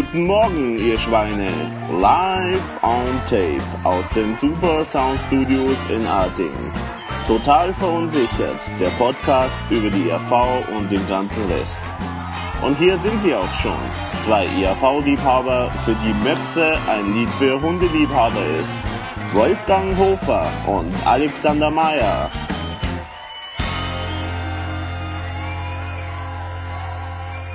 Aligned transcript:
Guten 0.00 0.24
Morgen, 0.24 0.78
ihr 0.78 0.98
Schweine. 0.98 1.50
Live 2.00 2.82
on 2.82 3.04
Tape 3.28 3.60
aus 3.84 4.08
den 4.08 4.34
Super 4.34 4.82
Sound 4.82 5.20
Studios 5.20 5.76
in 5.90 6.06
Artingen. 6.06 6.72
Total 7.26 7.74
verunsichert, 7.74 8.62
der 8.80 8.88
Podcast 8.96 9.60
über 9.68 9.90
die 9.90 10.08
ERV 10.08 10.66
und 10.74 10.90
den 10.90 11.06
ganzen 11.06 11.44
Rest. 11.50 11.84
Und 12.62 12.78
hier 12.78 12.98
sind 12.98 13.20
sie 13.20 13.34
auch 13.34 13.52
schon. 13.52 13.76
Zwei 14.22 14.46
ERV-Liebhaber, 14.46 15.70
für 15.84 15.94
die 15.96 16.14
Möpse 16.26 16.78
ein 16.88 17.12
Lied 17.12 17.30
für 17.32 17.60
Hundeliebhaber 17.60 18.46
ist. 18.58 18.78
Wolfgang 19.34 19.94
Hofer 19.98 20.50
und 20.66 20.94
Alexander 21.06 21.70
Meyer. 21.70 22.30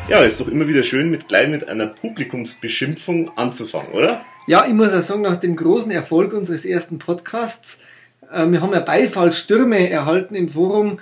Ja, 0.08 0.24
ist 0.24 0.40
doch 0.40 0.48
immer 0.48 0.68
wieder 0.68 0.84
schön, 0.84 1.10
mit 1.10 1.28
gleich 1.28 1.50
mit 1.50 1.68
einer 1.68 1.88
Publikumsbeschimpfung 1.88 3.36
anzufangen, 3.36 3.92
oder? 3.94 4.24
Ja, 4.46 4.66
ich 4.68 4.74
muss 4.74 4.94
auch 4.94 5.02
sagen, 5.02 5.24
nach 5.24 5.38
dem 5.38 5.56
großen 5.56 5.90
Erfolg 5.90 6.32
unseres 6.34 6.64
ersten 6.64 7.00
Podcasts, 7.00 7.80
äh, 8.32 8.46
wir 8.46 8.62
haben 8.62 8.72
ja 8.72 8.82
Beifallstürme 8.82 9.90
erhalten 9.90 10.36
im 10.36 10.48
Forum, 10.48 11.00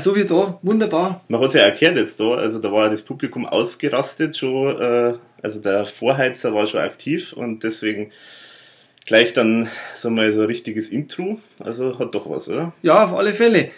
so 0.00 0.14
wie 0.14 0.24
da, 0.24 0.58
wunderbar. 0.60 1.24
Man 1.28 1.40
hat 1.40 1.48
es 1.48 1.54
ja 1.54 1.62
erklärt 1.62 1.96
jetzt 1.96 2.20
da, 2.20 2.34
also 2.34 2.58
da 2.58 2.70
war 2.70 2.90
das 2.90 3.04
Publikum 3.04 3.46
ausgerastet 3.46 4.36
schon, 4.36 4.78
äh, 4.78 5.14
also 5.40 5.58
der 5.58 5.86
Vorheizer 5.86 6.52
war 6.52 6.66
schon 6.66 6.80
aktiv 6.80 7.32
und 7.32 7.64
deswegen 7.64 8.10
gleich 9.06 9.32
dann, 9.32 9.66
wir 10.02 10.10
mal, 10.10 10.32
so 10.34 10.42
ein 10.42 10.46
richtiges 10.46 10.90
Intro, 10.90 11.38
also 11.64 11.98
hat 11.98 12.14
doch 12.14 12.28
was, 12.28 12.50
oder? 12.50 12.74
Ja, 12.82 13.06
auf 13.06 13.14
alle 13.14 13.32
Fälle. 13.32 13.70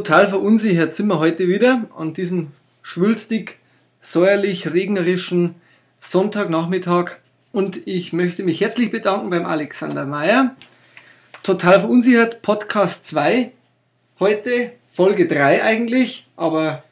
Total 0.00 0.28
verunsichert 0.28 0.94
sind 0.94 1.08
wir 1.08 1.18
heute 1.18 1.46
wieder 1.46 1.84
an 1.94 2.14
diesem 2.14 2.52
schwülstig, 2.80 3.58
säuerlich, 4.00 4.72
regnerischen 4.72 5.56
Sonntagnachmittag. 6.00 7.16
Und 7.52 7.86
ich 7.86 8.14
möchte 8.14 8.42
mich 8.42 8.62
herzlich 8.62 8.90
bedanken 8.90 9.28
beim 9.28 9.44
Alexander 9.44 10.06
Mayer. 10.06 10.56
Total 11.42 11.80
verunsichert, 11.80 12.40
Podcast 12.40 13.04
2. 13.08 13.52
Heute 14.20 14.72
Folge 14.90 15.26
3 15.26 15.62
eigentlich, 15.62 16.26
aber 16.34 16.82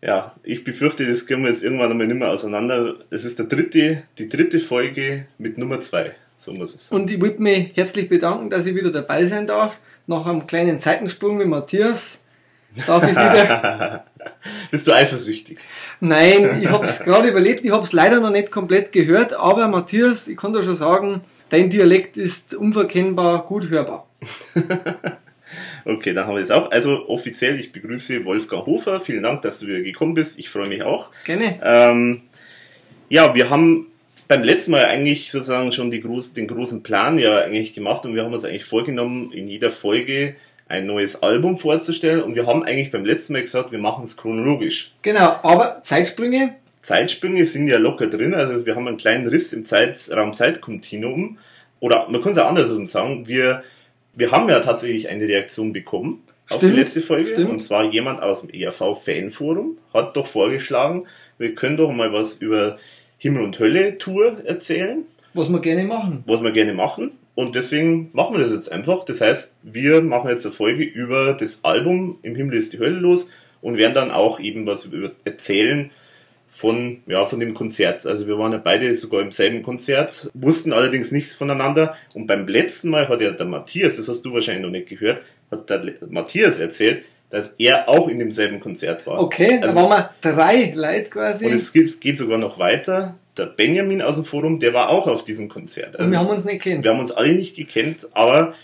Ja, 0.00 0.34
ich 0.42 0.64
befürchte, 0.64 1.06
das 1.06 1.26
können 1.26 1.42
wir 1.42 1.50
jetzt 1.50 1.62
irgendwann 1.62 1.90
einmal 1.90 2.06
nicht 2.06 2.16
mehr 2.16 2.30
auseinander. 2.30 2.94
Es 3.10 3.26
ist 3.26 3.38
der 3.38 3.44
dritte, 3.44 4.04
die 4.16 4.30
dritte 4.30 4.58
Folge 4.58 5.26
mit 5.36 5.58
Nummer 5.58 5.80
zwei, 5.80 6.14
so 6.38 6.54
muss 6.54 6.74
es 6.74 6.88
sein. 6.88 6.98
Und 6.98 7.10
ich 7.10 7.20
würde 7.20 7.42
mich 7.42 7.72
herzlich 7.74 8.08
bedanken, 8.08 8.48
dass 8.48 8.64
ich 8.64 8.74
wieder 8.74 8.90
dabei 8.90 9.26
sein 9.26 9.46
darf. 9.46 9.80
Nach 10.06 10.24
einem 10.24 10.46
kleinen 10.46 10.80
Zeitensprung 10.80 11.36
mit 11.36 11.46
Matthias 11.46 12.23
darf 12.86 13.04
ich 13.04 13.10
wieder. 13.10 14.04
Bist 14.70 14.86
du 14.86 14.92
eifersüchtig? 14.92 15.58
Nein, 16.00 16.60
ich 16.62 16.68
habe 16.68 16.86
es 16.86 17.00
gerade 17.00 17.28
überlebt. 17.28 17.64
Ich 17.64 17.70
habe 17.70 17.84
es 17.84 17.92
leider 17.92 18.20
noch 18.20 18.30
nicht 18.30 18.50
komplett 18.50 18.92
gehört. 18.92 19.34
Aber 19.34 19.68
Matthias, 19.68 20.28
ich 20.28 20.36
kann 20.36 20.52
dir 20.52 20.62
schon 20.62 20.76
sagen, 20.76 21.22
dein 21.48 21.70
Dialekt 21.70 22.16
ist 22.16 22.54
unverkennbar 22.54 23.46
gut 23.46 23.70
hörbar. 23.70 24.06
Okay, 25.84 26.14
dann 26.14 26.26
haben 26.26 26.34
wir 26.34 26.40
jetzt 26.40 26.52
auch. 26.52 26.70
Also 26.70 27.08
offiziell, 27.08 27.60
ich 27.60 27.72
begrüße 27.72 28.24
Wolfgang 28.24 28.64
Hofer. 28.66 29.00
Vielen 29.00 29.22
Dank, 29.22 29.42
dass 29.42 29.58
du 29.58 29.66
wieder 29.66 29.80
gekommen 29.80 30.14
bist. 30.14 30.38
Ich 30.38 30.48
freue 30.48 30.66
mich 30.66 30.82
auch. 30.82 31.10
Gerne. 31.24 31.60
Ähm, 31.62 32.22
ja, 33.08 33.34
wir 33.34 33.50
haben 33.50 33.88
beim 34.26 34.42
letzten 34.42 34.70
Mal 34.70 34.86
eigentlich 34.86 35.30
sozusagen 35.30 35.72
schon 35.72 35.90
groß, 35.90 36.32
den 36.32 36.48
großen 36.48 36.82
Plan 36.82 37.18
ja 37.18 37.40
eigentlich 37.40 37.74
gemacht 37.74 38.06
und 38.06 38.14
wir 38.14 38.24
haben 38.24 38.32
uns 38.32 38.44
eigentlich 38.44 38.64
vorgenommen, 38.64 39.30
in 39.32 39.46
jeder 39.46 39.70
Folge 39.70 40.36
ein 40.68 40.86
neues 40.86 41.22
Album 41.22 41.56
vorzustellen 41.56 42.22
und 42.22 42.34
wir 42.34 42.46
haben 42.46 42.62
eigentlich 42.62 42.90
beim 42.90 43.04
letzten 43.04 43.34
Mal 43.34 43.42
gesagt, 43.42 43.72
wir 43.72 43.78
machen 43.78 44.04
es 44.04 44.16
chronologisch. 44.16 44.92
Genau, 45.02 45.36
aber 45.42 45.80
Zeitsprünge, 45.82 46.54
Zeitsprünge 46.80 47.44
sind 47.46 47.66
ja 47.66 47.78
locker 47.78 48.06
drin, 48.06 48.34
also 48.34 48.64
wir 48.64 48.74
haben 48.74 48.88
einen 48.88 48.96
kleinen 48.96 49.28
Riss 49.28 49.52
im 49.52 49.64
Zeitraum-Zeitkontinuum 49.64 51.38
oder 51.80 52.08
man 52.08 52.22
kann 52.22 52.32
es 52.32 52.38
auch 52.38 52.48
andersrum 52.48 52.86
sagen, 52.86 53.26
wir, 53.28 53.62
wir 54.14 54.30
haben 54.30 54.48
ja 54.48 54.60
tatsächlich 54.60 55.08
eine 55.08 55.26
Reaktion 55.26 55.72
bekommen 55.72 56.22
auf 56.48 56.58
Stimmt, 56.58 56.72
die 56.72 56.78
letzte 56.78 57.00
Folge 57.00 57.30
stimmt. 57.30 57.50
und 57.50 57.60
zwar 57.60 57.84
jemand 57.84 58.22
aus 58.22 58.42
dem 58.42 58.50
ERV 58.50 59.02
Fanforum 59.02 59.78
hat 59.92 60.16
doch 60.16 60.26
vorgeschlagen, 60.26 61.04
wir 61.38 61.54
können 61.54 61.76
doch 61.76 61.90
mal 61.90 62.12
was 62.12 62.36
über 62.36 62.76
Himmel 63.18 63.44
und 63.44 63.58
Hölle 63.58 63.98
Tour 63.98 64.44
erzählen 64.44 65.04
was 65.34 65.48
wir 65.48 65.60
gerne 65.60 65.84
machen. 65.84 66.22
was 66.26 66.42
wir 66.42 66.52
gerne 66.52 66.74
machen. 66.74 67.12
Und 67.34 67.54
deswegen 67.56 68.10
machen 68.12 68.36
wir 68.36 68.44
das 68.44 68.52
jetzt 68.52 68.70
einfach. 68.70 69.04
Das 69.04 69.20
heißt, 69.20 69.54
wir 69.62 70.02
machen 70.02 70.30
jetzt 70.30 70.46
eine 70.46 70.54
Folge 70.54 70.84
über 70.84 71.32
das 71.34 71.60
Album 71.64 72.18
Im 72.22 72.36
Himmel 72.36 72.56
ist 72.56 72.72
die 72.72 72.78
Hölle 72.78 72.98
los 73.00 73.28
und 73.60 73.76
werden 73.76 73.94
dann 73.94 74.10
auch 74.10 74.38
eben 74.40 74.66
was 74.66 74.88
erzählen 75.24 75.90
von, 76.48 77.02
ja, 77.06 77.26
von 77.26 77.40
dem 77.40 77.52
Konzert. 77.54 78.06
Also 78.06 78.28
wir 78.28 78.38
waren 78.38 78.52
ja 78.52 78.58
beide 78.58 78.94
sogar 78.94 79.22
im 79.22 79.32
selben 79.32 79.62
Konzert, 79.62 80.30
wussten 80.34 80.72
allerdings 80.72 81.10
nichts 81.10 81.34
voneinander. 81.34 81.96
Und 82.14 82.28
beim 82.28 82.46
letzten 82.46 82.90
Mal 82.90 83.08
hat 83.08 83.20
ja 83.20 83.32
der 83.32 83.46
Matthias, 83.46 83.96
das 83.96 84.06
hast 84.06 84.22
du 84.22 84.32
wahrscheinlich 84.32 84.62
noch 84.62 84.70
nicht 84.70 84.88
gehört, 84.88 85.22
hat 85.50 85.68
der 85.68 85.82
Matthias 86.08 86.60
erzählt, 86.60 87.02
dass 87.30 87.50
er 87.58 87.88
auch 87.88 88.06
in 88.06 88.20
demselben 88.20 88.60
Konzert 88.60 89.04
war. 89.08 89.18
Okay, 89.20 89.58
Also- 89.60 89.74
da 89.74 89.74
waren 89.74 89.88
wir 89.90 90.10
drei 90.20 90.72
Leute 90.76 91.10
quasi. 91.10 91.46
Und 91.46 91.54
es 91.54 91.72
geht, 91.72 91.86
es 91.86 91.98
geht 91.98 92.16
sogar 92.18 92.38
noch 92.38 92.60
weiter. 92.60 93.16
Der 93.36 93.46
Benjamin 93.46 94.00
aus 94.02 94.14
dem 94.14 94.24
Forum, 94.24 94.58
der 94.60 94.72
war 94.74 94.88
auch 94.90 95.06
auf 95.08 95.24
diesem 95.24 95.48
Konzert. 95.48 95.96
und 95.96 96.10
wir 96.10 96.18
Also 96.18 96.28
haben 96.30 96.36
uns 96.36 96.44
nicht 96.44 96.62
kennt. 96.62 96.84
wir 96.84 96.90
haben 96.92 97.00
uns 97.00 97.10
alle 97.12 97.32
nicht 97.34 97.56
gekannt, 97.56 98.06
aber 98.12 98.54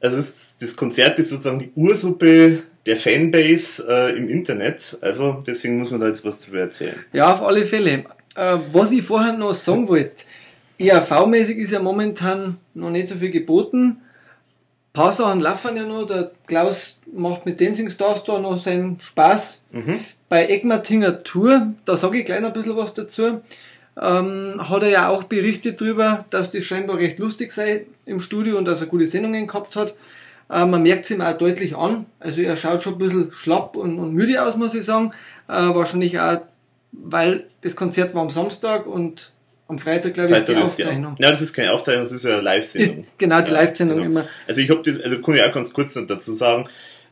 es 0.00 0.12
ist, 0.12 0.56
das 0.60 0.76
Konzert 0.76 1.18
ist 1.18 1.30
sozusagen 1.30 1.58
die 1.58 1.70
Ursuppe 1.74 2.62
der 2.86 2.96
Fanbase 2.96 3.84
äh, 3.88 4.16
im 4.16 4.28
Internet. 4.28 4.96
Also 5.00 5.42
deswegen 5.46 5.78
muss 5.78 5.90
man 5.90 6.00
da 6.00 6.06
jetzt 6.08 6.24
was 6.24 6.44
drüber 6.44 6.60
erzählen. 6.60 6.96
Ja, 7.12 7.34
auf 7.34 7.42
alle 7.42 7.64
Fälle. 7.64 8.04
Äh, 8.36 8.58
was 8.72 8.92
ich 8.92 9.02
vorher 9.02 9.32
noch 9.32 9.54
sagen 9.54 9.88
wollte, 9.88 10.24
ERV-mäßig 10.78 11.56
ist 11.56 11.72
ja 11.72 11.80
momentan 11.80 12.58
noch 12.74 12.90
nicht 12.90 13.08
so 13.08 13.16
viel 13.16 13.30
geboten. 13.30 13.98
Ein 13.98 14.92
paar 14.92 15.12
Sachen 15.12 15.40
laufen 15.40 15.76
ja 15.76 15.84
noch. 15.84 16.06
Der 16.06 16.30
Klaus 16.46 17.00
macht 17.12 17.46
mit 17.46 17.60
Dancing 17.60 17.90
Stars 17.90 18.22
da 18.24 18.38
noch 18.38 18.56
seinen 18.58 19.00
Spaß. 19.00 19.62
Mhm. 19.72 19.98
Bei 20.28 20.46
Egmatinger 20.46 21.22
Tour, 21.24 21.74
da 21.84 21.96
sage 21.96 22.18
ich 22.18 22.24
gleich 22.24 22.40
noch 22.40 22.48
ein 22.48 22.52
bisschen 22.54 22.76
was 22.76 22.94
dazu, 22.94 23.40
ähm, 24.00 24.54
hat 24.68 24.82
er 24.82 24.88
ja 24.90 25.08
auch 25.08 25.24
berichtet 25.24 25.80
darüber, 25.80 26.24
dass 26.30 26.50
das 26.50 26.64
scheinbar 26.64 26.98
recht 26.98 27.18
lustig 27.18 27.50
sei 27.50 27.86
im 28.06 28.20
Studio 28.20 28.56
und 28.58 28.64
dass 28.66 28.80
er 28.80 28.86
gute 28.86 29.06
Sendungen 29.06 29.46
gehabt 29.46 29.76
hat. 29.76 29.94
Äh, 30.50 30.64
man 30.66 30.82
merkt 30.82 31.04
es 31.04 31.10
ihm 31.10 31.20
auch 31.20 31.36
deutlich 31.36 31.76
an. 31.76 32.06
Also 32.20 32.40
er 32.40 32.56
schaut 32.56 32.82
schon 32.82 32.94
ein 32.94 32.98
bisschen 32.98 33.32
schlapp 33.32 33.76
und, 33.76 33.98
und 33.98 34.14
müde 34.14 34.42
aus, 34.42 34.56
muss 34.56 34.74
ich 34.74 34.84
sagen. 34.84 35.12
Äh, 35.48 35.52
wahrscheinlich 35.52 36.18
auch, 36.20 36.38
weil 36.92 37.44
das 37.62 37.74
Konzert 37.76 38.14
war 38.14 38.22
am 38.22 38.30
Samstag 38.30 38.86
und 38.86 39.32
am 39.66 39.78
Freitag, 39.78 40.14
glaube 40.14 40.30
ich, 40.30 40.36
ist 40.36 40.48
die 40.48 40.52
Freitag 40.52 40.66
ist 40.66 40.78
die- 40.78 40.82
Aufzeichnung. 40.84 41.16
Ja, 41.18 41.30
das 41.30 41.42
ist 41.42 41.52
keine 41.52 41.72
Aufzeichnung, 41.72 42.04
das 42.04 42.12
ist 42.12 42.24
ja 42.24 42.30
eine 42.30 42.38
Ist, 42.38 42.44
Live-Sendung. 42.74 43.06
genau, 43.18 43.40
die 43.42 43.50
Ja, 43.50 43.56
Live-Sendung 43.58 43.98
genau. 43.98 44.10
immer. 44.10 44.24
Also 44.46 44.60
ich 44.62 44.70
habe 44.70 44.82
das, 44.82 45.00
also 45.02 45.20
kann 45.20 45.34
ich 45.34 45.42
auch 45.42 45.52
ganz 45.52 45.72
kurz 45.74 45.94
noch 45.94 46.06
dazu 46.06 46.32
sagen, 46.32 46.64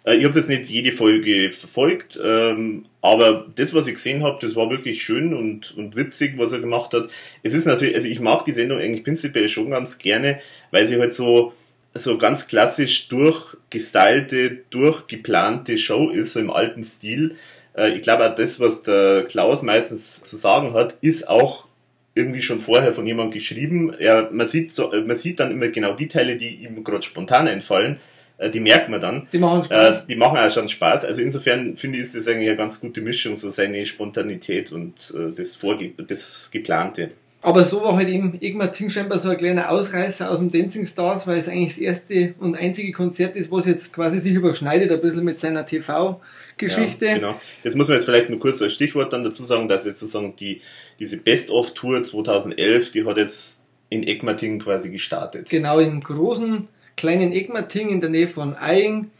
äh, 0.06 0.16
ich 0.16 0.24
habe 0.24 0.34
jetzt 0.34 0.48
nicht 0.48 0.70
jede 0.70 0.92
Folge 0.92 1.52
verfolgt, 1.52 2.18
ähm, 2.24 2.86
aber 3.02 3.46
das, 3.54 3.74
was 3.74 3.86
ich 3.86 3.94
gesehen 3.94 4.22
habe, 4.22 4.38
das 4.40 4.56
war 4.56 4.70
wirklich 4.70 5.02
schön 5.02 5.34
und, 5.34 5.76
und 5.76 5.96
witzig, 5.96 6.34
was 6.38 6.52
er 6.52 6.60
gemacht 6.60 6.94
hat. 6.94 7.08
Es 7.42 7.54
ist 7.54 7.66
natürlich, 7.66 7.94
also 7.94 8.08
ich 8.08 8.20
mag 8.20 8.44
die 8.44 8.52
Sendung 8.52 8.78
eigentlich 8.78 9.04
prinzipiell 9.04 9.48
schon 9.48 9.70
ganz 9.70 9.98
gerne, 9.98 10.40
weil 10.70 10.86
sie 10.86 10.98
halt 10.98 11.12
so 11.12 11.52
so 11.98 12.18
ganz 12.18 12.46
klassisch 12.46 13.08
durchgestylte, 13.08 14.58
durchgeplante 14.70 15.78
Show 15.78 16.10
ist, 16.10 16.34
so 16.34 16.40
im 16.40 16.50
alten 16.50 16.82
Stil. 16.84 17.36
Äh, 17.76 17.94
Ich 17.96 18.02
glaube 18.02 18.30
auch 18.30 18.34
das, 18.34 18.60
was 18.60 18.82
der 18.82 19.24
Klaus 19.24 19.62
meistens 19.62 20.22
zu 20.22 20.36
sagen 20.36 20.74
hat, 20.74 20.96
ist 21.00 21.28
auch 21.28 21.66
irgendwie 22.14 22.42
schon 22.42 22.60
vorher 22.60 22.92
von 22.92 23.06
jemandem 23.06 23.32
geschrieben. 23.32 23.94
Er, 23.98 24.30
man, 24.32 24.48
sieht 24.48 24.72
so, 24.72 24.90
man 25.06 25.16
sieht 25.16 25.40
dann 25.40 25.50
immer 25.50 25.68
genau 25.68 25.94
die 25.94 26.08
Teile, 26.08 26.36
die 26.36 26.56
ihm 26.56 26.82
gerade 26.84 27.02
spontan 27.02 27.46
einfallen. 27.48 27.98
Äh, 28.38 28.50
Die 28.50 28.60
merkt 28.60 28.88
man 28.88 29.00
dann. 29.00 29.26
Die 29.32 29.38
machen 29.38 29.60
Äh, 29.62 29.64
Spaß. 29.64 30.06
die 30.06 30.16
machen 30.16 30.36
auch 30.38 30.50
schon 30.50 30.68
Spaß. 30.68 31.04
Also 31.04 31.22
insofern 31.22 31.76
finde 31.76 31.98
ich, 31.98 32.04
ist 32.04 32.14
das 32.14 32.28
eigentlich 32.28 32.48
eine 32.48 32.56
ganz 32.56 32.80
gute 32.80 33.00
Mischung, 33.00 33.36
so 33.36 33.50
seine 33.50 33.84
Spontanität 33.86 34.72
und 34.72 35.12
äh, 35.16 35.32
das, 35.34 35.54
Vorge 35.54 35.90
das 36.06 36.50
Geplante. 36.50 37.10
Aber 37.42 37.64
so 37.64 37.80
war 37.82 37.94
halt 37.96 38.08
eben 38.08 38.36
Egmar 38.40 38.72
Ting 38.72 38.90
scheinbar 38.90 39.18
so 39.18 39.28
ein 39.28 39.36
kleiner 39.36 39.70
Ausreißer 39.70 40.28
aus 40.30 40.38
dem 40.38 40.50
Dancing 40.50 40.84
Stars, 40.86 41.26
weil 41.28 41.38
es 41.38 41.48
eigentlich 41.48 41.74
das 41.74 41.78
erste 41.78 42.34
und 42.40 42.56
einzige 42.56 42.90
Konzert 42.92 43.36
ist, 43.36 43.52
was 43.52 43.66
jetzt 43.66 43.92
quasi 43.94 44.18
sich 44.18 44.32
überschneidet 44.32 44.90
ein 44.90 45.00
bisschen 45.00 45.22
mit 45.24 45.38
seiner 45.38 45.64
TV-Geschichte. 45.64 47.06
Ja, 47.06 47.14
genau. 47.14 47.40
Das 47.62 47.74
muss 47.74 47.88
man 47.88 47.98
jetzt 47.98 48.06
vielleicht 48.06 48.30
nur 48.30 48.38
kurz 48.40 48.60
als 48.62 48.72
Stichwort 48.74 49.12
dann 49.12 49.22
dazu 49.22 49.44
sagen, 49.44 49.68
dass 49.68 49.84
jetzt 49.84 50.00
sozusagen 50.00 50.34
die, 50.36 50.60
diese 50.98 51.18
Best-of-Tour 51.18 52.02
2011, 52.02 52.90
die 52.92 53.04
hat 53.04 53.16
jetzt 53.16 53.60
in 53.90 54.02
Egmating 54.02 54.58
quasi 54.58 54.90
gestartet. 54.90 55.48
Genau, 55.48 55.78
im 55.78 56.00
großen, 56.00 56.66
kleinen 56.96 57.32
Egmating 57.32 57.88
in 57.88 58.00
der 58.00 58.10
Nähe 58.10 58.28
von 58.28 58.56
Eying. 58.56 59.10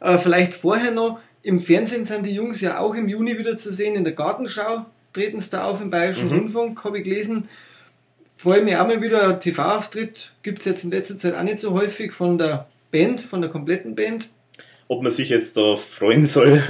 Äh, 0.00 0.18
vielleicht 0.18 0.54
vorher 0.54 0.90
noch, 0.90 1.20
im 1.42 1.60
Fernsehen 1.60 2.04
sind 2.04 2.26
die 2.26 2.34
Jungs 2.34 2.60
ja 2.60 2.80
auch 2.80 2.94
im 2.94 3.08
Juni 3.08 3.38
wieder 3.38 3.56
zu 3.56 3.72
sehen, 3.72 3.94
in 3.94 4.04
der 4.04 4.12
Gartenschau 4.12 4.84
treten 5.12 5.40
sie 5.40 5.50
da 5.50 5.64
auf 5.64 5.80
im 5.80 5.90
Bayerischen 5.90 6.28
Mhm. 6.28 6.38
Rundfunk, 6.38 6.84
habe 6.84 6.98
ich 6.98 7.04
gelesen. 7.04 7.48
Freue 8.36 8.62
mich 8.62 8.76
auch 8.76 8.86
mal 8.86 9.00
wieder, 9.00 9.40
TV-Auftritt 9.40 10.32
gibt 10.42 10.58
es 10.58 10.66
jetzt 10.66 10.84
in 10.84 10.90
letzter 10.90 11.16
Zeit 11.16 11.34
auch 11.34 11.42
nicht 11.42 11.58
so 11.58 11.72
häufig 11.72 12.12
von 12.12 12.36
der 12.36 12.66
Band, 12.90 13.20
von 13.22 13.40
der 13.40 13.50
kompletten 13.50 13.94
Band. 13.94 14.28
Ob 14.88 15.02
man 15.02 15.10
sich 15.10 15.30
jetzt 15.30 15.56
da 15.56 15.74
freuen 15.74 16.26
soll, 16.36 16.62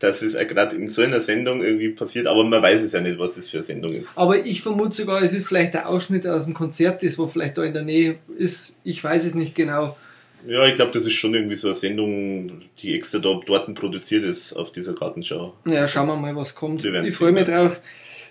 dass 0.00 0.22
es 0.22 0.34
gerade 0.48 0.74
in 0.76 0.88
so 0.88 1.02
einer 1.02 1.20
Sendung 1.20 1.62
irgendwie 1.62 1.90
passiert, 1.90 2.26
aber 2.26 2.42
man 2.42 2.60
weiß 2.62 2.82
es 2.82 2.92
ja 2.92 3.00
nicht, 3.00 3.18
was 3.18 3.36
das 3.36 3.48
für 3.48 3.58
eine 3.58 3.62
Sendung 3.62 3.92
ist. 3.92 4.18
Aber 4.18 4.44
ich 4.44 4.62
vermute 4.62 4.92
sogar, 4.92 5.22
es 5.22 5.32
ist 5.32 5.46
vielleicht 5.46 5.74
der 5.74 5.88
Ausschnitt 5.88 6.26
aus 6.26 6.44
dem 6.44 6.54
Konzert, 6.54 7.02
das 7.04 7.18
wo 7.18 7.26
vielleicht 7.28 7.58
da 7.58 7.62
in 7.64 7.72
der 7.72 7.82
Nähe 7.84 8.16
ist. 8.36 8.74
Ich 8.82 9.02
weiß 9.02 9.24
es 9.24 9.34
nicht 9.34 9.54
genau. 9.54 9.96
Ja, 10.44 10.66
ich 10.66 10.74
glaube, 10.74 10.90
das 10.90 11.06
ist 11.06 11.12
schon 11.12 11.34
irgendwie 11.34 11.54
so 11.54 11.68
eine 11.68 11.74
Sendung, 11.76 12.62
die 12.80 12.96
extra 12.96 13.20
da, 13.20 13.38
dort 13.46 13.72
produziert 13.76 14.24
ist 14.24 14.54
auf 14.54 14.72
dieser 14.72 14.92
Gartenschau. 14.92 15.54
Ja, 15.66 15.86
schauen 15.86 16.08
wir 16.08 16.16
mal, 16.16 16.34
was 16.34 16.56
kommt. 16.56 16.84
Ich 16.84 17.14
freue 17.14 17.30
mich 17.30 17.44
drauf. 17.44 17.80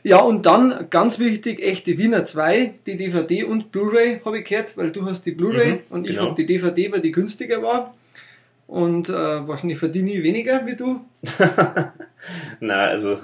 Ja, 0.04 0.20
und 0.20 0.46
dann 0.46 0.88
ganz 0.90 1.20
wichtig, 1.20 1.62
echte 1.62 1.98
Wiener 1.98 2.26
2, 2.26 2.74
die 2.86 2.98
DVD 2.98 3.46
und 3.46 3.72
Blu-ray 3.72 4.20
habe 4.26 4.40
ich 4.40 4.46
gehört, 4.46 4.76
weil 4.76 4.90
du 4.92 5.06
hast 5.06 5.26
die 5.26 5.32
Blu-ray 5.32 5.74
Mhm, 5.74 5.80
und 5.90 6.10
ich 6.10 6.16
genau. 6.18 6.32
habe 6.32 6.36
die 6.36 6.48
DVD, 6.48 6.92
weil 6.92 7.02
die 7.02 7.12
günstiger 7.14 7.62
war. 7.62 7.94
Und 8.72 9.10
äh, 9.10 9.14
wahrscheinlich 9.14 9.80
verdiene 9.80 10.14
ich 10.14 10.24
weniger 10.24 10.66
wie 10.66 10.78
du. 10.78 11.02
Na, 12.62 12.86
also 12.86 13.18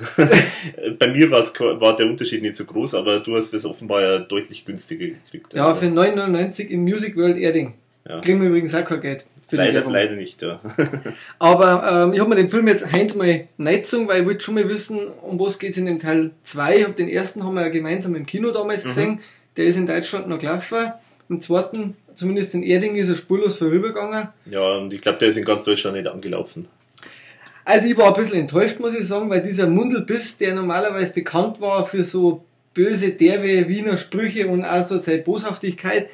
bei 1.00 1.08
mir 1.08 1.32
war 1.32 1.96
der 1.96 2.06
Unterschied 2.08 2.42
nicht 2.42 2.58
so 2.58 2.66
groß, 2.66 2.96
aber 2.96 3.22
du 3.22 3.34
hast 3.38 3.54
das 3.54 3.64
offenbar 3.64 4.02
ja 4.02 4.20
deutlich 4.20 4.66
günstiger 4.66 5.06
gekriegt. 5.06 5.54
Ja, 5.54 5.68
Also, 5.68 5.82
für 5.84 5.88
9,99 5.88 6.68
im 6.68 6.82
Music 6.84 7.16
World 7.16 7.38
Erding. 7.38 7.76
Ja. 8.10 8.20
Kriegen 8.20 8.42
wir 8.42 8.50
übrigens 8.50 8.76
auch 8.76 8.84
kein 8.84 9.00
Geld. 9.00 9.26
Leider, 9.52 9.90
leider 9.90 10.16
nicht, 10.18 10.42
ja. 10.42 10.60
Aber 11.40 12.04
ähm, 12.08 12.14
ich 12.14 12.20
habe 12.20 12.30
mir 12.30 12.36
den 12.36 12.50
Film 12.50 12.68
jetzt 12.68 12.92
heute 12.92 13.18
mal 13.18 13.48
gezogen, 13.58 14.10
weil 14.10 14.22
ich 14.22 14.28
wollte 14.28 14.44
schon 14.44 14.56
mal 14.56 14.68
wissen, 14.68 15.00
um 15.22 15.40
was 15.40 15.60
geht 15.60 15.72
es 15.72 15.78
in 15.78 15.86
dem 15.86 16.00
Teil 16.00 16.32
2. 16.44 16.76
Ich 16.80 16.84
habe 16.84 16.94
den 16.94 17.08
ersten 17.08 17.46
haben 17.46 17.54
wir 17.56 17.62
ja 17.62 17.70
gemeinsam 17.70 18.16
im 18.16 18.26
Kino 18.26 18.52
damals 18.52 18.84
Mhm. 18.84 18.88
gesehen. 18.90 19.20
Der 19.56 19.66
ist 19.66 19.78
in 19.78 19.88
Deutschland 19.88 20.28
noch 20.28 20.40
gelaufen. 20.40 20.92
Im 21.30 21.40
zweiten, 21.40 21.96
zumindest 22.18 22.54
in 22.56 22.64
Erding, 22.64 22.96
ist 22.96 23.10
er 23.10 23.16
spurlos 23.16 23.58
vorübergegangen. 23.58 24.30
Ja, 24.50 24.78
und 24.78 24.94
ich 24.94 25.02
glaube, 25.02 25.20
der 25.20 25.28
ist 25.30 25.38
in 25.38 25.46
ganz 25.46 25.66
Deutschland 25.66 25.96
nicht 25.98 26.08
angelaufen. 26.08 26.68
Also 27.64 27.88
ich 27.88 27.98
war 27.98 28.08
ein 28.08 28.14
bisschen 28.14 28.40
enttäuscht, 28.40 28.80
muss 28.80 28.96
ich 28.96 29.06
sagen, 29.08 29.30
weil 29.30 29.42
dieser 29.44 29.68
Mundelbiss, 29.68 30.38
der 30.38 30.56
normalerweise 30.56 31.14
bekannt 31.14 31.60
war 31.60 31.86
für 31.86 32.04
so 32.04 32.44
böse, 32.74 33.12
derbe 33.12 33.68
Wiener 33.68 33.98
Sprüche 33.98 34.48
und 34.48 34.64
auch 34.64 34.84
so 34.84 34.98
seine 34.98 35.22
Boshaftigkeit, 35.22 36.10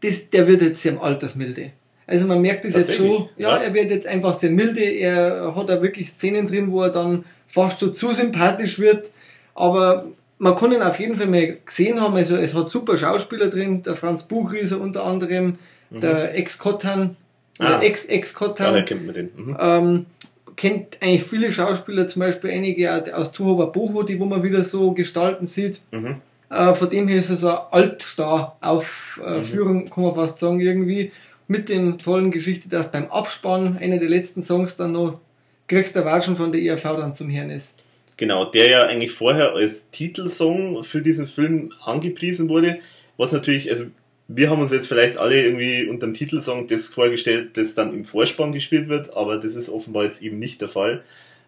das, 0.00 0.30
der 0.30 0.46
wird 0.46 0.62
jetzt 0.62 0.82
sehr 0.82 1.00
altersmilde. 1.02 1.72
Also 2.06 2.26
man 2.26 2.40
merkt 2.40 2.64
es 2.64 2.74
jetzt 2.74 2.94
schon, 2.94 3.28
ja, 3.36 3.56
Ja. 3.56 3.62
er 3.62 3.74
wird 3.74 3.90
jetzt 3.90 4.06
einfach 4.06 4.32
sehr 4.32 4.50
milde, 4.50 4.80
er 4.80 5.54
hat 5.54 5.68
da 5.68 5.82
wirklich 5.82 6.08
Szenen 6.08 6.46
drin, 6.46 6.72
wo 6.72 6.82
er 6.82 6.90
dann 6.90 7.24
fast 7.48 7.80
schon 7.80 7.94
zu 7.94 8.12
sympathisch 8.12 8.78
wird, 8.78 9.10
aber 9.54 10.06
man 10.38 10.54
kann 10.56 10.72
ihn 10.72 10.82
auf 10.82 10.98
jeden 11.00 11.16
Fall 11.16 11.26
mal 11.26 11.58
gesehen 11.64 12.00
haben, 12.00 12.14
also 12.16 12.36
es 12.36 12.54
hat 12.54 12.70
super 12.70 12.96
Schauspieler 12.96 13.48
drin, 13.48 13.82
der 13.82 13.96
Franz 13.96 14.22
Buchrieser 14.24 14.80
unter 14.80 15.04
anderem, 15.04 15.58
der 15.90 16.34
Ex-Kottan, 16.36 17.16
Mhm. 17.60 17.66
Ah. 17.66 17.80
Ex-Ex-Kottan, 17.80 18.72
Daher 18.72 18.84
kennt 18.84 19.04
man 19.04 19.14
den. 19.14 19.30
Mhm. 19.36 19.56
ähm, 19.60 20.06
kennt 20.54 20.96
eigentlich 21.00 21.24
viele 21.24 21.50
Schauspieler, 21.50 22.06
zum 22.06 22.20
Beispiel 22.20 22.50
einige 22.50 23.16
aus 23.16 23.32
Tuhova 23.32 23.64
Boho, 23.66 24.04
die 24.04 24.20
wo 24.20 24.26
man 24.26 24.44
wieder 24.44 24.62
so 24.62 24.92
gestalten 24.92 25.48
sieht. 25.48 25.80
Mhm. 25.90 26.16
Äh, 26.50 26.72
von 26.74 26.88
dem 26.88 27.08
her 27.08 27.18
ist 27.18 27.30
es 27.30 27.42
eine 27.44 27.72
Altstar-Aufführung, 27.72 29.90
kann 29.90 30.04
man 30.04 30.14
fast 30.14 30.38
sagen, 30.38 30.60
irgendwie. 30.60 31.10
Mit 31.46 31.68
dem 31.68 31.98
tollen 31.98 32.30
Geschichte, 32.30 32.68
dass 32.68 32.90
beim 32.92 33.10
Abspann 33.10 33.78
einer 33.80 33.98
der 33.98 34.08
letzten 34.08 34.42
Songs 34.42 34.76
dann 34.76 34.92
noch 34.92 35.18
kriegst 35.66 35.96
du 35.96 36.04
Watschen 36.04 36.36
von 36.36 36.52
der 36.52 36.60
ERV 36.62 36.82
dann 36.82 37.14
zum 37.14 37.28
Herrn 37.30 37.50
ist. 37.50 37.86
Genau, 38.18 38.44
der 38.44 38.68
ja 38.68 38.82
eigentlich 38.86 39.12
vorher 39.12 39.54
als 39.54 39.90
Titelsong 39.90 40.82
für 40.84 41.00
diesen 41.00 41.26
Film 41.26 41.72
angepriesen 41.82 42.48
wurde, 42.48 42.80
was 43.16 43.32
natürlich, 43.32 43.70
also 43.70 43.84
wir 44.26 44.50
haben 44.50 44.60
uns 44.60 44.72
jetzt 44.72 44.88
vielleicht 44.88 45.16
alle 45.16 45.42
irgendwie 45.42 45.86
unter 45.86 46.06
dem 46.06 46.14
Titelsong 46.14 46.66
das 46.66 46.88
vorgestellt, 46.88 47.56
das 47.56 47.74
dann 47.74 47.94
im 47.94 48.04
Vorspann 48.04 48.52
gespielt 48.52 48.88
wird, 48.88 49.16
aber 49.16 49.38
das 49.38 49.54
ist 49.54 49.70
offenbar 49.70 50.04
jetzt 50.04 50.20
eben 50.20 50.38
nicht 50.38 50.60
der 50.60 50.68
Fall. 50.68 51.02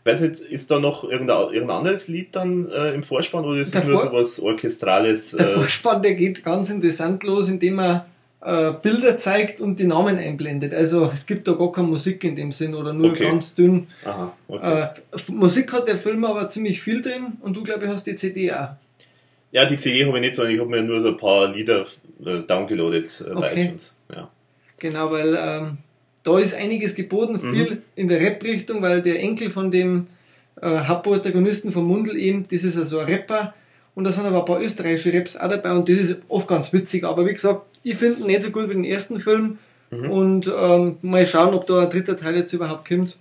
Weiß 0.05 0.23
nicht, 0.23 0.41
ist 0.41 0.71
da 0.71 0.79
noch 0.79 1.05
irgendein, 1.05 1.53
irgendein 1.53 1.77
anderes 1.77 2.09
Lied 2.09 2.35
dann 2.35 2.71
äh, 2.71 2.95
im 2.95 3.03
Vorspann 3.03 3.45
oder 3.45 3.61
ist 3.61 3.75
Der 3.75 3.83
es 3.83 3.87
nur 3.89 4.01
so 4.01 4.13
was 4.13 4.41
Orchestrales? 4.41 5.33
Der 5.33 5.51
Äh, 5.51 5.55
Vorspann, 5.55 6.03
der 6.03 6.15
geht 6.15 6.43
ganz 6.43 6.71
interessant 6.71 7.23
los, 7.25 7.49
indem 7.49 7.81
er 7.81 8.07
äh, 8.43 8.73
Bilder 8.83 9.19
zeigt 9.19 9.61
und 9.61 9.79
die 9.79 9.85
Namen 9.87 10.19
einblendet. 10.19 10.73
Also 10.75 11.11
es 11.13 11.27
gibt 11.27 11.47
da 11.47 11.53
gar 11.53 11.71
keine 11.73 11.89
Musik 11.89 12.25
in 12.25 12.37
dem 12.37 12.53
Sinn 12.53 12.75
oder 12.75 12.93
nur 12.93 13.11
Okay. 13.11 13.25
ganz 13.25 13.55
dünn. 13.55 13.87
aha, 14.05 14.33
okay. 14.49 14.83
Äh, 14.83 15.33
Musik 15.33 15.73
hat 15.73 15.89
der 15.89 15.99
Film 15.99 16.25
aber 16.25 16.49
ziemlich 16.49 16.81
viel 16.81 17.03
drin 17.03 17.35
und 17.43 17.55
du, 17.57 17.63
glaube 17.63 17.85
ich, 17.85 17.91
hast 17.91 18.07
die 18.07 18.17
CD 18.17 18.53
auch. 18.53 18.71
Ja, 19.53 19.67
die 19.67 19.77
CD 19.77 20.07
habe 20.07 20.17
ich 20.19 20.25
nicht, 20.25 20.35
sondern 20.37 20.55
ich 20.55 20.61
habe 20.61 20.71
mir 20.71 20.83
nur 20.83 21.01
so 21.01 21.09
ein 21.09 21.17
paar 21.17 21.49
Lieder 21.53 21.85
äh, 22.25 22.39
downgeloadet 22.47 23.25
äh, 23.29 23.35
bei 23.35 23.51
Okay. 23.53 23.63
iTunes. 23.65 23.95
Ja. 24.15 24.31
Genau, 24.79 25.11
weil 25.11 25.37
ähm, 25.39 25.79
da 26.23 26.39
ist 26.39 26.55
einiges 26.55 26.95
geboten, 26.95 27.33
Mhm. 27.43 27.55
viel 27.55 27.83
in 27.97 28.09
der 28.09 28.21
Rap-Richtung, 28.21 28.81
weil 28.81 29.03
der 29.03 29.19
Enkel 29.21 29.51
von 29.51 29.71
dem 29.71 30.07
äh, 30.63 30.67
Hauptprotagonisten 30.67 31.73
vom 31.73 31.87
Mundel 31.87 32.17
eben, 32.17 32.47
das 32.51 32.65
ist 32.65 32.77
also 32.77 32.99
ein 33.01 33.07
Rapper 33.07 33.55
und 33.95 34.05
da 34.05 34.13
sind 34.13 34.25
aber 34.27 34.39
ein 34.41 34.45
paar 34.45 34.61
österreichische 34.63 35.13
Raps 35.13 35.37
auch 35.37 35.49
dabei 35.49 35.73
und 35.73 35.89
das 35.89 35.97
ist 35.99 36.17
oft 36.29 36.47
ganz 36.49 36.73
witzig, 36.73 37.05
aber 37.05 37.27
wie 37.27 37.33
gesagt, 37.33 37.63
ich 37.83 37.97
finde 37.97 38.21
ihn 38.21 38.27
nicht 38.27 38.43
so 38.43 38.51
gut 38.51 38.69
wie 38.69 38.75
den 38.75 38.85
ersten 38.85 39.21
Film 39.21 39.59
Mhm. 39.91 40.11
und 40.11 40.53
ähm, 40.57 40.99
mal 41.03 41.27
schauen, 41.27 41.53
ob 41.53 41.67
da 41.67 41.83
ein 41.83 41.91
dritter 41.91 42.17
Teil 42.17 42.37
jetzt 42.37 42.53
überhaupt 42.53 42.87
kommt. 42.87 43.17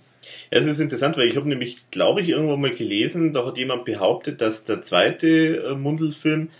Ja, 0.52 0.58
es 0.58 0.66
ist 0.66 0.78
interessant, 0.78 1.16
weil 1.16 1.28
ich 1.28 1.36
habe 1.36 1.48
nämlich, 1.48 1.90
glaube 1.90 2.20
ich, 2.20 2.28
irgendwo 2.28 2.56
mal 2.56 2.72
gelesen, 2.72 3.32
da 3.32 3.44
hat 3.44 3.58
jemand 3.58 3.84
behauptet, 3.84 4.40
dass 4.40 4.62
der 4.64 4.80
zweite 4.82 5.64
äh, 5.64 5.74
Mundelfilm 5.74 6.50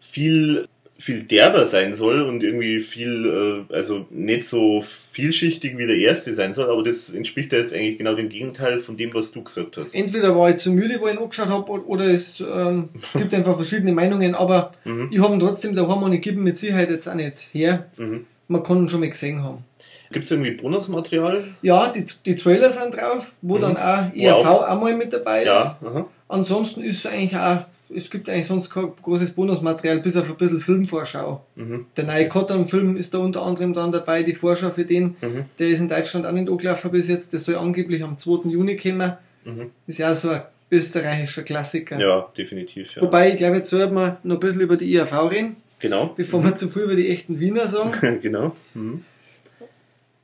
viel 0.00 0.66
viel 1.02 1.24
derber 1.24 1.66
sein 1.66 1.92
soll 1.92 2.22
und 2.22 2.42
irgendwie 2.44 2.78
viel, 2.78 3.66
äh, 3.70 3.74
also 3.74 4.06
nicht 4.10 4.46
so 4.46 4.80
vielschichtig 4.82 5.76
wie 5.76 5.86
der 5.86 5.96
erste 5.96 6.32
sein 6.32 6.52
soll, 6.52 6.70
aber 6.70 6.82
das 6.84 7.10
entspricht 7.12 7.52
ja 7.52 7.58
jetzt 7.58 7.74
eigentlich 7.74 7.98
genau 7.98 8.14
dem 8.14 8.28
Gegenteil 8.28 8.78
von 8.80 8.96
dem, 8.96 9.12
was 9.12 9.32
du 9.32 9.42
gesagt 9.42 9.76
hast. 9.78 9.94
Entweder 9.96 10.36
war 10.36 10.50
ich 10.50 10.56
zu 10.56 10.70
müde, 10.70 11.00
wo 11.00 11.08
ich 11.08 11.14
ihn 11.14 11.18
angeschaut 11.18 11.48
habe, 11.48 11.72
oder 11.72 12.04
es 12.06 12.40
ähm, 12.40 12.88
gibt 13.14 13.34
einfach 13.34 13.56
verschiedene 13.56 13.92
Meinungen, 13.92 14.34
aber 14.36 14.72
Mhm. 14.84 15.08
ich 15.10 15.18
habe 15.20 15.34
ihn 15.34 15.40
trotzdem 15.40 15.74
daheim 15.74 16.02
und 16.04 16.12
ich 16.12 16.22
gebe 16.22 16.36
ihn 16.38 16.44
mit 16.44 16.56
Sicherheit 16.56 16.88
jetzt 16.90 17.08
auch 17.08 17.14
nicht 17.14 17.48
her. 17.52 17.86
Mhm. 17.96 18.26
Man 18.48 18.62
kann 18.62 18.78
ihn 18.84 18.88
schon 18.88 19.00
mal 19.00 19.10
gesehen 19.10 19.42
haben. 19.42 19.64
Gibt 20.12 20.24
es 20.26 20.30
irgendwie 20.30 20.50
Bonusmaterial? 20.52 21.44
Ja, 21.62 21.88
die, 21.88 22.04
die 22.26 22.36
Trailer 22.36 22.70
sind 22.70 22.94
drauf, 22.96 23.32
wo 23.42 23.56
Mhm. 23.56 23.60
dann 23.60 23.76
auch 23.76 24.14
ERV 24.14 24.46
auch- 24.46 24.68
auch 24.68 24.80
mal 24.80 24.94
mit 24.96 25.12
dabei 25.12 25.40
ist. 25.42 25.46
Ja. 25.48 26.06
Ansonsten 26.28 26.82
ist 26.84 26.98
es 26.98 27.06
eigentlich 27.06 27.36
auch, 27.36 27.64
es 27.94 28.10
gibt 28.10 28.28
eigentlich 28.28 28.46
sonst 28.46 28.70
kein 28.70 28.92
großes 29.02 29.32
Bonusmaterial, 29.32 30.00
bis 30.00 30.16
auf 30.16 30.28
ein 30.28 30.36
bisschen 30.36 30.60
Filmvorschau. 30.60 31.44
Mhm. 31.56 31.86
Der 31.96 32.04
neue 32.04 32.28
Cotton-Film 32.28 32.96
ist 32.96 33.14
da 33.14 33.18
unter 33.18 33.42
anderem 33.42 33.72
dann 33.74 33.92
dabei, 33.92 34.22
die 34.22 34.34
Vorschau 34.34 34.70
für 34.70 34.84
den, 34.84 35.16
Mhm. 35.20 35.44
der 35.58 35.68
ist 35.68 35.80
in 35.80 35.88
Deutschland 35.88 36.26
auch 36.26 36.32
nicht 36.32 36.48
angelaufen 36.48 36.90
bis 36.90 37.08
jetzt, 37.08 37.32
der 37.32 37.40
soll 37.40 37.56
angeblich 37.56 38.02
am 38.02 38.18
2. 38.18 38.48
Juni 38.50 38.76
kommen. 38.76 39.14
Mhm. 39.44 39.70
Ist 39.86 39.98
ja 39.98 40.12
auch 40.12 40.16
so 40.16 40.30
ein 40.30 40.42
österreichischer 40.70 41.42
Klassiker. 41.42 41.98
Ja, 42.00 42.28
definitiv. 42.36 42.94
Ja. 42.96 43.02
Wobei, 43.02 43.30
ich 43.30 43.36
glaube, 43.36 43.56
jetzt 43.58 43.70
sollten 43.70 43.94
wir 43.94 44.18
noch 44.22 44.36
ein 44.36 44.40
bisschen 44.40 44.60
über 44.62 44.76
die 44.76 44.92
IAV 44.92 45.12
reden, 45.30 45.56
Genau. 45.80 46.12
bevor 46.16 46.42
wir 46.44 46.54
zu 46.54 46.68
viel 46.68 46.82
über 46.82 46.94
die 46.94 47.08
echten 47.10 47.40
Wiener 47.40 47.68
sagen. 47.68 47.92
genau. 48.22 48.54
Mhm. 48.74 49.04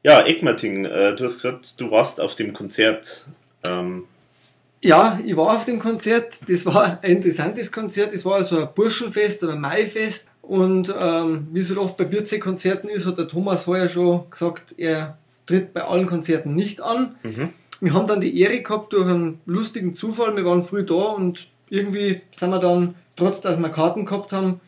Ja, 0.04 0.24
Egmarting, 0.26 0.84
äh, 0.84 1.16
du 1.16 1.24
hast 1.24 1.34
gesagt, 1.42 1.80
du 1.80 1.90
warst 1.90 2.20
auf 2.20 2.36
dem 2.36 2.52
Konzert. 2.52 3.26
Ähm, 3.64 4.04
Ja, 4.82 5.18
ich 5.24 5.36
war 5.36 5.56
auf 5.56 5.64
dem 5.64 5.80
Konzert. 5.80 6.48
Das 6.48 6.64
war 6.66 7.02
ein 7.02 7.10
interessantes 7.10 7.72
Konzert. 7.72 8.12
Das 8.12 8.24
war 8.24 8.42
so 8.44 8.58
ein 8.58 8.68
Burschenfest 8.74 9.42
oder 9.42 9.56
Maifest. 9.56 10.30
Und 10.42 10.94
ähm, 10.98 11.48
wie 11.52 11.60
es 11.60 11.68
halt 11.68 11.78
oft 11.78 11.96
bei 11.96 12.04
Bierzee-Konzerten 12.04 12.88
ist, 12.88 13.06
hat 13.06 13.18
der 13.18 13.28
Thomas 13.28 13.66
heuer 13.66 13.88
schon 13.88 14.30
gesagt, 14.30 14.74
er 14.78 15.18
tritt 15.46 15.74
bei 15.74 15.82
allen 15.82 16.06
Konzerten 16.06 16.54
nicht 16.54 16.80
an. 16.80 17.16
mhm. 17.22 17.50
Wir 17.80 17.94
haben 17.94 18.08
dann 18.08 18.20
die 18.20 18.40
Ehre 18.40 18.60
gehabt 18.60 18.92
durch 18.92 19.08
einen 19.08 19.40
lustigen 19.46 19.94
Zufall. 19.94 20.34
Wir 20.34 20.44
waren 20.44 20.64
früh 20.64 20.84
da 20.84 20.94
und 20.94 21.46
irgendwie 21.70 22.22
sind 22.32 22.50
wir 22.50 22.58
dann, 22.58 22.96
trotz 23.14 23.40
dass 23.40 23.56
wir 23.56 23.68
Karten 23.68 24.04
gehabt 24.04 24.32
haben, 24.32 24.60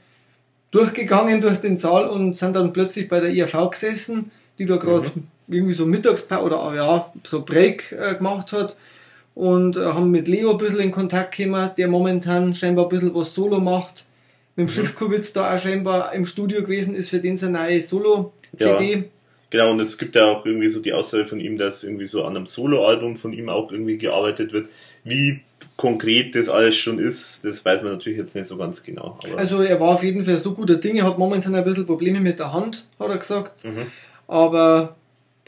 durchgegangen 0.70 1.40
durch 1.40 1.58
den 1.58 1.76
Saal 1.76 2.08
und 2.08 2.36
sind 2.36 2.54
dann 2.54 2.72
plötzlich 2.72 3.08
bei 3.08 3.18
der 3.18 3.30
IAV 3.30 3.70
gesessen, 3.70 4.30
die 4.60 4.66
da 4.66 4.76
gerade 4.76 5.10
irgendwie 5.48 5.72
so 5.72 5.86
Mittagspause 5.86 6.42
oder 6.44 6.72
ja, 6.74 7.04
so 7.26 7.44
Break 7.44 7.90
äh, 7.90 8.14
gemacht 8.14 8.52
hat 8.52 8.76
und 9.40 9.78
äh, 9.78 9.80
haben 9.80 10.10
mit 10.10 10.28
Leo 10.28 10.50
ein 10.50 10.58
bisschen 10.58 10.80
in 10.80 10.92
Kontakt 10.92 11.34
gekommen, 11.34 11.70
der 11.78 11.88
momentan 11.88 12.54
scheinbar 12.54 12.84
ein 12.84 12.88
bisschen 12.90 13.14
was 13.14 13.32
Solo 13.32 13.58
macht. 13.58 14.04
Mit 14.54 14.68
dem 14.68 14.70
Schiffkowitz 14.70 15.32
da 15.32 15.54
auch 15.54 15.58
scheinbar 15.58 16.12
im 16.12 16.26
Studio 16.26 16.60
gewesen 16.60 16.94
ist 16.94 17.08
für 17.08 17.20
den 17.20 17.38
seine 17.38 17.58
neue 17.58 17.80
Solo-CD. 17.80 19.04
Genau, 19.48 19.70
und 19.70 19.80
es 19.80 19.96
gibt 19.96 20.14
ja 20.14 20.26
auch 20.26 20.44
irgendwie 20.44 20.68
so 20.68 20.80
die 20.80 20.92
Aussage 20.92 21.24
von 21.24 21.40
ihm, 21.40 21.56
dass 21.56 21.84
irgendwie 21.84 22.04
so 22.04 22.24
an 22.24 22.36
einem 22.36 22.46
Soloalbum 22.46 23.16
von 23.16 23.32
ihm 23.32 23.48
auch 23.48 23.72
irgendwie 23.72 23.96
gearbeitet 23.96 24.52
wird. 24.52 24.68
Wie 25.04 25.40
konkret 25.76 26.34
das 26.34 26.50
alles 26.50 26.76
schon 26.76 26.98
ist, 26.98 27.42
das 27.46 27.64
weiß 27.64 27.82
man 27.82 27.92
natürlich 27.92 28.18
jetzt 28.18 28.34
nicht 28.34 28.46
so 28.46 28.58
ganz 28.58 28.82
genau. 28.82 29.18
Also 29.38 29.62
er 29.62 29.80
war 29.80 29.94
auf 29.94 30.04
jeden 30.04 30.22
Fall 30.22 30.36
so 30.36 30.52
guter 30.52 30.76
Dinge, 30.76 31.02
hat 31.02 31.16
momentan 31.16 31.54
ein 31.54 31.64
bisschen 31.64 31.86
Probleme 31.86 32.20
mit 32.20 32.38
der 32.38 32.52
Hand, 32.52 32.84
hat 32.98 33.08
er 33.08 33.16
gesagt. 33.16 33.64
mhm. 33.64 33.86
Aber 34.28 34.96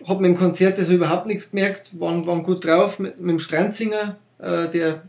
hab 0.06 0.20
mit 0.20 0.30
dem 0.30 0.38
Konzert 0.38 0.78
also 0.78 0.92
überhaupt 0.92 1.26
nichts 1.26 1.50
gemerkt, 1.50 1.98
waren, 2.00 2.26
waren 2.26 2.42
gut 2.42 2.64
drauf 2.64 2.98
mit, 2.98 3.20
mit 3.20 3.30
dem 3.30 3.38
Stranzinger, 3.38 4.16
äh, 4.38 4.68
der 4.68 5.02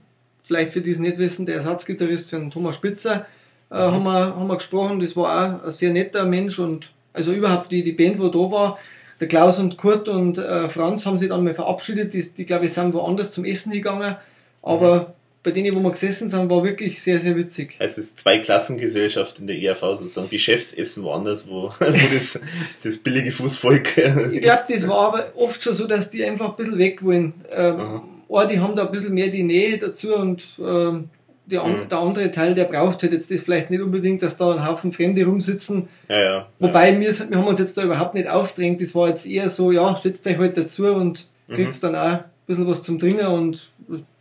vielleicht 0.43 0.73
für 0.73 0.81
die 0.81 0.91
es 0.91 0.99
nicht 0.99 1.17
wissen, 1.17 1.45
der 1.45 1.55
Ersatzgitarrist 1.55 2.29
für 2.29 2.37
den 2.37 2.51
Thomas 2.51 2.75
Spitzer, 2.75 3.25
äh, 3.71 3.75
mhm. 3.75 3.91
haben, 3.91 4.03
wir, 4.03 4.35
haben 4.35 4.47
wir 4.47 4.57
gesprochen. 4.57 4.99
Das 4.99 5.15
war 5.15 5.61
auch 5.61 5.65
ein 5.65 5.71
sehr 5.71 5.91
netter 5.91 6.25
Mensch 6.25 6.59
und 6.59 6.91
also 7.13 7.31
überhaupt 7.31 7.71
die, 7.71 7.83
die 7.83 7.91
Band, 7.91 8.19
wo 8.19 8.27
da 8.27 8.51
war, 8.51 8.79
der 9.19 9.27
Klaus 9.27 9.59
und 9.59 9.77
Kurt 9.77 10.09
und 10.09 10.37
äh, 10.37 10.67
Franz 10.67 11.05
haben 11.05 11.17
sich 11.17 11.29
dann 11.29 11.43
mal 11.43 11.53
verabschiedet. 11.53 12.13
Die, 12.13 12.21
die 12.33 12.45
glaube 12.45 12.65
ich, 12.65 12.73
sind 12.73 12.93
woanders 12.93 13.31
zum 13.31 13.45
Essen 13.45 13.71
gegangen. 13.71 14.15
Aber 14.61 14.95
mhm. 14.99 15.05
Bei 15.43 15.51
denen, 15.51 15.75
wo 15.75 15.79
wir 15.81 15.91
gesessen 15.91 16.29
sind, 16.29 16.49
war 16.49 16.63
wirklich 16.63 17.01
sehr, 17.01 17.19
sehr 17.19 17.35
witzig. 17.35 17.75
Also 17.77 17.99
es 17.99 18.07
ist 18.07 18.19
zwei 18.19 18.39
Klassengesellschaft 18.39 19.39
in 19.39 19.47
der 19.47 19.61
ERV 19.61 19.81
sozusagen. 19.81 20.29
Die 20.29 20.39
Chefs 20.39 20.73
essen 20.73 21.03
woanders, 21.03 21.47
wo, 21.47 21.63
wo 21.79 22.13
das, 22.13 22.39
das 22.81 22.97
billige 22.97 23.31
Fußvolk. 23.31 23.97
ich 23.97 24.41
glaube, 24.41 24.63
das 24.69 24.87
war 24.87 25.07
aber 25.07 25.33
oft 25.35 25.61
schon 25.61 25.73
so, 25.73 25.85
dass 25.85 26.09
die 26.09 26.23
einfach 26.23 26.51
ein 26.51 26.55
bisschen 26.55 26.77
weg 26.77 27.03
wollen. 27.03 27.33
Ähm, 27.51 28.01
oh, 28.29 28.43
die 28.49 28.59
haben 28.59 28.75
da 28.75 28.85
ein 28.85 28.91
bisschen 28.91 29.13
mehr 29.13 29.27
die 29.27 29.43
Nähe 29.43 29.77
dazu 29.77 30.15
und 30.15 30.45
ähm, 30.59 31.09
der, 31.45 31.63
mhm. 31.63 31.89
der, 31.89 31.99
andere 31.99 32.31
Teil, 32.31 32.55
der 32.55 32.63
braucht 32.63 33.03
halt 33.03 33.11
jetzt 33.11 33.29
das 33.29 33.41
vielleicht 33.41 33.69
nicht 33.69 33.81
unbedingt, 33.81 34.21
dass 34.23 34.37
da 34.37 34.53
ein 34.53 34.65
Haufen 34.65 34.93
Fremde 34.93 35.25
rumsitzen. 35.25 35.89
Ja, 36.07 36.19
ja, 36.19 36.47
Wobei 36.59 36.91
ja. 36.91 36.99
Wir, 36.99 37.29
wir 37.29 37.37
haben 37.37 37.47
uns 37.47 37.59
jetzt 37.59 37.77
da 37.77 37.83
überhaupt 37.83 38.13
nicht 38.13 38.29
aufdrängt. 38.29 38.81
Das 38.81 38.95
war 38.95 39.09
jetzt 39.09 39.25
eher 39.25 39.49
so, 39.49 39.71
ja, 39.71 39.99
setzt 40.01 40.25
euch 40.25 40.37
halt 40.37 40.55
dazu 40.55 40.85
und 40.87 41.27
mhm. 41.47 41.53
kriegt 41.53 41.83
dann 41.83 41.95
auch 41.95 42.11
ein 42.11 42.23
bisschen 42.47 42.67
was 42.67 42.81
zum 42.81 42.97
Trinken 42.97 43.27
und 43.27 43.71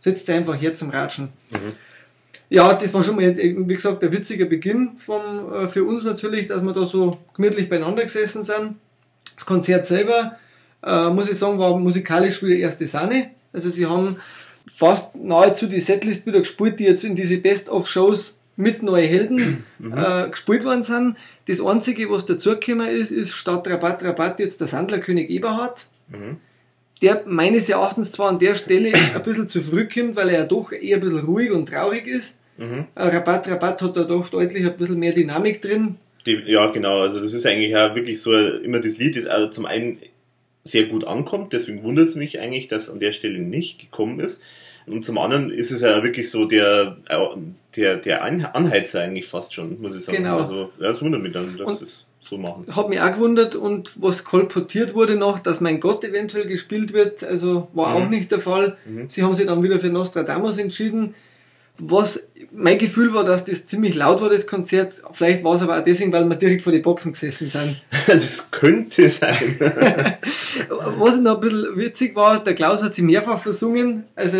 setzt 0.01 0.29
euch 0.29 0.35
einfach 0.35 0.59
her 0.59 0.73
zum 0.73 0.89
Ratschen. 0.89 1.29
Mhm. 1.51 1.73
Ja, 2.49 2.73
das 2.73 2.93
war 2.93 3.03
schon 3.03 3.15
mal, 3.15 3.35
wie 3.35 3.73
gesagt, 3.73 4.03
der 4.03 4.11
witzige 4.11 4.45
Beginn 4.45 4.91
vom, 4.97 5.51
äh, 5.53 5.67
für 5.67 5.83
uns 5.83 6.03
natürlich, 6.03 6.47
dass 6.47 6.61
wir 6.61 6.73
da 6.73 6.85
so 6.85 7.17
gemütlich 7.33 7.69
beieinander 7.69 8.03
gesessen 8.03 8.43
sind. 8.43 8.75
Das 9.35 9.45
Konzert 9.45 9.85
selber, 9.85 10.37
äh, 10.83 11.09
muss 11.09 11.29
ich 11.29 11.37
sagen, 11.37 11.57
war 11.57 11.77
musikalisch 11.77 12.43
wieder 12.43 12.55
erste 12.55 12.85
Sahne. 12.85 13.31
Also 13.51 13.69
sie 13.69 13.85
haben 13.85 14.17
fast 14.71 15.15
nahezu 15.15 15.67
die 15.67 15.79
Setlist 15.79 16.25
wieder 16.25 16.39
gespielt, 16.39 16.79
die 16.79 16.85
jetzt 16.85 17.03
in 17.03 17.15
diese 17.15 17.37
Best-of-Shows 17.37 18.37
mit 18.55 18.83
neuen 18.83 19.09
Helden 19.09 19.63
mhm. 19.79 19.97
äh, 19.97 20.29
gespielt 20.29 20.63
worden 20.63 20.83
sind. 20.83 21.17
Das 21.47 21.59
Einzige, 21.59 22.09
was 22.09 22.25
dazugekommen 22.25 22.87
ist, 22.87 23.11
ist 23.11 23.33
statt 23.33 23.67
Rabatt, 23.67 24.03
Rabatt 24.03 24.39
jetzt 24.39 24.61
der 24.61 24.67
Sandlerkönig 24.67 25.29
Eberhard. 25.29 25.87
Mhm. 26.09 26.37
Der 27.03 27.21
meines 27.25 27.69
Erachtens 27.69 28.11
zwar 28.11 28.29
an 28.29 28.39
der 28.39 28.55
Stelle 28.55 28.93
ein 28.93 29.21
bisschen 29.21 29.47
zu 29.47 29.61
früh 29.61 29.87
kommt, 29.87 30.15
weil 30.15 30.29
er 30.29 30.39
ja 30.39 30.45
doch 30.45 30.71
eher 30.71 30.97
ein 30.97 31.01
bisschen 31.01 31.25
ruhig 31.25 31.51
und 31.51 31.67
traurig 31.67 32.07
ist. 32.07 32.39
Mhm. 32.57 32.85
Äh, 32.95 33.03
Rabatt, 33.03 33.47
Rabatt 33.49 33.81
hat 33.81 33.97
da 33.97 34.05
doch 34.05 34.29
deutlich 34.29 34.65
ein 34.65 34.77
bisschen 34.77 34.99
mehr 34.99 35.13
Dynamik 35.13 35.61
drin. 35.61 35.97
Ja, 36.25 36.67
genau. 36.67 37.01
Also 37.01 37.19
das 37.19 37.33
ist 37.33 37.45
eigentlich 37.45 37.75
auch 37.75 37.93
wirklich 37.95 38.21
so 38.21 38.33
immer 38.33 38.79
das 38.79 38.97
Lied, 38.97 39.17
das 39.17 39.25
also 39.25 39.49
zum 39.49 39.65
einen 39.65 39.97
sehr 40.63 40.85
gut 40.85 41.03
ankommt. 41.03 41.51
Deswegen 41.51 41.83
wundert 41.83 42.09
es 42.09 42.15
mich 42.15 42.39
eigentlich, 42.39 42.69
dass 42.69 42.89
an 42.89 42.99
der 42.99 43.11
Stelle 43.11 43.39
nicht 43.39 43.79
gekommen 43.79 44.19
ist. 44.19 44.41
Und 44.85 45.03
zum 45.03 45.17
anderen 45.17 45.49
ist 45.49 45.71
es 45.71 45.81
ja 45.81 46.03
wirklich 46.03 46.29
so 46.29 46.45
der, 46.45 46.97
äh, 47.09 47.17
der, 47.75 47.97
der 47.97 48.23
Anheizer 48.23 49.01
eigentlich 49.01 49.27
fast 49.27 49.53
schon, 49.53 49.81
muss 49.81 49.95
ich 49.95 50.03
sagen. 50.03 50.19
Genau. 50.19 50.37
Also, 50.37 50.69
ja, 50.79 50.89
es 50.89 51.01
wundert 51.01 51.21
mich 51.21 51.33
dann, 51.33 51.57
dass 51.57 51.79
sie 51.79 51.85
es 51.85 52.05
so 52.23 52.37
machen. 52.37 52.65
Hat 52.71 52.89
mich 52.89 52.99
auch 52.99 53.13
gewundert 53.13 53.55
und 53.55 54.01
was 54.01 54.23
kolportiert 54.23 54.93
wurde 54.93 55.15
noch, 55.15 55.39
dass 55.39 55.61
mein 55.61 55.79
Gott 55.79 56.03
eventuell 56.03 56.47
gespielt 56.47 56.93
wird, 56.93 57.23
also 57.23 57.67
war 57.73 57.89
mhm. 57.89 57.95
auch 57.95 58.09
nicht 58.09 58.31
der 58.31 58.39
Fall. 58.39 58.77
Mhm. 58.85 59.09
Sie 59.09 59.23
haben 59.23 59.35
sich 59.35 59.45
dann 59.45 59.63
wieder 59.63 59.79
für 59.79 59.89
Nostradamus 59.89 60.57
entschieden. 60.57 61.15
Was 61.79 62.27
mein 62.51 62.77
Gefühl 62.77 63.13
war, 63.13 63.23
dass 63.23 63.45
das 63.45 63.65
ziemlich 63.65 63.95
laut 63.95 64.21
war, 64.21 64.29
das 64.29 64.45
Konzert. 64.45 65.01
Vielleicht 65.11 65.43
war 65.43 65.55
es 65.55 65.61
aber 65.61 65.79
auch 65.79 65.83
deswegen, 65.83 66.11
weil 66.11 66.25
wir 66.25 66.35
direkt 66.35 66.61
vor 66.61 66.71
die 66.71 66.79
Boxen 66.79 67.13
gesessen 67.13 67.47
sind. 67.47 67.81
das 68.07 68.51
könnte 68.51 69.09
sein. 69.09 69.55
Was 70.69 71.19
noch 71.19 71.35
ein 71.35 71.39
bisschen 71.39 71.75
witzig 71.75 72.15
war, 72.15 72.43
der 72.43 72.53
Klaus 72.53 72.83
hat 72.83 72.93
sie 72.93 73.01
mehrfach 73.01 73.39
versungen. 73.39 74.05
Also 74.15 74.37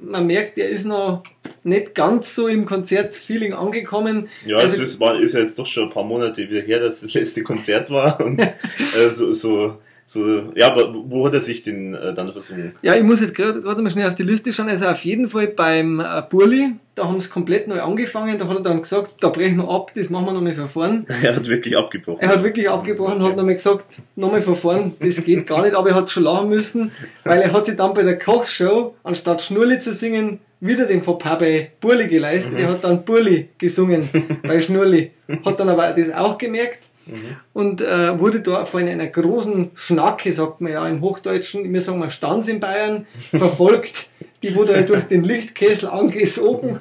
man 0.00 0.26
merkt, 0.26 0.58
er 0.58 0.68
ist 0.68 0.84
noch 0.84 1.24
nicht 1.64 1.94
ganz 1.94 2.34
so 2.34 2.46
im 2.46 2.66
Konzertfeeling 2.66 3.52
angekommen. 3.52 4.28
Ja, 4.44 4.58
also, 4.58 4.80
es 4.80 4.90
ist, 4.90 5.00
war, 5.00 5.18
ist 5.18 5.34
ja 5.34 5.40
jetzt 5.40 5.58
doch 5.58 5.66
schon 5.66 5.84
ein 5.84 5.90
paar 5.90 6.04
Monate 6.04 6.48
wieder 6.48 6.60
her, 6.60 6.78
dass 6.78 7.00
das 7.00 7.14
letzte 7.14 7.42
Konzert 7.42 7.90
war. 7.90 8.20
Und 8.20 8.40
äh, 8.96 9.10
so, 9.10 9.32
so 9.32 9.78
so, 10.08 10.52
ja, 10.54 10.70
aber 10.70 10.94
wo 10.94 11.26
hat 11.26 11.34
er 11.34 11.40
sich 11.40 11.64
denn 11.64 11.92
äh, 11.92 12.14
dann 12.14 12.28
versungen? 12.28 12.74
Ja, 12.80 12.94
ich 12.94 13.02
muss 13.02 13.20
jetzt 13.20 13.34
gerade 13.34 13.60
mal 13.82 13.90
schnell 13.90 14.06
auf 14.06 14.14
die 14.14 14.22
Liste 14.22 14.52
schauen. 14.52 14.68
Also 14.68 14.86
auf 14.86 15.04
jeden 15.04 15.28
Fall 15.28 15.48
beim 15.48 15.98
äh, 15.98 16.22
Burli, 16.30 16.76
da 16.94 17.08
haben 17.08 17.18
sie 17.18 17.28
komplett 17.28 17.66
neu 17.66 17.80
angefangen. 17.80 18.38
Da 18.38 18.46
hat 18.46 18.56
er 18.56 18.62
dann 18.62 18.82
gesagt, 18.82 19.16
da 19.18 19.30
brechen 19.30 19.56
wir 19.56 19.68
ab, 19.68 19.90
das 19.96 20.08
machen 20.08 20.26
wir 20.26 20.32
nochmal 20.32 20.54
von 20.54 20.68
vorn. 20.68 21.06
Er 21.22 21.34
hat 21.34 21.48
wirklich 21.48 21.76
abgebrochen. 21.76 22.20
Er 22.20 22.28
hat 22.28 22.44
wirklich 22.44 22.70
abgebrochen, 22.70 23.20
okay. 23.20 23.30
hat 23.30 23.36
nochmal 23.36 23.56
gesagt, 23.56 24.02
nochmal 24.14 24.42
von 24.42 24.54
vorn, 24.54 24.94
das 25.00 25.16
geht 25.24 25.44
gar 25.44 25.62
nicht, 25.62 25.74
aber 25.74 25.88
er 25.88 25.96
hat 25.96 26.08
schon 26.08 26.22
lachen 26.22 26.50
müssen, 26.50 26.92
weil 27.24 27.40
er 27.40 27.52
hat 27.52 27.66
sich 27.66 27.74
dann 27.74 27.92
bei 27.92 28.04
der 28.04 28.16
Kochshow, 28.16 28.94
anstatt 29.02 29.42
Schnurli 29.42 29.80
zu 29.80 29.92
singen, 29.92 30.38
wieder 30.60 30.86
den 30.86 31.02
Fauxpas 31.02 31.38
bei 31.38 31.70
Burli 31.80 32.08
geleistet. 32.08 32.52
Mhm. 32.52 32.58
Er 32.58 32.68
hat 32.70 32.84
dann 32.84 33.04
Burli 33.04 33.50
gesungen 33.58 34.08
bei 34.42 34.60
Schnurli. 34.60 35.12
Hat 35.44 35.60
dann 35.60 35.68
aber 35.68 35.92
das 35.92 36.12
auch 36.14 36.38
gemerkt 36.38 36.88
mhm. 37.06 37.36
und 37.52 37.80
äh, 37.80 38.18
wurde 38.18 38.40
da 38.40 38.64
von 38.64 38.86
einer 38.86 39.06
großen 39.06 39.72
Schnacke, 39.74 40.32
sagt 40.32 40.60
man 40.60 40.72
ja 40.72 40.86
im 40.86 41.00
Hochdeutschen, 41.00 41.72
wir 41.72 41.80
sagen 41.80 41.98
mal 41.98 42.10
Stanz 42.10 42.48
in 42.48 42.60
Bayern, 42.60 43.06
verfolgt, 43.18 44.06
die 44.42 44.54
wurde 44.54 44.84
durch 44.84 45.04
den 45.04 45.24
Lichtkessel 45.24 45.88
angesogen, 45.88 46.78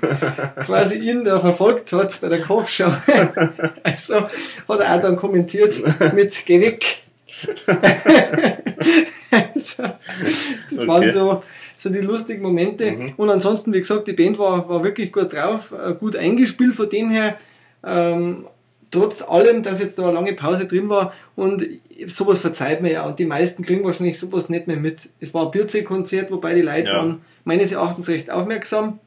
quasi 0.65 0.95
ihn 0.95 1.23
da 1.23 1.39
verfolgt 1.39 1.91
hat 1.93 2.19
bei 2.21 2.29
der 2.29 2.41
Kochschau. 2.41 2.93
also 3.83 4.15
hat 4.67 4.79
er 4.79 4.95
auch 4.95 5.01
dann 5.01 5.15
kommentiert 5.15 5.81
mit 6.13 6.45
Geh 6.45 6.61
weg. 6.61 7.01
also, 9.31 9.83
das 10.69 10.79
okay. 10.79 10.87
waren 10.87 11.11
so 11.11 11.43
so 11.85 11.91
die 11.91 11.99
lustigen 11.99 12.41
Momente. 12.41 12.91
Mhm. 12.91 13.13
Und 13.17 13.29
ansonsten, 13.29 13.73
wie 13.73 13.79
gesagt, 13.79 14.07
die 14.07 14.13
Band 14.13 14.39
war, 14.39 14.67
war 14.67 14.83
wirklich 14.83 15.11
gut 15.11 15.33
drauf, 15.33 15.71
äh, 15.71 15.93
gut 15.93 16.15
eingespielt 16.15 16.73
von 16.73 16.89
dem 16.89 17.11
her. 17.11 17.37
Ähm, 17.83 18.47
trotz 18.89 19.21
allem, 19.21 19.61
dass 19.61 19.79
jetzt 19.79 19.99
da 19.99 20.03
eine 20.03 20.13
lange 20.13 20.33
Pause 20.33 20.65
drin 20.65 20.89
war 20.89 21.13
und 21.35 21.65
sowas 22.07 22.39
verzeiht 22.39 22.81
mir 22.81 22.91
ja 22.91 23.05
und 23.05 23.19
die 23.19 23.25
meisten 23.25 23.63
kriegen 23.63 23.83
wahrscheinlich 23.83 24.17
sowas 24.17 24.49
nicht 24.49 24.67
mehr 24.67 24.77
mit. 24.77 25.09
Es 25.19 25.33
war 25.33 25.45
ein 25.45 25.51
Bierzeh-Konzert, 25.51 26.31
wobei 26.31 26.55
die 26.55 26.61
Leute 26.61 26.89
ja. 26.89 26.97
waren 26.97 27.21
meines 27.43 27.71
Erachtens 27.71 28.07
recht 28.09 28.31
aufmerksam. 28.31 28.99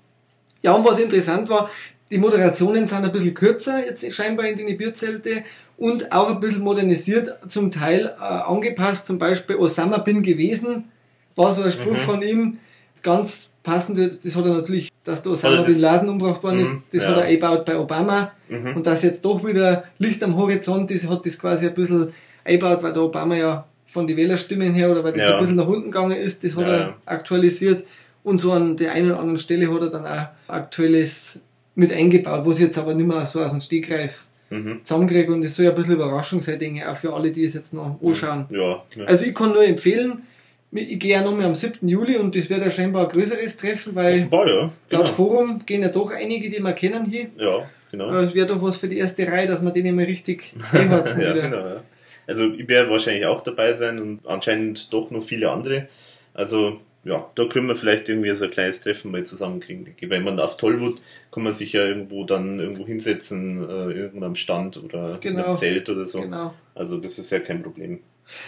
Ja, 0.62 0.72
und 0.72 0.84
was 0.84 0.98
interessant 0.98 1.48
war, 1.48 1.70
die 2.10 2.18
Moderationen 2.18 2.86
sind 2.86 3.04
ein 3.04 3.12
bisschen 3.12 3.34
kürzer 3.34 3.84
jetzt 3.84 4.12
scheinbar 4.14 4.46
in 4.46 4.56
den 4.56 4.76
Bierzelte 4.76 5.42
und 5.76 6.12
auch 6.12 6.28
ein 6.28 6.40
bisschen 6.40 6.62
modernisiert, 6.62 7.38
zum 7.48 7.70
Teil 7.70 8.14
äh, 8.18 8.22
angepasst, 8.22 9.06
zum 9.06 9.18
Beispiel 9.18 9.56
Osama 9.56 9.98
bin 9.98 10.22
gewesen, 10.22 10.90
war 11.36 11.52
so 11.52 11.62
ein 11.62 11.72
Spruch 11.72 11.92
mhm. 11.92 11.98
von 11.98 12.22
ihm, 12.22 12.58
ganz 13.02 13.50
passend, 13.62 13.98
das 13.98 14.36
hat 14.36 14.44
er 14.44 14.54
natürlich, 14.54 14.90
dass 15.04 15.22
da 15.22 15.30
Osama 15.30 15.62
Bin 15.62 15.80
Laden 15.80 16.08
umgebracht 16.08 16.42
worden 16.42 16.60
ist, 16.60 16.74
mhm. 16.74 16.82
das 16.92 17.02
ja. 17.02 17.10
hat 17.10 17.16
er 17.18 17.24
eingebaut 17.24 17.64
bei 17.64 17.78
Obama. 17.78 18.32
Mhm. 18.48 18.76
Und 18.76 18.86
dass 18.86 19.02
jetzt 19.02 19.24
doch 19.24 19.44
wieder 19.44 19.84
Licht 19.98 20.22
am 20.22 20.36
Horizont 20.36 20.90
ist, 20.90 21.08
hat 21.08 21.24
das 21.26 21.38
quasi 21.38 21.66
ein 21.66 21.74
bisschen 21.74 22.12
eingebaut, 22.44 22.82
weil 22.82 22.92
der 22.92 23.02
Obama 23.02 23.36
ja 23.36 23.66
von 23.86 24.06
den 24.06 24.16
Wählerstimmen 24.16 24.74
her 24.74 24.90
oder 24.90 25.02
weil 25.02 25.12
das 25.12 25.22
ja. 25.22 25.34
ein 25.34 25.40
bisschen 25.40 25.56
nach 25.56 25.66
unten 25.66 25.90
gegangen 25.90 26.16
ist, 26.16 26.44
das 26.44 26.56
hat 26.56 26.66
ja, 26.66 26.76
er 26.76 26.96
aktualisiert. 27.06 27.84
Und 28.22 28.38
so 28.38 28.52
an 28.52 28.76
der 28.76 28.92
einen 28.92 29.10
oder 29.10 29.20
anderen 29.20 29.38
Stelle 29.38 29.72
hat 29.72 29.80
er 29.80 29.90
dann 29.90 30.06
auch 30.06 30.26
aktuelles 30.48 31.40
mit 31.74 31.92
eingebaut, 31.92 32.44
wo 32.44 32.52
sie 32.52 32.64
jetzt 32.64 32.76
aber 32.76 32.92
nicht 32.92 33.06
mehr 33.06 33.24
so 33.24 33.40
aus 33.40 33.52
dem 33.52 33.60
Stegreif 33.60 34.26
mhm. 34.50 34.80
zusammenkriege 34.82 35.32
und 35.32 35.42
das 35.42 35.54
soll 35.54 35.66
ja 35.66 35.70
ein 35.70 35.76
bisschen 35.76 35.94
Überraschung 35.94 36.42
sein, 36.42 36.58
denke 36.58 36.80
ich, 36.80 36.86
auch 36.86 36.96
für 36.96 37.14
alle, 37.14 37.30
die 37.30 37.44
es 37.44 37.54
jetzt 37.54 37.72
noch 37.72 38.00
mhm. 38.00 38.08
anschauen. 38.08 38.46
Ja, 38.50 38.82
ja. 38.96 39.04
Also 39.06 39.24
ich 39.24 39.34
kann 39.34 39.52
nur 39.52 39.64
empfehlen, 39.64 40.22
ich 40.70 40.98
gehe 40.98 41.12
ja 41.12 41.22
nochmal 41.22 41.46
am 41.46 41.54
7. 41.54 41.88
Juli 41.88 42.16
und 42.16 42.34
das 42.36 42.50
wird 42.50 42.60
ja 42.60 42.70
scheinbar 42.70 43.04
ein 43.04 43.12
größeres 43.12 43.56
Treffen, 43.56 43.94
weil 43.94 44.14
Offenbar, 44.14 44.46
ja. 44.46 44.70
Genau. 44.88 45.02
laut 45.02 45.08
Forum 45.08 45.62
gehen 45.64 45.82
ja 45.82 45.88
doch 45.88 46.10
einige, 46.10 46.50
die 46.50 46.60
wir 46.60 46.72
kennen 46.72 47.06
hier. 47.06 47.28
Ja, 47.36 47.70
genau. 47.90 48.12
Es 48.12 48.34
wäre 48.34 48.46
doch 48.46 48.60
was 48.62 48.76
für 48.76 48.88
die 48.88 48.98
erste 48.98 49.26
Reihe, 49.26 49.46
dass 49.46 49.62
wir 49.62 49.70
den 49.70 49.86
immer 49.86 50.06
richtig 50.06 50.52
einherzen 50.72 51.20
Ja, 51.22 51.32
genau. 51.32 51.56
Ja. 51.56 51.82
Also 52.26 52.52
ich 52.52 52.68
werde 52.68 52.90
wahrscheinlich 52.90 53.24
auch 53.24 53.40
dabei 53.40 53.72
sein 53.72 53.98
und 53.98 54.26
anscheinend 54.26 54.92
doch 54.92 55.10
noch 55.10 55.24
viele 55.24 55.50
andere. 55.50 55.88
Also 56.34 56.80
ja, 57.04 57.26
da 57.34 57.46
können 57.46 57.68
wir 57.68 57.76
vielleicht 57.76 58.08
irgendwie 58.10 58.34
so 58.34 58.44
ein 58.44 58.50
kleines 58.50 58.80
Treffen 58.80 59.10
mal 59.10 59.24
zusammenkriegen. 59.24 59.94
Wenn 60.02 60.24
man 60.24 60.38
auf 60.38 60.58
Tollwood 60.58 61.00
kann 61.30 61.42
man 61.42 61.54
sich 61.54 61.72
ja 61.72 61.86
irgendwo 61.86 62.24
dann 62.24 62.58
irgendwo 62.58 62.86
hinsetzen, 62.86 63.62
äh, 63.62 63.92
irgendeinem 63.92 64.34
Stand 64.34 64.82
oder 64.82 65.18
genau. 65.20 65.38
in 65.38 65.44
einem 65.44 65.54
Zelt 65.54 65.88
oder 65.88 66.04
so. 66.04 66.20
Genau. 66.20 66.52
Also 66.74 66.98
das 66.98 67.18
ist 67.18 67.30
ja 67.30 67.38
kein 67.38 67.62
Problem. 67.62 68.00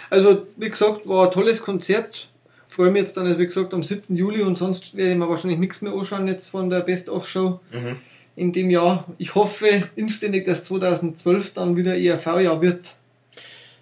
Also, 0.09 0.47
wie 0.57 0.69
gesagt, 0.69 1.07
war 1.07 1.27
ein 1.27 1.31
tolles 1.31 1.61
Konzert. 1.61 2.29
Freue 2.67 2.91
mich 2.91 3.01
jetzt 3.01 3.17
dann, 3.17 3.37
wie 3.37 3.45
gesagt, 3.45 3.73
am 3.73 3.83
7. 3.83 4.15
Juli 4.15 4.41
und 4.41 4.57
sonst 4.57 4.95
werde 4.95 5.11
ich 5.11 5.17
mir 5.17 5.27
wahrscheinlich 5.27 5.59
nichts 5.59 5.81
mehr 5.81 5.93
anschauen 5.93 6.27
jetzt 6.27 6.47
von 6.47 6.69
der 6.69 6.81
Best-of-Show 6.81 7.59
mhm. 7.71 7.97
in 8.35 8.53
dem 8.53 8.69
Jahr. 8.69 9.05
Ich 9.17 9.35
hoffe 9.35 9.89
inständig, 9.95 10.45
dass 10.45 10.63
2012 10.65 11.53
dann 11.53 11.75
wieder 11.75 11.97
ERV-Jahr 11.97 12.61
wird. 12.61 12.95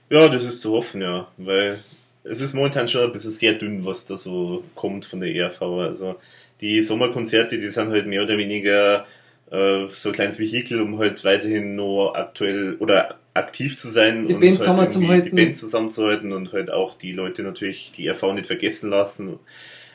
Ja, 0.10 0.28
das 0.28 0.44
ist 0.44 0.62
zu 0.62 0.72
hoffen, 0.72 1.02
ja, 1.02 1.28
weil 1.38 1.80
es 2.24 2.42
ist 2.42 2.54
momentan 2.54 2.88
schon 2.88 3.04
ein 3.04 3.12
bisschen 3.12 3.32
sehr 3.32 3.54
dünn, 3.54 3.86
was 3.86 4.06
da 4.06 4.16
so 4.16 4.64
kommt 4.76 5.06
von 5.06 5.20
der 5.20 5.34
ERV. 5.34 5.62
Also 5.62 6.16
die 6.62 6.82
Sommerkonzerte, 6.82 7.58
die 7.58 7.70
sind 7.70 7.90
halt 7.90 8.08
mehr 8.08 8.24
oder 8.24 8.38
weniger 8.38 9.06
äh, 9.52 9.88
so 9.88 10.10
ein 10.10 10.14
kleines 10.14 10.40
Vehikel, 10.40 10.82
um 10.82 10.98
halt 10.98 11.24
weiterhin 11.24 11.76
noch 11.76 12.14
aktuell 12.14 12.76
oder 12.80 13.20
aktiv 13.40 13.78
zu 13.78 13.90
sein 13.90 14.28
Die 14.28 14.34
und 14.36 14.40
Band 14.40 14.60
halt 14.60 14.62
zusammenzuhalten. 14.62 15.36
die 15.36 15.42
Band 15.44 15.58
zusammenzuhalten 15.58 16.32
und 16.34 16.54
halt 16.54 16.70
auch 16.72 16.96
die 16.98 17.14
Leute 17.14 17.42
natürlich 17.44 17.92
die 17.92 18.08
RV 18.10 18.34
nicht 18.34 18.48
vergessen 18.48 18.90
lassen. 18.92 19.40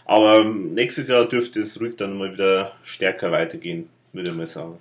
Aber 0.07 0.45
nächstes 0.45 1.09
Jahr 1.09 1.27
dürfte 1.29 1.61
es 1.61 1.81
ruhig 1.81 1.97
dann 1.97 2.19
mal 2.19 2.33
wieder 2.33 2.73
stärker 2.83 3.31
weitergehen, 3.33 3.89
würde 4.13 4.31
ich 4.31 4.37
mal 4.37 4.47
sagen. 4.47 4.79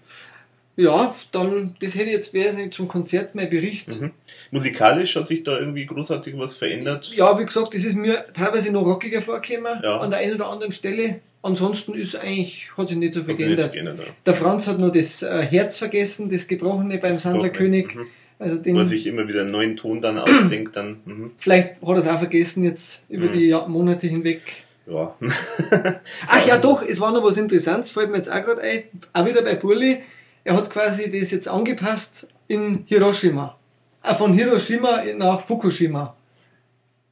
Ja, 0.75 1.13
dann, 1.31 1.75
das 1.81 1.93
hätte 1.93 2.09
jetzt 2.09 2.33
wäre 2.33 2.67
zum 2.71 2.87
Konzert 2.87 3.35
mein 3.35 3.47
Bericht. 3.47 4.01
Mhm. 4.01 4.09
Musikalisch 4.49 5.15
hat 5.15 5.27
sich 5.27 5.43
da 5.43 5.59
irgendwie 5.59 5.85
großartig 5.85 6.33
was 6.37 6.57
verändert. 6.57 7.11
Ja, 7.15 7.37
wie 7.39 7.45
gesagt, 7.45 7.75
das 7.75 7.83
ist 7.83 7.95
mir 7.95 8.25
teilweise 8.33 8.71
noch 8.71 8.83
rockiger 8.83 9.21
vorgekommen 9.21 9.81
Ja. 9.83 9.99
an 9.99 10.09
der 10.09 10.19
einen 10.19 10.33
oder 10.33 10.49
anderen 10.49 10.71
Stelle. 10.71 11.19
Ansonsten 11.43 11.93
ist 11.93 12.15
eigentlich, 12.15 12.71
hat 12.75 12.89
sich 12.89 12.97
nicht 12.97 13.13
so 13.13 13.21
viel 13.21 13.37
sich 13.37 13.45
nicht 13.45 13.57
geändert. 13.57 13.73
geändert. 13.73 14.07
ja. 14.07 14.13
Der 14.25 14.33
Franz 14.33 14.67
hat 14.67 14.79
noch 14.79 14.91
das 14.91 15.21
äh, 15.21 15.43
Herz 15.43 15.77
vergessen, 15.77 16.29
das 16.31 16.47
Gebrochene 16.47 16.97
beim 16.97 17.17
Sandlerkönig. 17.17 17.93
Mhm. 17.95 18.07
Also 18.39 18.55
Wo 18.55 18.59
er 18.59 18.63
den, 18.63 18.85
sich 18.87 19.07
immer 19.07 19.27
wieder 19.27 19.41
einen 19.41 19.51
neuen 19.51 19.75
Ton 19.77 20.01
dann 20.01 20.17
ausdenkt, 20.17 20.75
dann. 20.75 20.97
Mhm. 21.05 21.31
vielleicht 21.37 21.81
hat 21.81 21.87
er 21.89 21.95
es 21.97 22.07
auch 22.07 22.19
vergessen 22.19 22.63
jetzt 22.63 23.03
über 23.09 23.27
Mhm. 23.27 23.31
die 23.31 23.55
Monate 23.67 24.07
hinweg. 24.07 24.41
Ja. 24.85 25.15
Ach 26.27 26.45
ja, 26.45 26.57
doch, 26.57 26.81
es 26.85 26.99
war 26.99 27.11
noch 27.13 27.23
was 27.23 27.37
Interessantes, 27.37 27.91
fällt 27.91 28.09
mir 28.11 28.17
jetzt 28.17 28.29
auch 28.31 28.43
gerade 28.43 28.61
ein. 28.61 28.83
Auch 29.13 29.25
wieder 29.25 29.41
bei 29.41 29.55
Burli. 29.55 30.01
Er 30.43 30.57
hat 30.57 30.69
quasi 30.69 31.09
das 31.09 31.31
jetzt 31.31 31.47
angepasst 31.47 32.27
in 32.47 32.83
Hiroshima. 32.87 33.57
Ah, 34.01 34.13
von 34.13 34.33
Hiroshima 34.33 35.03
nach 35.15 35.39
Fukushima. 35.39 36.13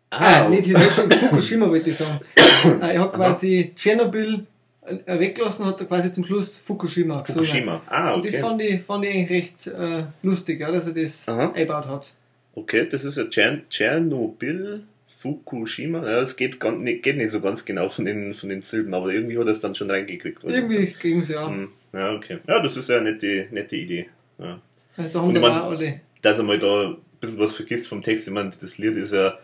Ah, 0.09 0.49
nicht 0.49 0.65
Hiroshima, 0.65 1.15
Fukushima 1.15 1.69
wollte 1.69 1.89
ich 1.91 1.95
sagen. 1.95 2.19
Ah, 2.81 2.87
er 2.91 3.01
hat 3.03 3.13
quasi 3.13 3.71
Tschernobyl 3.73 4.33
äh, 4.33 4.39
weggelassen, 5.05 5.65
hat 5.65 5.79
er 5.79 5.87
quasi 5.87 6.11
zum 6.11 6.23
Schluss 6.23 6.59
Fukushima. 6.59 7.23
Fukushima. 7.23 7.81
Ah, 7.87 8.13
Und 8.13 8.25
das 8.25 8.33
okay. 8.33 8.41
fand 8.41 8.61
ich, 8.61 8.81
fand 8.81 9.05
ich 9.05 9.11
eigentlich 9.13 9.29
recht 9.29 9.67
äh, 9.67 10.03
lustig, 10.23 10.59
ja, 10.59 10.71
dass 10.71 10.87
er 10.87 10.93
das 10.93 11.27
Aha. 11.27 11.51
eingebaut 11.51 11.87
hat. 11.87 12.13
Okay, 12.55 12.87
das 12.89 13.05
ist 13.05 13.17
ja 13.17 13.25
Tschern 13.25 13.61
Tschernobyl, 13.69 14.83
Fukushima. 15.17 15.99
Ja, 15.99 16.21
das 16.21 16.35
geht, 16.35 16.59
ganz, 16.59 16.83
nicht, 16.83 17.03
geht 17.03 17.17
nicht 17.17 17.31
so 17.31 17.39
ganz 17.41 17.63
genau 17.63 17.89
von 17.89 18.05
den, 18.05 18.33
von 18.33 18.49
den 18.49 18.61
Silben, 18.61 18.93
aber 18.93 19.13
irgendwie 19.13 19.37
hat 19.37 19.45
er 19.45 19.53
es 19.53 19.61
dann 19.61 19.75
schon 19.75 19.89
reingekriegt. 19.89 20.43
oder? 20.43 20.53
Irgendwie 20.53 20.93
ging 20.99 21.19
es 21.21 21.29
ja. 21.29 21.47
Hm, 21.47 21.69
Ja, 21.93 22.13
okay. 22.13 22.39
Ja, 22.47 22.61
das 22.61 22.75
ist 22.75 22.89
ja 22.89 22.97
eine 22.97 23.11
nette, 23.11 23.47
nette 23.51 23.75
Idee. 23.75 24.07
Ja. 24.39 24.59
Also 24.97 25.13
da 25.13 25.19
haben 25.19 25.27
Und 25.29 25.35
wir 25.35 25.41
ich 25.41 25.47
mein, 25.47 25.61
alle. 25.61 26.01
Dass 26.21 26.37
er 26.39 26.43
mal 26.43 26.59
da 26.59 26.89
ein 26.89 26.97
bisschen 27.19 27.39
was 27.39 27.55
vergisst 27.55 27.87
vom 27.87 28.01
Text. 28.01 28.27
Ich 28.27 28.33
meine, 28.33 28.49
das 28.59 28.77
Lied 28.77 28.95
ist 28.97 29.13
ja, 29.13 29.37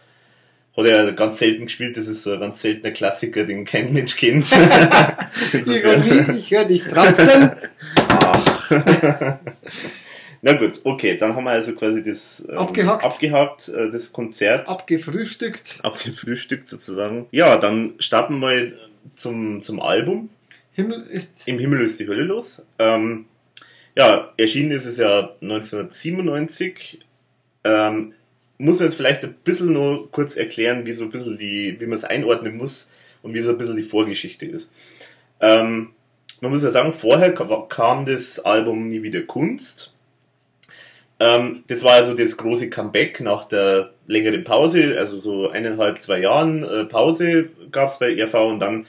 hat 0.78 0.86
er 0.86 1.12
ganz 1.14 1.40
selten 1.40 1.66
gespielt. 1.66 1.98
Das 1.98 2.08
ist 2.08 2.24
so 2.24 2.34
ein 2.34 2.40
ganz 2.40 2.62
seltener 2.62 2.92
Klassiker, 2.92 3.46
den 3.46 3.66
kein 3.66 3.92
Mensch 3.92 4.16
kennt. 4.16 4.52
Ironie, 5.54 6.38
ich 6.38 6.52
höre 6.52 6.66
dich 6.66 6.84
trapsen. 6.84 7.52
Na 10.42 10.54
gut, 10.54 10.80
okay, 10.84 11.18
dann 11.18 11.36
haben 11.36 11.46
wir 11.46 11.52
also 11.52 11.74
quasi 11.74 12.04
das 12.04 12.46
ähm, 12.48 12.58
Abgehakt. 12.58 13.04
abgehakt 13.04 13.70
äh, 13.70 13.92
das 13.92 14.14
Konzert. 14.14 14.70
Abgefrühstückt. 14.70 15.80
abgefrühstückt 15.82 16.70
sozusagen. 16.70 17.26
Ja, 17.32 17.58
dann 17.58 17.96
starten 18.00 18.40
wir 18.40 18.74
zum, 19.16 19.62
zum 19.62 19.82
Album. 19.82 20.30
Himmel 20.74 21.08
ist 21.08 21.48
Im 21.48 21.58
Himmel 21.58 21.82
ist 21.82 22.00
die 22.00 22.08
Hölle 22.08 22.24
los. 22.24 22.64
Ähm, 22.78 23.26
ja, 23.98 24.32
erschienen 24.38 24.72
ist 24.72 24.86
es 24.86 24.98
ja 24.98 25.32
1997. 25.42 27.00
Ähm, 27.64 28.14
muss 28.58 28.80
man 28.80 28.88
jetzt 28.88 28.96
vielleicht 28.98 29.24
ein 29.24 29.36
bisschen 29.44 29.74
nur 29.74 30.12
kurz 30.12 30.36
erklären, 30.36 30.86
wie 30.86 30.94
so 30.94 31.04
ein 31.04 31.12
bisschen 31.12 31.38
die, 31.38 31.76
wie 31.80 31.86
man 31.86 31.96
es 31.98 32.04
einordnen 32.04 32.58
muss 32.58 32.90
und 33.22 33.34
wie 33.34 33.42
so 33.42 33.52
ein 33.52 33.58
bisschen 33.58 33.76
die 33.78 33.84
Vorgeschichte 33.84 34.46
ist. 34.46 34.72
Ähm, 35.40 35.90
man 36.42 36.52
muss 36.52 36.64
ja 36.64 36.72
sagen, 36.72 36.94
vorher 36.94 37.34
ka- 37.34 37.66
kam 37.70 38.06
das 38.06 38.40
Album 38.40 38.90
Nie 38.90 39.04
wieder 39.04 39.22
Kunst. 39.22 39.94
Ähm, 41.20 41.64
das 41.68 41.84
war 41.84 41.94
also 41.94 42.14
das 42.14 42.38
große 42.38 42.70
Comeback 42.70 43.22
nach 43.22 43.46
der 43.46 43.92
längeren 44.06 44.44
Pause, 44.44 44.96
also 44.98 45.20
so 45.20 45.50
eineinhalb, 45.50 46.00
zwei 46.00 46.20
Jahren 46.20 46.64
äh, 46.64 46.86
Pause 46.86 47.50
gab 47.72 47.90
es 47.90 47.98
bei 47.98 48.14
RV 48.22 48.36
und 48.36 48.60
dann 48.60 48.86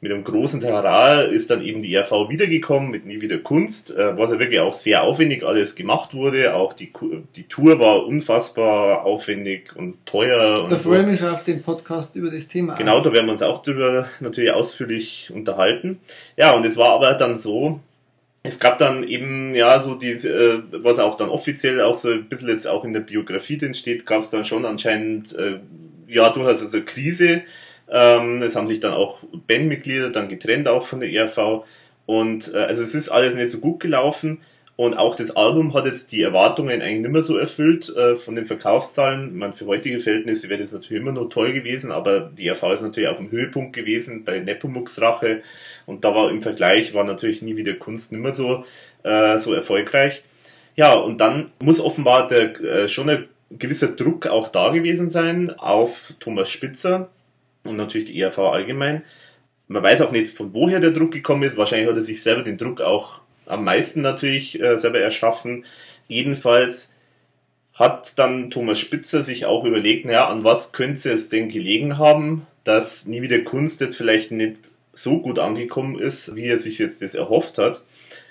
mit 0.00 0.12
einem 0.12 0.22
großen 0.22 0.60
Terrain 0.60 1.30
ist 1.30 1.50
dann 1.50 1.60
eben 1.60 1.82
die 1.82 1.96
RV 1.96 2.28
wiedergekommen 2.28 2.90
mit 2.90 3.04
Nie 3.04 3.20
wieder 3.20 3.38
Kunst, 3.38 3.96
äh, 3.96 4.16
was 4.16 4.30
ja 4.30 4.38
wirklich 4.38 4.60
auch 4.60 4.72
sehr 4.72 5.02
aufwendig 5.02 5.42
alles 5.42 5.74
gemacht 5.74 6.14
wurde. 6.14 6.54
Auch 6.54 6.72
die, 6.72 6.92
die 7.34 7.48
Tour 7.48 7.80
war 7.80 8.06
unfassbar 8.06 9.04
aufwendig 9.04 9.74
und 9.74 10.06
teuer. 10.06 10.62
Und 10.62 10.70
Da 10.70 10.76
so. 10.78 10.90
freue 10.90 11.00
ich 11.00 11.06
mich 11.06 11.20
schon 11.20 11.30
auf 11.30 11.42
den 11.42 11.62
Podcast 11.62 12.14
über 12.14 12.30
das 12.30 12.46
Thema. 12.46 12.74
Genau, 12.74 13.00
da 13.00 13.12
werden 13.12 13.26
wir 13.26 13.32
uns 13.32 13.42
auch 13.42 13.60
drüber 13.60 14.06
natürlich 14.20 14.52
ausführlich 14.52 15.32
unterhalten. 15.34 15.98
Ja, 16.36 16.52
und 16.52 16.64
es 16.64 16.76
war 16.76 16.90
aber 16.90 17.14
dann 17.14 17.34
so, 17.34 17.80
es 18.44 18.60
gab 18.60 18.78
dann 18.78 19.02
eben, 19.02 19.54
ja, 19.56 19.80
so 19.80 19.96
die, 19.96 20.12
äh, 20.12 20.62
was 20.70 21.00
auch 21.00 21.16
dann 21.16 21.28
offiziell 21.28 21.80
auch 21.80 21.96
so 21.96 22.10
ein 22.10 22.28
bisschen 22.28 22.48
jetzt 22.48 22.68
auch 22.68 22.84
in 22.84 22.92
der 22.92 23.00
Biografie 23.00 23.58
drin 23.58 23.74
steht, 23.74 24.06
gab 24.06 24.22
es 24.22 24.30
dann 24.30 24.44
schon 24.44 24.64
anscheinend, 24.64 25.34
äh, 25.36 25.58
ja, 26.06 26.30
durchaus 26.30 26.62
also 26.62 26.80
Krise. 26.82 27.42
Ähm, 27.90 28.42
es 28.42 28.56
haben 28.56 28.66
sich 28.66 28.80
dann 28.80 28.92
auch 28.92 29.22
Bandmitglieder 29.46 30.10
dann 30.10 30.28
getrennt, 30.28 30.68
auch 30.68 30.86
von 30.86 31.00
der 31.00 31.10
ERV. 31.10 31.64
Und 32.06 32.54
äh, 32.54 32.58
also 32.58 32.82
es 32.82 32.94
ist 32.94 33.08
alles 33.08 33.34
nicht 33.34 33.50
so 33.50 33.58
gut 33.58 33.80
gelaufen. 33.80 34.40
Und 34.76 34.96
auch 34.96 35.16
das 35.16 35.34
Album 35.34 35.74
hat 35.74 35.86
jetzt 35.86 36.12
die 36.12 36.22
Erwartungen 36.22 36.80
eigentlich 36.80 37.00
nicht 37.00 37.10
mehr 37.10 37.22
so 37.22 37.36
erfüllt 37.36 37.94
äh, 37.96 38.14
von 38.14 38.36
den 38.36 38.46
Verkaufszahlen. 38.46 39.36
Meine, 39.36 39.52
für 39.52 39.66
heutige 39.66 39.98
Verhältnisse 39.98 40.48
wäre 40.48 40.60
das 40.60 40.72
natürlich 40.72 41.02
immer 41.02 41.10
noch 41.10 41.28
toll 41.28 41.52
gewesen, 41.52 41.90
aber 41.90 42.20
die 42.20 42.48
RV 42.48 42.62
ist 42.74 42.82
natürlich 42.82 43.08
auf 43.08 43.16
dem 43.16 43.32
Höhepunkt 43.32 43.72
gewesen 43.72 44.22
bei 44.22 44.38
Nepomuk's 44.38 45.00
Rache. 45.00 45.42
Und 45.84 46.04
da 46.04 46.14
war 46.14 46.30
im 46.30 46.42
Vergleich, 46.42 46.94
war 46.94 47.02
natürlich 47.02 47.42
nie 47.42 47.56
wieder 47.56 47.74
Kunst 47.74 48.12
nicht 48.12 48.20
mehr 48.20 48.32
so, 48.32 48.64
äh, 49.02 49.38
so 49.38 49.52
erfolgreich. 49.52 50.22
Ja, 50.76 50.94
und 50.94 51.20
dann 51.20 51.50
muss 51.60 51.80
offenbar 51.80 52.28
der, 52.28 52.60
äh, 52.60 52.88
schon 52.88 53.10
ein 53.10 53.24
gewisser 53.50 53.88
Druck 53.88 54.28
auch 54.28 54.46
da 54.46 54.68
gewesen 54.68 55.10
sein 55.10 55.50
auf 55.58 56.14
Thomas 56.20 56.50
Spitzer 56.50 57.08
und 57.64 57.76
natürlich 57.76 58.06
die 58.06 58.20
ERV 58.20 58.38
allgemein. 58.38 59.02
Man 59.66 59.82
weiß 59.82 60.00
auch 60.00 60.12
nicht, 60.12 60.30
von 60.30 60.54
woher 60.54 60.80
der 60.80 60.92
Druck 60.92 61.12
gekommen 61.12 61.42
ist. 61.42 61.56
Wahrscheinlich 61.56 61.88
hat 61.88 61.96
er 61.96 62.02
sich 62.02 62.22
selber 62.22 62.42
den 62.42 62.56
Druck 62.56 62.80
auch 62.80 63.20
am 63.46 63.64
meisten 63.64 64.00
natürlich 64.00 64.60
äh, 64.60 64.78
selber 64.78 65.00
erschaffen. 65.00 65.64
Jedenfalls 66.06 66.90
hat 67.74 68.18
dann 68.18 68.50
Thomas 68.50 68.78
Spitzer 68.78 69.22
sich 69.22 69.46
auch 69.46 69.64
überlegt, 69.64 70.04
naja, 70.04 70.28
an 70.28 70.44
was 70.44 70.72
könnte 70.72 71.12
es 71.12 71.28
denn 71.28 71.48
gelegen 71.48 71.98
haben, 71.98 72.46
dass 72.64 73.06
nie 73.06 73.22
wieder 73.22 73.40
Kunst 73.40 73.80
jetzt 73.80 73.96
vielleicht 73.96 74.32
nicht 74.32 74.58
so 74.92 75.20
gut 75.20 75.38
angekommen 75.38 75.98
ist, 75.98 76.34
wie 76.34 76.46
er 76.46 76.58
sich 76.58 76.78
jetzt 76.78 77.02
das 77.02 77.14
erhofft 77.14 77.58
hat. 77.58 77.82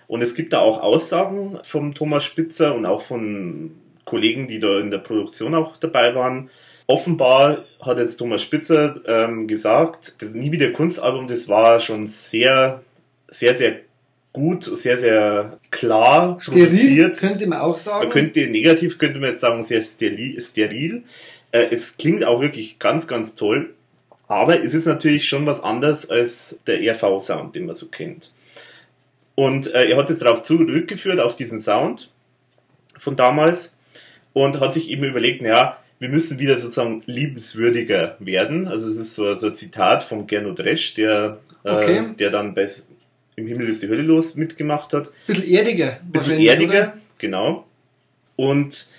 Und 0.07 0.21
es 0.21 0.35
gibt 0.35 0.53
da 0.53 0.59
auch 0.59 0.81
Aussagen 0.81 1.59
vom 1.63 1.93
Thomas 1.93 2.23
Spitzer 2.23 2.75
und 2.75 2.85
auch 2.85 3.01
von 3.01 3.71
Kollegen, 4.05 4.47
die 4.47 4.59
da 4.59 4.79
in 4.79 4.91
der 4.91 4.99
Produktion 4.99 5.55
auch 5.55 5.77
dabei 5.77 6.15
waren. 6.15 6.49
Offenbar 6.87 7.65
hat 7.81 7.97
jetzt 7.97 8.17
Thomas 8.17 8.41
Spitzer 8.41 9.01
ähm, 9.05 9.45
gesagt, 9.45 10.15
das 10.21 10.31
Nie 10.31 10.51
wieder 10.51 10.71
Kunstalbum, 10.71 11.27
das 11.27 11.49
war 11.49 11.81
schon 11.81 12.07
sehr, 12.07 12.81
sehr, 13.27 13.55
sehr 13.55 13.81
gut, 14.31 14.63
sehr, 14.63 14.97
sehr 14.97 15.59
klar 15.69 16.37
Steril, 16.39 16.67
produziert. 16.67 17.17
könnte 17.17 17.47
man 17.47 17.59
auch 17.59 17.77
sagen. 17.77 18.05
Man 18.05 18.09
könnte 18.09 18.47
negativ 18.47 18.97
könnte 18.99 19.19
man 19.19 19.31
jetzt 19.31 19.41
sagen, 19.41 19.63
sehr 19.63 19.81
steril. 19.81 20.39
steril. 20.39 21.03
Äh, 21.51 21.67
es 21.71 21.97
klingt 21.97 22.23
auch 22.23 22.39
wirklich 22.39 22.79
ganz, 22.79 23.07
ganz 23.07 23.35
toll. 23.35 23.73
Aber 24.27 24.61
es 24.61 24.73
ist 24.73 24.85
natürlich 24.85 25.27
schon 25.27 25.45
was 25.45 25.61
anderes 25.61 26.09
als 26.09 26.57
der 26.67 26.79
RV-Sound, 26.79 27.55
den 27.55 27.65
man 27.65 27.75
so 27.75 27.87
kennt. 27.87 28.31
Und 29.35 29.73
äh, 29.73 29.89
er 29.89 29.97
hat 29.97 30.09
jetzt 30.09 30.21
darauf 30.21 30.41
zurückgeführt, 30.41 31.19
auf 31.19 31.35
diesen 31.35 31.61
Sound 31.61 32.09
von 32.97 33.15
damals 33.15 33.77
und 34.33 34.59
hat 34.59 34.73
sich 34.73 34.89
eben 34.89 35.03
überlegt, 35.03 35.41
naja, 35.41 35.77
wir 35.99 36.09
müssen 36.09 36.39
wieder 36.39 36.57
sozusagen 36.57 37.01
liebenswürdiger 37.05 38.15
werden. 38.19 38.67
Also 38.67 38.89
es 38.89 38.97
ist 38.97 39.15
so, 39.15 39.33
so 39.33 39.47
ein 39.47 39.53
Zitat 39.53 40.03
von 40.03 40.27
Gernot 40.27 40.59
Resch, 40.59 40.93
der, 40.93 41.39
Okay. 41.63 41.97
äh, 41.97 42.15
der 42.15 42.29
dann 42.29 42.53
bei 42.53 42.69
Im 43.35 43.47
Himmel 43.47 43.67
ist 43.69 43.83
die 43.83 43.87
Hölle 43.89 44.03
los 44.03 44.35
mitgemacht 44.35 44.93
hat 44.93 45.11
bisschen 45.27 45.47
erdiger. 45.47 45.99
bisschen 46.11 46.39
erdiger, 46.39 46.69
oder? 46.71 46.93
genau. 47.17 47.65
Und 48.35 48.89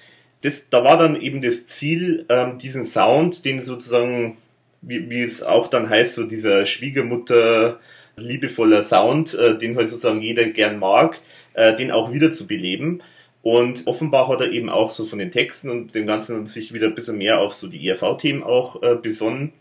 das, 0.43 0.69
da 0.71 0.85
war 0.85 0.97
dann 0.99 1.21
eben 1.21 1.41
das 1.41 1.67
Ziel, 1.67 2.25
ähm, 2.29 2.59
diesen 2.59 2.85
Sound, 2.85 3.45
den 3.45 3.63
sozusagen, 3.63 4.37
wie, 4.83 5.09
wie 5.11 5.23
es 5.23 5.43
auch 5.43 5.69
dann 5.69 5.89
heißt, 5.89 6.15
so 6.15 6.25
dieser 6.27 6.67
Schwiegermutter 6.67 7.81
liebevoller 8.17 8.83
Sound, 8.83 9.35
äh, 9.35 9.57
den 9.57 9.77
halt 9.77 9.89
sozusagen 9.89 10.21
jeder 10.21 10.45
gern 10.49 10.79
mag, 10.79 11.21
äh, 11.55 11.75
den 11.75 11.91
auch 11.91 12.13
wieder 12.13 12.31
zu 12.33 12.47
beleben. 12.47 13.01
Und 13.43 13.87
offenbar 13.87 14.29
hat 14.29 14.41
er 14.41 14.51
eben 14.51 14.69
auch 14.69 14.91
so 14.91 15.05
von 15.05 15.19
den 15.19 15.31
Texten 15.31 15.71
und 15.71 15.95
dem 15.95 16.07
Ganzen 16.07 16.45
sich 16.47 16.73
wieder 16.73 16.89
ein 16.89 16.95
bisschen 16.95 17.19
mehr 17.19 17.41
auf 17.41 17.55
so 17.55 17.69
die 17.69 17.89
ERV-Themen 17.89 18.43
auch 18.43 18.83
äh, 18.83 18.97
besonnen. 18.97 19.53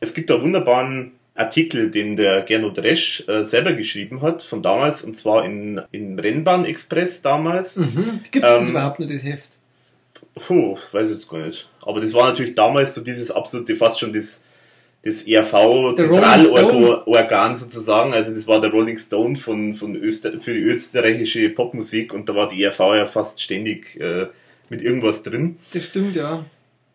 Es 0.00 0.12
gibt 0.12 0.28
da 0.30 0.42
wunderbaren 0.42 1.12
Artikel, 1.34 1.90
den 1.90 2.16
der 2.16 2.42
Gernot 2.42 2.78
Resch 2.80 3.26
äh, 3.28 3.44
selber 3.44 3.72
geschrieben 3.72 4.20
hat, 4.20 4.42
von 4.42 4.60
damals, 4.60 5.02
und 5.02 5.16
zwar 5.16 5.44
in, 5.44 5.80
in 5.90 6.18
Rennbahn 6.18 6.64
Express 6.64 7.22
damals. 7.22 7.76
Mhm. 7.76 8.20
Gibt 8.30 8.44
es 8.44 8.50
das 8.50 8.64
Ähm, 8.66 8.70
überhaupt 8.70 9.00
noch, 9.00 9.08
das 9.08 9.24
Heft? 9.24 9.58
Puh, 10.34 10.76
weiß 10.92 11.08
ich 11.08 11.14
jetzt 11.14 11.28
gar 11.28 11.46
nicht. 11.46 11.68
Aber 11.82 12.00
das 12.00 12.12
war 12.12 12.28
natürlich 12.28 12.54
damals 12.54 12.94
so 12.94 13.00
dieses 13.02 13.30
absolute, 13.30 13.76
fast 13.76 14.00
schon 14.00 14.12
das, 14.12 14.44
das. 15.02 15.24
ERV-Zentralorgan 15.24 17.54
sozusagen. 17.54 18.14
Also 18.14 18.34
das 18.34 18.46
war 18.46 18.58
der 18.60 18.70
Rolling 18.70 18.98
Stone 18.98 19.36
von, 19.36 19.74
von 19.74 19.96
Öster 19.96 20.40
für 20.40 20.54
die 20.54 20.60
österreichische 20.60 21.48
Popmusik 21.50 22.14
und 22.14 22.28
da 22.28 22.34
war 22.34 22.48
die 22.48 22.62
ERV 22.62 22.78
ja 22.78 23.06
fast 23.06 23.42
ständig 23.42 23.98
äh, 24.00 24.26
mit 24.68 24.82
irgendwas 24.82 25.22
drin. 25.22 25.56
Das 25.72 25.86
stimmt, 25.86 26.16
ja. 26.16 26.44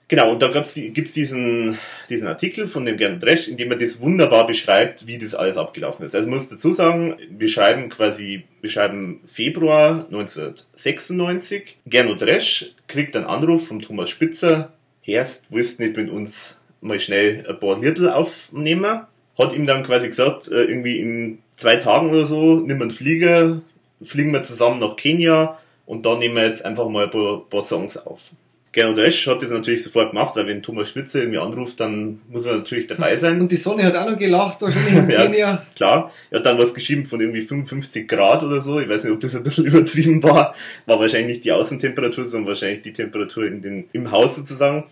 Genau, 0.10 0.32
und 0.32 0.42
da 0.42 0.48
gibt's 0.48 0.74
die, 0.74 0.94
gibt's 0.94 1.12
diesen, 1.12 1.78
diesen 2.10 2.30
Artikel 2.30 2.70
von 2.70 2.86
dem 2.86 2.96
Gernot 2.96 3.24
Dresch, 3.24 3.50
in 3.50 3.58
dem 3.58 3.72
er 3.72 3.78
das 3.78 4.00
wunderbar 4.00 4.48
beschreibt, 4.48 5.06
wie 5.06 5.18
das 5.18 5.36
alles 5.36 5.58
abgelaufen 5.58 6.06
ist. 6.06 6.16
Also 6.16 6.28
ich 6.28 6.34
muss 6.34 6.48
dazu 6.48 6.72
sagen, 6.72 7.18
wir 7.30 7.50
schreiben 7.50 7.90
quasi, 7.90 8.46
wir 8.62 8.70
schreiben 8.70 9.20
Februar 9.26 10.06
1996. 10.06 11.80
Gernot 11.86 12.22
Dresch 12.22 12.74
kriegt 12.88 13.18
einen 13.18 13.26
Anruf 13.26 13.68
vom 13.68 13.82
Thomas 13.82 14.10
Spitzer, 14.10 14.72
Herst, 15.02 15.48
willst 15.50 15.82
nicht 15.82 15.98
mit 15.98 16.10
uns 16.10 16.57
mal 16.82 17.00
schnell 17.00 17.46
ein 17.48 17.60
paar 17.60 17.80
Little 17.80 18.16
aufnehmen? 18.16 19.02
Hat 19.38 19.54
ihm 19.54 19.68
dann 19.68 19.84
quasi 19.84 20.08
gesagt, 20.08 20.48
äh, 20.48 20.64
irgendwie 20.64 21.00
in 21.00 21.40
zwei 21.52 21.76
Tagen 21.76 22.10
oder 22.10 22.26
so, 22.26 22.56
nimm 22.56 22.82
einen 22.82 22.92
Flieger, 22.92 23.62
fliegen 24.02 24.32
wir 24.32 24.42
zusammen 24.42 24.80
nach 24.80 24.96
Kenia 24.96 25.58
und 25.86 26.06
da 26.06 26.16
nehmen 26.16 26.36
wir 26.36 26.46
jetzt 26.46 26.66
einfach 26.66 26.88
mal 26.90 27.06
ein 27.06 27.10
paar, 27.12 27.42
paar 27.50 27.62
Songs 27.62 27.98
auf. 27.98 28.32
Gernot 28.74 28.98
Esch 29.00 29.26
hat 29.28 29.42
das 29.42 29.50
natürlich 29.50 29.82
sofort 29.82 30.12
gemacht, 30.12 30.36
weil 30.36 30.46
wenn 30.46 30.62
Thomas 30.62 30.90
Spitzer 30.90 31.20
irgendwie 31.20 31.40
anruft, 31.40 31.80
dann 31.80 32.20
muss 32.30 32.46
man 32.46 32.58
natürlich 32.58 32.86
dabei 32.86 33.18
sein. 33.18 33.42
Und 33.42 33.52
die 33.52 33.58
Sonne 33.58 33.84
hat 33.84 33.96
auch 33.96 34.08
noch 34.10 34.18
gelacht, 34.20 34.62
wahrscheinlich 34.62 34.94
in 34.98 35.10
Ja, 35.10 35.24
Kenia. 35.24 35.66
klar. 35.76 36.12
Er 36.30 36.40
hat 36.40 36.46
dann 36.46 36.60
was 36.60 36.74
geschrieben 36.74 37.06
von 37.06 37.20
irgendwie 37.20 37.42
55 37.42 38.08
Grad 38.08 38.44
oder 38.44 38.60
so. 38.60 38.80
Ich 38.80 38.88
weiß 38.88 39.06
nicht, 39.06 39.14
ob 39.14 39.20
das 39.20 39.36
ein 39.36 39.44
bisschen 39.44 39.66
übertrieben 39.68 40.22
war. 40.22 40.54
War 40.86 41.00
wahrscheinlich 41.00 41.28
nicht 41.38 41.46
die 41.46 41.52
Außentemperatur, 41.54 42.26
sondern 42.26 42.50
wahrscheinlich 42.50 42.82
die 42.82 42.94
Temperatur 42.94 43.46
in 43.48 43.62
den, 43.62 43.90
im 43.94 44.12
Haus 44.12 44.36
sozusagen. 44.36 44.84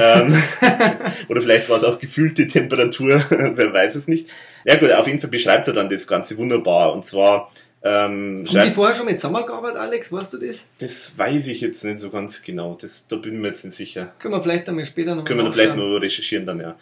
ähm, 0.00 0.36
oder 1.28 1.40
vielleicht 1.40 1.68
war 1.68 1.78
es 1.78 1.84
auch 1.84 1.98
gefühlte 1.98 2.46
Temperatur, 2.46 3.22
wer 3.30 3.72
weiß 3.72 3.96
es 3.96 4.06
nicht. 4.06 4.28
Ja 4.64 4.76
gut, 4.76 4.92
auf 4.92 5.06
jeden 5.06 5.18
Fall 5.20 5.30
beschreibt 5.30 5.66
er 5.66 5.74
dann 5.74 5.88
das 5.88 6.06
Ganze 6.06 6.36
wunderbar. 6.38 6.92
Und 6.92 7.04
zwar 7.04 7.50
ähm, 7.86 8.46
Haben 8.48 8.68
die 8.68 8.74
vorher 8.74 8.96
schon 8.96 9.04
mit 9.04 9.20
zusammengearbeitet, 9.20 9.76
Alex? 9.76 10.10
Weißt 10.10 10.32
du 10.32 10.38
das? 10.38 10.68
das 10.78 11.18
weiß 11.18 11.48
ich 11.48 11.60
jetzt 11.60 11.84
nicht 11.84 12.00
so 12.00 12.08
ganz 12.08 12.42
genau. 12.42 12.78
Das, 12.80 13.06
da 13.06 13.16
bin 13.16 13.34
ich 13.34 13.40
mir 13.40 13.48
jetzt 13.48 13.62
nicht 13.62 13.76
sicher. 13.76 14.12
Können 14.18 14.32
wir 14.32 14.42
vielleicht 14.42 14.66
einmal 14.70 14.86
später 14.86 15.14
noch 15.14 15.24
Können 15.24 15.40
wir 15.40 15.44
mal 15.44 15.52
vielleicht 15.52 15.76
noch 15.76 15.98
recherchieren 15.98 16.46
dann, 16.46 16.60
ja. 16.60 16.76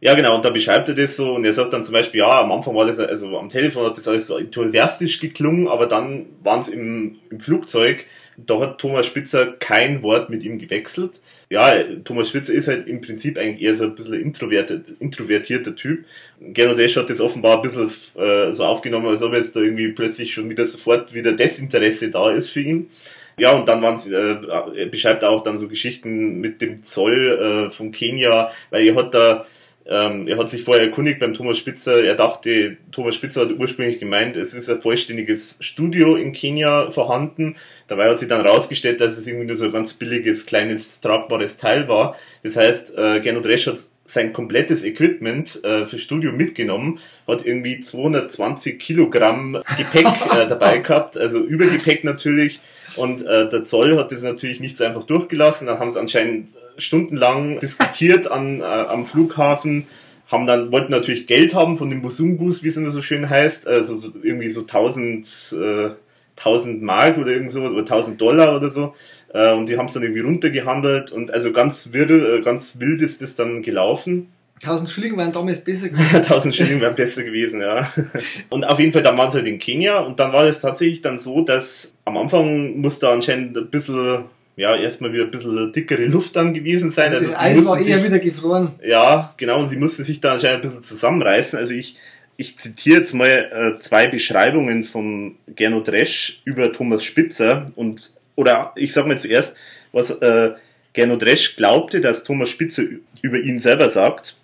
Ja, 0.00 0.12
genau, 0.12 0.36
und 0.36 0.44
da 0.44 0.50
beschreibt 0.50 0.90
er 0.90 0.94
das 0.94 1.16
so 1.16 1.34
und 1.34 1.46
er 1.46 1.54
sagt 1.54 1.72
dann 1.72 1.82
zum 1.82 1.94
Beispiel, 1.94 2.20
ja, 2.20 2.42
am 2.42 2.52
Anfang 2.52 2.74
war 2.74 2.84
das, 2.84 2.98
also 2.98 3.38
am 3.38 3.48
Telefon 3.48 3.86
hat 3.86 3.96
das 3.96 4.06
alles 4.06 4.26
so 4.26 4.36
enthusiastisch 4.36 5.18
geklungen, 5.18 5.66
aber 5.66 5.86
dann 5.86 6.26
waren 6.42 6.60
es 6.60 6.68
im, 6.68 7.16
im 7.30 7.40
Flugzeug, 7.40 8.04
da 8.36 8.60
hat 8.60 8.78
Thomas 8.78 9.06
Spitzer 9.06 9.52
kein 9.58 10.02
Wort 10.02 10.30
mit 10.30 10.42
ihm 10.42 10.58
gewechselt. 10.58 11.20
Ja, 11.50 11.82
Thomas 12.04 12.28
Spitzer 12.28 12.52
ist 12.52 12.68
halt 12.68 12.88
im 12.88 13.00
Prinzip 13.00 13.38
eigentlich 13.38 13.62
eher 13.62 13.74
so 13.74 13.84
ein 13.84 13.94
bisschen 13.94 14.20
introvertierter, 14.20 14.80
introvertierter 14.98 15.76
Typ. 15.76 16.04
Gernot 16.40 16.78
Esch 16.78 16.96
hat 16.96 17.10
das 17.10 17.20
offenbar 17.20 17.56
ein 17.56 17.62
bisschen 17.62 17.90
äh, 18.16 18.52
so 18.52 18.64
aufgenommen, 18.64 19.06
als 19.06 19.22
ob 19.22 19.34
jetzt 19.34 19.54
da 19.56 19.60
irgendwie 19.60 19.92
plötzlich 19.92 20.32
schon 20.32 20.50
wieder 20.50 20.64
sofort 20.64 21.14
wieder 21.14 21.32
Desinteresse 21.32 22.10
da 22.10 22.30
ist 22.32 22.50
für 22.50 22.60
ihn. 22.60 22.90
Ja, 23.36 23.52
und 23.52 23.68
dann 23.68 23.82
waren 23.82 23.98
äh, 24.12 24.80
er 24.80 24.86
beschreibt 24.86 25.24
auch 25.24 25.42
dann 25.42 25.58
so 25.58 25.68
Geschichten 25.68 26.40
mit 26.40 26.60
dem 26.60 26.82
Zoll 26.82 27.68
äh, 27.68 27.70
von 27.70 27.90
Kenia, 27.90 28.50
weil 28.70 28.86
er 28.86 28.94
hat 28.94 29.14
da, 29.14 29.46
ähm, 29.86 30.28
er 30.28 30.38
hat 30.38 30.48
sich 30.48 30.64
vorher 30.64 30.84
erkundigt 30.84 31.18
beim 31.18 31.34
Thomas 31.34 31.58
Spitzer, 31.58 32.02
er 32.02 32.14
dachte, 32.14 32.78
Thomas 32.90 33.14
Spitzer 33.14 33.42
hat 33.42 33.58
ursprünglich 33.58 33.98
gemeint, 33.98 34.34
es 34.36 34.54
ist 34.54 34.70
ein 34.70 34.80
vollständiges 34.80 35.58
Studio 35.60 36.16
in 36.16 36.32
Kenia 36.32 36.90
vorhanden. 36.90 37.56
Dabei 37.86 38.08
hat 38.08 38.18
sich 38.18 38.28
dann 38.28 38.46
rausgestellt, 38.46 39.00
dass 39.00 39.18
es 39.18 39.26
irgendwie 39.26 39.46
nur 39.46 39.58
so 39.58 39.66
ein 39.66 39.72
ganz 39.72 39.92
billiges, 39.92 40.46
kleines, 40.46 41.00
tragbares 41.00 41.58
Teil 41.58 41.86
war. 41.86 42.16
Das 42.42 42.56
heißt, 42.56 42.96
äh, 42.96 43.20
Gernot 43.20 43.44
Resch 43.46 43.66
hat 43.66 43.78
sein 44.06 44.32
komplettes 44.32 44.84
Equipment 44.84 45.62
äh, 45.64 45.86
für 45.86 45.98
Studio 45.98 46.32
mitgenommen, 46.32 46.98
hat 47.26 47.44
irgendwie 47.44 47.80
220 47.80 48.78
Kilogramm 48.78 49.62
Gepäck 49.76 50.06
äh, 50.06 50.46
dabei 50.48 50.78
gehabt, 50.78 51.18
also 51.18 51.40
Übergepäck 51.40 52.04
natürlich. 52.04 52.60
Und 52.96 53.22
äh, 53.22 53.48
der 53.48 53.64
Zoll 53.64 53.98
hat 53.98 54.12
das 54.12 54.22
natürlich 54.22 54.60
nicht 54.60 54.76
so 54.76 54.84
einfach 54.84 55.04
durchgelassen. 55.04 55.66
Dann 55.66 55.78
haben 55.78 55.90
sie 55.90 55.98
anscheinend 55.98 56.48
stundenlang 56.78 57.58
diskutiert 57.62 58.30
an, 58.30 58.60
äh, 58.60 58.64
am 58.64 59.06
Flughafen, 59.06 59.86
haben 60.28 60.46
dann, 60.46 60.72
wollten 60.72 60.90
natürlich 60.90 61.26
Geld 61.26 61.54
haben 61.54 61.76
von 61.76 61.90
den 61.90 62.00
Musungus, 62.00 62.62
wie 62.62 62.68
es 62.68 62.76
immer 62.76 62.90
so 62.90 63.02
schön 63.02 63.28
heißt, 63.28 63.66
also 63.66 63.98
so, 63.98 64.12
irgendwie 64.22 64.50
so 64.50 64.60
1000, 64.60 65.56
äh, 65.60 65.90
1000 66.36 66.82
Mark 66.82 67.18
oder 67.18 67.32
irgend 67.32 67.50
sowas, 67.50 67.70
oder 67.70 67.80
1000 67.80 68.20
Dollar 68.20 68.56
oder 68.56 68.70
so. 68.70 68.94
Äh, 69.32 69.52
und 69.52 69.68
die 69.68 69.76
haben 69.76 69.86
es 69.86 69.92
dann 69.92 70.02
irgendwie 70.02 70.22
runtergehandelt 70.22 71.12
und 71.12 71.32
also 71.32 71.52
ganz 71.52 71.92
wirr, 71.92 72.10
äh, 72.10 72.40
ganz 72.40 72.78
wild 72.80 73.02
ist 73.02 73.22
das 73.22 73.34
dann 73.34 73.62
gelaufen. 73.62 74.28
1000 74.62 74.90
Schilling 74.90 75.16
waren 75.16 75.32
damals 75.32 75.62
besser 75.62 75.88
gewesen. 75.90 76.16
1000 76.16 76.54
Schilling 76.54 76.80
wären 76.80 76.94
besser 76.94 77.22
gewesen, 77.22 77.60
ja. 77.60 77.88
Und 78.50 78.64
auf 78.64 78.78
jeden 78.78 78.92
Fall, 78.92 79.02
dann 79.02 79.18
waren 79.18 79.30
sie 79.30 79.38
halt 79.38 79.46
in 79.46 79.58
Kenia 79.58 79.98
und 80.00 80.18
dann 80.20 80.32
war 80.32 80.44
es 80.44 80.60
tatsächlich 80.60 81.00
dann 81.00 81.18
so, 81.18 81.42
dass 81.42 81.92
am 82.04 82.16
Anfang 82.16 82.80
musste 82.80 83.08
anscheinend 83.08 83.56
ein 83.56 83.68
bisschen, 83.68 84.24
ja, 84.56 84.76
erstmal 84.76 85.12
wieder 85.12 85.24
ein 85.24 85.30
bisschen 85.30 85.72
dickere 85.72 86.06
Luft 86.06 86.36
dann 86.36 86.54
gewesen 86.54 86.90
sein. 86.90 87.12
Also 87.12 87.16
Also, 87.16 87.30
das 87.32 87.40
die 87.40 87.46
Eis 87.58 87.64
war 87.66 87.78
eher 87.78 87.96
sich- 87.98 88.04
wieder 88.06 88.18
gefroren. 88.20 88.72
ja, 88.84 89.34
genau, 89.36 89.60
und 89.60 89.66
sie 89.66 89.76
musste 89.76 90.04
sich 90.04 90.20
da 90.20 90.34
anscheinend 90.34 90.56
ein 90.56 90.60
bisschen 90.62 90.82
zusammenreißen. 90.82 91.58
Also 91.58 91.74
ich, 91.74 91.96
ich 92.36 92.56
zitiere 92.58 92.98
jetzt 92.98 93.14
mal 93.14 93.28
äh, 93.76 93.78
zwei 93.80 94.06
Beschreibungen 94.08 94.84
von 94.84 95.36
Gernot 95.54 95.88
Resch 95.88 96.40
über 96.44 96.72
Thomas 96.72 97.04
Spitzer 97.04 97.66
und 97.76 98.10
oder 98.36 98.72
ich 98.76 98.92
sage 98.92 99.08
mal 99.08 99.18
zuerst, 99.18 99.54
was 99.92 100.10
äh, 100.10 100.50
Gernot 100.92 101.22
Resch 101.24 101.56
glaubte, 101.56 102.00
dass 102.00 102.24
Thomas 102.24 102.48
Spitzer 102.50 102.82
über 103.22 103.38
ihn 103.38 103.58
selber 103.58 103.88
sagt. 103.88 104.36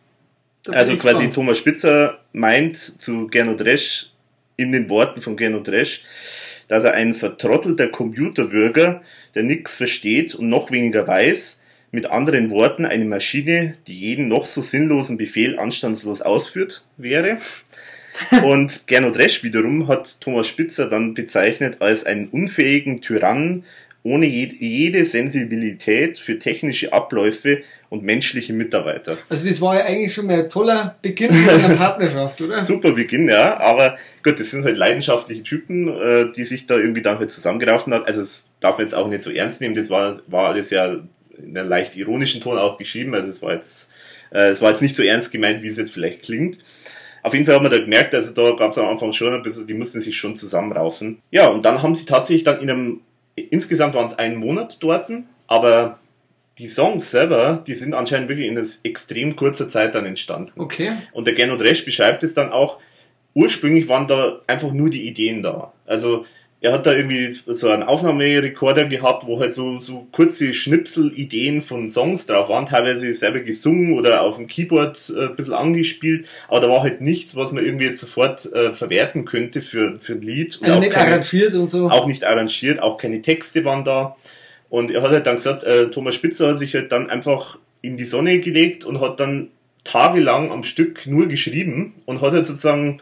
Also 0.69 0.97
quasi 0.97 1.15
gespannt. 1.15 1.35
Thomas 1.35 1.59
Spitzer 1.59 2.19
meint 2.33 2.77
zu 2.77 3.27
Gernot 3.29 3.61
Resch 3.63 4.11
in 4.57 4.73
den 4.73 4.91
Worten 4.91 5.21
von 5.23 5.37
Gernot 5.37 5.69
Resch, 5.69 6.03
dass 6.71 6.85
er 6.85 6.95
ein 6.95 7.17
vertrottelter 7.17 7.89
Computerbürger, 7.89 9.03
der 9.35 9.43
nichts 9.43 9.75
versteht 9.77 10.37
und 10.37 10.49
noch 10.49 10.71
weniger 10.71 11.05
weiß, 11.05 11.61
mit 11.91 12.07
anderen 12.07 12.51
Worten 12.51 12.87
eine 12.87 13.05
Maschine, 13.05 13.75
die 13.89 13.99
jeden 13.99 14.29
noch 14.29 14.47
so 14.47 14.63
sinnlosen 14.63 15.17
Befehl 15.17 15.59
anstandslos 15.59 16.23
ausführt, 16.23 16.85
wäre. 16.97 17.39
Und 18.45 18.87
Gernot 18.87 19.19
Resch 19.19 19.43
wiederum 19.43 19.89
hat 19.89 20.21
Thomas 20.21 20.47
Spitzer 20.47 20.89
dann 20.89 21.15
bezeichnet 21.15 21.79
als 21.81 22.07
einen 22.07 22.29
unfähigen 22.29 23.01
Tyrannen 23.01 23.65
ohne 24.05 24.27
je- 24.27 24.55
jede 24.61 25.05
Sensibilität 25.05 26.21
für 26.21 26.39
technische 26.39 26.93
Abläufe 26.93 27.63
und 27.91 28.05
menschliche 28.05 28.53
Mitarbeiter. 28.53 29.19
Also 29.29 29.47
das 29.47 29.61
war 29.61 29.77
ja 29.77 29.85
eigentlich 29.85 30.15
schon 30.15 30.27
mal 30.27 30.45
ein 30.45 30.49
toller 30.49 30.97
Beginn 31.03 31.31
einer 31.33 31.75
Partnerschaft, 31.77 32.41
oder? 32.41 32.63
Super 32.63 32.93
Beginn, 32.93 33.29
ja, 33.29 33.59
aber 33.59 33.99
gut, 34.23 34.39
das 34.39 34.53
sind 34.53 34.65
halt 34.65 34.77
leidenschaftliche 34.77 35.43
Typen, 35.43 35.89
äh, 35.89 36.33
die 36.33 36.45
sich 36.45 36.67
da 36.67 36.77
irgendwie 36.77 37.03
dann 37.03 37.19
halt 37.19 37.33
zusammengeraufen 37.33 37.93
hat. 37.93 38.07
Also 38.07 38.21
das 38.21 38.49
darf 38.61 38.79
man 38.79 38.87
jetzt 38.87 38.95
auch 38.95 39.09
nicht 39.09 39.23
so 39.23 39.31
ernst 39.31 39.61
nehmen, 39.61 39.75
das 39.75 39.91
war, 39.91 40.21
war 40.29 40.51
alles 40.51 40.71
ja 40.71 40.99
in 41.37 41.59
einem 41.59 41.69
leicht 41.69 41.97
ironischen 41.97 42.41
Ton 42.41 42.59
auch 42.59 42.79
geschrieben, 42.79 43.13
also 43.15 43.29
es 43.29 43.43
war 43.43 43.55
jetzt, 43.55 43.89
äh, 44.31 44.51
es 44.51 44.63
war 44.63 44.71
jetzt 44.71 44.83
nicht 44.83 44.95
so 44.95 45.03
ernst 45.03 45.33
gemeint, 45.33 45.63
wie 45.63 45.69
es 45.69 45.77
jetzt 45.77 45.93
vielleicht 45.93 46.23
klingt. 46.23 46.59
Auf 47.23 47.35
jeden 47.35 47.45
Fall 47.45 47.57
haben 47.57 47.65
wir 47.65 47.71
da 47.71 47.79
gemerkt, 47.79 48.15
also 48.15 48.33
da 48.33 48.57
gab 48.57 48.71
es 48.71 48.79
am 48.79 48.87
Anfang 48.87 49.13
schon 49.13 49.35
ein 49.35 49.43
bisschen, 49.43 49.67
die 49.67 49.75
mussten 49.75 50.01
sich 50.01 50.17
schon 50.17 50.37
zusammenraufen. 50.37 51.21
Ja, 51.31 51.49
und 51.49 51.65
dann 51.65 51.83
haben 51.83 51.95
sie 51.95 52.05
tatsächlich 52.05 52.45
dann 52.45 52.61
in 52.61 52.71
einem, 52.71 53.01
insgesamt 53.35 53.95
waren 53.95 54.07
es 54.07 54.17
einen 54.17 54.37
Monat 54.37 54.79
dort, 54.81 55.11
aber 55.49 56.00
die 56.61 56.69
Songs 56.69 57.11
selber, 57.11 57.65
die 57.67 57.75
sind 57.75 57.95
anscheinend 57.95 58.29
wirklich 58.29 58.47
in 58.49 58.69
extrem 58.85 59.35
kurzer 59.35 59.67
Zeit 59.67 59.95
dann 59.95 60.07
entstanden. 60.07 60.53
Okay. 60.61 60.93
Und 61.13 61.27
der 61.27 61.35
Gernot 61.35 61.63
Resch 61.63 61.85
beschreibt 61.85 62.23
es 62.23 62.35
dann 62.35 62.53
auch, 62.53 62.79
ursprünglich 63.35 63.89
waren 63.89 64.07
da 64.07 64.41
einfach 64.47 64.73
nur 64.73 64.91
die 64.91 65.07
Ideen 65.09 65.43
da. 65.43 65.73
Also 65.87 66.25
er 66.63 66.73
hat 66.73 66.85
da 66.85 66.93
irgendwie 66.93 67.33
so 67.47 67.71
einen 67.71 67.83
Aufnahmerekorder 67.85 68.85
gehabt, 68.85 69.27
wo 69.27 69.41
halt 69.41 69.55
so, 69.55 69.81
so 69.81 70.07
kurze 70.13 70.53
Schnipsel-Ideen 70.53 71.63
von 71.63 71.87
Songs 71.87 72.27
drauf 72.27 72.51
waren, 72.51 72.67
teilweise 72.67 73.15
selber 73.15 73.41
gesungen 73.41 73.95
oder 73.99 74.21
auf 74.23 74.37
dem 74.37 74.47
Keyboard 74.47 75.11
äh, 75.17 75.29
ein 75.29 75.37
bisschen 75.37 75.55
angespielt, 75.55 76.27
aber 76.49 76.61
da 76.61 76.69
war 76.69 76.83
halt 76.83 77.01
nichts, 77.01 77.35
was 77.35 77.53
man 77.53 77.65
irgendwie 77.65 77.87
jetzt 77.87 78.01
sofort 78.01 78.45
äh, 78.53 78.75
verwerten 78.75 79.25
könnte 79.25 79.63
für, 79.63 79.99
für 80.01 80.13
ein 80.13 80.21
Lied. 80.23 80.57
Und 80.59 80.65
Also 80.65 80.77
auch 80.77 80.81
nicht 80.81 80.93
keine- 80.93 81.13
arrangiert 81.13 81.55
und 81.55 81.71
so. 81.71 81.89
auch 81.89 82.07
nicht 82.07 82.25
arrangiert, 82.25 82.83
auch 82.83 82.99
keine 82.99 83.23
Texte 83.23 83.65
waren 83.65 83.85
da. 83.85 84.17
Und 84.71 84.91
er 84.91 85.03
hat 85.03 85.11
halt 85.11 85.27
dann 85.27 85.37
gesagt, 85.37 85.65
äh, 85.65 85.91
Thomas 85.91 86.15
Spitzer 86.15 86.49
hat 86.49 86.59
sich 86.59 86.75
halt 86.75 86.93
dann 86.93 87.11
einfach 87.11 87.59
in 87.83 87.97
die 87.97 88.05
Sonne 88.05 88.41
gelegt 88.41 88.85
und 88.85 89.01
hat 89.01 89.21
dann 89.21 89.49
tagelang 89.85 90.51
am 90.51 90.65
Stück 90.65 91.07
nur 91.07 91.27
geschrieben 91.27 91.95
und 92.07 92.21
hat 92.23 92.33
halt 92.33 92.47
sozusagen 92.47 93.01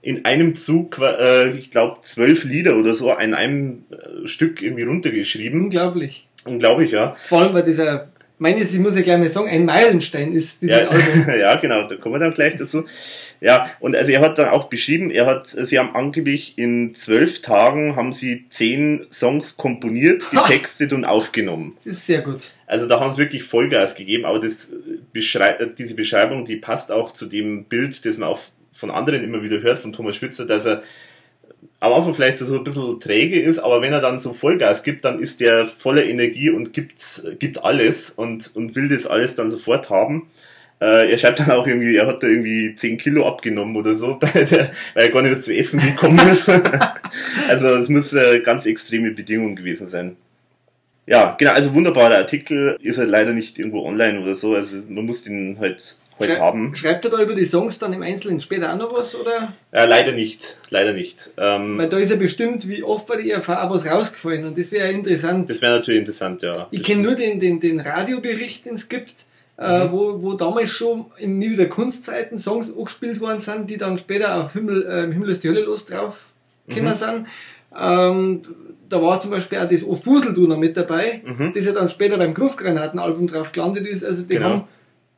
in 0.00 0.24
einem 0.24 0.54
Zug, 0.54 0.98
äh, 1.00 1.50
ich 1.50 1.70
glaube, 1.70 1.98
zwölf 2.02 2.44
Lieder 2.44 2.76
oder 2.76 2.94
so 2.94 3.12
in 3.12 3.34
einem 3.34 3.84
äh, 3.90 4.26
Stück 4.28 4.62
irgendwie 4.62 4.84
runtergeschrieben. 4.84 5.60
Unglaublich. 5.60 6.28
Unglaublich, 6.44 6.92
ja. 6.92 7.16
Vor 7.26 7.40
allem, 7.40 7.54
weil 7.54 7.64
dieser, 7.64 8.08
meines, 8.38 8.72
ich 8.72 8.80
muss 8.80 8.96
ja 8.96 9.02
gleich 9.02 9.18
mal 9.18 9.28
sagen, 9.28 9.48
ein 9.48 9.64
Meilenstein 9.64 10.32
ist 10.32 10.62
dieses 10.62 10.82
Ja, 10.82 10.88
Album. 10.88 11.34
ja, 11.38 11.56
genau, 11.56 11.86
da 11.86 11.96
kommen 11.96 12.14
wir 12.14 12.20
dann 12.20 12.34
gleich 12.34 12.56
dazu. 12.56 12.84
Ja, 13.40 13.70
und 13.80 13.94
also 13.94 14.10
er 14.10 14.20
hat 14.20 14.38
dann 14.38 14.48
auch 14.48 14.64
beschrieben, 14.64 15.10
er 15.10 15.26
hat, 15.26 15.46
sie 15.46 15.78
haben 15.78 15.94
angeblich 15.94 16.56
in 16.56 16.94
zwölf 16.94 17.42
Tagen 17.42 17.96
haben 17.96 18.12
sie 18.12 18.46
zehn 18.50 19.06
Songs 19.12 19.56
komponiert, 19.56 20.24
getextet 20.30 20.92
und 20.92 21.04
aufgenommen. 21.04 21.74
Das 21.84 21.94
ist 21.94 22.06
sehr 22.06 22.22
gut. 22.22 22.52
Also 22.66 22.86
da 22.86 23.00
haben 23.00 23.12
sie 23.12 23.18
wirklich 23.18 23.44
Vollgas 23.44 23.94
gegeben, 23.94 24.24
aber 24.24 24.40
das 24.40 24.70
beschrei 25.12 25.70
diese 25.76 25.94
Beschreibung, 25.94 26.44
die 26.44 26.56
passt 26.56 26.92
auch 26.92 27.12
zu 27.12 27.26
dem 27.26 27.64
Bild, 27.64 28.04
das 28.04 28.18
man 28.18 28.28
auch 28.28 28.40
von 28.72 28.90
anderen 28.90 29.24
immer 29.24 29.42
wieder 29.42 29.60
hört, 29.62 29.78
von 29.78 29.92
Thomas 29.92 30.16
Spitzer, 30.16 30.46
dass 30.46 30.66
er 30.66 30.82
am 31.80 31.92
Anfang 31.92 32.14
vielleicht 32.14 32.38
so 32.38 32.56
ein 32.56 32.64
bisschen 32.64 32.98
träge 32.98 33.40
ist, 33.40 33.58
aber 33.58 33.80
wenn 33.80 33.92
er 33.92 34.00
dann 34.00 34.18
so 34.18 34.32
Vollgas 34.32 34.82
gibt, 34.82 35.04
dann 35.04 35.20
ist 35.20 35.40
der 35.40 35.66
voller 35.66 36.04
Energie 36.04 36.50
und 36.50 36.72
gibt, 36.72 37.22
gibt 37.38 37.64
alles 37.64 38.10
und, 38.10 38.54
und 38.56 38.74
will 38.74 38.88
das 38.88 39.06
alles 39.06 39.36
dann 39.36 39.50
sofort 39.50 39.88
haben. 39.88 40.28
Äh, 40.80 41.10
er 41.10 41.18
schreibt 41.18 41.40
dann 41.40 41.50
auch 41.50 41.66
irgendwie, 41.66 41.96
er 41.96 42.06
hat 42.06 42.22
da 42.22 42.26
irgendwie 42.26 42.74
10 42.74 42.98
Kilo 42.98 43.26
abgenommen 43.26 43.76
oder 43.76 43.94
so, 43.94 44.14
bei 44.20 44.28
der, 44.44 44.72
weil 44.94 45.06
er 45.06 45.10
gar 45.10 45.22
nicht 45.22 45.32
mehr 45.32 45.40
zu 45.40 45.54
essen 45.54 45.80
gekommen 45.80 46.20
ist. 46.28 46.48
also 47.48 47.66
es 47.76 47.88
muss 47.88 48.12
äh, 48.12 48.40
ganz 48.40 48.66
extreme 48.66 49.12
Bedingungen 49.12 49.56
gewesen 49.56 49.88
sein. 49.88 50.16
Ja, 51.06 51.36
genau, 51.38 51.52
also 51.52 51.72
wunderbarer 51.74 52.18
Artikel, 52.18 52.76
ist 52.82 52.98
halt 52.98 53.08
leider 53.08 53.32
nicht 53.32 53.58
irgendwo 53.58 53.86
online 53.86 54.20
oder 54.20 54.34
so, 54.34 54.54
also 54.54 54.76
man 54.88 55.06
muss 55.06 55.22
den 55.22 55.58
halt 55.58 55.96
heute 56.18 56.32
Schrei 56.32 56.40
haben. 56.40 56.74
Schreibt 56.74 57.04
er 57.04 57.10
da 57.10 57.22
über 57.22 57.34
die 57.34 57.44
Songs 57.44 57.78
dann 57.78 57.92
im 57.92 58.02
Einzelnen 58.02 58.40
später 58.40 58.72
auch 58.72 58.76
noch 58.78 58.92
was, 58.92 59.14
oder? 59.14 59.52
Äh, 59.70 59.86
leider 59.86 60.12
nicht, 60.12 60.58
leider 60.70 60.92
nicht. 60.92 61.30
Ähm, 61.36 61.78
Weil 61.78 61.88
da 61.88 61.98
ist 61.98 62.10
ja 62.10 62.16
bestimmt, 62.16 62.66
wie 62.68 62.82
oft 62.82 63.06
bei 63.06 63.16
der 63.16 63.26
ERV 63.36 63.48
auch 63.48 63.70
was 63.70 63.86
rausgefallen 63.86 64.44
und 64.46 64.58
das 64.58 64.70
wäre 64.72 64.86
ja 64.86 64.92
interessant. 64.92 65.48
das 65.48 65.60
wäre 65.62 65.76
natürlich 65.76 66.00
interessant, 66.00 66.42
ja. 66.42 66.66
Ich 66.70 66.82
kenne 66.82 67.02
nur 67.02 67.14
den, 67.14 67.38
den, 67.40 67.60
den 67.60 67.80
Radiobericht, 67.80 68.64
den 68.66 68.74
es 68.74 68.88
gibt, 68.88 69.26
äh, 69.58 69.84
Mhm. 69.86 69.92
wo, 69.92 70.22
wo 70.22 70.32
damals 70.34 70.70
schon 70.70 71.06
in 71.18 71.38
Nie 71.38 71.50
wieder 71.50 71.66
Kunstzeiten 71.66 72.38
Songs 72.38 72.72
angespielt 72.76 73.20
worden 73.20 73.40
sind, 73.40 73.68
die 73.70 73.76
dann 73.76 73.98
später 73.98 74.40
auf 74.42 74.52
Himmel, 74.52 74.86
äh, 74.86 75.04
im 75.04 75.12
Himmel 75.12 75.30
ist 75.30 75.42
die 75.44 75.48
Hölle 75.48 75.62
los 75.62 75.86
drauf 75.86 76.28
gekommen 76.68 76.90
Mhm. 76.90 76.94
sind. 76.94 77.26
Ähm, 77.78 78.42
da 78.88 79.02
war 79.02 79.20
zum 79.20 79.30
Beispiel 79.30 79.58
auch 79.58 79.68
das 79.68 79.84
O 79.84 79.94
Fuseldu 79.94 80.46
noch 80.46 80.56
mit 80.56 80.76
dabei, 80.76 81.20
Mhm. 81.24 81.52
das 81.54 81.66
ja 81.66 81.72
dann 81.72 81.88
später 81.88 82.16
beim 82.16 82.32
Groove-Granaten-Album 82.34 83.26
drauf 83.26 83.52
gelandet 83.52 83.86
ist. 83.86 84.04
Also 84.04 84.22
die 84.22 84.34
Genau. 84.34 84.44
haben 84.48 84.64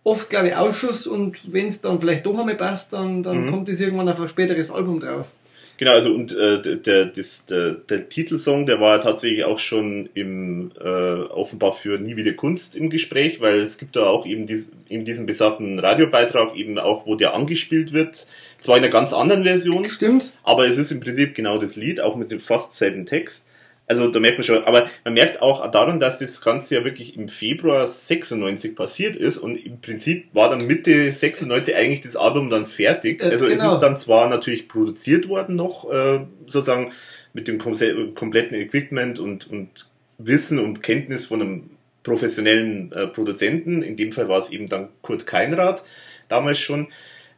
oft, 0.05 0.31
glaube 0.31 0.49
ich, 0.49 0.57
Ausschuss 0.57 1.07
und 1.07 1.37
wenn 1.53 1.67
es 1.69 1.81
dann 1.81 2.01
vielleicht 2.01 2.25
doch 2.27 2.39
einmal 2.39 2.55
passt, 2.57 2.93
dann, 2.93 3.23
dann 3.23 3.47
Mhm. 3.47 3.51
kommt 3.51 3.69
das 3.69 3.81
irgendwann 3.81 4.09
auf 4.09 4.21
ein 4.21 4.29
späteres 4.29 4.71
Album 4.71 5.01
drauf. 5.01 5.33
Genau, 5.77 5.93
also 5.93 6.13
und 6.13 6.37
äh, 6.37 6.61
der, 6.61 6.77
der, 6.77 7.07
das, 7.07 7.47
der, 7.47 7.71
der 7.73 8.07
Titelsong, 8.11 8.67
der 8.67 8.81
war 8.81 9.01
tatsächlich 9.01 9.45
auch 9.45 9.57
schon 9.59 10.11
im 10.13 10.73
äh, 10.79 10.85
offenbar 10.85 11.73
für 11.73 11.99
Nie 11.99 12.17
wieder 12.17 12.35
Kunst 12.35 12.77
im 12.77 12.91
Gespräch, 12.91 13.41
weil 13.41 13.61
es 13.61 13.79
gibt 13.79 13.97
da 13.97 14.05
auch 14.05 14.27
eben 14.27 14.45
dies, 14.45 14.73
in 14.91 15.05
diesem 15.05 15.25
besagten 15.25 15.79
Radiobeitrag 15.79 16.55
eben 16.55 16.79
auch, 16.79 17.07
wo 17.07 17.15
der 17.15 17.33
angespielt 17.33 17.95
wird, 17.95 18.27
zwar 18.61 18.77
in 18.77 18.83
einer 18.85 18.93
ganz 18.93 19.15
anderen 19.15 19.45
Version, 19.45 19.89
Stimmt? 19.89 20.35
aber 20.43 20.67
es 20.69 20.77
ist 20.77 20.91
im 20.93 21.01
Prinzip 21.01 21.35
genau 21.35 21.57
das 21.57 21.77
Lied, 21.77 22.03
auch 22.03 22.15
mit 22.15 22.31
dem 22.31 22.41
fast 22.41 22.77
selben 22.77 23.07
Text. 23.07 23.47
Also 23.91 24.07
da 24.07 24.21
merkt 24.21 24.39
man 24.39 24.45
schon, 24.45 24.63
aber 24.63 24.89
man 25.03 25.15
merkt 25.15 25.43
auch 25.43 25.69
daran, 25.69 25.99
dass 25.99 26.21
das 26.21 26.41
Ganze 26.41 26.77
ja 26.77 26.85
wirklich 26.85 27.17
im 27.17 27.27
Februar 27.27 27.89
96 27.89 28.77
passiert 28.77 29.17
ist 29.17 29.37
und 29.37 29.57
im 29.57 29.81
Prinzip 29.81 30.33
war 30.33 30.49
dann 30.49 30.65
Mitte 30.65 31.11
96 31.11 31.75
eigentlich 31.75 32.01
das 32.01 32.15
Album 32.15 32.51
dann 32.51 32.67
fertig. 32.67 33.21
Äh, 33.21 33.31
Also 33.31 33.49
es 33.49 33.59
genau. 33.59 33.75
ist 33.75 33.81
dann 33.81 33.97
zwar 33.97 34.29
natürlich 34.29 34.69
produziert 34.69 35.27
worden 35.27 35.57
noch, 35.57 35.91
äh, 35.91 36.21
sozusagen 36.47 36.93
mit 37.33 37.49
dem 37.49 37.59
kompletten 37.59 38.61
Equipment 38.61 39.19
und, 39.19 39.51
und 39.51 39.91
Wissen 40.19 40.61
und 40.61 40.85
Kenntnis 40.85 41.25
von 41.25 41.43
einem 41.43 41.71
professionellen 42.05 42.93
äh, 42.93 43.09
Produzenten. 43.09 43.83
In 43.83 43.97
dem 43.97 44.13
Fall 44.13 44.29
war 44.29 44.39
es 44.39 44.51
eben 44.51 44.69
dann 44.69 44.91
Kurt 45.03 45.27
Keinrad 45.27 45.83
damals 46.29 46.61
schon. 46.61 46.87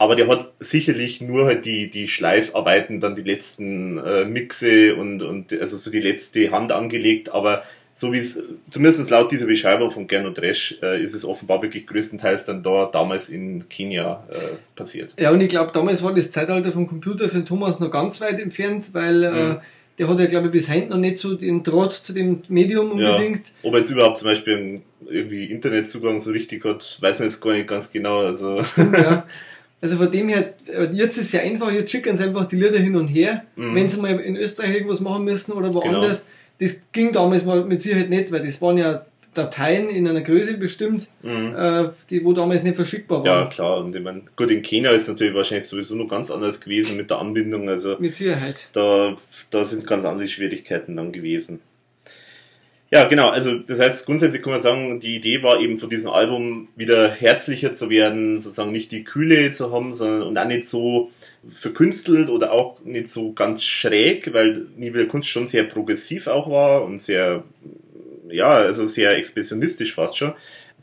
Aber 0.03 0.17
der 0.17 0.27
hat 0.27 0.53
sicherlich 0.59 1.21
nur 1.21 1.45
halt 1.47 1.65
die, 1.65 1.89
die 1.89 2.09
Schleifarbeiten, 2.09 2.99
dann 2.99 3.15
die 3.15 3.23
letzten 3.23 3.99
äh, 3.99 4.25
Mixe 4.25 4.97
und, 4.97 5.23
und 5.23 5.53
also 5.61 5.77
so 5.77 5.93
die 5.93 6.01
letzte 6.01 6.51
Hand 6.51 6.73
angelegt. 6.73 7.33
Aber 7.33 7.63
so 7.93 8.13
wie 8.13 8.19
es, 8.19 8.37
zumindest 8.69 9.11
laut 9.11 9.31
dieser 9.31 9.47
Beschreibung 9.47 9.91
von 9.91 10.09
Gernot 10.09 10.39
Dresch, 10.39 10.77
äh, 10.83 11.01
ist 11.01 11.15
es 11.15 11.25
offenbar 11.25 11.63
wirklich 11.63 11.87
größtenteils 11.87 12.47
dann 12.47 12.65
da 12.65 12.87
damals 12.93 13.29
in 13.29 13.69
Kenia 13.69 14.27
äh, 14.29 14.35
passiert. 14.75 15.15
Ja, 15.21 15.31
und 15.31 15.41
ich 15.41 15.49
glaube, 15.51 15.71
damals 15.73 16.03
war 16.03 16.13
das 16.13 16.33
Zeitalter 16.33 16.73
vom 16.73 16.89
Computer 16.89 17.29
für 17.29 17.37
den 17.39 17.47
Thomas 17.47 17.79
noch 17.79 17.93
ganz 17.93 18.21
weit 18.21 18.41
entfernt, 18.41 18.89
weil 18.95 19.23
äh, 19.23 19.31
Mhm. 19.31 19.57
der 20.01 20.09
hat 20.09 20.19
ja, 20.19 20.27
glaube 20.27 20.47
ich, 20.49 20.53
bis 20.53 20.69
heute 20.69 20.89
noch 20.89 20.97
nicht 20.97 21.19
so 21.19 21.37
den 21.37 21.63
Draht 21.63 21.93
zu 21.93 22.13
dem 22.13 22.43
Medium 22.49 22.99
Ja. 22.99 23.11
unbedingt. 23.13 23.53
Ob 23.63 23.75
er 23.75 23.79
jetzt 23.79 23.91
überhaupt 23.93 24.17
zum 24.17 24.27
Beispiel 24.27 24.81
irgendwie 25.09 25.45
Internetzugang 25.45 26.19
so 26.19 26.33
richtig 26.33 26.65
hat, 26.65 26.99
weiß 27.01 27.21
man 27.21 27.29
jetzt 27.29 27.41
gar 27.41 27.53
nicht 27.53 27.69
ganz 27.69 27.93
genau. 27.93 28.21
Also 28.27 28.63
ja. 28.77 29.25
Also 29.83 29.97
von 29.97 30.11
dem 30.11 30.29
her, 30.29 30.55
jetzt 30.93 31.19
ist 31.19 31.27
es 31.27 31.33
ja 31.33 31.41
einfach, 31.41 31.71
jetzt 31.73 31.91
schicken 31.91 32.17
sie 32.17 32.25
einfach 32.25 32.47
die 32.47 32.57
Lieder 32.57 32.79
hin 32.79 32.97
und 32.97 33.09
her, 33.09 33.43
Mhm. 33.57 33.75
wenn 33.75 33.89
sie 33.89 34.01
mal 34.01 34.19
in 34.21 34.37
Österreich 34.37 34.75
irgendwas 34.77 35.01
machen 35.01 35.25
müssen 35.25 35.53
oder 35.53 35.69
Genau. 35.69 35.83
woanders. 35.83 36.27
Das 36.61 36.81
ging 36.93 37.13
damals 37.13 37.45
mal 37.45 37.65
mit 37.65 37.83
Sicherheit 37.83 38.09
nicht, 38.09 38.31
weil 38.33 38.47
das 38.47 38.63
waren 38.63 38.79
ja 38.79 39.05
Dateien 39.35 39.89
in 39.89 40.07
einer 40.07 40.21
Größe 40.21 40.59
bestimmt, 40.59 41.09
mhm. 41.23 41.55
äh, 41.57 41.89
die 42.11 42.23
wo 42.25 42.33
damals 42.35 42.63
nicht 42.63 42.77
verschickbar 42.77 43.25
ja 43.25 43.33
waren. 43.41 43.49
klar. 43.49 43.79
Und 43.79 43.97
ich 43.97 44.03
meine, 44.03 44.23
gut, 44.37 44.51
in 44.51 44.63
Kenia 44.63 44.91
ist 44.93 45.09
natürlich 45.09 45.35
wahrscheinlich 45.35 45.67
sowieso 45.67 45.95
noch 45.97 46.07
ganz 46.09 46.31
anders 46.31 46.61
gewesen 46.61 46.97
mit 46.97 47.11
der 47.11 47.19
Anbindung. 47.19 47.69
Also 47.69 47.97
Mit 47.99 48.15
Sicherheit. 48.15 48.69
da, 48.75 49.17
da 49.51 49.65
sind 49.65 49.87
ganz 49.87 50.05
andere 50.05 50.29
Schwierigkeiten 50.29 50.97
dann 50.97 51.11
gewesen. 51.13 51.61
Ja, 52.93 53.05
genau, 53.05 53.29
also 53.29 53.57
das 53.57 53.81
heißt, 53.81 54.05
grundsätzlich 54.05 54.43
kann 54.43 54.53
man 54.53 54.61
sagen, 54.61 55.01
die 55.01 55.17
Idee 55.17 55.43
war 55.43 55.59
eben 55.61 55.79
von 55.79 55.89
diesem 55.89 56.11
Album 56.11 56.69
wieder 56.77 57.11
herzlicher 57.11 57.73
zu 57.73 57.89
werden, 57.89 58.39
sozusagen 58.39 58.71
nicht 58.71 58.93
die 58.93 59.03
Kühle 59.03 59.51
zu 59.53 59.73
haben, 59.73 59.95
sondern 59.95 60.23
und 60.25 60.37
auch 60.37 60.45
nicht 60.45 60.69
so 60.69 61.11
verkünstelt 61.49 62.29
oder 62.29 62.53
auch 62.53 62.85
nicht 62.85 63.11
so 63.11 63.33
ganz 63.33 63.65
schräg, 63.65 64.35
weil 64.35 64.67
wieder 64.77 65.07
Kunst 65.07 65.31
schon 65.31 65.47
sehr 65.47 65.65
progressiv 65.65 66.27
auch 66.27 66.51
war 66.51 66.85
und 66.85 67.01
sehr, 67.01 67.45
ja, 68.29 68.51
also 68.51 68.87
sehr 68.87 69.17
expressionistisch 69.17 69.95
fast 69.95 70.19
schon. 70.19 70.35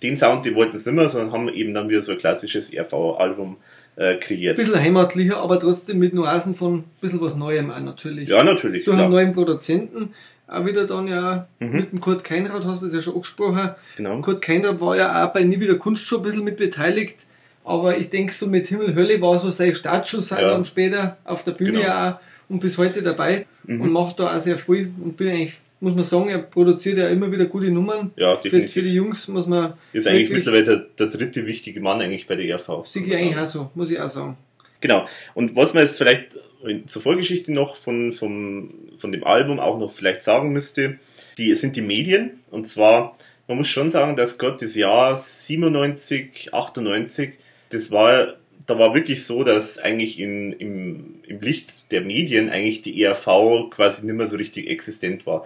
Den 0.01 0.17
Sound, 0.17 0.45
die 0.45 0.55
wollten 0.55 0.77
es 0.77 0.87
nicht 0.87 0.95
mehr, 0.95 1.09
sondern 1.09 1.31
haben 1.31 1.49
eben 1.49 1.75
dann 1.75 1.89
wieder 1.89 2.01
so 2.01 2.13
ein 2.13 2.17
klassisches 2.17 2.73
RV-Album 2.75 3.57
äh, 3.97 4.13
Ein 4.13 4.19
kreiert. 4.19 4.57
bisschen 4.57 4.79
heimatlicher, 4.79 5.37
aber 5.37 5.59
trotzdem 5.59 5.99
mit 5.99 6.13
Nuancen 6.15 6.55
von 6.55 6.77
ein 6.77 6.83
bisschen 7.01 7.21
was 7.21 7.35
Neuem 7.35 7.69
auch 7.69 7.79
natürlich. 7.81 8.29
Ja, 8.29 8.43
natürlich, 8.43 8.85
durch 8.85 8.97
einen 8.97 9.09
klar. 9.09 9.21
neuen 9.21 9.33
Produzenten. 9.33 10.15
Auch 10.51 10.65
wieder 10.65 10.85
dann 10.87 11.07
ja 11.07 11.47
Mhm. 11.59 11.71
mit 11.75 11.91
dem 11.91 12.01
Kurt 12.01 12.23
Keinrad, 12.23 12.65
hast 12.65 12.81
du 12.83 12.87
es 12.87 12.93
ja 12.93 13.01
schon 13.01 13.13
angesprochen. 13.15 13.71
Genau. 13.97 14.19
Kurt 14.21 14.41
Keinrad 14.41 14.81
war 14.81 14.95
ja 14.97 15.25
auch 15.27 15.31
bei 15.33 15.43
Nie 15.43 15.59
wieder 15.59 15.75
Kunst 15.75 16.05
schon 16.05 16.19
ein 16.19 16.23
bisschen 16.23 16.43
mit 16.43 16.57
beteiligt. 16.57 17.25
Aber 17.63 17.97
ich 17.97 18.09
denke, 18.09 18.33
so 18.33 18.47
mit 18.47 18.67
Himmel 18.67 18.95
Hölle 18.95 19.21
war 19.21 19.37
so 19.37 19.51
sein 19.51 19.75
Startschuss 19.75 20.31
Ja. 20.31 20.41
dann 20.41 20.65
später 20.65 21.17
auf 21.23 21.43
der 21.43 21.51
Bühne 21.51 21.73
Genau. 21.73 21.83
ja 21.83 22.11
auch 22.13 22.19
und 22.51 22.61
bis 22.61 22.77
heute 22.79 23.03
dabei 23.03 23.45
Mhm. 23.65 23.81
und 23.81 23.91
macht 23.91 24.19
da 24.19 24.35
auch 24.35 24.39
sehr 24.39 24.57
viel. 24.57 24.91
Und 25.03 25.17
bin 25.17 25.27
eigentlich, 25.29 25.53
muss 25.81 25.93
man 25.93 26.03
sagen, 26.03 26.29
er 26.29 26.39
produziert 26.39 26.97
ja 26.97 27.09
immer 27.09 27.31
wieder 27.31 27.45
gute 27.45 27.69
Nummern. 27.69 28.09
Ja, 28.15 28.37
Für, 28.37 28.41
definitiv. 28.43 28.73
für 28.73 28.81
die 28.81 28.93
Jungs 28.93 29.27
muss 29.27 29.45
man. 29.45 29.73
Ist 29.93 30.07
eigentlich 30.07 30.31
mittlerweile 30.31 30.63
der, 30.63 30.77
der 30.97 31.07
dritte 31.07 31.45
wichtige 31.45 31.79
Mann 31.79 32.01
eigentlich 32.01 32.25
bei 32.25 32.35
der 32.35 32.45
ERV. 32.45 32.85
Sehe 32.87 33.03
kann 33.03 33.11
ich 33.11 33.17
eigentlich 33.19 33.37
auch 33.37 33.45
so, 33.45 33.69
muss 33.75 33.91
ich 33.91 33.99
auch 33.99 34.09
sagen. 34.09 34.35
Genau. 34.81 35.05
Und 35.35 35.55
was 35.55 35.73
man 35.75 35.83
jetzt 35.83 35.97
vielleicht 35.99 36.37
zur 36.85 37.01
Vorgeschichte 37.01 37.51
noch 37.51 37.75
von, 37.75 38.13
vom, 38.13 38.73
von 38.97 39.11
dem 39.11 39.23
Album 39.23 39.59
auch 39.59 39.79
noch 39.79 39.91
vielleicht 39.91 40.23
sagen 40.23 40.51
müsste, 40.51 40.97
die 41.37 41.53
sind 41.55 41.75
die 41.75 41.81
Medien. 41.81 42.39
Und 42.51 42.67
zwar, 42.67 43.15
man 43.47 43.57
muss 43.57 43.69
schon 43.69 43.89
sagen, 43.89 44.15
dass 44.15 44.37
Gott 44.37 44.61
das 44.61 44.75
Jahr 44.75 45.17
97, 45.17 46.53
98, 46.53 47.31
das 47.69 47.91
war, 47.91 48.35
da 48.65 48.77
war 48.77 48.93
wirklich 48.93 49.25
so, 49.25 49.43
dass 49.43 49.77
eigentlich 49.77 50.19
in, 50.19 50.53
im, 50.53 51.15
im 51.27 51.39
Licht 51.39 51.91
der 51.91 52.01
Medien 52.01 52.49
eigentlich 52.49 52.81
die 52.81 53.01
ERV 53.01 53.69
quasi 53.69 54.05
nicht 54.05 54.15
mehr 54.15 54.27
so 54.27 54.37
richtig 54.37 54.69
existent 54.69 55.25
war. 55.25 55.45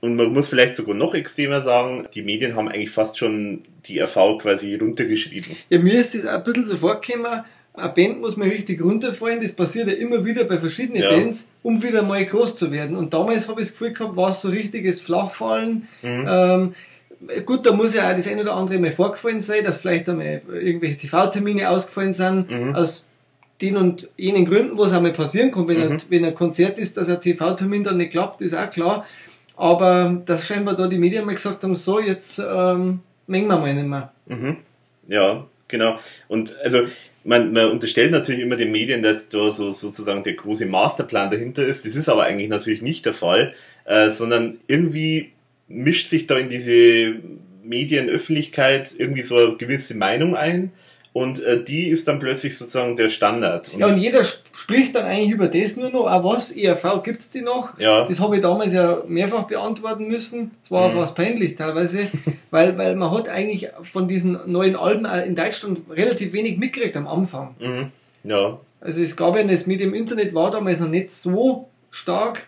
Und 0.00 0.16
man 0.16 0.32
muss 0.32 0.48
vielleicht 0.48 0.74
sogar 0.74 0.94
noch 0.94 1.14
extremer 1.14 1.60
sagen, 1.60 2.06
die 2.14 2.22
Medien 2.22 2.54
haben 2.54 2.68
eigentlich 2.68 2.90
fast 2.90 3.18
schon 3.18 3.64
die 3.86 3.98
ERV 3.98 4.38
quasi 4.38 4.74
runtergeschrieben. 4.74 5.56
Ja, 5.68 5.78
mir 5.78 5.98
ist 5.98 6.14
das 6.14 6.26
ein 6.26 6.42
bisschen 6.42 6.64
so 6.64 6.76
vorgekommen, 6.76 7.44
eine 7.76 7.88
Band 7.90 8.20
muss 8.20 8.36
mal 8.36 8.48
richtig 8.48 8.82
runterfallen, 8.82 9.40
das 9.42 9.52
passiert 9.52 9.88
ja 9.88 9.94
immer 9.94 10.24
wieder 10.24 10.44
bei 10.44 10.58
verschiedenen 10.58 11.02
Ja. 11.02 11.10
Bands, 11.10 11.48
um 11.62 11.82
wieder 11.82 12.02
mal 12.02 12.24
groß 12.24 12.56
zu 12.56 12.70
werden. 12.72 12.96
Und 12.96 13.12
damals 13.14 13.48
habe 13.48 13.60
ich 13.60 13.68
das 13.68 13.78
Gefühl 13.78 13.92
gehabt, 13.92 14.16
war 14.16 14.30
es 14.30 14.40
so 14.40 14.48
richtiges 14.48 15.00
Flachfallen. 15.02 15.88
Mhm. 16.02 16.26
Ähm, 16.28 16.74
gut, 17.44 17.66
da 17.66 17.72
muss 17.72 17.94
ja 17.94 18.10
auch 18.10 18.14
das 18.16 18.26
eine 18.28 18.42
oder 18.42 18.54
andere 18.54 18.78
mal 18.78 18.92
vorgefallen 18.92 19.40
sein, 19.40 19.64
dass 19.64 19.78
vielleicht 19.78 20.08
einmal 20.08 20.42
irgendwelche 20.52 20.96
TV-Termine 20.96 21.68
ausgefallen 21.70 22.12
sind, 22.12 22.50
Mhm. 22.50 22.74
aus 22.74 23.10
den 23.62 23.76
und 23.76 24.08
jenen 24.16 24.44
Gründen, 24.44 24.76
wo 24.76 24.84
es 24.84 24.92
einmal 24.92 25.12
passieren 25.12 25.50
kann. 25.50 25.66
Wenn, 25.68 25.78
Mhm. 25.78 25.92
ein, 25.92 26.02
wenn 26.10 26.24
ein 26.24 26.34
Konzert 26.34 26.78
ist, 26.78 26.96
dass 26.96 27.08
ein 27.08 27.20
TV-Termin 27.20 27.84
dann 27.84 27.96
nicht 27.96 28.10
klappt, 28.12 28.42
ist 28.42 28.54
auch 28.54 28.70
klar. 28.70 29.06
Aber 29.56 30.20
dass 30.26 30.46
scheinbar 30.46 30.76
da 30.76 30.86
die 30.88 30.98
Medien 30.98 31.24
mal 31.24 31.34
gesagt 31.34 31.64
haben, 31.64 31.76
so, 31.76 31.98
jetzt 31.98 32.38
ähm, 32.38 33.00
mengen 33.26 33.48
wir 33.48 33.58
mal 33.58 33.72
nicht 33.74 33.86
mehr. 33.86 34.12
Mhm. 34.26 34.56
Ja, 35.06 35.46
genau. 35.68 35.98
Und 36.28 36.54
also 36.62 36.80
man, 37.26 37.52
man 37.52 37.70
unterstellt 37.70 38.12
natürlich 38.12 38.40
immer 38.40 38.56
den 38.56 38.70
Medien, 38.70 39.02
dass 39.02 39.28
da 39.28 39.50
so 39.50 39.72
sozusagen 39.72 40.22
der 40.22 40.34
große 40.34 40.66
Masterplan 40.66 41.30
dahinter 41.30 41.66
ist. 41.66 41.84
Das 41.84 41.96
ist 41.96 42.08
aber 42.08 42.24
eigentlich 42.24 42.48
natürlich 42.48 42.82
nicht 42.82 43.04
der 43.04 43.12
Fall, 43.12 43.52
äh, 43.84 44.10
sondern 44.10 44.58
irgendwie 44.68 45.32
mischt 45.68 46.08
sich 46.08 46.26
da 46.28 46.38
in 46.38 46.48
diese 46.48 47.16
Medienöffentlichkeit 47.64 48.94
irgendwie 48.96 49.22
so 49.22 49.36
eine 49.36 49.56
gewisse 49.56 49.96
Meinung 49.96 50.36
ein 50.36 50.70
und 51.16 51.42
äh, 51.42 51.64
die 51.64 51.88
ist 51.88 52.06
dann 52.08 52.18
plötzlich 52.18 52.58
sozusagen 52.58 52.94
der 52.94 53.08
Standard. 53.08 53.72
Und, 53.72 53.80
Ja, 53.80 53.86
und 53.86 53.96
jeder 53.96 54.20
sp- 54.20 54.44
spricht 54.52 54.94
dann 54.94 55.06
eigentlich 55.06 55.30
über 55.30 55.48
das 55.48 55.76
nur 55.76 55.88
noch. 55.90 56.06
Auch 56.06 56.24
was? 56.24 56.50
ERV 56.52 57.02
gibt's 57.02 57.30
die 57.30 57.40
noch? 57.40 57.78
ja, 57.78 58.04
Das 58.04 58.20
habe 58.20 58.36
ich 58.36 58.42
damals 58.42 58.74
ja 58.74 59.02
mehrfach 59.08 59.44
beantworten 59.44 60.08
müssen. 60.08 60.50
Es 60.62 60.70
war 60.70 60.90
Mhm. 60.90 60.94
fast 60.98 61.14
peinlich 61.16 61.54
teilweise, 61.54 62.00
weil, 62.50 62.76
weil 62.76 62.96
man 62.96 63.10
hat 63.12 63.30
eigentlich 63.30 63.68
von 63.82 64.08
diesen 64.08 64.38
neuen 64.46 64.76
Alben 64.76 65.06
auch 65.06 65.24
in 65.24 65.34
Deutschland 65.34 65.80
relativ 65.90 66.34
wenig 66.34 66.58
mitgekriegt 66.58 66.96
am 66.98 67.06
Anfang. 67.08 67.54
mhm. 67.60 67.92
ja, 68.24 68.58
Also 68.82 69.00
es 69.02 69.16
gab 69.16 69.36
ja 69.36 69.42
das 69.44 69.66
Medium 69.66 69.94
Internet 69.94 70.34
war 70.34 70.50
damals 70.50 70.80
noch 70.80 70.88
nicht 70.90 71.12
so 71.12 71.68
stark 71.90 72.46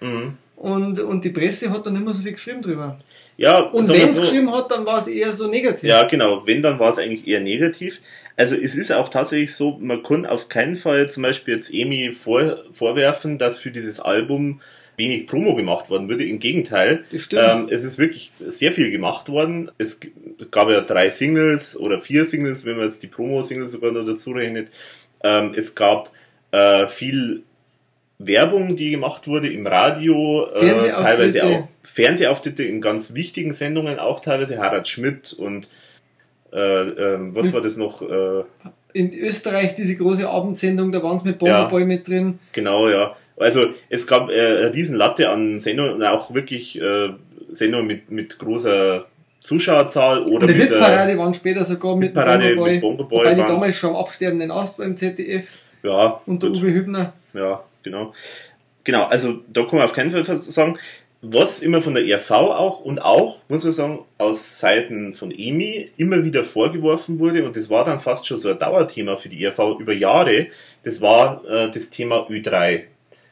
und, 0.59 0.99
und 0.99 1.25
die 1.25 1.31
Presse 1.31 1.71
hat 1.71 1.87
dann 1.87 1.93
nicht 1.93 2.05
mehr 2.05 2.15
so 2.15 2.21
viel 2.21 2.33
geschrieben 2.33 2.63
drüber. 2.63 2.99
Ja, 3.37 3.61
Und 3.61 3.89
wenn 3.89 4.03
es 4.03 4.17
so, 4.17 4.23
geschrieben 4.23 4.53
hat, 4.53 4.71
dann 4.71 4.85
war 4.85 4.99
es 4.99 5.07
eher 5.07 5.33
so 5.33 5.47
negativ. 5.47 5.89
Ja, 5.89 6.03
genau. 6.05 6.45
Wenn, 6.47 6.63
dann 6.63 6.81
war 6.81 6.91
es 6.91 6.99
eigentlich 6.99 7.29
eher 7.29 7.41
negativ. 7.41 8.01
Also 8.37 8.57
es 8.57 8.75
ist 8.75 8.91
auch 8.93 9.09
tatsächlich 9.09 9.55
so, 9.55 9.79
man 9.81 10.03
kann 10.03 10.27
auf 10.27 10.49
keinen 10.49 10.77
Fall 10.77 11.09
zum 11.11 11.23
Beispiel 11.23 11.55
jetzt 11.55 11.73
Emi 11.73 12.13
vor, 12.13 12.65
vorwerfen, 12.73 13.39
dass 13.39 13.59
für 13.59 13.71
dieses 13.71 14.01
Album 14.01 14.61
wenig 14.97 15.29
Promo 15.29 15.55
gemacht 15.55 15.91
worden 15.91 16.09
würde. 16.09 16.25
Im 16.25 16.41
Gegenteil, 16.41 17.05
ähm, 17.33 17.69
es 17.71 17.85
ist 17.85 17.99
wirklich 17.99 18.33
sehr 18.39 18.73
viel 18.73 18.91
gemacht 18.91 19.29
worden. 19.29 19.71
Es 19.79 20.01
gab 20.51 20.71
ja 20.71 20.81
drei 20.81 21.11
Singles 21.11 21.77
oder 21.77 22.01
vier 22.01 22.25
Singles, 22.25 22.65
wenn 22.65 22.77
man 22.77 22.87
jetzt 22.87 23.05
die 23.05 23.07
Promo-Singles 23.07 23.71
sogar 23.71 23.93
noch 23.93 24.05
dazu 24.05 24.33
rechnet. 24.33 24.73
Ähm, 25.23 25.53
es 25.57 25.77
gab 25.77 26.11
äh, 26.51 26.89
viel 26.89 27.45
Werbung, 28.19 28.75
die 28.75 28.91
gemacht 28.91 29.29
wurde 29.29 29.49
im 29.53 29.67
Radio, 29.67 30.47
äh, 30.55 30.77
teilweise 30.77 31.45
auch 31.45 31.69
Fernsehauftritte 31.83 32.65
in 32.65 32.81
ganz 32.81 33.15
wichtigen 33.15 33.53
Sendungen, 33.53 33.99
auch 33.99 34.21
teilweise 34.21 34.59
Harald 34.59 34.89
Schmidt 34.89 35.33
und 35.33 35.69
äh, 36.53 36.59
ähm, 36.59 37.35
was 37.35 37.53
war 37.53 37.61
das 37.61 37.77
noch? 37.77 38.03
Äh, 38.03 38.45
In 38.93 39.13
Österreich 39.13 39.75
diese 39.75 39.97
große 39.97 40.29
Abendsendung, 40.29 40.91
da 40.93 41.03
waren 41.03 41.19
sie 41.19 41.29
mit 41.29 41.39
Bomberboy 41.39 41.85
mit 41.85 42.09
drin. 42.09 42.39
genau, 42.53 42.89
ja. 42.89 43.15
Also 43.37 43.67
es 43.89 44.07
gab 44.07 44.31
äh, 44.31 44.33
eine 44.33 44.75
riesen 44.75 44.97
Latte 44.97 45.29
an 45.29 45.61
Sendungen 45.61 45.95
und 45.95 46.03
auch 46.03 46.35
wirklich 46.35 46.81
äh, 46.81 47.11
Sendungen 47.53 47.87
mit, 47.87 48.11
mit 48.11 48.39
großer 48.39 49.05
Zuschauerzahl 49.41 50.25
oder 50.25 50.43
Und 50.43 50.49
die 50.49 50.55
mit 50.55 50.71
der 50.71 50.79
Hitparade 50.79 51.17
waren 51.17 51.35
später 51.35 51.65
sogar 51.65 51.95
mit 51.95 52.15
Bomberboy. 52.15 52.73
mit 52.73 52.81
Bomberboy 52.81 53.19
Wobei 53.19 53.35
die 53.35 53.43
damals 53.43 53.77
schon 53.77 53.91
am 53.91 53.97
absterbenden 53.97 54.51
Ast 54.51 54.81
war 54.81 54.87
im 54.87 54.97
ZDF 54.97 55.61
ja, 55.85 56.21
unter 56.27 56.49
gut. 56.49 56.59
Uwe 56.59 56.73
Hübner. 56.75 57.13
Ja, 57.33 57.63
genau. 57.83 58.15
Genau, 58.85 59.05
also 59.05 59.41
da 59.53 59.63
kann 59.65 59.77
man 59.79 59.85
auf 59.85 59.93
keinen 59.93 60.11
Fall 60.13 60.27
was 60.27 60.47
sagen. 60.47 60.79
Was 61.21 61.61
immer 61.63 61.83
von 61.83 61.95
der 61.95 62.07
ERV 62.07 62.31
auch 62.31 62.79
und 62.81 63.03
auch, 63.03 63.43
muss 63.49 63.65
man 63.65 63.73
sagen, 63.73 64.05
aus 64.19 64.61
Seiten 64.61 65.15
von 65.15 65.33
EMI 65.33 65.91
immer 65.97 66.23
wieder 66.23 66.45
vorgeworfen 66.45 67.19
wurde, 67.19 67.45
und 67.45 67.57
das 67.57 67.69
war 67.69 67.85
dann 67.85 67.99
fast 67.99 68.25
schon 68.25 68.39
so 68.39 68.51
ein 68.51 68.59
Dauerthema 68.59 69.17
für 69.17 69.29
die 69.29 69.43
ERV 69.43 69.81
über 69.81 69.93
Jahre, 69.93 70.47
das 70.85 71.01
war 71.01 71.45
äh, 71.45 71.73
das 71.73 71.91
Thema 71.91 72.29
Ü3. 72.29 72.83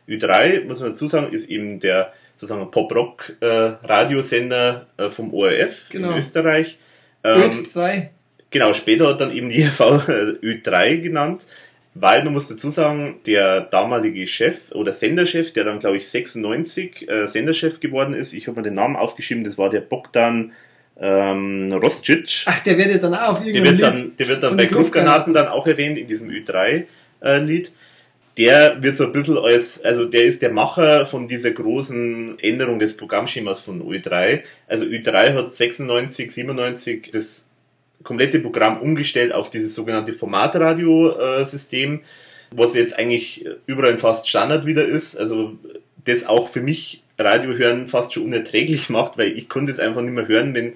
Ü3, 0.09 0.65
muss 0.65 0.81
man 0.81 0.91
dazu 0.91 1.07
sagen, 1.07 1.33
ist 1.33 1.49
eben 1.49 1.79
der 1.79 2.13
sozusagen 2.35 2.69
Pop-Rock-Radiosender 2.73 4.87
äh, 4.97 5.11
vom 5.11 5.33
ORF 5.33 5.89
Genau. 5.91 6.11
in 6.11 6.17
Österreich. 6.19 6.79
Ötz 7.25 7.73
3. 7.73 8.11
Genau, 8.51 8.73
später 8.73 9.09
hat 9.09 9.21
dann 9.21 9.33
eben 9.33 9.49
die 9.49 9.63
ERV 9.63 9.81
Ü3 9.81 10.99
genannt, 10.99 11.47
weil 11.99 12.25
man 12.25 12.33
muss 12.33 12.49
dazu 12.49 12.71
sagen, 12.71 13.21
der 13.27 13.63
damalige 13.63 14.27
Chef 14.27 14.73
oder 14.73 14.93
Senderchef, 14.93 15.53
der 15.53 15.65
dann 15.65 15.79
glaube 15.79 15.97
ich 15.97 16.09
96 16.09 17.09
äh, 17.09 17.27
Senderchef 17.27 17.81
geworden 17.81 18.15
ist, 18.15 18.33
ich 18.33 18.47
habe 18.47 18.59
mir 18.59 18.65
den 18.65 18.75
Namen 18.75 18.97
aufgeschrieben, 18.97 19.45
das 19.45 19.57
war 19.57 19.71
der 19.71 19.81
Bogdan 19.81 20.53
ähm, 20.99 21.73
Roscic. 21.73 22.45
Ach, 22.47 22.59
der 22.61 22.79
wird 22.79 22.89
ja 22.91 22.99
dann 22.99 23.15
auch 23.15 23.29
auf 23.31 23.39
Der 23.39 23.49
irgendeinem 23.49 23.79
wird 23.79 23.95
Lied. 23.95 24.03
dann, 24.05 24.17
der 24.17 24.29
wird 24.29 24.43
dann 24.43 24.57
bei 24.57 24.65
den 24.67 24.75
Gruftgranaten 24.75 25.33
dann 25.33 25.49
auch 25.49 25.67
erwähnt 25.67 25.99
in 25.99 26.07
diesem 26.07 26.31
Ü3-Lied. 26.31 27.73
Der 28.39 28.83
wird 28.83 28.97
so 28.97 29.05
ein 29.05 29.13
bisschen 29.13 29.39
als, 29.39 29.83
also 29.83 30.05
der 30.05 30.25
ist 30.25 30.43
der 30.43 30.53
Macher 30.53 31.07
von 31.07 31.27
dieser 31.27 31.53
großen 31.53 32.39
Änderung 32.39 32.79
des 32.79 32.97
Programmschemas 32.97 33.61
von 33.61 33.83
Ü3. 33.83 34.43
Also 34.67 34.85
Ü3 34.85 35.35
hat 35.35 35.55
96, 35.55 36.31
97 36.31 37.11
das 37.13 37.47
komplette 38.07 38.39
Programm 38.39 38.81
umgestellt 38.81 39.33
auf 39.33 39.51
dieses 39.51 39.75
sogenannte 39.75 40.13
Formatradio-System, 40.13 42.01
was 42.53 42.75
jetzt 42.75 42.99
eigentlich 42.99 43.45
überall 43.67 43.99
fast 43.99 44.29
Standard 44.29 44.65
wieder 44.65 44.87
ist. 44.87 45.17
Also 45.17 45.59
das 46.05 46.25
auch 46.25 46.49
für 46.49 46.63
mich 46.63 47.03
Radio 47.19 47.57
hören 47.57 47.89
fast 47.89 48.15
schon 48.15 48.25
unerträglich 48.25 48.89
macht, 48.89 49.19
weil 49.19 49.37
ich 49.37 49.49
konnte 49.49 49.73
es 49.73 49.81
einfach 49.81 50.01
nicht 50.01 50.15
mehr 50.15 50.29
hören, 50.29 50.55
wenn 50.55 50.75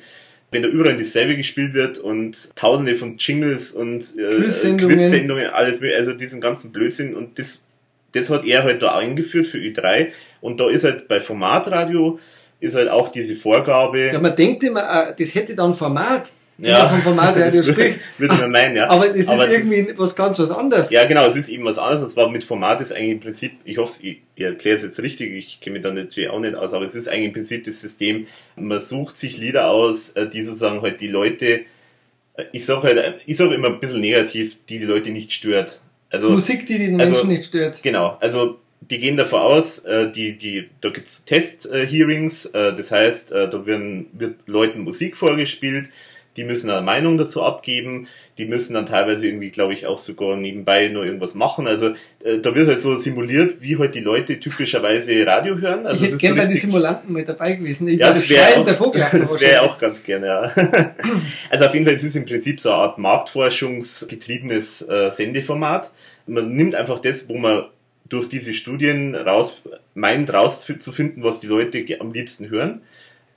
wenn 0.53 0.63
da 0.63 0.69
überall 0.69 0.97
dasselbe 0.97 1.37
gespielt 1.37 1.75
wird 1.75 1.99
und 1.99 2.57
tausende 2.57 2.97
von 2.97 3.19
Jingles 3.19 3.71
und 3.71 4.03
äh, 4.19 4.35
Quiz-Sendungen. 4.35 4.97
Quiz-Sendungen, 4.97 5.47
alles, 5.47 5.81
also 5.97 6.13
diesen 6.13 6.41
ganzen 6.41 6.73
Blödsinn 6.73 7.15
und 7.15 7.39
das, 7.39 7.65
das 8.11 8.31
hat 8.31 8.45
er 8.45 8.65
halt 8.65 8.83
da 8.83 8.97
eingeführt 8.97 9.47
für 9.47 9.59
Ü3 9.59 10.09
und 10.41 10.59
da 10.59 10.69
ist 10.69 10.83
halt 10.83 11.07
bei 11.07 11.21
Formatradio 11.21 12.19
ist 12.59 12.75
halt 12.75 12.89
auch 12.89 13.09
diese 13.09 13.37
Vorgabe, 13.37 14.11
Ja, 14.13 14.19
man 14.19 14.35
denkt 14.35 14.65
immer, 14.65 15.11
äh, 15.11 15.15
das 15.17 15.37
hätte 15.37 15.55
dann 15.55 15.73
Format, 15.73 16.33
Ja. 16.63 16.89
vom 16.89 17.01
Formatradio 17.01 17.45
das 17.47 17.67
würde, 17.67 17.73
spricht. 17.73 17.99
würde 18.19 18.35
man 18.37 18.51
meinen, 18.51 18.77
ja. 18.77 18.89
Aber 18.91 19.09
das 19.09 19.17
ist 19.17 19.29
irgendwie 19.29 19.89
was 19.97 20.15
ganz 20.15 20.39
was 20.39 20.51
anderes. 20.51 20.91
ja, 20.91 21.05
genau, 21.05 21.27
es 21.27 21.37
ist 21.37 21.49
eben 21.49 21.65
was 21.65 21.79
anderes. 21.79 22.03
Und 22.03 22.11
zwar 22.11 22.29
mit 22.31 22.45
Format 22.45 22.81
ist 22.81 22.93
eigentlich 22.93 23.13
im 23.13 23.21
Prinzip, 23.21 23.53
ich 23.65 23.79
hoffe, 23.79 24.07
ich, 24.07 24.19
ich 24.35 24.45
erkläre 24.45 24.77
es 24.77 24.83
jetzt 24.83 25.01
richtig, 25.01 25.33
ich 25.33 25.61
kenne 25.61 25.75
mich 25.75 25.83
da 25.83 25.91
natürlich 25.91 26.29
auch 26.31 26.41
nicht 26.41 26.55
aus, 26.55 26.73
aber 26.75 26.85
es 26.85 26.95
ist 26.95 27.09
eigentlich 27.09 27.27
im 27.27 27.33
Prinzip 27.33 27.65
das 27.65 27.81
System, 27.81 28.27
man 28.57 28.79
sucht 28.79 29.17
sich 29.17 29.39
Lieder 29.39 29.69
aus, 29.69 30.11
äh, 30.11 30.29
die 30.29 30.43
sozusagen 30.43 30.83
halt 30.83 31.01
die 31.01 31.09
Leute, 31.09 31.61
äh, 32.35 32.45
ich 32.53 32.67
sage 32.67 32.89
halt, 32.89 33.15
ich 33.27 33.37
sage 33.37 33.55
immer 33.55 33.69
ein 33.69 33.81
bisschen 33.81 34.01
negativ, 34.01 34.57
die 34.69 34.79
die 34.79 34.85
Leute 34.87 35.11
nicht 35.11 35.33
stört. 35.33 35.81
Also, 36.11 36.31
Musik, 36.31 36.67
die 36.67 36.79
den 36.79 37.01
Also- 37.01 37.13
Menschen 37.15 37.29
nicht 37.31 37.45
stört. 37.45 37.83
Genau, 37.83 38.17
also 38.21 38.59
die 38.83 38.99
gehen 38.99 39.17
davon 39.19 39.41
aus, 39.41 39.81
äh, 39.81 40.11
die, 40.11 40.37
die, 40.37 40.69
da 40.81 40.89
gibt's 40.89 41.23
Test-Hearings, 41.25 42.47
äh, 42.47 42.75
das 42.75 42.91
heißt, 42.91 43.31
äh, 43.33 43.49
da 43.49 43.67
werden, 43.67 44.07
wird 44.13 44.37
Leuten 44.47 44.81
Musik 44.81 45.17
vorgespielt, 45.17 45.91
die 46.37 46.45
müssen 46.45 46.71
eine 46.71 46.81
Meinung 46.81 47.19
dazu 47.19 47.43
abgeben, 47.43 48.07
die 48.39 48.45
müssen 48.45 48.75
dann 48.75 48.87
teilweise 48.87 49.27
irgendwie, 49.27 49.51
glaube 49.51 49.73
ich, 49.73 49.87
auch 49.87 49.99
sogar 49.99 50.37
nebenbei 50.37 50.89
nur 50.89 51.05
irgendwas 51.05 51.35
machen. 51.35 51.67
Also 51.67 51.89
äh, 52.23 52.39
da 52.41 52.55
wird 52.55 52.69
halt 52.69 52.79
so 52.79 52.97
simuliert, 52.97 53.61
wie 53.61 53.77
halt 53.79 53.95
die 53.95 54.01
Leute 54.01 54.39
typischerweise 54.39 55.27
Radio 55.27 55.59
hören. 55.59 55.87
Also 55.87 56.05
ich 56.05 56.13
es 56.13 56.23
hätte 56.23 56.27
ist 56.27 56.31
so 56.31 56.37
bei 56.37 56.47
den 56.47 56.57
Simulanten 56.57 57.13
mit 57.13 57.29
dabei 57.29 57.55
gewesen. 57.55 57.89
Ich 57.89 57.99
ja, 57.99 58.13
das 58.13 58.29
wäre 58.29 58.57
auch, 58.57 58.95
wäre 59.41 59.63
auch 59.63 59.77
ganz 59.79 60.03
gerne, 60.03 60.27
ja. 60.27 60.53
Also 61.51 61.67
auf 61.67 61.75
jeden 61.75 61.85
Fall 61.85 61.95
es 61.95 62.05
ist 62.05 62.17
im 62.17 62.25
Prinzip 62.25 62.61
so 62.61 62.71
eine 62.71 62.79
Art 62.79 62.99
marktforschungsgetriebenes 62.99 64.89
äh, 64.89 65.11
Sendeformat. 65.11 65.93
Man 66.27 66.55
nimmt 66.55 66.75
einfach 66.77 67.01
das, 67.01 67.29
wo 67.29 67.37
man 67.37 67.65
durch 68.09 68.29
diese 68.29 68.55
Studien 68.55 69.15
raus, 69.15 69.63
meint 69.95 70.33
rauszufinden, 70.33 71.23
was 71.23 71.41
die 71.41 71.47
Leute 71.47 71.85
am 72.01 72.13
liebsten 72.13 72.51
hören. 72.51 72.83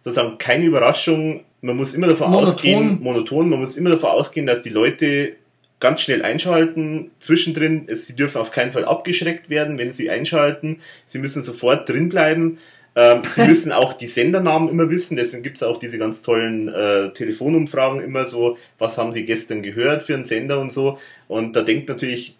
Sozusagen 0.01 0.37
keine 0.37 0.65
Überraschung. 0.65 1.45
Man 1.63 1.77
muss 1.77 1.93
immer 1.93 2.07
davon 2.07 2.29
Monoton. 2.29 2.49
ausgehen, 2.49 2.99
monoton, 3.01 3.49
man 3.49 3.59
muss 3.59 3.77
immer 3.77 3.91
davon 3.91 4.09
ausgehen, 4.09 4.45
dass 4.45 4.63
die 4.63 4.69
Leute 4.69 5.37
ganz 5.79 6.01
schnell 6.01 6.21
einschalten. 6.21 7.11
Zwischendrin, 7.19 7.87
sie 7.87 8.17
dürfen 8.17 8.41
auf 8.41 8.51
keinen 8.51 8.73
Fall 8.73 8.83
abgeschreckt 8.83 9.49
werden, 9.49 9.77
wenn 9.77 9.89
sie 9.89 10.09
einschalten. 10.09 10.79
Sie 11.05 11.19
müssen 11.19 11.41
sofort 11.41 11.87
drin 11.87 12.09
bleiben. 12.09 12.57
Ähm, 12.97 13.21
sie 13.33 13.43
müssen 13.47 13.71
auch 13.71 13.93
die 13.93 14.07
Sendernamen 14.07 14.67
immer 14.67 14.89
wissen, 14.89 15.15
deswegen 15.15 15.41
gibt 15.41 15.55
es 15.55 15.63
auch 15.63 15.77
diese 15.77 15.97
ganz 15.97 16.21
tollen 16.21 16.67
äh, 16.67 17.13
Telefonumfragen 17.13 18.01
immer 18.01 18.25
so, 18.25 18.57
was 18.77 18.97
haben 18.97 19.13
sie 19.13 19.23
gestern 19.23 19.61
gehört 19.61 20.03
für 20.03 20.15
einen 20.15 20.25
Sender 20.25 20.59
und 20.59 20.69
so. 20.69 20.97
Und 21.29 21.55
da 21.55 21.61
denkt 21.61 21.87
natürlich 21.87 22.37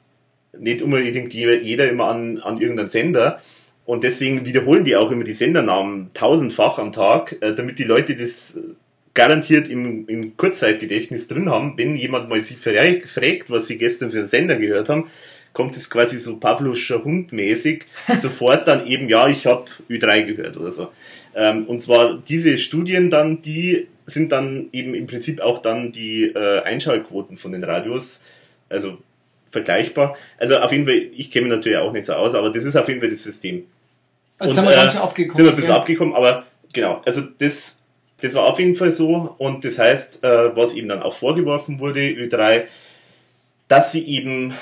nicht 0.51 0.81
unbedingt 0.81 1.33
jeder 1.33 1.89
immer 1.89 2.09
an, 2.09 2.39
an 2.39 2.59
irgendeinen 2.59 2.89
Sender. 2.89 3.39
Und 3.85 4.03
deswegen 4.03 4.45
wiederholen 4.45 4.83
die 4.83 4.97
auch 4.97 5.11
immer 5.11 5.23
die 5.23 5.33
Sendernamen 5.33 6.09
tausendfach 6.13 6.77
am 6.77 6.91
Tag, 6.91 7.37
äh, 7.39 7.53
damit 7.53 7.79
die 7.79 7.85
Leute 7.85 8.17
das 8.17 8.57
garantiert 9.13 9.67
im, 9.67 10.07
im 10.07 10.37
Kurzzeitgedächtnis 10.37 11.27
drin 11.27 11.49
haben. 11.49 11.73
Wenn 11.77 11.95
jemand 11.95 12.29
mal 12.29 12.41
sie 12.43 12.55
fragt, 12.55 13.49
was 13.49 13.67
sie 13.67 13.77
gestern 13.77 14.11
für 14.11 14.19
einen 14.19 14.27
Sender 14.27 14.55
gehört 14.55 14.89
haben, 14.89 15.09
kommt 15.53 15.77
es 15.77 15.89
quasi 15.89 16.17
so 16.17 16.37
Pavlovscher 16.37 17.03
Hund-mäßig 17.03 17.85
sofort 18.17 18.67
dann 18.67 18.87
eben, 18.87 19.07
ja, 19.07 19.27
ich 19.27 19.45
habe 19.45 19.65
Ü3 19.89 20.23
gehört 20.23 20.57
oder 20.57 20.71
so. 20.71 20.89
Ähm, 21.35 21.65
und 21.65 21.81
zwar 21.83 22.17
diese 22.17 22.57
Studien 22.57 23.09
dann, 23.09 23.41
die 23.41 23.87
sind 24.05 24.31
dann 24.31 24.69
eben 24.73 24.93
im 24.95 25.07
Prinzip 25.07 25.39
auch 25.39 25.59
dann 25.59 25.91
die 25.91 26.25
äh, 26.25 26.61
Einschaltquoten 26.63 27.37
von 27.37 27.51
den 27.51 27.63
Radios, 27.63 28.23
also 28.67 28.97
vergleichbar. 29.49 30.17
Also 30.37 30.57
auf 30.57 30.71
jeden 30.71 30.85
Fall, 30.85 31.09
ich 31.15 31.31
kenne 31.31 31.47
mich 31.47 31.55
natürlich 31.55 31.77
auch 31.77 31.93
nicht 31.93 32.05
so 32.05 32.13
aus, 32.13 32.33
aber 32.33 32.51
das 32.51 32.65
ist 32.65 32.75
auf 32.75 32.87
jeden 32.87 32.99
Fall 32.99 33.09
das 33.09 33.23
System. 33.23 33.63
Jetzt 34.39 34.49
Und, 34.49 34.55
sind 34.55 34.65
wir 34.65 34.71
äh. 34.71 34.89
Sind 35.37 35.45
wir 35.45 35.51
ein 35.51 35.55
bisschen 35.55 35.71
ja. 35.71 35.77
abgekommen, 35.77 36.13
aber 36.15 36.45
genau, 36.73 37.01
also 37.05 37.21
das, 37.37 37.77
das 38.23 38.33
war 38.35 38.45
auf 38.45 38.57
jeden 38.57 38.75
Fall 38.75 38.91
so 38.91 39.35
und 39.37 39.65
das 39.65 39.77
heißt, 39.77 40.23
äh, 40.23 40.55
was 40.55 40.73
eben 40.73 40.87
dann 40.87 41.03
auch 41.03 41.13
vorgeworfen 41.13 41.81
wurde, 41.81 41.99
Ö3, 41.99 42.63
dass 43.67 43.91
sie 43.91 44.05
eben 44.07 44.53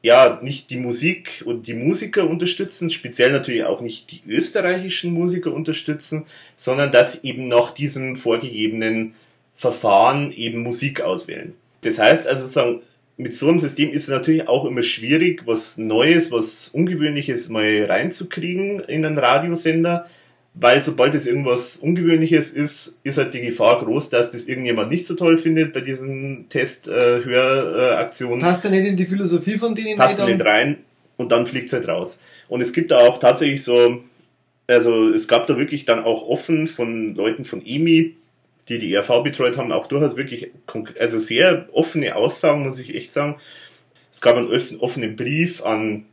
ja 0.00 0.40
nicht 0.42 0.70
die 0.70 0.78
Musik 0.78 1.42
und 1.44 1.66
die 1.66 1.74
Musiker 1.74 2.28
unterstützen, 2.28 2.88
speziell 2.88 3.30
natürlich 3.30 3.64
auch 3.64 3.82
nicht 3.82 4.10
die 4.12 4.22
österreichischen 4.26 5.12
Musiker 5.12 5.52
unterstützen, 5.52 6.24
sondern 6.56 6.90
dass 6.90 7.12
sie 7.12 7.28
eben 7.28 7.48
nach 7.48 7.70
diesem 7.70 8.16
vorgegebenen 8.16 9.14
Verfahren 9.54 10.32
eben 10.32 10.62
Musik 10.62 11.02
auswählen. 11.02 11.54
Das 11.82 11.98
heißt 11.98 12.26
also 12.26 12.46
sagen, 12.46 12.80
mit 13.18 13.34
so 13.34 13.48
einem 13.48 13.58
System 13.58 13.90
ist 13.90 14.04
es 14.04 14.08
natürlich 14.08 14.48
auch 14.48 14.64
immer 14.64 14.82
schwierig, 14.82 15.42
was 15.46 15.76
Neues, 15.76 16.32
was 16.32 16.70
Ungewöhnliches 16.70 17.50
mal 17.50 17.84
reinzukriegen 17.84 18.80
in 18.80 19.04
einen 19.04 19.18
Radiosender, 19.18 20.06
weil 20.54 20.80
sobald 20.82 21.14
es 21.14 21.26
irgendwas 21.26 21.76
Ungewöhnliches 21.78 22.50
ist, 22.50 22.94
ist 23.04 23.18
halt 23.18 23.32
die 23.34 23.40
Gefahr 23.40 23.82
groß, 23.84 24.10
dass 24.10 24.30
das 24.32 24.46
irgendjemand 24.46 24.90
nicht 24.90 25.06
so 25.06 25.14
toll 25.14 25.38
findet 25.38 25.72
bei 25.72 25.80
diesen 25.80 26.48
Test-Höraktionen. 26.50 28.40
Passt 28.40 28.64
ja 28.64 28.70
nicht 28.70 28.86
in 28.86 28.96
die 28.96 29.06
Philosophie 29.06 29.58
von 29.58 29.74
denen. 29.74 29.96
passt 29.98 30.18
dann- 30.18 30.30
nicht 30.30 30.44
rein 30.44 30.78
und 31.16 31.32
dann 31.32 31.46
fliegt 31.46 31.66
es 31.66 31.72
halt 31.72 31.88
raus. 31.88 32.20
Und 32.48 32.60
es 32.60 32.72
gibt 32.72 32.90
da 32.90 32.98
auch 32.98 33.18
tatsächlich 33.18 33.62
so 33.64 34.02
Also 34.68 35.08
es 35.08 35.26
gab 35.26 35.48
da 35.48 35.58
wirklich 35.58 35.84
dann 35.86 36.04
auch 36.04 36.26
offen 36.26 36.66
von 36.68 37.14
Leuten 37.16 37.44
von 37.44 37.60
EMI, 37.66 38.14
die 38.68 38.78
die 38.78 38.94
ERV 38.94 39.22
betreut 39.22 39.56
haben, 39.58 39.72
auch 39.72 39.88
durchaus 39.88 40.16
wirklich, 40.16 40.50
also 40.98 41.18
sehr 41.20 41.68
offene 41.72 42.14
Aussagen, 42.14 42.62
muss 42.62 42.78
ich 42.78 42.94
echt 42.94 43.12
sagen. 43.12 43.36
Es 44.12 44.20
gab 44.20 44.36
einen 44.36 44.48
offenen 44.78 45.16
Brief 45.16 45.62
an, 45.62 46.04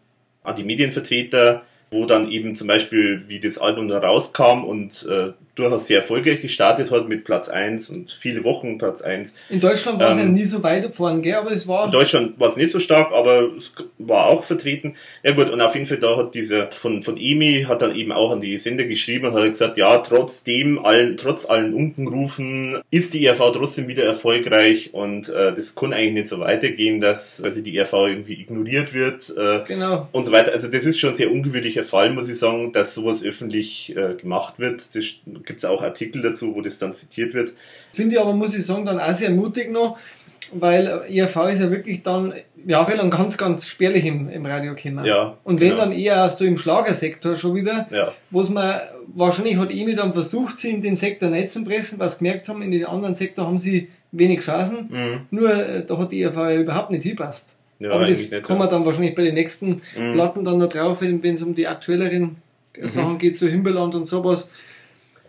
an 0.44 0.56
die 0.56 0.64
Medienvertreter, 0.64 1.64
wo 1.92 2.06
dann 2.06 2.30
eben 2.30 2.56
zum 2.56 2.68
Beispiel, 2.68 3.24
wie 3.28 3.40
das 3.40 3.58
Album 3.58 3.88
da 3.88 4.00
rauskam 4.00 4.64
und 4.64 5.06
äh, 5.10 5.34
durchaus 5.60 5.88
sehr 5.88 6.00
erfolgreich 6.00 6.42
gestartet 6.42 6.92
hat 6.92 7.08
mit 7.08 7.24
Platz 7.24 7.50
1 7.50 7.90
und 7.90 8.12
viele 8.12 8.44
Wochen 8.44 8.78
Platz 8.78 9.02
1. 9.02 9.34
In 9.50 9.60
Deutschland 9.60 10.00
war 10.00 10.12
es 10.12 10.18
ja 10.18 10.26
nie 10.26 10.46
so 10.46 10.64
weit 10.64 10.94
vorn, 10.94 11.22
gell? 11.22 11.36
aber 11.36 11.52
es 11.52 11.68
war... 11.68 11.86
In 11.86 11.92
Deutschland 11.92 12.40
war 12.40 12.48
es 12.48 12.58
nicht 12.58 12.72
so 12.72 12.80
stark, 12.80 13.12
aber 13.12 13.50
es 13.58 13.74
war 13.98 14.26
auch 14.26 14.44
vertreten. 14.44 14.96
Ja 15.24 15.34
gut, 15.34 15.50
und 15.50 15.62
auf 15.62 15.76
jeden 15.76 15.86
Fall 15.86 15.98
da 15.98 16.18
hat 16.18 16.34
dieser 16.34 16.72
von, 16.72 17.02
von 17.02 17.18
EMI 17.18 17.66
hat 17.68 17.82
dann 17.82 17.96
eben 17.96 18.12
auch 18.12 18.32
an 18.32 18.40
die 18.40 18.58
Sender 18.58 18.86
geschrieben 18.86 19.28
und 19.28 19.34
hat 19.36 19.46
gesagt, 19.46 19.78
ja, 19.78 19.98
trotzdem, 20.00 20.84
allen, 20.84 21.18
trotz 21.18 21.46
allen 21.46 21.74
Unkenrufen 21.74 22.80
ist 22.92 23.14
die 23.14 23.26
ERV 23.26 23.52
trotzdem 23.54 23.88
wieder 23.88 24.04
erfolgreich 24.04 24.94
und 24.94 25.30
äh, 25.30 25.54
das 25.54 25.76
kann 25.76 25.94
eigentlich 25.94 26.14
nicht 26.14 26.28
so 26.28 26.40
weitergehen, 26.40 27.00
dass 27.00 27.42
also 27.42 27.62
die 27.62 27.78
ERV 27.78 27.94
irgendwie 27.94 28.42
ignoriert 28.42 28.94
wird 28.94 29.34
äh, 29.38 29.62
genau. 29.68 30.08
und 30.12 30.24
so 30.24 30.32
weiter. 30.32 30.52
Also 30.52 30.70
das 30.70 30.86
ist 30.86 31.00
schon 31.00 31.12
ein 31.12 31.16
sehr 31.16 31.32
ungewöhnlicher 31.32 31.84
Fall, 31.84 32.12
muss 32.12 32.30
ich 32.30 32.38
sagen, 32.40 32.72
dass 32.72 32.96
sowas 32.96 33.24
öffentlich 33.24 33.96
äh, 33.96 34.16
gemacht 34.16 34.56
wird. 34.58 34.96
Das 34.96 35.06
gibt 35.50 35.60
es 35.60 35.66
auch 35.66 35.82
Artikel 35.82 36.22
dazu, 36.22 36.54
wo 36.54 36.62
das 36.62 36.78
dann 36.78 36.94
zitiert 36.94 37.34
wird. 37.34 37.54
Finde 37.92 38.16
ich 38.16 38.22
aber, 38.22 38.34
muss 38.34 38.56
ich 38.56 38.64
sagen, 38.64 38.86
dann 38.86 39.00
auch 39.00 39.14
sehr 39.16 39.32
mutig 39.32 39.72
noch, 39.72 39.98
weil 40.54 41.02
ERV 41.10 41.38
ist 41.52 41.62
ja 41.62 41.72
wirklich 41.72 42.04
dann 42.04 42.36
jahrelang 42.68 43.10
ganz, 43.10 43.36
ganz 43.36 43.68
spärlich 43.68 44.06
im, 44.06 44.30
im 44.30 44.46
Radio 44.46 44.76
gekommen. 44.76 45.06
Ja, 45.06 45.38
Und 45.44 45.60
wenn 45.60 45.70
genau. 45.70 45.82
dann 45.82 45.92
eher 45.92 46.30
so 46.30 46.46
im 46.46 46.60
Schlagersektor 46.60 47.36
schon 47.36 47.56
wieder, 47.56 47.88
ja. 47.90 48.14
wo 48.30 48.42
es 48.42 48.50
man, 48.50 48.80
wahrscheinlich 49.08 49.58
hat 49.58 49.72
EMI 49.72 49.96
dann 49.96 50.14
versucht, 50.14 50.60
sie 50.60 50.70
in 50.70 50.84
den 50.84 50.96
Sektor 50.96 51.32
nicht 51.32 51.50
zu 51.50 51.64
pressen, 51.64 51.98
weil 51.98 52.10
sie 52.10 52.20
gemerkt 52.20 52.48
haben, 52.48 52.62
in 52.62 52.70
den 52.70 52.86
anderen 52.86 53.16
Sektor 53.16 53.48
haben 53.48 53.58
sie 53.58 53.88
wenig 54.12 54.42
Chancen. 54.42 54.90
Mhm. 54.92 55.22
Nur 55.32 55.52
äh, 55.52 55.84
da 55.84 55.98
hat 55.98 56.12
die 56.12 56.22
ERV 56.22 56.36
ja 56.36 56.56
überhaupt 56.58 56.92
nicht 56.92 57.02
hingepasst. 57.02 57.56
Ja, 57.80 57.90
aber 57.92 58.06
das 58.06 58.30
nicht, 58.30 58.44
kommen 58.44 58.60
wir 58.60 58.68
dann 58.68 58.86
wahrscheinlich 58.86 59.16
bei 59.16 59.24
den 59.24 59.34
nächsten 59.34 59.82
Mhm. 59.98 60.14
Platten 60.14 60.46
dann 60.46 60.60
noch 60.60 60.70
drauf, 60.70 61.02
wenn 61.02 61.24
es 61.24 61.42
um 61.42 61.56
die 61.56 61.66
aktuelleren 61.66 62.36
Sachen 62.84 63.18
geht, 63.18 63.36
so 63.36 63.48
Himbeerland 63.48 63.96
und 63.96 64.06
sowas. 64.06 64.52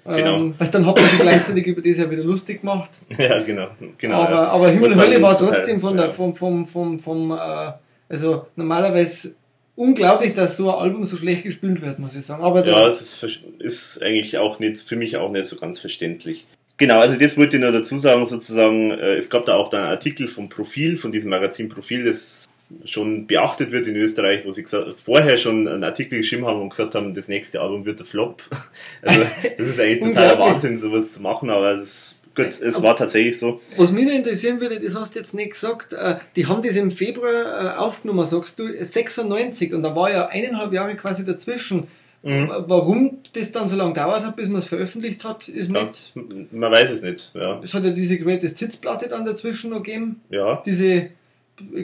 Genau. 0.04 0.36
Ähm, 0.36 0.54
weil 0.56 0.68
dann 0.68 0.86
hat 0.86 0.96
man 0.96 1.04
sich 1.04 1.18
gleichzeitig 1.20 1.66
über 1.66 1.82
das 1.82 1.98
ja 1.98 2.10
wieder 2.10 2.24
lustig 2.24 2.60
gemacht. 2.62 2.90
Ja, 3.18 3.42
genau. 3.42 3.68
genau 3.98 4.22
aber, 4.22 4.30
ja. 4.30 4.48
aber 4.48 4.70
Himmel 4.70 4.92
und 4.92 4.98
Hölle 4.98 5.14
dann 5.14 5.22
war 5.22 5.38
trotzdem 5.38 5.80
von 5.80 5.96
der, 5.96 6.06
ja. 6.06 6.12
vom, 6.12 6.34
vom, 6.34 6.64
vom, 6.64 6.98
vom, 6.98 7.30
äh, 7.32 7.72
also 8.08 8.46
normalerweise 8.56 9.34
unglaublich, 9.76 10.34
dass 10.34 10.56
so 10.56 10.70
ein 10.70 10.78
Album 10.78 11.04
so 11.04 11.16
schlecht 11.16 11.42
gespielt 11.42 11.82
wird, 11.82 11.98
muss 11.98 12.14
ich 12.14 12.24
sagen. 12.24 12.42
Aber 12.42 12.66
Ja, 12.66 12.86
es 12.86 13.00
ist, 13.00 13.40
ist 13.58 14.02
eigentlich 14.02 14.38
auch 14.38 14.58
nicht, 14.58 14.80
für 14.80 14.96
mich 14.96 15.16
auch 15.16 15.30
nicht 15.30 15.46
so 15.46 15.56
ganz 15.56 15.78
verständlich. 15.78 16.46
Genau, 16.76 17.00
also 17.00 17.16
das 17.16 17.36
wollte 17.36 17.58
ich 17.58 17.62
nur 17.62 17.72
dazu 17.72 17.98
sagen, 17.98 18.24
sozusagen, 18.24 18.90
äh, 18.90 19.16
es 19.16 19.28
gab 19.28 19.44
da 19.44 19.56
auch 19.56 19.68
dann 19.68 19.82
einen 19.82 19.90
Artikel 19.90 20.28
vom 20.28 20.48
Profil, 20.48 20.96
von 20.96 21.10
diesem 21.10 21.30
Magazin 21.30 21.68
Profil, 21.68 22.04
das 22.04 22.48
schon 22.84 23.26
beachtet 23.26 23.72
wird 23.72 23.86
in 23.86 23.96
Österreich, 23.96 24.44
wo 24.44 24.50
sie 24.50 24.62
gesagt, 24.62 24.94
vorher 25.00 25.36
schon 25.36 25.66
einen 25.68 25.84
Artikel 25.84 26.18
geschrieben 26.18 26.46
haben 26.46 26.60
und 26.62 26.70
gesagt 26.70 26.94
haben, 26.94 27.14
das 27.14 27.28
nächste 27.28 27.60
Album 27.60 27.84
wird 27.84 27.98
der 28.00 28.06
Flop. 28.06 28.42
Also 29.02 29.20
das 29.58 29.66
ist 29.68 29.80
eigentlich 29.80 30.00
totaler. 30.14 30.38
Wahnsinn, 30.38 30.76
sowas 30.78 31.12
zu 31.12 31.22
machen, 31.22 31.50
aber 31.50 31.78
es, 31.78 32.20
gut, 32.34 32.46
es 32.60 32.82
war 32.82 32.94
tatsächlich 32.96 33.38
so. 33.38 33.60
was 33.76 33.90
mich 33.92 34.04
noch 34.04 34.12
interessieren 34.14 34.60
würde, 34.60 34.78
das 34.78 34.94
hast 34.94 35.14
du 35.14 35.18
jetzt 35.20 35.34
nicht 35.34 35.52
gesagt, 35.52 35.92
äh, 35.94 36.16
die 36.36 36.46
haben 36.46 36.62
das 36.62 36.76
im 36.76 36.90
Februar 36.90 37.74
äh, 37.74 37.78
aufgenommen, 37.78 38.26
sagst 38.26 38.58
du, 38.58 38.68
96 38.84 39.72
und 39.74 39.82
da 39.82 39.94
war 39.96 40.10
ja 40.12 40.28
eineinhalb 40.28 40.72
Jahre 40.72 40.94
quasi 40.96 41.24
dazwischen. 41.24 41.88
Mhm. 42.22 42.50
Warum 42.66 43.18
das 43.32 43.50
dann 43.50 43.66
so 43.66 43.76
lange 43.76 43.94
dauert 43.94 44.26
hat, 44.26 44.36
bis 44.36 44.48
man 44.50 44.58
es 44.58 44.66
veröffentlicht 44.66 45.24
hat, 45.24 45.48
ist 45.48 45.72
Ja, 45.74 45.84
nicht. 45.84 46.12
man 46.52 46.70
weiß 46.70 46.90
es 46.90 47.02
nicht, 47.02 47.30
ja. 47.34 47.58
Es 47.64 47.72
hat 47.72 47.82
ja 47.84 47.90
diese 47.92 48.18
Greatest 48.18 48.58
Hits 48.58 48.76
Platte 48.76 49.08
dann 49.08 49.24
dazwischen 49.24 49.70
noch 49.70 49.82
gegeben. 49.82 50.20
Ja, 50.28 50.62
Diese, 50.66 51.08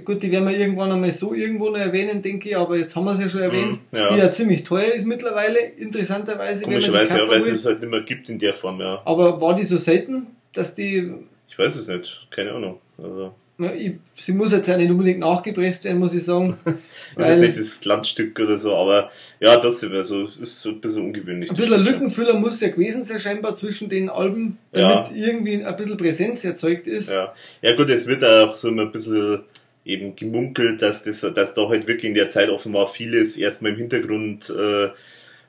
gut, 0.05 0.23
die 0.23 0.31
werden 0.33 0.49
wir 0.49 0.57
irgendwann 0.59 0.91
einmal 0.93 1.13
so 1.13 1.35
irgendwo 1.35 1.71
noch 1.71 1.79
erwähnen, 1.79 2.23
denke 2.23 2.49
ich, 2.51 2.57
aber 2.57 2.77
jetzt 2.77 2.95
haben 2.97 3.05
wir 3.05 3.13
es 3.15 3.21
ja 3.21 3.29
schon 3.29 3.43
erwähnt, 3.43 3.81
Mhm, 3.93 3.99
ja. 3.99 4.13
die 4.15 4.19
ja 4.21 4.33
ziemlich 4.33 4.65
teuer 4.65 4.93
ist 4.93 5.07
mittlerweile, 5.07 5.59
interessanterweise. 5.61 6.63
komischerweise, 6.65 7.19
ja, 7.19 7.29
weil 7.29 7.39
es 7.41 7.65
halt 7.67 7.81
nicht 7.81 7.91
mehr 7.91 8.03
gibt 8.03 8.29
in 8.31 8.39
der 8.39 8.55
Form, 8.55 8.81
ja. 8.81 9.01
Aber 9.05 9.41
war 9.41 9.55
die 9.55 9.65
so 9.65 9.77
selten, 9.77 10.27
dass 10.53 10.75
die, 10.75 11.13
Ich 11.49 11.59
weiß 11.59 11.77
es 11.77 11.89
nicht, 11.89 12.27
keine 12.31 12.53
Ahnung. 12.53 12.79
Also, 12.99 13.33
na, 13.59 13.75
ich, 13.75 13.93
sie 14.15 14.33
muss 14.33 14.53
jetzt 14.53 14.69
ja 14.69 14.77
nicht 14.77 14.91
unbedingt 14.91 15.21
nachgepresst 15.21 15.85
werden, 15.85 15.99
muss 15.99 16.15
ich 16.15 16.23
sagen. 16.25 16.55
Das 17.17 17.31
ist 17.31 17.39
nicht 17.41 17.59
das 17.59 17.81
Glanzstück 17.81 18.39
oder 18.39 18.59
so, 18.59 18.75
aber 18.77 19.11
ja, 19.41 19.57
trotzdem, 19.57 19.93
also 19.93 20.25
ist 20.25 20.61
so 20.61 20.69
ein 20.71 20.81
bisschen 20.83 21.03
ungewöhnlich. 21.05 21.49
ein 21.49 21.57
bisschen 21.57 21.83
Lückenfüller 21.83 22.35
muss 22.35 22.61
ja 22.61 22.69
gewesen 22.69 23.05
sein, 23.05 23.19
scheinbar 23.19 23.55
zwischen 23.57 23.89
den 23.89 24.11
Alben, 24.11 24.59
Ja. 24.75 25.05
damit 25.07 25.13
irgendwie 25.17 25.65
ein 25.65 25.77
bisschen 25.77 25.97
Präsenz 25.97 26.45
erzeugt 26.45 26.87
ist. 26.87 27.09
Ja. 27.11 27.33
ja 27.63 27.75
gut, 27.75 27.89
es 27.89 28.07
wird 28.07 28.23
auch 28.25 28.55
so 28.57 28.69
ein 28.69 28.93
bisschen 28.93 29.41
eben 29.87 30.17
gemunkelt, 30.17 30.83
dass 30.83 31.05
das, 31.05 31.21
dass 31.21 31.55
da 31.55 31.69
halt 31.69 31.87
wirklich 31.87 32.09
in 32.11 32.15
der 32.15 32.29
Zeit 32.29 32.51
offenbar 32.51 32.87
vieles 32.87 33.37
erstmal 33.37 33.73
im 33.73 33.79
Hintergrund 33.79 34.51
äh, 34.51 34.89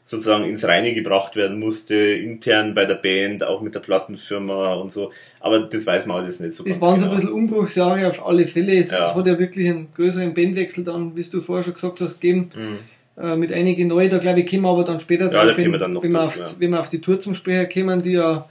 sozusagen 0.06 0.46
ins 0.46 0.64
Reine 0.64 0.94
gebracht 0.94 1.36
werden 1.36 1.60
musste, 1.60 1.96
intern 1.96 2.74
bei 2.74 2.86
der 2.86 2.96
Band, 2.96 3.44
auch 3.44 3.62
mit 3.62 3.76
der 3.76 3.82
Plattenfirma 3.82 4.76
und 4.76 4.90
so. 4.90 5.12
Aber 5.42 5.60
das 5.60 5.86
weiß 5.86 6.06
man 6.06 6.24
alles 6.24 6.40
nicht 6.40 6.54
so 6.54 6.64
Das 6.64 6.80
ganz 6.80 6.82
waren 6.82 7.00
so 7.00 7.06
ein 7.06 7.10
genau. 7.12 7.22
bisschen 7.22 7.34
Umbruchsjahre 7.36 8.08
auf 8.08 8.26
alle 8.26 8.46
Fälle. 8.46 8.78
Es 8.78 8.92
Ja. 8.92 9.14
hat 9.14 9.28
ja 9.28 9.38
wirklich 9.38 9.70
einen 9.70 9.90
größeren 9.94 10.34
Bandwechsel 10.34 10.86
dann, 10.86 11.18
wie 11.18 11.24
du 11.24 11.42
vorher 11.42 11.64
schon 11.64 11.74
gesagt 11.74 12.00
hast, 12.00 12.22
gegeben. 12.22 12.52
Mhm. 12.56 12.78
Äh, 13.22 13.36
mit 13.36 13.52
einigen 13.52 13.88
neuen, 13.90 14.10
da 14.12 14.20
glaube 14.20 14.42
ich, 14.42 14.50
kommen 14.50 14.62
wir 14.62 14.70
aber 14.70 14.84
dann 14.84 15.00
später 15.00 15.28
da 15.28 15.44
drauf, 15.44 15.56
kommen 15.56 15.66
wir 15.68 15.74
wenn, 15.74 15.80
dann 15.80 15.94
noch 15.94 16.04
wenn, 16.04 16.12
wir 16.12 16.22
auf, 16.24 16.38
ja. 16.38 16.46
wenn 16.60 16.70
wir 16.70 16.80
auf 16.80 16.90
die 16.90 17.02
Tour 17.02 17.20
zum 17.20 17.34
Sprecher 17.34 17.66
kommen, 17.66 18.02
die 18.02 18.12
ja 18.14 18.48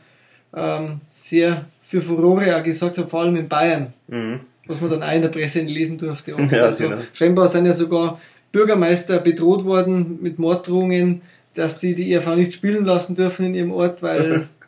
ähm, 0.54 1.00
sehr 1.08 1.66
für 1.80 2.02
Furore 2.02 2.56
auch 2.56 2.64
gesagt 2.64 2.98
hat, 2.98 3.08
vor 3.08 3.22
allem 3.22 3.36
in 3.36 3.48
Bayern, 3.48 3.92
Mhm. 4.08 4.40
Was 4.68 4.80
man 4.80 4.90
dann 4.90 5.02
auch 5.02 5.12
in 5.14 5.22
der 5.22 5.28
Presse 5.28 5.60
lesen 5.60 5.98
durfte. 5.98 6.34
oft. 6.38 6.52
Ja, 6.52 6.64
also 6.64 6.84
genau. 6.88 6.96
scheinbar 7.12 7.48
sind 7.48 7.66
ja 7.66 7.72
sogar 7.72 8.20
Bürgermeister 8.52 9.18
bedroht 9.18 9.64
worden 9.64 10.18
mit 10.22 10.38
Morddrohungen, 10.38 11.22
dass 11.54 11.78
die 11.78 11.94
die 11.94 12.12
ERV 12.12 12.36
nicht 12.36 12.52
spielen 12.52 12.84
lassen 12.84 13.16
dürfen 13.16 13.46
in 13.46 13.54
ihrem 13.54 13.72
Ort, 13.72 14.02
weil 14.02 14.48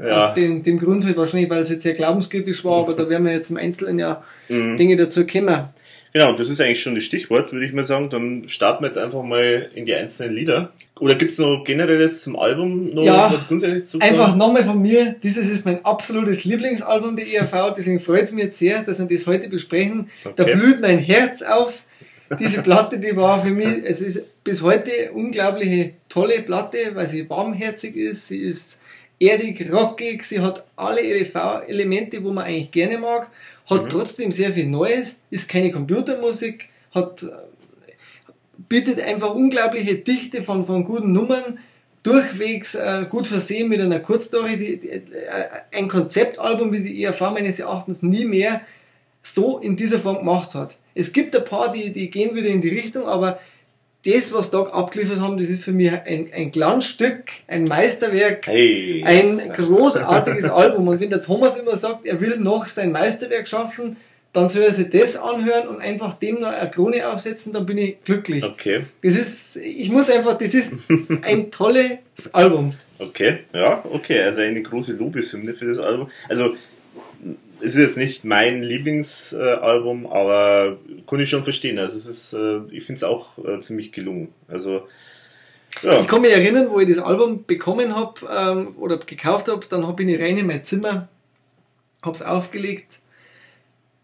Ja. 0.00 0.28
aus 0.28 0.34
dem, 0.34 0.62
dem 0.62 0.78
Grund 0.78 1.04
halt 1.06 1.16
wahrscheinlich, 1.16 1.48
weil 1.48 1.62
es 1.62 1.70
jetzt 1.70 1.82
sehr 1.82 1.94
glaubenskritisch 1.94 2.62
war, 2.64 2.80
aber 2.82 2.92
da 2.92 3.08
werden 3.08 3.24
wir 3.24 3.32
jetzt 3.32 3.50
im 3.50 3.56
Einzelnen 3.56 3.98
ja 3.98 4.22
Mhm. 4.48 4.76
Dinge 4.76 4.96
dazu 4.96 5.26
kommen. 5.26 5.64
Genau, 6.12 6.32
das 6.32 6.48
ist 6.48 6.60
eigentlich 6.60 6.82
schon 6.82 6.94
das 6.94 7.04
Stichwort, 7.04 7.52
würde 7.52 7.66
ich 7.66 7.72
mal 7.72 7.84
sagen. 7.84 8.08
Dann 8.10 8.48
starten 8.48 8.82
wir 8.82 8.88
jetzt 8.88 8.96
einfach 8.98 9.22
mal 9.22 9.70
in 9.74 9.84
die 9.84 9.94
einzelnen 9.94 10.34
Lieder. 10.34 10.72
Oder 10.98 11.14
gibt 11.16 11.32
es 11.32 11.38
noch 11.38 11.62
generell 11.64 12.00
jetzt 12.00 12.22
zum 12.22 12.36
Album 12.38 12.94
noch 12.94 13.04
Ja, 13.04 13.30
was 13.32 13.46
Grundsätzliches 13.46 13.90
zu 13.90 14.00
Einfach 14.00 14.28
sagen? 14.28 14.38
nochmal 14.38 14.64
von 14.64 14.80
mir, 14.80 15.14
dieses 15.22 15.48
ist 15.48 15.64
mein 15.66 15.84
absolutes 15.84 16.44
Lieblingsalbum 16.44 17.14
der 17.16 17.26
ERV, 17.32 17.74
deswegen 17.76 18.00
freut 18.00 18.22
es 18.22 18.32
mich 18.32 18.44
jetzt 18.44 18.58
sehr, 18.58 18.82
dass 18.82 18.98
wir 18.98 19.06
das 19.06 19.26
heute 19.26 19.48
besprechen. 19.48 20.08
Da 20.34 20.42
Okay. 20.44 20.54
blüht 20.56 20.80
mein 20.80 20.98
Herz 20.98 21.42
auf. 21.42 21.82
Diese 22.40 22.62
Platte, 22.62 22.98
die 22.98 23.16
war 23.16 23.40
für 23.42 23.50
mich, 23.50 23.68
es 23.84 24.00
ist 24.02 24.22
bis 24.44 24.62
heute 24.62 25.12
unglaubliche 25.14 25.92
tolle 26.10 26.40
Platte, 26.42 26.78
weil 26.94 27.06
sie 27.06 27.28
warmherzig 27.30 27.96
ist, 27.96 28.28
sie 28.28 28.40
ist 28.40 28.80
erdig, 29.20 29.66
rockig, 29.72 30.22
sie 30.24 30.40
hat 30.40 30.64
alle 30.76 31.00
ERV-Elemente, 31.02 32.22
wo 32.22 32.32
man 32.32 32.44
eigentlich 32.44 32.70
gerne 32.70 32.98
mag, 32.98 33.28
hat 33.68 33.84
Mhm. 33.84 33.88
trotzdem 33.88 34.32
sehr 34.32 34.52
viel 34.52 34.66
Neues, 34.66 35.20
ist 35.30 35.48
keine 35.48 35.70
Computermusik, 35.70 36.68
hat 36.94 37.26
bietet 38.68 39.00
einfach 39.00 39.34
unglaubliche 39.34 39.96
Dichte 39.96 40.42
von, 40.42 40.64
von 40.64 40.84
guten 40.84 41.12
Nummern, 41.12 41.58
durchwegs 42.02 42.74
äh, 42.74 43.06
gut 43.08 43.26
versehen 43.26 43.68
mit 43.68 43.80
einer 43.80 44.00
Kurzstory, 44.00 44.56
die, 44.56 44.78
die, 44.78 44.88
äh, 44.88 45.00
ein 45.72 45.88
Konzeptalbum, 45.88 46.72
wie 46.72 46.80
die 46.80 47.02
ERV 47.02 47.20
meines 47.32 47.58
Erachtens 47.58 48.02
nie 48.02 48.24
mehr 48.24 48.62
so 49.22 49.58
in 49.58 49.76
dieser 49.76 49.98
Form 49.98 50.18
gemacht 50.18 50.54
hat. 50.54 50.78
Es 50.94 51.12
gibt 51.12 51.36
ein 51.36 51.44
paar, 51.44 51.72
die, 51.72 51.92
die 51.92 52.10
gehen 52.10 52.34
wieder 52.34 52.48
in 52.48 52.60
die 52.60 52.68
Richtung, 52.70 53.06
aber 53.06 53.38
das, 54.14 54.32
was 54.32 54.50
da 54.50 54.62
abgeliefert 54.62 55.20
haben, 55.20 55.38
das 55.38 55.48
ist 55.48 55.62
für 55.64 55.72
mich 55.72 55.90
ein, 55.90 56.28
ein 56.34 56.50
Glanzstück, 56.50 57.24
ein 57.46 57.64
Meisterwerk, 57.64 58.46
Hey. 58.46 59.02
ein 59.04 59.40
großartiges 59.54 60.44
Album. 60.50 60.88
Und 60.88 61.00
wenn 61.00 61.10
der 61.10 61.22
Thomas 61.22 61.58
immer 61.58 61.76
sagt, 61.76 62.06
er 62.06 62.20
will 62.20 62.38
noch 62.38 62.66
sein 62.66 62.92
Meisterwerk 62.92 63.48
schaffen, 63.48 63.96
dann 64.32 64.48
soll 64.48 64.62
er 64.62 64.72
sich 64.72 64.90
das 64.90 65.16
anhören 65.16 65.68
und 65.68 65.80
einfach 65.80 66.14
dem 66.14 66.40
noch 66.40 66.48
eine 66.48 66.70
Krone 66.70 67.08
aufsetzen, 67.08 67.52
dann 67.52 67.66
bin 67.66 67.78
ich 67.78 68.02
glücklich. 68.04 68.44
Okay, 68.44 68.82
Das 69.02 69.16
ist, 69.16 69.56
ich 69.56 69.90
muss 69.90 70.10
einfach, 70.10 70.36
das 70.36 70.54
ist 70.54 70.74
ein 71.22 71.50
tolles 71.50 71.98
Album. 72.32 72.74
okay, 72.98 73.38
ja, 73.54 73.82
okay. 73.90 74.20
Also 74.22 74.42
eine 74.42 74.62
große 74.62 74.92
Lobeshymne 74.92 75.54
für 75.54 75.66
das 75.66 75.78
Album. 75.78 76.10
Also 76.28 76.54
es 77.60 77.74
ist 77.74 77.80
jetzt 77.80 77.96
nicht 77.96 78.24
mein 78.24 78.62
Lieblingsalbum, 78.62 80.06
aber 80.06 80.78
kann 81.06 81.20
ich 81.20 81.30
schon 81.30 81.44
verstehen. 81.44 81.78
Also 81.78 81.96
es 81.96 82.06
ist, 82.06 82.32
äh, 82.32 82.60
ich 82.70 82.84
finde 82.84 82.98
es 82.98 83.04
auch 83.04 83.38
äh, 83.44 83.60
ziemlich 83.60 83.92
gelungen. 83.92 84.28
Also 84.46 84.86
ja, 85.82 86.00
Ich 86.00 86.06
kann 86.06 86.22
mich 86.22 86.32
erinnern, 86.32 86.70
wo 86.70 86.80
ich 86.80 86.88
das 86.88 86.98
Album 86.98 87.44
bekommen 87.44 87.94
habe 87.94 88.20
ähm, 88.30 88.74
oder 88.78 88.98
gekauft 88.98 89.48
habe, 89.48 89.66
dann 89.68 89.94
bin 89.96 90.08
ich 90.08 90.20
rein 90.20 90.38
in 90.38 90.46
mein 90.46 90.64
Zimmer, 90.64 91.08
habe 92.02 92.16
es 92.16 92.22
aufgelegt, 92.22 93.00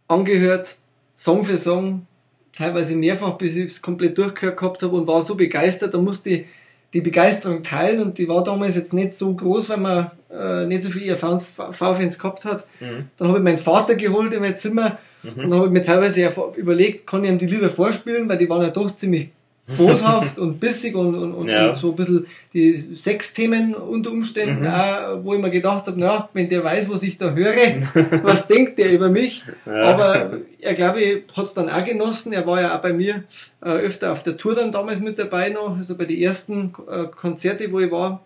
angehört, 0.07 0.77
Song 1.17 1.45
für 1.45 1.59
Song, 1.59 2.07
teilweise 2.53 2.95
mehrfach, 2.95 3.39
bis 3.39 3.57
ich 3.57 3.65
es 3.67 3.83
komplett 3.83 4.19
durchgehört 4.19 4.59
gehabt 4.59 4.83
habe 4.83 4.95
und 4.95 5.07
war 5.07 5.23
so 5.23 5.35
begeistert, 5.35 5.95
da 5.95 5.99
musste 5.99 6.31
ich 6.31 6.47
die 6.95 7.01
Begeisterung 7.01 7.63
teilen 7.63 8.01
und 8.01 8.19
die 8.19 8.29
war 8.29 8.45
damals 8.45 8.77
jetzt 8.77 8.93
nicht 8.93 9.15
so 9.15 9.35
groß, 9.35 9.69
weil 9.69 9.79
man 9.79 10.11
äh, 10.31 10.65
nicht 10.65 10.85
so 10.85 10.91
viele 10.91 11.17
V-Fans 11.17 12.19
gehabt 12.19 12.45
hat. 12.45 12.65
Mhm. 12.81 13.09
Dann 13.17 13.29
habe 13.29 13.39
ich 13.39 13.45
meinen 13.45 13.59
Vater 13.59 13.97
geholt 13.97 14.33
in 14.33 14.41
mein 14.41 14.57
Zimmer 14.57 14.99
mhm. 15.25 15.45
und 15.45 15.55
habe 15.55 15.71
mir 15.71 15.83
teilweise 15.83 16.21
ja 16.21 16.31
überlegt, 16.57 17.07
kann 17.07 17.25
ich 17.25 17.31
ihm 17.31 17.39
die 17.39 17.47
Lieder 17.47 17.69
vorspielen, 17.69 18.29
weil 18.29 18.39
die 18.39 18.49
waren 18.49 18.63
ja 18.63 18.71
doch 18.71 18.95
ziemlich 18.95 19.31
boshaft 19.67 20.39
und 20.39 20.61
bissig 20.61 20.95
und, 20.95 21.15
und, 21.15 21.33
und, 21.33 21.49
ja. 21.49 21.69
und, 21.69 21.77
so 21.77 21.91
ein 21.91 21.97
bisschen 21.97 22.27
die 22.53 22.77
Sexthemen 22.77 23.75
unter 23.75 24.11
Umständen, 24.11 24.61
mhm. 24.61 24.67
auch, 24.67 25.25
wo 25.25 25.35
ich 25.35 25.41
mir 25.41 25.51
gedacht 25.51 25.87
habe, 25.87 25.99
na, 25.99 26.29
wenn 26.35 26.51
der 26.51 26.63
weiß, 26.63 26.91
was 26.91 27.03
ich 27.03 27.17
da 27.17 27.33
höre, 27.33 27.81
was 28.23 28.47
denkt 28.49 28.79
der 28.79 28.93
über 28.93 29.09
mich? 29.09 29.43
Ja. 29.65 29.83
Aber 29.85 30.39
er 30.61 30.75
glaube 30.75 31.01
ich 31.01 31.23
hat 31.35 31.47
es 31.47 31.55
dann 31.55 31.71
auch 31.71 31.85
genossen. 31.85 32.33
Er 32.35 32.47
war 32.47 32.61
ja 32.61 32.77
auch 32.77 32.83
bei 32.83 32.93
mir 32.93 33.25
äh, 33.63 33.71
öfter 33.71 34.13
auf 34.13 34.23
der 34.23 34.37
Tour 34.37 34.55
dann 34.55 34.71
damals 34.71 35.01
mit 35.01 35.19
dabei 35.19 35.49
noch, 35.49 35.79
also 35.79 35.97
bei 35.97 36.05
den 36.05 36.21
ersten 36.21 36.75
äh, 36.91 37.05
Konzerte, 37.05 37.73
wo 37.73 37.81
ich 37.81 37.91
war. 37.91 38.23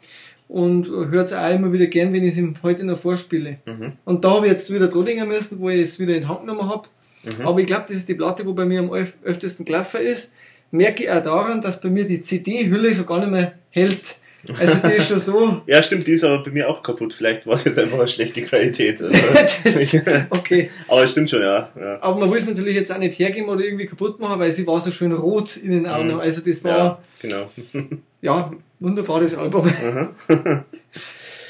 Und 0.48 0.88
hört 0.88 1.26
es 1.26 1.34
auch 1.34 1.54
immer 1.54 1.72
wieder 1.74 1.88
gern, 1.88 2.12
wenn 2.14 2.24
ich 2.24 2.30
es 2.30 2.38
ihm 2.38 2.54
heute 2.62 2.84
noch 2.84 2.98
vorspiele. 2.98 3.58
Mhm. 3.66 3.92
Und 4.06 4.24
da 4.24 4.30
habe 4.30 4.46
ich 4.46 4.52
jetzt 4.52 4.72
wieder 4.72 4.88
Trodinger 4.88 5.26
müssen, 5.26 5.60
wo 5.60 5.68
ich 5.68 5.82
es 5.82 6.00
wieder 6.00 6.14
in 6.14 6.22
die 6.22 6.26
Hand 6.26 6.40
genommen 6.40 6.68
habe. 6.68 6.88
Mhm. 7.22 7.46
Aber 7.46 7.60
ich 7.60 7.66
glaube, 7.66 7.84
das 7.86 7.96
ist 7.96 8.08
die 8.08 8.14
Platte, 8.14 8.46
wo 8.46 8.54
bei 8.54 8.64
mir 8.64 8.80
am 8.80 8.90
öftesten 8.90 9.66
gelaufen 9.66 10.00
ist 10.00 10.32
merke 10.70 11.04
ich 11.04 11.10
auch 11.10 11.22
daran, 11.22 11.62
dass 11.62 11.80
bei 11.80 11.88
mir 11.88 12.04
die 12.04 12.22
CD-Hülle 12.22 12.94
schon 12.94 13.06
gar 13.06 13.20
nicht 13.20 13.30
mehr 13.30 13.52
hält. 13.70 14.16
Also 14.58 14.74
die 14.76 14.94
ist 14.94 15.08
schon 15.08 15.18
so. 15.18 15.62
ja, 15.66 15.82
stimmt, 15.82 16.06
die 16.06 16.12
ist 16.12 16.24
aber 16.24 16.42
bei 16.42 16.50
mir 16.50 16.68
auch 16.68 16.82
kaputt. 16.82 17.12
Vielleicht 17.12 17.46
war 17.46 17.58
das 17.62 17.76
einfach 17.76 17.98
eine 17.98 18.08
schlechte 18.08 18.42
Qualität. 18.42 19.02
Also. 19.08 19.18
das, 19.64 19.94
okay. 20.30 20.70
Aber 20.86 21.04
es 21.04 21.12
stimmt 21.12 21.30
schon, 21.30 21.42
ja, 21.42 21.70
ja, 21.78 21.98
Aber 22.00 22.20
man 22.20 22.30
will 22.30 22.38
es 22.38 22.46
natürlich 22.46 22.74
jetzt 22.74 22.92
auch 22.92 22.98
nicht 22.98 23.18
hergeben 23.18 23.48
oder 23.48 23.64
irgendwie 23.64 23.86
kaputt 23.86 24.18
machen, 24.20 24.38
weil 24.38 24.52
sie 24.52 24.66
war 24.66 24.80
so 24.80 24.90
schön 24.90 25.12
rot 25.12 25.56
in 25.56 25.72
den 25.72 25.86
Augen. 25.86 26.14
Mhm. 26.14 26.20
Also 26.20 26.40
das 26.40 26.62
war. 26.64 26.76
Ja, 26.78 26.98
genau. 27.20 27.50
ja, 28.22 28.52
wunderbares 28.78 29.34
Album. 29.36 29.70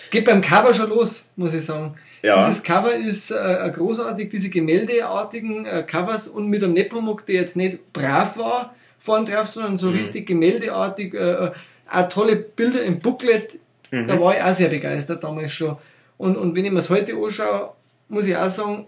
es 0.01 0.11
geht 0.11 0.25
beim 0.25 0.41
Cover 0.41 0.73
schon 0.73 0.89
los, 0.89 1.29
muss 1.37 1.55
ich 1.55 1.64
sagen. 1.64 1.95
Ja. 2.23 2.49
Dieses 2.49 2.62
Cover 2.62 2.95
ist 2.95 3.31
äh, 3.31 3.71
großartig, 3.75 4.29
diese 4.29 4.49
gemäldeartigen 4.49 5.66
äh, 5.66 5.85
Covers 5.87 6.27
und 6.27 6.49
mit 6.49 6.62
einem 6.62 6.73
Nepomuk, 6.73 7.27
der 7.27 7.37
jetzt 7.37 7.57
nicht 7.57 7.93
brav 7.93 8.37
war, 8.39 8.75
vorn 8.99 9.24
drauf, 9.24 9.46
sondern 9.46 9.78
so 9.78 9.86
mhm. 9.86 9.99
richtig 9.99 10.26
gemäldeartig, 10.26 11.14
äh, 11.14 11.46
äh, 11.46 11.51
auch 11.90 12.09
tolle 12.09 12.36
Bilder 12.36 12.82
im 12.82 13.01
Booklet. 13.01 13.59
Mhm. 13.90 14.09
Da 14.09 14.20
war 14.20 14.36
ich 14.36 14.42
auch 14.42 14.55
sehr 14.55 14.68
begeistert 14.68 15.24
damals 15.24 15.53
schon. 15.53 15.76
Und, 16.18 16.36
und 16.36 16.55
wenn 16.55 16.64
ich 16.64 16.70
mir 16.70 16.78
das 16.78 16.90
heute 16.90 17.14
anschaue, 17.14 17.72
muss 18.09 18.26
ich 18.26 18.36
auch 18.36 18.51
sagen, 18.51 18.86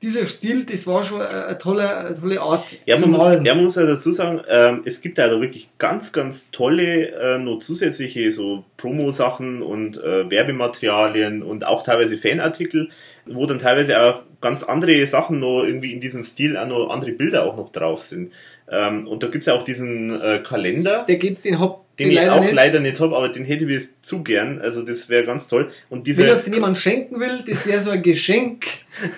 dieser 0.00 0.26
Stil, 0.26 0.64
das 0.64 0.86
war 0.86 1.02
schon 1.02 1.20
eine 1.20 1.58
tolle, 1.58 1.96
eine 1.96 2.14
tolle 2.14 2.40
Art 2.40 2.76
ja, 2.86 2.96
zu 2.96 3.08
man 3.08 3.18
malen. 3.18 3.38
Muss, 3.40 3.46
ja, 3.48 3.54
man 3.54 3.64
muss 3.64 3.74
ja 3.74 3.86
dazu 3.86 4.12
sagen, 4.12 4.40
ähm, 4.48 4.82
es 4.84 5.00
gibt 5.00 5.18
ja 5.18 5.28
da 5.28 5.40
wirklich 5.40 5.70
ganz, 5.78 6.12
ganz 6.12 6.52
tolle 6.52 7.08
äh, 7.12 7.38
noch 7.38 7.58
zusätzliche 7.58 8.30
so 8.30 8.64
Promo-Sachen 8.76 9.60
und 9.60 9.96
äh, 9.98 10.30
Werbematerialien 10.30 11.42
und 11.42 11.66
auch 11.66 11.82
teilweise 11.82 12.16
Fanartikel, 12.16 12.90
wo 13.26 13.46
dann 13.46 13.58
teilweise 13.58 14.00
auch 14.00 14.22
ganz 14.40 14.62
andere 14.62 15.04
Sachen 15.08 15.40
noch 15.40 15.64
irgendwie 15.64 15.92
in 15.92 16.00
diesem 16.00 16.22
Stil 16.22 16.56
auch 16.56 16.68
noch 16.68 16.90
andere 16.90 17.12
Bilder 17.12 17.44
auch 17.44 17.56
noch 17.56 17.70
drauf 17.70 18.02
sind. 18.02 18.32
Ähm, 18.70 19.06
und 19.06 19.22
da 19.22 19.28
gibt's 19.28 19.46
ja 19.46 19.54
auch 19.54 19.62
diesen 19.62 20.20
äh, 20.20 20.42
Kalender. 20.44 21.04
Der 21.08 21.16
gibt 21.16 21.44
den 21.44 21.58
Hop. 21.58 21.84
Den, 21.98 22.10
den 22.10 22.22
ich 22.22 22.30
auch 22.30 22.40
nicht. 22.40 22.52
leider 22.52 22.78
nicht 22.78 23.00
habe, 23.00 23.16
aber 23.16 23.28
den 23.28 23.44
hätte 23.44 23.64
ich 23.64 23.70
jetzt 23.70 24.06
zu 24.06 24.22
gern. 24.22 24.60
Also 24.60 24.82
das 24.82 25.08
wäre 25.08 25.24
ganz 25.24 25.48
toll. 25.48 25.72
Und 25.88 26.06
diese, 26.06 26.22
Wenn 26.22 26.28
das 26.28 26.46
jemand 26.46 26.78
schenken 26.78 27.18
will, 27.18 27.42
das 27.44 27.66
wäre 27.66 27.80
so 27.80 27.90
ein 27.90 28.02
Geschenk. 28.02 28.66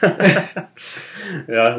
ja, 1.47 1.79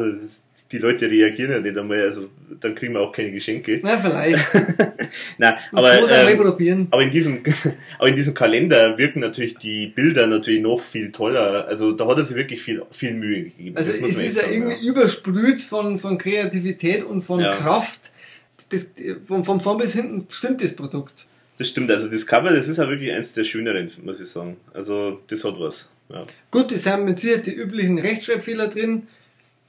die 0.72 0.78
Leute 0.78 1.10
reagieren 1.10 1.52
ja 1.52 1.60
nicht 1.60 1.76
einmal, 1.76 2.00
also 2.00 2.28
dann 2.60 2.74
kriegen 2.74 2.94
wir 2.94 3.00
auch 3.00 3.12
keine 3.12 3.30
Geschenke. 3.30 3.80
Na, 3.82 3.98
vielleicht. 3.98 4.42
Nein, 5.38 5.54
aber, 5.72 5.94
ähm, 5.94 6.88
aber, 6.90 7.02
in 7.02 7.10
diesem, 7.10 7.42
aber 7.98 8.08
in 8.08 8.16
diesem 8.16 8.32
Kalender 8.32 8.96
wirken 8.96 9.20
natürlich 9.20 9.58
die 9.58 9.88
Bilder 9.88 10.26
natürlich 10.26 10.62
noch 10.62 10.80
viel 10.80 11.12
toller. 11.12 11.66
Also 11.66 11.92
da 11.92 12.06
hat 12.06 12.16
er 12.16 12.24
sich 12.24 12.36
wirklich 12.36 12.62
viel, 12.62 12.82
viel 12.90 13.12
Mühe 13.12 13.44
gegeben. 13.44 13.76
Also 13.76 13.92
das 13.92 14.00
es 14.00 14.16
ist 14.16 14.42
ja 14.42 14.50
irgendwie 14.50 14.76
ja. 14.76 14.90
übersprüht 14.90 15.60
von, 15.60 15.98
von 15.98 16.16
Kreativität 16.16 17.04
und 17.04 17.22
von 17.22 17.40
ja. 17.40 17.50
Kraft. 17.50 18.10
Das, 18.70 18.94
von, 19.26 19.44
von 19.44 19.60
vorn 19.60 19.78
bis 19.78 19.92
hinten 19.92 20.26
stimmt 20.30 20.62
das 20.62 20.74
Produkt. 20.74 21.26
Das 21.58 21.68
stimmt, 21.68 21.90
also 21.90 22.08
das 22.08 22.26
Cover, 22.26 22.50
das 22.50 22.66
ist 22.66 22.78
ja 22.78 22.88
wirklich 22.88 23.12
eins 23.12 23.34
der 23.34 23.44
schöneren, 23.44 23.90
muss 24.02 24.20
ich 24.20 24.28
sagen. 24.28 24.56
Also 24.72 25.20
das 25.26 25.44
hat 25.44 25.60
was. 25.60 25.92
Ja. 26.08 26.24
Gut, 26.50 26.72
es 26.72 26.84
sind 26.84 27.04
mit 27.04 27.20
Sicherheit 27.20 27.46
die 27.46 27.54
üblichen 27.54 27.98
Rechtschreibfehler 27.98 28.68
drin. 28.68 29.06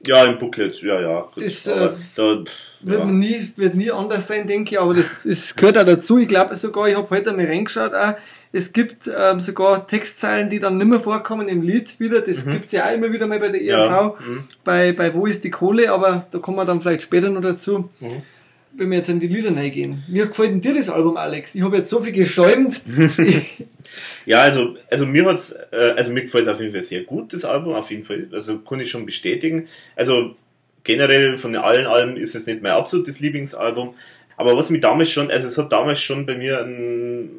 Ja, 0.06 0.24
im 0.24 0.38
Booklet, 0.38 0.80
ja, 0.82 1.00
ja. 1.00 1.28
Das 1.36 1.66
äh, 1.66 1.90
da, 2.14 2.44
wird, 2.80 2.98
ja. 2.98 3.04
Nie, 3.04 3.52
wird 3.56 3.74
nie 3.74 3.90
anders 3.90 4.26
sein, 4.26 4.46
denke 4.46 4.74
ich, 4.74 4.80
aber 4.80 4.94
das, 4.94 5.22
das 5.24 5.54
gehört 5.54 5.78
auch 5.78 5.84
dazu. 5.84 6.18
Ich 6.18 6.28
glaube 6.28 6.54
sogar, 6.56 6.88
ich 6.88 6.96
habe 6.96 7.08
heute 7.10 7.32
mal 7.32 7.46
reingeschaut, 7.46 7.94
auch, 7.94 8.14
es 8.52 8.72
gibt 8.72 9.10
ähm, 9.16 9.40
sogar 9.40 9.86
Textzeilen, 9.86 10.48
die 10.48 10.60
dann 10.60 10.76
nicht 10.76 10.86
mehr 10.86 11.00
vorkommen 11.00 11.48
im 11.48 11.62
Lied 11.62 11.98
wieder. 11.98 12.20
Das 12.20 12.44
mhm. 12.44 12.52
gibt's 12.52 12.72
ja 12.72 12.86
auch 12.86 12.94
immer 12.94 13.12
wieder 13.12 13.26
mal 13.26 13.40
bei 13.40 13.48
der 13.48 13.60
ERV, 13.60 13.90
ja. 13.90 14.14
mhm. 14.24 14.44
bei, 14.62 14.92
bei 14.92 15.12
Wo 15.12 15.26
ist 15.26 15.42
die 15.42 15.50
Kohle, 15.50 15.90
aber 15.90 16.26
da 16.30 16.38
kommen 16.38 16.58
wir 16.58 16.64
dann 16.64 16.80
vielleicht 16.80 17.02
später 17.02 17.30
noch 17.30 17.40
dazu. 17.40 17.90
Mhm. 17.98 18.22
Wenn 18.76 18.90
wir 18.90 18.98
jetzt 18.98 19.08
in 19.08 19.20
die 19.20 19.28
Lieder 19.28 19.54
reingehen. 19.54 20.02
Wie 20.08 20.18
gefällt 20.18 20.50
denn 20.50 20.60
dir 20.60 20.74
das 20.74 20.90
Album, 20.90 21.16
Alex? 21.16 21.54
Ich 21.54 21.62
habe 21.62 21.76
jetzt 21.76 21.90
so 21.90 22.02
viel 22.02 22.12
geschäumt. 22.12 22.82
Ja, 24.26 24.40
also, 24.42 24.76
also 24.90 25.06
mir 25.06 25.26
hat's, 25.26 25.52
äh, 25.70 25.94
also 25.96 26.10
mir 26.10 26.22
gefällt 26.22 26.44
es 26.44 26.48
auf 26.48 26.60
jeden 26.60 26.72
Fall 26.72 26.82
sehr 26.82 27.02
gut, 27.02 27.32
das 27.32 27.44
Album, 27.44 27.74
auf 27.74 27.90
jeden 27.90 28.04
Fall. 28.04 28.28
Also 28.32 28.58
kann 28.58 28.80
ich 28.80 28.90
schon 28.90 29.06
bestätigen. 29.06 29.68
Also 29.96 30.34
generell 30.82 31.36
von 31.36 31.54
allen 31.56 31.86
Alben 31.86 32.16
ist 32.16 32.34
es 32.34 32.46
nicht 32.46 32.62
mein 32.62 32.72
absolutes 32.72 33.20
Lieblingsalbum. 33.20 33.94
Aber 34.36 34.56
was 34.56 34.70
mich 34.70 34.80
damals 34.80 35.10
schon, 35.10 35.30
also 35.30 35.46
es 35.46 35.58
hat 35.58 35.72
damals 35.72 36.00
schon 36.00 36.26
bei 36.26 36.36
mir 36.36 36.60
einen 36.60 37.30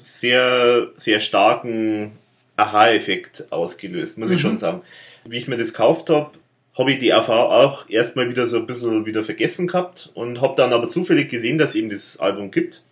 sehr, 0.00 0.88
sehr 0.96 1.20
starken 1.20 2.12
Aha-Effekt 2.56 3.50
ausgelöst, 3.50 4.18
muss 4.18 4.28
mhm. 4.28 4.34
ich 4.36 4.40
schon 4.40 4.56
sagen. 4.56 4.82
Wie 5.24 5.38
ich 5.38 5.48
mir 5.48 5.56
das 5.56 5.72
gekauft 5.72 6.08
habe, 6.10 6.30
habe 6.78 6.92
ich 6.92 6.98
die 6.98 7.12
AV 7.12 7.28
auch 7.28 7.88
erstmal 7.88 8.28
wieder 8.28 8.46
so 8.46 8.58
ein 8.58 8.66
bisschen 8.66 9.06
wieder 9.06 9.24
vergessen 9.24 9.66
gehabt 9.66 10.10
und 10.14 10.40
habe 10.40 10.54
dann 10.56 10.72
aber 10.72 10.88
zufällig 10.88 11.30
gesehen, 11.30 11.58
dass 11.58 11.70
es 11.70 11.76
eben 11.76 11.88
das 11.88 12.18
Album 12.18 12.50
gibt. 12.50 12.82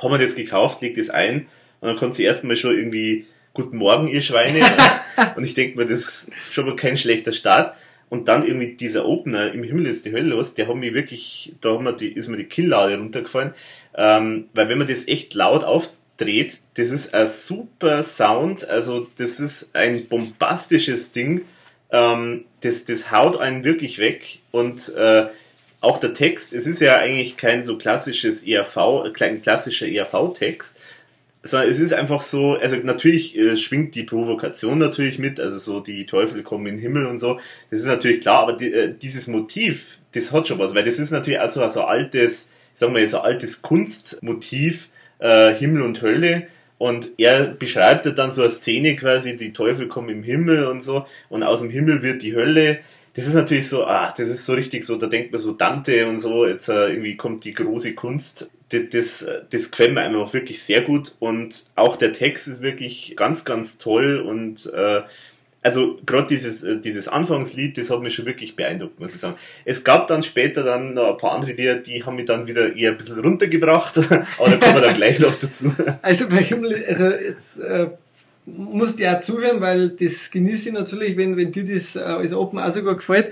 Habe 0.00 0.16
mir 0.16 0.24
das 0.24 0.34
gekauft, 0.34 0.80
legt 0.80 0.98
es 0.98 1.10
ein 1.10 1.46
und 1.80 1.88
dann 1.88 1.96
kommt 1.96 2.14
sie 2.14 2.24
erstmal 2.24 2.56
schon 2.56 2.76
irgendwie, 2.76 3.26
Guten 3.54 3.78
Morgen, 3.78 4.06
ihr 4.06 4.22
Schweine. 4.22 4.60
und 5.36 5.42
ich 5.42 5.54
denke 5.54 5.76
mir, 5.76 5.84
das 5.84 5.98
ist 5.98 6.30
schon 6.52 6.66
mal 6.66 6.76
kein 6.76 6.96
schlechter 6.96 7.32
Start. 7.32 7.74
Und 8.08 8.28
dann 8.28 8.46
irgendwie 8.46 8.74
dieser 8.74 9.04
Opener, 9.04 9.52
im 9.52 9.64
Himmel 9.64 9.86
ist 9.86 10.06
die 10.06 10.12
Hölle 10.12 10.28
los, 10.28 10.54
der 10.54 10.68
hat 10.68 10.76
mich 10.76 10.94
wirklich, 10.94 11.54
da 11.60 11.74
hat 11.74 11.82
mir 11.82 11.92
die, 11.92 12.12
ist 12.12 12.28
mir 12.28 12.36
die 12.36 12.44
Killlade 12.44 12.96
runtergefallen. 12.96 13.52
Ähm, 13.96 14.48
weil 14.54 14.68
wenn 14.68 14.78
man 14.78 14.86
das 14.86 15.08
echt 15.08 15.34
laut 15.34 15.64
aufdreht, 15.64 16.58
das 16.74 16.90
ist 16.90 17.12
ein 17.12 17.28
super 17.28 18.04
Sound, 18.04 18.68
also 18.68 19.08
das 19.16 19.40
ist 19.40 19.70
ein 19.74 20.06
bombastisches 20.06 21.10
Ding. 21.10 21.42
Ähm, 21.90 22.44
das, 22.60 22.84
das 22.84 23.10
haut 23.10 23.38
einen 23.38 23.64
wirklich 23.64 23.98
weg 23.98 24.40
und 24.50 24.94
äh, 24.94 25.26
auch 25.80 25.98
der 25.98 26.12
Text, 26.12 26.52
es 26.52 26.66
ist 26.66 26.80
ja 26.80 26.98
eigentlich 26.98 27.36
kein 27.36 27.62
so 27.62 27.78
klassisches 27.78 28.42
ERV, 28.42 29.12
kein 29.12 29.40
klassischer 29.42 29.86
ERV-Text, 29.86 30.76
sondern 31.42 31.70
es 31.70 31.78
ist 31.78 31.92
einfach 31.92 32.20
so, 32.20 32.54
also 32.54 32.76
natürlich 32.76 33.36
äh, 33.38 33.56
schwingt 33.56 33.94
die 33.94 34.02
Provokation 34.02 34.78
natürlich 34.78 35.18
mit, 35.18 35.38
also 35.38 35.58
so 35.58 35.80
die 35.80 36.04
Teufel 36.04 36.42
kommen 36.42 36.66
in 36.66 36.76
den 36.76 36.82
Himmel 36.82 37.06
und 37.06 37.20
so, 37.20 37.38
das 37.70 37.80
ist 37.80 37.86
natürlich 37.86 38.20
klar, 38.20 38.40
aber 38.40 38.54
die, 38.54 38.72
äh, 38.72 38.92
dieses 38.92 39.28
Motiv, 39.28 39.98
das 40.12 40.32
hat 40.32 40.48
schon 40.48 40.58
was, 40.58 40.74
weil 40.74 40.84
das 40.84 40.98
ist 40.98 41.12
natürlich 41.12 41.40
also 41.40 41.68
so 41.70 41.82
ein 41.82 41.88
altes, 41.88 42.48
sagen 42.74 42.94
wir 42.94 43.00
jetzt 43.00 43.12
so 43.12 43.20
altes 43.20 43.62
Kunstmotiv, 43.62 44.88
äh, 45.20 45.54
Himmel 45.54 45.82
und 45.82 46.02
Hölle, 46.02 46.48
und 46.78 47.10
er 47.18 47.48
beschreibt 47.48 48.06
ja 48.06 48.12
dann 48.12 48.30
so 48.30 48.42
eine 48.42 48.50
Szene 48.50 48.96
quasi, 48.96 49.36
die 49.36 49.52
Teufel 49.52 49.88
kommen 49.88 50.08
im 50.08 50.22
Himmel 50.22 50.66
und 50.66 50.80
so, 50.80 51.04
und 51.28 51.42
aus 51.42 51.60
dem 51.60 51.70
Himmel 51.70 52.02
wird 52.02 52.22
die 52.22 52.34
Hölle, 52.34 52.80
das 53.18 53.26
ist 53.26 53.34
natürlich 53.34 53.68
so, 53.68 53.84
ah, 53.84 54.14
das 54.16 54.28
ist 54.28 54.46
so 54.46 54.52
richtig 54.52 54.84
so, 54.84 54.96
da 54.96 55.08
denkt 55.08 55.32
man 55.32 55.40
so 55.40 55.52
Dante 55.52 56.06
und 56.06 56.20
so, 56.20 56.46
jetzt 56.46 56.68
äh, 56.68 56.90
irgendwie 56.90 57.16
kommt 57.16 57.44
die 57.44 57.52
große 57.52 57.94
Kunst. 57.94 58.48
Das, 58.68 58.82
das, 58.92 59.26
das 59.50 59.70
gefällt 59.72 59.92
mir 59.94 60.02
einfach 60.02 60.32
wirklich 60.32 60.62
sehr 60.62 60.82
gut. 60.82 61.16
Und 61.18 61.64
auch 61.74 61.96
der 61.96 62.12
Text 62.12 62.46
ist 62.46 62.62
wirklich 62.62 63.14
ganz, 63.16 63.44
ganz 63.44 63.78
toll. 63.78 64.20
Und 64.20 64.72
äh, 64.72 65.00
also 65.62 65.98
gerade 66.06 66.28
dieses, 66.28 66.62
äh, 66.62 66.78
dieses 66.78 67.08
Anfangslied, 67.08 67.76
das 67.78 67.90
hat 67.90 68.00
mich 68.00 68.14
schon 68.14 68.26
wirklich 68.26 68.54
beeindruckt, 68.56 69.00
muss 69.00 69.14
ich 69.14 69.20
sagen. 69.20 69.36
Es 69.64 69.82
gab 69.82 70.06
dann 70.06 70.22
später 70.22 70.62
dann 70.62 70.94
noch 70.94 71.10
ein 71.10 71.16
paar 71.16 71.32
andere 71.32 71.52
Lieder, 71.52 71.76
die 71.76 72.04
haben 72.04 72.16
mich 72.16 72.26
dann 72.26 72.46
wieder 72.46 72.74
eher 72.76 72.92
ein 72.92 72.96
bisschen 72.96 73.20
runtergebracht, 73.20 73.98
aber 74.38 74.50
da 74.50 74.56
kommen 74.56 74.74
wir 74.74 74.80
dann 74.82 74.94
gleich 74.94 75.18
noch 75.18 75.34
dazu. 75.34 75.74
Also 76.02 76.26
also 76.86 77.10
jetzt 77.10 77.58
äh, 77.60 77.88
muss 78.56 78.96
dir 78.96 79.16
auch 79.16 79.20
zuhören, 79.20 79.60
weil 79.60 79.90
das 79.90 80.30
genieße 80.30 80.68
ich 80.68 80.74
natürlich, 80.74 81.16
wenn, 81.16 81.36
wenn 81.36 81.52
dir 81.52 81.64
das 81.64 81.96
äh, 81.96 82.00
als 82.00 82.32
Open 82.32 82.58
auch 82.58 82.70
sogar 82.70 82.94
gefällt. 82.94 83.30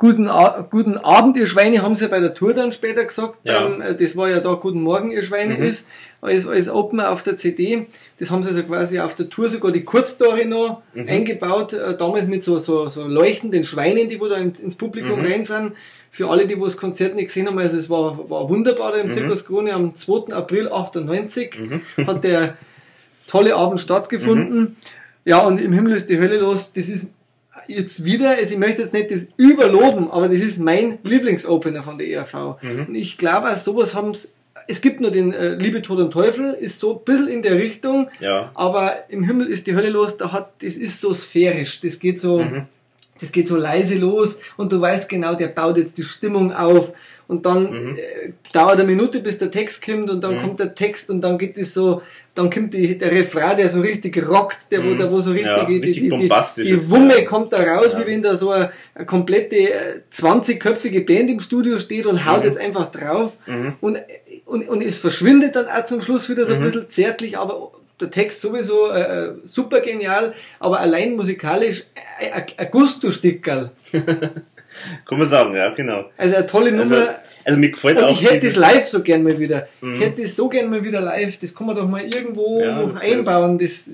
Guten, 0.00 0.30
guten 0.70 0.96
Abend, 0.96 1.36
ihr 1.36 1.48
Schweine, 1.48 1.82
haben 1.82 1.96
sie 1.96 2.04
ja 2.04 2.08
bei 2.08 2.20
der 2.20 2.32
Tour 2.32 2.54
dann 2.54 2.70
später 2.70 3.04
gesagt. 3.04 3.34
Ja. 3.42 3.66
Ähm, 3.66 3.82
das 3.98 4.16
war 4.16 4.30
ja 4.30 4.38
da 4.38 4.54
Guten 4.54 4.80
Morgen, 4.80 5.10
ihr 5.10 5.24
Schweine 5.24 5.56
mhm. 5.56 5.64
ist, 5.64 5.88
als, 6.20 6.46
als 6.46 6.68
Open 6.68 7.00
auf 7.00 7.24
der 7.24 7.36
CD. 7.36 7.86
Das 8.20 8.30
haben 8.30 8.44
sie 8.44 8.50
also 8.50 8.62
quasi 8.62 9.00
auf 9.00 9.16
der 9.16 9.28
Tour 9.28 9.48
sogar 9.48 9.72
die 9.72 9.82
Kurztore 9.82 10.46
noch 10.46 10.82
mhm. 10.94 11.08
eingebaut, 11.08 11.72
äh, 11.72 11.96
damals 11.96 12.28
mit 12.28 12.44
so, 12.44 12.60
so, 12.60 12.88
so 12.88 13.08
leuchtenden 13.08 13.64
Schweinen, 13.64 14.08
die 14.08 14.20
wo 14.20 14.28
da 14.28 14.36
ins 14.36 14.76
Publikum 14.76 15.18
mhm. 15.18 15.26
rein 15.26 15.44
sind. 15.44 15.72
Für 16.12 16.30
alle, 16.30 16.46
die 16.46 16.58
wo 16.60 16.64
das 16.64 16.76
Konzert 16.76 17.16
nicht 17.16 17.26
gesehen 17.26 17.48
haben, 17.48 17.58
also 17.58 17.76
es 17.76 17.90
war, 17.90 18.30
war 18.30 18.48
wunderbar 18.48 18.92
da 18.92 18.98
im 18.98 19.06
mhm. 19.06 19.10
Zirkus 19.10 19.44
Krone 19.46 19.72
am 19.72 19.96
2. 19.96 20.32
April 20.32 20.68
98 20.68 21.58
mhm. 21.58 22.06
hat 22.06 22.22
der 22.22 22.56
tolle 23.28 23.54
Abend 23.54 23.80
stattgefunden. 23.80 24.60
Mhm. 24.60 24.76
Ja, 25.24 25.46
und 25.46 25.60
im 25.60 25.72
Himmel 25.72 25.92
ist 25.92 26.10
die 26.10 26.18
Hölle 26.18 26.38
los. 26.38 26.72
Das 26.72 26.88
ist 26.88 27.08
jetzt 27.68 28.04
wieder, 28.04 28.30
also 28.30 28.52
ich 28.52 28.58
möchte 28.58 28.82
jetzt 28.82 28.92
nicht 28.92 29.10
das 29.10 29.28
überloben, 29.36 30.10
aber 30.10 30.28
das 30.28 30.40
ist 30.40 30.58
mein 30.58 30.98
Lieblingsopener 31.04 31.82
von 31.84 31.98
der 31.98 32.08
ERV. 32.08 32.60
Mhm. 32.62 32.86
Und 32.88 32.94
ich 32.94 33.18
glaube, 33.18 33.54
sowas 33.56 33.94
haben 33.94 34.10
es 34.10 34.32
es 34.70 34.82
gibt 34.82 35.00
nur 35.00 35.10
den 35.10 35.32
äh, 35.32 35.54
Liebe, 35.54 35.80
Tod 35.80 35.98
und 35.98 36.12
Teufel, 36.12 36.52
ist 36.52 36.78
so 36.78 36.98
ein 36.98 37.04
bisschen 37.04 37.28
in 37.28 37.42
der 37.42 37.56
Richtung, 37.56 38.10
ja. 38.20 38.50
aber 38.54 39.08
im 39.08 39.24
Himmel 39.24 39.46
ist 39.46 39.66
die 39.66 39.74
Hölle 39.74 39.88
los, 39.88 40.18
da 40.18 40.30
hat, 40.30 40.52
das 40.62 40.74
ist 40.74 41.00
so 41.00 41.14
sphärisch, 41.14 41.80
das 41.80 41.98
geht 41.98 42.20
so, 42.20 42.42
mhm. 42.42 42.66
das 43.18 43.32
geht 43.32 43.48
so 43.48 43.56
leise 43.56 43.96
los 43.96 44.38
und 44.58 44.70
du 44.70 44.80
weißt 44.80 45.08
genau, 45.08 45.34
der 45.34 45.48
baut 45.48 45.78
jetzt 45.78 45.96
die 45.96 46.02
Stimmung 46.02 46.52
auf 46.52 46.92
und 47.28 47.46
dann 47.46 47.70
mhm. 47.70 47.96
äh, 47.96 48.32
dauert 48.52 48.78
eine 48.78 48.84
Minute, 48.84 49.20
bis 49.20 49.38
der 49.38 49.50
Text 49.50 49.82
kommt 49.84 50.10
und 50.10 50.22
dann 50.22 50.36
mhm. 50.36 50.40
kommt 50.40 50.60
der 50.60 50.74
Text 50.74 51.08
und 51.08 51.22
dann 51.22 51.38
geht 51.38 51.56
es 51.56 51.72
so, 51.72 52.02
dann 52.38 52.50
kommt 52.50 52.72
die, 52.72 52.96
der 52.96 53.10
Refrain, 53.10 53.56
der 53.56 53.68
so 53.68 53.80
richtig 53.80 54.16
rockt, 54.24 54.70
der 54.70 54.84
wo, 54.84 54.90
mhm. 54.90 54.98
der, 54.98 55.10
wo 55.10 55.18
so 55.18 55.30
richtig, 55.32 55.48
ja, 55.48 55.64
die, 55.64 55.78
richtig 55.78 56.04
die, 56.04 56.08
die, 56.08 56.62
die, 56.62 56.90
Wumme 56.90 57.24
kommt 57.24 57.52
da 57.52 57.58
raus, 57.58 57.94
ja. 57.94 58.00
wie 58.00 58.06
wenn 58.06 58.22
da 58.22 58.36
so 58.36 58.50
eine, 58.50 58.70
eine 58.94 59.06
komplette 59.06 59.56
20-köpfige 60.12 60.98
äh, 60.98 61.00
Band 61.00 61.30
im 61.30 61.40
Studio 61.40 61.80
steht 61.80 62.06
und 62.06 62.24
haut 62.24 62.38
mhm. 62.38 62.44
jetzt 62.44 62.58
einfach 62.58 62.92
drauf 62.92 63.38
mhm. 63.46 63.74
und, 63.80 63.98
und, 64.46 64.68
und 64.68 64.82
es 64.82 64.98
verschwindet 64.98 65.56
dann 65.56 65.66
auch 65.66 65.84
zum 65.86 66.00
Schluss 66.00 66.28
wieder 66.28 66.46
so 66.46 66.54
ein 66.54 66.60
mhm. 66.60 66.64
bisschen 66.64 66.88
zärtlich, 66.90 67.36
aber 67.36 67.72
der 68.00 68.12
Text 68.12 68.40
sowieso 68.40 68.88
äh, 68.88 69.00
äh 69.00 69.32
super 69.44 69.80
genial, 69.80 70.32
aber 70.60 70.78
allein 70.78 71.16
musikalisch 71.16 71.86
äh, 72.20 72.30
ein 72.56 72.70
Gusto-Stickerl. 72.70 73.72
Kann 75.06 75.18
man 75.18 75.28
sagen, 75.28 75.54
ja, 75.54 75.70
genau. 75.70 76.10
Also 76.16 76.36
eine 76.36 76.46
tolle 76.46 76.72
Nummer. 76.72 76.96
Also, 76.96 77.10
also 77.44 77.58
mir 77.58 77.70
gefällt 77.70 77.98
und 77.98 78.04
auch. 78.04 78.20
Ich 78.20 78.30
hätte 78.30 78.46
das 78.46 78.56
live 78.56 78.86
so 78.86 79.02
gern 79.02 79.22
mal 79.22 79.38
wieder. 79.38 79.68
Mhm. 79.80 79.94
Ich 79.94 80.00
hätte 80.00 80.22
das 80.22 80.36
so 80.36 80.48
gern 80.48 80.70
mal 80.70 80.84
wieder 80.84 81.00
live. 81.00 81.38
Das 81.38 81.54
kann 81.54 81.66
man 81.66 81.76
doch 81.76 81.88
mal 81.88 82.02
irgendwo 82.02 82.60
ja, 82.60 82.92
einbauen. 83.00 83.58
Das, 83.58 83.90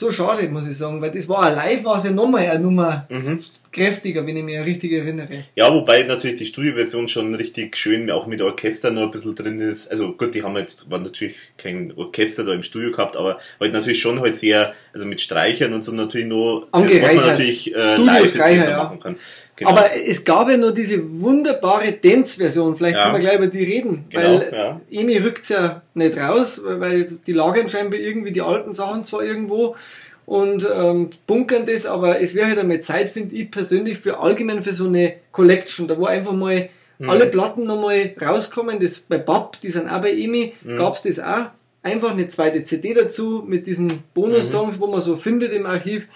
so 0.00 0.10
schade, 0.10 0.48
muss 0.48 0.66
ich 0.66 0.76
sagen, 0.76 1.00
weil 1.02 1.10
das 1.10 1.28
war 1.28 1.50
live, 1.50 1.84
war 1.84 1.98
es 1.98 2.04
ja 2.04 2.10
nochmal 2.10 2.46
eine 2.46 2.60
Nummer 2.60 3.06
mhm. 3.10 3.40
kräftiger, 3.70 4.26
wenn 4.26 4.36
ich 4.36 4.44
mich 4.44 4.58
richtig 4.58 4.92
erinnere. 4.92 5.28
Ja, 5.54 5.72
wobei 5.72 6.04
natürlich 6.04 6.38
die 6.38 6.46
Studioversion 6.46 7.06
schon 7.08 7.34
richtig 7.34 7.76
schön, 7.76 8.10
auch 8.10 8.26
mit 8.26 8.40
Orchester 8.40 8.90
noch 8.90 9.02
ein 9.02 9.10
bisschen 9.10 9.34
drin 9.34 9.60
ist. 9.60 9.90
Also 9.90 10.12
gut, 10.12 10.34
die 10.34 10.42
haben 10.42 10.56
jetzt, 10.56 10.90
war 10.90 11.00
natürlich 11.00 11.36
kein 11.58 11.92
Orchester 11.96 12.44
da 12.44 12.54
im 12.54 12.62
Studio 12.62 12.92
gehabt, 12.92 13.16
aber 13.16 13.38
halt 13.60 13.72
natürlich 13.72 14.00
schon 14.00 14.20
halt 14.20 14.36
sehr, 14.36 14.72
also 14.94 15.06
mit 15.06 15.20
Streichern 15.20 15.74
und 15.74 15.82
so 15.82 15.92
natürlich 15.92 16.28
nur, 16.28 16.68
was 16.70 16.82
man 16.82 17.16
natürlich 17.16 17.74
äh, 17.74 17.96
live 17.96 18.34
jetzt 18.34 18.66
so 18.66 18.72
machen 18.72 19.00
kann. 19.00 19.16
Genau. 19.60 19.72
Aber 19.72 19.90
es 19.94 20.24
gab 20.24 20.48
ja 20.48 20.56
nur 20.56 20.72
diese 20.72 21.20
wunderbare 21.20 21.92
Dance-Version, 21.92 22.76
vielleicht 22.76 22.96
ja. 22.96 23.02
können 23.02 23.16
wir 23.16 23.20
gleich 23.20 23.36
über 23.36 23.46
die 23.46 23.62
reden, 23.62 24.06
genau, 24.08 24.40
weil 24.40 24.52
ja. 24.54 24.80
Emi 24.90 25.18
rückt 25.18 25.50
ja 25.50 25.82
nicht 25.92 26.16
raus, 26.16 26.62
weil 26.64 27.18
die 27.26 27.32
lagern 27.32 27.68
scheinbar 27.68 28.00
irgendwie 28.00 28.32
die 28.32 28.40
alten 28.40 28.72
Sachen 28.72 29.04
zwar 29.04 29.22
irgendwo 29.22 29.76
und 30.24 30.66
ähm, 30.74 31.10
bunkern 31.26 31.66
das, 31.66 31.84
aber 31.84 32.22
es 32.22 32.34
wäre 32.34 32.48
halt 32.48 32.58
einmal 32.58 32.80
Zeit, 32.80 33.10
finde 33.10 33.34
ich 33.34 33.50
persönlich, 33.50 33.98
für 33.98 34.18
allgemein 34.20 34.62
für 34.62 34.72
so 34.72 34.86
eine 34.86 35.16
Collection, 35.30 35.86
da 35.86 35.98
wo 35.98 36.06
einfach 36.06 36.32
mal 36.32 36.70
mhm. 36.98 37.10
alle 37.10 37.26
Platten 37.26 37.66
nochmal 37.66 38.14
rauskommen, 38.18 38.80
das 38.80 39.00
bei 39.00 39.18
BAP, 39.18 39.60
die 39.60 39.70
sind 39.70 39.90
auch 39.90 40.00
bei 40.00 40.12
Emi, 40.12 40.54
mhm. 40.62 40.78
gab 40.78 40.94
es 40.94 41.02
das 41.02 41.20
auch, 41.20 41.50
einfach 41.82 42.12
eine 42.12 42.28
zweite 42.28 42.64
CD 42.64 42.94
dazu 42.94 43.44
mit 43.46 43.66
diesen 43.66 44.04
Bonus-Songs, 44.14 44.78
mhm. 44.78 44.80
wo 44.80 44.86
man 44.86 45.02
so 45.02 45.16
findet 45.16 45.52
im 45.52 45.66
Archiv 45.66 46.08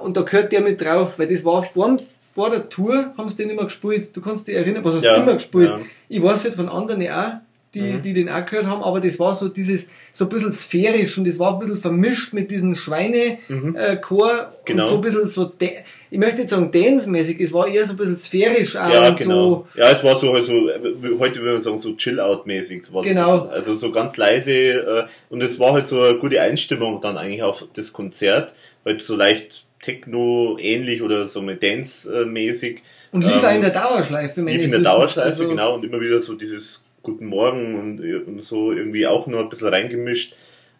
und 0.00 0.16
da 0.16 0.22
gehört 0.22 0.52
der 0.52 0.60
mit 0.60 0.80
drauf, 0.80 1.18
weil 1.18 1.26
das 1.26 1.44
war 1.44 1.64
vor, 1.64 1.96
vor 2.36 2.50
der 2.50 2.68
Tour 2.68 3.14
haben 3.16 3.30
sie 3.30 3.38
den 3.38 3.48
immer 3.48 3.64
gespielt. 3.64 4.14
Du 4.14 4.20
kannst 4.20 4.46
dich 4.46 4.54
erinnern, 4.54 4.84
was 4.84 4.96
hast 4.96 5.04
du 5.04 5.08
ja, 5.08 5.22
immer 5.22 5.32
gespielt? 5.32 5.70
Ja. 5.70 5.80
Ich 6.10 6.22
weiß 6.22 6.44
jetzt 6.44 6.56
von 6.56 6.68
anderen 6.68 7.08
auch, 7.08 7.32
die, 7.72 7.80
mhm. 7.80 8.02
die 8.02 8.12
den 8.12 8.28
auch 8.28 8.44
gehört 8.44 8.66
haben, 8.66 8.82
aber 8.82 9.00
das 9.00 9.18
war 9.18 9.34
so 9.34 9.48
dieses, 9.48 9.88
so 10.12 10.26
ein 10.26 10.28
bisschen 10.28 10.52
sphärisch 10.52 11.16
und 11.16 11.26
das 11.26 11.38
war 11.38 11.54
ein 11.54 11.58
bisschen 11.58 11.78
vermischt 11.78 12.34
mit 12.34 12.50
diesem 12.50 12.74
Schweinechor 12.74 13.38
mhm. 13.48 13.74
äh, 13.74 13.96
genau. 14.66 14.82
und 14.82 14.88
so 14.88 14.94
ein 14.96 15.00
bisschen 15.00 15.28
so, 15.28 15.50
ich 16.10 16.18
möchte 16.18 16.36
nicht 16.36 16.50
sagen 16.50 16.70
dance-mäßig, 16.70 17.40
es 17.40 17.54
war 17.54 17.68
eher 17.68 17.86
so 17.86 17.94
ein 17.94 17.96
bisschen 17.96 18.16
sphärisch 18.16 18.76
auch 18.76 18.92
ja, 18.92 19.10
genau. 19.10 19.66
So 19.74 19.80
ja, 19.80 19.90
es 19.90 20.04
war 20.04 20.18
so, 20.18 20.30
also, 20.32 20.52
heute 21.18 21.40
würde 21.40 21.52
man 21.52 21.60
sagen, 21.60 21.78
so 21.78 21.94
Chill-Out-mäßig. 21.94 22.82
Genau. 23.02 23.46
Also 23.46 23.72
so 23.72 23.90
ganz 23.92 24.18
leise 24.18 24.52
äh, 24.52 25.04
und 25.30 25.42
es 25.42 25.58
war 25.58 25.72
halt 25.72 25.86
so 25.86 26.02
eine 26.02 26.18
gute 26.18 26.38
Einstimmung 26.38 27.00
dann 27.00 27.16
eigentlich 27.16 27.42
auf 27.42 27.64
das 27.72 27.94
Konzert, 27.94 28.52
weil 28.84 29.00
so 29.00 29.16
leicht 29.16 29.65
Techno 29.86 30.58
ähnlich 30.58 31.00
oder 31.00 31.26
so 31.26 31.42
mit 31.42 31.62
Dance-mäßig. 31.62 32.82
Und 33.12 33.22
lief 33.22 33.42
ähm, 33.44 33.56
in 33.56 33.60
der 33.60 33.70
Dauerschleife, 33.70 34.42
Lief 34.42 34.64
in 34.64 34.70
der 34.72 34.80
Dauerschleife, 34.80 35.26
also 35.26 35.48
genau, 35.48 35.76
und 35.76 35.84
immer 35.84 36.00
wieder 36.00 36.18
so 36.18 36.34
dieses 36.34 36.84
Guten 37.02 37.26
Morgen 37.26 37.78
und, 37.78 38.26
und 38.26 38.42
so 38.42 38.72
irgendwie 38.72 39.06
auch 39.06 39.28
nur 39.28 39.40
ein 39.40 39.48
bisschen 39.48 39.68
reingemischt. 39.68 40.34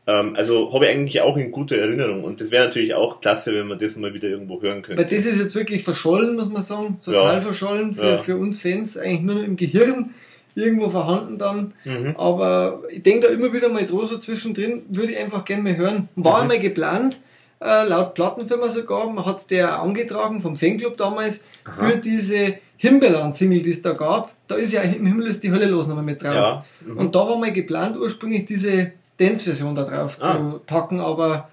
Ähm, 0.08 0.34
also 0.34 0.72
habe 0.72 0.86
ich 0.86 0.90
eigentlich 0.90 1.20
auch 1.20 1.36
in 1.36 1.52
guter 1.52 1.76
Erinnerung 1.76 2.24
und 2.24 2.40
das 2.40 2.50
wäre 2.50 2.64
natürlich 2.64 2.94
auch 2.94 3.20
klasse, 3.20 3.54
wenn 3.54 3.68
man 3.68 3.78
das 3.78 3.94
mal 3.94 4.12
wieder 4.12 4.28
irgendwo 4.28 4.60
hören 4.60 4.82
könnte. 4.82 5.00
Weil 5.00 5.08
das 5.08 5.24
ist 5.24 5.38
jetzt 5.38 5.54
wirklich 5.54 5.84
verschollen, 5.84 6.34
muss 6.34 6.48
man 6.48 6.62
sagen, 6.62 6.98
total 7.04 7.34
ja. 7.34 7.40
verschollen 7.40 7.94
für, 7.94 8.04
ja. 8.04 8.18
für 8.18 8.36
uns 8.36 8.60
Fans, 8.60 8.98
eigentlich 8.98 9.22
nur 9.22 9.36
noch 9.36 9.44
im 9.44 9.56
Gehirn 9.56 10.14
irgendwo 10.56 10.90
vorhanden 10.90 11.38
dann. 11.38 11.74
Mhm. 11.84 12.16
Aber 12.16 12.82
ich 12.90 13.04
denke 13.04 13.28
da 13.28 13.32
immer 13.32 13.52
wieder 13.52 13.68
mal 13.68 13.86
dran, 13.86 14.06
so 14.06 14.18
zwischendrin 14.18 14.82
würde 14.88 15.12
ich 15.12 15.18
einfach 15.18 15.44
gerne 15.44 15.62
mal 15.62 15.76
hören. 15.76 16.08
War 16.16 16.38
mhm. 16.38 16.42
einmal 16.42 16.58
geplant, 16.58 17.20
äh, 17.60 17.88
laut 17.88 18.14
Plattenfirma 18.14 18.70
sogar, 18.70 19.08
man 19.10 19.24
hat 19.24 19.38
es 19.38 19.46
der 19.46 19.80
angetragen 19.80 20.40
vom 20.40 20.56
Fanclub 20.56 20.96
damals 20.96 21.44
Aha. 21.64 21.86
für 21.86 21.96
diese 21.98 22.58
Himbeerland-Single, 22.76 23.62
die 23.62 23.70
es 23.70 23.82
da 23.82 23.92
gab. 23.92 24.32
Da 24.48 24.56
ist 24.56 24.72
ja 24.72 24.82
im 24.82 25.06
Himmel 25.06 25.26
ist 25.28 25.42
die 25.42 25.50
Hölle 25.50 25.66
los 25.66 25.88
nochmal 25.88 26.04
mit 26.04 26.22
drauf. 26.22 26.34
Ja. 26.34 26.64
Mhm. 26.84 26.98
Und 26.98 27.14
da 27.14 27.20
war 27.20 27.38
mal 27.38 27.52
geplant, 27.52 27.96
ursprünglich 27.96 28.44
diese 28.46 28.92
Dance-Version 29.18 29.74
da 29.74 29.84
drauf 29.84 30.18
ah. 30.20 30.36
zu 30.36 30.60
packen, 30.66 31.00
aber 31.00 31.48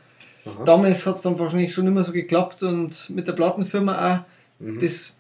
Aha. 0.46 0.64
damals 0.66 1.06
hat 1.06 1.16
es 1.16 1.22
dann 1.22 1.40
wahrscheinlich 1.40 1.74
schon 1.74 1.88
immer 1.88 2.04
so 2.04 2.12
geklappt 2.12 2.64
und 2.64 3.10
mit 3.10 3.28
der 3.28 3.34
Plattenfirma 3.34 4.14
auch, 4.14 4.64
mhm. 4.64 4.80
das 4.80 5.18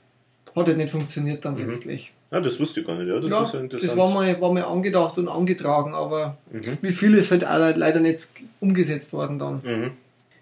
hat 0.56 0.68
halt 0.68 0.78
nicht 0.78 0.90
funktioniert 0.90 1.46
dann 1.46 1.56
mhm. 1.56 1.66
letztlich. 1.66 2.14
Ja, 2.32 2.42
das 2.42 2.60
wusste 2.60 2.82
ich 2.82 2.88
gar 2.88 2.96
nicht, 2.96 3.08
ja. 3.08 3.20
Das 3.20 3.30
ja, 3.30 3.44
ist 3.44 3.54
ja 3.54 3.60
interessant. 3.60 3.92
Das 3.92 3.98
war 3.98 4.10
mal, 4.10 4.42
war 4.42 4.52
mal 4.52 4.64
angedacht 4.64 5.18
und 5.18 5.30
angetragen, 5.30 5.94
aber 5.94 6.38
mhm. 6.52 6.80
wie 6.82 6.92
viel 6.92 7.14
ist 7.14 7.32
halt 7.32 7.46
auch 7.46 7.76
leider 7.76 8.00
nicht 8.00 8.28
umgesetzt 8.60 9.14
worden 9.14 9.40
dann. 9.40 9.62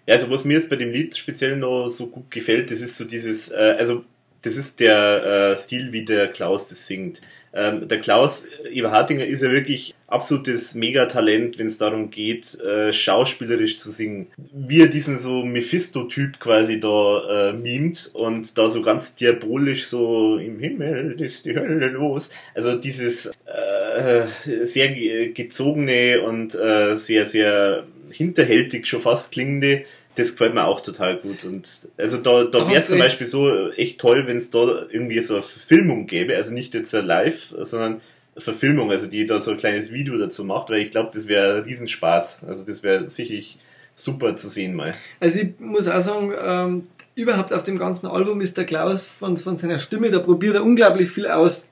Ja, 0.06 0.14
also 0.14 0.30
was 0.30 0.44
mir 0.44 0.54
jetzt 0.54 0.70
bei 0.70 0.76
dem 0.76 0.90
Lied 0.90 1.16
speziell 1.16 1.56
noch 1.56 1.88
so 1.88 2.08
gut 2.08 2.30
gefällt, 2.30 2.70
das 2.70 2.80
ist 2.80 2.96
so 2.96 3.04
dieses, 3.04 3.50
äh, 3.50 3.76
also 3.78 4.04
das 4.42 4.56
ist 4.56 4.80
der 4.80 5.52
äh, 5.52 5.56
Stil, 5.56 5.92
wie 5.92 6.04
der 6.04 6.28
Klaus 6.28 6.68
das 6.68 6.86
singt. 6.86 7.20
Ähm, 7.54 7.86
der 7.86 7.98
Klaus 7.98 8.46
Eberhardinger 8.70 9.26
ist 9.26 9.42
ja 9.42 9.50
wirklich 9.50 9.94
absolutes 10.06 10.74
Megatalent, 10.74 11.58
wenn 11.58 11.66
es 11.66 11.78
darum 11.78 12.10
geht, 12.10 12.58
äh, 12.60 12.92
schauspielerisch 12.92 13.78
zu 13.78 13.90
singen. 13.90 14.28
Wie 14.52 14.80
er 14.80 14.88
diesen 14.88 15.18
so 15.18 15.44
Mephisto-Typ 15.44 16.40
quasi 16.40 16.80
da 16.80 17.50
äh, 17.50 17.52
mimt 17.52 18.10
und 18.14 18.56
da 18.56 18.70
so 18.70 18.80
ganz 18.80 19.14
diabolisch 19.14 19.86
so 19.86 20.38
im 20.38 20.58
Himmel 20.58 21.20
ist 21.20 21.44
die 21.44 21.54
Hölle 21.54 21.88
los. 21.88 22.30
Also 22.54 22.74
dieses 22.76 23.26
äh, 23.26 24.26
sehr 24.64 24.88
gezogene 25.28 26.22
und 26.22 26.54
äh, 26.54 26.96
sehr, 26.96 27.26
sehr 27.26 27.84
hinterhältig 28.12 28.86
schon 28.86 29.00
fast 29.00 29.32
klingende, 29.32 29.84
das 30.16 30.32
gefällt 30.32 30.54
mir 30.54 30.66
auch 30.66 30.80
total 30.80 31.16
gut. 31.16 31.44
Und 31.44 31.68
also 31.96 32.18
da, 32.18 32.44
da 32.44 32.68
wäre 32.68 32.80
es 32.80 32.88
zum 32.88 32.98
Beispiel 32.98 33.26
so 33.26 33.70
echt 33.70 34.00
toll, 34.00 34.26
wenn 34.26 34.36
es 34.36 34.50
da 34.50 34.86
irgendwie 34.90 35.20
so 35.20 35.34
eine 35.34 35.42
Verfilmung 35.42 36.06
gäbe, 36.06 36.36
also 36.36 36.52
nicht 36.52 36.74
jetzt 36.74 36.92
live, 36.92 37.54
sondern 37.60 38.00
Verfilmung, 38.36 38.90
also 38.90 39.06
die 39.06 39.26
da 39.26 39.40
so 39.40 39.50
ein 39.50 39.56
kleines 39.56 39.92
Video 39.92 40.16
dazu 40.18 40.44
macht, 40.44 40.70
weil 40.70 40.80
ich 40.80 40.90
glaube, 40.90 41.10
das 41.12 41.28
wäre 41.28 41.58
ein 41.58 41.62
Riesenspaß. 41.64 42.40
Also 42.46 42.64
das 42.64 42.82
wäre 42.82 43.08
sicherlich 43.08 43.58
super 43.94 44.36
zu 44.36 44.48
sehen 44.48 44.74
mal. 44.74 44.94
Also 45.20 45.40
ich 45.40 45.60
muss 45.60 45.86
auch 45.86 46.00
sagen, 46.00 46.32
ähm, 46.42 46.86
überhaupt 47.14 47.52
auf 47.52 47.62
dem 47.62 47.78
ganzen 47.78 48.06
Album 48.06 48.40
ist 48.40 48.56
der 48.56 48.64
Klaus 48.64 49.06
von, 49.06 49.36
von 49.36 49.56
seiner 49.56 49.78
Stimme, 49.78 50.10
da 50.10 50.18
probiert 50.18 50.54
er 50.54 50.64
unglaublich 50.64 51.10
viel 51.10 51.26
aus. 51.26 51.70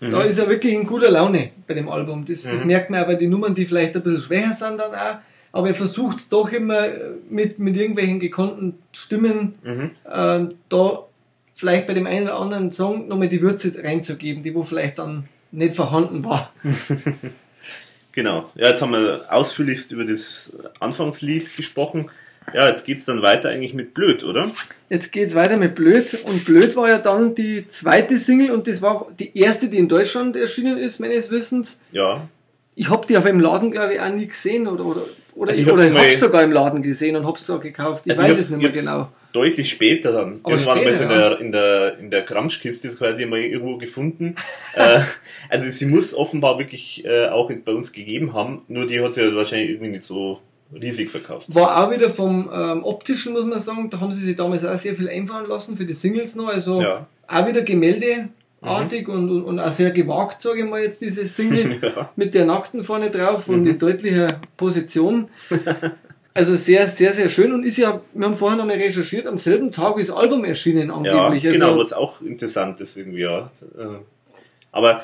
Mhm. 0.00 0.10
Da 0.10 0.22
ist 0.22 0.38
er 0.38 0.48
wirklich 0.48 0.74
in 0.74 0.86
guter 0.86 1.10
Laune 1.10 1.50
bei 1.66 1.74
dem 1.74 1.88
Album. 1.88 2.24
Das, 2.24 2.42
das 2.42 2.60
mhm. 2.60 2.68
merkt 2.68 2.90
man 2.90 3.04
bei 3.06 3.14
den 3.14 3.30
Nummern, 3.30 3.54
die 3.54 3.64
vielleicht 3.64 3.96
ein 3.96 4.02
bisschen 4.02 4.20
schwächer 4.20 4.52
sind 4.52 4.78
dann 4.78 4.94
auch 4.94 5.18
aber 5.56 5.68
er 5.68 5.74
versucht 5.74 6.32
doch 6.32 6.52
immer 6.52 6.88
mit, 7.28 7.58
mit 7.58 7.76
irgendwelchen 7.76 8.20
gekonnten 8.20 8.78
Stimmen 8.92 9.54
mhm. 9.62 9.90
äh, 10.04 10.54
da 10.68 11.06
vielleicht 11.54 11.86
bei 11.86 11.94
dem 11.94 12.06
einen 12.06 12.26
oder 12.26 12.38
anderen 12.38 12.70
Song 12.72 13.08
nochmal 13.08 13.28
die 13.28 13.40
Würze 13.40 13.72
reinzugeben, 13.82 14.42
die 14.42 14.54
wo 14.54 14.62
vielleicht 14.62 14.98
dann 14.98 15.28
nicht 15.50 15.74
vorhanden 15.74 16.24
war. 16.24 16.52
genau. 18.12 18.50
Ja, 18.54 18.68
jetzt 18.68 18.82
haben 18.82 18.92
wir 18.92 19.24
ausführlichst 19.30 19.92
über 19.92 20.04
das 20.04 20.52
Anfangslied 20.80 21.56
gesprochen. 21.56 22.10
Ja, 22.54 22.68
jetzt 22.68 22.84
geht's 22.84 23.04
dann 23.04 23.22
weiter 23.22 23.48
eigentlich 23.48 23.74
mit 23.74 23.94
Blöd, 23.94 24.22
oder? 24.22 24.50
Jetzt 24.88 25.10
geht's 25.10 25.34
weiter 25.34 25.56
mit 25.56 25.74
Blöd 25.74 26.18
und 26.24 26.44
Blöd 26.44 26.76
war 26.76 26.88
ja 26.88 26.98
dann 26.98 27.34
die 27.34 27.66
zweite 27.66 28.18
Single 28.18 28.52
und 28.52 28.68
das 28.68 28.82
war 28.82 29.08
die 29.18 29.36
erste, 29.36 29.68
die 29.68 29.78
in 29.78 29.88
Deutschland 29.88 30.36
erschienen 30.36 30.78
ist, 30.78 31.00
meines 31.00 31.30
Wissens. 31.30 31.80
Ja. 31.90 32.28
Ich 32.76 32.90
hab 32.90 33.06
die 33.06 33.16
aber 33.16 33.30
im 33.30 33.40
Laden, 33.40 33.70
glaube 33.70 33.94
ich, 33.94 34.00
auch 34.00 34.10
nie 34.10 34.26
gesehen 34.26 34.68
oder, 34.68 34.84
oder, 34.84 35.00
oder 35.36 35.50
Also 35.50 35.60
ich, 35.62 35.66
ich 35.68 35.72
oder 35.72 35.86
ich 35.86 35.92
mal- 35.92 36.08
hab's 36.10 36.20
sogar 36.20 36.42
im 36.42 36.52
Laden 36.52 36.82
gesehen 36.82 37.16
und 37.16 37.26
hab's 37.26 37.46
so 37.46 37.58
gekauft. 37.58 38.02
Ich 38.06 38.10
Also 38.12 38.22
weiß 38.22 38.30
hab's- 38.32 38.40
es 38.40 38.50
nicht 38.56 38.62
mehr 38.62 38.70
genau. 38.82 39.08
Deutlich 39.32 39.68
später 39.70 40.12
dann. 40.12 40.40
Aber 40.42 40.52
Irgendwann 40.54 40.78
mal 40.82 40.94
so 40.94 41.02
in 41.02 41.08
später, 41.10 41.28
der, 41.30 41.40
in 41.40 41.52
der, 41.52 41.98
in 41.98 42.10
der 42.10 42.24
Kramschkiste 42.24 42.88
ist 42.88 42.98
quasi 42.98 43.26
mal 43.26 43.38
irgendwo 43.40 43.76
gefunden. 43.76 44.34
äh, 44.74 45.00
also 45.50 45.68
sie 45.70 45.84
muss 45.86 46.14
offenbar 46.14 46.58
wirklich 46.58 47.04
äh, 47.04 47.26
auch 47.28 47.52
bei 47.64 47.72
uns 47.72 47.92
gegeben 47.92 48.32
haben, 48.32 48.62
nur 48.68 48.86
die 48.86 48.98
hat 49.00 49.12
sie 49.12 49.22
ja 49.22 49.34
wahrscheinlich 49.34 49.70
irgendwie 49.70 49.90
nicht 49.90 50.04
so 50.04 50.40
riesig 50.74 51.10
verkauft. 51.10 51.54
War 51.54 51.84
auch 51.86 51.90
wieder 51.92 52.08
vom 52.10 52.48
ähm, 52.52 52.82
optischen, 52.82 53.34
muss 53.34 53.44
man 53.44 53.60
sagen, 53.60 53.88
da 53.90 54.00
haben 54.00 54.10
sie 54.12 54.22
sich 54.24 54.36
damals 54.36 54.64
auch 54.64 54.76
sehr 54.78 54.94
viel 54.96 55.08
einfallen 55.08 55.46
lassen 55.48 55.76
für 55.76 55.84
die 55.84 55.94
Singles 55.94 56.34
noch. 56.34 56.48
Also 56.48 56.80
Ja. 56.80 57.06
auch 57.28 57.46
wieder 57.46 57.60
gemäldeartig 58.66 59.08
und, 59.08 59.30
und, 59.30 59.44
und 59.44 59.60
auch 59.60 59.72
sehr 59.72 59.90
gewagt, 59.90 60.42
sage 60.42 60.60
ich 60.62 60.68
mal 60.68 60.82
jetzt, 60.82 61.00
diese 61.00 61.26
Single 61.26 61.78
Ja. 61.82 62.10
mit 62.16 62.34
der 62.34 62.44
Nackten 62.46 62.82
vorne 62.84 63.10
drauf 63.10 63.48
und 63.48 63.62
Mhm. 63.62 63.66
in 63.68 63.78
deutlicher 63.78 64.40
Position. 64.56 65.28
Also 66.34 66.54
sehr, 66.54 66.86
sehr, 66.88 67.12
sehr 67.14 67.28
schön 67.30 67.52
und 67.54 67.64
ist 67.64 67.78
ja, 67.78 68.00
wir 68.12 68.26
haben 68.26 68.36
vorher 68.36 68.58
noch 68.58 68.66
mal 68.66 68.76
recherchiert, 68.76 69.26
am 69.26 69.38
selben 69.38 69.72
Tag 69.72 69.96
ist 69.98 70.10
das 70.10 70.16
Album 70.16 70.44
erschienen 70.44 70.88
Ja, 70.88 70.94
angeblich. 70.94 71.42
genau, 71.44 71.68
also, 71.72 71.78
was 71.80 71.92
auch 71.94 72.20
interessant 72.20 72.80
ist 72.82 72.96
irgendwie, 72.96 73.22
ja. 73.22 73.50
Äh, 73.80 73.86
Aber 74.72 75.00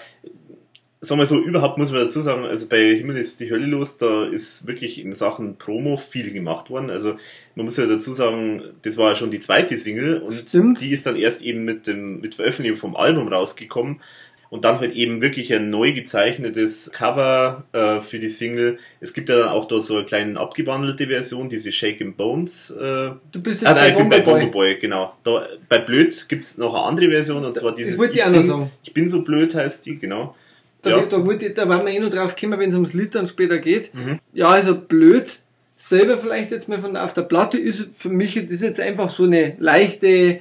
sagen 1.04 1.20
wir 1.20 1.26
so, 1.26 1.38
überhaupt 1.38 1.78
muss 1.78 1.90
man 1.90 2.00
dazu 2.02 2.20
sagen, 2.22 2.44
also 2.44 2.68
bei 2.68 2.94
Himmel 2.94 3.16
ist 3.16 3.40
die 3.40 3.50
Hölle 3.50 3.66
los, 3.66 3.96
da 3.98 4.24
ist 4.24 4.66
wirklich 4.68 5.00
in 5.00 5.12
Sachen 5.12 5.56
Promo 5.56 5.96
viel 5.96 6.32
gemacht 6.32 6.70
worden. 6.70 6.90
Also 6.90 7.16
man 7.56 7.64
muss 7.66 7.76
ja 7.76 7.86
dazu 7.86 8.12
sagen, 8.12 8.62
das 8.82 8.96
war 8.96 9.10
ja 9.10 9.16
schon 9.16 9.32
die 9.32 9.40
zweite 9.40 9.76
Single 9.78 10.18
und 10.18 10.48
Stimmt. 10.48 10.80
die 10.80 10.92
ist 10.92 11.04
dann 11.04 11.16
erst 11.16 11.42
eben 11.42 11.64
mit 11.64 11.88
dem 11.88 12.20
mit 12.20 12.36
Veröffentlichung 12.36 12.78
vom 12.78 12.96
Album 12.96 13.28
rausgekommen. 13.28 14.00
Und 14.48 14.66
dann 14.66 14.80
halt 14.80 14.92
eben 14.92 15.22
wirklich 15.22 15.52
ein 15.54 15.70
neu 15.70 15.94
gezeichnetes 15.94 16.90
Cover 16.92 17.64
äh, 17.72 18.02
für 18.02 18.18
die 18.18 18.28
Single. 18.28 18.76
Es 19.00 19.14
gibt 19.14 19.30
ja 19.30 19.38
dann 19.38 19.48
auch 19.48 19.66
da 19.66 19.80
so 19.80 19.96
eine 19.96 20.04
kleine 20.04 20.38
abgewandelte 20.38 21.06
Version, 21.06 21.48
diese 21.48 21.72
Shaken 21.72 22.12
Bones 22.16 22.68
äh, 22.70 23.12
du 23.32 23.42
bist 23.42 23.62
jetzt 23.62 23.66
Ah, 23.66 23.72
bei 23.72 23.80
nein, 23.80 23.92
ich 23.92 23.96
bin 23.96 24.08
bei 24.10 24.20
Bomberboy. 24.20 24.40
Bomberboy, 24.42 24.78
genau. 24.78 25.14
Da, 25.24 25.48
bei 25.70 25.78
Blöd 25.78 26.26
gibt's 26.28 26.58
noch 26.58 26.74
eine 26.74 26.84
andere 26.84 27.08
Version, 27.08 27.46
und 27.46 27.54
zwar 27.56 27.74
dieses 27.74 27.94
ich 27.94 28.22
auch 28.22 28.30
bin. 28.30 28.70
Ich 28.82 28.92
bin 28.92 29.08
so 29.08 29.22
blöd 29.22 29.54
heißt 29.54 29.86
die, 29.86 29.96
genau. 29.96 30.36
Da, 30.82 30.90
Ja. 30.90 31.06
da, 31.06 31.24
wollte 31.24 31.46
ich, 31.46 31.54
da 31.54 31.68
werden 31.68 31.86
wir 31.86 31.92
eh 31.94 32.00
noch 32.00 32.10
drauf 32.10 32.36
kommen, 32.36 32.58
wenn 32.58 32.68
es 32.68 32.74
ums 32.74 32.92
dann 33.10 33.26
später 33.26 33.58
geht. 33.58 33.94
Mhm. 33.94 34.18
Ja, 34.32 34.48
also 34.48 34.74
blöd. 34.76 35.38
Selber 35.76 36.18
vielleicht 36.18 36.50
jetzt 36.52 36.68
mal 36.68 36.80
von 36.80 36.96
auf 36.96 37.12
der 37.12 37.22
Platte 37.22 37.58
ist 37.58 37.88
für 37.98 38.08
mich 38.08 38.34
das 38.34 38.52
ist 38.52 38.62
jetzt 38.62 38.80
einfach 38.80 39.10
so 39.10 39.24
eine 39.24 39.56
leichte 39.58 40.40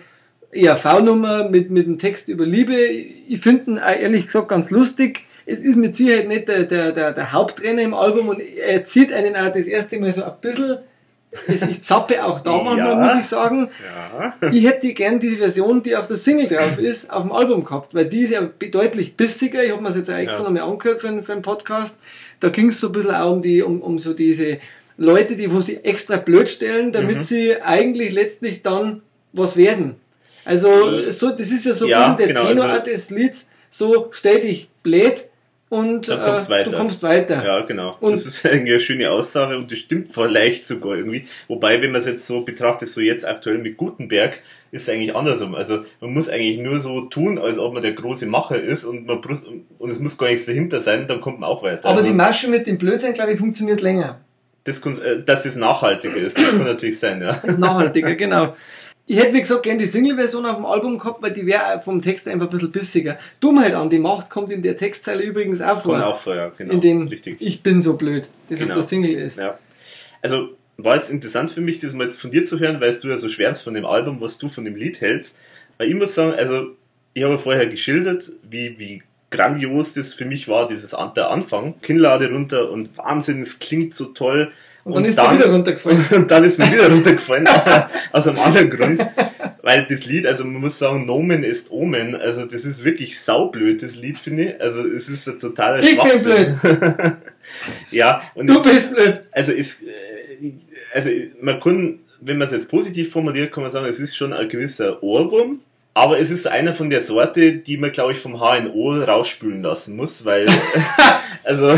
ERV-Nummer 0.52 1.50
mit, 1.50 1.72
mit 1.72 1.88
dem 1.88 1.98
Text 1.98 2.28
über 2.28 2.46
Liebe. 2.46 2.76
Ich 2.76 3.39
finde 3.39 3.72
ihn 3.72 3.78
ehrlich 3.78 4.26
gesagt 4.26 4.50
ganz 4.50 4.70
lustig. 4.72 5.24
Es 5.46 5.62
ist 5.62 5.76
mit 5.78 5.96
Sicherheit 5.96 6.28
nicht 6.28 6.48
der, 6.48 6.64
der, 6.64 6.92
der, 6.92 7.14
der 7.14 7.32
Hauptrenner 7.32 7.82
im 7.82 7.94
Album 7.94 8.30
und 8.30 8.39
er 8.39 8.86
zieht 8.86 9.12
einen 9.12 9.36
auch 9.36 9.48
das 9.52 9.66
erste 9.66 10.00
Mal 10.00 10.12
so 10.12 10.24
ein 10.24 10.34
bisschen. 10.42 10.78
Ich 11.48 11.84
zappe 11.84 12.24
auch 12.26 12.42
da 12.42 12.58
manchmal, 12.62 12.78
Ja. 12.90 12.96
muss 12.96 13.22
ich 13.22 13.26
sagen. 13.26 13.70
Ja. 13.86 14.50
Ich 14.52 14.66
hätte 14.66 14.92
gern 14.94 15.20
die 15.20 15.38
Version, 15.38 15.82
die 15.82 15.96
auf 15.96 16.08
der 16.08 16.18
Single 16.18 16.48
drauf 16.48 16.78
ist, 16.78 17.10
auf 17.10 17.22
dem 17.24 17.32
Album 17.32 17.64
gehabt, 17.64 17.94
weil 17.96 18.06
die 18.06 18.22
ist 18.24 18.32
ja 18.32 18.42
deutlich 18.42 19.16
bissiger. 19.16 19.64
Ich 19.64 19.72
habe 19.72 19.82
mir 19.82 19.88
das 19.90 19.98
jetzt 19.98 20.10
auch 20.12 20.16
extra 20.18 20.44
Ja. 20.44 20.50
nochmal 20.50 20.70
angehört 20.70 21.00
für, 21.00 21.08
einen- 21.08 21.24
für 21.24 21.32
einen 21.32 21.42
Podcast. 21.42 22.00
Da 22.42 22.50
ging 22.50 22.68
es 22.68 22.80
so 22.80 22.88
ein 22.88 22.92
bisschen 22.94 23.16
auch 23.16 23.32
um, 23.32 23.42
die, 23.42 23.62
um, 23.62 23.82
um 23.82 23.98
so 23.98 24.14
diese 24.14 24.60
Leute, 24.98 25.36
die 25.38 25.52
wo 25.54 25.62
sie 25.62 25.78
extra 25.84 26.18
blöd 26.18 26.50
stellen, 26.50 26.92
damit 26.92 27.20
Mhm. 27.20 27.24
sie 27.24 27.62
eigentlich 27.62 28.12
letztlich 28.14 28.62
dann 28.62 29.02
was 29.32 29.56
werden. 29.56 29.96
Also 30.44 31.12
so, 31.12 31.30
das 31.30 31.52
ist 31.52 31.66
ja 31.66 31.74
so 31.74 31.86
ein 31.86 31.92
bisschen 31.92 32.18
der 32.18 32.28
genau, 32.28 32.48
Tenor 32.48 32.66
also- 32.66 32.84
des 32.92 33.10
Lieds. 33.10 33.50
So 33.70 34.10
stell 34.12 34.42
dich 34.42 34.70
blöd 34.84 35.26
und 35.72 36.05
kommst 36.09 36.47
äh, 36.47 36.49
weiter. 36.49 36.69
du 36.72 36.78
kommst 36.78 37.01
weiter. 37.01 37.45
Ja, 37.45 37.61
genau. 37.61 37.95
Und- 38.01 38.11
das 38.11 38.26
ist 38.26 38.45
eigentlich 38.45 38.61
eine 38.74 38.80
schöne 38.82 39.09
Aussage 39.09 39.57
und 39.57 39.72
das 39.72 39.80
stimmt 39.80 40.11
vielleicht 40.11 40.67
sogar 40.67 40.97
irgendwie. 40.97 41.26
Wobei, 41.47 41.82
wenn 41.82 41.93
man 41.93 42.01
es 42.01 42.07
jetzt 42.07 42.28
so 42.28 42.41
betrachtet, 42.41 42.89
so 42.89 42.99
jetzt 42.99 43.26
aktuell 43.26 43.57
mit 43.57 43.78
Gutenberg, 43.78 44.41
ist 44.72 44.84
es 44.84 44.89
eigentlich 44.89 45.15
andersrum. 45.15 45.55
Also 45.55 45.84
man 46.01 46.13
muss 46.13 46.28
eigentlich 46.28 46.57
nur 46.57 46.82
so 46.82 47.01
tun, 47.01 47.39
als 47.39 47.57
ob 47.57 47.74
man 47.74 47.82
der 47.82 47.93
große 47.93 48.26
Macher 48.26 48.61
ist 48.61 48.84
und 48.84 49.07
man 49.07 49.22
und 49.80 49.89
es 49.89 49.99
muss 49.99 50.17
gar 50.17 50.28
nichts 50.28 50.45
dahinter 50.45 50.82
sein, 50.82 51.07
dann 51.07 51.22
kommt 51.22 51.39
man 51.39 51.49
auch 51.49 51.63
weiter. 51.63 51.88
Aber 51.88 51.99
also, 51.99 52.11
die 52.11 52.13
Masche 52.17 52.49
mit 52.49 52.67
dem 52.67 52.78
Blödsinn, 52.78 53.13
glaube 53.13 53.32
ich, 53.32 53.39
funktioniert 53.39 53.80
länger. 53.80 54.19
das 54.65 54.86
äh, 54.99 55.24
dass 55.24 55.45
es 55.45 55.55
nachhaltiger 55.55 56.17
ist, 56.17 56.38
das 56.38 56.49
kann 56.49 56.57
natürlich 56.65 56.99
sein, 56.99 57.22
ja. 57.22 57.32
Das 57.34 57.45
ist 57.45 57.59
nachhaltiger, 57.59 58.15
genau. 58.15 58.55
Ich 59.12 59.18
hätte, 59.18 59.34
wie 59.34 59.41
gesagt, 59.41 59.64
gerne 59.64 59.80
die 59.80 59.88
Single-Version 59.88 60.45
auf 60.45 60.55
dem 60.55 60.66
Album 60.66 60.97
gehabt, 60.97 61.22
weil 61.22 61.34
die 61.34 61.45
wäre 61.45 61.82
vom 61.84 62.01
Text 62.01 62.30
einfach 62.30 62.47
ein 62.47 62.49
bisschen 62.49 62.72
bissiger. 62.72 63.20
Dummheit 63.41 63.74
an 63.74 63.89
die 63.89 63.99
Macht 63.99 64.30
kommt 64.30 64.53
in 64.53 64.62
der 64.62 64.78
Textzeile 64.78 65.22
übrigens 65.24 65.59
auch 65.59 65.82
vor. 65.82 65.95
Kommt 65.95 66.05
auch 66.05 66.18
vor, 66.22 66.34
ja, 66.36 66.47
genau. 66.57 66.72
in 66.74 66.80
dem 66.80 67.07
Richtig. 67.09 67.36
Ich 67.41 67.62
bin 67.62 67.82
so 67.82 67.97
blöd, 67.97 68.30
das 68.47 68.59
Genau. 68.59 68.72
auf 68.72 68.78
der 68.78 68.84
Single 68.84 69.12
ist. 69.16 69.38
Ja. 69.38 69.59
Also 70.22 70.51
war 70.78 70.95
jetzt 70.95 71.09
interessant 71.09 71.51
für 71.51 71.59
mich, 71.59 71.80
das 71.80 71.93
mal 71.93 72.05
jetzt 72.05 72.22
von 72.22 72.32
dir 72.32 72.45
zu 72.45 72.57
hören, 72.59 72.80
weil 72.80 72.97
du 73.01 73.09
ja 73.09 73.18
so 73.18 73.28
schwärmst 73.28 73.64
von 73.64 73.74
dem 73.74 73.86
Album, 73.86 74.22
was 74.22 74.38
du 74.38 74.47
von 74.47 74.64
dem 74.64 74.78
Lied 74.78 75.01
hältst. 75.01 75.38
Weil 75.78 75.89
ich 75.89 75.95
muss 75.95 76.16
sagen, 76.16 76.34
also 76.34 76.68
ich 77.14 77.24
habe 77.24 77.38
vorher 77.38 77.66
geschildert, 77.68 78.32
wie, 78.49 78.80
wie 78.80 79.03
grandios 79.30 79.93
das 79.93 80.14
für 80.14 80.24
mich 80.26 80.47
war, 80.47 80.70
dieses 80.70 80.93
An- 80.93 81.14
der 81.18 81.32
Anfang. 81.32 81.74
Kinnlade 81.82 82.32
runter 82.32 82.70
und 82.72 82.97
Wahnsinn, 82.97 83.41
es 83.41 83.59
klingt 83.59 83.93
so 83.93 84.05
toll. 84.05 84.53
Und 84.84 84.96
dann 84.96 85.06
ist 85.06 85.18
der 85.18 85.32
wieder 85.34 85.52
runtergefallen. 85.52 86.04
und 86.16 86.32
dann 86.32 86.44
ist 86.44 86.58
mir 86.60 86.72
wieder 86.72 86.90
runtergefallen, 86.92 87.48
aus 88.12 88.28
einem 88.28 88.40
anderen 88.40 88.70
Grund. 88.70 89.06
Weil 89.64 89.86
das 89.88 90.06
Lied, 90.06 90.26
also 90.26 90.44
man 90.44 90.60
muss 90.62 90.80
sagen, 90.80 91.06
Nomen 91.06 91.44
ist 91.44 91.70
Omen, 91.72 92.16
also 92.16 92.46
das 92.46 92.66
ist 92.66 92.84
wirklich 92.84 93.20
saublöd, 93.22 93.84
das 93.84 93.96
Lied, 93.96 94.18
finde 94.18 94.44
ich. 94.44 94.62
Also 94.62 94.88
es 94.88 95.08
ist 95.08 95.28
ein 95.28 95.38
totaler 95.38 95.80
Ich 95.80 95.90
bin 95.90 95.98
Schwachsinn. 96.00 96.58
ja, 97.92 98.22
und 98.34 98.48
Du 98.48 98.54
jetzt- 98.56 98.64
bist 98.64 98.94
blöd. 98.96 99.20
also 99.32 99.52
ist, 99.52 99.84
äh, 99.84 100.52
also 100.94 101.10
man 101.42 101.60
kann, 101.60 102.00
wenn 102.20 102.38
man 102.38 102.48
es 102.48 102.54
jetzt 102.54 102.70
positiv 102.70 103.12
formuliert, 103.12 103.52
kann 103.52 103.62
man 103.64 103.72
sagen, 103.72 103.86
es 103.86 104.00
ist 104.00 104.16
schon 104.16 104.34
ein 104.34 104.48
gewisser 104.50 105.02
Ohrwurm, 105.04 105.60
aber 105.94 106.20
es 106.20 106.30
ist 106.30 106.48
einer 106.48 106.74
von 106.74 106.89
der 106.89 107.02
Sorte, 107.02 107.58
die 107.58 107.78
man, 107.78 107.92
glaube 107.92 108.14
ich, 108.14 108.20
vom 108.20 108.39
HNO 108.39 109.04
rausspülen 109.04 109.62
lassen 109.62 109.96
muss, 109.96 110.24
weil, 110.24 110.48
also 111.44 111.78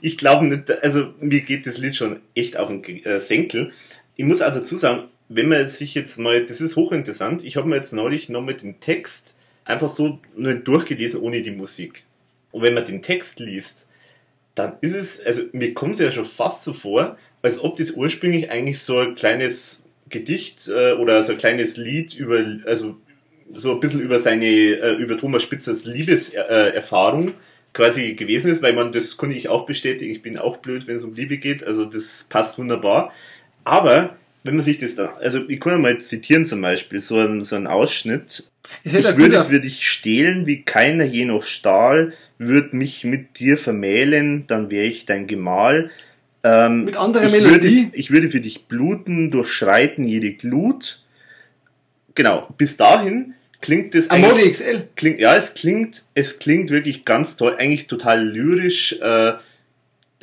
ich 0.00 0.18
glaube 0.18 0.46
nicht, 0.46 0.70
also 0.82 1.14
mir 1.18 1.40
geht 1.40 1.66
das 1.66 1.78
Lied 1.78 1.96
schon 1.96 2.20
echt 2.34 2.56
auf 2.56 2.68
den 2.68 3.04
äh, 3.04 3.20
Senkel. 3.20 3.72
Ich 4.16 4.24
muss 4.24 4.42
auch 4.42 4.52
dazu 4.52 4.76
sagen, 4.76 5.04
wenn 5.28 5.48
man 5.48 5.68
sich 5.68 5.94
jetzt 5.94 6.18
mal, 6.18 6.44
das 6.44 6.60
ist 6.60 6.76
hochinteressant, 6.76 7.44
ich 7.44 7.56
habe 7.56 7.68
mir 7.68 7.76
jetzt 7.76 7.92
neulich 7.92 8.28
noch 8.28 8.42
mit 8.42 8.62
dem 8.62 8.80
Text 8.80 9.36
einfach 9.64 9.88
so 9.88 10.18
nur 10.36 10.54
durchgelesen, 10.54 11.20
ohne 11.20 11.40
die 11.40 11.50
Musik. 11.50 12.04
Und 12.52 12.62
wenn 12.62 12.74
man 12.74 12.84
den 12.84 13.02
Text 13.02 13.40
liest, 13.40 13.86
dann 14.54 14.74
ist 14.82 14.94
es, 14.94 15.20
also 15.24 15.42
mir 15.52 15.74
kommt 15.74 15.94
es 15.94 16.00
ja 16.00 16.12
schon 16.12 16.26
fast 16.26 16.64
so 16.64 16.72
vor, 16.72 17.16
als 17.42 17.58
ob 17.58 17.76
das 17.76 17.92
ursprünglich 17.92 18.50
eigentlich 18.50 18.80
so 18.80 18.98
ein 18.98 19.14
kleines 19.14 19.84
Gedicht 20.08 20.68
äh, 20.68 20.92
oder 20.92 21.24
so 21.24 21.32
ein 21.32 21.38
kleines 21.38 21.76
Lied 21.76 22.14
über, 22.14 22.44
also 22.66 22.96
so 23.52 23.72
ein 23.72 23.80
bisschen 23.80 24.00
über 24.00 24.18
seine, 24.18 24.46
äh, 24.46 24.94
über 24.94 25.16
Thomas 25.16 25.42
Spitzers 25.42 25.84
Liebeserfahrung 25.84 27.28
äh, 27.28 27.32
quasi 27.72 28.14
gewesen 28.14 28.50
ist, 28.50 28.62
weil 28.62 28.72
man, 28.72 28.92
das 28.92 29.16
konnte 29.16 29.36
ich 29.36 29.48
auch 29.48 29.66
bestätigen, 29.66 30.12
ich 30.12 30.22
bin 30.22 30.38
auch 30.38 30.58
blöd, 30.58 30.86
wenn 30.86 30.96
es 30.96 31.04
um 31.04 31.14
Liebe 31.14 31.38
geht, 31.38 31.64
also 31.64 31.84
das 31.84 32.26
passt 32.28 32.58
wunderbar. 32.58 33.12
Aber 33.64 34.16
wenn 34.44 34.56
man 34.56 34.64
sich 34.64 34.78
das 34.78 34.94
dann, 34.94 35.08
also 35.20 35.40
ich 35.48 35.60
kann 35.60 35.72
ja 35.72 35.78
mal 35.78 35.98
zitieren 36.00 36.46
zum 36.46 36.60
Beispiel, 36.60 37.00
so 37.00 37.18
ein, 37.18 37.42
so 37.44 37.56
ein 37.56 37.66
Ausschnitt, 37.66 38.44
ich 38.82 38.94
würde 38.94 39.44
für 39.44 39.60
dich 39.60 39.86
stehlen, 39.86 40.46
wie 40.46 40.62
keiner 40.62 41.04
je 41.04 41.26
noch 41.26 41.42
stahl, 41.42 42.14
würd 42.38 42.72
mich 42.72 43.04
mit 43.04 43.38
dir 43.38 43.58
vermählen, 43.58 44.46
dann 44.46 44.70
wäre 44.70 44.86
ich 44.86 45.06
dein 45.06 45.26
Gemahl. 45.26 45.90
Ähm, 46.42 46.84
Mit 46.84 46.96
anderer 46.96 47.26
ich 47.26 47.32
Melodie. 47.32 47.84
Würde, 47.84 47.96
ich 47.96 48.10
würde 48.10 48.30
für 48.30 48.40
dich 48.40 48.66
bluten, 48.66 49.30
durchschreiten 49.30 50.04
jede 50.04 50.32
Glut. 50.32 51.03
Genau, 52.14 52.48
bis 52.56 52.76
dahin 52.76 53.34
klingt 53.60 53.94
das 53.94 54.10
eigentlich, 54.10 54.52
XL. 54.52 54.88
klingt, 54.94 55.20
ja, 55.20 55.36
es 55.36 55.54
klingt, 55.54 56.04
es 56.14 56.38
klingt 56.38 56.70
wirklich 56.70 57.04
ganz 57.04 57.36
toll, 57.36 57.56
eigentlich 57.58 57.86
total 57.86 58.26
lyrisch, 58.26 59.00
äh, 59.00 59.32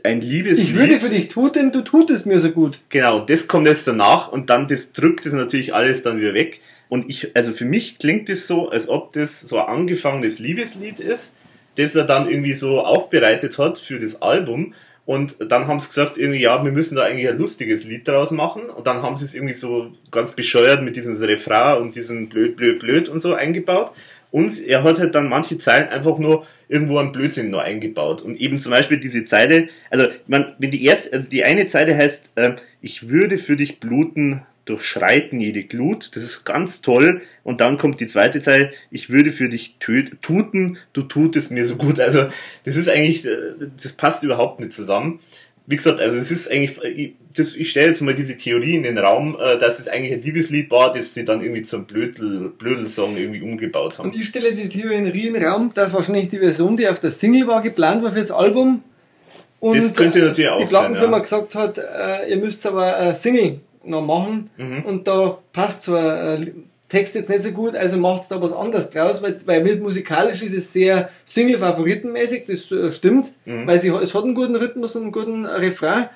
ein 0.04 0.22
Liebeslied. 0.22 0.70
Ich 0.70 0.76
würde 0.76 1.00
für 1.00 1.10
dich 1.10 1.28
tun, 1.28 1.72
du 1.72 1.82
tutest 1.82 2.26
mir 2.26 2.40
so 2.40 2.52
gut. 2.52 2.80
Genau, 2.90 3.20
und 3.20 3.30
das 3.30 3.48
kommt 3.48 3.68
jetzt 3.68 3.88
danach 3.88 4.32
und 4.32 4.50
dann 4.50 4.68
das 4.68 4.92
drückt 4.94 5.26
es 5.26 5.34
natürlich 5.34 5.74
alles 5.74 6.02
dann 6.02 6.20
wieder 6.20 6.34
weg. 6.34 6.62
Und 6.90 7.10
ich, 7.10 7.36
also 7.36 7.54
für 7.54 7.66
mich 7.66 8.00
klingt 8.00 8.30
es 8.30 8.48
so, 8.48 8.70
als 8.70 8.90
ob 8.90 9.14
das 9.14 9.40
so 9.40 9.58
ein 9.58 9.68
angefangenes 9.68 10.40
Liebeslied 10.40 11.00
ist, 11.00 11.34
das 11.76 11.96
er 11.96 12.04
dann 12.04 12.30
irgendwie 12.30 12.54
so 12.54 12.82
aufbereitet 12.82 13.58
hat 13.58 13.80
für 13.80 13.98
das 13.98 14.22
Album. 14.22 14.74
Und 15.06 15.52
dann 15.52 15.68
haben 15.68 15.80
sie 15.80 15.88
gesagt, 15.88 16.18
irgendwie, 16.18 16.42
ja, 16.42 16.64
wir 16.64 16.72
müssen 16.72 16.96
da 16.96 17.04
eigentlich 17.04 17.28
ein 17.28 17.38
lustiges 17.38 17.84
Lied 17.84 18.08
draus 18.08 18.32
machen. 18.32 18.70
Und 18.70 18.88
dann 18.88 19.02
haben 19.02 19.18
sie 19.18 19.26
es 19.26 19.34
irgendwie 19.34 19.54
so 19.54 19.92
ganz 20.12 20.34
bescheuert 20.34 20.84
mit 20.84 20.96
diesem 20.96 21.16
Refrain 21.16 21.82
und 21.82 21.96
diesem 21.96 22.30
blöd, 22.30 22.56
blöd, 22.56 22.80
blöd 22.80 23.10
und 23.10 23.20
so 23.20 23.34
eingebaut. 23.34 23.94
Und 24.30 24.66
er 24.66 24.84
hat 24.84 25.00
halt 25.00 25.14
dann 25.14 25.28
manche 25.28 25.58
Zeilen 25.58 25.90
einfach 25.90 26.18
nur 26.18 26.46
irgendwo 26.70 27.00
einen 27.00 27.12
Blödsinn 27.12 27.50
nur 27.50 27.64
eingebaut. 27.64 28.22
Und 28.22 28.38
eben 28.38 28.58
zum 28.60 28.72
Beispiel 28.72 29.00
diese 29.00 29.26
Zeile, 29.26 29.68
also 29.90 30.08
man, 30.28 30.56
wenn 30.58 30.72
die 30.72 30.86
erste, 30.86 31.12
also 31.12 31.30
die 31.30 31.44
eine 31.44 31.66
Zeile 31.66 31.98
heißt, 31.98 32.32
äh, 32.36 32.54
ich 32.82 33.10
würde 33.10 33.38
für 33.38 33.58
dich 33.58 33.80
bluten, 33.80 34.44
durchschreiten 34.72 35.40
jede 35.40 35.64
Glut. 35.64 36.16
Das 36.16 36.24
ist 36.24 36.44
ganz 36.44 36.82
toll. 36.82 37.22
Und 37.44 37.62
dann 37.62 37.78
kommt 37.78 38.00
die 38.00 38.08
zweite 38.08 38.40
Zeile, 38.40 38.72
ich 38.90 39.10
würde 39.10 39.32
für 39.32 39.50
dich 39.50 39.78
tuten, 39.80 40.78
du 40.94 41.04
tutest 41.04 41.52
mir 41.52 41.66
so 41.66 41.76
gut. 41.76 42.00
Also 42.00 42.30
das 42.66 42.76
ist 42.76 42.90
eigentlich, 42.90 43.26
äh, 43.26 43.54
das 43.82 43.94
passt 43.94 44.24
überhaupt 44.24 44.60
nicht 44.60 44.74
zusammen 44.74 45.20
wie 45.72 45.76
gesagt, 45.76 46.00
also 46.02 46.18
es 46.18 46.32
ist 46.32 46.52
eigentlich, 46.52 46.78
ich, 46.84 47.14
das, 47.34 47.56
ich 47.56 47.70
stelle 47.70 47.88
jetzt 47.88 48.02
mal 48.02 48.14
diese 48.16 48.36
Theorie 48.36 48.76
in 48.76 48.84
den 48.84 48.98
Raum, 48.98 49.38
äh, 49.40 49.58
dass 49.58 49.80
es 49.80 49.88
eigentlich 49.88 50.12
ein 50.12 50.22
Liebeslied 50.22 50.70
war, 50.72 50.92
das 50.92 51.14
sie 51.14 51.24
dann 51.24 51.42
irgendwie 51.42 51.62
zum 51.62 51.86
Blödel, 51.86 52.50
Blödelsong 52.50 53.16
irgendwie 53.16 53.42
umgebaut 53.42 53.98
haben. 53.98 54.10
Und 54.10 54.16
ich 54.16 54.28
stelle 54.28 54.54
die 54.54 54.68
Theorie 54.68 54.96
in 54.96 55.06
den 55.06 55.44
Raum, 55.44 55.72
dass 55.74 55.94
wahrscheinlich 55.94 56.30
die 56.30 56.40
Version, 56.40 56.76
die 56.76 56.88
auf 56.88 57.00
der 57.00 57.12
Single 57.12 57.48
war, 57.48 57.62
geplant 57.62 58.04
war 58.04 58.12
fürs 58.12 58.32
Album. 58.32 58.84
Und 59.60 59.78
das 59.78 59.94
könnte 59.94 60.20
natürlich 60.20 60.50
auch 60.50 60.58
die 60.58 60.66
Plattenfirma 60.66 61.18
ja. 61.18 61.24
gesagt 61.24 61.56
hat, 61.56 61.78
äh, 61.78 62.32
ihr 62.32 62.38
müsst 62.38 62.66
aber 62.66 62.98
eine 62.98 63.16
Single 63.16 63.60
noch 63.84 64.06
machen 64.06 64.50
mhm. 64.58 64.84
und 64.84 65.08
da 65.08 65.40
passt 65.54 65.84
zwar 65.84 66.40
äh, 66.40 66.52
Text 66.90 67.16
jetzt 67.16 67.30
nicht 67.30 67.44
so 67.44 67.52
gut, 67.52 67.74
also 67.74 67.98
macht's 67.98 68.28
da 68.28 68.42
was 68.42 68.52
anderes 68.52 68.90
draus, 68.90 69.22
weil, 69.22 69.40
weil 69.46 69.64
mit 69.64 69.82
musikalisch 69.82 70.42
ist 70.42 70.54
es 70.54 70.74
sehr 70.74 71.10
Single-Favoritenmäßig, 71.26 72.46
das 72.48 72.72
äh, 72.72 72.92
stimmt, 72.92 73.34
mhm. 73.46 73.66
weil 73.66 73.80
sie, 73.80 73.90
es 73.90 74.14
hat 74.14 74.26
einen 74.26 74.36
guten 74.36 74.56
Rhythmus 74.56 74.96
und 74.96 75.04
einen 75.04 75.12
guten 75.14 75.46
Refrain, 75.46 76.10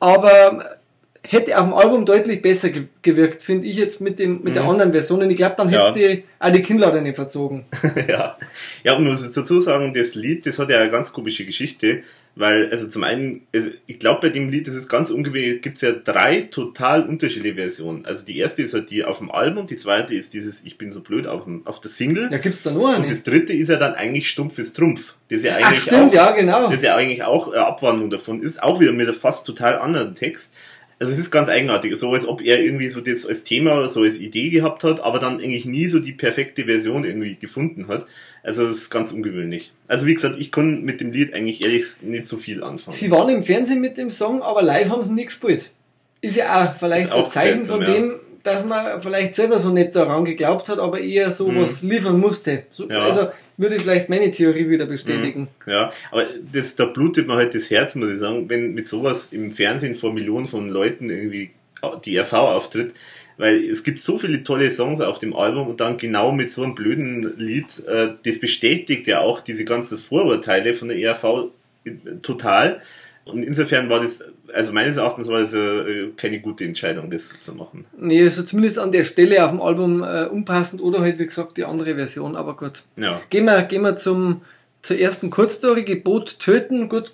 aber 0.00 0.78
hätte 1.26 1.58
auf 1.58 1.64
dem 1.64 1.74
Album 1.74 2.06
deutlich 2.06 2.42
besser 2.42 2.68
gewirkt, 3.02 3.42
finde 3.42 3.66
ich 3.66 3.76
jetzt 3.76 4.00
mit 4.00 4.18
dem 4.18 4.42
mit 4.42 4.44
mhm. 4.44 4.52
der 4.52 4.64
anderen 4.64 4.92
Version. 4.92 5.22
Und 5.22 5.30
ich 5.30 5.36
glaube, 5.36 5.54
dann 5.56 5.68
hätte 5.68 6.00
ja. 6.00 6.14
die 6.14 6.24
auch 6.38 6.50
die 6.50 6.62
Kinnlade 6.62 7.00
nicht 7.00 7.16
verzogen. 7.16 7.64
ja. 8.08 8.36
Ja, 8.82 8.96
und 8.96 9.04
muss 9.04 9.30
dazu 9.32 9.60
sagen, 9.60 9.92
das 9.94 10.14
Lied, 10.14 10.46
das 10.46 10.58
hat 10.58 10.70
ja 10.70 10.80
eine 10.80 10.90
ganz 10.90 11.12
komische 11.12 11.46
Geschichte. 11.46 12.02
Weil, 12.36 12.68
also 12.70 12.88
zum 12.88 13.04
einen, 13.04 13.42
also 13.54 13.70
ich 13.86 14.00
glaube 14.00 14.22
bei 14.22 14.28
dem 14.28 14.48
Lied, 14.48 14.66
das 14.66 14.74
ist 14.74 14.88
ganz 14.88 15.10
ungewöhnlich, 15.10 15.62
gibt 15.62 15.76
es 15.76 15.82
ja 15.82 15.92
drei 15.92 16.42
total 16.42 17.06
unterschiedliche 17.06 17.54
Versionen. 17.54 18.04
Also 18.06 18.24
die 18.24 18.36
erste 18.38 18.62
ist 18.62 18.74
halt 18.74 18.90
die 18.90 19.04
auf 19.04 19.18
dem 19.18 19.30
Album, 19.30 19.68
die 19.68 19.76
zweite 19.76 20.14
ist 20.14 20.34
dieses 20.34 20.64
Ich 20.64 20.76
bin 20.76 20.90
so 20.90 21.00
blöd 21.00 21.28
auf, 21.28 21.44
dem, 21.44 21.64
auf 21.64 21.80
der 21.80 21.92
Single. 21.92 22.28
Ja, 22.32 22.38
gibt's 22.38 22.64
da 22.64 22.72
nur 22.72 22.88
eine. 22.88 23.04
Und 23.04 23.10
das 23.10 23.22
dritte 23.22 23.52
ist 23.52 23.68
ja 23.68 23.76
dann 23.76 23.94
eigentlich 23.94 24.28
Stumpfes 24.28 24.72
Trumpf. 24.72 25.14
Das 25.28 25.44
ja 25.44 25.54
eigentlich 25.54 25.78
Ach, 25.78 25.82
stimmt, 25.82 26.10
auch, 26.10 26.14
ja, 26.14 26.30
genau. 26.32 26.70
Das 26.70 26.82
ja 26.82 26.96
eigentlich 26.96 27.22
auch 27.22 27.52
eine 27.52 27.64
Abwandlung 27.64 28.10
davon 28.10 28.42
ist, 28.42 28.60
auch 28.60 28.80
wieder 28.80 28.92
mit 28.92 29.06
einem 29.06 29.16
fast 29.16 29.46
total 29.46 29.78
anderen 29.78 30.14
Text. 30.14 30.56
Also 30.98 31.12
es 31.12 31.18
ist 31.18 31.30
ganz 31.30 31.48
eigenartig, 31.48 31.96
so 31.96 32.12
als 32.12 32.26
ob 32.26 32.40
er 32.40 32.60
irgendwie 32.60 32.88
so 32.88 33.00
das 33.00 33.26
als 33.26 33.44
Thema, 33.44 33.88
so 33.88 34.02
als 34.02 34.18
Idee 34.18 34.50
gehabt 34.50 34.84
hat, 34.84 35.00
aber 35.00 35.18
dann 35.18 35.40
eigentlich 35.40 35.66
nie 35.66 35.88
so 35.88 35.98
die 35.98 36.12
perfekte 36.12 36.64
Version 36.64 37.04
irgendwie 37.04 37.34
gefunden 37.34 37.88
hat. 37.88 38.06
Also 38.42 38.66
es 38.68 38.82
ist 38.82 38.90
ganz 38.90 39.10
ungewöhnlich. 39.12 39.72
Also 39.88 40.06
wie 40.06 40.14
gesagt, 40.14 40.36
ich 40.38 40.52
kann 40.52 40.82
mit 40.82 41.00
dem 41.00 41.10
Lied 41.10 41.34
eigentlich 41.34 41.64
ehrlich 41.64 41.84
nicht 42.02 42.26
so 42.26 42.36
viel 42.36 42.62
anfangen. 42.62 42.96
Sie 42.96 43.10
waren 43.10 43.28
im 43.28 43.42
Fernsehen 43.42 43.80
mit 43.80 43.98
dem 43.98 44.10
Song, 44.10 44.42
aber 44.42 44.62
live 44.62 44.90
haben 44.90 45.02
sie 45.02 45.12
nie 45.12 45.24
gespielt. 45.24 45.72
Ist 46.20 46.36
ja 46.36 46.64
auch 46.64 46.76
vielleicht 46.76 47.10
auch 47.10 47.24
ein 47.24 47.30
Zeichen 47.30 47.64
seltsam, 47.64 47.84
von 47.84 47.92
dem, 47.92 48.08
ja. 48.10 48.14
dass 48.44 48.64
man 48.64 49.00
vielleicht 49.00 49.34
selber 49.34 49.58
so 49.58 49.70
nicht 49.70 49.96
daran 49.96 50.24
geglaubt 50.24 50.68
hat, 50.68 50.78
aber 50.78 51.00
eher 51.00 51.32
so 51.32 51.48
hm. 51.48 51.60
was 51.60 51.82
liefern 51.82 52.20
musste. 52.20 52.64
So, 52.70 52.88
ja. 52.88 53.00
Also 53.00 53.28
würde 53.56 53.76
ich 53.76 53.82
vielleicht 53.82 54.08
meine 54.08 54.30
Theorie 54.30 54.68
wieder 54.68 54.86
bestätigen. 54.86 55.48
Mhm. 55.64 55.72
Ja, 55.72 55.92
aber 56.10 56.26
das, 56.52 56.74
da 56.74 56.86
blutet 56.86 57.26
mir 57.26 57.34
halt 57.34 57.54
das 57.54 57.70
Herz, 57.70 57.94
muss 57.94 58.10
ich 58.10 58.18
sagen, 58.18 58.48
wenn 58.48 58.74
mit 58.74 58.88
sowas 58.88 59.32
im 59.32 59.52
Fernsehen 59.52 59.94
vor 59.94 60.12
Millionen 60.12 60.46
von 60.46 60.68
Leuten 60.68 61.08
irgendwie 61.08 61.50
die 62.04 62.18
RV 62.18 62.32
auftritt, 62.32 62.94
weil 63.36 63.56
es 63.64 63.82
gibt 63.82 64.00
so 64.00 64.16
viele 64.16 64.42
tolle 64.42 64.70
Songs 64.70 65.00
auf 65.00 65.18
dem 65.18 65.34
Album 65.34 65.68
und 65.68 65.80
dann 65.80 65.96
genau 65.96 66.32
mit 66.32 66.52
so 66.52 66.62
einem 66.62 66.74
blöden 66.74 67.36
Lied, 67.36 67.84
äh, 67.86 68.10
das 68.24 68.38
bestätigt 68.38 69.06
ja 69.06 69.20
auch 69.20 69.40
diese 69.40 69.64
ganzen 69.64 69.98
Vorurteile 69.98 70.72
von 70.72 70.88
der 70.88 70.98
ERV 70.98 71.50
total. 72.22 72.80
Und 73.24 73.42
insofern 73.42 73.88
war 73.88 74.00
das, 74.00 74.20
also 74.54 74.72
meines 74.72 74.96
Erachtens 74.96 75.28
war 75.28 75.40
das 75.40 75.52
äh, 75.52 76.08
keine 76.16 76.40
gute 76.40 76.64
Entscheidung, 76.64 77.10
das 77.10 77.38
zu 77.40 77.54
machen. 77.54 77.84
Nee, 77.98 78.22
also 78.22 78.42
zumindest 78.42 78.78
an 78.78 78.92
der 78.92 79.04
Stelle 79.04 79.44
auf 79.44 79.50
dem 79.50 79.60
Album 79.60 80.02
äh, 80.02 80.26
unpassend 80.26 80.80
oder 80.80 81.00
halt, 81.00 81.18
wie 81.18 81.26
gesagt, 81.26 81.56
die 81.56 81.64
andere 81.64 81.96
Version, 81.96 82.36
aber 82.36 82.56
gut. 82.56 82.82
Ja. 82.96 83.20
Gehen 83.30 83.44
wir, 83.44 83.62
gehen 83.62 83.82
wir 83.82 83.96
zum, 83.96 84.42
zur 84.82 84.98
ersten 84.98 85.30
Kurzstory, 85.30 85.82
Gebot 85.82 86.38
töten. 86.38 86.88
Gut, 86.88 87.12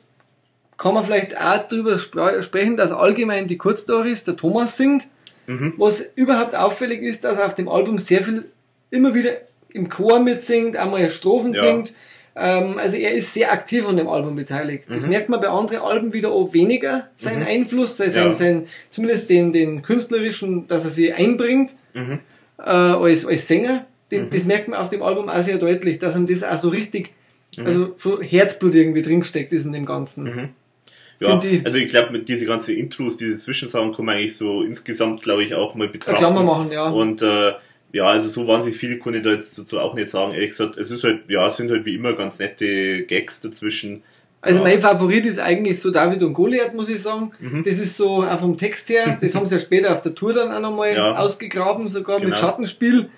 kann 0.77 0.95
man 0.95 1.05
vielleicht 1.05 1.37
auch 1.37 1.67
darüber 1.69 1.99
sprechen, 1.99 2.77
dass 2.77 2.93
allgemein 2.93 3.47
die 3.47 3.59
Kurzstories 3.59 4.25
der 4.25 4.37
Thomas 4.37 4.77
singt. 4.77 5.07
Mhm. 5.47 5.75
Was 5.79 6.01
überhaupt 6.15 6.55
auffällig 6.55 7.03
ist, 7.03 7.25
dass 7.25 7.39
er 7.39 7.47
auf 7.47 7.55
dem 7.55 7.69
Album 7.69 7.99
sehr 7.99 8.23
viel 8.23 8.45
immer 8.91 9.15
wieder 9.15 9.33
im 9.71 9.89
Chor 9.89 10.21
mitsingt, 10.21 10.77
einmal 10.77 11.09
Strophen 11.11 11.55
ja. 11.55 11.63
singt 11.63 11.95
ähm, 12.41 12.79
also 12.79 12.97
er 12.97 13.13
ist 13.13 13.35
sehr 13.35 13.53
aktiv 13.53 13.87
an 13.87 13.99
dem 13.99 14.09
Album 14.09 14.35
beteiligt. 14.35 14.85
Das 14.89 15.05
mhm. 15.05 15.11
merkt 15.11 15.29
man 15.29 15.41
bei 15.41 15.49
anderen 15.49 15.83
Alben 15.83 16.13
wieder 16.15 16.33
auch 16.33 16.55
weniger, 16.55 17.11
seinen 17.17 17.41
mhm. 17.41 17.47
Einfluss, 17.47 17.99
sein, 17.99 18.11
ja. 18.15 18.33
sein, 18.33 18.67
zumindest 18.89 19.29
den, 19.29 19.53
den 19.53 19.83
künstlerischen, 19.83 20.67
dass 20.67 20.85
er 20.85 20.91
sie 20.91 21.13
einbringt 21.13 21.73
mhm. 21.93 22.21
äh, 22.59 22.63
als, 22.63 23.27
als 23.27 23.47
Sänger. 23.47 23.87
Den, 24.11 24.25
mhm. 24.25 24.31
das 24.31 24.45
merkt 24.45 24.69
man 24.69 24.81
auf 24.81 24.89
dem 24.89 25.03
Album 25.03 25.29
auch 25.29 25.43
sehr 25.43 25.59
deutlich, 25.59 25.99
dass 25.99 26.17
ihm 26.17 26.27
das 26.27 26.43
auch 26.43 26.59
so 26.59 26.71
richtig, 26.71 27.13
mhm. 27.59 27.67
also 27.67 27.95
schon 27.99 28.23
Herzblut 28.23 28.75
irgendwie 28.75 29.03
drinsteckt 29.03 29.53
ist 29.53 29.67
in 29.67 29.73
dem 29.73 29.85
Ganzen. 29.85 30.25
Mhm. 30.25 30.49
Ja, 31.21 31.39
also 31.65 31.77
ich 31.77 31.91
glaube, 31.91 32.13
mit 32.13 32.31
diese 32.31 32.47
ganzen 32.47 32.75
Intros, 32.75 33.19
diese 33.19 33.37
Zwischensachen 33.39 33.93
kann 33.93 34.07
man 34.07 34.17
eigentlich 34.17 34.39
so 34.39 34.63
insgesamt, 34.63 35.23
glaube 35.23 35.45
ich, 35.45 35.55
auch 35.55 35.75
mal 35.75 35.89
betrachten. 35.89 36.17
Klammer 36.17 36.43
machen, 36.43 36.73
ja. 36.73 36.89
Und 36.89 37.21
äh, 37.21 37.53
ja, 37.93 38.07
also 38.07 38.29
so 38.29 38.47
wahnsinnig 38.47 38.79
viel 38.79 38.99
konnte 38.99 39.19
ich 39.19 39.25
da 39.25 39.31
jetzt 39.31 39.59
dazu 39.59 39.79
auch 39.81 39.95
nicht 39.95 40.09
sagen. 40.09 40.33
Ehrlich 40.33 40.51
gesagt, 40.51 40.77
es 40.77 40.91
ist 40.91 41.05
halt, 41.05 41.23
ja, 41.29 41.47
es 41.47 41.57
sind 41.57 41.71
halt 41.71 41.85
wie 41.85 41.95
immer 41.95 42.13
ganz 42.13 42.39
nette 42.39 43.03
Gags 43.03 43.41
dazwischen. 43.41 44.03
Also 44.43 44.63
mein 44.63 44.81
Favorit 44.81 45.27
ist 45.27 45.39
eigentlich 45.39 45.81
so 45.81 45.91
David 45.91 46.23
und 46.23 46.33
Goliath, 46.33 46.75
muss 46.75 46.89
ich 46.89 47.03
sagen. 47.03 47.33
Mhm. 47.41 47.63
Das 47.63 47.79
ist 47.79 47.97
so 47.97 48.23
auch 48.23 48.41
vom 48.41 48.57
Text 48.57 48.89
her, 48.89 49.19
das 49.21 49.35
haben 49.35 49.45
sie 49.47 49.57
ja 49.57 49.61
später 49.61 49.93
auf 49.93 50.01
der 50.01 50.15
Tour 50.15 50.33
dann 50.33 50.53
auch 50.53 50.61
nochmal 50.61 50.95
ja. 50.95 51.17
ausgegraben, 51.17 51.89
sogar 51.89 52.19
genau. 52.19 52.31
mit 52.31 52.39
Schattenspiel. 52.39 53.11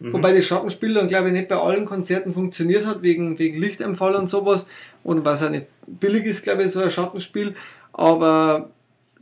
Mhm. 0.00 0.12
Wobei 0.12 0.32
das 0.32 0.44
Schattenspiel 0.44 0.94
dann 0.94 1.08
glaube 1.08 1.28
ich 1.28 1.34
nicht 1.34 1.48
bei 1.48 1.56
allen 1.56 1.84
Konzerten 1.84 2.32
funktioniert 2.32 2.86
hat, 2.86 3.02
wegen, 3.02 3.38
wegen 3.38 3.60
Lichteinfall 3.60 4.14
und 4.16 4.28
sowas. 4.28 4.66
Und 5.04 5.24
was 5.24 5.42
auch 5.42 5.50
nicht 5.50 5.66
billig 5.86 6.24
ist, 6.24 6.42
glaube 6.42 6.64
ich, 6.64 6.70
so 6.70 6.80
ein 6.80 6.90
Schattenspiel. 6.90 7.54
Aber 7.92 8.70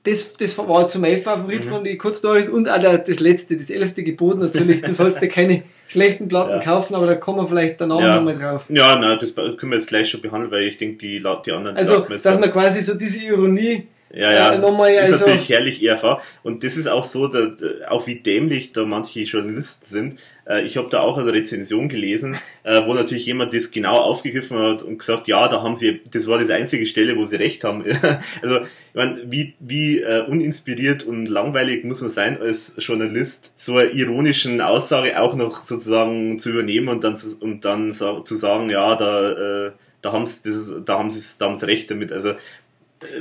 das, 0.05 0.35
das 0.35 0.57
war 0.59 0.87
zu 0.87 0.99
mein 0.99 1.17
Favorit 1.19 1.65
mhm. 1.65 1.69
von 1.69 1.85
den 1.85 1.97
Kurzstories 1.97 2.49
und 2.49 2.69
auch 2.69 2.79
das 2.79 3.21
letzte, 3.21 3.57
das 3.57 3.71
elfte 3.71 4.05
Gebot 4.05 4.39
natürlich. 4.39 4.83
Du 4.83 4.93
sollst 4.93 5.23
dir 5.23 5.29
keine 5.29 5.63
schlechten 5.89 6.29
Platten 6.29 6.53
ja. 6.53 6.61
kaufen, 6.61 6.95
aber 6.95 7.07
da 7.07 7.15
kommen 7.15 7.39
wir 7.39 7.49
vielleicht 7.49 7.81
danach 7.81 8.01
ja. 8.01 8.17
nochmal 8.17 8.39
drauf. 8.39 8.67
Ja, 8.69 8.99
nein, 8.99 9.19
das 9.19 9.35
können 9.35 9.73
wir 9.73 9.79
jetzt 9.79 9.89
gleich 9.89 10.11
schon 10.11 10.21
behandeln, 10.21 10.51
weil 10.51 10.65
ich 10.65 10.77
denke, 10.77 10.99
die, 10.99 11.23
die 11.47 11.53
anderen 11.53 11.77
Also, 11.77 11.99
dass 12.01 12.39
man 12.39 12.53
quasi 12.53 12.83
so 12.83 12.95
diese 12.95 13.25
Ironie 13.25 13.87
ja, 14.15 14.33
ja, 14.33 14.55
äh, 14.55 14.59
nochmal, 14.59 14.93
ist 14.93 15.13
also 15.13 15.19
natürlich 15.25 15.49
herrlich 15.49 15.83
ERV. 15.83 16.23
Und 16.43 16.63
das 16.63 16.77
ist 16.77 16.87
auch 16.87 17.05
so, 17.05 17.29
dass, 17.29 17.53
auch 17.89 18.07
wie 18.07 18.21
dämlich 18.21 18.73
da 18.73 18.85
manche 18.85 19.21
Journalisten 19.21 19.87
sind. 19.87 20.17
Äh, 20.47 20.65
ich 20.65 20.77
habe 20.77 20.89
da 20.89 21.01
auch 21.01 21.19
eine 21.19 21.33
Rezension 21.33 21.89
gelesen, 21.89 22.37
äh, 22.63 22.83
wo 22.87 22.95
natürlich 22.95 23.27
jemand 23.27 23.53
das 23.53 23.71
genau 23.71 23.97
aufgegriffen 23.97 24.59
hat 24.59 24.83
und 24.83 24.99
gesagt, 24.99 25.27
ja, 25.27 25.49
da 25.49 25.63
haben 25.63 25.77
sie, 25.77 26.01
das 26.11 26.27
war 26.27 26.39
das 26.39 26.51
einzige 26.51 26.87
Stelle, 26.87 27.17
wo 27.17 27.25
sie 27.25 27.37
recht 27.37 27.65
haben. 27.65 27.85
also, 28.43 28.61
ich 28.61 28.95
meine, 28.95 29.21
wie, 29.31 29.55
wie 29.59 30.01
äh, 30.01 30.25
uninspiriert 30.27 31.03
und 31.03 31.27
langweilig 31.27 31.85
muss 31.85 32.01
man 32.01 32.11
sein 32.11 32.41
als 32.41 32.75
Journalist, 32.79 33.53
so 33.57 33.79
eine 33.79 33.91
ironischen 33.91 34.61
Aussage 34.61 35.21
auch 35.21 35.35
noch 35.35 35.65
sozusagen 35.65 36.39
zu 36.39 36.51
übernehmen 36.51 36.89
und 36.89 37.03
dann 37.05 37.17
zu, 37.17 37.37
und 37.41 37.65
dann 37.65 37.93
zu 37.93 38.35
sagen, 38.35 38.71
ja, 38.71 38.95
da, 38.95 39.73
da 40.05 40.13
haben 40.13 40.27
sie 40.27 40.43
das, 40.45 40.73
da 40.85 40.99
haben 40.99 41.11
sie 41.11 41.21
da 41.39 41.47
haben 41.47 41.55
sie 41.55 41.67
recht 41.67 41.91
damit. 41.91 42.13
Also 42.13 42.35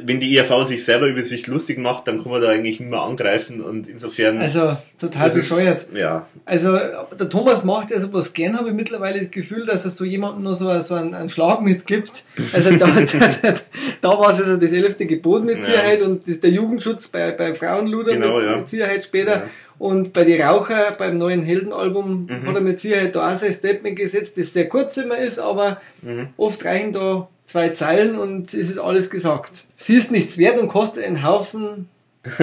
wenn 0.04 0.20
die 0.20 0.36
ERV 0.38 0.68
sich 0.68 0.86
selber 0.86 1.08
über 1.08 1.22
sich 1.22 1.48
lustig 1.48 1.78
macht, 1.78 2.08
dann 2.08 2.22
kann 2.22 2.32
man 2.32 2.42
da 2.42 2.50
eigentlich 2.50 2.80
nicht 2.80 2.90
mehr 2.90 3.02
angreifen 3.02 3.62
und 3.62 3.88
insofern. 3.88 4.40
Also 4.40 4.78
total 4.98 5.30
bescheuert. 5.30 5.84
Ist, 5.84 5.96
ja. 5.96 6.26
Also 6.46 6.72
der 6.74 7.30
Thomas 7.30 7.64
macht 7.64 7.92
ja 7.92 8.00
sowas 8.00 8.34
gern, 8.34 8.58
habe 8.58 8.70
ich 8.70 8.76
mittlerweile 8.76 9.20
das 9.20 9.32
Gefühl, 9.32 9.66
dass 9.66 9.86
er 9.86 9.92
so 9.92 10.06
jemandem 10.06 10.44
nur 10.44 10.56
so, 10.56 10.80
so 10.82 10.96
einen, 10.96 11.14
einen 11.14 11.30
Schlag 11.30 11.62
mitgibt. 11.62 12.24
Also 12.54 12.72
da, 12.72 12.88
da, 12.88 13.30
da, 13.42 13.54
da 14.02 14.10
war 14.10 14.32
es 14.32 14.40
also 14.40 14.58
das 14.58 14.72
elfte 14.72 15.06
Gebot 15.06 15.44
mit 15.44 15.62
Sicherheit 15.64 16.00
ja. 16.00 16.06
und 16.06 16.28
das, 16.28 16.40
der 16.40 16.52
Jugendschutz 16.52 17.08
bei, 17.08 17.32
bei 17.32 17.54
Frauenluder 17.56 18.14
genau, 18.14 18.38
mit, 18.38 18.46
ja. 18.46 18.58
mit, 18.58 18.70
Sicherheit 18.70 19.04
später. 19.04 19.32
Ja. 19.32 19.44
Und 19.80 20.14
bei 20.14 20.24
die 20.24 20.40
Raucher 20.40 20.92
beim 20.98 21.18
neuen 21.18 21.44
Heldenalbum 21.44 22.28
mhm. 22.28 22.48
hat 22.48 22.56
er 22.56 22.62
mit 22.62 22.80
Sicherheit 22.80 23.16
da 23.16 23.32
auch 23.32 23.36
sein 23.36 23.52
Statement 23.52 23.98
gesetzt, 23.98 24.38
das 24.38 24.54
sehr 24.54 24.70
kurz 24.70 24.98
immer 24.98 25.18
ist, 25.18 25.40
aber 25.40 25.82
mhm. 26.02 26.30
oft 26.38 26.64
reichen 26.64 26.94
da 26.94 27.28
zwei 27.46 27.70
Zeilen 27.70 28.18
und 28.18 28.54
es 28.54 28.70
ist 28.70 28.78
alles 28.78 29.10
gesagt. 29.10 29.66
Sie 29.76 29.96
ist 29.96 30.12
nichts 30.12 30.38
wert 30.38 30.60
und 30.60 30.68
kostet 30.68 31.04
einen 31.04 31.24
Haufen. 31.24 31.90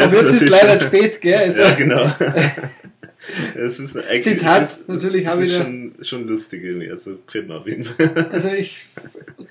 Aber 0.00 0.22
jetzt 0.22 0.34
ist 0.34 0.48
leider 0.48 0.78
spät, 0.80 1.20
gell? 1.20 1.38
Also, 1.38 1.62
ja, 1.62 1.74
genau. 1.74 2.04
es 3.54 3.78
ist 3.78 3.96
Zitat, 4.22 4.62
ist, 4.62 4.88
natürlich 4.88 5.26
habe 5.26 5.44
ich 5.44 5.56
schon, 5.56 5.94
schon 6.00 6.26
lustig 6.26 6.64
irgendwie. 6.64 6.90
Also 6.90 7.18
gefällt 7.26 7.48
mir 7.48 7.56
auf 7.56 7.66
jeden 7.66 7.84
Fall. 7.84 8.28
Also 8.32 8.48
ich 8.48 8.86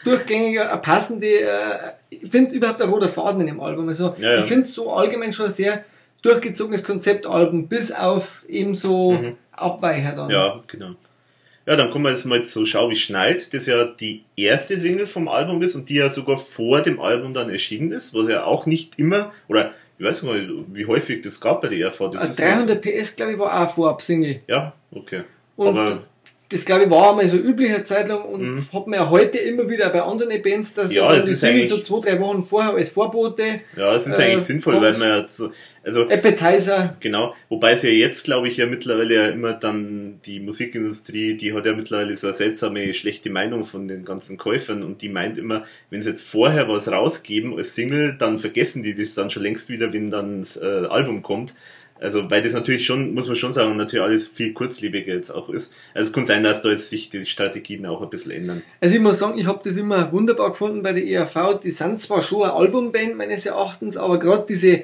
durchgängig 0.03 0.59
eine 0.59 0.79
passende, 0.79 1.27
äh, 1.27 1.77
ich 2.09 2.29
finde 2.29 2.47
es 2.47 2.53
überhaupt 2.53 2.81
ein 2.81 2.89
roter 2.89 3.09
Faden 3.09 3.41
in 3.41 3.47
dem 3.47 3.61
Album. 3.61 3.87
Also 3.87 4.15
Ja, 4.19 4.35
ja. 4.35 4.39
ich 4.39 4.45
finde 4.45 4.63
es 4.63 4.73
so 4.73 4.91
allgemein 4.93 5.33
schon 5.33 5.47
ein 5.47 5.51
sehr 5.51 5.83
durchgezogenes 6.21 6.83
Konzeptalbum, 6.83 7.67
bis 7.67 7.91
auf 7.91 8.43
eben 8.47 8.75
so 8.75 9.13
Mhm. 9.13 9.37
Abweicher 9.51 10.13
dann. 10.13 10.29
Ja, 10.29 10.61
genau. 10.67 10.95
Ja, 11.65 11.75
dann 11.75 11.89
kommen 11.91 12.05
wir 12.05 12.11
jetzt 12.11 12.25
mal 12.25 12.43
zu 12.43 12.65
Schau 12.65 12.89
wie 12.89 12.95
schneit, 12.95 13.53
das 13.53 13.67
ja 13.67 13.85
die 13.85 14.23
erste 14.35 14.79
Single 14.79 15.05
vom 15.05 15.27
Album 15.27 15.61
ist 15.61 15.75
und 15.75 15.89
die 15.89 15.95
ja 15.95 16.09
sogar 16.09 16.37
vor 16.37 16.81
dem 16.81 16.99
Album 16.99 17.33
dann 17.33 17.49
erschienen 17.49 17.91
ist, 17.91 18.13
was 18.13 18.27
ja 18.27 18.43
auch 18.45 18.65
nicht 18.65 18.97
immer, 18.97 19.31
oder 19.47 19.71
ich 19.99 20.05
weiß 20.05 20.23
nicht 20.23 20.49
wie 20.73 20.85
häufig 20.87 21.21
das 21.21 21.39
gab 21.39 21.61
bei 21.61 21.67
der 21.67 21.77
ERV. 21.77 22.09
Das 22.11 22.23
Äh, 22.25 22.29
ist 22.29 22.39
ja, 22.39 22.55
300 22.55 22.81
PS, 22.81 23.15
glaube 23.15 23.33
ich, 23.33 23.39
war 23.39 23.61
auch 23.61 23.73
Vorab-Single. 23.73 24.39
ja, 24.47 24.73
okay. 24.91 25.23
Und 25.55 25.67
Aber 25.67 26.03
das, 26.51 26.65
glaube 26.65 26.83
ich, 26.83 26.89
war 26.89 27.11
einmal 27.11 27.27
so 27.27 27.37
übliche 27.37 27.81
Zeit 27.83 28.07
lang 28.07 28.23
und 28.23 28.41
Mhm. 28.55 28.73
hat 28.73 28.87
man 28.87 28.99
ja 28.99 29.09
heute 29.09 29.37
immer 29.37 29.69
wieder 29.69 29.89
bei 29.89 30.01
anderen 30.01 30.41
Bands, 30.41 30.73
dass 30.73 30.93
Ja, 30.93 31.07
dann 31.07 31.19
es 31.19 31.25
die 31.25 31.33
Single 31.35 31.65
so 31.67 31.77
zwei, 31.79 31.99
drei 32.01 32.19
Wochen 32.19 32.43
vorher 32.43 32.73
als 32.73 32.89
Vorbote, 32.89 33.61
ja, 33.77 33.95
es 33.95 34.05
ist 34.07 34.19
äh, 34.19 34.23
eigentlich 34.23 34.41
sinnvoll, 34.43 34.73
kommt- 34.73 34.85
weil 34.85 34.97
man 34.97 35.07
ja 35.07 35.25
so, 35.27 35.51
also 35.83 36.07
Appetizer, 36.09 36.95
Genau, 36.99 37.33
wobei 37.49 37.71
es 37.73 37.83
ja 37.83 37.89
jetzt, 37.89 38.25
glaube 38.25 38.47
ich, 38.47 38.57
ja 38.57 38.65
mittlerweile 38.67 39.15
ja 39.15 39.27
immer 39.29 39.53
dann 39.53 40.19
die 40.25 40.39
Musikindustrie, 40.39 41.35
die 41.37 41.53
hat 41.53 41.65
ja 41.65 41.73
mittlerweile 41.73 42.15
so 42.17 42.27
eine 42.27 42.35
seltsame, 42.35 42.93
schlechte 42.93 43.29
Meinung 43.29 43.65
von 43.65 43.87
den 43.87 44.05
ganzen 44.05 44.37
Käufern 44.37 44.83
und 44.83 45.01
die 45.01 45.09
meint 45.09 45.37
immer, 45.37 45.63
wenn 45.89 46.01
sie 46.01 46.09
jetzt 46.09 46.21
vorher 46.21 46.67
was 46.67 46.87
rausgeben 46.91 47.55
als 47.57 47.75
Single, 47.75 48.15
dann 48.17 48.37
vergessen 48.37 48.83
die 48.83 48.95
das 48.95 49.15
dann 49.15 49.29
schon 49.29 49.43
längst 49.43 49.69
wieder, 49.69 49.91
wenn 49.93 50.09
dann 50.11 50.41
das 50.41 50.57
äh, 50.57 50.65
Album 50.89 51.21
kommt. 51.23 51.53
Also, 52.01 52.29
weil 52.31 52.41
das 52.41 52.53
natürlich 52.53 52.85
schon, 52.85 53.13
muss 53.13 53.27
man 53.27 53.35
schon 53.35 53.53
sagen, 53.53 53.77
natürlich 53.77 54.03
alles 54.03 54.27
viel 54.27 54.53
kurzlebiger 54.53 55.13
jetzt 55.13 55.29
auch 55.29 55.49
ist. 55.49 55.71
Also, 55.93 56.09
es 56.09 56.13
kann 56.13 56.25
sein, 56.25 56.43
dass 56.43 56.61
da 56.63 56.69
jetzt 56.69 56.89
sich 56.89 57.09
die 57.11 57.25
Strategien 57.25 57.85
auch 57.85 58.01
ein 58.01 58.09
bisschen 58.09 58.31
ändern. 58.31 58.63
Also 58.81 58.95
ich 58.95 59.01
muss 59.01 59.19
sagen, 59.19 59.37
ich 59.37 59.45
habe 59.45 59.61
das 59.63 59.77
immer 59.77 60.11
wunderbar 60.11 60.49
gefunden 60.49 60.81
bei 60.81 60.93
der 60.93 61.05
ERV. 61.05 61.59
Die 61.63 61.69
sind 61.71 62.01
zwar 62.01 62.23
schon 62.23 62.43
eine 62.43 62.53
Albumband 62.53 63.15
meines 63.15 63.45
Erachtens, 63.45 63.97
aber 63.97 64.17
gerade 64.17 64.45
diese 64.49 64.81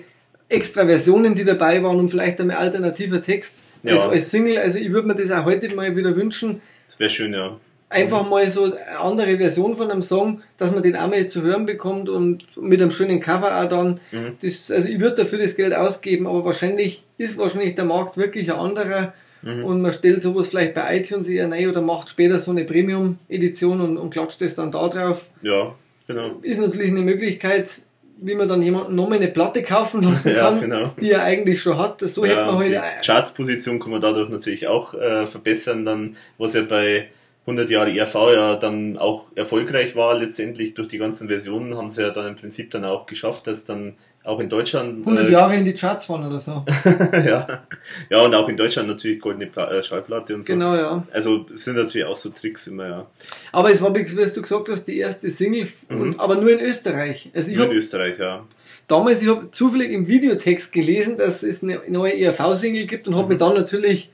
extra 0.47 0.85
Versionen, 0.85 1.33
die 1.33 1.43
dabei 1.43 1.81
waren 1.83 1.97
und 1.97 2.09
vielleicht 2.09 2.39
einmal 2.39 2.57
alternativer 2.57 3.21
Text 3.21 3.65
Ja. 3.83 3.93
als, 3.93 4.03
als 4.03 4.31
Single, 4.31 4.59
also 4.59 4.77
ich 4.77 4.91
würde 4.91 5.07
mir 5.07 5.15
das 5.15 5.31
auch 5.31 5.43
heute 5.45 5.73
mal 5.75 5.95
wieder 5.97 6.15
wünschen, 6.15 6.61
Das 6.87 6.99
wäre 6.99 7.09
schön, 7.09 7.33
ja. 7.33 7.59
Einfach 7.89 8.27
mal 8.29 8.49
so 8.49 8.65
eine 8.65 8.99
andere 8.99 9.37
Version 9.37 9.75
von 9.75 9.89
einem 9.89 10.01
Song, 10.01 10.41
dass 10.57 10.71
man 10.73 10.83
den 10.83 10.95
einmal 10.95 11.27
zu 11.27 11.41
hören 11.41 11.65
bekommt 11.65 12.09
und 12.09 12.57
mit 12.57 12.81
einem 12.81 12.91
schönen 12.91 13.19
Cover 13.19 13.61
auch 13.63 13.69
dann. 13.69 13.99
Mhm. 14.11 14.37
Das, 14.41 14.69
also 14.71 14.89
ich 14.89 14.99
würde 14.99 15.15
dafür 15.17 15.39
das 15.39 15.55
Geld 15.55 15.73
ausgeben, 15.73 16.27
aber 16.27 16.43
wahrscheinlich 16.43 17.03
ist 17.17 17.37
wahrscheinlich 17.37 17.75
der 17.75 17.85
Markt 17.85 18.17
wirklich 18.17 18.51
ein 18.51 18.59
anderer 18.59 19.13
Mhm. 19.43 19.65
und 19.65 19.81
man 19.81 19.93
stellt 19.93 20.21
sowas 20.21 20.49
vielleicht 20.49 20.73
bei 20.73 20.97
iTunes 20.97 21.27
eher 21.27 21.49
rein 21.49 21.69
oder 21.69 21.81
macht 21.81 22.09
später 22.09 22.39
so 22.39 22.51
eine 22.51 22.63
Premium-Edition 22.65 23.81
und, 23.81 23.97
und 23.97 24.09
klatscht 24.09 24.41
das 24.41 24.55
dann 24.55 24.71
da 24.71 24.87
drauf. 24.87 25.29
Ja, 25.41 25.75
genau. 26.07 26.37
Ist 26.41 26.59
natürlich 26.59 26.89
eine 26.89 27.01
Möglichkeit, 27.01 27.81
wie 28.19 28.33
man 28.33 28.49
dann 28.49 28.63
jemanden 28.63 28.95
nochmal 28.95 29.19
eine 29.19 29.27
Platte 29.27 29.61
kaufen 29.63 30.01
lassen 30.01 30.31
Ja, 30.35 30.49
kann, 30.49 30.61
genau. 30.61 30.93
die 30.99 31.11
er 31.11 31.23
eigentlich 31.23 31.61
schon 31.61 31.77
hat. 31.77 32.01
So 32.01 32.25
hätte 32.25 32.45
man 32.45 32.63
die 32.63 32.75
heute 32.75 32.83
Chartsposition 33.05 33.79
kann 33.79 33.91
man 33.91 34.01
dadurch 34.01 34.29
natürlich 34.29 34.67
auch 34.67 34.95
äh, 34.95 35.27
verbessern, 35.27 35.85
dann, 35.85 36.17
was 36.37 36.55
ja 36.55 36.63
bei 36.63 37.07
100 37.47 37.69
Jahre 37.69 37.97
ERV 37.97 38.13
ja 38.33 38.55
dann 38.57 38.97
auch 38.97 39.27
erfolgreich 39.35 39.95
war, 39.95 40.19
letztendlich 40.19 40.73
durch 40.73 40.89
die 40.89 40.97
ganzen 40.97 41.29
Versionen 41.29 41.77
haben 41.77 41.89
sie 41.89 42.01
ja 42.01 42.11
dann 42.11 42.27
im 42.27 42.35
Prinzip 42.35 42.69
dann 42.71 42.83
auch 42.83 43.05
geschafft, 43.05 43.47
dass 43.47 43.63
dann 43.63 43.95
auch 44.25 44.41
in 44.41 44.49
Deutschland 44.49 45.07
100 45.07 45.29
äh, 45.29 45.31
Jahre 45.31 45.55
in 45.55 45.63
die 45.63 45.73
Charts 45.73 46.09
waren 46.09 46.27
oder 46.27 46.39
so. 46.39 46.65
ja, 47.13 47.63
ja 48.09 48.19
und 48.19 48.35
auch 48.35 48.49
in 48.49 48.57
Deutschland 48.57 48.89
natürlich 48.89 49.21
goldene 49.21 49.47
Pla 49.47 49.71
äh, 49.71 49.81
Schallplatte 49.81 50.35
und 50.35 50.41
so. 50.43 50.51
Genau, 50.51 50.75
ja. 50.75 51.07
Also 51.13 51.45
sind 51.53 51.77
natürlich 51.77 52.05
auch 52.05 52.17
so 52.17 52.29
Tricks 52.31 52.67
immer, 52.67 52.85
ja. 52.85 53.05
Aber 53.53 53.71
es 53.71 53.81
war, 53.81 53.95
wie 53.95 54.03
du 54.03 54.41
gesagt 54.41 54.67
hast, 54.67 54.83
die 54.83 54.97
erste 54.97 55.29
Single, 55.29 55.69
und, 55.87 56.19
aber 56.19 56.35
nur 56.35 56.51
in 56.51 56.59
Österreich. 56.59 57.31
Also 57.33 57.51
Mhm. 57.51 57.55
Nur 57.55 57.63
in 57.63 57.69
habe 57.69 57.77
Österreich, 57.77 58.19
ja. 58.19 58.45
damals, 58.89 59.21
ich 59.21 59.29
habe 59.29 59.49
zufällig 59.51 59.91
im 59.91 60.05
Videotext 60.07 60.73
gelesen, 60.73 61.15
dass 61.15 61.43
es 61.43 61.63
eine 61.63 61.79
neue 61.87 62.11
ERV-Single 62.19 62.87
gibt 62.87 63.07
und 63.07 63.15
habe 63.15 63.23
Mhm. 63.23 63.29
mich 63.29 63.37
dann 63.37 63.53
natürlich 63.53 64.09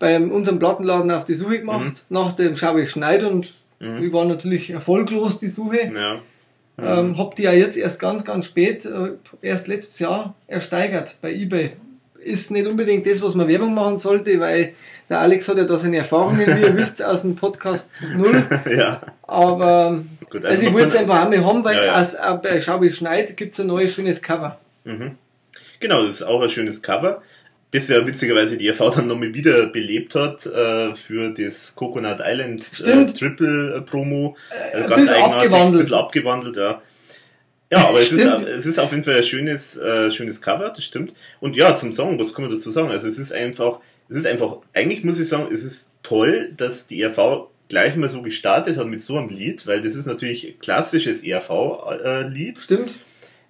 bei 0.00 0.18
unserem 0.18 0.58
Plattenladen 0.58 1.12
auf 1.12 1.24
die 1.24 1.34
Suche 1.34 1.60
gemacht, 1.60 2.04
Mhm. 2.08 2.14
nach 2.16 2.32
dem 2.32 2.56
Schau 2.56 2.76
ich 2.78 2.90
Schneid 2.90 3.22
und 3.22 3.54
ich 3.78 4.12
war 4.12 4.24
natürlich 4.26 4.68
erfolglos 4.70 5.38
die 5.38 5.48
Suche. 5.48 5.90
Ja. 5.94 6.20
Ähm, 6.82 7.16
hab 7.16 7.34
die 7.36 7.44
ja 7.44 7.52
jetzt 7.52 7.76
erst 7.78 7.98
ganz, 8.00 8.24
ganz 8.24 8.46
spät, 8.46 8.84
äh, 8.84 9.12
erst 9.40 9.68
letztes 9.68 9.98
Jahr 10.00 10.34
ersteigert 10.48 11.16
bei 11.22 11.32
eBay. 11.32 11.72
Ist 12.22 12.50
nicht 12.50 12.66
unbedingt 12.66 13.06
das, 13.06 13.22
was 13.22 13.34
man 13.34 13.48
Werbung 13.48 13.72
machen 13.74 13.98
sollte, 13.98 14.38
weil 14.40 14.74
der 15.08 15.20
Alex 15.20 15.48
hat 15.48 15.56
ja 15.56 15.64
da 15.64 15.78
seine 15.78 15.96
Erfahrungen, 15.98 16.46
wie 16.46 16.60
ihr 16.60 16.76
wisst, 16.76 17.02
aus 17.02 17.22
dem 17.22 17.36
Podcast 17.36 17.90
null. 18.16 18.42
ja. 18.76 19.00
Aber 19.22 20.02
Gut, 20.30 20.44
also, 20.44 20.60
ich 20.60 20.66
man 20.66 20.74
wollte 20.74 20.88
es 20.88 20.96
einfach 20.96 21.22
einmal 21.22 21.44
haben, 21.44 21.64
weil 21.64 21.76
Ja, 21.76 21.84
ja. 21.86 22.00
Aus, 22.00 22.16
auch 22.16 22.36
bei 22.42 22.60
Schau 22.60 22.80
wie 22.82 22.90
Schneid 22.90 23.34
gibt 23.36 23.54
es 23.54 23.60
ein 23.60 23.66
neues 23.66 23.94
schönes 23.94 24.20
Cover. 24.20 24.58
Mhm. 24.84 25.12
Genau, 25.80 26.04
das 26.06 26.16
ist 26.16 26.22
auch 26.22 26.42
ein 26.42 26.50
schönes 26.50 26.82
Cover. 26.82 27.22
Das 27.72 27.88
ja 27.88 28.04
witzigerweise 28.04 28.56
die 28.56 28.66
ERV 28.66 28.90
dann 28.96 29.06
nochmal 29.06 29.32
wieder 29.32 29.66
belebt 29.66 30.14
hat 30.16 30.44
äh, 30.46 30.94
für 30.94 31.30
das 31.30 31.74
Coconut 31.76 32.18
Island 32.20 32.64
äh. 32.84 33.06
Triple 33.06 33.76
äh, 33.76 33.80
Promo. 33.82 34.36
ein 34.72 34.86
bisschen 34.86 35.08
abgewandelt. 35.08 35.52
Ein 35.52 35.78
bisschen 35.78 35.94
abgewandelt, 35.94 36.56
ja. 36.56 36.82
Ja, 37.72 37.88
aber 37.88 38.00
es 38.00 38.10
ist, 38.10 38.24
es 38.24 38.66
ist 38.66 38.80
auf 38.80 38.90
jeden 38.90 39.04
Fall 39.04 39.18
ein 39.18 39.22
schönes, 39.22 39.76
äh, 39.76 40.10
schönes 40.10 40.42
Cover, 40.42 40.70
das 40.70 40.84
stimmt. 40.84 41.14
Und 41.38 41.54
ja, 41.54 41.76
zum 41.76 41.92
Song, 41.92 42.18
was 42.18 42.34
kann 42.34 42.44
man 42.44 42.52
dazu 42.52 42.72
sagen? 42.72 42.90
Also 42.90 43.06
es 43.06 43.16
ist 43.16 43.32
einfach, 43.32 43.78
es 44.08 44.16
ist 44.16 44.26
einfach, 44.26 44.56
eigentlich 44.72 45.04
muss 45.04 45.20
ich 45.20 45.28
sagen, 45.28 45.54
es 45.54 45.62
ist 45.62 45.90
toll, 46.02 46.52
dass 46.56 46.88
die 46.88 47.00
ERV 47.00 47.48
gleich 47.68 47.94
mal 47.94 48.08
so 48.08 48.22
gestartet 48.22 48.76
hat 48.76 48.88
mit 48.88 49.00
so 49.00 49.16
einem 49.16 49.28
Lied, 49.28 49.68
weil 49.68 49.80
das 49.80 49.94
ist 49.94 50.06
natürlich 50.06 50.58
klassisches 50.58 51.22
ERV-Lied. 51.22 52.58
Stimmt? 52.58 52.94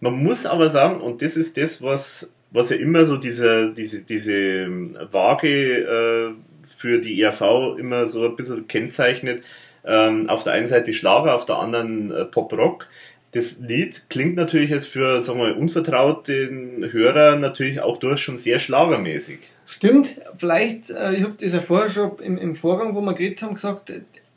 Man 0.01 0.23
muss 0.23 0.45
aber 0.45 0.69
sagen, 0.69 1.01
und 1.01 1.23
das 1.23 1.37
ist 1.37 1.57
das, 1.57 1.83
was, 1.83 2.31
was 2.51 2.71
ja 2.71 2.77
immer 2.77 3.05
so 3.05 3.17
diese, 3.17 3.73
diese, 3.73 4.03
diese 4.03 4.33
ähm, 4.33 4.97
Waage 5.11 5.85
äh, 5.85 6.31
für 6.77 6.99
die 6.99 7.21
ERV 7.21 7.77
immer 7.79 8.07
so 8.07 8.25
ein 8.27 8.37
bisschen 8.37 8.67
kennzeichnet. 8.67 9.45
Ähm, 9.85 10.29
auf 10.29 10.45
der 10.45 10.53
einen 10.53 10.67
Seite 10.67 10.93
Schlager, 10.93 11.35
auf 11.35 11.47
der 11.47 11.57
anderen 11.57 12.11
äh, 12.11 12.25
Pop-Rock. 12.27 12.87
Das 13.33 13.57
Lied 13.61 14.11
klingt 14.11 14.37
natürlich 14.37 14.71
jetzt 14.71 14.89
für, 14.89 15.23
sagen 15.23 15.39
wir 15.39 15.49
mal, 15.49 15.53
unvertrauten 15.55 16.91
Hörer 16.93 17.37
natürlich 17.37 17.81
auch 17.81 17.97
durch 17.97 18.21
schon 18.21 18.37
sehr 18.37 18.59
schlagermäßig. 18.59 19.39
Stimmt, 19.67 20.21
vielleicht, 20.37 20.91
äh, 20.91 21.15
ich 21.15 21.23
habe 21.23 21.35
das 21.41 21.53
ja 21.53 21.61
vorher 21.61 21.89
schon 21.89 22.19
im, 22.19 22.37
im 22.37 22.55
Vorgang, 22.55 22.95
wo 22.95 23.01
wir 23.01 23.15
geredet 23.15 23.43
haben, 23.43 23.55
gesagt, 23.55 23.93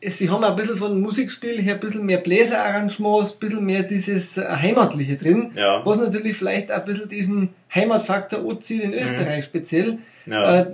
sie 0.10 0.30
haben 0.30 0.44
ein 0.44 0.56
bisschen 0.56 0.78
von 0.78 1.00
Musikstil 1.02 1.62
her 1.62 1.76
ein 1.76 1.80
bisschen 1.80 2.06
mehr 2.06 2.18
Bläserarrangements, 2.20 3.34
ein 3.34 3.40
bisschen 3.40 3.66
mehr 3.66 3.84
dieses 3.84 4.38
äh, 4.38 4.46
Heimatliche 4.48 5.16
drin, 5.18 5.52
Ja. 5.56 5.82
was 5.86 5.98
natürlich 5.98 6.36
vielleicht 6.38 6.72
auch 6.72 6.78
ein 6.80 6.86
bisschen 6.86 7.10
diesen 7.10 7.50
Heimatfaktor 7.74 8.40
anzieht 8.50 8.84
in 8.84 8.94
Österreich 8.94 9.46
speziell. 9.46 10.00
Ja. 10.26 10.62
Äh, 10.62 10.68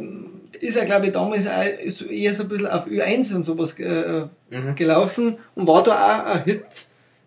ist 0.61 0.75
er, 0.75 0.85
glaube 0.85 1.05
ich, 1.07 1.11
damals 1.13 1.45
eher 1.45 2.33
so 2.33 2.43
ein 2.43 2.49
bisschen 2.49 2.67
auf 2.67 2.87
Ö1 2.87 3.33
und 3.35 3.43
sowas 3.43 3.79
äh, 3.79 4.25
Mhm. 4.49 4.75
gelaufen 4.75 5.37
und 5.55 5.67
war 5.67 5.83
da 5.83 5.93
auch 6.25 6.35
ein 6.35 6.43
Hit. 6.43 6.63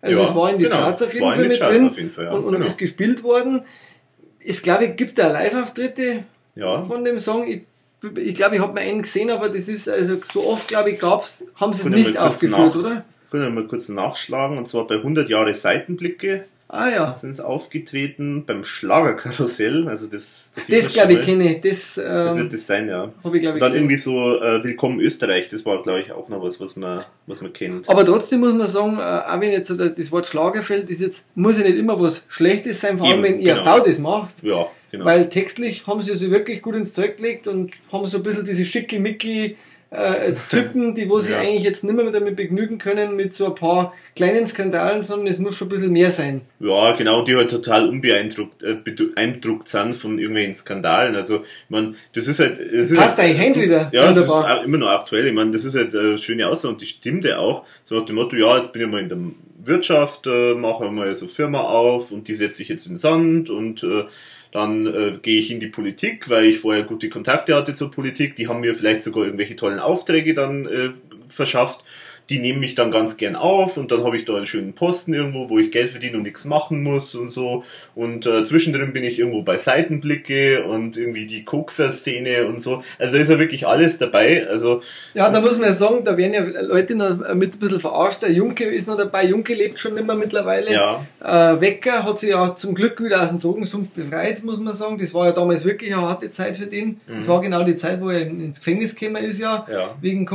Also 0.01 0.19
Ja, 0.19 0.27
es 0.29 0.35
war 0.35 0.49
in 0.51 0.57
die 0.57 0.65
genau. 0.65 0.75
Charts 0.77 1.01
auf 1.03 1.13
jeden 1.13 1.31
Fall 1.31 1.47
mit 1.47 1.59
Charts 1.59 1.95
drin 1.95 2.09
Fall, 2.09 2.25
ja. 2.25 2.31
und, 2.31 2.43
und 2.43 2.53
Genau. 2.53 2.65
ist 2.65 2.77
gespielt 2.77 3.23
worden. 3.23 3.61
Es 4.45 4.61
glaube 4.61 4.85
ich 4.85 4.95
gibt 4.97 5.17
da 5.17 5.27
Live-Auftritte 5.31 6.23
Ja. 6.55 6.83
von 6.83 7.03
dem 7.05 7.19
Song. 7.19 7.47
Ich, 7.47 7.61
ich 8.17 8.35
glaube, 8.35 8.55
ich 8.55 8.61
habe 8.61 8.73
mal 8.73 8.81
einen 8.81 9.01
gesehen, 9.01 9.29
aber 9.29 9.49
das 9.49 9.67
ist 9.67 9.89
also 9.89 10.17
so 10.31 10.47
oft, 10.47 10.67
glaube 10.67 10.91
ich, 10.91 10.99
gab's, 10.99 11.45
haben 11.55 11.73
sie 11.73 11.83
es 11.83 11.89
nicht 11.89 12.17
aufgeführt, 12.17 12.51
nach- 12.51 12.75
oder? 12.75 13.05
Können 13.31 13.43
wir 13.43 13.49
mal 13.61 13.67
kurz 13.67 13.89
nachschlagen, 13.89 14.57
und 14.57 14.67
zwar 14.67 14.85
bei 14.85 14.95
100 14.95 15.27
Jahre 15.29 15.53
Seitenblicke 15.55 16.45
Ah 16.75 16.89
ja, 16.89 17.13
sind 17.13 17.35
sie 17.35 17.45
aufgetreten, 17.45 18.45
beim 18.47 18.63
Schlagerkarussell, 18.63 19.87
also 19.87 20.07
das, 20.07 20.51
das, 20.55 20.65
das 20.65 20.91
glaube 20.91 21.13
ich 21.13 21.21
kenne 21.21 21.53
ich. 21.55 21.61
Das, 21.61 21.93
Das 21.93 22.31
ähm, 22.33 22.39
wird 22.39 22.53
das 22.53 22.65
sein, 22.65 22.87
ja. 22.89 23.11
habe 23.23 23.37
ich 23.37 23.41
glaube 23.43 23.57
ich 23.57 23.59
dann 23.59 23.73
gesehen. 23.73 23.75
irgendwie 23.75 23.97
so 23.97 24.41
äh, 24.41 24.63
Willkommen 24.63 24.99
Österreich, 24.99 25.49
das 25.49 25.67
war 25.67 25.83
glaube 25.83 26.01
ich 26.01 26.11
auch 26.11 26.29
noch 26.29 26.41
was, 26.41 26.59
was 26.59 26.75
man, 26.75 27.03
was 27.27 27.43
man 27.43 27.53
kennt. 27.53 27.87
Aber 27.87 28.03
trotzdem 28.03 28.39
muss 28.39 28.53
man 28.53 28.67
sagen, 28.67 28.97
äh, 28.97 29.01
auch 29.01 29.39
wenn 29.39 29.51
jetzt 29.51 29.67
so 29.67 29.75
das 29.75 30.11
Wort 30.11 30.25
Schlager 30.25 30.63
fällt, 30.63 30.89
ist 30.89 31.01
jetzt, 31.01 31.27
muss 31.35 31.59
ja 31.59 31.63
nicht 31.63 31.77
immer 31.77 31.99
was 31.99 32.25
Schlechtes 32.27 32.79
sein, 32.79 32.97
vor 32.97 33.07
allem 33.07 33.23
Eben, 33.23 33.39
wenn 33.39 33.45
ERV 33.45 33.63
genau. 33.63 33.79
das 33.79 33.99
macht. 33.99 34.41
Ja, 34.41 34.65
genau. 34.93 35.03
Weil 35.03 35.27
textlich 35.27 35.85
haben 35.87 36.01
sie 36.01 36.15
sich 36.15 36.31
wirklich 36.31 36.61
gut 36.61 36.75
ins 36.75 36.93
Zeug 36.93 37.17
gelegt 37.17 37.49
und 37.49 37.73
haben 37.91 38.05
so 38.05 38.17
ein 38.17 38.23
bisschen 38.23 38.45
diese 38.45 38.63
schickimicki 38.63 39.57
äh, 39.91 40.33
Typen, 40.49 40.95
die 40.95 41.07
wo 41.09 41.19
sie 41.19 41.33
Ja. 41.33 41.39
eigentlich 41.39 41.63
jetzt 41.63 41.83
nicht 41.83 41.93
mehr 41.95 42.09
damit 42.09 42.35
begnügen 42.35 42.79
können 42.79 43.15
mit 43.15 43.35
so 43.35 43.45
ein 43.47 43.53
paar 43.55 43.93
kleinen 44.15 44.47
Skandalen, 44.47 45.03
sondern 45.03 45.27
es 45.27 45.37
muss 45.37 45.55
schon 45.55 45.67
ein 45.67 45.69
bisschen 45.69 45.91
mehr 45.91 46.09
sein. 46.09 46.41
ja, 46.59 46.95
genau, 46.95 47.23
die 47.23 47.35
halt 47.35 47.51
total 47.51 47.87
unbeeindruckt 47.89 48.63
äh, 48.63 48.73
beeindruckt 48.73 49.67
sind 49.67 49.93
von 49.93 50.17
irgendwelchen 50.17 50.55
Skandalen. 50.55 51.15
Also, 51.15 51.43
man, 51.69 51.95
das 52.13 52.27
ist 52.27 52.39
halt. 52.39 52.57
Es 52.57 52.89
ist 52.89 52.97
Passt 52.97 53.17
halt, 53.19 53.37
heute 53.37 53.53
so- 53.53 53.61
wieder. 53.61 53.89
Ja, 53.93 54.05
ist 54.09 54.15
Wunderbar. 54.17 54.61
auch 54.61 54.63
immer 54.63 54.77
noch 54.77 54.87
aktuell. 54.89 55.27
Ich 55.27 55.33
meine, 55.33 55.51
das 55.51 55.63
ist 55.63 55.75
halt 55.75 55.93
äh, 55.93 56.17
schöne 56.17 56.47
Aussage 56.47 56.71
und 56.73 56.81
die 56.81 56.87
stimmt 56.87 57.25
ja 57.25 57.37
auch. 57.37 57.63
So 57.85 57.95
nach 57.95 58.05
dem 58.05 58.15
Motto, 58.15 58.35
ja, 58.35 58.57
jetzt 58.57 58.73
bin 58.73 58.81
ich 58.81 58.87
mal 58.87 58.99
in 59.01 59.09
der 59.09 59.17
Wirtschaft, 59.65 60.25
äh, 60.27 60.55
mache 60.55 60.89
mal 60.91 61.13
so 61.15 61.27
Firma 61.27 61.61
auf 61.61 62.11
und 62.11 62.27
die 62.27 62.33
setze 62.33 62.61
ich 62.63 62.69
jetzt 62.69 62.85
in 62.87 62.93
den 62.93 62.97
Sand 62.97 63.49
und 63.51 63.83
äh, 63.83 64.05
dann 64.53 64.85
äh, 64.85 65.17
gehe 65.21 65.39
ich 65.39 65.51
in 65.51 65.59
die 65.59 65.67
Politik, 65.67 66.29
weil 66.29 66.45
ich 66.45 66.59
vorher 66.59 66.83
gute 66.83 67.09
Kontakte 67.09 67.55
hatte 67.55 67.73
zur 67.73 67.91
Politik. 67.91 68.35
Die 68.35 68.47
haben 68.47 68.61
mir 68.61 68.75
vielleicht 68.75 69.03
sogar 69.03 69.25
irgendwelche 69.25 69.55
tollen 69.55 69.79
Aufträge 69.79 70.33
dann 70.33 70.65
äh, 70.67 70.89
verschafft 71.27 71.83
die 72.29 72.39
nehmen 72.39 72.59
mich 72.59 72.75
dann 72.75 72.89
ganz 72.91 73.17
gern 73.17 73.35
auf 73.35 73.77
und 73.77 73.91
dann 73.91 74.03
habe 74.03 74.15
ich 74.17 74.25
da 74.25 74.35
einen 74.35 74.45
schönen 74.45 74.73
Posten 74.73 75.13
irgendwo, 75.13 75.49
wo 75.49 75.59
ich 75.59 75.71
Geld 75.71 75.89
verdiene 75.89 76.17
und 76.17 76.23
nichts 76.23 76.45
machen 76.45 76.81
muss 76.81 77.15
und 77.15 77.29
so. 77.29 77.63
Und 77.95 78.25
äh, 78.25 78.43
zwischendrin 78.43 78.93
bin 78.93 79.03
ich 79.03 79.19
irgendwo 79.19 79.41
bei 79.41 79.57
Seitenblicke 79.57 80.63
und 80.63 80.97
irgendwie 80.97 81.27
die 81.27 81.43
Kokser-Szene 81.45 82.45
und 82.47 82.59
so. 82.59 82.81
Also 82.97 83.13
da 83.13 83.19
ist 83.19 83.29
ja 83.29 83.39
wirklich 83.39 83.67
alles 83.67 83.97
dabei. 83.97 84.47
Also 84.47 84.81
Ja, 85.13 85.29
da 85.29 85.41
muss 85.41 85.59
man 85.59 85.69
ja 85.69 85.73
sagen, 85.73 86.03
da 86.03 86.17
werden 86.17 86.33
ja 86.33 86.61
Leute 86.61 86.95
noch 86.95 87.33
mit 87.35 87.55
ein 87.55 87.59
bisschen 87.59 87.79
verarscht. 87.79 88.21
Der 88.21 88.31
Junke 88.31 88.65
ist 88.65 88.87
noch 88.87 88.97
dabei, 88.97 89.25
Junke 89.25 89.53
lebt 89.53 89.79
schon 89.79 89.93
nicht 89.95 90.05
mehr 90.07 90.15
mittlerweile. 90.15 90.71
Ja. 90.73 91.05
Äh, 91.23 91.59
Wecker 91.61 92.03
hat 92.03 92.19
sich 92.19 92.29
ja 92.29 92.55
zum 92.55 92.73
Glück 92.75 93.03
wieder 93.03 93.21
aus 93.21 93.29
dem 93.29 93.39
Drogensumpf 93.39 93.91
befreit, 93.91 94.43
muss 94.43 94.59
man 94.59 94.73
sagen. 94.73 94.97
Das 94.97 95.13
war 95.13 95.27
ja 95.27 95.31
damals 95.33 95.65
wirklich 95.65 95.93
eine 95.93 96.01
harte 96.01 96.29
Zeit 96.31 96.57
für 96.57 96.67
den. 96.67 97.01
Das 97.07 97.27
war 97.27 97.41
genau 97.41 97.63
die 97.63 97.75
Zeit, 97.75 98.01
wo 98.01 98.09
er 98.09 98.21
ins 98.21 98.59
Gefängnis 98.59 98.95
gekommen 98.95 99.23
ist 99.23 99.39
ja, 99.39 99.65
Ja. 99.71 99.95
wegen 100.01 100.25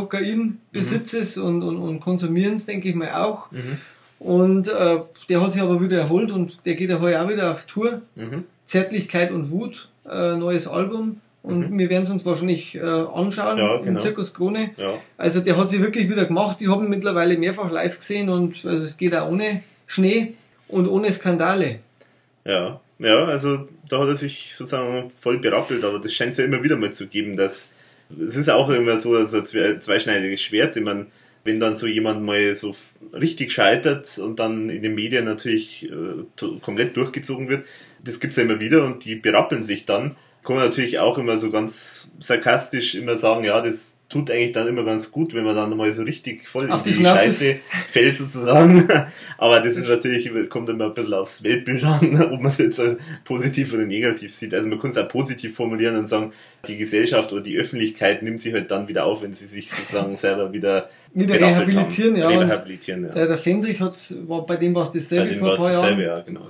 Kokainbesitzes 0.79 1.39
und, 1.39 1.63
und, 1.63 1.77
und 1.77 2.01
Konsumierens, 2.01 2.67
denke 2.67 2.89
ich 2.89 2.95
mal 2.95 3.13
auch. 3.15 3.51
Mhm. 3.51 3.79
Und 4.19 4.69
äh, 4.69 4.99
der 5.29 5.43
hat 5.43 5.53
sich 5.53 5.63
aber 5.63 5.81
wieder 5.81 5.99
erholt 5.99 6.33
und 6.33 6.59
der 6.65 6.75
geht 6.75 6.91
ja 6.91 7.01
heute 7.01 7.23
auch 7.23 7.29
wieder 7.29 7.53
auf 7.53 7.67
Tour. 7.67 8.03
Mhm. 8.17 8.45
Zärtlichkeit 8.65 9.31
und 9.31 9.51
Wut, 9.51 9.89
äh, 10.09 10.37
neues 10.37 10.67
Album. 10.67 11.21
Und 11.43 11.79
wir 11.79 11.89
werden 11.89 12.03
es 12.03 12.11
uns 12.11 12.27
wahrscheinlich 12.27 12.75
äh, 12.75 12.81
anschauen 12.81 13.57
Mhm. 13.57 13.63
Ja, 13.63 13.77
im 13.79 13.85
genau. 13.85 14.01
Zirkus 14.01 14.35
Krone. 14.35 14.71
Ja. 14.77 14.95
Also 15.17 15.41
der 15.41 15.57
hat 15.57 15.71
sich 15.71 15.81
wirklich 15.81 16.11
wieder 16.11 16.27
gemacht. 16.27 16.61
Ich 16.61 16.69
habe 16.69 16.85
ihn 16.85 16.91
mittlerweile 16.91 17.39
mehrfach 17.39 17.71
live 17.71 17.99
gesehen 17.99 18.29
und 18.29 18.65
also 18.67 18.85
es 18.85 18.97
geht 18.97 19.15
auch 19.15 19.31
ohne 19.31 19.63
Schnee 19.87 20.35
und 20.67 20.89
ohne 20.89 21.13
Skandale. 21.13 21.79
Ja, 22.45 22.81
ja, 22.99 23.25
also 23.25 23.69
da 23.89 24.01
hat 24.01 24.09
er 24.09 24.17
sich 24.17 24.55
sozusagen 24.55 25.13
voll 25.21 25.39
berappelt, 25.39 25.85
aber 25.85 26.01
das 26.01 26.13
scheint 26.13 26.33
es 26.33 26.39
ja 26.39 26.45
immer 26.45 26.63
wieder 26.63 26.77
mal 26.77 26.93
zu 26.93 27.07
geben, 27.07 27.37
dass 27.37 27.69
es 28.11 28.37
ist 28.37 28.51
auch 28.51 28.69
immer 28.71 28.97
so, 28.99 29.25
so 29.25 29.39
ein 29.39 29.47
zwei- 29.47 29.79
zweischneidiges 29.79 30.43
Schwert, 30.43 30.77
ich 30.77 30.83
meine, 30.83 31.07
wenn 31.45 31.61
dann 31.61 31.75
so 31.75 31.87
jemand 31.87 32.23
mal 32.23 32.55
so 32.55 32.75
richtig 33.13 33.53
scheitert 33.53 34.19
und 34.19 34.39
dann 34.39 34.69
in 34.69 34.83
den 34.83 34.95
Medien 34.95 35.25
natürlich 35.25 35.89
äh, 35.91 36.59
komplett 36.61 36.97
durchgezogen 36.97 37.49
wird, 37.49 37.67
das 38.05 38.21
gibt's 38.21 38.37
ja 38.37 38.43
immer 38.43 38.61
wieder 38.61 38.85
und 38.85 39.05
die 39.05 39.15
berappeln 39.15 39.63
sich 39.63 39.85
dann, 39.85 40.17
kann 40.45 40.57
man 40.57 40.65
natürlich 40.65 40.99
auch 40.99 41.19
immer 41.19 41.39
so 41.39 41.51
ganz 41.51 42.13
sarkastisch 42.19 42.95
immer 42.95 43.17
sagen, 43.17 43.45
ja, 43.45 43.61
das 43.61 43.98
tut 44.09 44.31
eigentlich 44.31 44.53
dann 44.53 44.67
immer 44.67 44.85
ganz 44.85 45.13
gut, 45.13 45.35
wenn 45.35 45.45
man 45.45 45.55
dann 45.55 45.77
mal 45.77 45.93
so 45.93 46.03
richtig 46.03 46.49
voll 46.49 46.71
Auf 46.71 46.87
in 46.87 46.93
die 46.93 46.99
die, 46.99 47.05
Scheiße 47.05 47.57
fällt 47.91 48.17
sozusagen. 48.17 48.89
Aber 49.39 49.61
das 49.61 49.77
ist 49.77 49.87
natürlich, 49.89 50.31
kommt 50.49 50.69
immer 50.71 50.87
ein 50.87 50.95
bisschen 50.95 51.13
aufs 51.15 51.45
Weltbild 51.45 51.85
an, 51.85 52.21
ob 52.33 52.41
man 52.41 52.51
es 52.51 52.59
jetzt 52.59 52.81
positiv 53.25 53.75
oder 53.75 53.85
negativ 53.85 54.33
sieht. 54.33 54.55
Also 54.55 54.69
man 54.69 54.79
kann 54.79 54.91
es 54.91 54.97
auch 54.97 55.09
positiv 55.09 55.55
formulieren 55.55 55.97
und 55.97 56.07
sagen, 56.07 56.33
die 56.67 56.79
Gesellschaft 56.79 57.33
oder 57.33 57.43
die 57.43 57.59
Öffentlichkeit 57.59 58.23
nimmt 58.23 58.41
sich 58.41 58.55
halt 58.55 58.71
dann 58.71 58.89
wieder 58.89 59.05
auf, 59.05 59.23
wenn 59.23 59.33
sie 59.33 59.47
sich 59.47 59.71
sozusagen 59.71 60.17
selber 60.17 60.53
wieder, 60.53 60.89
Wieder 61.13 61.35
rehabilitieren, 61.35 62.23
haben. 62.23 62.33
ja. 62.33 62.41
Rehabilitieren, 62.41 63.05
ja. 63.05 63.11
Der, 63.11 63.27
der 63.27 63.39
Fendrich 63.39 63.81
hat, 63.81 64.15
war, 64.27 64.47
bei 64.47 64.57
dem 64.57 64.75
war 64.75 64.85
es 64.85 64.93
Bei 64.93 64.99
dasselbe 65.01 65.27
denen 65.29 65.39
vor 65.39 65.49
war 65.49 65.55
ein 65.55 65.61
paar 65.61 65.73
dasselbe, 65.73 66.03
Jahren. 66.03 66.19
ja, 66.19 66.25
genau. 66.25 66.47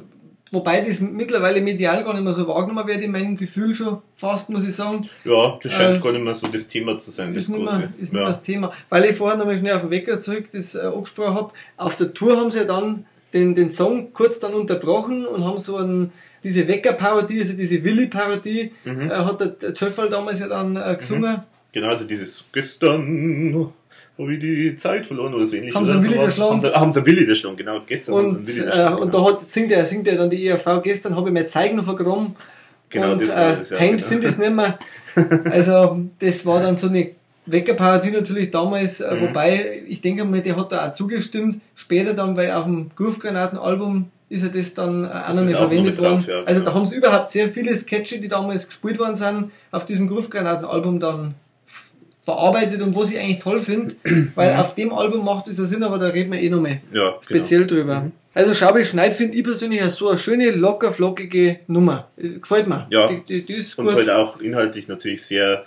Wobei 0.50 0.80
das 0.80 1.00
mittlerweile 1.00 1.60
medial 1.60 2.04
gar 2.04 2.14
nicht 2.14 2.24
mehr 2.24 2.32
so 2.34 2.48
wahrgenommen 2.48 2.86
wird, 2.88 3.02
in 3.02 3.10
meinem 3.12 3.36
Gefühl 3.36 3.74
schon 3.74 3.98
fast, 4.16 4.48
muss 4.50 4.64
ich 4.64 4.74
sagen. 4.74 5.08
Ja, 5.24 5.58
das 5.62 5.72
scheint 5.72 5.98
Äh, 5.98 6.00
gar 6.00 6.12
nicht 6.12 6.24
mehr 6.24 6.34
so 6.34 6.46
das 6.46 6.68
Thema 6.68 6.96
zu 6.98 7.10
sein, 7.10 7.34
das 7.34 7.44
ist 7.44 7.50
nicht, 7.50 7.60
große. 7.64 7.78
mehr, 7.78 7.88
ist 7.96 8.00
nicht 8.00 8.12
mehr 8.14 8.22
ja. 8.22 8.28
das 8.28 8.42
Thema. 8.42 8.72
Weil 8.88 9.04
ich 9.04 9.16
vorher 9.16 9.36
nochmal 9.36 9.58
schnell 9.58 9.74
auf 9.74 9.82
den 9.82 9.90
Wecker 9.90 10.20
zurück 10.20 10.46
das 10.52 10.74
äh, 10.74 10.80
angesprochen 10.80 11.34
habe. 11.34 11.52
Auf 11.76 11.96
der 11.96 12.14
Tour 12.14 12.36
haben 12.38 12.50
sie 12.50 12.58
ja 12.58 12.64
dann 12.64 13.04
den, 13.34 13.54
den 13.54 13.70
Song 13.70 14.12
kurz 14.14 14.40
dann 14.40 14.54
unterbrochen 14.54 15.26
und 15.26 15.44
haben 15.44 15.58
so 15.58 15.76
ein, 15.76 16.12
diese 16.44 16.66
Wecker-Parodie, 16.66 17.40
also 17.40 17.52
diese 17.54 17.84
Willi-Parodie, 17.84 18.72
Mhm. 18.84 19.10
äh, 19.10 19.14
hat 19.14 19.40
der, 19.40 19.48
der 19.48 19.74
Töffel 19.74 20.08
damals 20.08 20.40
ja 20.40 20.48
dann 20.48 20.76
äh, 20.76 20.96
gesungen. 20.96 21.42
Genau, 21.72 21.88
also 21.88 22.06
dieses 22.06 22.44
gestern 22.52 23.70
habe 24.18 24.34
ich 24.34 24.38
die 24.40 24.74
Zeit 24.76 25.06
verloren 25.06 25.34
oder 25.34 25.46
so 25.46 25.56
ähnlich. 25.56 25.74
Haben 25.74 25.86
sie 25.86 25.92
einen 25.92 26.04
Willi 26.04 26.14
so. 26.16 26.20
erschlagen? 26.22 26.50
Haben 26.52 26.60
sie, 26.60 26.74
haben 26.74 26.90
sie 26.90 26.98
einen 26.98 27.06
Willi 27.06 27.28
erschlagen, 27.28 27.56
genau. 27.56 27.80
Gestern 27.86 28.14
haben 28.16 28.28
sie 28.28 28.36
einen 28.36 28.38
Und, 28.38 28.48
Willi 28.48 28.60
äh, 28.60 28.88
und 28.90 28.96
genau. 28.96 29.06
da 29.06 29.24
hat, 29.32 29.44
singt, 29.44 29.70
er, 29.70 29.86
singt 29.86 30.08
er 30.08 30.16
dann 30.16 30.30
die 30.30 30.46
ERV, 30.46 30.82
gestern 30.82 31.16
habe 31.16 31.28
ich 31.28 31.32
mir 31.34 31.46
Zeigen 31.46 31.82
vergraben. 31.84 32.34
Genau, 32.90 33.12
und 33.12 33.20
das 33.20 33.34
war 33.36 33.52
äh, 33.52 33.56
das, 33.58 33.70
ja, 33.70 33.78
genau. 33.78 33.98
finde 34.04 34.26
ich 34.26 34.32
es 34.32 34.38
nicht 34.38 34.52
mehr. 34.52 34.78
Also 35.50 36.00
das 36.18 36.46
war 36.46 36.60
dann 36.60 36.76
so 36.76 36.88
eine 36.88 37.10
Weckerparodie 37.46 38.10
natürlich 38.10 38.50
damals, 38.50 39.00
äh, 39.00 39.14
Mhm. 39.14 39.20
wobei 39.22 39.82
ich 39.88 40.00
denke 40.00 40.24
mal, 40.24 40.40
der 40.40 40.56
hat 40.56 40.72
da 40.72 40.88
auch 40.88 40.92
zugestimmt. 40.92 41.60
Später 41.74 42.14
dann, 42.14 42.36
weil 42.36 42.50
auf 42.50 42.64
dem 42.64 42.90
Groove-Granaten-Album 42.96 44.10
ist 44.30 44.42
ja 44.42 44.48
das 44.48 44.74
dann 44.74 45.04
äh, 45.04 45.08
auch 45.08 45.12
Das 45.28 45.36
noch 45.36 45.42
nicht 45.44 45.52
noch 45.52 45.58
verwendet 45.60 45.98
worden. 45.98 46.24
ja, 46.26 46.42
Also 46.44 46.60
genau. 46.60 46.70
da 46.72 46.74
haben 46.76 46.86
sie 46.86 46.96
überhaupt 46.96 47.30
sehr 47.30 47.48
viele 47.48 47.74
Sketche, 47.76 48.20
die 48.20 48.28
damals 48.28 48.66
gespielt 48.68 48.98
worden 48.98 49.16
sind, 49.16 49.50
auf 49.70 49.86
diesem 49.86 50.08
Groove-Granaten-Album 50.08 51.00
dann 51.00 51.34
verarbeitet 52.28 52.82
und 52.82 52.94
was 52.94 53.10
ich 53.10 53.18
eigentlich 53.18 53.38
toll 53.38 53.58
finde, 53.58 53.94
weil 54.34 54.54
auf 54.56 54.74
dem 54.74 54.92
Album 54.92 55.24
macht 55.24 55.48
es 55.48 55.56
ja 55.56 55.64
Sinn, 55.64 55.82
aber 55.82 55.98
da 55.98 56.08
reden 56.08 56.30
wir 56.30 56.38
eh 56.38 56.50
noch 56.50 56.60
mehr 56.60 56.82
ja, 56.92 57.04
genau. 57.04 57.22
speziell 57.22 57.66
drüber. 57.66 58.10
Also 58.34 58.52
Schabi 58.52 58.84
Schneid 58.84 59.14
finde 59.14 59.38
ich 59.38 59.44
persönlich 59.44 59.82
so 59.84 60.10
eine 60.10 60.18
schöne, 60.18 60.50
locker, 60.50 60.92
flockige 60.92 61.60
Nummer. 61.68 62.10
Äh, 62.18 62.40
Gefällt 62.40 62.68
mir. 62.68 62.86
Ja. 62.90 63.06
Die, 63.06 63.24
die, 63.24 63.46
die 63.46 63.54
ist 63.54 63.78
Und 63.78 63.86
gut. 63.86 63.94
halt 63.94 64.10
auch 64.10 64.42
inhaltlich 64.42 64.88
natürlich 64.88 65.22
sehr, 65.22 65.64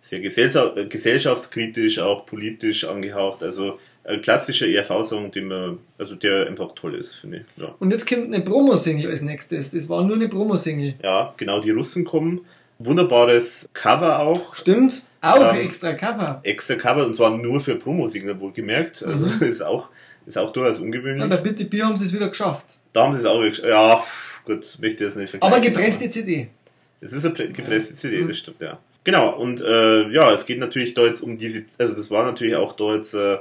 sehr 0.00 0.20
äh, 0.24 0.86
gesellschaftskritisch, 0.86 1.98
auch 1.98 2.24
politisch 2.24 2.86
angehaucht. 2.86 3.42
Also 3.42 3.78
ein 4.04 4.22
klassischer 4.22 4.66
ERV-Song, 4.66 5.30
den 5.30 5.48
man, 5.48 5.78
also 5.98 6.14
der 6.14 6.46
einfach 6.46 6.72
toll 6.74 6.94
ist, 6.94 7.16
finde 7.16 7.38
ich. 7.38 7.62
Ja. 7.62 7.74
Und 7.78 7.90
jetzt 7.90 8.08
kommt 8.08 8.32
eine 8.32 8.40
Promo-Single 8.42 9.10
als 9.10 9.20
nächstes. 9.20 9.72
Das 9.72 9.90
war 9.90 10.02
nur 10.04 10.16
eine 10.16 10.28
Promo-Single. 10.28 10.94
ja, 11.02 11.34
genau, 11.36 11.60
die 11.60 11.70
Russen 11.70 12.06
kommen. 12.06 12.40
Wunderbares 12.78 13.68
Cover 13.74 14.20
auch. 14.20 14.54
Stimmt? 14.54 15.02
Auch 15.20 15.52
Ähm, 15.54 15.60
extra 15.60 15.92
Cover. 15.94 16.40
Extra 16.44 16.74
Cover 16.76 17.04
und 17.06 17.14
zwar 17.14 17.36
nur 17.36 17.60
für 17.60 17.74
Promo-Signal 17.76 18.38
wohlgemerkt. 18.40 19.02
Also 19.04 19.26
Mhm. 19.26 19.42
ist 19.48 19.62
auch, 19.62 19.90
ist 20.26 20.38
auch 20.38 20.52
durchaus 20.52 20.78
ungewöhnlich. 20.78 21.22
Ja, 21.28 21.36
bei 21.36 21.42
Bitte 21.42 21.64
Bier 21.64 21.86
haben 21.86 21.96
sie 21.96 22.04
es 22.06 22.12
wieder 22.12 22.28
geschafft. 22.28 22.78
Da 22.92 23.02
haben 23.04 23.12
sie 23.12 23.20
es 23.20 23.26
auch 23.26 23.40
wirklich, 23.40 23.64
ja, 23.64 24.02
gut, 24.44 24.64
möchte 24.80 25.04
jetzt 25.04 25.16
nicht 25.16 25.30
vergleichen. 25.30 25.56
Aber 25.56 25.64
gepresste 25.66 26.08
CD. 26.10 26.48
Es 27.00 27.12
ist 27.12 27.24
eine 27.24 27.34
pre- 27.34 27.48
gepresste 27.48 27.94
CD, 27.94 28.24
das 28.24 28.38
stimmt, 28.38 28.60
ja. 28.60 28.78
Genau, 29.04 29.36
und 29.36 29.60
äh, 29.60 30.08
ja, 30.10 30.32
es 30.32 30.44
geht 30.46 30.58
natürlich 30.58 30.94
da 30.94 31.04
jetzt 31.04 31.20
um 31.22 31.38
diese, 31.38 31.64
also 31.78 31.94
das 31.94 32.10
war 32.10 32.24
natürlich 32.24 32.56
auch 32.56 32.72
da 32.74 32.94
jetzt 32.94 33.14
äh, 33.14 33.38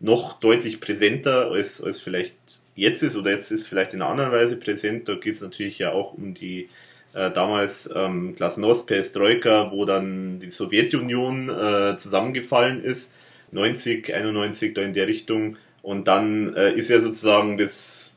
noch 0.00 0.38
deutlich 0.40 0.80
präsenter, 0.80 1.50
als, 1.50 1.82
als 1.82 2.00
vielleicht 2.00 2.36
jetzt 2.74 3.02
ist, 3.02 3.16
oder 3.16 3.30
jetzt 3.30 3.50
ist 3.50 3.66
vielleicht 3.66 3.94
in 3.94 4.02
einer 4.02 4.10
anderen 4.10 4.32
Weise 4.32 4.56
präsent. 4.56 5.08
Da 5.08 5.14
geht 5.14 5.34
es 5.34 5.40
natürlich 5.40 5.78
ja 5.78 5.92
auch 5.92 6.12
um 6.14 6.34
die 6.34 6.68
äh, 7.14 7.30
damals 7.30 7.90
ähm, 7.94 8.34
Glasnost, 8.34 8.86
Perestroika, 8.86 9.70
wo 9.70 9.84
dann 9.84 10.38
die 10.38 10.50
Sowjetunion 10.50 11.48
äh, 11.48 11.96
zusammengefallen 11.96 12.82
ist, 12.82 13.14
90, 13.50 14.14
91, 14.14 14.74
da 14.74 14.82
in 14.82 14.92
der 14.92 15.06
Richtung. 15.06 15.56
Und 15.82 16.08
dann 16.08 16.54
äh, 16.54 16.72
ist 16.72 16.90
ja 16.90 17.00
sozusagen 17.00 17.56
das 17.56 18.16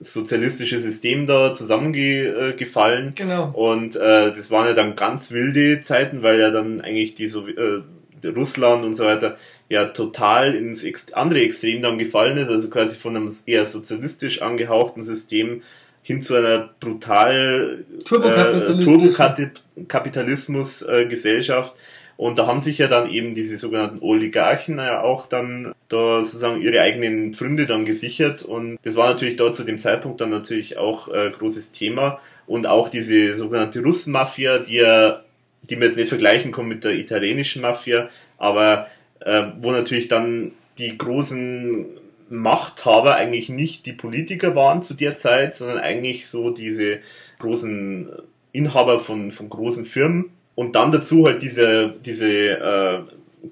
sozialistische 0.00 0.78
System 0.78 1.26
da 1.26 1.54
zusammengefallen. 1.54 3.12
Genau. 3.14 3.50
Und 3.50 3.96
äh, 3.96 4.32
das 4.32 4.50
waren 4.50 4.66
ja 4.66 4.74
dann 4.74 4.94
ganz 4.94 5.32
wilde 5.32 5.80
Zeiten, 5.80 6.22
weil 6.22 6.38
ja 6.38 6.50
dann 6.50 6.80
eigentlich 6.80 7.14
die 7.14 7.26
so 7.26 7.48
äh, 7.48 7.82
Russland 8.26 8.84
und 8.84 8.92
so 8.92 9.04
weiter 9.04 9.36
ja 9.68 9.86
total 9.86 10.54
ins 10.54 10.84
andere 11.12 11.40
Extrem 11.40 11.82
dann 11.82 11.98
gefallen 11.98 12.36
ist, 12.36 12.48
also 12.48 12.70
quasi 12.70 12.96
von 12.96 13.16
einem 13.16 13.32
eher 13.46 13.66
sozialistisch 13.66 14.42
angehauchten 14.42 15.02
System 15.02 15.62
hin 16.08 16.22
zu 16.22 16.36
einer 16.36 16.70
brutal 16.80 17.84
Turbokapitalistisch. 18.06 18.84
Turbokapitalismus 18.84 20.82
äh, 20.82 21.04
Gesellschaft. 21.06 21.74
Und 22.16 22.38
da 22.38 22.46
haben 22.46 22.62
sich 22.62 22.78
ja 22.78 22.88
dann 22.88 23.10
eben 23.10 23.34
diese 23.34 23.58
sogenannten 23.58 24.02
Oligarchen 24.02 24.78
ja 24.78 25.02
auch 25.02 25.26
dann 25.26 25.74
da 25.90 26.24
sozusagen 26.24 26.62
ihre 26.62 26.80
eigenen 26.80 27.34
Pfründe 27.34 27.66
dann 27.66 27.84
gesichert. 27.84 28.42
Und 28.42 28.78
das 28.84 28.96
war 28.96 29.10
natürlich 29.10 29.36
dort 29.36 29.54
zu 29.54 29.64
dem 29.64 29.76
Zeitpunkt 29.76 30.22
dann 30.22 30.30
natürlich 30.30 30.78
auch 30.78 31.08
äh, 31.08 31.30
großes 31.30 31.72
Thema. 31.72 32.18
Und 32.46 32.66
auch 32.66 32.88
diese 32.88 33.34
sogenannte 33.34 33.82
Russenmafia, 33.82 34.60
die 34.60 34.76
ja, 34.76 35.22
die 35.62 35.76
man 35.76 35.88
jetzt 35.88 35.96
nicht 35.96 36.08
vergleichen 36.08 36.52
kann 36.52 36.68
mit 36.68 36.84
der 36.84 36.94
italienischen 36.94 37.60
Mafia, 37.60 38.08
aber 38.38 38.86
äh, 39.20 39.42
wo 39.60 39.72
natürlich 39.72 40.08
dann 40.08 40.52
die 40.78 40.96
großen 40.96 41.84
Machthaber 42.30 43.16
eigentlich 43.16 43.48
nicht 43.48 43.86
die 43.86 43.92
Politiker 43.92 44.54
waren 44.54 44.82
zu 44.82 44.94
der 44.94 45.16
Zeit, 45.16 45.54
sondern 45.54 45.78
eigentlich 45.78 46.28
so 46.28 46.50
diese 46.50 46.98
großen 47.38 48.10
Inhaber 48.52 48.98
von, 48.98 49.30
von 49.30 49.48
großen 49.48 49.84
Firmen. 49.84 50.30
Und 50.54 50.74
dann 50.74 50.90
dazu 50.90 51.26
halt 51.26 51.42
diese, 51.42 51.94
diese 52.04 52.28
äh, 52.28 52.98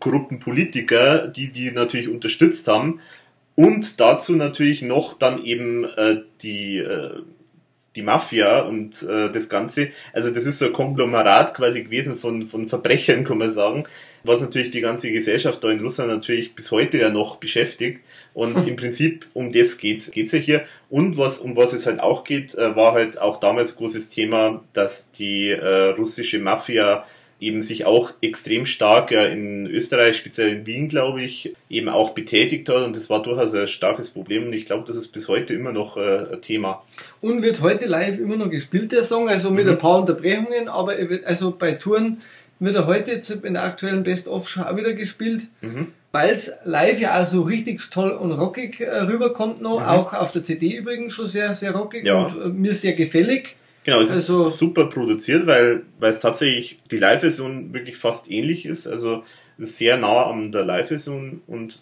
korrupten 0.00 0.40
Politiker, 0.40 1.28
die 1.28 1.52
die 1.52 1.70
natürlich 1.70 2.08
unterstützt 2.08 2.66
haben. 2.68 3.00
Und 3.54 4.00
dazu 4.00 4.34
natürlich 4.34 4.82
noch 4.82 5.14
dann 5.14 5.42
eben 5.42 5.84
äh, 5.84 6.22
die, 6.42 6.78
äh, 6.78 7.22
die 7.96 8.02
Mafia 8.02 8.60
und 8.60 9.02
äh, 9.02 9.30
das 9.32 9.48
Ganze. 9.48 9.88
Also 10.12 10.30
das 10.30 10.44
ist 10.44 10.58
so 10.58 10.66
ein 10.66 10.72
Konglomerat 10.72 11.54
quasi 11.54 11.82
gewesen 11.82 12.16
von, 12.16 12.46
von 12.46 12.68
Verbrechern, 12.68 13.24
kann 13.24 13.38
man 13.38 13.50
sagen, 13.50 13.84
was 14.22 14.40
natürlich 14.40 14.70
die 14.70 14.80
ganze 14.80 15.10
Gesellschaft 15.10 15.64
da 15.64 15.70
in 15.70 15.80
Russland 15.80 16.10
natürlich 16.10 16.54
bis 16.54 16.70
heute 16.70 16.98
ja 16.98 17.08
noch 17.08 17.36
beschäftigt. 17.36 18.02
Und 18.34 18.68
im 18.68 18.76
Prinzip 18.76 19.26
um 19.32 19.50
das 19.50 19.78
geht's 19.78 20.10
geht's 20.10 20.32
ja 20.32 20.38
hier. 20.38 20.64
Und 20.90 21.16
was 21.16 21.38
um 21.38 21.56
was 21.56 21.72
es 21.72 21.86
halt 21.86 22.00
auch 22.00 22.24
geht, 22.24 22.54
äh, 22.54 22.76
war 22.76 22.92
halt 22.92 23.20
auch 23.20 23.38
damals 23.38 23.76
großes 23.76 24.10
Thema, 24.10 24.62
dass 24.72 25.10
die 25.10 25.48
äh, 25.48 25.90
russische 25.90 26.38
Mafia 26.38 27.04
eben 27.40 27.60
sich 27.60 27.84
auch 27.84 28.12
extrem 28.20 28.64
stark 28.64 29.10
ja, 29.10 29.26
in 29.26 29.66
Österreich, 29.66 30.16
speziell 30.16 30.48
in 30.48 30.66
Wien, 30.66 30.88
glaube 30.88 31.22
ich, 31.22 31.54
eben 31.68 31.88
auch 31.88 32.10
betätigt 32.10 32.68
hat 32.68 32.84
und 32.84 32.96
das 32.96 33.10
war 33.10 33.22
durchaus 33.22 33.54
ein 33.54 33.66
starkes 33.66 34.10
Problem 34.10 34.46
und 34.46 34.52
ich 34.54 34.64
glaube, 34.64 34.84
das 34.86 34.96
ist 34.96 35.08
bis 35.08 35.28
heute 35.28 35.52
immer 35.52 35.72
noch 35.72 35.96
äh, 35.96 36.32
ein 36.32 36.40
Thema. 36.40 36.82
Und 37.20 37.42
wird 37.42 37.60
heute 37.60 37.86
live 37.86 38.18
immer 38.18 38.36
noch 38.36 38.50
gespielt, 38.50 38.92
der 38.92 39.04
Song, 39.04 39.28
also 39.28 39.50
mit 39.50 39.66
mhm. 39.66 39.72
ein 39.72 39.78
paar 39.78 40.00
Unterbrechungen, 40.00 40.68
aber 40.68 40.96
er 40.96 41.10
wird, 41.10 41.24
also 41.26 41.50
bei 41.50 41.72
Touren 41.72 42.18
wird 42.58 42.74
er 42.74 42.86
heute 42.86 43.20
in 43.42 43.54
der 43.54 43.64
aktuellen 43.64 44.02
Best-of 44.02 44.48
schon 44.48 44.64
auch 44.64 44.76
wieder 44.76 44.94
gespielt, 44.94 45.48
mhm. 45.60 45.88
weil 46.12 46.34
es 46.34 46.50
live 46.64 47.00
ja 47.00 47.20
auch 47.20 47.26
so 47.26 47.42
richtig 47.42 47.82
toll 47.90 48.12
und 48.12 48.32
rockig 48.32 48.80
äh, 48.80 49.02
rüberkommt 49.02 49.60
noch, 49.60 49.80
mhm. 49.80 49.86
auch 49.86 50.14
auf 50.14 50.32
der 50.32 50.42
CD 50.42 50.76
übrigens 50.76 51.12
schon 51.12 51.28
sehr, 51.28 51.54
sehr 51.54 51.72
rockig 51.72 52.06
ja. 52.06 52.24
und 52.24 52.40
äh, 52.40 52.48
mir 52.48 52.74
sehr 52.74 52.94
gefällig. 52.94 53.56
Genau, 53.86 54.00
es 54.00 54.10
also, 54.10 54.46
ist 54.46 54.58
super 54.58 54.86
produziert, 54.86 55.46
weil, 55.46 55.84
weil 56.00 56.10
es 56.10 56.18
tatsächlich 56.18 56.80
die 56.90 56.98
Live-Version 56.98 57.72
wirklich 57.72 57.96
fast 57.96 58.28
ähnlich 58.28 58.66
ist. 58.66 58.88
Also 58.88 59.22
sehr 59.58 59.96
nah 59.96 60.26
an 60.26 60.50
der 60.50 60.64
Live-Version 60.64 61.40
und 61.46 61.80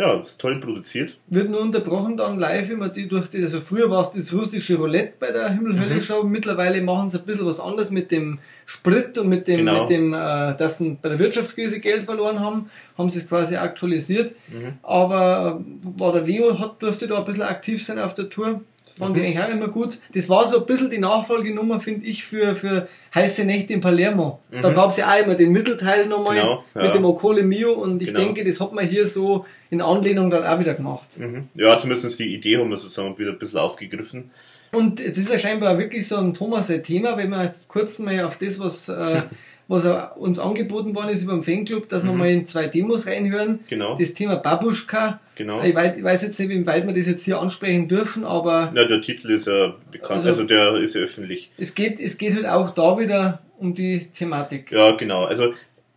ja, 0.00 0.14
ist 0.14 0.40
toll 0.40 0.58
produziert. 0.58 1.18
Wird 1.26 1.50
nur 1.50 1.60
unterbrochen 1.60 2.16
dann 2.16 2.38
live 2.38 2.70
immer 2.70 2.88
die 2.88 3.06
durch 3.06 3.28
die, 3.28 3.42
also 3.42 3.60
früher 3.60 3.90
war 3.90 4.00
es 4.00 4.12
das 4.12 4.32
russische 4.32 4.76
Roulette 4.76 5.12
bei 5.20 5.30
der 5.30 5.50
Himmel-Hölle-Show, 5.50 6.22
mhm. 6.22 6.32
mittlerweile 6.32 6.80
machen 6.80 7.10
sie 7.10 7.18
ein 7.18 7.26
bisschen 7.26 7.44
was 7.44 7.60
anderes 7.60 7.90
mit 7.90 8.10
dem 8.10 8.38
Sprit 8.64 9.18
und 9.18 9.28
mit 9.28 9.46
dem, 9.46 9.58
genau. 9.58 9.82
mit 9.82 9.90
dem, 9.90 10.14
äh, 10.14 10.56
dass 10.56 10.78
sie 10.78 10.96
bei 11.00 11.10
der 11.10 11.18
Wirtschaftskrise 11.18 11.80
Geld 11.80 12.04
verloren 12.04 12.40
haben, 12.40 12.70
haben 12.96 13.10
sie 13.10 13.18
es 13.18 13.28
quasi 13.28 13.56
aktualisiert. 13.56 14.34
Mhm. 14.48 14.78
Aber 14.82 15.60
äh, 15.60 16.00
war 16.00 16.14
der 16.14 16.22
Leo 16.22 16.58
hat, 16.58 16.82
durfte 16.82 17.06
da 17.06 17.18
ein 17.18 17.26
bisschen 17.26 17.42
aktiv 17.42 17.84
sein 17.84 17.98
auf 17.98 18.14
der 18.14 18.30
Tour 18.30 18.62
fand 18.98 19.16
mhm. 19.16 19.22
ich 19.22 19.28
eigentlich 19.28 19.44
auch 19.44 19.50
immer 19.50 19.68
gut. 19.68 19.98
Das 20.14 20.28
war 20.28 20.46
so 20.46 20.60
ein 20.60 20.66
bisschen 20.66 20.90
die 20.90 20.98
Nachfolgenummer, 20.98 21.80
finde 21.80 22.06
ich, 22.06 22.24
für, 22.24 22.54
für 22.54 22.88
heiße 23.14 23.44
Nächte 23.44 23.72
in 23.72 23.80
Palermo. 23.80 24.40
Mhm. 24.50 24.62
Da 24.62 24.72
gab 24.72 24.90
es 24.90 24.96
ja 24.96 25.12
auch 25.12 25.24
immer 25.24 25.34
den 25.34 25.52
Mittelteil 25.52 26.06
nochmal 26.06 26.36
genau, 26.36 26.64
ja. 26.74 26.82
mit 26.82 26.94
dem 26.94 27.04
Ocole 27.04 27.42
Mio 27.42 27.72
und 27.72 28.00
ich 28.02 28.08
genau. 28.08 28.20
denke, 28.20 28.44
das 28.44 28.60
hat 28.60 28.72
man 28.72 28.86
hier 28.86 29.06
so 29.06 29.46
in 29.70 29.80
Anlehnung 29.80 30.30
dann 30.30 30.44
auch 30.44 30.58
wieder 30.58 30.74
gemacht. 30.74 31.18
Mhm. 31.18 31.48
Ja, 31.54 31.78
zumindest 31.78 32.18
die 32.18 32.34
Idee 32.34 32.58
haben 32.58 32.70
wir 32.70 32.76
sozusagen 32.76 33.18
wieder 33.18 33.32
ein 33.32 33.38
bisschen 33.38 33.58
aufgegriffen. 33.58 34.30
Und 34.72 35.00
es 35.00 35.18
ist 35.18 35.30
ja 35.30 35.38
scheinbar 35.38 35.78
wirklich 35.78 36.08
so 36.08 36.16
ein 36.16 36.32
Thomas 36.32 36.70
ein 36.70 36.82
Thema, 36.82 37.16
wenn 37.18 37.30
man 37.30 37.50
kurz 37.68 37.98
mal 37.98 38.24
auf 38.24 38.38
das, 38.38 38.58
was 38.58 38.88
äh, 38.88 39.22
was 39.68 39.86
uns 40.16 40.38
angeboten 40.38 40.94
worden 40.94 41.10
ist 41.10 41.22
über 41.22 41.32
den 41.32 41.42
Fanclub, 41.42 41.88
dass 41.88 42.02
mhm. 42.02 42.08
wir 42.08 42.14
mal 42.14 42.30
in 42.30 42.46
zwei 42.46 42.66
Demos 42.66 43.06
reinhören. 43.06 43.60
Genau. 43.68 43.96
Das 43.96 44.14
Thema 44.14 44.36
Babuschka. 44.36 45.20
Genau. 45.34 45.62
Ich 45.62 45.74
weiß, 45.74 45.96
ich 45.96 46.04
weiß 46.04 46.22
jetzt 46.22 46.38
nicht, 46.38 46.48
wie 46.50 46.66
weit 46.66 46.86
wir 46.86 46.92
das 46.92 47.06
jetzt 47.06 47.24
hier 47.24 47.40
ansprechen 47.40 47.88
dürfen, 47.88 48.24
aber. 48.24 48.72
Ja, 48.74 48.84
der 48.84 49.00
Titel 49.00 49.30
ist 49.30 49.46
ja 49.46 49.74
bekannt, 49.90 50.26
also, 50.26 50.28
also 50.28 50.44
der 50.44 50.76
ist 50.76 50.94
ja 50.94 51.02
öffentlich. 51.02 51.50
Es 51.56 51.74
geht, 51.74 52.00
es 52.00 52.18
geht 52.18 52.34
halt 52.34 52.46
auch 52.46 52.70
da 52.70 52.98
wieder 52.98 53.40
um 53.58 53.74
die 53.74 54.06
Thematik. 54.12 54.72
Ja, 54.72 54.90
genau. 54.92 55.24
Also 55.24 55.54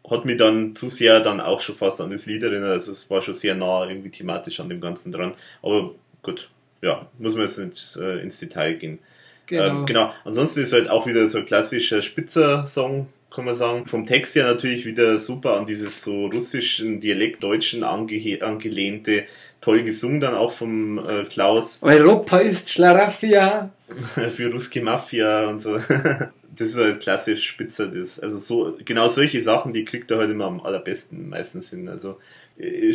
hat 0.10 0.26
mich 0.26 0.38
dann 0.38 0.76
zu 0.76 0.90
sehr 0.90 1.20
dann 1.20 1.42
auch 1.42 1.60
schon 1.60 1.76
fast 1.76 2.00
an 2.00 2.12
das 2.12 2.26
Lied 2.26 2.44
erinnert. 2.44 2.70
Also 2.70 2.92
es 2.92 3.10
war 3.10 3.22
schon 3.22 3.34
sehr 3.34 3.56
nah 3.56 3.88
irgendwie 3.88 4.10
thematisch 4.10 4.60
an 4.60 4.70
dem 4.70 4.80
Ganzen 4.80 5.12
dran. 5.12 5.34
Aber 5.62 5.92
gut, 6.22 6.50
ja, 6.82 7.08
muss 7.18 7.34
man 7.34 7.44
jetzt 7.44 7.58
ins, 7.58 7.96
äh, 7.96 8.20
ins 8.20 8.40
Detail 8.40 8.76
gehen. 8.76 9.00
Genau. 9.48 9.64
Ähm, 9.64 9.86
genau. 9.86 10.12
Ansonsten 10.24 10.62
ist 10.62 10.74
halt 10.74 10.90
auch 10.90 11.06
wieder 11.08 11.28
so 11.28 11.40
ein 11.40 11.46
klassischer 11.46 12.02
Spitzer-Song 12.02 13.08
kann 13.36 13.46
man 13.46 13.54
sagen. 13.54 13.86
Vom 13.86 14.06
Text 14.06 14.36
her 14.36 14.46
natürlich 14.46 14.86
wieder 14.86 15.20
super 15.20 15.58
an 15.58 15.66
dieses 15.66 16.04
so 16.04 16.28
russischen 16.28 17.00
Dialekt, 17.00 17.44
deutschen 17.44 17.84
ange 17.84 18.40
angelehnte, 18.42 19.26
toll 19.62 19.84
gesungen 19.84 20.20
dann 20.20 20.36
auch 20.36 20.52
vom 20.52 20.98
äh, 21.00 21.26
Klaus. 21.26 21.80
Europa 21.82 22.38
ist 22.38 22.72
Schlaraffia. 22.72 23.72
Für 24.36 24.52
Ruski 24.52 24.82
Mafia 24.82 25.48
und 25.48 25.62
so. 25.62 25.78
das 26.58 26.70
ist 26.70 26.78
halt 26.78 27.02
klassisch 27.02 27.48
Spitzer, 27.48 27.88
das. 27.88 28.20
Also 28.20 28.38
so, 28.38 28.78
genau 28.84 29.10
solche 29.10 29.42
Sachen, 29.42 29.74
die 29.74 29.86
kriegt 29.86 30.10
er 30.12 30.18
halt 30.20 30.32
immer 30.32 30.46
am 30.46 30.62
allerbesten 30.62 31.30
meistens 31.30 31.70
hin. 31.70 31.90
Also, 31.90 32.18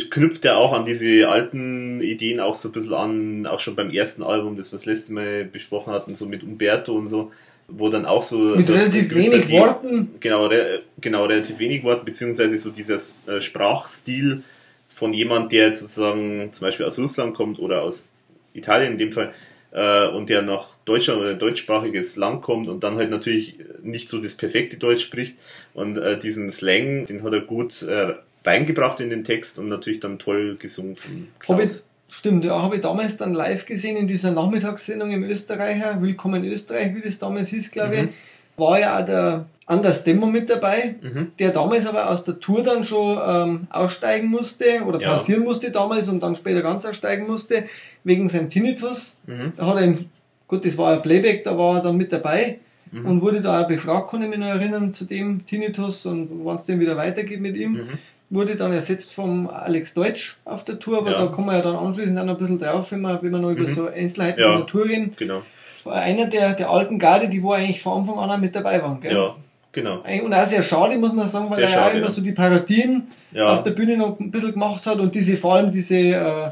knüpft 0.09 0.43
er 0.45 0.57
auch 0.57 0.73
an 0.73 0.85
diese 0.85 1.27
alten 1.29 2.01
Ideen 2.01 2.39
auch 2.39 2.55
so 2.55 2.69
ein 2.69 2.71
bisschen 2.71 2.93
an, 2.93 3.45
auch 3.45 3.59
schon 3.59 3.75
beim 3.75 3.91
ersten 3.91 4.23
Album, 4.23 4.57
das 4.57 4.71
wir 4.71 4.77
das 4.77 4.85
letzte 4.85 5.13
Mal 5.13 5.45
besprochen 5.45 5.93
hatten, 5.93 6.15
so 6.15 6.25
mit 6.25 6.43
Umberto 6.43 6.93
und 6.93 7.05
so 7.05 7.31
wo 7.71 7.89
dann 7.89 8.05
auch 8.05 8.23
so. 8.23 8.37
Mit 8.37 8.65
so 8.65 8.73
relativ 8.73 9.13
wenig 9.13 9.47
die, 9.47 9.53
Worten. 9.53 10.15
Genau, 10.19 10.47
re, 10.47 10.83
genau, 10.99 11.25
relativ 11.25 11.59
wenig 11.59 11.83
Worten, 11.83 12.05
beziehungsweise 12.05 12.57
so 12.57 12.69
dieser 12.69 12.99
äh, 13.27 13.41
Sprachstil 13.41 14.43
von 14.89 15.13
jemand, 15.13 15.51
der 15.51 15.67
jetzt 15.67 15.81
sozusagen 15.81 16.49
zum 16.51 16.67
Beispiel 16.67 16.85
aus 16.85 16.99
Russland 16.99 17.33
kommt 17.33 17.59
oder 17.59 17.81
aus 17.81 18.13
Italien 18.53 18.93
in 18.93 18.97
dem 18.97 19.11
Fall 19.11 19.33
äh, 19.71 20.07
und 20.07 20.29
der 20.29 20.41
nach 20.41 20.75
Deutschland 20.85 21.21
oder 21.21 21.31
ein 21.31 21.39
deutschsprachiges 21.39 22.15
Land 22.17 22.41
kommt 22.41 22.67
und 22.67 22.83
dann 22.83 22.95
halt 22.95 23.09
natürlich 23.09 23.57
nicht 23.81 24.09
so 24.09 24.21
das 24.21 24.35
perfekte 24.35 24.77
Deutsch 24.77 25.03
spricht 25.03 25.37
und 25.73 25.97
äh, 25.97 26.19
diesen 26.19 26.51
Slang, 26.51 27.05
den 27.05 27.23
hat 27.23 27.33
er 27.33 27.41
gut 27.41 27.81
äh, 27.83 28.15
reingebracht 28.45 28.99
in 28.99 29.09
den 29.09 29.23
Text 29.23 29.59
und 29.59 29.69
natürlich 29.69 29.99
dann 29.99 30.19
toll 30.19 30.57
gesungen 30.59 30.95
von 30.95 31.27
Klaus. 31.39 31.85
Stimmt, 32.13 32.43
ja, 32.43 32.61
habe 32.61 32.75
ich 32.75 32.81
damals 32.81 33.15
dann 33.15 33.33
live 33.33 33.65
gesehen 33.65 33.95
in 33.95 34.05
dieser 34.05 34.33
Nachmittagssendung 34.33 35.11
im 35.11 35.23
Österreicher, 35.23 36.01
Willkommen 36.01 36.43
Österreich, 36.43 36.93
wie 36.93 36.99
das 36.99 37.19
damals 37.19 37.47
hieß, 37.47 37.71
glaube 37.71 37.95
ich. 37.95 38.01
Mhm. 38.03 38.09
War 38.57 38.79
ja 38.81 38.99
auch 38.99 39.05
der 39.05 39.45
Anders 39.65 40.03
Demo 40.03 40.25
mit 40.25 40.49
dabei, 40.49 40.95
mhm. 41.01 41.31
der 41.39 41.51
damals 41.51 41.87
aber 41.87 42.09
aus 42.09 42.25
der 42.25 42.41
Tour 42.41 42.63
dann 42.63 42.83
schon 42.83 43.17
ähm, 43.25 43.67
aussteigen 43.69 44.27
musste 44.27 44.83
oder 44.85 44.99
ja. 44.99 45.11
pausieren 45.11 45.45
musste 45.45 45.71
damals 45.71 46.09
und 46.09 46.21
dann 46.21 46.35
später 46.35 46.61
ganz 46.61 46.85
aussteigen 46.85 47.27
musste, 47.27 47.63
wegen 48.03 48.27
seinem 48.27 48.49
Tinnitus. 48.49 49.21
Mhm. 49.25 49.53
Da 49.55 49.67
hat 49.67 49.81
er, 49.81 49.95
gut, 50.49 50.65
das 50.65 50.77
war 50.77 50.91
ein 50.91 51.01
Playback, 51.01 51.45
da 51.45 51.57
war 51.57 51.77
er 51.77 51.81
dann 51.81 51.95
mit 51.95 52.11
dabei 52.11 52.59
mhm. 52.91 53.05
und 53.05 53.21
wurde 53.21 53.39
da 53.39 53.61
auch 53.63 53.67
befragt, 53.69 54.11
kann 54.11 54.21
ich 54.21 54.27
mich 54.27 54.37
noch 54.37 54.47
erinnern, 54.47 54.91
zu 54.91 55.05
dem 55.05 55.45
Tinnitus 55.45 56.05
und 56.05 56.43
wann 56.43 56.57
es 56.57 56.65
denn 56.65 56.81
wieder 56.81 56.97
weitergeht 56.97 57.39
mit 57.39 57.55
ihm. 57.55 57.87
Wurde 58.33 58.55
dann 58.55 58.71
ersetzt 58.71 59.13
vom 59.13 59.49
Alex 59.49 59.93
Deutsch 59.93 60.37
auf 60.45 60.63
der 60.63 60.79
Tour, 60.79 60.99
aber 60.99 61.11
ja. 61.11 61.17
da 61.19 61.25
kommen 61.27 61.47
wir 61.47 61.57
ja 61.57 61.61
dann 61.61 61.75
anschließend 61.75 62.17
auch 62.17 62.23
noch 62.23 62.35
ein 62.35 62.39
bisschen 62.39 62.59
drauf, 62.59 62.91
wenn 62.91 63.01
wir, 63.01 63.21
wenn 63.21 63.31
wir 63.31 63.39
noch 63.39 63.51
über 63.51 63.67
mhm. 63.67 63.75
so 63.75 63.87
Einzelheiten 63.87 64.39
ja. 64.39 64.47
von 64.47 64.57
der 64.57 64.67
Tour 64.67 64.85
reden. 64.85 65.13
Genau. 65.17 65.41
Einer 65.85 66.27
der, 66.27 66.53
der 66.53 66.69
alten 66.69 66.97
Garde, 66.97 67.27
die 67.27 67.43
wo 67.43 67.51
eigentlich 67.51 67.81
von 67.81 67.99
Anfang 67.99 68.17
an 68.19 68.39
mit 68.39 68.55
dabei 68.55 68.81
waren. 68.81 69.01
Gell? 69.01 69.13
Ja, 69.13 69.35
genau. 69.71 70.01
Und 70.23 70.33
auch 70.33 70.45
sehr 70.45 70.63
schade, 70.63 70.97
muss 70.97 71.11
man 71.11 71.27
sagen, 71.27 71.49
weil 71.49 71.57
sehr 71.57 71.65
er 71.65 71.71
schade, 71.71 71.91
auch 71.91 71.95
immer 71.95 72.05
ja. 72.05 72.11
so 72.11 72.21
die 72.21 72.31
Parodien 72.31 73.07
auf 73.37 73.63
der 73.63 73.71
Bühne 73.71 73.97
noch 73.97 74.19
ein 74.19 74.31
bisschen 74.31 74.53
gemacht 74.53 74.85
hat 74.85 74.99
und 74.99 75.13
diese, 75.13 75.35
vor 75.37 75.55
allem 75.55 75.71
diese 75.71 75.97
äh, 75.97 76.49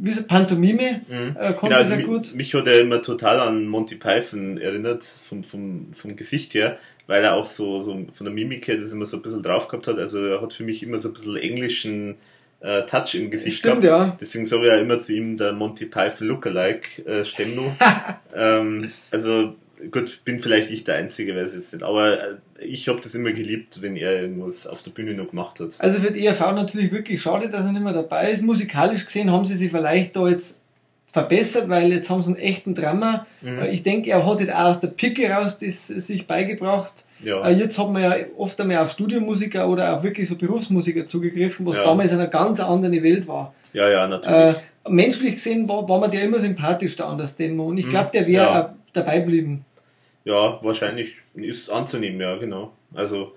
wie 0.00 0.12
so 0.12 0.22
Pantomime 0.24 1.02
mhm. 1.08 1.36
äh, 1.38 1.52
konnte 1.52 1.60
genau, 1.60 1.76
also 1.76 1.94
sehr 1.94 2.02
gut. 2.04 2.34
Mich 2.34 2.54
hat 2.54 2.66
er 2.66 2.80
immer 2.80 3.02
total 3.02 3.40
an 3.40 3.66
Monty 3.66 3.96
Python 3.96 4.58
erinnert, 4.58 5.04
vom, 5.04 5.42
vom, 5.42 5.92
vom 5.92 6.16
Gesicht 6.16 6.54
her 6.54 6.78
weil 7.06 7.22
er 7.22 7.34
auch 7.34 7.46
so, 7.46 7.80
so 7.80 8.06
von 8.12 8.24
der 8.24 8.32
Mimik 8.32 8.68
her 8.68 8.76
das 8.76 8.92
immer 8.92 9.04
so 9.04 9.18
ein 9.18 9.22
bisschen 9.22 9.42
drauf 9.42 9.68
gehabt 9.68 9.86
hat. 9.86 9.98
Also 9.98 10.24
er 10.24 10.40
hat 10.40 10.52
für 10.52 10.64
mich 10.64 10.82
immer 10.82 10.98
so 10.98 11.08
ein 11.08 11.14
bisschen 11.14 11.36
englischen 11.36 12.16
äh, 12.60 12.82
Touch 12.86 13.14
im 13.14 13.30
Gesicht 13.30 13.58
Stimmt, 13.58 13.82
gehabt. 13.82 14.08
Ja. 14.08 14.16
Deswegen 14.20 14.46
sage 14.46 14.64
ich 14.64 14.68
ja 14.70 14.78
immer 14.78 14.98
zu 14.98 15.12
ihm 15.12 15.36
der 15.36 15.52
Monty 15.52 15.86
Python 15.86 16.28
Lookalike 16.28 17.04
äh, 17.06 17.24
Stemno. 17.24 17.76
ähm, 18.34 18.90
also 19.10 19.54
gut, 19.90 20.20
bin 20.24 20.40
vielleicht 20.40 20.70
ich 20.70 20.84
der 20.84 20.96
Einzige, 20.96 21.36
weiß 21.36 21.54
jetzt 21.54 21.72
nicht. 21.72 21.82
Aber 21.82 22.12
äh, 22.12 22.36
ich 22.60 22.88
habe 22.88 23.00
das 23.00 23.14
immer 23.14 23.32
geliebt, 23.32 23.82
wenn 23.82 23.96
er 23.96 24.22
irgendwas 24.22 24.66
auf 24.66 24.82
der 24.82 24.90
Bühne 24.90 25.14
noch 25.14 25.30
gemacht 25.30 25.60
hat. 25.60 25.74
Also 25.78 26.00
für 26.00 26.12
die 26.12 26.26
ERV 26.26 26.40
natürlich 26.52 26.92
wirklich 26.92 27.20
schade, 27.20 27.48
dass 27.48 27.64
er 27.64 27.72
nicht 27.72 27.82
mehr 27.82 27.92
dabei 27.92 28.30
ist. 28.30 28.42
Musikalisch 28.42 29.04
gesehen 29.04 29.30
haben 29.30 29.44
sie 29.44 29.56
sich 29.56 29.70
vielleicht 29.70 30.16
da 30.16 30.28
jetzt 30.28 30.60
verbessert, 31.12 31.68
weil 31.68 31.92
jetzt 31.92 32.10
haben 32.10 32.22
sie 32.22 32.32
einen 32.32 32.40
echten 32.40 32.74
Drama. 32.74 33.26
Mhm. 33.40 33.58
Äh, 33.58 33.70
ich 33.70 33.82
denke, 33.82 34.10
er 34.10 34.26
hat 34.26 34.38
sich 34.38 34.52
auch 34.52 34.64
aus 34.64 34.80
der 34.80 34.88
Picke 34.88 35.30
raus 35.30 35.58
das 35.58 35.86
sich 35.86 36.26
beigebracht. 36.26 37.04
Ja. 37.22 37.42
Äh, 37.42 37.52
jetzt 37.52 37.78
hat 37.78 37.90
man 37.90 38.02
ja 38.02 38.16
oft 38.36 38.60
einmal 38.60 38.78
auf 38.78 38.90
Studiomusiker 38.90 39.68
oder 39.68 39.96
auch 39.96 40.02
wirklich 40.02 40.28
so 40.28 40.36
Berufsmusiker 40.36 41.06
zugegriffen, 41.06 41.64
was 41.66 41.78
ja. 41.78 41.84
damals 41.84 42.12
eine 42.12 42.28
ganz 42.28 42.60
andere 42.60 43.02
Welt 43.02 43.28
war. 43.28 43.54
Ja, 43.72 43.88
ja, 43.88 44.06
natürlich. 44.06 44.56
Äh, 44.56 44.88
menschlich 44.88 45.34
gesehen 45.34 45.68
war, 45.68 45.88
war 45.88 46.00
man 46.00 46.10
der 46.10 46.22
immer 46.22 46.38
sympathisch, 46.38 46.96
der 46.96 47.06
Anders 47.06 47.36
Demo. 47.36 47.66
Und 47.66 47.78
ich 47.78 47.88
glaube, 47.88 48.10
der 48.12 48.26
wäre 48.26 48.44
ja. 48.44 48.74
Dabei 48.96 49.20
geblieben. 49.20 49.64
Ja, 50.24 50.58
wahrscheinlich 50.62 51.16
ist 51.34 51.70
anzunehmen, 51.70 52.20
ja, 52.20 52.36
genau. 52.36 52.72
Also, 52.94 53.34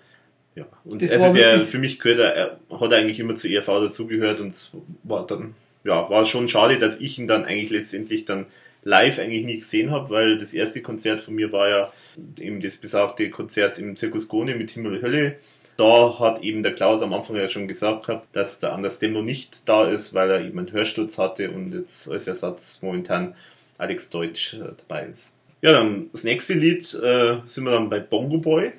ja. 0.56 0.66
Und 0.86 1.02
das 1.02 1.12
also 1.12 1.34
der, 1.34 1.62
für 1.62 1.80
mich 1.80 2.00
gehört 2.00 2.20
er, 2.20 2.60
hat 2.80 2.94
eigentlich 2.94 3.20
immer 3.20 3.36
zur 3.36 3.50
ERV 3.50 3.66
dazugehört 3.66 4.40
und 4.40 4.72
war 5.04 5.28
dann 5.28 5.54
ja, 5.88 6.10
war 6.10 6.26
schon 6.26 6.50
schade, 6.50 6.78
dass 6.78 7.00
ich 7.00 7.18
ihn 7.18 7.28
dann 7.28 7.46
eigentlich 7.46 7.70
letztendlich 7.70 8.26
dann 8.26 8.46
live 8.84 9.20
eigentlich 9.20 9.46
nie 9.46 9.58
gesehen 9.58 9.92
habe, 9.92 10.10
weil 10.10 10.38
das 10.38 10.54
erste 10.54 10.82
Konzert 10.82 11.22
von 11.22 11.34
mir 11.34 11.52
war 11.52 11.70
ja 11.70 11.94
eben 12.40 12.62
das 12.62 12.78
besagte 12.78 13.30
Konzert 13.30 13.80
im 13.80 13.96
Zirkus 13.96 14.28
Gone 14.28 14.56
mit 14.56 14.72
Himmel 14.72 14.98
und 14.98 15.02
Hölle. 15.02 15.38
Da 15.78 16.20
hat 16.20 16.42
eben 16.44 16.64
der 16.64 16.74
Klaus 16.74 17.02
am 17.02 17.14
Anfang 17.14 17.36
ja 17.36 17.48
schon 17.48 17.68
gesagt 17.68 18.08
gehabt, 18.08 18.36
dass 18.36 18.60
der 18.60 18.74
Anders 18.74 19.00
Demo 19.00 19.22
nicht 19.22 19.68
da 19.70 19.88
ist, 19.88 20.14
weil 20.14 20.30
er 20.30 20.42
eben 20.42 20.58
einen 20.58 20.72
Hörsturz 20.72 21.18
hatte 21.18 21.52
und 21.52 21.74
jetzt 21.74 22.10
als 22.10 22.28
Ersatz 22.28 22.80
momentan 22.82 23.36
Alex 23.78 24.10
Deutsch 24.10 24.56
äh, 24.56 24.72
dabei 24.78 25.08
ist. 25.08 25.34
Ja, 25.68 25.74
dann 25.74 26.10
das 26.12 26.24
nächste 26.24 26.54
Lied 26.54 26.82
äh, 27.04 27.38
sind 27.46 27.66
wir 27.66 27.72
dann 27.72 27.90
bei 27.90 28.00
Bongo 28.00 28.38
Boy. 28.38 28.72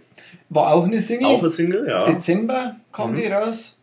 War 0.49 0.73
auch 0.73 0.85
eine 0.85 1.01
Single. 1.01 1.27
Auch 1.27 1.41
eine 1.41 1.51
Single, 1.51 1.87
ja. 1.89 2.07
Dezember 2.07 2.77
kam 2.93 3.13
Mhm. 3.13 3.17
die 3.17 3.27
raus. 3.27 3.79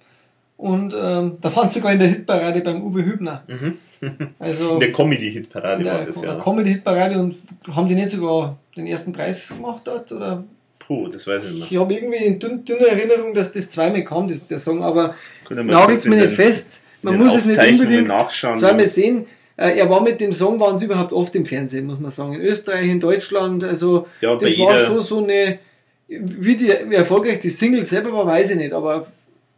Und 0.57 0.94
ähm, 0.99 1.38
da 1.41 1.53
waren 1.56 1.69
sie 1.69 1.80
sogar 1.80 1.94
in 1.94 1.99
der 1.99 2.07
Hitparade 2.07 2.61
beim 2.61 2.82
Uwe 2.82 3.06
Hübner. 3.06 3.44
Mhm. 3.48 3.77
Also 4.40 4.73
In 4.76 4.80
der 4.82 4.91
Comedy-Hitparade 4.91 5.86
war 5.86 6.06
das, 6.06 6.22
ja. 6.22 6.36
Comedy-Hitparade 6.40 7.18
und 7.19 7.38
haben 7.72 7.88
die 7.88 7.95
nicht 7.95 8.10
sogar 8.10 8.57
den 8.76 8.88
ersten 8.88 9.14
Preis 9.14 9.49
gemacht 9.49 9.84
dort? 9.86 10.11
Oder? 10.11 10.44
Puh, 10.80 11.07
das 11.07 11.26
weiß 11.26 11.44
ich 11.45 11.49
nicht 11.52 11.60
mehr. 11.60 11.72
Ich 11.72 11.77
habe 11.77 11.94
irgendwie 11.94 12.26
in 12.26 12.40
dünn, 12.40 12.65
dünner 12.65 12.88
Erinnerung, 12.88 13.34
dass 13.34 13.52
das 13.53 13.69
zweimal 13.69 14.03
kam, 14.03 14.27
das, 14.27 14.48
der 14.48 14.60
Song, 14.60 14.84
aber 14.84 15.15
nagelt 15.49 15.86
kurz 15.88 16.06
mir 16.06 16.18
nicht 16.18 16.36
fest. 16.36 16.82
Man 17.02 17.18
muss 17.18 17.36
es 17.36 17.45
nicht 17.45 17.60
unbedingt 17.60 18.11
zweimal 18.32 18.88
sehen. 18.88 19.26
Äh, 19.57 19.77
Er 19.80 19.90
war 19.90 20.02
mit 20.02 20.19
dem 20.19 20.34
Song, 20.34 20.60
waren 20.60 20.77
sie 20.77 20.86
überhaupt 20.86 21.14
oft 21.14 21.36
im 21.36 21.45
Fernsehen, 21.45 21.86
muss 21.86 21.99
man 21.99 22.11
sagen. 22.11 22.34
In 22.34 22.41
Österreich, 22.41 22.88
in 22.90 22.99
Deutschland, 22.99 23.64
also 23.64 24.07
Ja, 24.22 24.36
das 24.36 24.57
war 24.60 24.86
schon 24.86 25.02
so 25.02 25.23
eine, 25.23 25.60
wie, 26.07 26.56
die, 26.56 26.72
wie 26.88 26.95
erfolgreich 26.95 27.40
die 27.40 27.49
Single 27.49 27.86
selber 27.86 28.11
war, 28.14 28.26
weiß 28.27 28.52
ich 28.52 28.57
nicht, 28.57 28.73
aber 28.73 29.07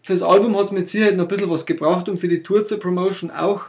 fürs 0.03 0.21
Album 0.21 0.57
hat 0.57 0.65
es 0.65 0.71
mit 0.71 0.87
Sicherheit 0.87 1.17
noch 1.17 1.25
ein 1.25 1.27
bisschen 1.27 1.49
was 1.49 1.65
gebraucht 1.65 2.07
und 2.09 2.17
für 2.19 2.27
die 2.27 2.41
Tour 2.43 2.65
zur 2.65 2.79
Promotion 2.79 3.31
auch. 3.31 3.63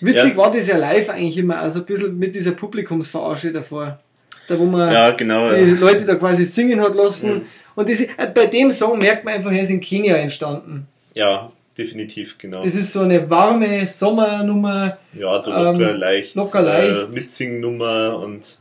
Witzig 0.00 0.30
Ja. 0.32 0.36
war 0.36 0.50
das 0.50 0.66
ja 0.66 0.76
live 0.76 1.08
eigentlich 1.10 1.38
immer, 1.38 1.58
also 1.60 1.80
ein 1.80 1.86
bisschen 1.86 2.18
mit 2.18 2.34
dieser 2.34 2.50
Publikumsverarsche 2.52 3.52
davor. 3.52 4.00
Da 4.48 4.58
wo 4.58 4.64
man 4.64 4.92
Ja, 4.92 5.10
genau. 5.12 5.48
die 5.48 5.54
Ja. 5.54 5.80
Leute 5.80 6.04
da 6.04 6.16
quasi 6.16 6.44
singen 6.44 6.80
hat 6.80 6.94
lassen. 6.94 7.42
Und 7.76 7.88
das, 7.88 8.00
äh, 8.00 8.08
bei 8.34 8.46
dem 8.46 8.70
Song 8.70 8.98
merkt 8.98 9.24
man 9.24 9.34
einfach, 9.34 9.52
er 9.52 9.62
ist 9.62 9.70
in 9.70 9.80
Kenia 9.80 10.16
entstanden. 10.16 10.86
ja, 11.14 11.50
definitiv, 11.76 12.38
genau. 12.38 12.62
Das 12.62 12.74
ist 12.74 12.92
so 12.92 13.00
eine 13.00 13.28
warme 13.30 13.86
Sommernummer. 13.86 14.98
Ja, 15.12 15.40
so 15.40 15.50
locker 15.50 15.90
ähm, 15.94 16.00
leicht. 16.00 16.34
locker 16.34 16.62
leicht. 16.62 17.08
Äh, 17.08 17.12
Mitsingnummer 17.12 18.18
und. 18.18 18.58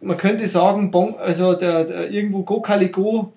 Man 0.00 0.16
könnte 0.16 0.46
sagen, 0.46 0.90
bon, 0.90 1.16
also 1.18 1.54
der, 1.54 1.84
der 1.84 2.10
irgendwo 2.10 2.42
Go 2.42 2.60
Caligo 2.60 3.32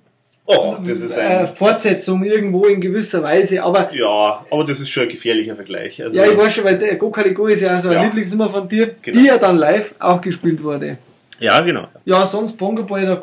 Oh, 0.50 0.78
das 0.80 1.02
ist 1.02 1.18
äh, 1.18 1.22
ein. 1.22 1.48
Fortsetzung 1.48 2.24
irgendwo 2.24 2.66
in 2.68 2.80
gewisser 2.80 3.22
Weise. 3.22 3.62
Aber 3.62 3.94
Ja, 3.94 4.46
aber 4.50 4.64
das 4.64 4.80
ist 4.80 4.90
schon 4.90 5.04
ein 5.04 5.10
gefährlicher 5.10 5.56
Vergleich. 5.56 6.02
Also, 6.02 6.18
ja, 6.18 6.26
ich 6.26 6.38
weiß 6.38 6.56
schon, 6.56 6.64
weil 6.64 6.78
der 6.78 6.96
Go 6.96 7.10
Caligo 7.12 7.48
ist 7.48 7.62
ja 7.62 7.78
so 7.82 7.90
eine 7.90 7.98
Ja. 7.98 8.04
Lieblingsnummer 8.06 8.48
von 8.48 8.66
dir, 8.66 8.96
Genau. 9.02 9.20
die 9.20 9.26
ja 9.26 9.38
dann 9.38 9.58
live 9.58 9.94
auch 10.00 10.22
gespielt 10.22 10.64
wurde. 10.64 11.00
ja, 11.40 11.60
genau. 11.62 11.88
Ja, 12.06 12.26
sonst 12.26 12.54
Bongo 12.58 12.84
Boy, 12.86 13.06
da 13.06 13.20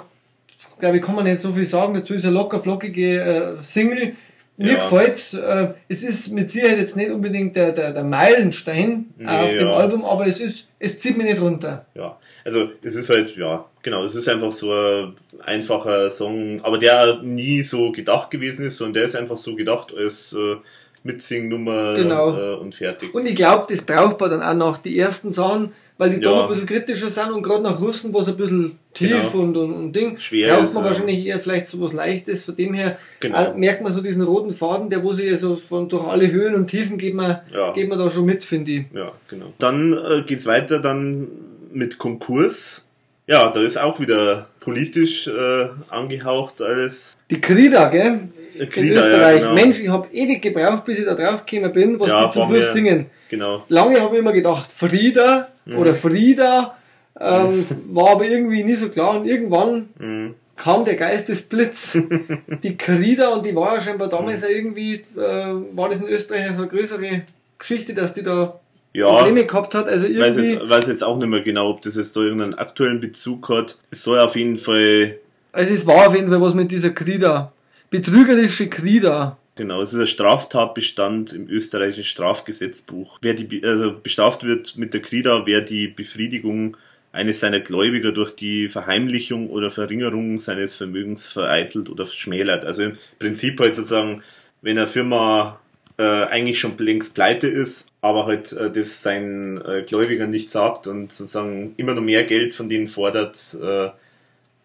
glaube 0.78 0.98
ich, 0.98 1.02
kann 1.02 1.14
man 1.14 1.24
nicht 1.24 1.38
so 1.38 1.50
viel 1.52 1.64
sagen. 1.64 1.94
Dazu 1.94 2.12
ist 2.12 2.24
eine 2.26 2.34
locker 2.34 2.58
flockige 2.58 3.20
äh, 3.20 3.62
Single. 3.62 4.16
Mir 4.56 4.74
Ja. 4.74 4.74
gefällt 4.76 5.34
äh, 5.34 5.74
es 5.88 6.02
ist 6.04 6.30
mit 6.32 6.48
Sicherheit 6.48 6.78
jetzt 6.78 6.94
nicht 6.96 7.10
unbedingt 7.10 7.56
der, 7.56 7.72
der, 7.72 7.92
der 7.92 8.04
Meilenstein 8.04 9.06
Nee, 9.18 9.26
auf 9.26 9.50
dem 9.50 9.68
ja. 9.68 9.72
Album, 9.76 10.04
aber 10.04 10.26
es 10.28 10.40
ist, 10.40 10.68
es 10.78 10.96
zieht 10.98 11.16
mich 11.16 11.26
nicht 11.26 11.40
runter. 11.40 11.86
Ja, 11.94 12.16
also 12.44 12.68
es 12.82 12.94
ist 12.94 13.10
halt, 13.10 13.36
ja, 13.36 13.64
genau, 13.82 14.04
es 14.04 14.14
ist 14.14 14.28
einfach 14.28 14.52
so 14.52 14.72
ein 14.72 15.14
einfacher 15.44 16.08
Song, 16.08 16.60
aber 16.62 16.78
der 16.78 17.20
nie 17.22 17.62
so 17.62 17.90
gedacht 17.90 18.30
gewesen 18.30 18.66
ist, 18.66 18.76
sondern 18.76 18.94
der 18.94 19.04
ist 19.04 19.16
einfach 19.16 19.36
so 19.36 19.56
gedacht 19.56 19.92
als 19.96 20.32
äh, 20.32 20.56
Mitsingnummer 21.02 21.94
Genau. 21.94 22.36
äh, 22.36 22.54
und 22.56 22.74
fertig. 22.74 23.14
Und 23.14 23.26
ich 23.26 23.34
glaube, 23.34 23.66
das 23.68 23.82
braucht 23.82 24.20
man 24.20 24.30
dann 24.30 24.42
auch 24.42 24.54
noch 24.54 24.78
die 24.78 24.98
ersten 24.98 25.32
Sachen, 25.32 25.72
weil 25.98 26.10
die 26.10 26.22
Ja. 26.22 26.30
da 26.30 26.42
ein 26.42 26.48
bisschen 26.48 26.66
kritischer 26.66 27.08
sind 27.10 27.30
und 27.32 27.42
gerade 27.42 27.62
nach 27.62 27.80
Russen, 27.80 28.12
wo 28.12 28.20
es 28.20 28.28
ein 28.28 28.36
bisschen 28.36 28.78
tief 28.94 29.10
Genau. 29.32 29.44
und, 29.44 29.56
und, 29.56 29.72
und 29.74 29.92
Ding, 29.94 30.18
Schwer 30.18 30.54
braucht 30.54 30.64
ist, 30.64 30.74
man 30.74 30.84
ja. 30.84 30.90
wahrscheinlich 30.90 31.26
eher 31.26 31.38
vielleicht 31.40 31.66
so 31.68 31.80
was 31.80 31.92
Leichtes. 31.92 32.44
Von 32.44 32.56
dem 32.56 32.74
her 32.74 32.98
Genau. 33.20 33.54
merkt 33.56 33.82
man 33.82 33.92
so 33.92 34.00
diesen 34.00 34.22
roten 34.22 34.50
Faden, 34.52 34.90
der 34.90 35.02
wo 35.04 35.12
sich 35.12 35.30
ja 35.30 35.36
so 35.36 35.56
von 35.56 35.88
durch 35.88 36.04
alle 36.04 36.30
Höhen 36.30 36.54
und 36.54 36.66
Tiefen 36.68 36.98
geht 36.98 37.14
man, 37.14 37.38
Ja. 37.52 37.72
geht 37.72 37.88
man 37.88 37.98
da 37.98 38.10
schon 38.10 38.24
mit, 38.24 38.42
finde 38.44 38.70
ich. 38.72 38.84
Ja, 38.94 39.12
genau. 39.28 39.52
Dann 39.58 39.92
äh, 39.92 40.22
geht's 40.26 40.46
weiter 40.46 40.78
dann 40.80 41.28
mit 41.72 41.98
Konkurs. 41.98 42.88
Ja, 43.26 43.50
da 43.50 43.60
ist 43.62 43.78
auch 43.78 43.98
wieder 44.00 44.48
politisch 44.60 45.26
äh, 45.28 45.68
angehaucht 45.88 46.60
alles. 46.60 47.16
Die 47.30 47.40
Krida, 47.40 47.88
gell? 47.88 48.28
Äh, 48.54 48.62
in 48.64 48.70
Krida, 48.70 48.94
ja, 48.94 49.00
Österreich. 49.00 49.40
genau. 49.42 49.54
Mensch, 49.54 49.80
ich 49.80 49.88
habe 49.88 50.08
ewig 50.12 50.42
gebraucht, 50.42 50.84
bis 50.84 50.98
ich 50.98 51.04
da 51.04 51.14
drauf 51.14 51.44
gekommen 51.46 51.72
bin, 51.72 51.98
was 52.00 52.08
Ja, 52.08 52.26
die 52.26 52.32
zum 52.32 52.48
Schluss 52.48 52.72
singen. 52.72 53.06
Genau. 53.28 53.64
Lange 53.68 54.00
habe 54.00 54.14
ich 54.14 54.20
immer 54.20 54.32
gedacht, 54.32 54.70
Frieda 54.72 55.48
Mhm. 55.66 55.78
oder 55.78 55.94
Frieda, 55.94 56.76
ähm, 57.18 57.64
war 57.92 58.10
aber 58.10 58.26
irgendwie 58.26 58.62
nie 58.64 58.74
so 58.76 58.88
klar 58.88 59.18
und 59.18 59.26
irgendwann 59.26 59.88
Mhm. 59.98 60.34
kam 60.56 60.84
der 60.84 60.94
Geistesblitz, 60.96 61.96
die 62.62 62.76
Krida 62.76 63.28
und 63.30 63.44
die 63.46 63.54
war 63.56 63.74
ja 63.74 63.80
scheinbar 63.80 64.08
damals 64.08 64.42
Mhm. 64.42 64.48
ja 64.48 64.56
irgendwie, 64.56 64.94
äh, 64.94 65.54
war 65.76 65.88
das 65.88 66.00
in 66.02 66.08
Österreich 66.08 66.48
so 66.54 66.62
eine 66.62 66.68
größere 66.68 67.22
Geschichte, 67.58 67.94
dass 67.94 68.14
die 68.14 68.22
da 68.22 68.60
Ja, 68.92 69.06
Probleme 69.08 69.44
gehabt 69.44 69.74
hat, 69.74 69.88
also 69.88 70.06
Ich 70.06 70.18
weiß 70.20 70.36
irgendwie, 70.36 70.52
jetzt, 70.54 70.68
weiß 70.68 70.86
jetzt 70.86 71.02
auch 71.02 71.16
nicht 71.16 71.26
mehr 71.28 71.40
genau, 71.40 71.70
ob 71.70 71.82
das 71.82 71.96
jetzt 71.96 72.14
da 72.16 72.20
irgendeinen 72.20 72.54
aktuellen 72.54 73.00
Bezug 73.00 73.48
hat. 73.48 73.76
Es 73.90 74.02
soll 74.04 74.20
auf 74.20 74.36
jeden 74.36 74.56
Fall, 74.58 75.16
also 75.50 75.72
es 75.74 75.84
war 75.86 76.06
auf 76.08 76.14
jeden 76.14 76.28
Fall 76.30 76.40
was 76.40 76.54
mit 76.54 76.70
dieser 76.70 76.90
Krida. 76.90 77.52
Betrügerische 77.94 78.68
Krida. 78.68 79.38
genau, 79.54 79.80
es 79.80 79.92
ist 79.92 80.00
ein 80.00 80.08
Straftatbestand 80.08 81.32
im 81.32 81.48
österreichischen 81.48 82.02
Strafgesetzbuch. 82.02 83.20
Wer 83.22 83.34
die, 83.34 83.62
also 83.62 83.94
bestraft 83.96 84.42
wird 84.42 84.76
mit 84.76 84.94
der 84.94 85.00
Krida, 85.00 85.46
wer 85.46 85.60
die 85.60 85.86
Befriedigung 85.86 86.76
eines 87.12 87.38
seiner 87.38 87.60
Gläubiger 87.60 88.10
durch 88.10 88.32
die 88.32 88.68
Verheimlichung 88.68 89.48
oder 89.48 89.70
Verringerung 89.70 90.40
seines 90.40 90.74
Vermögens 90.74 91.28
vereitelt 91.28 91.88
oder 91.88 92.04
schmälert. 92.04 92.64
Also 92.64 92.82
im 92.82 92.98
Prinzip 93.20 93.60
halt 93.60 93.76
sozusagen, 93.76 94.24
wenn 94.60 94.76
eine 94.76 94.88
Firma 94.88 95.60
äh, 95.96 96.02
eigentlich 96.02 96.58
schon 96.58 96.76
längst 96.78 97.14
pleite 97.14 97.46
ist, 97.46 97.92
aber 98.00 98.26
halt 98.26 98.52
äh, 98.54 98.72
das 98.72 99.04
seinen 99.04 99.64
äh, 99.64 99.84
Gläubigern 99.86 100.30
nicht 100.30 100.50
sagt 100.50 100.88
und 100.88 101.12
sozusagen 101.12 101.74
immer 101.76 101.94
noch 101.94 102.02
mehr 102.02 102.24
Geld 102.24 102.56
von 102.56 102.68
denen 102.68 102.88
fordert, 102.88 103.56
äh, 103.62 103.90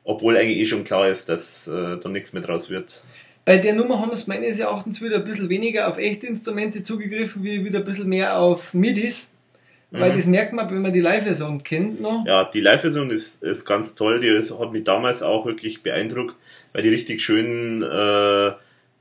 obwohl 0.10 0.36
eigentlich 0.38 0.58
eh 0.58 0.66
schon 0.66 0.84
klar 0.84 1.08
ist, 1.08 1.30
dass 1.30 1.68
äh, 1.68 1.98
da 2.02 2.10
nichts 2.10 2.34
mehr 2.34 2.42
draus 2.42 2.72
wird. 2.72 3.04
Bei 3.46 3.58
der 3.58 3.76
Nummer 3.76 4.00
haben 4.00 4.10
es 4.12 4.26
meines 4.26 4.58
Erachtens 4.58 5.04
wieder 5.04 5.18
ein 5.18 5.24
bisschen 5.24 5.50
weniger 5.50 5.88
auf 5.88 6.00
echte 6.00 6.26
Instrumente 6.26 6.82
zugegriffen, 6.82 7.44
wie 7.44 7.64
wieder 7.64 7.78
ein 7.80 7.86
bisschen 7.86 8.10
mehr 8.10 8.40
auf 8.40 8.74
MIDIs. 8.74 9.32
Weil 9.92 10.12
Mhm. 10.12 10.16
das 10.16 10.26
merkt 10.26 10.54
man, 10.54 10.68
wenn 10.72 10.82
man 10.82 10.94
die 10.94 11.00
Live-Version 11.00 11.62
kennt 11.64 12.02
noch. 12.02 12.26
Ja, 12.26 12.46
die 12.46 12.60
Live-Version 12.60 13.12
ist, 13.12 13.44
ist 13.44 13.66
ganz 13.66 13.94
toll, 13.94 14.20
die 14.20 14.32
hat 14.32 14.72
mich 14.72 14.82
damals 14.84 15.22
auch 15.22 15.46
wirklich 15.46 15.84
beeindruckt, 15.84 16.36
weil 16.74 16.82
die 16.82 16.90
richtig 16.90 17.22
schönen 17.22 17.84
äh, 17.84 18.52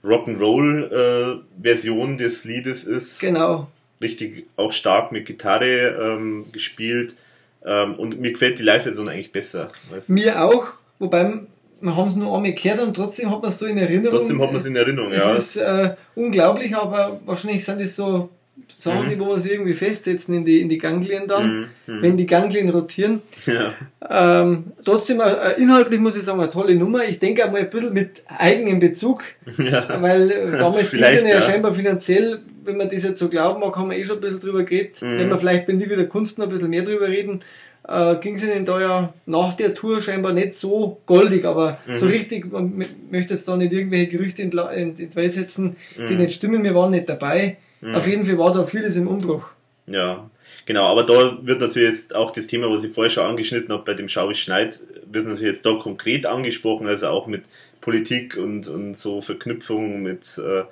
Rock'n'Roll-Version 0.05 2.19
des 2.19 2.45
Liedes 2.45 2.85
ist. 2.85 3.21
Genau. 3.21 3.69
Richtig 4.01 4.47
auch 4.57 4.73
stark 4.73 5.13
mit 5.13 5.27
Gitarre 5.27 5.97
ähm, 6.01 6.47
gespielt. 6.53 7.17
Ähm, 7.65 7.95
und 7.97 8.21
mir 8.21 8.33
gefällt 8.33 8.59
die 8.59 8.63
Live-Version 8.63 9.09
eigentlich 9.09 9.33
besser. 9.33 9.69
Mir 10.07 10.45
auch, 10.45 10.69
wobei 10.99 11.33
wir 11.81 11.97
haben 11.97 12.09
es 12.09 12.17
nur 12.17 12.35
einmal 12.35 12.53
gehört 12.53 12.81
und 12.81 12.95
trotzdem 12.95 13.31
hat 13.31 13.41
man 13.41 13.51
es 13.51 13.59
so 13.59 13.67
in 13.67 13.79
Erinnerung. 13.79 14.19
Trotzdem 14.19 14.41
hat 14.43 14.49
man 14.49 14.57
es 14.57 14.67
in 14.67 14.75
Erinnerung, 14.77 15.13
es 15.13 15.23
ja. 15.23 15.35
ist 15.35 15.57
äh, 15.57 15.95
unglaublich, 16.17 16.77
aber 16.77 17.21
wahrscheinlich 17.25 17.65
sind 17.65 17.81
es 17.81 17.95
so 17.95 18.31
Sachen, 18.77 19.07
Mhm. 19.07 19.09
die 19.11 19.21
wo 19.21 19.27
wir 19.29 19.39
sie 19.41 19.51
irgendwie 19.51 19.73
festsetzen 19.73 20.35
in 20.35 20.45
die, 20.45 20.61
in 20.61 20.69
die 20.69 20.79
Ganglien 20.79 21.27
dann, 21.29 21.69
Mhm, 21.87 21.95
mhm. 21.95 22.03
wenn 22.03 22.17
die 22.17 22.27
Ganglien 22.27 22.69
rotieren. 22.71 23.23
ja. 23.47 23.75
Ähm, 24.11 24.65
trotzdem, 24.85 25.21
äh, 25.21 25.53
inhaltlich 25.61 26.01
muss 26.01 26.17
ich 26.17 26.23
sagen, 26.23 26.41
eine 26.41 26.51
tolle 26.51 26.75
Nummer. 26.75 27.05
Ich 27.05 27.19
denke 27.19 27.45
auch 27.45 27.51
mal 27.53 27.61
ein 27.61 27.71
bisschen 27.71 27.93
mit 27.93 28.23
eigenem 28.27 28.79
Bezug, 28.81 29.23
ja. 29.59 30.01
weil 30.03 30.31
äh, 30.31 30.51
damals 30.59 30.91
ging 30.91 31.03
es 31.03 31.23
ja. 31.23 31.43
scheinbar 31.43 31.75
finanziell, 31.75 32.41
wenn 32.65 32.77
man 32.77 32.89
das 32.91 33.03
jetzt 33.03 33.19
so 33.21 33.29
glauben 33.29 33.61
mag, 33.61 33.77
haben 33.77 33.91
wir 33.91 33.97
eh 33.99 34.05
schon 34.05 34.17
ein 34.17 34.21
bisschen 34.21 34.41
drüber 34.41 34.63
geredet. 34.65 35.01
Mhm. 35.03 35.19
Wenn 35.19 35.29
wir 35.29 35.39
vielleicht 35.39 35.67
bei 35.67 35.73
Nie 35.73 35.89
wieder 35.89 36.05
Kunst 36.05 36.39
noch 36.39 36.47
ein 36.47 36.51
bisschen 36.53 36.71
mehr 36.71 36.83
drüber 36.83 37.09
reden, 37.09 37.41
äh, 37.89 38.17
ging 38.21 38.35
es 38.37 38.43
ihnen 38.45 38.65
da 38.65 38.81
ja 38.81 39.15
nach 39.27 39.55
der 39.55 39.75
Tour 39.75 40.01
scheinbar 40.01 40.33
nicht 40.33 40.55
so 40.55 41.01
goldig, 41.07 41.45
aber 41.45 41.79
so 41.95 42.05
Mhm. 42.05 42.11
richtig, 42.11 42.53
man 42.53 42.85
möchte 43.11 43.35
jetzt 43.35 43.49
da 43.49 43.57
nicht 43.57 43.73
irgendwelche 43.73 44.09
Gerüchte 44.09 44.43
in, 44.43 44.51
die 44.51 44.57
La- 44.57 44.71
in 44.73 44.95
die 44.95 45.15
Welt 45.17 45.33
setzen, 45.33 45.77
die 45.97 46.15
Mhm. 46.15 46.21
nicht 46.21 46.35
stimmen, 46.35 46.63
wir 46.65 46.75
waren 46.75 46.91
nicht 46.91 47.09
dabei. 47.09 47.57
Mhm. 47.81 47.95
Auf 47.95 48.07
jeden 48.07 48.25
Fall 48.25 48.39
war 48.39 48.53
da 48.53 48.65
vieles 48.65 48.97
im 48.97 49.09
Umbruch. 49.09 49.45
Ja, 49.87 50.29
genau, 50.67 50.85
aber 50.87 51.05
da 51.05 51.39
wird 51.41 51.61
natürlich 51.63 51.89
jetzt 51.89 52.15
auch 52.15 52.31
das 52.31 52.47
Thema, 52.47 52.69
was 52.71 52.85
ich 52.85 52.93
vorher 52.93 53.11
schon 53.11 53.25
angeschnitten 53.25 53.73
habe, 53.73 53.85
bei 53.85 53.95
dem 53.95 54.09
Schau 54.09 54.29
ich 54.31 54.41
Schneid, 54.43 54.81
wird 55.11 55.25
natürlich 55.27 55.53
jetzt 55.55 55.65
da 55.65 55.73
konkret 55.75 56.27
angesprochen, 56.27 56.87
also 56.87 57.07
auch 57.09 57.27
mit 57.27 57.45
Politik 57.81 58.37
und, 58.37 58.69
und 58.69 58.99
so 58.99 59.23
Verknüpfungen 59.23 60.03
mit, 60.03 60.37
äh, 60.37 60.65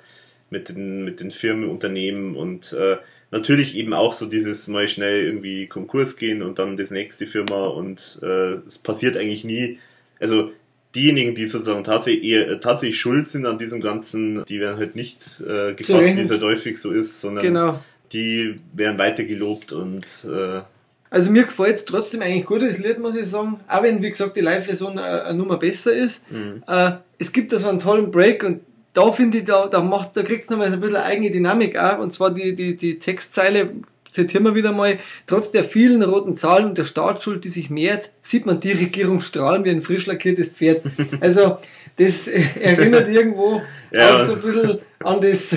mit, 0.51 0.69
den, 0.69 1.03
mit 1.03 1.19
den 1.19 1.31
Firmen, 1.31 1.67
Unternehmen 1.67 2.35
und 2.35 2.73
äh, 2.73 2.97
natürlich 3.31 3.75
eben 3.75 3.93
auch 3.93 4.13
so 4.13 4.25
dieses 4.25 4.67
mal 4.67 4.87
schnell 4.87 5.25
irgendwie 5.25 5.67
Konkurs 5.67 6.15
gehen 6.17 6.41
und 6.41 6.59
dann 6.59 6.77
das 6.77 6.91
nächste 6.91 7.27
Firma 7.27 7.65
und 7.67 8.19
äh, 8.21 8.55
es 8.67 8.77
passiert 8.77 9.17
eigentlich 9.17 9.43
nie. 9.43 9.79
Also 10.19 10.51
diejenigen, 10.95 11.35
die 11.35 11.47
sozusagen 11.47 11.83
tatsächlich, 11.83 12.23
eher, 12.23 12.47
äh, 12.49 12.59
tatsächlich 12.59 12.99
schuld 12.99 13.27
sind 13.27 13.45
an 13.45 13.57
diesem 13.57 13.81
Ganzen, 13.81 14.43
die 14.45 14.59
werden 14.59 14.77
halt 14.77 14.95
nicht 14.95 15.21
äh, 15.41 15.73
gefasst, 15.73 16.15
wie 16.15 16.19
es 16.21 16.31
halt 16.31 16.41
häufig 16.43 16.77
so 16.79 16.91
ist, 16.91 17.21
sondern 17.21 17.43
Genau. 17.43 17.79
die 18.13 18.59
werden 18.73 18.97
weiter 18.97 19.23
gelobt 19.25 19.73
und 19.73 20.05
äh, 20.25 20.61
Also 21.09 21.29
mir 21.31 21.43
gefällt 21.43 21.75
es 21.75 21.85
trotzdem 21.85 22.21
eigentlich 22.21 22.45
gut, 22.45 22.61
das 22.61 22.77
Lied, 22.79 22.99
muss 22.99 23.15
ich 23.15 23.27
sagen. 23.27 23.59
Auch 23.67 23.83
wenn, 23.83 24.01
wie 24.01 24.09
gesagt, 24.09 24.35
die 24.37 24.41
Live-Version 24.41 24.97
äh, 24.97 25.01
eine 25.01 25.37
Nummer 25.37 25.57
besser 25.57 25.93
ist. 25.93 26.25
mh, 26.31 26.61
Äh, 26.67 26.97
es 27.19 27.31
gibt 27.31 27.51
da 27.51 27.57
so 27.59 27.67
einen 27.67 27.79
tollen 27.79 28.09
Break 28.11 28.43
und 28.43 28.61
da 28.97 29.11
finde 29.11 29.37
ich, 29.37 29.43
da, 29.43 29.67
da, 29.67 29.81
macht, 29.81 30.17
da 30.17 30.23
kriegt 30.23 30.45
es 30.45 30.49
nochmal 30.49 30.69
so 30.69 30.73
ein 30.73 30.79
bisschen 30.79 30.97
eigene 30.97 31.29
Dynamik 31.29 31.77
auch. 31.77 31.99
Und 31.99 32.13
zwar 32.13 32.31
die, 32.31 32.55
die, 32.55 32.75
die 32.75 32.97
Textzeile, 32.97 33.69
zitieren 34.09 34.43
wir 34.43 34.55
wieder 34.55 34.71
mal, 34.71 34.97
trotz 35.27 35.51
der 35.51 35.63
vielen 35.63 36.01
roten 36.01 36.35
Zahlen 36.35 36.65
und 36.65 36.79
der 36.79 36.85
Staatsschuld, 36.85 37.43
die 37.43 37.49
sich 37.49 37.69
mehrt, 37.69 38.09
sieht 38.21 38.47
man 38.47 38.59
die 38.59 38.71
Regierung 38.71 39.21
strahlen 39.21 39.63
wie 39.65 39.69
ein 39.69 39.83
frisch 39.83 40.07
lackiertes 40.07 40.49
Pferd. 40.49 40.81
Also, 41.19 41.57
das 41.97 42.27
erinnert 42.61 43.07
irgendwo 43.07 43.61
ja. 43.91 44.15
auch 44.15 44.21
so 44.21 44.33
ein 44.33 44.41
bisschen 44.41 44.79
an 45.03 45.21
das, 45.21 45.55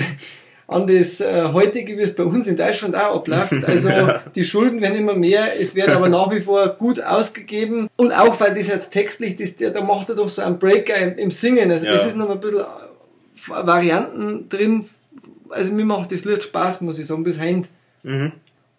an 0.67 0.85
das 0.85 1.19
äh, 1.19 1.49
heutige, 1.51 1.97
wie 1.97 2.01
es 2.01 2.13
bei 2.13 2.23
uns 2.23 2.45
in 2.45 2.57
Deutschland 2.57 2.95
auch 2.95 3.15
abläuft. 3.15 3.53
Also 3.67 3.89
ja. 3.89 4.21
die 4.35 4.43
Schulden 4.43 4.81
werden 4.81 4.99
immer 4.99 5.15
mehr, 5.15 5.59
es 5.59 5.73
wird 5.73 5.89
aber 5.89 6.09
nach 6.09 6.31
wie 6.31 6.41
vor 6.41 6.67
gut 6.77 7.01
ausgegeben. 7.01 7.89
Und 7.95 8.11
auch 8.11 8.39
weil 8.39 8.53
das 8.53 8.67
jetzt 8.67 8.91
textlich, 8.91 9.35
das, 9.35 9.55
da 9.55 9.81
macht 9.81 10.09
er 10.09 10.15
doch 10.15 10.29
so 10.29 10.43
einen 10.43 10.59
Breaker 10.59 10.95
im, 10.95 11.17
im 11.17 11.31
Singen. 11.31 11.71
Also 11.71 11.87
ja. 11.87 11.93
das 11.93 12.05
ist 12.05 12.17
noch 12.17 12.29
ein 12.29 12.39
bisschen 12.39 12.65
Varianten 13.47 14.49
drin. 14.49 14.89
Also 15.49 15.71
mir 15.71 15.85
macht 15.85 16.11
das 16.11 16.25
Lied 16.25 16.43
Spaß, 16.43 16.81
muss 16.81 16.99
ich 16.99 17.07
sagen, 17.07 17.23
bis 17.23 17.39
heint. 17.39 17.67
Mhm. 18.03 18.31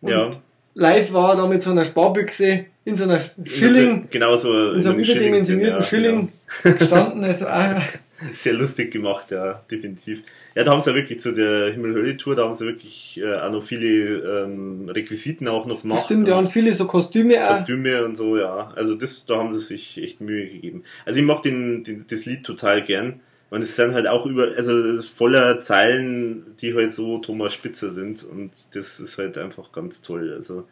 Ja. 0.03 0.31
Live 0.75 1.13
war 1.13 1.37
da 1.37 1.47
mit 1.47 1.63
so 1.63 1.71
einer 1.71 1.85
Sparbüchse 1.85 2.67
in 2.85 2.97
so 2.97 3.05
einer 3.05 3.21
Schilling, 3.45 4.09
genau 4.11 4.37
so 4.37 4.73
in 4.73 4.83
so 4.83 4.91
einem 4.91 5.01
überdimensionierten 5.01 5.83
Schilling, 5.83 6.31
Schilling 6.47 6.79
gestanden. 6.79 7.25
Also 7.25 7.47
auch, 7.47 7.83
sehr 8.37 8.53
lustig 8.53 8.93
gemacht, 8.93 9.31
ja, 9.31 9.63
definitiv. 9.71 10.23
Ja, 10.55 10.65
da 10.65 10.73
haben 10.73 10.81
sie 10.81 10.91
ja 10.91 10.97
wirklich 10.97 11.21
zu 11.21 11.33
der 11.33 11.73
Himmel-Hölle-Tour, 11.73 12.37
da 12.37 12.45
haben 12.45 12.55
sie 12.55 12.67
wirklich 12.67 13.21
äh, 13.23 13.35
auch 13.37 13.51
noch 13.51 13.63
viele 13.63 14.45
ähm, 14.45 14.89
Requisiten 14.89 15.49
auch 15.49 15.67
noch 15.67 15.83
gemacht. 15.83 16.05
Stimmt, 16.05 16.29
ja, 16.29 16.39
und 16.39 16.47
viele 16.47 16.73
so 16.73 16.87
Kostüme 16.87 17.45
auch. 17.45 17.51
Kostüme 17.51 18.05
und 18.05 18.17
so, 18.17 18.37
ja. 18.37 18.73
Also 18.77 18.95
das, 18.95 19.25
da 19.27 19.37
haben 19.37 19.53
sie 19.53 19.61
sich 19.61 20.01
echt 20.03 20.21
Mühe 20.21 20.47
gegeben. 20.47 20.85
Also 21.05 21.21
ich 21.21 21.27
mag 21.27 21.43
den, 21.43 21.85
den, 21.85 22.05
das 22.09 22.25
Lied 22.25 22.45
total 22.45 22.83
gern. 22.83 23.21
Und 23.53 23.61
es 23.61 23.77
sind 23.77 23.93
halt 23.93 24.07
auch 24.07 24.25
über, 24.25 24.49
also 24.57 25.03
voller 25.03 25.61
Zeilen, 25.61 26.57
die 26.63 26.75
halt 26.75 26.91
so 26.91 27.19
Thomas 27.19 27.53
Spitzer 27.53 27.91
sind. 27.91 28.25
Und 28.25 28.51
das 28.75 28.99
ist 28.99 29.19
halt 29.19 29.37
einfach 29.37 29.73
ganz 29.73 30.01
toll. 30.01 30.33
Also, 30.35 30.67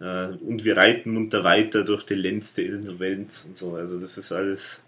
äh, 0.00 0.28
und 0.28 0.64
wir 0.64 0.78
reiten 0.78 1.12
munter 1.12 1.44
weiter 1.44 1.84
durch 1.84 2.04
die 2.04 2.14
Lenz 2.14 2.54
der 2.54 2.64
Insolvenz 2.64 3.44
und 3.46 3.58
so. 3.58 3.74
Also 3.74 4.00
das 4.00 4.16
ist 4.16 4.32
alles, 4.32 4.82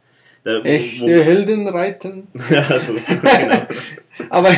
äh, 0.46 0.62
Echte 0.62 1.02
wo, 1.02 1.08
Helden 1.08 1.68
reiten. 1.68 2.28
ja, 2.48 2.80
so, 2.80 2.94
genau. 2.94 3.66
Aber 4.30 4.56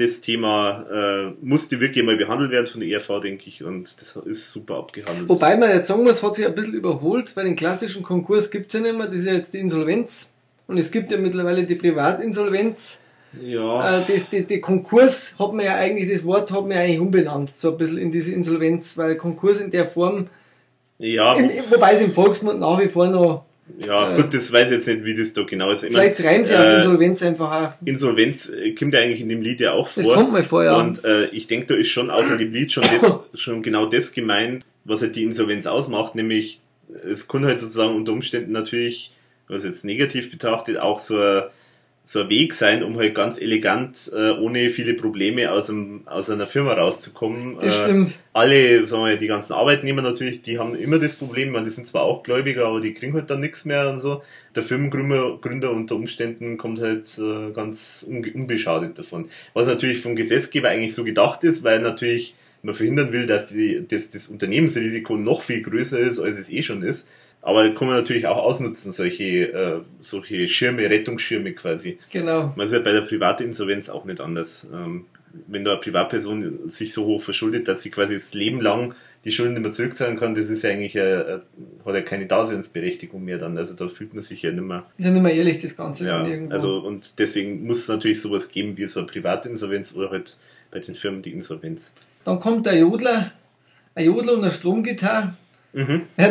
das 0.00 0.20
Thema 0.20 0.86
äh, 0.90 1.32
musste 1.40 1.80
wirklich 1.80 2.04
mal 2.04 2.16
behandelt 2.16 2.50
werden 2.50 2.66
von 2.66 2.80
der 2.80 2.88
ERV, 2.88 3.20
denke 3.20 3.44
ich, 3.46 3.62
und 3.62 3.84
das 4.00 4.16
ist 4.16 4.52
super 4.52 4.76
abgehandelt. 4.76 5.28
Wobei 5.28 5.56
man 5.56 5.70
jetzt 5.70 5.88
sagen 5.88 6.04
muss, 6.04 6.22
hat 6.22 6.34
sich 6.34 6.46
ein 6.46 6.54
bisschen 6.54 6.74
überholt, 6.74 7.36
weil 7.36 7.44
den 7.44 7.56
klassischen 7.56 8.02
Konkurs 8.02 8.50
gibt 8.50 8.68
es 8.68 8.72
ja 8.74 8.80
nicht 8.80 8.96
mehr, 8.96 9.06
das 9.06 9.16
ist 9.16 9.26
ja 9.26 9.34
jetzt 9.34 9.54
die 9.54 9.58
Insolvenz 9.58 10.32
und 10.66 10.78
es 10.78 10.90
gibt 10.90 11.12
ja 11.12 11.18
mittlerweile 11.18 11.64
die 11.64 11.74
Privatinsolvenz. 11.74 13.02
Ja. 13.40 13.98
Äh, 13.98 14.04
das, 14.08 14.28
die, 14.28 14.44
die 14.44 14.60
Konkurs 14.60 15.36
hat 15.38 15.52
man 15.52 15.64
ja 15.64 15.76
eigentlich, 15.76 16.10
das 16.10 16.24
Wort 16.24 16.50
hat 16.50 16.62
man 16.62 16.72
ja 16.72 16.80
eigentlich 16.80 17.00
umbenannt, 17.00 17.50
so 17.50 17.72
ein 17.72 17.76
bisschen 17.76 17.98
in 17.98 18.10
diese 18.10 18.32
Insolvenz, 18.32 18.98
weil 18.98 19.16
Konkurs 19.16 19.60
in 19.60 19.70
der 19.70 19.88
Form 19.88 20.28
ja. 21.00 21.34
Im, 21.34 21.50
wobei 21.70 21.94
es 21.94 22.02
im 22.02 22.12
Volksmund 22.12 22.60
nach 22.60 22.78
wie 22.78 22.88
vor 22.88 23.06
noch. 23.06 23.46
Ja, 23.78 24.12
äh, 24.12 24.16
gut, 24.16 24.34
das 24.34 24.52
weiß 24.52 24.68
ich 24.68 24.76
jetzt 24.76 24.88
nicht, 24.88 25.04
wie 25.04 25.14
das 25.14 25.32
da 25.32 25.42
genau 25.42 25.70
ist. 25.70 25.84
Vielleicht 25.84 26.22
reimt 26.22 26.46
sie 26.46 26.54
äh, 26.54 26.76
Insolvenz 26.76 27.22
einfach 27.22 27.50
auch. 27.50 27.72
Insolvenz 27.84 28.48
äh, 28.48 28.74
kommt 28.74 28.94
ja 28.94 29.00
eigentlich 29.00 29.20
in 29.20 29.28
dem 29.28 29.42
Lied 29.42 29.60
ja 29.60 29.72
auch 29.72 29.88
vor. 29.88 30.02
Das 30.02 30.12
kommt 30.12 30.32
mal 30.32 30.44
vor, 30.44 30.64
ja. 30.64 30.76
Und 30.76 31.04
äh, 31.04 31.26
ich 31.26 31.46
denke, 31.46 31.66
da 31.66 31.74
ist 31.74 31.88
schon 31.88 32.10
auch 32.10 32.28
in 32.30 32.38
dem 32.38 32.50
Lied 32.50 32.72
schon, 32.72 32.84
das, 32.84 33.20
schon 33.40 33.62
genau 33.62 33.86
das 33.86 34.12
gemeint, 34.12 34.64
was 34.84 35.02
halt 35.02 35.16
die 35.16 35.24
Insolvenz 35.24 35.66
ausmacht, 35.66 36.14
nämlich 36.14 36.60
es 37.04 37.28
kann 37.28 37.44
halt 37.44 37.58
sozusagen 37.58 37.94
unter 37.94 38.12
Umständen 38.12 38.52
natürlich, 38.52 39.12
was 39.48 39.64
jetzt 39.64 39.84
negativ 39.84 40.30
betrachtet, 40.30 40.78
auch 40.78 40.98
so 40.98 41.18
ein 41.18 41.42
so 42.04 42.22
ein 42.22 42.30
Weg 42.30 42.54
sein, 42.54 42.82
um 42.82 42.96
halt 42.96 43.14
ganz 43.14 43.40
elegant, 43.40 44.10
äh, 44.12 44.30
ohne 44.32 44.70
viele 44.70 44.94
Probleme 44.94 45.52
aus, 45.52 45.70
einem, 45.70 46.02
aus 46.06 46.28
einer 46.28 46.46
Firma 46.46 46.72
rauszukommen. 46.72 47.56
Das 47.60 47.72
äh, 47.72 47.84
stimmt. 47.84 48.18
Alle, 48.32 48.86
sagen 48.86 49.04
wir, 49.04 49.16
die 49.16 49.28
ganzen 49.28 49.52
Arbeitnehmer 49.52 50.02
natürlich, 50.02 50.42
die 50.42 50.58
haben 50.58 50.74
immer 50.74 50.98
das 50.98 51.16
Problem, 51.16 51.50
man, 51.50 51.64
die 51.64 51.70
sind 51.70 51.86
zwar 51.86 52.02
auch 52.02 52.22
Gläubiger, 52.22 52.66
aber 52.66 52.80
die 52.80 52.94
kriegen 52.94 53.14
halt 53.14 53.30
dann 53.30 53.40
nichts 53.40 53.64
mehr 53.64 53.90
und 53.90 54.00
so. 54.00 54.22
Der 54.56 54.62
Firmengründer 54.62 55.38
Gründer 55.40 55.70
unter 55.70 55.94
Umständen 55.94 56.56
kommt 56.56 56.80
halt 56.80 57.06
äh, 57.18 57.52
ganz 57.52 58.04
unbeschadet 58.08 58.98
davon. 58.98 59.28
Was 59.54 59.68
natürlich 59.68 60.00
vom 60.00 60.16
Gesetzgeber 60.16 60.68
eigentlich 60.68 60.94
so 60.94 61.04
gedacht 61.04 61.44
ist, 61.44 61.62
weil 61.62 61.80
natürlich 61.80 62.34
man 62.62 62.74
verhindern 62.74 63.12
will, 63.12 63.26
dass 63.26 63.46
die, 63.46 63.86
dass 63.86 64.10
das 64.10 64.28
Unternehmensrisiko 64.28 65.16
noch 65.16 65.42
viel 65.42 65.62
größer 65.62 65.98
ist, 65.98 66.18
als 66.18 66.38
es 66.38 66.50
eh 66.50 66.62
schon 66.62 66.82
ist. 66.82 67.06
Aber 67.42 67.68
kann 67.70 67.88
man 67.88 67.96
natürlich 67.96 68.26
auch 68.26 68.36
ausnutzen, 68.36 68.92
solche, 68.92 69.52
äh, 69.52 69.80
solche 70.00 70.46
Schirme, 70.46 70.82
Rettungsschirme 70.90 71.52
quasi. 71.52 71.98
Genau. 72.12 72.52
Man 72.54 72.66
ist 72.66 72.72
ja 72.72 72.80
bei 72.80 72.92
der 72.92 73.02
Privatinsolvenz 73.02 73.88
auch 73.88 74.04
nicht 74.04 74.20
anders. 74.20 74.68
Ähm, 74.72 75.06
wenn 75.46 75.64
da 75.64 75.72
eine 75.72 75.80
Privatperson 75.80 76.68
sich 76.68 76.92
so 76.92 77.06
hoch 77.06 77.22
verschuldet, 77.22 77.68
dass 77.68 77.82
sie 77.82 77.90
quasi 77.90 78.14
das 78.14 78.34
Leben 78.34 78.60
lang 78.60 78.94
die 79.24 79.32
Schulden 79.32 79.52
nicht 79.54 79.62
mehr 79.62 79.72
zurückzahlen 79.72 80.18
kann, 80.18 80.34
das 80.34 80.48
ist 80.48 80.62
ja 80.62 80.70
eigentlich, 80.70 80.96
äh, 80.96 81.40
hat 81.84 81.94
ja 81.94 82.00
keine 82.00 82.26
Daseinsberechtigung 82.26 83.22
mehr 83.22 83.38
dann. 83.38 83.56
Also 83.56 83.74
da 83.74 83.86
fühlt 83.88 84.14
man 84.14 84.22
sich 84.22 84.42
ja 84.42 84.50
nicht 84.50 84.62
mehr. 84.62 84.84
Ist 84.96 85.04
ja 85.04 85.10
nicht 85.10 85.22
mehr 85.22 85.34
ehrlich, 85.34 85.58
das 85.58 85.76
Ganze 85.76 86.06
ja. 86.06 86.26
Also, 86.48 86.78
und 86.78 87.18
deswegen 87.18 87.66
muss 87.66 87.78
es 87.78 87.88
natürlich 87.88 88.20
sowas 88.20 88.50
geben 88.50 88.76
wie 88.76 88.86
so 88.86 89.00
eine 89.00 89.06
Privatinsolvenz 89.06 89.94
oder 89.94 90.10
halt 90.10 90.36
bei 90.70 90.80
den 90.80 90.94
Firmen 90.94 91.22
die 91.22 91.32
Insolvenz. 91.32 91.94
Dann 92.24 92.40
kommt 92.40 92.66
der 92.66 92.76
Jodler, 92.76 93.32
ein 93.94 94.06
Jodler 94.06 94.34
und 94.34 94.42
eine 94.42 94.52
Stromgitarre. 94.52 95.34
Mhm. 95.72 96.02
Ja, 96.16 96.30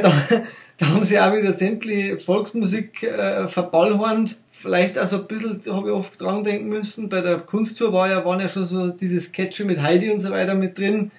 da 0.79 0.87
haben 0.87 1.03
sie 1.03 1.19
auch 1.19 1.33
wieder 1.33 1.51
sämtliche 1.51 2.17
Volksmusik 2.17 3.03
äh, 3.03 3.49
verballhornt. 3.49 4.37
Vielleicht 4.49 4.97
auch 4.97 5.07
so 5.07 5.17
ein 5.17 5.27
bisschen, 5.27 5.59
da 5.63 5.73
habe 5.73 5.89
ich 5.89 5.93
oft 5.93 6.19
dran 6.21 6.43
denken 6.43 6.69
müssen, 6.69 7.09
bei 7.09 7.21
der 7.21 7.39
Kunsttour 7.39 7.91
war 7.91 8.09
ja, 8.09 8.25
waren 8.25 8.39
ja 8.39 8.47
schon 8.47 8.65
so 8.65 8.87
diese 8.87 9.19
Sketche 9.19 9.65
mit 9.65 9.81
Heidi 9.81 10.09
und 10.09 10.21
so 10.21 10.31
weiter 10.31 10.55
mit 10.55 10.77
drin, 10.77 11.11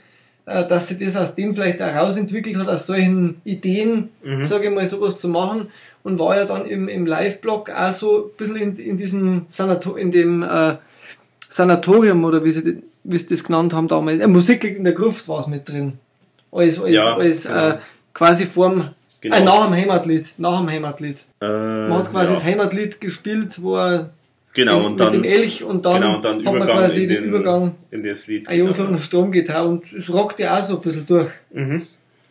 äh, 0.47 0.67
dass 0.67 0.89
sie 0.89 0.99
das 0.99 1.15
aus 1.15 1.35
dem 1.35 1.55
vielleicht 1.55 1.81
auch 1.83 1.95
rausentwickelt 1.95 2.57
hat, 2.57 2.69
aus 2.69 2.87
solchen 2.87 3.43
Ideen, 3.45 4.09
mhm. 4.25 4.45
sage 4.45 4.69
ich 4.69 4.75
mal, 4.75 4.87
sowas 4.87 5.21
zu 5.21 5.29
machen. 5.29 5.69
Und 6.03 6.19
war 6.19 6.35
ja 6.35 6.47
dann 6.47 6.65
im, 6.65 6.89
im 6.89 7.05
Live-Blog 7.05 7.69
auch 7.69 7.93
so 7.93 8.25
ein 8.25 8.37
bisschen 8.39 8.57
in, 8.57 8.77
in 8.79 8.97
diesem 8.97 9.45
Sanator 9.51 9.99
in 9.99 10.11
dem 10.11 10.43
äh, 10.43 10.77
Sanatorium 11.49 12.25
oder 12.25 12.43
wie 12.43 12.51
sie, 12.51 12.83
wie 13.05 13.19
sie 13.19 13.27
das 13.27 13.45
genannt 13.45 13.75
haben 13.75 13.89
damals. 13.89 14.27
Musik 14.27 14.65
in 14.65 14.85
der 14.85 14.95
Gruft 14.95 15.29
war 15.29 15.41
es 15.41 15.47
mit 15.47 15.69
drin. 15.69 15.99
Als, 16.51 16.81
als, 16.81 16.95
ja, 16.95 17.19
genau. 17.19 17.69
äh, 17.69 17.79
quasi 18.15 18.47
Form 18.47 18.95
Genau. 19.21 19.37
Äh, 19.37 19.45
nach 19.45 19.67
dem 19.67 19.75
Heimatlied. 19.75 20.35
Nach 20.39 20.61
dem 20.61 20.71
Heimatlied. 20.71 21.25
Äh, 21.41 21.47
man 21.47 21.99
hat 21.99 22.11
quasi 22.11 22.29
ja. 22.29 22.35
das 22.35 22.45
Heimatlied 22.45 23.01
gespielt, 23.01 23.61
wo 23.63 23.77
er 23.77 24.11
genau, 24.55 24.87
und 24.87 24.93
mit 24.93 25.01
dann, 25.01 25.13
dem 25.13 25.25
Elch 25.25 25.63
und 25.63 25.85
dann, 25.85 26.01
genau, 26.01 26.17
und 26.17 26.25
dann 26.25 26.45
hat 26.45 26.55
man 26.55 26.69
quasi 26.69 27.03
in 27.03 27.09
den, 27.09 27.25
Übergang 27.25 27.75
in 27.91 28.03
das 28.03 28.27
Lied. 28.27 28.49
Ein 28.49 28.59
Jungs 28.59 28.77
genau. 28.77 28.99
Stromgitarre 28.99 29.69
und 29.69 29.93
es 29.93 30.13
rockt 30.13 30.41
ja 30.41 30.59
auch 30.59 30.63
so 30.63 30.77
ein 30.77 30.83
bisschen 30.83 31.07
durch. 31.07 31.31
Mhm. 31.53 31.87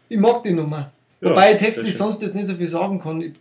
Ich 0.09 0.19
mag 0.19 0.41
die 0.43 0.51
Nummer. 0.51 0.91
Ja, 1.21 1.31
Wobei 1.31 1.53
ich 1.53 1.59
textlich 1.59 1.95
sonst 1.95 2.21
jetzt 2.21 2.35
nicht 2.35 2.47
so 2.47 2.55
viel 2.55 2.67
sagen 2.67 2.99
kann. 2.99 3.33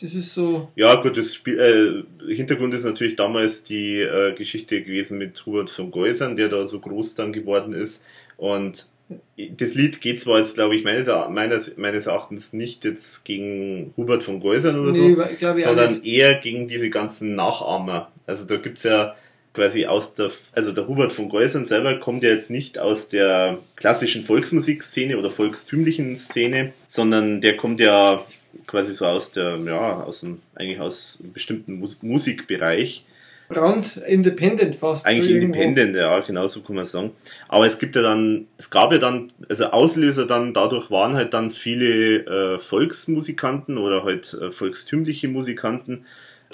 Das 0.00 0.14
ist 0.14 0.34
so. 0.34 0.68
Ja, 0.74 0.96
gut, 0.96 1.16
das 1.16 1.32
Spiel, 1.32 2.04
äh, 2.28 2.34
Hintergrund 2.34 2.74
ist 2.74 2.84
natürlich 2.84 3.14
damals 3.14 3.62
die 3.62 4.00
äh, 4.00 4.34
Geschichte 4.34 4.82
gewesen 4.82 5.18
mit 5.18 5.46
Hubert 5.46 5.70
von 5.70 5.92
Geusern, 5.92 6.34
der 6.34 6.48
da 6.48 6.64
so 6.64 6.80
groß 6.80 7.14
dann 7.14 7.32
geworden 7.32 7.72
ist. 7.72 8.04
Und 8.36 8.86
das 9.56 9.74
Lied 9.74 10.00
geht 10.00 10.20
zwar 10.20 10.38
jetzt, 10.38 10.54
glaube 10.54 10.76
ich, 10.76 10.84
meines, 10.84 11.08
meines, 11.30 11.76
meines 11.76 12.06
Erachtens 12.06 12.52
nicht 12.52 12.84
jetzt 12.84 13.24
gegen 13.24 13.92
Hubert 13.96 14.22
von 14.22 14.40
Geusern 14.40 14.78
oder 14.78 14.92
nee, 14.92 15.16
so, 15.16 15.56
sondern 15.62 16.02
eher 16.02 16.34
gegen 16.34 16.68
diese 16.68 16.90
ganzen 16.90 17.34
Nachahmer. 17.34 18.12
Also 18.26 18.44
da 18.44 18.56
gibt's 18.56 18.84
ja 18.84 19.14
quasi 19.54 19.86
aus 19.86 20.14
der, 20.14 20.30
also 20.52 20.72
der 20.72 20.88
Hubert 20.88 21.12
von 21.12 21.28
Geusern 21.28 21.66
selber 21.66 21.98
kommt 21.98 22.22
ja 22.22 22.30
jetzt 22.30 22.50
nicht 22.50 22.78
aus 22.78 23.08
der 23.08 23.58
klassischen 23.76 24.24
Volksmusikszene 24.24 25.18
oder 25.18 25.30
volkstümlichen 25.30 26.16
Szene, 26.16 26.72
sondern 26.88 27.40
der 27.40 27.56
kommt 27.56 27.80
ja 27.80 28.24
quasi 28.66 28.94
so 28.94 29.06
aus 29.06 29.32
der, 29.32 29.58
ja, 29.58 30.02
aus 30.02 30.20
dem, 30.20 30.40
eigentlich 30.54 30.80
aus 30.80 31.18
einem 31.20 31.32
bestimmten 31.32 31.82
Musikbereich 32.00 33.04
Brand 33.52 33.96
Independent 33.98 34.76
fast. 34.76 35.06
Eigentlich 35.06 35.36
Independent, 35.36 35.96
ja, 35.96 36.20
genau 36.20 36.46
so 36.46 36.60
kann 36.60 36.76
man 36.76 36.84
sagen. 36.84 37.12
Aber 37.48 37.66
es 37.66 37.78
gibt 37.78 37.96
ja 37.96 38.02
dann, 38.02 38.46
es 38.58 38.70
gab 38.70 38.92
ja 38.92 38.98
dann, 38.98 39.28
also 39.48 39.66
Auslöser 39.66 40.26
dann, 40.26 40.52
dadurch 40.54 40.90
waren 40.90 41.14
halt 41.14 41.34
dann 41.34 41.50
viele 41.50 42.54
äh, 42.54 42.58
Volksmusikanten 42.58 43.78
oder 43.78 44.04
halt 44.04 44.34
äh, 44.34 44.52
volkstümliche 44.52 45.28
Musikanten, 45.28 46.04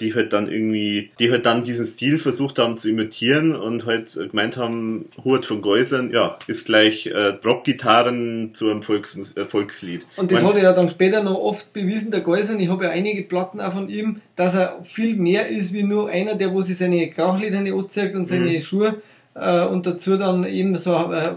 die 0.00 0.14
halt 0.14 0.32
dann 0.32 0.50
irgendwie, 0.50 1.10
die 1.18 1.30
halt 1.30 1.46
dann 1.46 1.62
diesen 1.62 1.86
Stil 1.86 2.18
versucht 2.18 2.58
haben 2.58 2.76
zu 2.76 2.88
imitieren 2.88 3.54
und 3.54 3.86
halt 3.86 4.12
gemeint 4.14 4.56
haben, 4.56 5.06
Hubert 5.24 5.46
von 5.46 5.62
Geusern, 5.62 6.10
ja, 6.10 6.38
ist 6.46 6.66
gleich 6.66 7.06
äh, 7.06 7.32
Dropgitarren 7.32 8.54
zu 8.54 8.70
einem 8.70 8.82
Volksmus 8.82 9.36
äh, 9.36 9.44
Volkslied. 9.44 10.06
Und 10.16 10.32
das 10.32 10.42
Man, 10.42 10.50
hat 10.50 10.58
er 10.58 10.64
ja 10.64 10.72
dann 10.72 10.88
später 10.88 11.22
noch 11.22 11.38
oft 11.38 11.72
bewiesen, 11.72 12.10
der 12.10 12.20
Geusern, 12.20 12.60
ich 12.60 12.68
habe 12.68 12.84
ja 12.84 12.90
einige 12.90 13.22
Platten 13.22 13.60
auch 13.60 13.72
von 13.72 13.88
ihm, 13.88 14.20
dass 14.36 14.54
er 14.54 14.78
viel 14.82 15.16
mehr 15.16 15.48
ist 15.48 15.72
wie 15.72 15.82
nur 15.82 16.08
einer, 16.08 16.34
der 16.34 16.52
wo 16.52 16.62
sich 16.62 16.78
seine 16.78 17.10
Krauchlieder 17.10 17.60
nicht 17.60 17.74
anzieht 17.74 18.14
und 18.14 18.26
seine 18.26 18.50
mhm. 18.50 18.60
Schuhe 18.62 19.02
äh, 19.34 19.64
und 19.66 19.86
dazu 19.86 20.16
dann 20.16 20.44
eben 20.44 20.76
so 20.76 20.94
äh, 20.94 21.34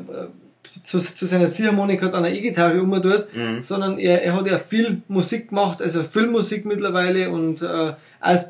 zu, 0.83 0.99
zu 0.99 1.25
seiner 1.25 1.51
Ziehharmonika 1.51 2.07
dann 2.07 2.25
eine 2.25 2.35
E-Gitarre 2.35 2.81
um 2.81 2.91
dort, 3.01 3.35
mhm. 3.35 3.63
sondern 3.63 3.97
er, 3.97 4.23
er 4.23 4.35
hat 4.35 4.47
ja 4.47 4.57
viel 4.57 5.01
Musik 5.07 5.49
gemacht, 5.49 5.81
also 5.81 6.03
Filmmusik 6.03 6.65
mittlerweile 6.65 7.29
und 7.29 7.61
äh, 7.61 7.93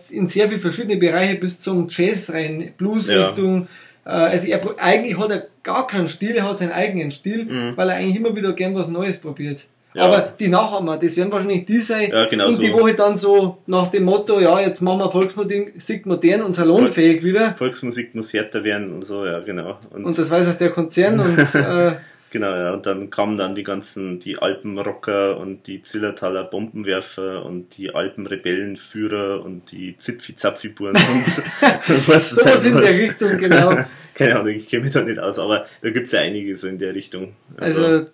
in 0.10 0.28
sehr 0.28 0.49
viele 0.49 0.60
verschiedene 0.60 0.98
Bereiche 0.98 1.36
bis 1.36 1.60
zum 1.60 1.88
Jazz 1.90 2.32
rein, 2.34 2.74
Blues-Richtung, 2.78 3.68
Äh, 4.03 4.10
also 4.10 4.48
er, 4.48 4.62
eigentlich 4.78 5.18
hat 5.18 5.32
er 5.32 5.48
gar 5.64 5.86
keinen 5.88 6.08
Stil, 6.08 6.32
er 6.32 6.49
hat 6.49 6.58
seinen 6.58 6.72
eigenen 6.72 7.12
Stil, 7.12 7.45
Mhm. 7.45 7.78
weil 7.78 7.90
er 7.90 7.95
eigentlich 7.98 8.16
immer 8.16 8.36
wieder 8.36 8.53
gern 8.53 8.76
was 8.76 8.88
Neues 8.88 9.20
probiert. 9.20 9.66
Ja. 9.94 10.03
Aber 10.03 10.34
die 10.40 10.48
Nachahmer, 10.48 10.98
das 10.98 11.18
werden 11.18 11.32
wahrscheinlich 11.34 11.66
die 11.66 11.80
sein. 11.80 12.12
Ja, 12.12 12.26
genau 12.26 12.48
und 12.48 12.56
so. 12.56 12.62
die 12.62 12.72
Woche 12.72 12.94
dann 12.94 13.18
so 13.18 13.58
nach 13.68 13.90
dem 13.90 14.06
Motto, 14.06 14.40
ja, 14.40 14.62
jetzt 14.62 14.82
machen 14.82 14.99
wir 14.99 15.12
Volksmusik 15.12 16.06
modern 16.06 16.44
und 16.44 16.53
salonfähig 16.53 17.24
wieder. 17.26 17.56
Volksmusik 17.56 18.16
muss 18.16 18.32
härter 18.32 18.64
werden 18.64 18.94
und 18.94 19.03
so, 19.06 19.26
ja, 19.26 19.40
genau. 19.41 19.80
Und, 19.90 20.06
Und 20.06 20.18
das 20.18 20.30
weiß 20.30 20.48
auch 20.48 20.56
der 20.56 20.70
Konzern 20.70 21.20
und 21.20 21.38
äh, 21.56 21.91
genau, 22.32 22.56
ja, 22.56 22.74
und 22.74 22.86
dann 22.88 23.12
kamen 23.12 23.38
dann 23.38 23.53
die 23.53 23.64
ganzen, 23.64 24.18
die 24.18 24.40
Alpenrocker 24.40 25.38
und 25.38 25.68
die 25.68 25.84
Zillertaler 25.84 26.45
Bombenwerfer 26.45 27.45
und 27.45 27.78
die 27.78 27.94
Alpenrebellenführer 27.94 29.45
und 29.45 29.72
die 29.72 29.95
Zipfi-Zapfi-Buren 29.95 30.95
und 30.95 32.08
was 32.08 32.32
sowas 32.32 32.66
in 32.66 32.78
der 32.78 32.98
Richtung, 32.98 33.38
genau. 33.38 33.76
Keine 34.16 34.40
Ahnung, 34.40 34.49
ich 34.49 34.68
kenne 34.68 34.84
mich 34.84 34.94
da 34.94 35.02
nicht 35.03 35.20
aus, 35.20 35.38
aber 35.38 35.66
da 35.82 35.90
gibt's 35.90 36.12
ja 36.12 36.22
einige 36.22 36.56
so 36.56 36.68
in 36.68 36.78
der 36.78 36.95
Richtung. 36.95 37.34
Also, 37.58 37.84
äh, 37.86 38.06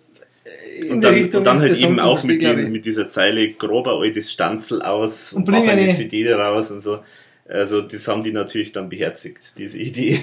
in 0.80 0.90
und 0.92 1.00
der 1.02 1.10
dann, 1.10 1.20
Richtung 1.20 1.38
und 1.38 1.44
dann 1.44 1.60
halt 1.60 1.76
eben 1.78 2.00
auch 2.00 2.22
mit, 2.22 2.42
den, 2.42 2.70
mit 2.70 2.84
dieser 2.84 3.08
Zeile 3.08 3.52
grober 3.52 3.98
altes 4.00 4.30
Stanzel 4.30 4.82
aus 4.82 5.32
Und 5.32 5.48
und 5.48 5.54
mach 5.54 5.66
eine 5.66 5.94
CD 5.94 6.24
daraus 6.24 6.70
und 6.70 6.82
so. 6.82 7.00
Also 7.48 7.80
das 7.80 8.06
haben 8.06 8.22
die 8.22 8.32
natürlich 8.32 8.72
dann 8.72 8.88
beherzigt, 8.90 9.58
diese 9.58 9.78
Idee. 9.78 10.20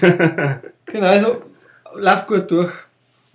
Genau, 0.85 1.07
also 1.07 1.41
läuft 1.95 2.27
gut 2.27 2.51
durch. 2.51 2.71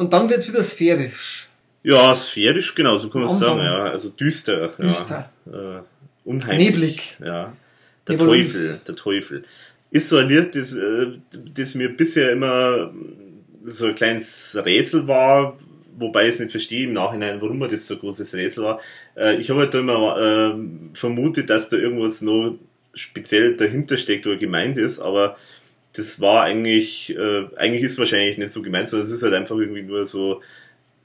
Und 0.01 0.14
dann 0.14 0.31
wird's 0.31 0.48
wieder 0.48 0.62
sphärisch. 0.62 1.47
ja, 1.82 2.14
sphärisch, 2.16 2.74
genau, 2.74 2.97
so 2.97 3.10
kann 3.10 3.20
man 3.20 3.31
es 3.31 3.39
sagen, 3.39 3.60
ja. 3.60 3.85
Also 3.85 4.09
düster, 4.09 4.68
Düster. 4.68 5.31
ja. 5.44 5.78
Äh, 5.78 5.82
unheimlich. 6.24 6.68
Neblig. 6.70 7.16
Ja. 7.22 7.52
Der 8.09 8.16
Nebulös. 8.16 8.47
Teufel, 8.47 8.81
der 8.89 8.97
Teufel. 8.97 9.43
Ist 9.90 10.09
so 10.09 10.16
ein 10.16 10.28
Lied, 10.28 10.56
das, 10.56 10.72
äh, 10.72 11.09
das 11.55 11.74
mir 11.74 11.94
bisher 11.94 12.32
immer 12.32 12.90
so 13.66 13.89
ein 13.89 13.94
kleines 13.94 14.56
Rätsel 14.64 15.06
war, 15.06 15.59
wobei 15.98 16.22
ich 16.22 16.31
es 16.31 16.40
nicht 16.40 16.52
verstehe 16.52 16.85
im 16.85 16.94
Nachhinein, 16.94 17.43
warum 17.43 17.60
das 17.60 17.86
so 17.86 17.93
ein 17.93 18.01
großes 18.01 18.32
Rätsel 18.32 18.64
war. 18.64 18.81
Äh, 19.18 19.36
ich 19.36 19.51
habe 19.51 19.60
halt 19.60 19.74
da 19.74 19.81
immer 19.81 20.16
äh, 20.16 20.97
vermutet, 20.97 21.51
dass 21.51 21.68
da 21.68 21.77
irgendwas 21.77 22.22
noch 22.22 22.56
speziell 22.94 23.55
dahinter 23.55 23.98
steckt 23.98 24.27
oder 24.27 24.39
gemeint 24.39 24.78
ist, 24.78 24.98
aber 24.98 25.36
das 25.95 26.21
war 26.21 26.45
eigentlich, 26.45 27.17
äh, 27.17 27.47
eigentlich 27.57 27.83
ist 27.83 27.99
wahrscheinlich 27.99 28.39
nicht 28.39 28.53
so 28.53 28.62
gemeint, 28.62 28.89
sondern 28.89 29.07
es 29.09 29.12
ist 29.12 29.23
halt 29.23 29.35
einfach 29.35 29.57
irgendwie 29.57 29.83
nur 29.83 30.07
so, 30.07 30.41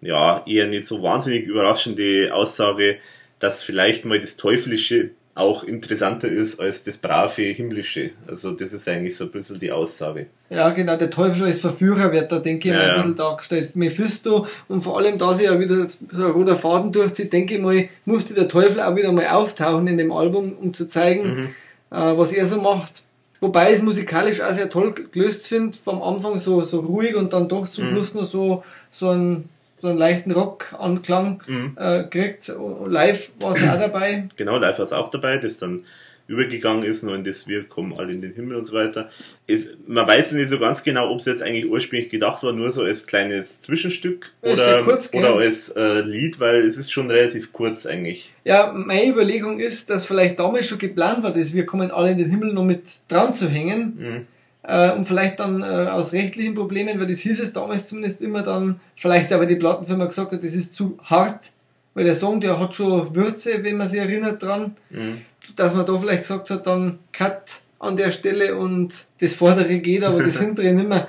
ja, 0.02 0.44
eher 0.46 0.68
nicht 0.68 0.86
so 0.86 1.02
wahnsinnig 1.02 1.46
überraschende 1.46 2.30
Aussage, 2.34 2.98
dass 3.40 3.64
vielleicht 3.64 4.06
mal 4.06 4.20
das 4.20 4.38
Teuflische 4.38 5.10
auch 5.34 5.66
interessanter 5.66 6.30
ist 6.30 6.62
als 6.62 6.86
das 6.86 6.98
brave 6.98 7.42
Himmlische. 7.42 8.12
Also 8.26 8.52
das 8.52 8.72
ist 8.72 8.88
eigentlich 8.88 9.18
so 9.18 9.26
ein 9.26 9.32
bisschen 9.32 9.60
die 9.60 9.70
Aussage. 9.72 10.28
Ja, 10.50 10.70
genau, 10.70 10.96
der 10.96 11.10
Teufel 11.10 11.44
als 11.44 11.60
Verführer 11.60 12.14
wird 12.14 12.32
da, 12.32 12.40
denke 12.40 12.70
ich, 12.70 12.74
Ja, 12.74 12.80
mal 12.80 12.90
ein 12.92 12.96
bisschen 12.98 13.16
dargestellt. 13.18 13.76
Mephisto 13.76 14.48
und 14.70 14.80
vor 14.80 14.98
allem, 14.98 15.18
da 15.18 15.34
sich 15.34 15.46
ja 15.48 15.60
wieder 15.60 15.88
so 16.08 16.26
ein 16.26 16.32
roter 16.32 16.56
Faden 16.56 16.94
durchzieht, 16.94 17.34
denke 17.34 17.56
ich 17.56 17.60
mal, 17.62 17.90
musste 18.06 18.34
der 18.34 18.48
Teufel 18.48 18.80
auch 18.80 18.96
wieder 18.96 19.12
mal 19.12 19.28
auftauchen 19.28 19.88
in 19.88 19.98
dem 19.98 20.14
Album, 20.14 20.54
um 20.54 20.74
zu 20.74 20.88
zeigen, 20.88 21.24
Mhm. 21.28 21.48
äh, 21.92 22.18
was 22.18 22.32
er 22.32 22.46
so 22.46 22.62
macht. 22.62 23.04
Wobei 23.46 23.70
ich 23.72 23.78
es 23.78 23.82
musikalisch 23.84 24.42
auch 24.42 24.54
sehr 24.54 24.72
toll 24.72 24.94
gelöst 25.12 25.48
finde, 25.48 25.78
vom 25.78 26.02
Anfang 26.02 26.40
so, 26.40 26.62
so 26.62 26.80
ruhig 26.80 27.16
und 27.16 27.32
dann 27.32 27.48
doch 27.48 27.68
zum 27.70 27.86
Mhm. 27.86 27.90
Schluss 27.92 28.14
noch 28.16 28.26
so, 28.26 28.64
so 28.90 29.10
einen, 29.10 29.50
so 29.80 29.88
einen 29.90 30.00
leichten 30.00 30.32
Rock-Anklang 30.32 31.44
Mhm. 31.46 31.78
äh, 31.80 32.04
kriegt. 32.06 32.52
Live 32.88 33.32
war 33.40 33.52
es 33.56 33.62
auch 33.62 33.78
dabei. 33.80 34.28
Genau, 34.36 34.58
live 34.58 34.80
war 34.80 34.86
es 34.86 34.94
auch 34.94 35.12
dabei, 35.12 35.38
das 35.38 35.60
dann 35.60 35.84
übergegangen 36.28 36.84
ist, 36.84 37.04
in 37.04 37.24
das 37.24 37.48
Wir 37.48 37.64
kommen 37.66 37.94
alle 37.98 38.12
in 38.12 38.22
den 38.22 38.34
Himmel 38.34 38.58
und 38.58 38.64
so 38.64 38.74
weiter. 38.74 39.10
Es, 39.46 39.68
man 39.86 40.08
weiß 40.08 40.32
nicht 40.32 40.50
so 40.50 40.58
ganz 40.58 40.84
genau, 40.84 41.12
ob 41.12 41.20
es 41.20 41.26
jetzt 41.26 41.44
eigentlich 41.44 41.70
ursprünglich 41.70 42.10
gedacht 42.10 42.42
war, 42.44 42.52
nur 42.52 42.72
so 42.72 42.82
als 42.82 43.06
kleines 43.06 43.62
Zwischenstück 43.62 44.32
oder, 44.42 44.82
kurz, 44.84 45.14
oder 45.14 45.36
als 45.36 45.70
äh, 45.70 46.02
Lied, 46.02 46.40
weil 46.40 46.62
es 46.62 46.78
ist 46.78 46.92
schon 46.92 47.10
relativ 47.12 47.54
kurz 47.54 47.86
eigentlich. 47.86 48.34
Ja, 48.44 48.74
meine 48.76 49.08
Überlegung 49.08 49.60
ist, 49.60 49.90
dass 49.90 50.06
vielleicht 50.06 50.40
damals 50.40 50.68
schon 50.68 50.80
geplant 50.80 51.22
war, 51.24 51.32
dass 51.32 51.54
wir 51.54 51.66
kommen 51.66 51.92
alle 51.92 52.12
in 52.12 52.18
den 52.18 52.30
Himmel 52.30 52.54
noch 52.54 52.66
mit 52.66 52.84
dran 53.08 53.36
zu 53.36 53.48
hängen. 53.50 53.98
Mhm. 53.98 54.28
Äh, 54.68 54.94
und 54.94 55.06
vielleicht 55.06 55.40
dann 55.40 55.62
äh, 55.62 55.66
aus 55.66 56.12
rechtlichen 56.14 56.56
Problemen, 56.56 57.00
weil 57.00 57.08
das 57.08 57.20
hieß 57.20 57.40
es 57.40 57.54
damals 57.54 57.88
zumindest 57.88 58.22
immer 58.22 58.42
dann, 58.42 58.80
vielleicht 58.96 59.32
aber 59.32 59.46
die 59.46 59.56
Plattenfirma 59.58 60.06
gesagt 60.06 60.32
hat, 60.32 60.44
das 60.44 60.56
ist 60.56 60.74
zu 60.74 60.98
hart, 61.04 61.52
weil 61.94 62.06
der 62.06 62.16
Song, 62.16 62.42
der 62.42 62.60
hat 62.60 62.74
schon 62.74 63.16
Würze, 63.16 63.64
wenn 63.64 63.78
man 63.78 63.88
sich 63.88 64.00
erinnert 64.00 64.42
dran, 64.42 64.76
Mhm. 64.90 65.20
Dass 65.56 65.74
man 65.74 65.86
da 65.86 65.98
vielleicht 65.98 66.24
gesagt 66.24 66.50
hat, 66.50 66.68
dann 66.68 67.00
Cut 67.12 67.60
an 67.80 67.98
der 67.98 68.12
Stelle 68.12 68.56
und 68.56 69.06
das 69.20 69.36
vordere 69.36 69.80
geht, 69.80 70.04
aber 70.04 70.24
das 70.24 70.40
hintere 70.40 70.74
nicht 70.74 70.88
mehr. 70.88 71.08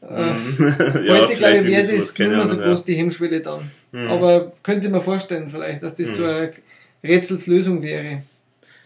Äh, 0.00 0.06
heute, 0.58 1.34
glaube 1.34 1.58
ich, 1.58 1.64
wäre 1.66 1.80
das 1.80 2.18
nicht 2.18 2.18
mehr 2.18 2.46
so 2.46 2.56
groß 2.56 2.84
die 2.84 2.94
Hemmschwelle 2.94 3.40
dann. 3.40 3.60
Mhm. 3.92 4.08
Aber 4.08 4.52
könnte 4.62 4.88
man 4.88 5.02
vorstellen 5.02 5.50
vielleicht, 5.50 5.82
dass 5.82 5.96
das 5.96 6.14
so 6.14 6.22
Mhm. 6.22 6.28
eine 6.28 6.50
Rätselslösung 7.02 7.82
wäre. 7.82 8.22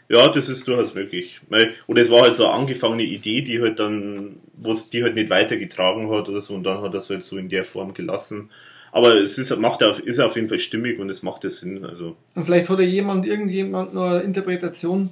Ja, 0.09 0.28
das 0.28 0.48
ist 0.48 0.66
durchaus 0.66 0.94
möglich. 0.94 1.40
Oder 1.86 2.02
es 2.02 2.10
war 2.10 2.22
halt 2.22 2.34
so 2.34 2.46
eine 2.46 2.54
angefangene 2.54 3.04
Idee, 3.04 3.40
die 3.40 3.60
halt 3.60 3.78
dann, 3.78 4.36
wo's 4.54 4.90
die 4.90 5.02
halt 5.02 5.14
nicht 5.14 5.30
weitergetragen 5.30 6.10
hat 6.10 6.28
oder 6.28 6.40
so, 6.40 6.54
und 6.54 6.64
dann 6.64 6.82
hat 6.82 6.92
er 6.92 6.98
es 6.98 7.09
halt 7.09 7.24
so 7.24 7.38
in 7.38 7.48
der 7.48 7.64
Form 7.64 7.94
gelassen. 7.94 8.50
Aber 8.93 9.14
es 9.14 9.39
ist, 9.39 9.56
macht 9.56 9.82
auf, 9.82 10.01
ist 10.01 10.20
auf 10.20 10.36
jeden 10.36 10.48
Fall 10.48 10.59
stimmig 10.59 10.98
und 10.98 11.09
es 11.09 11.23
macht 11.23 11.44
ja 11.44 11.51
Sinn. 11.51 11.85
Also, 11.85 12.14
Und 12.35 12.44
vielleicht 12.44 12.69
hat 12.69 12.78
ja 12.78 12.85
jemand, 12.85 13.27
irgendjemand 13.27 13.94
noch 13.94 14.05
eine 14.05 14.20
Interpretation, 14.20 15.10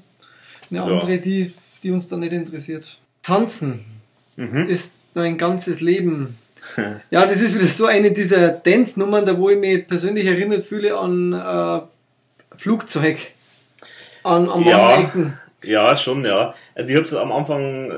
eine 0.70 0.82
andere, 0.82 1.18
die, 1.18 1.54
die 1.82 1.90
uns 1.90 2.06
dann 2.06 2.20
nicht 2.20 2.34
interessiert. 2.34 2.98
Tanzen 3.22 3.86
mhm. 4.36 4.68
ist 4.68 4.94
ein 5.14 5.38
ganzes 5.38 5.80
Leben. 5.80 6.36
Ja, 7.10 7.24
das 7.24 7.40
ist 7.40 7.54
wieder 7.54 7.66
so 7.66 7.86
eine 7.86 8.12
dieser 8.12 8.50
Dance-Nummern, 8.50 9.24
da 9.24 9.38
wo 9.38 9.48
ich 9.48 9.58
mich 9.58 9.86
persönlich 9.86 10.26
erinnert 10.26 10.62
fühle 10.62 10.98
an 10.98 11.32
äh, 11.32 11.80
Flugzeug. 12.54 13.18
An, 14.22 14.46
an 14.46 14.62
Ja. 14.64 15.00
Ecken. 15.00 15.38
Ja, 15.64 15.96
schon, 15.96 16.22
ja. 16.24 16.54
Also 16.74 16.90
ich 16.90 16.96
habe 16.96 17.06
es 17.06 17.14
am 17.14 17.32
Anfang, 17.32 17.90
äh, 17.90 17.96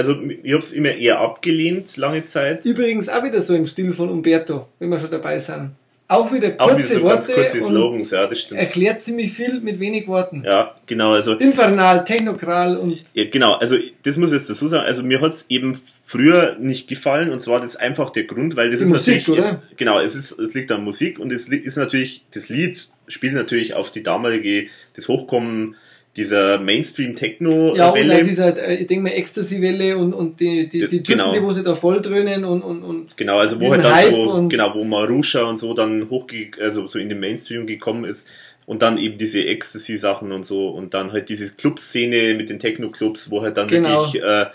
also 0.00 0.20
ich 0.42 0.52
habe 0.52 0.62
es 0.62 0.72
immer 0.72 0.90
eher 0.90 1.20
abgelehnt, 1.20 1.96
lange 1.96 2.24
Zeit. 2.24 2.64
Übrigens 2.64 3.08
auch 3.08 3.22
wieder 3.22 3.42
so 3.42 3.54
im 3.54 3.66
Stil 3.66 3.92
von 3.92 4.08
Umberto, 4.08 4.66
wenn 4.78 4.88
wir 4.88 4.98
schon 4.98 5.10
dabei 5.10 5.38
sind. 5.38 5.72
Auch 6.08 6.32
wieder 6.32 6.54
Auch 6.58 6.72
kurze 6.72 6.78
wieder 6.78 6.88
so 6.88 7.06
ganz 7.06 7.28
Worte 7.28 7.40
kurze 7.40 7.58
und 7.58 7.64
Slogans, 7.70 8.10
ja, 8.10 8.26
das 8.26 8.40
stimmt. 8.40 8.60
erklärt 8.60 9.00
ziemlich 9.00 9.32
viel 9.32 9.60
mit 9.60 9.78
wenig 9.78 10.08
Worten. 10.08 10.42
Ja, 10.44 10.74
genau, 10.86 11.12
also 11.12 11.34
Infernal, 11.34 12.04
Technokral 12.04 12.78
und 12.78 12.98
Ja, 13.14 13.26
genau, 13.30 13.52
also 13.52 13.76
das 14.02 14.16
muss 14.16 14.32
ich 14.32 14.38
jetzt 14.38 14.50
dazu 14.50 14.66
sagen, 14.66 14.84
also 14.84 15.04
mir 15.04 15.20
hat 15.20 15.30
es 15.30 15.44
eben 15.48 15.80
früher 16.06 16.56
nicht 16.58 16.88
gefallen 16.88 17.30
und 17.30 17.40
zwar 17.40 17.60
das 17.60 17.76
einfach 17.76 18.10
der 18.10 18.24
Grund, 18.24 18.56
weil 18.56 18.70
das 18.70 18.80
Die 18.80 18.86
ist 18.86 18.90
Musik, 18.90 19.28
natürlich 19.28 19.52
jetzt, 19.52 19.76
genau, 19.76 20.00
es 20.00 20.16
ist 20.16 20.32
es 20.32 20.52
liegt 20.52 20.72
an 20.72 20.82
Musik 20.82 21.20
und 21.20 21.32
es 21.32 21.48
ist 21.48 21.76
natürlich 21.76 22.24
das 22.32 22.48
Lied 22.48 22.88
spielt 23.06 23.34
natürlich 23.34 23.74
auf 23.74 23.92
die 23.92 24.02
damalige 24.02 24.66
das 24.96 25.06
Hochkommen 25.06 25.76
dieser 26.16 26.58
Mainstream 26.58 27.14
Techno 27.14 27.74
Ja, 27.76 27.90
und 27.90 28.10
auch 28.10 28.22
dieser, 28.22 28.56
äh, 28.68 28.76
ich 28.76 28.86
denke 28.88 29.04
mal, 29.04 29.10
Ecstasy-Welle 29.12 29.96
und, 29.96 30.12
und 30.12 30.40
die, 30.40 30.68
die, 30.68 30.80
die 30.88 31.02
Typen, 31.02 31.18
Genau. 31.18 31.32
die 31.32 31.42
wo 31.42 31.52
sie 31.52 31.62
da 31.62 31.74
voll 31.74 32.00
dröhnen 32.02 32.44
und, 32.44 32.62
und, 32.62 32.82
und 32.82 33.16
Genau, 33.16 33.38
also 33.38 33.60
wo 33.60 33.70
halt 33.70 33.84
dann 33.84 34.10
so, 34.10 34.48
genau, 34.48 34.74
wo 34.74 34.82
Marusha 34.84 35.42
und 35.42 35.56
so 35.58 35.72
dann 35.72 36.10
hochge 36.10 36.50
also 36.60 36.86
so 36.86 36.98
in 36.98 37.08
den 37.08 37.20
Mainstream 37.20 37.66
gekommen 37.66 38.04
ist 38.04 38.28
und 38.66 38.82
dann 38.82 38.98
eben 38.98 39.18
diese 39.18 39.44
Ecstasy-Sachen 39.44 40.32
und 40.32 40.44
so 40.44 40.68
und 40.68 40.94
dann 40.94 41.12
halt 41.12 41.28
diese 41.28 41.50
Clubszene 41.52 42.34
mit 42.34 42.50
den 42.50 42.58
Techno-Clubs, 42.58 43.30
wo 43.30 43.42
halt 43.42 43.56
dann 43.56 43.68
Genau. 43.68 43.88
wirklich, 44.04 44.22
äh, 44.22 44.46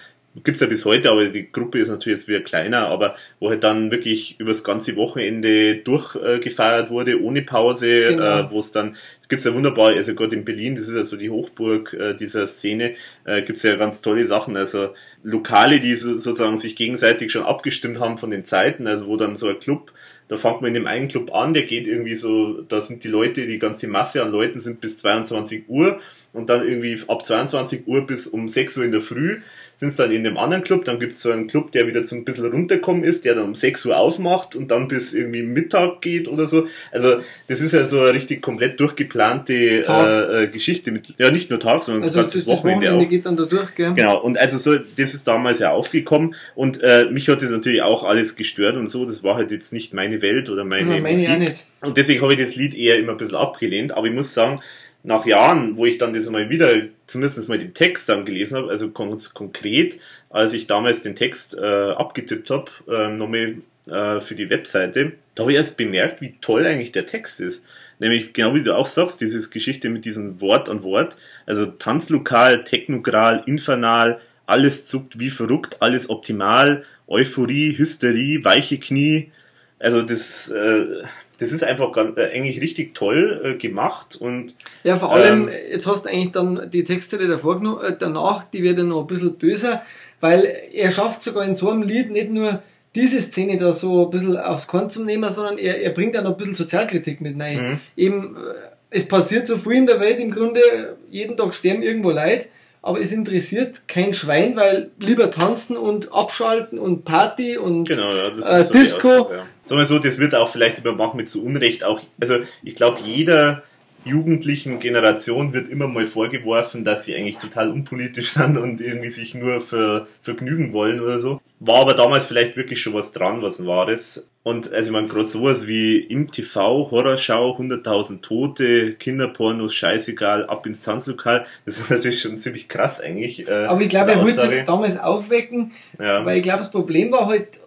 gibt's 0.44 0.62
ja 0.62 0.68
bis 0.68 0.84
heute, 0.86 1.12
aber 1.12 1.26
die 1.26 1.52
Gruppe 1.52 1.80
ist 1.80 1.88
natürlich 1.90 2.20
jetzt 2.20 2.28
wieder 2.28 2.42
kleiner, 2.42 2.88
aber 2.88 3.16
wo 3.40 3.50
halt 3.50 3.64
dann 3.64 3.92
wirklich 3.92 4.40
übers 4.40 4.64
ganze 4.64 4.96
Wochenende 4.98 5.78
durchgefeiert 5.78 6.88
äh, 6.88 6.90
wurde, 6.92 7.22
ohne 7.22 7.42
Pause, 7.42 8.06
Genau. 8.10 8.40
äh, 8.42 8.52
wo 8.52 8.60
es 8.60 8.72
dann 8.72 8.96
gibt's 9.28 9.46
ja 9.46 9.54
wunderbar, 9.54 9.94
also 9.94 10.16
gerade 10.16 10.36
in 10.36 10.46
Berlin, 10.46 10.76
das 10.76 10.88
ist 10.88 10.96
ja 10.96 11.04
so 11.04 11.18
die 11.18 11.30
Hochburg 11.30 11.94
äh, 11.94 12.14
dieser 12.16 12.48
Szene, 12.48 12.96
äh, 13.24 13.42
gibt's 13.42 13.64
ja 13.64 13.76
ganz 13.76 14.02
tolle 14.02 14.26
Sachen, 14.26 14.58
also 14.58 14.90
Lokale, 15.24 15.80
die 15.80 15.96
so, 15.96 16.14
sozusagen 16.14 16.58
sich 16.58 16.76
gegenseitig 16.76 17.32
schon 17.32 17.44
abgestimmt 17.44 18.00
haben 18.00 18.18
von 18.18 18.30
den 18.30 18.46
Zeiten, 18.46 18.88
also 18.88 19.08
wo 19.08 19.18
dann 19.18 19.36
so 19.36 19.48
ein 19.48 19.60
Club, 19.60 19.92
da 20.28 20.38
fängt 20.38 20.62
man 20.62 20.70
in 20.70 20.74
dem 20.74 20.88
einen 20.88 21.08
Club 21.08 21.34
an, 21.34 21.54
der 21.54 21.64
geht 21.64 21.88
irgendwie 21.88 22.16
so, 22.16 22.62
da 22.64 22.82
sind 22.82 23.04
die 23.04 23.10
Leute, 23.10 23.46
die 23.46 23.60
ganze 23.60 23.88
Masse 23.88 24.24
an 24.24 24.32
Leuten 24.32 24.60
sind 24.60 24.82
bis 24.82 24.98
22 24.98 25.66
Uhr 25.68 26.00
und 26.34 26.50
dann 26.50 26.68
irgendwie 26.68 27.00
ab 27.08 27.26
22 27.26 27.88
Uhr 27.88 28.08
bis 28.08 28.26
um 28.28 28.50
6 28.50 28.78
Uhr 28.78 28.86
in 28.86 28.92
der 28.92 29.02
Früh 29.02 29.42
sind 29.76 29.90
es 29.90 29.96
dann 29.98 30.12
in 30.12 30.24
dem 30.24 30.38
anderen 30.38 30.64
Club, 30.64 30.86
dann 30.86 31.00
gibt's 31.00 31.22
so 31.22 31.32
einen 31.32 31.48
Club, 31.48 31.72
der 31.72 31.88
wieder 31.88 32.06
zum 32.06 32.24
bisschen 32.26 32.46
runterkommen 32.52 33.04
ist, 33.04 33.26
der 33.26 33.36
dann 33.36 33.44
um 33.46 33.56
6 33.56 33.86
Uhr 33.86 33.98
aufmacht 33.98 34.56
und 34.56 34.72
dann 34.72 34.88
bis 34.88 35.14
irgendwie 35.14 35.44
Mittag 35.44 36.02
geht 36.02 36.28
oder 36.28 36.48
so. 36.48 36.68
Also 36.92 37.18
das 37.48 37.62
ist 37.62 37.74
ja 37.74 37.86
so 37.86 38.02
eine 38.02 38.14
richtig 38.14 38.42
komplett 38.42 38.80
durchgeplante 38.80 39.54
äh, 39.54 40.44
äh, 40.44 40.48
Geschichte 40.48 40.92
mit, 40.92 41.14
ja 41.18 41.32
nicht 41.32 41.50
nur 41.50 41.60
Tag, 41.60 41.84
sondern 41.84 42.04
also 42.04 42.16
das 42.22 42.24
ganze 42.24 42.38
das 42.40 42.48
Wochenende 42.48 42.86
Wochenende 42.88 43.06
auch. 43.06 43.10
geht 43.10 43.26
dann 43.26 43.38
da 43.38 43.46
durch, 43.46 43.76
gell? 43.76 43.94
Genau, 43.94 44.20
und 44.22 44.38
also 44.38 44.58
so, 44.58 44.78
das 44.98 45.14
ist 45.14 45.28
damals 45.28 45.60
ja 45.60 45.72
aufgekommen 45.72 46.36
und 46.56 46.82
äh, 46.82 47.06
mich 47.12 47.28
hat 47.30 47.42
das 47.42 47.52
natürlich 47.52 47.82
auch 47.82 48.04
alles 48.04 48.36
gestört 48.36 48.76
und 48.78 48.88
so, 48.88 49.06
das 49.06 49.24
war 49.24 49.36
halt 49.36 49.52
jetzt 49.52 49.74
nicht 49.74 49.94
meine 49.94 50.22
Welt 50.22 50.50
oder 50.50 50.64
meine 50.64 50.96
Ja, 50.96 51.02
meine 51.02 51.12
ich 51.12 51.28
Musik. 51.28 51.30
auch 51.36 51.40
nicht. 51.40 51.66
Und 51.82 51.98
deswegen 51.98 52.22
habe 52.22 52.34
ich 52.34 52.40
das 52.40 52.56
Lied 52.56 52.76
eher 52.76 52.98
immer 52.98 53.12
ein 53.12 53.18
bisschen 53.18 53.38
abgelehnt, 53.38 53.92
aber 53.92 54.08
ich 54.08 54.14
muss 54.14 54.34
sagen, 54.34 54.60
nach 55.06 55.26
Jahren, 55.26 55.78
wo 55.78 55.86
ich 55.86 55.98
dann 55.98 56.14
das 56.14 56.30
mal 56.30 56.50
wieder, 56.50 56.74
zumindest 57.08 57.48
mal 57.48 57.60
den 57.60 57.74
Text 57.74 58.10
dann 58.10 58.26
gelesen 58.26 58.58
habe, 58.58 58.70
also 58.70 58.90
ganz 58.92 59.34
konkret, 59.34 60.00
als 60.30 60.54
ich 60.54 60.68
damals 60.68 61.04
den 61.04 61.16
Text 61.16 61.56
äh, 61.56 61.92
abgetippt 61.92 62.50
habe, 62.50 62.72
äh, 62.88 63.10
nochmal 63.10 63.58
äh, 63.88 64.20
für 64.20 64.36
die 64.36 64.50
Webseite, 64.50 65.14
da 65.36 65.44
habe 65.44 65.52
ich 65.52 65.58
erst 65.58 65.78
bemerkt, 65.78 66.22
wie 66.22 66.36
toll 66.42 66.66
eigentlich 66.66 66.92
der 66.92 67.06
Text 67.06 67.40
ist. 67.40 67.66
Nämlich 68.00 68.34
genau 68.34 68.54
wie 68.56 68.64
du 68.64 68.76
auch 68.76 68.88
sagst, 68.88 69.22
diese 69.22 69.50
Geschichte 69.50 69.90
mit 69.90 70.06
diesem 70.06 70.42
Wort 70.42 70.70
an 70.70 70.84
Wort, 70.84 71.18
also 71.46 71.66
Tanzlokal, 71.66 72.64
Technogral, 72.64 73.44
Infernal, 73.46 74.20
alles 74.48 74.88
zuckt 74.88 75.20
wie 75.20 75.30
verrückt, 75.30 75.78
alles 75.82 76.10
optimal, 76.10 76.84
Euphorie, 77.08 77.78
Hysterie, 77.78 78.44
weiche 78.44 78.80
Knie. 78.80 79.32
Also 79.80 80.02
das, 80.02 80.50
äh, 80.50 81.04
das 81.38 81.52
ist 81.52 81.64
einfach 81.64 81.92
ganz, 81.92 82.18
äh, 82.18 82.32
eigentlich 82.34 82.62
richtig 82.62 82.94
toll 82.94 83.42
äh, 83.44 83.54
gemacht 83.58 84.16
und 84.20 84.56
ja 84.84 84.96
vor 84.96 85.14
allem 85.14 85.48
ähm, 85.48 85.54
jetzt 85.72 85.88
hast 85.88 86.06
du 86.06 86.10
eigentlich 86.10 86.32
dann 86.32 86.70
die 86.72 86.84
Texte 86.84 87.18
die 87.18 87.28
davor 87.28 87.84
äh, 87.84 87.94
danach 87.98 88.44
die 88.44 88.64
werden 88.64 88.90
noch 88.90 89.02
ein 89.02 89.08
bisschen 89.08 89.36
böser 89.36 89.84
weil 90.22 90.46
er 90.72 90.92
schafft 90.92 91.24
sogar 91.24 91.46
in 91.46 91.56
so 91.56 91.70
einem 91.70 91.84
Lied 91.84 92.12
nicht 92.12 92.30
nur 92.30 92.62
diese 92.96 93.22
Szene 93.22 93.58
da 93.58 93.74
so 93.74 94.06
ein 94.06 94.10
bisschen 94.10 94.38
aufs 94.38 94.68
Korn 94.68 94.90
zu 94.90 95.04
nehmen, 95.04 95.30
sondern 95.32 95.58
er, 95.58 95.82
er 95.82 95.92
bringt 95.92 96.18
auch 96.18 96.24
noch 96.24 96.32
ein 96.32 96.38
bisschen 96.38 96.56
Sozialkritik 96.56 97.20
mit 97.22 97.40
rein. 97.40 97.58
Mhm. 97.58 97.80
Eben, 97.98 98.38
äh, 98.38 98.54
es 98.90 99.08
passiert 99.08 99.46
so 99.46 99.58
viel 99.58 99.74
in 99.74 99.86
der 99.86 100.00
Welt 100.00 100.20
im 100.20 100.32
Grunde, 100.32 100.62
jeden 101.10 101.36
Tag 101.36 101.54
sterben 101.54 101.84
irgendwo 101.84 102.12
Leute, 102.12 102.48
aber 102.86 103.02
es 103.02 103.12
interessiert 103.12 103.88
kein 103.88 104.14
Schwein, 104.14 104.56
weil 104.56 104.92
lieber 105.00 105.32
tanzen 105.32 105.76
und 105.76 106.14
abschalten 106.14 106.78
und 106.78 107.04
Party 107.04 107.58
und 107.58 107.86
genau, 107.86 108.14
ja, 108.14 108.30
das 108.30 108.46
äh, 108.46 108.64
so 108.64 108.74
Disco. 108.74 109.08
Aussage, 109.08 109.36
ja. 109.38 109.46
Sagen 109.64 109.82
wir 109.82 109.86
so, 109.86 109.98
das 109.98 110.20
wird 110.20 110.36
auch 110.36 110.48
vielleicht 110.48 110.78
übermacht 110.78 111.16
mit 111.16 111.28
zu 111.28 111.44
Unrecht 111.44 111.84
auch, 111.84 112.00
also 112.22 112.38
ich 112.62 112.76
glaube 112.76 113.00
jeder 113.04 113.64
jugendlichen 114.06 114.80
Generation 114.80 115.52
wird 115.52 115.68
immer 115.68 115.88
mal 115.88 116.06
vorgeworfen, 116.06 116.84
dass 116.84 117.06
sie 117.06 117.16
eigentlich 117.16 117.38
total 117.38 117.70
unpolitisch 117.70 118.32
sind 118.34 118.58
und 118.58 118.80
irgendwie 118.80 119.10
sich 119.10 119.36
nur 119.36 119.62
für 119.62 120.08
vergnügen 120.22 120.72
wollen 120.72 121.02
oder 121.02 121.20
so. 121.20 121.42
War 121.60 121.82
aber 121.82 121.94
damals 121.94 122.26
vielleicht 122.26 122.56
wirklich 122.56 122.82
schon 122.82 122.94
was 122.94 123.12
dran, 123.12 123.42
was 123.42 123.66
Wahres. 123.66 124.26
Und 124.44 124.72
also 124.72 124.90
ich 124.90 124.94
meine, 124.94 125.08
gerade 125.08 125.26
sowas 125.26 125.68
wie 125.68 125.98
im 125.98 126.30
TV, 126.32 126.92
Horrorschau, 126.92 127.58
100.000 127.58 128.22
Tote, 128.22 128.94
Kinderpornos, 128.94 129.74
scheißegal, 129.74 130.46
ab 130.46 130.68
ins 130.68 130.84
Tanzlokal, 130.84 131.46
das 131.66 131.80
ist 131.80 131.90
natürlich 131.90 132.22
schon 132.22 132.40
ziemlich 132.40 132.68
krass 132.68 133.02
eigentlich. 133.02 133.48
Äh, 133.48 133.52
aber 133.52 133.82
ich 133.82 133.90
glaube, 133.90 134.12
er 134.12 134.22
wollte 134.22 134.64
damals 134.66 135.00
aufwecken, 135.00 135.72
ja. 136.00 136.24
weil 136.26 136.38
ich 136.38 136.44
glaube, 136.44 136.60
das 136.60 136.70
Problem 136.72 137.12
war 137.12 137.26
halt, 137.26 137.60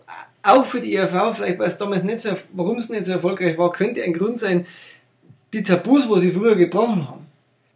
auch 0.43 0.65
für 0.65 0.81
die 0.81 0.95
ERV, 0.95 1.37
vielleicht 1.37 1.59
weil 1.59 1.69
es 1.69 1.79
damals 1.79 2.03
nicht 2.05 2.21
so, 2.21 2.31
warum 2.53 2.79
es 2.79 2.89
nicht 2.89 3.05
so 3.05 3.13
erfolgreich 3.13 3.59
war, 3.59 3.73
könnte 3.73 4.03
ein 4.03 4.13
Grund 4.13 4.39
sein, 4.39 4.67
die 5.53 5.63
Tabus, 5.63 6.09
wo 6.09 6.19
sie 6.19 6.31
früher 6.31 6.55
gebrochen 6.55 7.09
haben, 7.09 7.27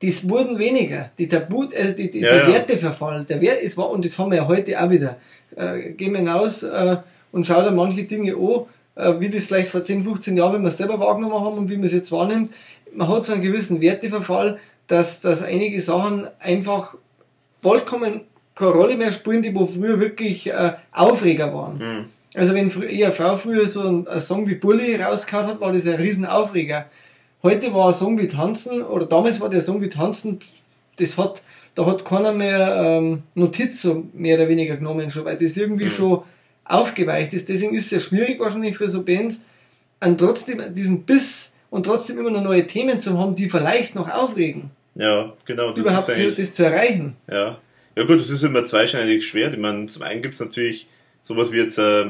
das 0.03 0.29
wurden 0.29 0.59
weniger. 0.59 1.11
Die 1.19 1.29
Tabu, 1.29 1.65
also 1.77 1.93
die, 1.93 2.11
die, 2.11 2.21
ja, 2.21 2.33
der 2.33 2.43
ja. 2.43 2.55
Werteverfall, 2.55 3.25
der 3.25 3.41
Wert, 3.41 3.59
es 3.63 3.77
war, 3.77 3.91
und 3.91 4.05
das 4.05 4.19
haben 4.19 4.31
wir 4.31 4.39
ja 4.39 4.49
heute 4.49 4.83
auch 4.83 4.91
wieder. 4.91 5.17
Äh, 5.55 5.91
gehen 5.91 6.13
wir 6.13 6.19
hinaus 6.19 6.63
äh, 6.63 6.97
und 7.31 7.47
schauen 7.47 7.65
da 7.65 7.71
manche 7.71 8.03
Dinge 8.05 8.35
an, 8.35 8.67
äh, 8.97 9.21
wie 9.21 9.31
das 9.31 9.45
vielleicht 9.45 9.71
vor 9.71 9.83
10, 9.83 10.03
15 10.05 10.37
Jahren, 10.37 10.55
wenn 10.55 10.63
wir 10.63 10.69
es 10.69 10.77
selber 10.77 10.99
wahrgenommen 10.99 11.45
haben 11.45 11.59
und 11.59 11.71
wie 11.71 11.77
man 11.77 11.85
es 11.85 11.93
jetzt 11.93 12.11
wahrnimmt. 12.11 12.53
Man 12.93 13.09
hat 13.09 13.25
so 13.25 13.33
einen 13.33 13.43
gewissen 13.43 13.81
Werteverfall, 13.81 14.59
dass, 14.89 15.21
dass 15.21 15.43
einige 15.43 15.81
Sachen 15.81 16.27
einfach 16.41 16.97
vollkommen 17.61 18.23
keine 18.55 18.73
Rolle 18.73 18.97
mehr 18.97 19.13
spielen, 19.13 19.43
die 19.43 19.55
wo 19.55 19.65
früher 19.65 20.01
wirklich 20.01 20.49
äh, 20.49 20.73
Aufreger 20.91 21.55
waren. 21.55 21.79
Mhm. 21.79 22.05
Also 22.35 22.55
wenn 22.55 22.71
ihr 22.89 23.13
Frau 23.13 23.37
früher 23.37 23.69
so 23.69 23.81
einen, 23.81 24.09
einen 24.09 24.21
Song 24.21 24.47
wie 24.49 24.55
Bully 24.55 24.97
rausgehauen 24.97 25.47
hat, 25.47 25.61
war 25.61 25.73
das 25.73 25.87
ein 25.87 25.95
riesen 25.95 26.27
Aufreger. 26.27 26.87
Heute 27.43 27.75
war 27.75 27.89
ein 27.89 27.95
Song 27.95 28.19
wie 28.19 28.29
Tanzen, 28.29 28.83
oder 28.83 29.07
damals 29.07 29.41
war 29.41 29.51
der 29.51 29.63
Song 29.63 29.81
wie 29.81 29.89
Tanzen, 29.89 30.39
das 30.97 31.19
hat, 31.19 31.43
da 31.75 31.87
hat 31.87 32.05
keiner 32.05 32.33
mehr 32.33 32.77
ähm, 32.77 33.23
Notiz 33.35 33.83
so 33.83 34.07
mehr 34.13 34.37
oder 34.37 34.49
weniger 34.49 34.77
genommen, 34.77 35.11
schon, 35.11 35.25
weil 35.25 35.37
das 35.37 35.57
irgendwie 35.57 35.87
mhm. 35.87 35.91
schon 35.91 36.23
aufgeweicht 36.65 37.33
ist. 37.35 37.49
Deswegen 37.49 37.75
ist 37.75 37.87
es 37.87 37.91
ja 37.91 38.01
schwierig 38.01 38.39
wahrscheinlich 38.39 38.77
für 38.77 38.89
so 38.89 39.03
Bands, 39.03 39.45
an 39.99 40.17
trotzdem 40.19 40.75
diesen 40.75 41.03
Biss 41.03 41.55
und 41.71 41.85
trotzdem 41.85 42.19
immer 42.19 42.31
noch 42.31 42.43
neue 42.43 42.67
Themen 42.67 43.01
zu 43.01 43.19
haben, 43.19 43.35
die 43.35 43.49
vielleicht 43.49 43.95
noch 43.95 44.09
aufregen. 44.09 44.71
Ja, 44.95 45.33
genau. 45.45 45.71
Das 45.71 45.79
überhaupt 45.79 46.09
das 46.09 46.55
zu 46.55 46.65
erreichen. 46.65 47.17
Ja. 47.29 47.59
Ja 47.95 48.05
gut, 48.05 48.21
das 48.21 48.31
ist 48.31 48.43
immer 48.43 48.65
zweischneidig 48.65 49.27
schwer. 49.27 49.53
Ich 49.53 49.59
meine, 49.59 49.87
zum 49.87 50.03
einen 50.03 50.23
gibt 50.23 50.35
es 50.35 50.41
natürlich 50.41 50.89
sowas 51.21 51.53
wie 51.53 51.59
jetzt 51.59 51.79
äh, 51.79 52.07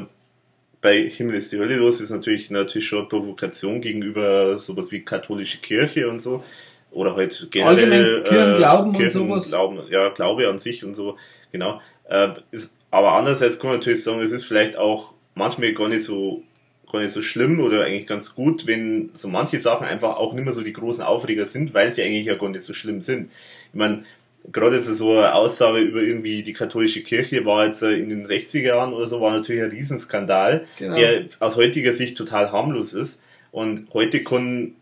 bei 0.83 1.09
Himmel 1.09 1.37
ist 1.37 1.51
die 1.51 1.57
Hölle 1.57 1.77
los 1.77 2.01
ist 2.01 2.11
natürlich 2.11 2.51
natürlich 2.51 2.87
schon 2.87 3.07
Provokation 3.07 3.81
gegenüber 3.81 4.57
sowas 4.59 4.91
wie 4.91 5.01
katholische 5.01 5.59
Kirche 5.59 6.07
und 6.09 6.19
so 6.19 6.43
oder 6.91 7.15
halt 7.15 7.47
generell 7.49 8.19
äh, 8.19 8.29
Kirchenglauben 8.29 8.93
Kirchen, 8.93 9.21
und 9.21 9.29
sowas. 9.29 9.47
Glauben, 9.47 9.79
ja, 9.89 10.09
Glaube 10.09 10.47
an 10.47 10.59
sich 10.59 10.83
und 10.83 10.93
so, 10.93 11.17
genau. 11.51 11.81
Äh, 12.07 12.33
ist, 12.51 12.75
aber 12.91 13.13
andererseits 13.13 13.57
kann 13.57 13.69
man 13.69 13.79
natürlich 13.79 14.03
sagen, 14.03 14.21
es 14.21 14.31
ist 14.31 14.43
vielleicht 14.43 14.77
auch 14.77 15.15
manchmal 15.33 15.73
gar 15.73 15.87
nicht 15.87 16.03
so 16.03 16.43
gar 16.91 17.01
nicht 17.01 17.13
so 17.13 17.23
schlimm 17.23 17.59
oder 17.59 17.85
eigentlich 17.85 18.05
ganz 18.05 18.35
gut, 18.35 18.67
wenn 18.67 19.09
so 19.15 19.27
manche 19.27 19.59
Sachen 19.59 19.87
einfach 19.87 20.17
auch 20.17 20.33
nicht 20.33 20.43
mehr 20.43 20.53
so 20.53 20.61
die 20.61 20.73
großen 20.73 21.03
Aufreger 21.03 21.47
sind, 21.47 21.73
weil 21.73 21.91
sie 21.91 22.03
eigentlich 22.03 22.27
ja 22.27 22.35
gar 22.35 22.49
nicht 22.49 22.61
so 22.61 22.73
schlimm 22.73 23.01
sind. 23.01 23.31
Ich 23.71 23.79
meine, 23.79 24.03
gerade 24.51 24.77
jetzt 24.77 24.87
so 24.87 25.11
eine 25.11 25.33
Aussage 25.33 25.79
über 25.79 26.01
irgendwie 26.01 26.43
die 26.43 26.53
katholische 26.53 27.01
Kirche 27.01 27.45
war 27.45 27.65
jetzt 27.65 27.81
äh, 27.81 27.93
in 27.93 28.09
den 28.09 28.25
60er 28.25 28.61
Jahren 28.61 28.93
oder 28.93 29.07
so, 29.07 29.21
war 29.21 29.31
natürlich 29.31 29.63
ein 29.63 29.69
Riesenskandal, 29.69 30.65
genau. 30.77 30.95
der 30.95 31.25
aus 31.39 31.55
heutiger 31.55 31.93
Sicht 31.93 32.17
total 32.17 32.51
harmlos 32.51 32.93
ist. 32.93 33.21
Und 33.51 33.87
heute 33.93 34.23
kann, 34.23 34.73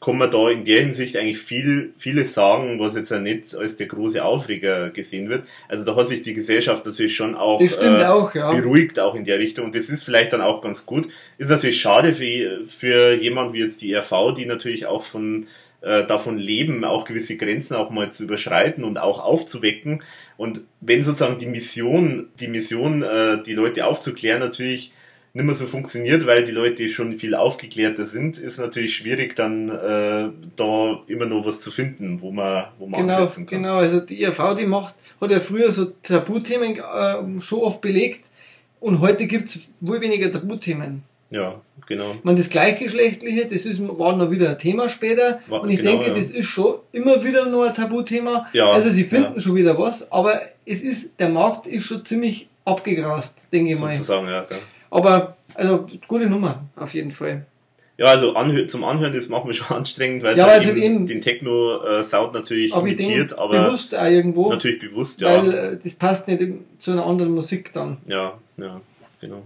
kann 0.00 0.18
man 0.18 0.30
da 0.30 0.50
in 0.50 0.64
der 0.64 0.80
Hinsicht 0.80 1.16
eigentlich 1.16 1.38
viel, 1.38 1.94
vieles 1.96 2.34
sagen, 2.34 2.78
was 2.80 2.96
jetzt 2.96 3.10
ja 3.10 3.20
nicht 3.20 3.54
als 3.54 3.76
der 3.76 3.86
große 3.86 4.22
Aufreger 4.22 4.90
gesehen 4.90 5.30
wird. 5.30 5.46
Also 5.68 5.84
da 5.84 5.94
hat 5.96 6.08
sich 6.08 6.22
die 6.22 6.34
Gesellschaft 6.34 6.84
natürlich 6.84 7.14
schon 7.14 7.36
auch, 7.36 7.60
äh, 7.60 8.04
auch 8.04 8.34
ja. 8.34 8.52
beruhigt, 8.52 8.98
auch 8.98 9.14
in 9.14 9.24
der 9.24 9.38
Richtung. 9.38 9.66
Und 9.66 9.74
das 9.74 9.88
ist 9.88 10.02
vielleicht 10.02 10.32
dann 10.32 10.42
auch 10.42 10.60
ganz 10.60 10.84
gut. 10.84 11.08
Ist 11.38 11.50
natürlich 11.50 11.80
schade 11.80 12.12
für, 12.12 12.62
für 12.66 13.14
jemand 13.14 13.54
wie 13.54 13.60
jetzt 13.60 13.80
die 13.80 13.94
RV, 13.94 14.34
die 14.36 14.46
natürlich 14.46 14.86
auch 14.86 15.02
von 15.02 15.46
äh, 15.86 16.06
davon 16.06 16.36
leben, 16.36 16.84
auch 16.84 17.04
gewisse 17.04 17.36
Grenzen 17.36 17.76
auch 17.76 17.90
mal 17.90 18.10
zu 18.10 18.24
überschreiten 18.24 18.84
und 18.84 18.98
auch 18.98 19.20
aufzuwecken. 19.20 20.02
Und 20.36 20.62
wenn 20.80 21.02
sozusagen 21.02 21.38
die 21.38 21.46
Mission, 21.46 22.28
die 22.40 22.48
Mission, 22.48 23.02
äh, 23.02 23.42
die 23.42 23.54
Leute 23.54 23.86
aufzuklären, 23.86 24.40
natürlich 24.40 24.92
nicht 25.32 25.44
mehr 25.44 25.54
so 25.54 25.66
funktioniert, 25.66 26.26
weil 26.26 26.44
die 26.44 26.52
Leute 26.52 26.88
schon 26.88 27.18
viel 27.18 27.34
aufgeklärter 27.34 28.06
sind, 28.06 28.38
ist 28.38 28.58
natürlich 28.58 28.96
schwierig, 28.96 29.36
dann 29.36 29.68
äh, 29.68 30.30
da 30.56 31.02
immer 31.06 31.26
noch 31.26 31.44
was 31.44 31.60
zu 31.60 31.70
finden, 31.70 32.20
wo 32.22 32.32
man, 32.32 32.64
wo 32.78 32.86
man 32.86 33.02
genau, 33.02 33.16
ansetzen 33.18 33.46
kann. 33.46 33.62
Genau, 33.62 33.76
also 33.76 34.00
die 34.00 34.22
IRV, 34.22 34.54
die 34.58 34.66
macht, 34.66 34.94
hat 35.20 35.30
ja 35.30 35.40
früher 35.40 35.70
so 35.70 35.92
Tabuthemen 36.02 36.78
äh, 36.78 37.40
schon 37.40 37.60
oft 37.60 37.82
belegt 37.82 38.24
und 38.80 39.00
heute 39.00 39.26
gibt 39.26 39.48
es 39.48 39.60
wohl 39.80 40.00
weniger 40.00 40.30
Tabuthemen. 40.30 41.02
Ja, 41.30 41.60
genau. 41.86 42.14
Man, 42.22 42.36
das 42.36 42.50
Gleichgeschlechtliche, 42.50 43.46
das 43.46 43.66
ist, 43.66 43.80
war 43.80 44.16
noch 44.16 44.30
wieder 44.30 44.50
ein 44.50 44.58
Thema 44.58 44.88
später. 44.88 45.40
War, 45.48 45.62
und 45.62 45.70
ich 45.70 45.78
genau, 45.78 45.92
denke, 45.92 46.08
ja. 46.08 46.14
das 46.14 46.30
ist 46.30 46.46
schon 46.46 46.76
immer 46.92 47.22
wieder 47.24 47.46
nur 47.46 47.66
ein 47.66 47.74
Tabuthema. 47.74 48.46
Ja, 48.52 48.70
also 48.70 48.90
sie 48.90 49.04
finden 49.04 49.34
ja. 49.34 49.40
schon 49.40 49.56
wieder 49.56 49.76
was, 49.78 50.10
aber 50.12 50.40
es 50.64 50.82
ist, 50.82 51.18
der 51.18 51.28
Markt 51.28 51.66
ist 51.66 51.86
schon 51.86 52.04
ziemlich 52.04 52.48
abgegrast, 52.64 53.52
denke 53.52 53.72
ich 53.72 53.80
mal. 53.80 53.92
Sozusagen, 53.92 54.28
ja. 54.28 54.46
ja. 54.48 54.56
Aber, 54.90 55.36
also, 55.54 55.86
gute 56.06 56.26
Nummer, 56.26 56.64
auf 56.76 56.94
jeden 56.94 57.10
Fall. 57.10 57.44
Ja, 57.98 58.06
also 58.06 58.34
anhö 58.34 58.66
zum 58.66 58.84
Anhören, 58.84 59.12
das 59.12 59.28
macht 59.28 59.46
mich 59.46 59.56
schon 59.56 59.76
anstrengend, 59.76 60.22
weil 60.22 60.36
ja, 60.36 60.46
es 60.56 60.66
halt 60.66 60.76
eben 60.76 61.06
den 61.06 61.20
Techno-Sound 61.20 62.34
natürlich 62.34 62.74
aber 62.74 62.86
imitiert, 62.86 63.38
aber 63.38 63.64
bewusst 63.66 63.94
auch 63.94 64.04
irgendwo. 64.04 64.50
Natürlich 64.50 64.80
bewusst, 64.80 65.20
ja. 65.22 65.36
Weil 65.36 65.54
äh, 65.54 65.78
das 65.82 65.94
passt 65.94 66.28
nicht 66.28 66.42
zu 66.78 66.92
einer 66.92 67.06
anderen 67.06 67.34
Musik 67.34 67.72
dann. 67.72 67.96
Ja, 68.06 68.34
ja, 68.58 68.80
genau. 69.20 69.42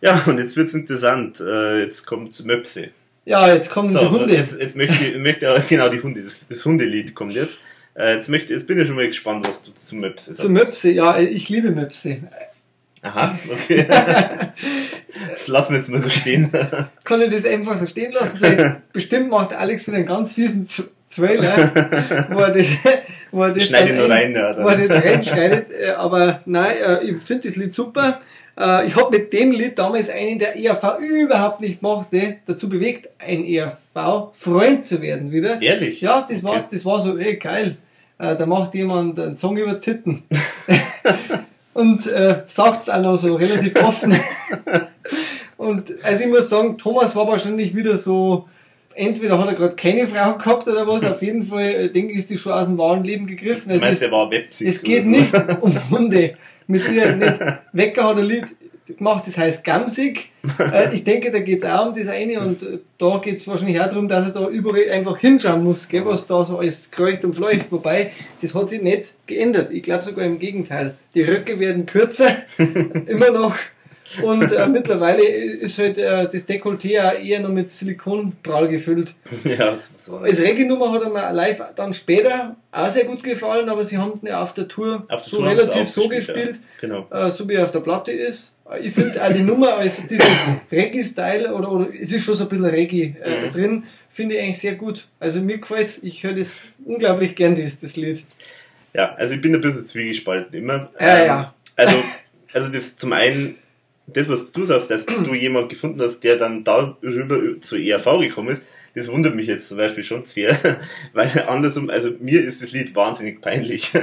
Ja, 0.00 0.22
und 0.26 0.38
jetzt 0.38 0.56
wird's 0.56 0.74
interessant. 0.74 1.40
Äh, 1.40 1.84
jetzt 1.84 2.06
kommt 2.06 2.44
Möpse. 2.44 2.90
Ja, 3.24 3.52
jetzt 3.52 3.70
kommen 3.70 3.90
so, 3.90 3.98
die 3.98 4.06
Hunde. 4.06 4.34
Jetzt, 4.34 4.58
jetzt 4.58 4.76
möchte 4.76 5.04
ich, 5.04 5.18
möchte, 5.18 5.62
genau, 5.68 5.88
die 5.88 6.00
Hunde, 6.00 6.22
das, 6.22 6.46
das 6.48 6.64
Hundelied 6.64 7.14
kommt 7.14 7.34
jetzt. 7.34 7.58
Äh, 7.94 8.16
jetzt, 8.16 8.28
möchte, 8.28 8.54
jetzt 8.54 8.66
bin 8.66 8.80
ich 8.80 8.86
schon 8.86 8.96
mal 8.96 9.06
gespannt, 9.06 9.46
was 9.46 9.62
du 9.62 9.72
zu 9.72 9.96
Möpse 9.96 10.32
sagst. 10.32 10.40
Zu 10.40 10.50
Möpse, 10.50 10.90
ja, 10.90 11.18
ich 11.18 11.48
liebe 11.48 11.70
Möpse. 11.70 12.18
Aha, 13.02 13.38
okay. 13.50 13.86
das 15.30 15.46
lassen 15.46 15.72
wir 15.72 15.78
jetzt 15.78 15.90
mal 15.90 15.98
so 15.98 16.08
stehen. 16.08 16.50
Kann 17.04 17.20
ich 17.20 17.30
das 17.30 17.44
einfach 17.44 17.76
so 17.76 17.86
stehen 17.86 18.12
lassen? 18.12 18.38
Vielleicht, 18.38 18.92
bestimmt 18.92 19.30
macht 19.30 19.52
Alex 19.52 19.86
wieder 19.86 19.98
einen 19.98 20.06
ganz 20.06 20.32
fiesen 20.32 20.66
Zweiler, 21.08 22.26
wo 22.30 22.40
er 22.40 22.50
das, 22.50 22.66
wo 23.30 23.42
er 23.42 23.52
das 23.52 23.64
Schneide 23.64 23.94
nur 23.94 24.10
rein, 24.10 24.34
ja. 24.34 24.56
Wo 24.62 24.68
er 24.68 24.76
das 24.76 25.04
reinschneidet. 25.04 25.66
Äh, 25.72 25.90
aber 25.90 26.42
nein, 26.44 26.76
äh, 26.76 27.04
ich 27.04 27.22
finde 27.22 27.48
das 27.48 27.56
Lied 27.56 27.72
super. 27.72 28.20
Äh, 28.58 28.86
ich 28.86 28.96
habe 28.96 29.16
mit 29.16 29.32
dem 29.32 29.52
Lied 29.52 29.78
damals 29.78 30.10
einen, 30.10 30.38
der 30.38 30.56
ERV 30.56 30.98
überhaupt 30.98 31.60
nicht 31.60 31.80
mochte, 31.82 32.38
dazu 32.46 32.68
bewegt, 32.68 33.08
ein 33.18 33.44
ERV-Freund 33.44 34.84
zu 34.84 35.00
werden 35.00 35.30
wieder. 35.30 35.62
Ehrlich? 35.62 36.00
Ja, 36.00 36.26
das 36.28 36.42
war, 36.42 36.66
das 36.68 36.84
war 36.84 37.00
so, 37.00 37.16
ey, 37.16 37.36
geil. 37.36 37.76
Äh, 38.18 38.36
da 38.36 38.46
macht 38.46 38.74
jemand 38.74 39.18
einen 39.20 39.36
Song 39.36 39.56
über 39.56 39.80
Titten. 39.80 40.24
und 41.74 42.06
äh, 42.08 42.42
sagt 42.46 42.82
es 42.82 42.88
auch 42.88 43.00
noch 43.00 43.14
so 43.14 43.36
relativ 43.36 43.76
offen. 43.76 44.18
und 45.56 45.92
also 46.02 46.24
ich 46.24 46.30
muss 46.30 46.48
sagen, 46.48 46.76
Thomas 46.76 47.14
war 47.14 47.28
wahrscheinlich 47.28 47.76
wieder 47.76 47.96
so 47.96 48.48
entweder 48.98 49.38
hat 49.38 49.48
er 49.48 49.54
gerade 49.54 49.76
keine 49.76 50.08
Frau 50.08 50.34
gehabt 50.34 50.66
oder 50.66 50.86
was, 50.86 51.04
auf 51.04 51.22
jeden 51.22 51.44
Fall, 51.44 51.70
äh, 51.70 51.88
denke 51.88 52.12
ich, 52.12 52.18
ist 52.18 52.30
die 52.30 52.38
schon 52.38 52.52
aus 52.52 52.66
dem 52.66 52.76
wahren 52.78 53.04
Leben 53.04 53.28
gegriffen. 53.28 53.70
Es, 53.70 53.80
meinst, 53.80 53.94
ist, 53.94 54.02
der 54.02 54.10
war 54.10 54.28
Websig 54.28 54.66
es 54.66 54.82
geht 54.82 55.04
so. 55.04 55.10
nicht 55.10 55.32
um 55.60 55.72
Hunde. 55.90 56.34
Mit 56.68 56.88
ihr 56.92 57.16
nicht. 57.16 57.40
Ein 57.40 58.18
Lied 58.18 58.54
gemacht, 58.96 59.24
das 59.26 59.36
heißt 59.36 59.64
Gamsig. 59.64 60.30
Äh, 60.58 60.94
ich 60.94 61.04
denke, 61.04 61.30
da 61.30 61.40
geht 61.40 61.62
es 61.62 61.68
auch 61.68 61.88
um 61.88 61.94
das 61.94 62.08
eine 62.08 62.40
und 62.40 62.62
äh, 62.62 62.78
da 62.96 63.18
geht 63.18 63.36
es 63.36 63.46
wahrscheinlich 63.46 63.80
auch 63.80 63.88
darum, 63.88 64.08
dass 64.08 64.28
er 64.28 64.32
da 64.32 64.48
überall 64.48 64.90
einfach 64.90 65.18
hinschauen 65.18 65.62
muss, 65.62 65.88
gell, 65.88 66.06
was 66.06 66.26
da 66.26 66.44
so 66.44 66.58
alles 66.58 66.90
kreucht 66.90 67.24
und 67.24 67.34
fleucht. 67.34 67.70
Wobei, 67.70 68.12
das 68.40 68.54
hat 68.54 68.70
sich 68.70 68.80
nicht 68.80 69.14
geändert. 69.26 69.70
Ich 69.72 69.82
glaube 69.82 70.02
sogar 70.02 70.24
im 70.24 70.38
Gegenteil. 70.38 70.94
Die 71.14 71.22
Röcke 71.22 71.58
werden 71.60 71.86
kürzer, 71.86 72.36
immer 73.06 73.30
noch. 73.30 73.56
Und 74.22 74.50
äh, 74.52 74.66
mittlerweile 74.68 75.22
ist 75.22 75.78
halt 75.78 75.98
äh, 75.98 76.28
das 76.30 76.48
Dekolleté 76.48 76.98
auch 77.00 77.18
eher 77.22 77.40
noch 77.40 77.50
mit 77.50 77.70
Silikonprall 77.70 78.68
gefüllt. 78.68 79.14
Ja, 79.44 79.72
das 79.72 79.90
ist- 79.90 80.10
Als 80.10 80.40
Reggae-Nummer 80.40 80.92
hat 80.92 81.02
er 81.02 81.10
mir 81.10 81.32
live 81.32 81.62
dann 81.76 81.92
später 81.92 82.56
auch 82.72 82.88
sehr 82.88 83.04
gut 83.04 83.22
gefallen, 83.22 83.68
aber 83.68 83.84
sie 83.84 83.98
haben 83.98 84.18
ihn 84.22 84.28
ja 84.28 84.42
auf 84.42 84.54
der 84.54 84.66
Tour 84.68 85.06
auf 85.08 85.22
der 85.22 85.30
so 85.30 85.36
Tour 85.38 85.46
relativ 85.48 85.88
so 85.88 86.08
gespielt, 86.08 86.56
Ja. 86.56 86.60
Genau. 86.80 87.06
äh, 87.10 87.30
so 87.30 87.48
wie 87.48 87.54
er 87.54 87.64
auf 87.64 87.70
der 87.70 87.80
Platte 87.80 88.12
ist. 88.12 88.54
Ich 88.82 88.92
finde 88.92 89.22
auch 89.24 89.32
die 89.32 89.42
Nummer 89.42 89.74
als 89.76 90.06
dieses 90.06 90.26
Reggae-Style 90.72 91.54
oder, 91.54 91.70
oder 91.72 91.88
es 91.98 92.12
ist 92.12 92.24
schon 92.24 92.34
so 92.36 92.44
ein 92.44 92.48
bisschen 92.48 92.64
Reggae 92.66 93.14
äh, 93.22 93.46
Mhm. 93.46 93.52
drin, 93.52 93.84
finde 94.10 94.36
ich 94.36 94.42
eigentlich 94.42 94.58
sehr 94.58 94.74
gut. 94.74 95.06
Also 95.20 95.40
mir 95.40 95.58
gefällt's, 95.58 96.00
ich 96.02 96.22
höre 96.22 96.34
das 96.34 96.62
unglaublich 96.84 97.34
gern, 97.34 97.54
das, 97.56 97.80
das 97.80 97.96
Lied. 97.96 98.24
Ja, 98.94 99.14
also 99.14 99.34
ich 99.34 99.40
bin 99.40 99.54
ein 99.54 99.60
bisschen 99.60 99.86
zwiegespalten 99.86 100.58
immer. 100.58 100.90
Ja, 101.00 101.18
Ähm, 101.18 101.26
ja. 101.26 101.54
Also, 101.76 101.96
also 102.52 102.68
das 102.72 102.96
zum 102.96 103.12
einen, 103.12 103.56
das 104.12 104.28
was 104.28 104.52
du 104.52 104.64
sagst, 104.64 104.90
dass 104.90 105.06
du 105.06 105.34
jemand 105.34 105.68
gefunden 105.68 106.00
hast, 106.00 106.20
der 106.20 106.36
dann 106.36 106.64
darüber 106.64 107.60
zur 107.60 107.78
ERV 107.78 108.20
gekommen 108.20 108.50
ist, 108.50 108.62
das 108.94 109.08
wundert 109.08 109.34
mich 109.34 109.46
jetzt 109.46 109.68
zum 109.68 109.78
Beispiel 109.78 110.04
schon 110.04 110.24
sehr, 110.24 110.58
weil 111.12 111.44
andersrum, 111.46 111.90
also 111.90 112.10
mir 112.20 112.42
ist 112.42 112.62
das 112.62 112.72
Lied 112.72 112.94
wahnsinnig 112.94 113.40
peinlich. 113.40 113.92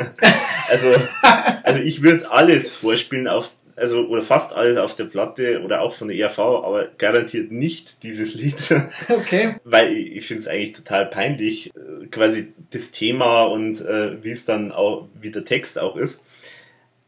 Also, 0.67 0.91
also 1.61 1.79
ich 1.79 2.01
würde 2.01 2.31
alles 2.31 2.77
vorspielen 2.77 3.27
auf, 3.27 3.51
also 3.75 4.07
oder 4.07 4.23
fast 4.23 4.55
alles 4.55 4.77
auf 4.77 4.95
der 4.95 5.03
Platte 5.03 5.61
oder 5.63 5.81
auch 5.81 5.93
von 5.93 6.07
der 6.07 6.17
ERV, 6.17 6.39
aber 6.39 6.87
garantiert 6.97 7.51
nicht 7.51 8.01
dieses 8.01 8.33
Lied. 8.33 8.55
Okay. 9.09 9.57
weil 9.63 9.93
ich, 9.93 10.15
ich 10.15 10.25
finde 10.25 10.41
es 10.41 10.47
eigentlich 10.47 10.71
total 10.71 11.05
peinlich, 11.05 11.71
äh, 11.75 12.07
quasi 12.07 12.53
das 12.71 12.89
Thema 12.89 13.43
und 13.43 13.79
äh, 13.81 14.23
wie 14.23 14.31
es 14.31 14.45
dann 14.45 14.71
auch, 14.71 15.07
wie 15.21 15.29
der 15.29 15.45
Text 15.45 15.77
auch 15.77 15.97
ist. 15.97 16.23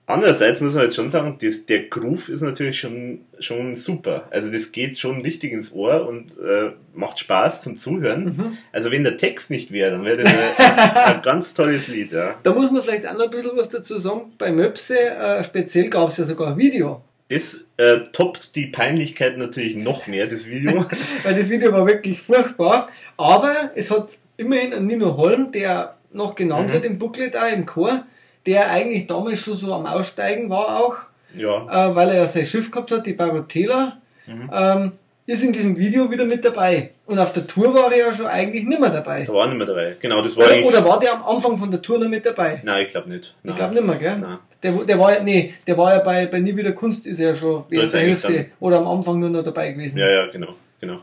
Andererseits 0.09 0.61
muss 0.61 0.73
man 0.73 0.83
jetzt 0.83 0.95
schon 0.95 1.09
sagen, 1.09 1.37
das, 1.41 1.65
der 1.65 1.83
Groove 1.83 2.29
ist 2.29 2.39
natürlich 2.41 2.79
schon, 2.79 3.19
schon 3.39 3.75
super. 3.75 4.27
Also 4.31 4.49
das 4.49 4.71
geht 4.71 4.97
schon 4.97 5.21
richtig 5.21 5.51
ins 5.51 5.73
Ohr 5.73 6.07
und 6.07 6.37
äh, 6.39 6.71
macht 6.93 7.19
Spaß 7.19 7.61
zum 7.63 7.75
Zuhören. 7.75 8.57
Also 8.71 8.89
wenn 8.89 9.03
der 9.03 9.17
Text 9.17 9.49
nicht 9.49 9.71
wäre, 9.73 9.91
dann 9.91 10.05
wäre 10.05 10.23
das 10.23 10.31
ein, 10.33 11.15
ein 11.17 11.21
ganz 11.21 11.53
tolles 11.53 11.89
Lied. 11.89 12.13
Ja. 12.13 12.35
Da 12.41 12.53
muss 12.53 12.71
man 12.71 12.81
vielleicht 12.83 13.05
auch 13.05 13.13
noch 13.17 13.25
ein 13.25 13.29
bisschen 13.29 13.57
was 13.57 13.67
dazu 13.67 13.97
sagen. 13.97 14.31
Bei 14.37 14.49
Möpse 14.49 14.97
äh, 14.97 15.43
speziell 15.43 15.89
gab 15.89 16.07
es 16.07 16.15
ja 16.17 16.23
sogar 16.23 16.51
ein 16.53 16.57
Video. 16.57 17.01
Das 17.27 17.65
äh, 17.75 17.99
toppt 18.13 18.55
die 18.55 18.67
Peinlichkeit 18.67 19.37
natürlich 19.37 19.75
noch 19.75 20.07
mehr, 20.07 20.27
das 20.27 20.45
Video. 20.47 20.85
weil 21.23 21.35
das 21.35 21.49
Video 21.49 21.73
war 21.73 21.85
wirklich 21.85 22.21
furchtbar. 22.21 22.87
Aber 23.17 23.71
es 23.75 23.91
hat 23.91 24.11
immerhin 24.37 24.73
einen 24.73 24.87
Nino 24.87 25.17
Holm, 25.17 25.51
der 25.51 25.97
noch 26.13 26.35
genannt 26.35 26.69
Mhm. 26.69 26.73
wird 26.73 26.85
im 26.85 26.97
Booklet 26.97 27.35
da 27.35 27.49
im 27.49 27.65
Chor, 27.65 28.05
der 28.47 28.71
eigentlich 28.71 29.05
damals 29.07 29.39
schon 29.41 29.55
so 29.55 29.73
am 29.73 29.85
Aussteigen 29.85 30.49
war 30.49 30.79
auch, 30.79 30.95
ja, 31.35 31.89
äh, 31.91 31.95
weil 31.95 32.09
er 32.09 32.15
ja 32.15 32.27
sein 32.27 32.45
Schiff 32.45 32.71
gehabt 32.71 32.91
hat, 32.91 33.05
die 33.05 33.13
Barotela, 33.13 33.97
Mhm. 34.25 34.49
ähm, 34.53 34.91
ist 35.25 35.43
in 35.43 35.51
diesem 35.53 35.77
Video 35.77 36.09
wieder 36.09 36.23
mit 36.25 36.43
dabei. 36.43 36.91
Und 37.05 37.19
auf 37.19 37.31
der 37.33 37.45
Tour 37.47 37.73
war 37.73 37.91
er 37.91 37.97
ja 38.07 38.13
schon 38.13 38.27
eigentlich 38.27 38.63
nicht 38.65 38.79
mehr 38.79 38.89
dabei. 38.89 39.23
da 39.23 39.33
war 39.33 39.47
nicht 39.47 39.57
mehr 39.57 39.67
dabei. 39.67 39.95
Genau, 39.99 40.21
das 40.21 40.35
war 40.37 40.45
Oder, 40.45 40.65
oder 40.65 40.85
war 40.85 40.99
der 40.99 41.13
am 41.13 41.23
Anfang 41.25 41.57
von 41.57 41.69
der 41.71 41.81
Tour 41.81 41.99
noch 41.99 42.07
mit 42.09 42.25
dabei? 42.25 42.61
Nein, 42.63 42.83
ich 42.85 42.91
glaube 42.91 43.09
nicht. 43.09 43.25
Ich 43.25 43.35
Nein. 43.43 43.55
glaube 43.55 43.73
nicht 43.73 43.85
mehr, 43.85 43.95
gell? 43.97 44.17
Nein. 44.17 44.37
Der, 44.63 44.71
der 44.71 44.99
war 44.99 45.13
ja, 45.13 45.21
nee, 45.23 45.53
der 45.67 45.77
war 45.77 45.93
ja 45.93 45.99
bei, 45.99 46.25
bei 46.25 46.39
Nie 46.39 46.55
wieder 46.55 46.71
Kunst 46.71 47.05
ist 47.07 47.19
er 47.19 47.29
ja 47.29 47.35
schon 47.35 47.63
während 47.69 47.93
der 47.93 47.99
Hälfte 48.01 48.45
oder 48.59 48.77
am 48.79 48.87
Anfang 48.87 49.19
nur 49.19 49.29
noch 49.29 49.43
dabei 49.43 49.71
gewesen. 49.71 49.97
Ja, 49.99 50.09
ja, 50.09 50.27
genau, 50.31 50.53
genau. 50.79 51.01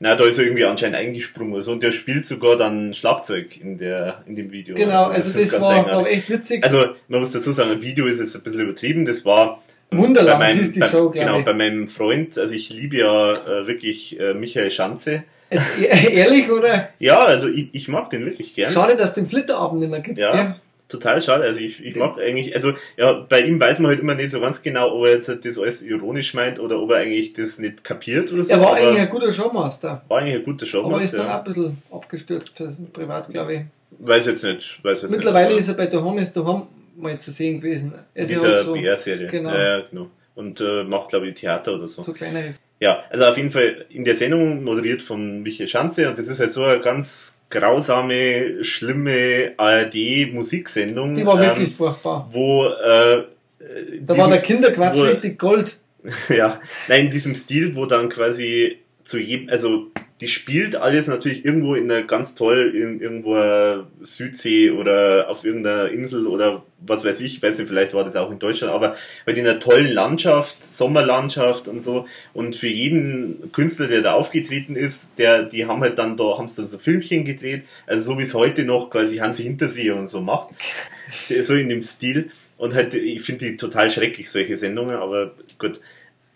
Na, 0.00 0.14
da 0.14 0.24
ist 0.24 0.38
er 0.38 0.44
irgendwie 0.44 0.64
anscheinend 0.64 0.96
eingesprungen 0.96 1.52
oder 1.52 1.62
so 1.62 1.72
und 1.72 1.82
der 1.82 1.92
spielt 1.92 2.26
sogar 2.26 2.56
dann 2.56 2.94
Schlagzeug 2.94 3.60
in 3.60 3.78
der 3.78 4.22
in 4.26 4.34
dem 4.34 4.50
Video. 4.50 4.74
Genau, 4.74 5.06
also 5.06 5.32
das, 5.32 5.36
ist 5.36 5.52
ganz 5.52 5.62
war, 5.62 5.86
war 5.86 6.06
echt 6.06 6.28
witzig. 6.28 6.64
Also 6.64 6.86
man 7.08 7.20
muss 7.20 7.32
dazu 7.32 7.52
sagen, 7.52 7.70
ein 7.70 7.82
Video 7.82 8.06
ist 8.06 8.20
jetzt 8.20 8.36
ein 8.36 8.42
bisschen 8.42 8.62
übertrieben. 8.62 9.04
Das 9.04 9.24
war 9.24 9.62
Wunderland 9.90 10.40
bei 10.40 10.46
meinem, 10.46 10.58
hieß 10.58 10.72
die 10.72 10.80
bei, 10.80 10.88
Show, 10.88 11.10
genau 11.10 11.38
ich. 11.38 11.44
bei 11.44 11.54
meinem 11.54 11.88
Freund. 11.88 12.38
Also 12.38 12.54
ich 12.54 12.70
liebe 12.70 12.96
ja 12.96 13.32
äh, 13.32 13.66
wirklich 13.66 14.18
äh, 14.18 14.34
Michael 14.34 14.70
Schanze. 14.70 15.24
Jetzt, 15.50 15.80
ehrlich, 15.82 16.50
oder? 16.50 16.88
Ja, 16.98 17.24
also 17.24 17.48
ich, 17.48 17.68
ich 17.72 17.88
mag 17.88 18.10
den 18.10 18.24
wirklich 18.24 18.54
gern. 18.54 18.72
Schade, 18.72 18.96
dass 18.96 19.10
es 19.10 19.14
den 19.14 19.28
Flitterabend 19.28 19.80
nicht 19.80 19.90
mehr 19.90 20.00
gibt. 20.00 20.18
Ja, 20.18 20.32
gell? 20.32 20.54
Total 20.88 21.20
schade. 21.20 21.44
Also 21.44 21.60
ich, 21.60 21.84
ich 21.84 21.96
mag 21.96 22.18
eigentlich, 22.18 22.54
also 22.54 22.72
ja, 22.96 23.12
bei 23.12 23.40
ihm 23.40 23.60
weiß 23.60 23.78
man 23.80 23.90
halt 23.90 24.00
immer 24.00 24.14
nicht 24.14 24.30
so 24.30 24.40
ganz 24.40 24.62
genau, 24.62 24.94
ob 24.94 25.06
er 25.06 25.14
jetzt 25.14 25.28
das 25.28 25.58
alles 25.58 25.82
ironisch 25.82 26.34
meint 26.34 26.58
oder 26.58 26.80
ob 26.80 26.90
er 26.90 26.98
eigentlich 26.98 27.32
das 27.32 27.58
nicht 27.58 27.84
kapiert 27.84 28.32
oder 28.32 28.42
so. 28.42 28.52
Er 28.52 28.60
war 28.60 28.74
eigentlich 28.74 29.00
ein 29.00 29.10
guter 29.10 29.32
Showmaster. 29.32 30.02
war 30.08 30.18
eigentlich 30.18 30.36
ein 30.36 30.44
guter 30.44 30.66
Aber 30.78 31.00
ist 31.00 31.10
Showmaster. 31.10 31.16
dann 31.18 31.26
auch 31.26 31.30
ja. 31.30 31.38
ein 31.38 31.44
bisschen 31.44 31.82
abgestürzt, 31.90 32.62
privat, 32.92 33.28
glaube 33.28 33.54
ich. 33.54 33.60
Weiß 33.98 34.26
jetzt 34.26 34.44
nicht. 34.44 34.84
Weiß 34.84 35.02
jetzt 35.02 35.10
Mittlerweile 35.10 35.50
nicht, 35.50 35.60
ist 35.60 35.68
er 35.68 35.74
bei 35.74 35.86
Daheim 35.86 36.18
ist 36.18 36.36
Daheim 36.36 36.62
mal 36.96 37.18
zu 37.18 37.30
sehen 37.30 37.60
gewesen. 37.60 37.94
Ist 38.14 38.30
ja 38.30 38.36
dieser 38.36 38.54
halt 38.54 38.66
so, 38.66 38.72
BR-Serie. 38.72 39.28
Genau. 39.28 39.50
Ja, 39.50 39.78
ja, 39.78 39.84
genau. 39.90 40.10
Und 40.34 40.60
äh, 40.60 40.84
macht, 40.84 41.10
glaube 41.10 41.28
ich, 41.28 41.34
Theater 41.34 41.74
oder 41.74 41.88
so. 41.88 42.02
so 42.02 42.12
kleineres. 42.12 42.60
Ja, 42.78 43.02
also 43.08 43.24
auf 43.24 43.36
jeden 43.36 43.50
Fall 43.50 43.86
in 43.88 44.04
der 44.04 44.16
Sendung 44.16 44.62
moderiert 44.62 45.02
von 45.02 45.42
Michael 45.42 45.66
Schanze 45.66 46.08
und 46.08 46.18
das 46.18 46.28
ist 46.28 46.40
halt 46.40 46.52
so 46.52 46.62
eine 46.62 46.80
ganz 46.80 47.35
grausame, 47.50 48.62
schlimme 48.64 49.52
ARD-Musiksendung. 49.56 51.14
Die 51.14 51.26
war 51.26 51.34
ähm, 51.36 51.48
wirklich 51.48 51.74
furchtbar. 51.74 52.28
Wo 52.30 52.66
äh, 52.66 53.24
Da 54.00 54.16
war 54.16 54.28
der 54.28 54.40
Kinderquatsch 54.40 54.96
wo- 54.96 55.02
richtig 55.02 55.38
Gold. 55.38 55.76
ja, 56.28 56.60
nein, 56.88 57.06
in 57.06 57.10
diesem 57.10 57.34
Stil, 57.34 57.74
wo 57.74 57.86
dann 57.86 58.08
quasi 58.08 58.78
zu 59.06 59.18
jedem, 59.18 59.48
also 59.48 59.90
die 60.20 60.28
spielt 60.28 60.76
alles 60.76 61.06
natürlich 61.06 61.44
irgendwo 61.44 61.74
in 61.74 61.90
einer 61.90 62.02
ganz 62.02 62.34
toll, 62.34 62.72
in 62.74 63.00
irgendwo 63.00 63.84
Südsee 64.02 64.70
oder 64.70 65.26
auf 65.28 65.44
irgendeiner 65.44 65.90
Insel 65.90 66.26
oder 66.26 66.62
was 66.80 67.04
weiß 67.04 67.20
ich, 67.20 67.42
weiß 67.42 67.58
nicht, 67.58 67.68
vielleicht 67.68 67.94
war 67.94 68.02
das 68.02 68.16
auch 68.16 68.30
in 68.30 68.38
Deutschland, 68.38 68.72
aber 68.72 68.96
halt 69.26 69.38
in 69.38 69.46
einer 69.46 69.60
tollen 69.60 69.92
Landschaft, 69.92 70.64
Sommerlandschaft 70.64 71.68
und 71.68 71.80
so. 71.80 72.06
Und 72.32 72.56
für 72.56 72.68
jeden 72.68 73.52
Künstler, 73.52 73.88
der 73.88 74.02
da 74.02 74.14
aufgetreten 74.14 74.74
ist, 74.74 75.10
der, 75.18 75.44
die 75.44 75.66
haben 75.66 75.82
halt 75.82 75.98
dann 75.98 76.16
da, 76.16 76.38
haben 76.38 76.48
sie 76.48 76.64
so 76.64 76.78
Filmchen 76.78 77.24
gedreht, 77.24 77.64
also 77.86 78.12
so 78.12 78.18
wie 78.18 78.22
es 78.22 78.34
heute 78.34 78.64
noch 78.64 78.90
quasi 78.90 79.18
Hansi 79.18 79.42
Hintersee 79.42 79.90
und 79.90 80.06
so 80.06 80.20
macht. 80.20 80.48
so 81.42 81.54
in 81.54 81.68
dem 81.68 81.82
Stil. 81.82 82.30
Und 82.58 82.74
halt, 82.74 82.94
ich 82.94 83.20
finde 83.22 83.50
die 83.50 83.56
total 83.56 83.90
schrecklich, 83.90 84.30
solche 84.30 84.56
Sendungen, 84.56 84.96
aber 84.96 85.32
gut. 85.58 85.80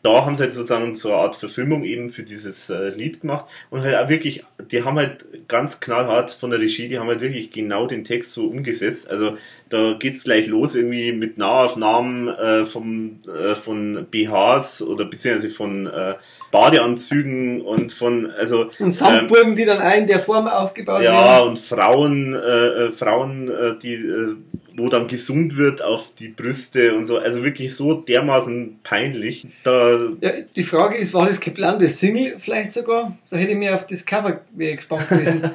Da 0.03 0.25
haben 0.25 0.35
sie 0.35 0.45
halt 0.45 0.55
sozusagen 0.55 0.97
so 0.97 1.13
eine 1.13 1.19
Art 1.19 1.37
Verfilmung 1.37 1.85
eben 1.85 2.11
für 2.11 2.23
dieses 2.23 2.71
äh, 2.71 2.89
Lied 2.89 3.21
gemacht 3.21 3.45
und 3.69 3.83
halt 3.83 3.97
auch 3.97 4.09
wirklich, 4.09 4.45
die 4.71 4.83
haben 4.83 4.97
halt 4.97 5.27
ganz 5.47 5.79
knallhart 5.81 6.31
von 6.31 6.51
der 6.51 6.59
Regie, 6.59 6.89
die 6.89 6.99
haben 6.99 7.09
halt 7.09 7.21
wirklich 7.21 7.51
genau 7.51 7.87
den 7.87 8.05
Text 8.05 8.33
so 8.33 8.47
umgesetzt. 8.47 9.11
Also 9.11 9.37
da 9.69 9.95
geht's 9.99 10.25
gleich 10.25 10.47
los 10.47 10.75
irgendwie 10.75 11.13
mit 11.13 11.39
Nahaufnahmen 11.39 12.29
äh, 12.29 12.65
vom, 12.65 13.21
äh, 13.27 13.55
von 13.55 14.07
BHs 14.11 14.83
oder 14.83 15.05
beziehungsweise 15.05 15.51
von 15.51 15.87
äh, 15.87 16.15
Badeanzügen 16.51 17.61
und 17.61 17.93
von, 17.93 18.31
also 18.31 18.65
Und 18.65 18.81
ähm, 18.81 18.91
Sandburgen, 18.91 19.55
die 19.55 19.65
dann 19.65 19.81
in 19.93 20.07
der 20.07 20.21
Form 20.21 20.49
aufgebaut 20.49 21.03
ja, 21.03 21.37
werden. 21.37 21.49
und 21.51 21.59
Frauen, 21.59 22.35
äh, 22.35 22.39
äh, 22.39 22.93
Frauen, 22.93 23.49
äh, 23.49 23.79
die, 23.81 23.95
äh, 23.95 24.37
wo 24.81 24.89
dann 24.89 25.07
gesummt 25.07 25.57
wird 25.57 25.83
auf 25.83 26.15
die 26.15 26.29
Brüste 26.29 26.95
und 26.95 27.05
so. 27.05 27.19
Also 27.19 27.45
wirklich 27.45 27.77
so 27.77 27.95
dermaßen 27.95 28.81
peinlich. 28.83 29.47
Da, 29.63 29.99
Ja, 30.21 30.33
die 30.55 30.63
Frage 30.63 30.97
ist, 30.97 31.15
war 31.15 31.27
das 31.27 31.41
geplante 31.41 31.89
Single 31.89 32.35
vielleicht 32.39 32.73
sogar? 32.73 33.17
Da 33.31 33.37
hätte 33.37 33.53
ich 33.53 33.59
mir 33.59 33.75
auf 33.75 33.87
das 33.87 34.05
Cover 34.05 34.41
gespannt 34.57 35.09
gewesen. 35.09 35.43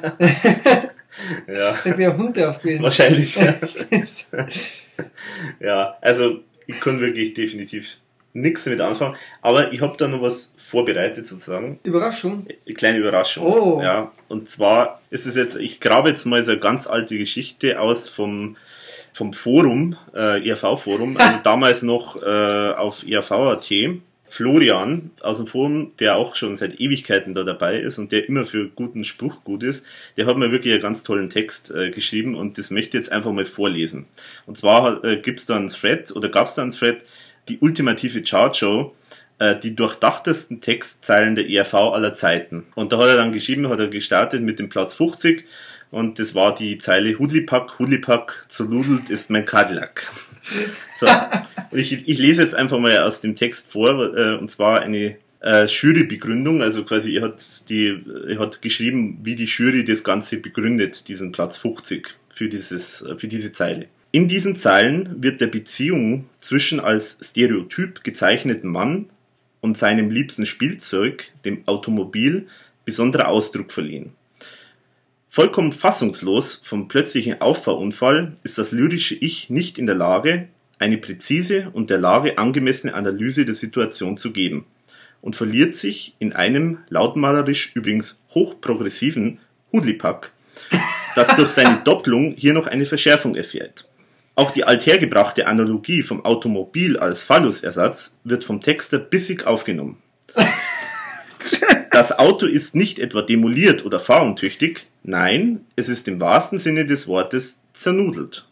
ja, 1.48 1.74
da 1.84 1.98
wäre 1.98 2.12
ein 2.12 2.18
Hund 2.18 2.36
drauf 2.36 2.60
gewesen. 2.60 2.82
wahrscheinlich. 2.82 3.36
Ja. 3.36 3.54
ja, 5.60 5.96
also 6.00 6.40
ich 6.66 6.80
kann 6.80 7.00
wirklich 7.00 7.34
definitiv 7.34 7.98
nichts 8.32 8.64
damit 8.64 8.80
anfangen. 8.80 9.16
Aber 9.40 9.72
ich 9.72 9.80
habe 9.80 9.96
da 9.96 10.08
noch 10.08 10.22
was 10.22 10.54
vorbereitet 10.62 11.26
sozusagen. 11.26 11.80
Überraschung. 11.84 12.46
Eine 12.66 12.74
kleine 12.74 12.98
Überraschung. 12.98 13.46
Oh. 13.46 13.80
Ja, 13.82 14.12
und 14.28 14.48
zwar 14.48 15.00
ist 15.10 15.26
es 15.26 15.36
jetzt, 15.36 15.56
ich 15.56 15.80
grabe 15.80 16.10
jetzt 16.10 16.26
mal 16.26 16.42
so 16.42 16.52
eine 16.52 16.60
ganz 16.60 16.86
alte 16.86 17.16
Geschichte 17.16 17.80
aus 17.80 18.08
vom, 18.08 18.56
vom 19.16 19.32
Forum, 19.32 19.96
äh, 20.14 20.46
ERV-Forum, 20.46 21.16
also 21.16 21.38
damals 21.42 21.82
noch 21.82 22.22
äh, 22.22 22.72
auf 22.72 23.06
ERV.at. 23.06 23.72
Florian 24.28 25.12
aus 25.22 25.38
dem 25.38 25.46
Forum, 25.46 25.92
der 26.00 26.16
auch 26.16 26.34
schon 26.34 26.56
seit 26.56 26.80
Ewigkeiten 26.80 27.32
da 27.32 27.44
dabei 27.44 27.78
ist 27.78 27.98
und 27.98 28.10
der 28.10 28.28
immer 28.28 28.44
für 28.44 28.68
guten 28.68 29.04
Spruch 29.04 29.44
gut 29.44 29.62
ist, 29.62 29.86
der 30.16 30.26
hat 30.26 30.36
mir 30.36 30.50
wirklich 30.50 30.74
einen 30.74 30.82
ganz 30.82 31.04
tollen 31.04 31.30
Text 31.30 31.70
äh, 31.70 31.90
geschrieben 31.90 32.34
und 32.34 32.58
das 32.58 32.70
möchte 32.70 32.98
ich 32.98 33.04
jetzt 33.04 33.12
einfach 33.12 33.30
mal 33.30 33.46
vorlesen. 33.46 34.06
Und 34.44 34.58
zwar 34.58 35.02
äh, 35.04 35.16
gibt's 35.16 35.46
da 35.46 35.56
einen 35.56 35.68
Thread 35.68 36.14
oder 36.14 36.28
gab's 36.28 36.56
da 36.56 36.62
einen 36.62 36.72
Thread, 36.72 37.04
die 37.48 37.58
ultimative 37.60 38.22
Chartshow 38.22 38.92
äh, 39.38 39.56
die 39.58 39.76
durchdachtesten 39.76 40.60
Textzeilen 40.60 41.34
der 41.34 41.48
ERV 41.48 41.74
aller 41.74 42.14
Zeiten. 42.14 42.66
Und 42.74 42.92
da 42.92 42.98
hat 42.98 43.06
er 43.06 43.16
dann 43.16 43.32
geschrieben, 43.32 43.68
hat 43.68 43.80
er 43.80 43.88
gestartet 43.88 44.42
mit 44.42 44.58
dem 44.58 44.68
Platz 44.68 44.94
50 44.94 45.44
und 45.90 46.18
das 46.18 46.34
war 46.34 46.54
die 46.54 46.78
Zeile 46.78 47.18
Hudlipack, 47.18 47.78
Hudlipack, 47.78 48.46
zerludelt 48.48 49.10
ist 49.10 49.30
mein 49.30 49.44
Cadillac. 49.46 50.10
So. 50.98 51.06
Ich, 51.72 52.08
ich 52.08 52.18
lese 52.18 52.42
jetzt 52.42 52.54
einfach 52.54 52.78
mal 52.78 52.98
aus 52.98 53.20
dem 53.20 53.34
Text 53.34 53.70
vor, 53.70 54.16
äh, 54.16 54.36
und 54.36 54.50
zwar 54.50 54.80
eine 54.80 55.16
äh, 55.40 55.66
Jurybegründung, 55.66 56.62
also 56.62 56.84
quasi 56.84 57.16
er 57.16 57.22
hat 57.22 57.42
die, 57.68 58.02
er 58.28 58.38
hat 58.38 58.62
geschrieben, 58.62 59.18
wie 59.22 59.34
die 59.34 59.44
Jury 59.44 59.84
das 59.84 60.04
Ganze 60.04 60.38
begründet, 60.38 61.08
diesen 61.08 61.32
Platz 61.32 61.56
50 61.58 62.16
für 62.28 62.48
dieses, 62.48 63.04
für 63.16 63.28
diese 63.28 63.52
Zeile. 63.52 63.86
In 64.12 64.28
diesen 64.28 64.56
Zeilen 64.56 65.22
wird 65.22 65.40
der 65.40 65.48
Beziehung 65.48 66.26
zwischen 66.38 66.80
als 66.80 67.18
Stereotyp 67.22 68.02
gezeichneten 68.02 68.70
Mann 68.70 69.06
und 69.60 69.76
seinem 69.76 70.10
liebsten 70.10 70.46
Spielzeug, 70.46 71.30
dem 71.44 71.66
Automobil, 71.66 72.46
besonderer 72.84 73.28
Ausdruck 73.28 73.72
verliehen. 73.72 74.12
Vollkommen 75.36 75.70
fassungslos 75.70 76.62
vom 76.64 76.88
plötzlichen 76.88 77.42
Auffahrunfall 77.42 78.36
ist 78.42 78.56
das 78.56 78.72
lyrische 78.72 79.14
Ich 79.16 79.50
nicht 79.50 79.76
in 79.76 79.84
der 79.84 79.94
Lage, 79.94 80.48
eine 80.78 80.96
präzise 80.96 81.68
und 81.74 81.90
der 81.90 81.98
Lage 81.98 82.38
angemessene 82.38 82.94
Analyse 82.94 83.44
der 83.44 83.54
Situation 83.54 84.16
zu 84.16 84.32
geben 84.32 84.64
und 85.20 85.36
verliert 85.36 85.76
sich 85.76 86.16
in 86.20 86.32
einem 86.32 86.78
lautmalerisch 86.88 87.72
übrigens 87.74 88.24
hochprogressiven 88.30 89.38
Hudlipack, 89.74 90.32
das 91.14 91.36
durch 91.36 91.50
seine 91.50 91.80
Doppelung 91.84 92.34
hier 92.38 92.54
noch 92.54 92.66
eine 92.66 92.86
Verschärfung 92.86 93.36
erfährt. 93.36 93.86
Auch 94.36 94.52
die 94.52 94.64
althergebrachte 94.64 95.46
Analogie 95.46 96.00
vom 96.00 96.24
Automobil 96.24 96.96
als 96.96 97.22
Phallusersatz 97.22 98.20
wird 98.24 98.42
vom 98.42 98.62
Texter 98.62 98.98
bissig 98.98 99.46
aufgenommen. 99.46 99.98
Das 101.96 102.18
Auto 102.18 102.44
ist 102.44 102.74
nicht 102.74 102.98
etwa 102.98 103.22
demoliert 103.22 103.86
oder 103.86 103.98
fahruntüchtig, 103.98 104.86
nein, 105.06 105.64
es 105.76 105.88
ist 105.88 106.08
im 106.08 106.20
wahrsten 106.20 106.58
Sinne 106.58 106.86
des 106.86 107.08
Wortes 107.08 107.60
zernudelt. 107.72 108.46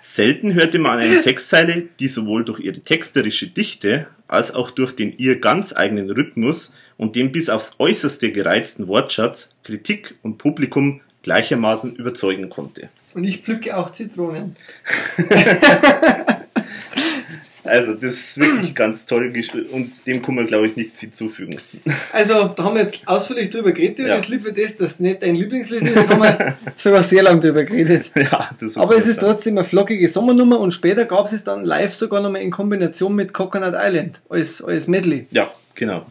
Selten 0.00 0.54
hörte 0.54 0.78
man 0.78 0.98
eine 0.98 1.20
Textzeile, 1.20 1.88
die 2.00 2.08
sowohl 2.08 2.44
durch 2.44 2.60
ihre 2.60 2.80
texterische 2.80 3.48
Dichte 3.48 4.06
als 4.26 4.54
auch 4.54 4.70
durch 4.70 4.94
den 4.94 5.16
ihr 5.18 5.40
ganz 5.40 5.74
eigenen 5.74 6.10
Rhythmus 6.10 6.72
und 6.96 7.14
den 7.14 7.30
bis 7.32 7.50
aufs 7.50 7.76
äußerste 7.78 8.32
gereizten 8.32 8.88
Wortschatz 8.88 9.54
Kritik 9.64 10.14
und 10.22 10.38
Publikum 10.38 11.00
gleichermaßen 11.22 11.96
überzeugen 11.96 12.48
konnte. 12.48 12.88
Und 13.14 13.24
ich 13.24 13.38
pflücke 13.42 13.76
auch 13.76 13.90
Zitronen. 13.90 14.54
Also, 17.68 17.94
das 17.94 18.14
ist 18.14 18.38
wirklich 18.38 18.74
ganz 18.74 19.06
toll 19.06 19.32
und 19.70 20.06
dem 20.06 20.22
kann 20.22 20.34
man, 20.34 20.46
glaube 20.46 20.66
ich, 20.66 20.76
nichts 20.76 21.00
hinzufügen. 21.00 21.60
Also, 22.12 22.48
da 22.48 22.64
haben 22.64 22.74
wir 22.74 22.82
jetzt 22.82 23.00
ausführlich 23.06 23.50
drüber 23.50 23.72
geredet, 23.72 24.06
ja. 24.06 24.16
das 24.16 24.28
Lied 24.28 24.42
für 24.42 24.52
das, 24.52 24.76
das 24.76 25.00
nicht 25.00 25.22
dein 25.22 25.36
Lieblingslied 25.36 25.82
ist, 25.82 26.08
haben 26.08 26.22
wir 26.22 26.56
sogar 26.76 27.02
sehr 27.02 27.22
lange 27.22 27.40
drüber 27.40 27.64
geredet. 27.64 28.10
Ja, 28.18 28.50
das 28.60 28.76
Aber 28.76 28.96
es 28.96 29.06
ist 29.06 29.20
trotzdem 29.20 29.56
eine 29.56 29.64
flockige 29.64 30.06
Sommernummer 30.08 30.58
und 30.58 30.72
später 30.72 31.04
gab 31.04 31.26
es 31.26 31.32
es 31.32 31.44
dann 31.44 31.64
live 31.64 31.94
sogar 31.94 32.20
nochmal 32.20 32.42
in 32.42 32.50
Kombination 32.50 33.14
mit 33.14 33.32
Coconut 33.32 33.74
Island 33.76 34.20
als, 34.28 34.62
als 34.62 34.88
Medley. 34.88 35.26
Ja, 35.30 35.50
genau. 35.74 36.06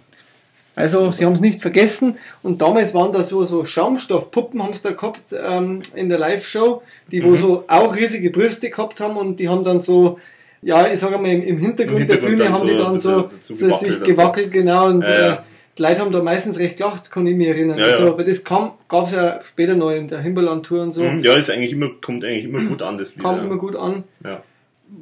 Also 0.77 1.11
sie 1.11 1.25
haben 1.25 1.33
es 1.33 1.41
nicht 1.41 1.61
vergessen 1.61 2.17
und 2.43 2.61
damals 2.61 2.93
waren 2.93 3.11
da 3.11 3.23
so, 3.23 3.45
so 3.45 3.65
Schaumstoffpuppen, 3.65 4.61
haben 4.61 4.75
sie 4.75 4.83
da 4.83 4.91
gehabt 4.91 5.21
ähm, 5.33 5.81
in 5.95 6.07
der 6.07 6.19
Live-Show, 6.19 6.83
die 7.11 7.23
wo 7.23 7.29
mhm. 7.29 7.37
so 7.37 7.63
auch 7.67 7.95
riesige 7.95 8.29
Brüste 8.29 8.69
gehabt 8.69 8.99
haben 8.99 9.17
und 9.17 9.39
die 9.39 9.49
haben 9.49 9.63
dann 9.63 9.81
so, 9.81 10.19
ja, 10.61 10.91
ich 10.91 10.99
sage 10.99 11.17
mal, 11.17 11.27
im, 11.27 11.43
im, 11.43 11.57
Hintergrund, 11.57 12.01
Im 12.01 12.07
Hintergrund 12.07 12.39
der 12.39 12.45
Bühne 12.45 12.53
haben 12.53 12.59
so, 12.59 12.67
die 12.67 12.77
dann 12.77 12.99
so, 12.99 13.29
so 13.39 13.77
sich 13.77 14.03
gewackelt, 14.03 14.47
so. 14.47 14.51
genau, 14.51 14.87
und 14.87 15.03
ja, 15.03 15.19
ja. 15.19 15.33
Äh, 15.33 15.37
die 15.77 15.83
Leute 15.83 16.01
haben 16.01 16.11
da 16.11 16.23
meistens 16.23 16.57
recht 16.57 16.77
gelacht, 16.77 17.11
kann 17.11 17.27
ich 17.27 17.35
mich 17.35 17.47
erinnern. 17.47 17.77
Ja, 17.77 17.85
also, 17.85 18.07
aber 18.07 18.23
das 18.23 18.43
kam, 18.43 18.71
gab 18.87 19.05
es 19.05 19.13
ja 19.13 19.39
später 19.43 19.75
noch 19.75 19.91
in 19.91 20.07
der 20.07 20.21
Himbeerland-Tour 20.21 20.81
und 20.81 20.91
so. 20.91 21.03
Mhm, 21.03 21.19
ja, 21.19 21.35
ist 21.35 21.51
eigentlich 21.51 21.73
immer, 21.73 21.91
kommt 22.01 22.25
eigentlich 22.25 22.45
immer 22.45 22.61
gut 22.61 22.81
an, 22.81 22.97
das 22.97 23.15
Lied. 23.15 23.23
Kam 23.23 23.39
immer 23.39 23.57
gut 23.57 23.75
an. 23.75 24.03
Ja. 24.23 24.41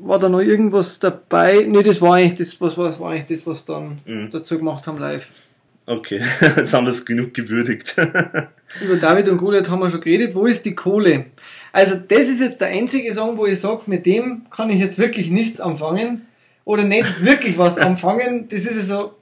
War 0.01 0.19
da 0.19 0.27
noch 0.27 0.41
irgendwas 0.41 0.99
dabei? 0.99 1.65
Nee, 1.67 1.83
das 1.83 2.01
war 2.01 2.15
eigentlich 2.15 2.39
das, 2.39 2.59
was, 2.59 2.77
was 2.77 2.99
war 2.99 3.11
eigentlich 3.11 3.37
das, 3.37 3.47
was 3.47 3.63
dann 3.65 3.99
mhm. 4.05 4.29
dazu 4.31 4.57
gemacht 4.57 4.85
haben 4.87 4.97
live. 4.97 5.31
Okay, 5.85 6.19
jetzt 6.57 6.73
haben 6.73 6.85
wir 6.85 6.91
es 6.91 7.05
genug 7.05 7.33
gewürdigt. 7.33 7.95
Über 8.81 8.95
David 8.99 9.29
und 9.29 9.37
Goliath 9.37 9.69
haben 9.69 9.79
wir 9.79 9.89
schon 9.89 10.01
geredet. 10.01 10.33
Wo 10.33 10.45
ist 10.45 10.65
die 10.65 10.73
Kohle? 10.73 11.27
Also, 11.75 11.95
das 11.95 12.29
ist 12.29 12.39
jetzt 12.39 12.61
der 12.61 12.69
einzige 12.69 13.13
Song, 13.13 13.37
wo 13.37 13.45
ich 13.45 13.59
sage, 13.59 13.81
mit 13.87 14.05
dem 14.05 14.45
kann 14.49 14.69
ich 14.69 14.79
jetzt 14.79 14.97
wirklich 14.97 15.29
nichts 15.29 15.59
anfangen. 15.59 16.25
Oder 16.63 16.83
nicht 16.83 17.25
wirklich 17.25 17.57
was 17.57 17.77
anfangen. 17.77 18.47
Das 18.47 18.61
ist 18.61 18.77
also 18.77 19.15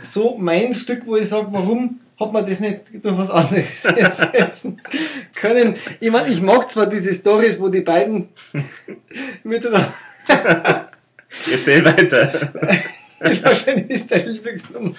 so 0.00 0.38
mein 0.38 0.72
Stück, 0.72 1.02
wo 1.04 1.16
ich 1.16 1.28
sage, 1.28 1.48
warum 1.50 2.00
hat 2.18 2.32
man 2.32 2.46
das 2.46 2.58
nicht 2.58 3.04
durch 3.04 3.18
was 3.18 3.30
anderes 3.30 3.84
ersetzen 3.96 4.80
können. 5.34 5.74
Ich 6.00 6.10
meine, 6.10 6.28
ich 6.28 6.40
mag 6.40 6.70
zwar 6.70 6.86
diese 6.86 7.12
Stories, 7.12 7.60
wo 7.60 7.68
die 7.68 7.82
beiden 7.82 8.30
miteinander. 9.44 9.92
Erzähl 11.52 11.84
weiter. 11.84 12.50
Wahrscheinlich 13.18 13.90
ist 13.90 14.10
deine 14.10 14.30
Lieblingsnummer. 14.30 14.94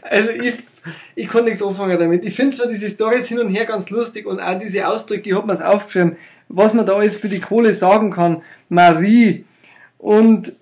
also 0.00 0.30
ich, 0.30 0.54
ich 1.14 1.28
kann 1.28 1.44
nichts 1.44 1.62
anfangen 1.62 1.98
damit. 1.98 2.24
Ich 2.24 2.34
finde 2.34 2.56
zwar 2.56 2.66
diese 2.66 2.88
Storys 2.88 3.26
hin 3.26 3.38
und 3.38 3.48
her 3.48 3.64
ganz 3.64 3.90
lustig 3.90 4.26
und 4.26 4.40
auch 4.40 4.58
diese 4.58 4.86
Ausdrücke, 4.86 5.30
ich 5.30 5.36
habe 5.36 5.46
mir 5.46 5.52
es 5.52 5.60
aufgeschrieben, 5.60 6.16
was 6.48 6.74
man 6.74 6.86
da 6.86 6.94
alles 6.94 7.16
für 7.16 7.28
die 7.28 7.40
Kohle 7.40 7.72
sagen 7.72 8.10
kann. 8.10 8.42
Marie 8.68 9.44
und 9.98 10.52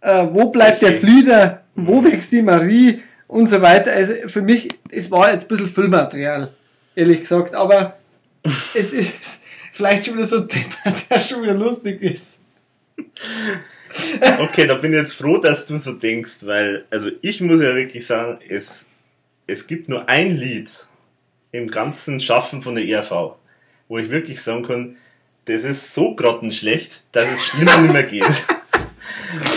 äh, 0.00 0.26
wo 0.30 0.46
bleibt 0.50 0.82
der 0.82 0.94
Flieder, 0.94 1.62
wo 1.74 2.02
wächst 2.02 2.32
die 2.32 2.42
Marie 2.42 3.02
und 3.26 3.46
so 3.46 3.60
weiter. 3.62 3.92
Also 3.92 4.14
für 4.26 4.42
mich, 4.42 4.68
es 4.90 5.10
war 5.10 5.32
jetzt 5.32 5.44
ein 5.44 5.48
bisschen 5.48 5.68
Füllmaterial, 5.68 6.52
ehrlich 6.94 7.20
gesagt, 7.20 7.54
aber 7.54 7.98
es 8.74 8.92
ist 8.92 9.42
vielleicht 9.72 10.06
schon 10.06 10.14
wieder 10.14 10.26
so 10.26 10.40
deppert, 10.40 11.10
der 11.10 11.20
schon 11.20 11.42
wieder 11.42 11.54
lustig 11.54 12.02
ist. 12.02 12.40
Okay, 14.40 14.66
da 14.66 14.74
bin 14.74 14.92
ich 14.92 14.98
jetzt 14.98 15.14
froh, 15.14 15.38
dass 15.38 15.64
du 15.66 15.78
so 15.78 15.92
denkst, 15.92 16.38
weil, 16.42 16.84
also 16.90 17.10
ich 17.22 17.40
muss 17.40 17.60
ja 17.60 17.74
wirklich 17.74 18.06
sagen, 18.06 18.38
es, 18.48 18.84
es 19.48 19.66
gibt 19.66 19.88
nur 19.88 20.08
ein 20.08 20.36
Lied 20.36 20.70
im 21.50 21.68
ganzen 21.70 22.20
Schaffen 22.20 22.62
von 22.62 22.76
der 22.76 22.86
ERV, 22.86 23.34
wo 23.88 23.98
ich 23.98 24.10
wirklich 24.10 24.40
sagen 24.42 24.62
kann, 24.62 24.96
das 25.46 25.64
ist 25.64 25.92
so 25.94 26.14
grottenschlecht, 26.14 27.04
dass 27.12 27.28
es 27.32 27.42
schlimmer 27.42 27.78
nicht 27.78 27.92
mehr 27.92 28.04
geht. 28.04 28.22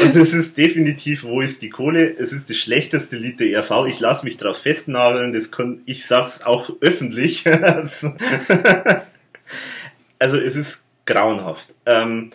Und 0.02 0.16
das 0.16 0.34
ist 0.34 0.58
definitiv, 0.58 1.24
wo 1.24 1.42
ist 1.42 1.62
die 1.62 1.70
Kohle? 1.70 2.18
Es 2.18 2.32
ist 2.32 2.50
das 2.50 2.58
schlechteste 2.58 3.18
Lied 3.18 3.42
der 3.42 3.52
ERV. 3.52 3.86
Ich 3.88 4.00
lasse 4.00 4.26
mich 4.26 4.38
drauf 4.38 4.62
festnageln. 4.62 5.34
Das 5.34 5.52
kann, 5.52 5.82
ich 5.86 6.08
sag's 6.08 6.42
auch 6.42 6.72
öffentlich. 6.80 7.46
also 10.20 10.38
es 10.38 10.56
ist 10.56 10.86
grauenhaft. 11.06 11.68
Ähm, 11.86 12.32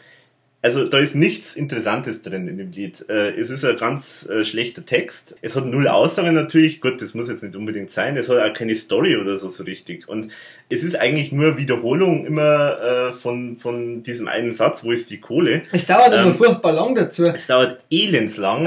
also 0.67 0.85
da 0.85 0.99
ist 0.99 1.15
nichts 1.15 1.55
Interessantes 1.55 2.23
drin 2.23 2.49
in 2.49 2.59
dem 2.59 2.73
Lied. 2.73 3.05
Äh, 3.09 3.37
es 3.37 3.51
ist 3.51 3.65
ein 3.65 3.77
ganz 3.77 4.29
äh, 4.29 4.45
schlechter 4.45 4.85
Text. 4.85 5.37
Es 5.41 5.55
hat 5.55 5.65
null 5.65 5.87
Aussagen 5.87 6.35
natürlich. 6.35 6.81
Gut, 6.81 7.01
das 7.01 7.15
muss 7.15 7.29
jetzt 7.29 7.45
nicht 7.45 7.55
unbedingt 7.55 7.93
sein. 7.93 8.17
Es 8.17 8.29
hat 8.29 8.39
auch 8.39 8.53
keine 8.53 8.75
Story 8.75 9.17
oder 9.17 9.37
so 9.37 9.49
so 9.49 9.63
richtig. 9.63 10.09
Und 10.09 10.27
es 10.69 10.83
ist 10.83 10.97
eigentlich 10.97 11.31
nur 11.31 11.57
Wiederholung 11.57 12.27
immer 12.27 12.81
äh, 12.81 13.13
von, 13.13 13.59
von 13.59 14.03
diesem 14.03 14.27
einen 14.27 14.51
Satz, 14.51 14.83
wo 14.83 14.91
ist 14.91 15.09
die 15.09 15.21
Kohle? 15.21 15.63
Es 15.71 15.87
dauert 15.87 16.13
ähm, 16.13 16.23
immer 16.23 16.33
furchtbar 16.33 16.73
lang 16.73 16.97
dazu. 16.97 17.27
Es 17.27 17.47
dauert 17.47 17.79
elendslang. 17.89 18.67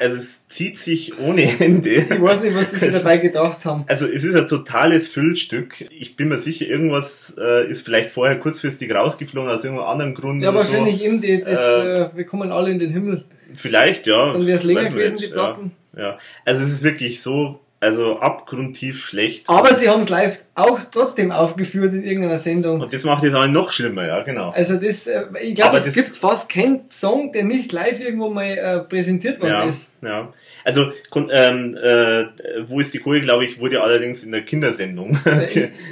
also 0.00 0.16
es 0.16 0.40
zieht 0.48 0.80
sich 0.80 1.20
ohne 1.20 1.60
Ende. 1.60 2.06
Ich 2.18 2.22
weiß 2.22 2.42
nicht, 2.42 2.56
was 2.56 2.72
sie 2.72 2.78
sich 2.78 2.90
dabei 2.90 3.18
gedacht 3.18 3.64
haben. 3.64 3.84
Also 3.86 4.06
es 4.06 4.24
ist 4.24 4.34
ein 4.34 4.48
totales 4.48 5.06
Füllstück. 5.06 5.86
Ich 5.90 6.16
bin 6.16 6.28
mir 6.28 6.38
sicher, 6.38 6.66
irgendwas 6.66 7.34
ist 7.68 7.84
vielleicht 7.84 8.10
vorher 8.10 8.38
kurzfristig 8.40 8.92
rausgeflogen 8.92 9.50
aus 9.50 9.62
irgendeinem 9.62 9.88
anderen 9.88 10.14
Grund. 10.14 10.42
Ja, 10.42 10.52
wahrscheinlich 10.52 10.98
so. 10.98 11.04
eben 11.04 11.20
die, 11.36 11.42
das, 11.42 11.60
äh, 11.60 12.02
äh, 12.02 12.08
wir 12.14 12.24
kommen 12.24 12.52
alle 12.52 12.70
in 12.70 12.78
den 12.78 12.90
Himmel. 12.90 13.24
Vielleicht, 13.54 14.06
ja. 14.06 14.32
Dann 14.32 14.46
wäre 14.46 14.58
es 14.58 14.64
länger 14.64 14.84
gewesen, 14.84 15.16
die 15.16 15.26
Platten. 15.28 15.72
Ja, 15.96 16.02
ja. 16.02 16.18
Also 16.44 16.64
es 16.64 16.70
ist 16.70 16.82
wirklich 16.82 17.22
so 17.22 17.60
also 17.80 18.18
abgrundtief 18.18 19.04
schlecht. 19.04 19.48
Aber 19.48 19.72
sie 19.74 19.88
haben 19.88 20.02
es 20.02 20.08
live 20.08 20.42
auch 20.56 20.80
trotzdem 20.90 21.30
aufgeführt 21.30 21.92
in 21.92 22.02
irgendeiner 22.02 22.38
Sendung. 22.38 22.80
Und 22.80 22.92
das 22.92 23.04
macht 23.04 23.22
es 23.22 23.32
auch 23.34 23.46
noch 23.46 23.70
schlimmer, 23.70 24.06
ja, 24.06 24.22
genau. 24.22 24.50
Also 24.50 24.76
das, 24.76 25.06
äh, 25.06 25.26
ich 25.40 25.54
glaube, 25.54 25.76
es 25.76 25.92
gibt 25.92 26.16
fast 26.16 26.50
keinen 26.50 26.90
Song, 26.90 27.32
der 27.32 27.44
nicht 27.44 27.70
live 27.70 28.00
irgendwo 28.00 28.30
mal 28.30 28.44
äh, 28.44 28.80
präsentiert 28.80 29.40
worden 29.40 29.50
ja, 29.50 29.68
ist. 29.68 29.92
Ja, 30.02 30.32
also 30.64 30.90
ähm, 31.30 31.78
äh, 31.80 32.24
wo 32.66 32.80
ist 32.80 32.94
die 32.94 32.98
Kohle, 32.98 33.20
glaube 33.20 33.44
ich, 33.44 33.60
wurde 33.60 33.80
allerdings 33.80 34.24
in 34.24 34.32
der 34.32 34.42
Kindersendung. 34.42 35.16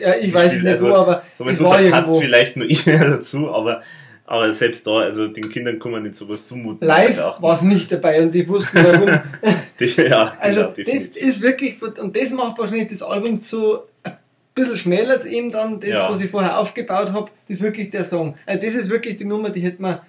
ja, 0.01 0.17
ich 0.21 0.35
weiß 0.35 0.55
es 0.55 0.63
nicht 0.63 0.71
also, 0.71 0.89
so, 0.89 0.95
aber 0.95 1.23
so, 1.35 1.47
es 1.47 1.63
war 1.63 1.81
da 1.81 1.91
passt 1.91 2.19
vielleicht 2.19 2.57
nur 2.57 2.67
ich 2.69 2.85
dazu, 2.85 3.53
aber 3.53 3.83
aber 4.27 4.53
selbst 4.55 4.87
da, 4.87 4.99
also 4.99 5.29
den 5.29 5.49
Kindern 5.49 5.79
kann 5.79 5.93
man 5.93 6.03
nicht 6.03 6.15
sowas 6.15 6.47
zumuten. 6.49 6.87
Live 6.87 7.19
war 7.19 7.55
es 7.55 7.63
nicht 7.63 7.91
dabei 7.93 8.23
und 8.23 8.33
die 8.33 8.47
wussten 8.49 8.79
warum. 8.85 9.09
ja, 10.11 10.37
also 10.41 10.73
genau, 10.75 10.93
das 10.93 11.09
ist 11.17 11.41
wirklich, 11.41 11.81
und 11.83 12.17
das 12.17 12.31
macht 12.33 12.59
wahrscheinlich 12.59 12.89
das 12.89 13.03
Album 13.03 13.41
zu 13.41 13.81
ein 14.03 14.19
bisschen 14.55 14.77
schneller 14.77 15.15
als 15.15 15.27
eben 15.27 15.51
dann 15.51 15.81
das, 15.81 15.91
ja. 15.91 16.11
was 16.11 16.21
ich 16.21 16.31
vorher 16.31 16.59
aufgebaut 16.59 17.13
habe, 17.13 17.31
das 17.47 17.59
ist 17.59 17.63
wirklich 17.63 17.91
der 17.91 18.05
Song. 18.05 18.37
Also 18.47 18.63
das 18.63 18.75
ist 18.75 18.91
wirklich 18.91 19.17
die 19.17 19.27
Nummer, 19.27 19.51
die 19.51 19.61
hätte 19.61 19.81
man 19.81 20.01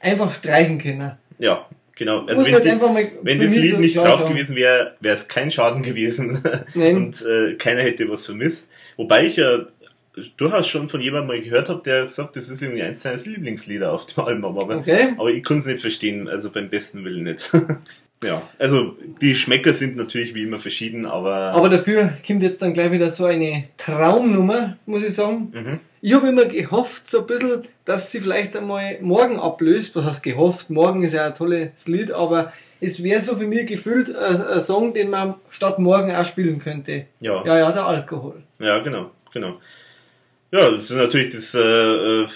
einfach 0.00 0.32
streichen 0.32 0.78
können. 0.78 1.12
Ja, 1.38 1.66
Genau, 1.98 2.26
also 2.26 2.42
Muss 2.42 2.52
wenn, 2.52 2.62
die, 2.62 3.10
wenn 3.22 3.40
das 3.40 3.54
Lied 3.54 3.70
so 3.70 3.78
nicht 3.78 3.96
drauf 3.96 4.20
sagen. 4.20 4.34
gewesen 4.34 4.54
wäre, 4.54 4.96
wäre 5.00 5.14
es 5.14 5.28
kein 5.28 5.50
Schaden 5.50 5.82
gewesen 5.82 6.42
Nein. 6.74 6.94
und 6.94 7.24
äh, 7.24 7.54
keiner 7.54 7.80
hätte 7.80 8.06
was 8.10 8.26
vermisst. 8.26 8.68
Wobei 8.98 9.24
ich 9.24 9.36
ja 9.36 9.60
durchaus 10.36 10.66
schon 10.68 10.88
von 10.88 11.00
jemandem 11.00 11.28
mal 11.28 11.42
gehört 11.42 11.68
habe, 11.68 11.82
der 11.84 12.02
gesagt, 12.02 12.36
das 12.36 12.48
ist 12.48 12.62
irgendwie 12.62 12.82
eins 12.82 13.02
seines 13.02 13.26
Lieblingslieder 13.26 13.92
auf 13.92 14.06
dem 14.06 14.24
Album, 14.24 14.58
aber, 14.58 14.76
Okay. 14.78 15.14
aber 15.16 15.30
ich 15.30 15.44
konnte 15.44 15.60
es 15.60 15.66
nicht 15.66 15.80
verstehen, 15.80 16.28
also 16.28 16.50
beim 16.50 16.68
besten 16.68 17.04
Willen 17.04 17.24
nicht. 17.24 17.50
ja, 18.22 18.42
also 18.58 18.96
die 19.20 19.34
Schmecker 19.34 19.72
sind 19.74 19.96
natürlich 19.96 20.34
wie 20.34 20.44
immer 20.44 20.58
verschieden, 20.58 21.06
aber, 21.06 21.52
Aber 21.52 21.68
dafür 21.68 22.14
kommt 22.26 22.42
jetzt 22.42 22.62
dann 22.62 22.72
gleich 22.72 22.90
wieder 22.90 23.10
so 23.10 23.24
eine 23.26 23.64
Traumnummer, 23.76 24.76
muss 24.86 25.02
ich 25.04 25.14
sagen. 25.14 25.52
Mhm. 25.54 25.80
Ich 26.00 26.12
habe 26.14 26.28
immer 26.28 26.44
gehofft, 26.44 27.08
so 27.08 27.20
ein 27.20 27.26
bisschen, 27.26 27.62
dass 27.84 28.12
sie 28.12 28.20
vielleicht 28.20 28.56
einmal 28.56 28.98
morgen 29.00 29.38
ablöst. 29.40 29.96
Was 29.96 30.04
heißt 30.04 30.22
gehofft? 30.22 30.70
Morgen 30.70 31.02
ist 31.02 31.14
ja 31.14 31.26
ein 31.26 31.34
tolles 31.34 31.88
Lied, 31.88 32.12
aber 32.12 32.52
es 32.80 33.02
wäre 33.02 33.20
so 33.20 33.34
für 33.36 33.46
mich 33.46 33.66
gefühlt 33.66 34.14
ein, 34.14 34.40
ein 34.40 34.60
Song, 34.60 34.94
den 34.94 35.10
man 35.10 35.34
statt 35.50 35.78
morgen 35.78 36.14
auch 36.14 36.24
spielen 36.24 36.58
könnte. 36.60 37.06
ja, 37.20 37.44
Ja, 37.44 37.58
ja, 37.58 37.72
der 37.72 37.86
Alkohol. 37.86 38.42
Ja, 38.60 38.78
genau, 38.80 39.10
genau. 39.32 39.58
Ja, 40.56 40.70
das 40.70 40.84
ist 40.84 40.90
natürlich 40.92 41.30
das 41.34 41.54
äh, 41.54 41.58
äh, 41.60 42.26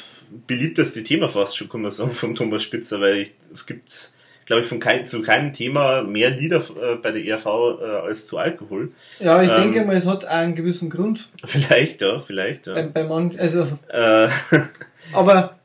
beliebteste 0.47 1.03
Thema 1.03 1.29
fast 1.29 1.57
schon, 1.57 1.69
kann 1.69 1.83
man 1.83 1.91
sagen, 1.91 2.11
von 2.11 2.35
Thomas 2.35 2.63
Spitzer, 2.63 3.01
weil 3.01 3.17
ich, 3.19 3.33
es 3.53 3.65
gibt, 3.67 4.11
glaube 4.47 4.63
ich, 4.63 4.69
von 4.69 4.79
kein, 4.81 5.07
zu 5.07 5.23
keinem 5.23 5.53
Thema 5.53 6.03
mehr 6.03 6.31
Lieder 6.31 6.59
äh, 6.59 6.97
bei 6.97 7.13
der 7.13 7.25
ERV 7.25 7.47
äh, 7.47 7.85
als 8.07 8.27
zu 8.27 8.37
Alkohol. 8.39 8.93
Ja, 9.21 9.43
ich 9.43 9.51
Ähm. 9.51 9.57
denke 9.73 9.85
mal, 9.85 9.97
es 9.97 10.07
hat 10.07 10.25
einen 10.25 10.55
gewissen 10.55 10.91
Grund 10.91 11.29
Vielleicht, 11.47 12.01
ja, 12.03 12.19
vielleicht, 12.21 12.65
bei, 12.67 12.81
ja. 12.83 12.87
bei 12.89 13.05
manchen. 13.05 13.39
Also, 13.41 13.67
Äh, 13.89 14.29
aber 15.13 15.59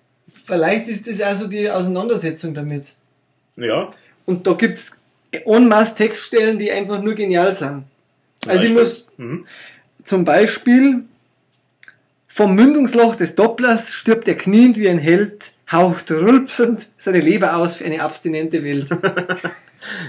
vielleicht 0.46 0.88
ist 0.88 1.08
das 1.08 1.22
auch 1.22 1.36
so 1.36 1.48
die 1.48 1.70
Auseinandersetzung 1.70 2.54
damit. 2.54 2.96
ja, 3.58 3.92
Und 4.26 4.46
da 4.48 4.54
gibt's 4.54 4.98
en 5.32 5.68
masse 5.68 5.96
Textstellen, 5.98 6.58
die 6.58 6.72
einfach 6.72 7.02
nur 7.02 7.14
genial 7.16 7.54
sind. 7.56 7.84
zum 8.42 8.52
Also 8.52 8.64
ich 8.64 8.74
Beispiel. 8.74 8.84
muss 8.84 9.08
Mhm. 9.18 9.46
zum 10.04 10.24
Beispiel 10.26 11.04
vom 12.36 12.54
Mündungsloch 12.54 13.16
des 13.16 13.36
Dopplers 13.36 13.94
stirbt 13.94 14.28
er 14.28 14.36
kniend 14.36 14.76
wie 14.78 14.90
ein 14.90 14.98
Held, 14.98 15.52
haucht 15.72 16.12
rülpsend 16.12 16.86
seine 16.98 17.22
Leber 17.22 17.56
aus 17.56 17.78
für 17.78 17.86
eine 17.86 18.02
abstinente 18.02 18.62
Welt. 18.64 18.88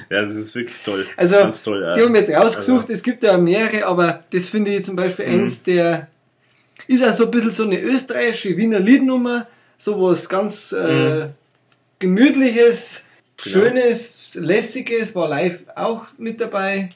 Ja, 0.08 0.24
das 0.24 0.36
ist 0.38 0.54
wirklich 0.54 0.82
toll. 0.82 1.06
Also, 1.18 1.36
toll. 1.62 1.82
ja. 1.82 1.92
Die 1.92 2.00
haben 2.00 2.14
wir 2.14 2.20
jetzt 2.22 2.30
rausgesucht, 2.32 2.84
Also- 2.84 2.94
es 2.94 3.02
gibt 3.02 3.22
ja 3.22 3.36
mehrere, 3.36 3.84
aber 3.84 4.24
das 4.32 4.48
finde 4.48 4.74
ich 4.74 4.82
zum 4.86 4.96
Beispiel 4.96 5.26
Mhm. 5.28 5.42
eins 5.42 5.62
der, 5.62 6.08
ist 6.88 7.04
auch 7.04 7.12
so 7.12 7.26
ein 7.26 7.30
bisschen 7.30 7.52
so 7.52 7.64
eine 7.64 7.78
österreichische 7.82 8.56
Wiener 8.56 8.80
Liednummer, 8.80 9.46
so 9.76 10.00
was 10.00 10.30
ganz 10.30 10.72
äh, 10.72 11.26
gemütliches, 11.98 13.02
Genau. 13.44 13.66
schönes, 13.66 14.30
lässiges, 14.34 15.14
war 15.14 15.28
live 15.28 15.64
auch 15.74 16.06
mit 16.16 16.40
dabei. 16.40 16.88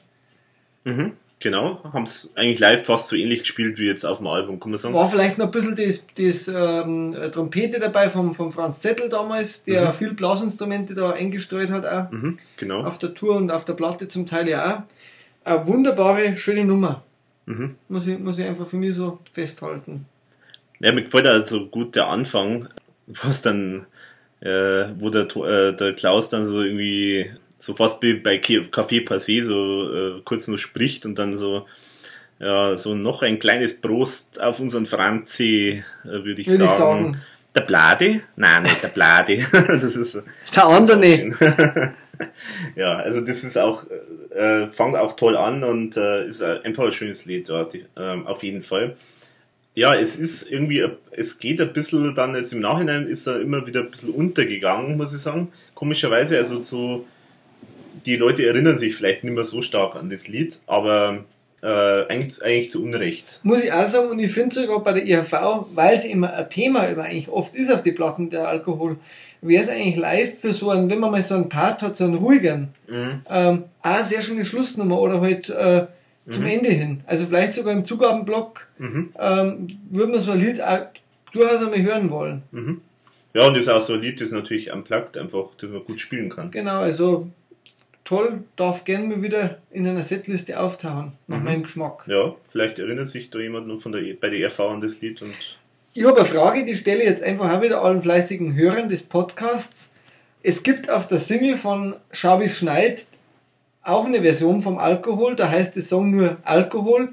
Mhm. 0.83 1.11
Genau, 1.41 1.81
haben 1.91 2.03
es 2.03 2.31
eigentlich 2.35 2.59
live 2.59 2.85
fast 2.85 3.07
so 3.07 3.15
ähnlich 3.15 3.39
gespielt 3.39 3.79
wie 3.79 3.87
jetzt 3.87 4.05
auf 4.05 4.19
dem 4.19 4.27
Album, 4.27 4.59
kann 4.59 4.69
man 4.71 4.77
sagen. 4.77 4.93
War 4.93 5.09
vielleicht 5.09 5.39
noch 5.39 5.47
ein 5.47 5.51
bisschen 5.51 5.75
das, 5.75 6.05
das 6.15 6.47
ähm, 6.47 7.15
Trompete 7.31 7.79
dabei 7.79 8.11
vom, 8.11 8.35
vom 8.35 8.51
Franz 8.51 8.79
Zettel 8.79 9.09
damals, 9.09 9.63
der 9.63 9.89
Mhm. 9.89 9.93
viel 9.95 10.13
Blasinstrumente 10.13 10.93
da 10.93 11.11
eingestreut 11.11 11.71
hat 11.71 11.85
auch. 11.85 12.11
Mhm. 12.11 12.37
Genau. 12.57 12.83
Auf 12.83 12.99
der 12.99 13.15
Tour 13.15 13.37
und 13.37 13.49
auf 13.49 13.65
der 13.65 13.73
Platte 13.73 14.07
zum 14.07 14.27
Teil 14.27 14.47
ja 14.49 14.75
auch. 14.77 14.81
Eine 15.43 15.65
wunderbare, 15.65 16.37
schöne 16.37 16.63
Nummer. 16.63 17.03
Mhm. 17.47 17.75
Muss 17.89 18.05
ich, 18.05 18.19
muss 18.19 18.37
ich 18.37 18.45
einfach 18.45 18.67
für 18.67 18.77
mich 18.77 18.95
so 18.95 19.17
festhalten. 19.33 20.05
Ja, 20.79 20.91
mir 20.91 21.03
gefällt 21.03 21.25
also 21.25 21.67
gut 21.67 21.95
der 21.95 22.07
Anfang, 22.07 22.67
was 23.07 23.41
dann, 23.41 23.87
äh, 24.41 24.85
wo 24.99 25.09
der, 25.09 25.23
äh, 25.37 25.75
der 25.75 25.93
Klaus 25.93 26.29
dann 26.29 26.45
so 26.45 26.61
irgendwie, 26.61 27.31
so 27.61 27.75
fast 27.75 28.01
wie 28.01 28.15
bei 28.15 28.37
Café 28.37 29.05
Passé 29.07 29.43
so 29.43 29.93
äh, 29.93 30.21
kurz 30.25 30.47
nur 30.47 30.57
spricht 30.57 31.05
und 31.05 31.19
dann 31.19 31.37
so, 31.37 31.67
ja, 32.39 32.75
so 32.75 32.95
noch 32.95 33.21
ein 33.21 33.37
kleines 33.37 33.79
Prost 33.79 34.41
auf 34.41 34.59
unseren 34.59 34.87
Franzi, 34.87 35.83
äh, 36.03 36.07
würde 36.07 36.41
ich, 36.41 36.47
Würde 36.47 36.65
ich 36.65 36.71
sagen. 36.71 37.21
Der 37.53 37.61
Blade? 37.61 38.21
Nein, 38.35 38.63
nicht 38.63 38.81
der 38.81 38.87
Blade. 38.87 39.37
das 39.51 39.95
ist. 39.95 40.17
Der 40.55 40.65
andere. 40.65 41.93
Ja, 42.75 42.97
also 42.97 43.19
das 43.19 43.43
ist 43.43 43.57
auch, 43.57 43.83
äh, 44.29 44.67
fängt 44.67 44.95
auch 44.95 45.15
toll 45.15 45.35
an 45.35 45.63
und 45.63 45.97
äh, 45.97 46.27
ist 46.27 46.43
einfach 46.43 46.85
ein 46.85 46.91
schönes 46.91 47.25
Lied 47.25 47.49
dort, 47.49 47.75
ähm, 47.97 48.27
auf 48.27 48.43
jeden 48.43 48.61
Fall. 48.61 48.95
Ja, 49.73 49.95
es 49.95 50.17
ist 50.17 50.43
irgendwie, 50.43 50.87
es 51.09 51.39
geht 51.39 51.59
ein 51.59 51.73
bisschen 51.73 52.13
dann 52.13 52.35
jetzt 52.35 52.53
im 52.53 52.59
Nachhinein 52.59 53.07
ist 53.07 53.25
er 53.25 53.41
immer 53.41 53.65
wieder 53.65 53.79
ein 53.79 53.89
bisschen 53.89 54.11
untergegangen, 54.11 54.97
muss 54.97 55.15
ich 55.15 55.21
sagen. 55.21 55.51
Komischerweise, 55.73 56.37
also 56.37 56.61
so, 56.61 57.07
die 58.05 58.15
Leute 58.15 58.45
erinnern 58.45 58.77
sich 58.77 58.95
vielleicht 58.95 59.23
nicht 59.23 59.33
mehr 59.33 59.43
so 59.43 59.61
stark 59.61 59.95
an 59.95 60.09
das 60.09 60.27
Lied, 60.27 60.59
aber 60.67 61.23
äh, 61.61 61.67
eigentlich, 62.07 62.43
eigentlich 62.43 62.71
zu 62.71 62.83
Unrecht. 62.83 63.39
Muss 63.43 63.63
ich 63.63 63.71
auch 63.71 63.85
sagen, 63.85 64.09
und 64.09 64.19
ich 64.19 64.31
finde 64.31 64.55
sogar 64.55 64.81
bei 64.83 64.93
der 64.93 65.05
IHV, 65.05 65.33
weil 65.75 65.97
es 65.97 66.05
immer 66.05 66.33
ein 66.33 66.49
Thema 66.49 66.85
immer 66.85 67.03
eigentlich 67.03 67.29
oft 67.29 67.55
ist 67.55 67.71
auf 67.71 67.83
die 67.83 67.91
Platten, 67.91 68.29
der 68.29 68.47
Alkohol, 68.47 68.97
wäre 69.41 69.63
es 69.63 69.69
eigentlich 69.69 69.95
live 69.97 70.39
für 70.39 70.53
so 70.53 70.69
einen, 70.69 70.89
wenn 70.89 70.99
man 70.99 71.11
mal 71.11 71.21
so 71.23 71.35
einen 71.35 71.49
Part 71.49 71.81
hat, 71.83 71.95
so 71.95 72.03
einen 72.05 72.15
ruhigen, 72.15 72.69
Mhm. 72.87 73.21
ähm, 73.29 73.63
auch 73.83 74.03
sehr 74.03 74.21
schöne 74.21 74.45
Schlussnummer 74.45 74.99
oder 74.99 75.21
halt 75.21 75.49
äh, 75.49 75.87
zum 76.27 76.43
Mhm. 76.43 76.49
Ende 76.49 76.69
hin. 76.69 77.01
Also 77.07 77.25
vielleicht 77.25 77.55
sogar 77.55 77.73
im 77.73 77.83
Zugabenblock 77.83 78.67
Mhm. 78.77 79.13
ähm, 79.19 79.67
würde 79.89 80.11
man 80.11 80.21
so 80.21 80.31
ein 80.31 80.39
Lied 80.39 80.61
auch 80.61 80.79
durchaus 81.33 81.61
einmal 81.63 81.81
hören 81.81 82.09
wollen. 82.11 82.43
Mhm. 82.51 82.81
Ja, 83.33 83.47
und 83.47 83.53
das 83.53 83.63
ist 83.63 83.69
auch 83.69 83.81
so 83.81 83.93
ein 83.93 84.01
Lied, 84.01 84.19
das 84.19 84.31
natürlich 84.31 84.71
unplugged 84.73 85.17
einfach, 85.17 85.49
das 85.59 85.69
man 85.69 85.83
gut 85.85 86.01
spielen 86.01 86.29
kann. 86.29 86.51
Genau, 86.51 86.79
also 86.81 87.27
toll, 88.03 88.43
darf 88.55 88.83
gerne 88.83 89.05
mal 89.07 89.21
wieder 89.21 89.57
in 89.71 89.87
einer 89.87 90.03
Setliste 90.03 90.59
auftauchen, 90.59 91.13
nach 91.27 91.37
Mhm. 91.39 91.43
meinem 91.43 91.63
Geschmack. 91.63 92.03
Ja, 92.07 92.35
vielleicht 92.49 92.79
erinnert 92.79 93.07
sich 93.07 93.29
da 93.29 93.39
jemand 93.39 93.67
noch 93.67 93.79
von 93.81 93.91
der, 93.91 94.01
bei 94.19 94.29
der 94.29 94.39
ERV 94.39 94.59
an 94.61 94.81
das 94.81 94.99
Lied 95.01 95.21
und 95.21 95.33
Ich 95.93 96.05
habe 96.05 96.19
eine 96.21 96.25
Frage, 96.29 96.65
die 96.65 96.77
stelle 96.77 97.01
ich 97.03 97.09
jetzt 97.09 97.21
einfach 97.23 97.51
auch 97.51 97.61
wieder 97.61 97.81
allen 97.83 98.01
fleißigen 98.01 98.55
Hörern 98.55 98.87
des 98.89 99.03
Podcasts. 99.03 99.91
Es 100.41 100.63
gibt 100.63 100.89
auf 100.89 101.07
der 101.07 101.19
Single 101.19 101.57
von 101.57 101.95
Schabi 102.11 102.49
Schneid 102.49 103.05
auch 103.83 104.05
eine 104.05 104.21
Version 104.21 104.61
vom 104.61 104.77
Alkohol, 104.77 105.35
da 105.35 105.49
heißt 105.49 105.75
der 105.75 105.83
Song 105.83 106.11
nur 106.11 106.37
Alkohol, 106.43 107.09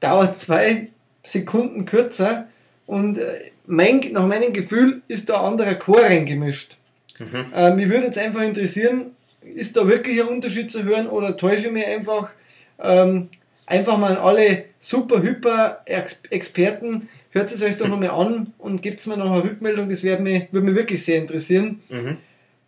dauert 0.00 0.38
zwei 0.38 0.88
Sekunden 1.24 1.84
kürzer 1.86 2.46
und 2.86 3.18
äh, 3.18 3.50
mein, 3.66 4.00
nach 4.12 4.26
meinem 4.26 4.52
Gefühl 4.52 5.02
ist 5.08 5.28
da 5.28 5.40
anderer 5.42 5.74
Chor 5.74 6.00
reingemischt. 6.02 6.76
Mhm. 7.18 7.46
Äh, 7.54 7.74
mich 7.74 7.88
würde 7.88 8.06
jetzt 8.06 8.18
einfach 8.18 8.42
interessieren, 8.42 9.10
ist 9.42 9.76
da 9.76 9.88
wirklich 9.88 10.20
ein 10.20 10.28
Unterschied 10.28 10.70
zu 10.70 10.84
hören 10.84 11.08
oder 11.08 11.36
täusche 11.36 11.66
ich 11.66 11.72
mich 11.72 11.86
einfach? 11.86 12.30
Ähm, 12.78 13.28
einfach 13.66 13.96
mal 13.98 14.16
an 14.16 14.22
alle 14.22 14.64
super 14.78 15.22
hyper 15.22 15.82
Ex 15.84 16.22
Experten, 16.30 17.08
hört 17.30 17.50
es 17.52 17.62
euch 17.62 17.78
doch 17.78 17.88
nochmal 17.88 18.10
an 18.10 18.52
und 18.58 18.82
gebt 18.82 19.06
mir 19.06 19.16
noch 19.16 19.32
eine 19.32 19.44
Rückmeldung, 19.44 19.88
das 19.88 20.02
würde 20.02 20.22
mich, 20.22 20.48
würde 20.50 20.66
mich 20.66 20.74
wirklich 20.74 21.04
sehr 21.04 21.18
interessieren. 21.18 21.80
Mhm. 21.88 22.16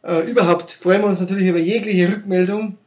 Äh, 0.03 0.31
überhaupt 0.31 0.71
freuen 0.73 1.03
wir 1.03 1.09
uns 1.09 1.21
natürlich 1.21 1.47
über 1.47 1.59
jegliche 1.59 2.09
Rückmeldung, 2.09 2.79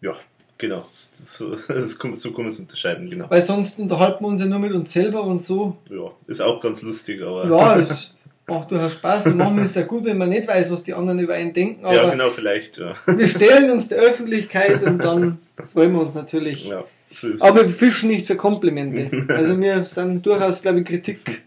Ja, 0.00 0.14
genau. 0.58 0.86
So, 0.92 1.56
kann, 1.98 2.16
so 2.16 2.32
kann 2.32 2.42
man 2.42 2.52
es 2.52 2.60
unterscheiden, 2.60 3.10
genau. 3.10 3.28
weil 3.28 3.42
sonst 3.42 3.78
unterhalten 3.78 4.24
wir 4.24 4.28
uns 4.28 4.40
ja 4.40 4.46
nur 4.46 4.58
mit 4.58 4.72
uns 4.72 4.92
selber 4.92 5.22
und 5.24 5.40
so. 5.40 5.76
Ja, 5.90 6.10
ist 6.26 6.40
auch 6.40 6.60
ganz 6.60 6.82
lustig, 6.82 7.22
aber. 7.22 7.48
Ja, 7.48 7.86
es 8.46 8.54
macht 8.54 8.70
durchaus 8.70 8.92
Spaß 8.92 9.26
und 9.26 9.36
manchmal 9.38 9.64
ist 9.64 9.70
es 9.70 9.76
ja 9.76 9.82
gut, 9.82 10.04
wenn 10.04 10.18
man 10.18 10.28
nicht 10.28 10.46
weiß, 10.46 10.70
was 10.70 10.82
die 10.82 10.94
anderen 10.94 11.18
über 11.18 11.34
einen 11.34 11.52
denken, 11.52 11.84
aber 11.84 11.94
ja, 11.94 12.10
genau, 12.10 12.30
vielleicht, 12.30 12.78
ja. 12.78 12.94
wir 13.06 13.28
stellen 13.28 13.70
uns 13.70 13.88
der 13.88 13.98
Öffentlichkeit 13.98 14.82
und 14.82 14.98
dann 14.98 15.38
freuen 15.58 15.92
wir 15.92 16.00
uns 16.00 16.14
natürlich. 16.14 16.66
ja 16.66 16.84
so 17.14 17.28
Aber 17.40 17.64
wir 17.64 17.70
fischen 17.70 18.10
nicht 18.10 18.26
für 18.26 18.36
Komplimente. 18.36 19.24
Also 19.28 19.58
wir 19.60 19.84
sind 19.84 20.24
durchaus, 20.26 20.62
glaube 20.62 20.80
ich, 20.80 20.86
Kritik. 20.86 21.42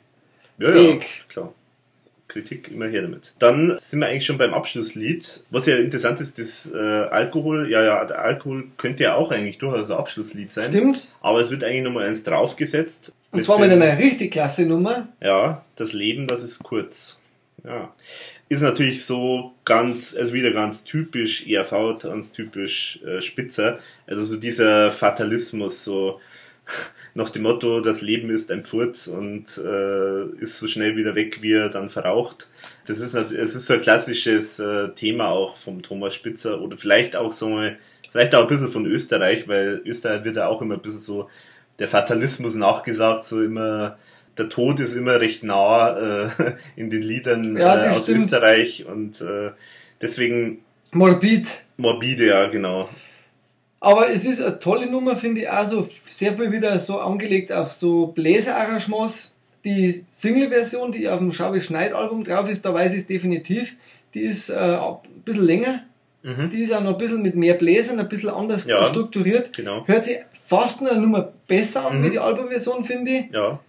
ja, 0.57 0.75
ja, 0.75 0.99
klar. 1.27 1.53
Kritik 2.37 2.71
immer 2.71 2.87
her 2.87 3.01
damit. 3.01 3.33
Dann 3.39 3.77
sind 3.79 3.99
wir 3.99 4.07
eigentlich 4.07 4.25
schon 4.25 4.37
beim 4.37 4.53
Abschlusslied. 4.53 5.43
Was 5.49 5.65
ja 5.65 5.77
interessant 5.77 6.19
ist, 6.19 6.37
das 6.37 6.71
äh, 6.71 6.77
Alkohol, 6.77 7.69
ja, 7.69 7.83
ja, 7.83 8.05
der 8.05 8.19
Alkohol 8.21 8.65
könnte 8.77 9.03
ja 9.03 9.15
auch 9.15 9.31
eigentlich 9.31 9.57
durchaus 9.57 9.89
ein 9.89 9.97
Abschlusslied 9.97 10.51
sein. 10.51 10.69
Stimmt? 10.69 11.11
Aber 11.21 11.39
es 11.41 11.49
wird 11.49 11.63
eigentlich 11.63 11.83
nochmal 11.83 12.07
eins 12.07 12.23
draufgesetzt. 12.23 13.13
Und 13.31 13.43
zwar 13.43 13.59
mit 13.59 13.71
einer 13.71 13.97
richtig 13.97 14.31
klasse 14.31 14.65
Nummer. 14.65 15.07
Ja, 15.21 15.65
das 15.75 15.93
Leben, 15.93 16.27
das 16.27 16.43
ist 16.43 16.63
kurz. 16.63 17.19
Ja. 17.63 17.93
Ist 18.49 18.61
natürlich 18.61 19.05
so 19.05 19.53
ganz, 19.65 20.15
also 20.15 20.31
wieder 20.31 20.51
ganz 20.51 20.83
typisch 20.83 21.45
ERV, 21.47 21.99
ganz 22.01 22.31
typisch 22.31 22.99
äh, 23.05 23.19
Spitzer. 23.19 23.79
Also 24.05 24.23
so 24.23 24.37
dieser 24.37 24.91
Fatalismus, 24.91 25.83
so 25.83 26.21
nach 27.17 27.31
dem 27.31 27.41
Motto, 27.41 27.81
das 27.81 28.01
Leben 28.01 28.29
ist 28.29 28.51
ein 28.51 28.63
Pfurz 28.63 29.07
und 29.07 29.57
äh, 29.57 30.25
ist 30.39 30.59
so 30.59 30.67
schnell 30.67 30.95
wieder 30.95 31.15
weg, 31.15 31.39
wie 31.41 31.53
er 31.53 31.69
dann 31.69 31.89
verraucht. 31.89 32.47
Das 32.85 32.99
ist 32.99 33.15
es 33.15 33.55
ist 33.55 33.65
so 33.65 33.73
ein 33.73 33.81
klassisches 33.81 34.59
äh, 34.59 34.89
Thema 34.89 35.29
auch 35.29 35.57
vom 35.57 35.81
Thomas 35.81 36.13
Spitzer 36.13 36.61
oder 36.61 36.77
vielleicht 36.77 37.15
auch 37.15 37.31
so 37.31 37.49
mal, 37.49 37.79
vielleicht 38.11 38.35
auch 38.35 38.43
ein 38.43 38.47
bisschen 38.47 38.69
von 38.69 38.85
Österreich, 38.85 39.47
weil 39.47 39.81
Österreich 39.83 40.25
wird 40.25 40.35
ja 40.35 40.47
auch 40.47 40.61
immer 40.61 40.75
ein 40.75 40.81
bisschen 40.81 40.99
so 40.99 41.27
der 41.79 41.87
Fatalismus 41.87 42.53
nachgesagt, 42.53 43.25
so 43.25 43.41
immer 43.41 43.97
der 44.37 44.49
Tod 44.49 44.79
ist 44.79 44.93
immer 44.93 45.19
recht 45.19 45.43
nah 45.43 46.27
äh, 46.27 46.29
in 46.75 46.91
den 46.91 47.01
Liedern 47.01 47.57
Ja, 47.57 47.83
äh, 47.83 47.89
aus 47.89 48.03
stimmt. 48.03 48.19
Österreich 48.21 48.85
und 48.85 49.21
äh, 49.21 49.53
deswegen 49.99 50.59
Morbid. 50.91 51.63
Morbide, 51.77 52.27
ja, 52.27 52.47
genau. 52.47 52.89
Aber 53.79 54.09
es 54.11 54.25
ist 54.25 54.41
eine 54.41 54.59
tolle 54.59 54.87
Nummer, 54.89 55.15
finde 55.15 55.41
ich, 55.41 55.49
auch 55.49 55.65
so 55.65 55.87
sehr 56.09 56.35
viel 56.35 56.51
wieder 56.51 56.79
so 56.79 56.99
angelegt 56.99 57.51
auf 57.51 57.69
so 57.69 58.07
Bläserarrangements. 58.07 59.33
Die 59.65 60.05
Single-Version, 60.11 60.91
die 60.91 61.07
auf 61.09 61.19
dem 61.19 61.31
Schabi 61.33 61.61
Schneid-Album 61.61 62.23
drauf 62.23 62.49
ist, 62.49 62.65
da 62.65 62.73
weiß 62.73 62.93
ich 62.93 63.01
es 63.01 63.07
definitiv, 63.07 63.75
die 64.13 64.21
ist 64.21 64.49
äh, 64.49 64.53
ein 64.55 64.97
bisschen 65.25 65.45
länger. 65.45 65.81
Mhm. 66.23 66.49
Die 66.49 66.63
ist 66.63 66.73
auch 66.73 66.81
noch 66.81 66.91
ein 66.93 66.97
bisschen 66.97 67.21
mit 67.21 67.35
mehr 67.35 67.53
Bläsern, 67.53 67.99
ein 67.99 68.07
bisschen 68.09 68.29
anders 68.29 68.65
Ja. 68.65 68.85
strukturiert. 68.85 69.53
Genau. 69.55 69.85
Hört 69.85 70.05
sich 70.05 70.19
fast 70.47 70.81
noch 70.81 70.91
eine 70.91 71.01
Nummer 71.01 71.31
besser 71.47 71.85
an 71.85 71.99
Mhm. 71.99 72.05
wie 72.05 72.09
die 72.11 72.19
Albumversion, 72.19 72.83
finde 72.83 73.11
ich. 73.11 73.25
Ja. 73.35 73.59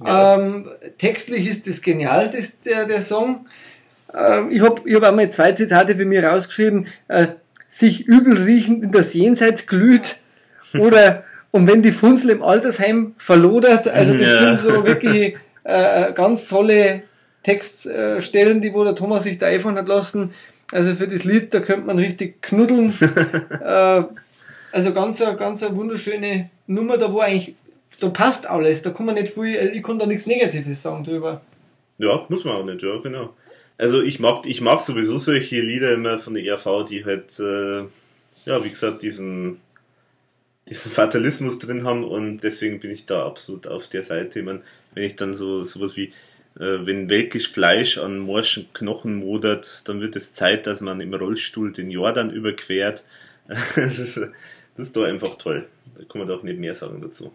Auch. 0.00 0.38
Ähm, 0.38 0.68
textlich 0.98 1.46
ist 1.48 1.66
das 1.66 1.80
genial, 1.82 2.30
das, 2.30 2.60
der, 2.60 2.86
der 2.86 3.00
Song. 3.00 3.46
Ähm, 4.14 4.50
ich 4.50 4.60
habe 4.60 4.82
ich 4.88 4.94
hab 4.94 5.02
einmal 5.04 5.30
zwei 5.30 5.52
Zitate 5.52 5.96
für 5.96 6.04
mich 6.04 6.22
rausgeschrieben. 6.22 6.86
Äh, 7.08 7.28
sich 7.68 8.06
übel 8.06 8.36
riechend 8.42 8.82
in 8.82 8.90
das 8.92 9.14
Jenseits 9.14 9.66
glüht 9.66 10.16
oder 10.78 11.24
und 11.50 11.66
wenn 11.66 11.82
die 11.82 11.92
Funzel 11.92 12.30
im 12.30 12.42
Altersheim 12.42 13.14
verlodert. 13.18 13.88
Also 13.88 14.16
das 14.16 14.26
Ja. 14.26 14.38
sind 14.56 14.60
so 14.60 14.84
wirklich 14.84 15.36
äh, 15.64 16.12
ganz 16.12 16.46
tolle 16.48 17.02
Textstellen, 17.42 18.60
die 18.60 18.72
wo 18.72 18.84
der 18.84 18.94
Thomas 18.94 19.24
sich 19.24 19.38
da 19.38 19.46
einfallen 19.46 19.76
hat 19.76 19.88
lassen. 19.88 20.32
Also 20.72 20.94
für 20.94 21.08
das 21.08 21.24
Lied, 21.24 21.52
da 21.54 21.60
könnte 21.60 21.86
man 21.86 21.98
richtig 21.98 22.42
knuddeln. 22.42 22.92
äh, 23.64 24.02
also 24.72 24.92
ganz, 24.92 25.20
eine- 25.22 25.36
ganz 25.36 25.62
eine 25.62 25.74
wunderschöne 25.76 26.50
Nummer, 26.66 26.98
da 26.98 27.10
wo 27.12 27.20
eigentlich, 27.20 27.54
da 28.00 28.08
passt 28.10 28.46
alles, 28.46 28.82
da 28.82 28.90
kann 28.90 29.06
man 29.06 29.14
nicht 29.14 29.32
viel, 29.32 29.58
also 29.58 29.72
ich 29.72 29.82
kann 29.82 29.98
da 29.98 30.06
nichts 30.06 30.26
Negatives 30.26 30.82
sagen 30.82 31.02
drüber. 31.04 31.40
Ja, 31.96 32.24
muss 32.28 32.44
man 32.44 32.54
auch 32.56 32.64
nicht, 32.64 32.82
ja, 32.82 32.96
genau. 33.02 33.30
Also 33.78 34.02
ich 34.02 34.18
mag, 34.18 34.44
ich 34.44 34.60
mag 34.60 34.80
sowieso 34.80 35.18
solche 35.18 35.60
Lieder 35.60 35.92
immer 35.92 36.18
von 36.18 36.34
der 36.34 36.44
ERV, 36.44 36.84
die 36.88 37.04
halt, 37.04 37.38
äh, 37.38 37.84
ja, 38.44 38.64
wie 38.64 38.70
gesagt, 38.70 39.02
diesen, 39.02 39.60
diesen 40.68 40.90
Fatalismus 40.90 41.60
drin 41.60 41.84
haben 41.84 42.02
und 42.02 42.38
deswegen 42.38 42.80
bin 42.80 42.90
ich 42.90 43.06
da 43.06 43.24
absolut 43.24 43.68
auf 43.68 43.86
der 43.86 44.02
Seite. 44.02 44.40
Ich 44.40 44.44
mein, 44.44 44.64
wenn 44.94 45.04
ich 45.04 45.14
dann 45.14 45.32
so 45.32 45.62
sowas 45.62 45.96
wie, 45.96 46.12
äh, 46.58 46.84
wenn 46.86 47.08
welkisch 47.08 47.52
Fleisch 47.52 47.98
an 47.98 48.18
morschen 48.18 48.68
Knochen 48.72 49.14
modert, 49.14 49.88
dann 49.88 50.00
wird 50.00 50.16
es 50.16 50.34
Zeit, 50.34 50.66
dass 50.66 50.80
man 50.80 51.00
im 51.00 51.14
Rollstuhl 51.14 51.72
den 51.72 51.90
Jordan 51.90 52.30
überquert. 52.30 53.04
das, 53.46 53.98
ist, 53.98 54.16
das 54.16 54.86
ist 54.86 54.96
doch 54.96 55.04
einfach 55.04 55.36
toll. 55.36 55.68
Da 55.96 56.04
kann 56.04 56.18
man 56.18 56.28
doch 56.28 56.42
nicht 56.42 56.58
mehr 56.58 56.74
sagen 56.74 57.00
dazu. 57.00 57.32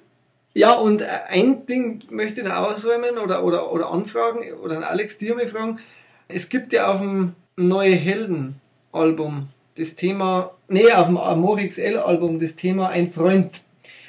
Ja, 0.54 0.74
und 0.74 1.02
ein 1.02 1.66
Ding 1.66 2.04
möchte 2.10 2.42
ich 2.42 2.48
noch 2.48 2.56
ausräumen 2.56 3.18
oder, 3.18 3.44
oder, 3.44 3.72
oder 3.72 3.90
anfragen, 3.90 4.54
oder 4.56 4.78
an 4.78 4.84
Alex 4.84 5.18
dir 5.18 5.36
mal 5.36 5.48
fragen. 5.48 5.80
Es 6.28 6.50
gibt 6.50 6.74
ja 6.74 6.92
auf 6.92 7.00
dem 7.00 7.34
Neue 7.56 7.96
Helden 7.96 8.56
Album 8.92 9.48
das 9.76 9.96
Thema, 9.96 10.52
nee, 10.68 10.92
auf 10.92 11.08
dem 11.08 11.18
Amorix 11.18 11.78
L 11.78 11.98
Album 11.98 12.40
das 12.40 12.56
Thema 12.56 12.90
Ein 12.90 13.08
Freund. 13.08 13.62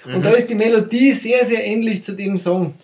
Und 0.06 0.24
da 0.24 0.30
ist 0.32 0.50
die 0.50 0.54
Melodie 0.54 1.12
sehr, 1.12 1.44
sehr 1.46 1.64
ähnlich 1.64 2.02
zu 2.04 2.12
dem 2.14 2.36
Song. 2.36 2.74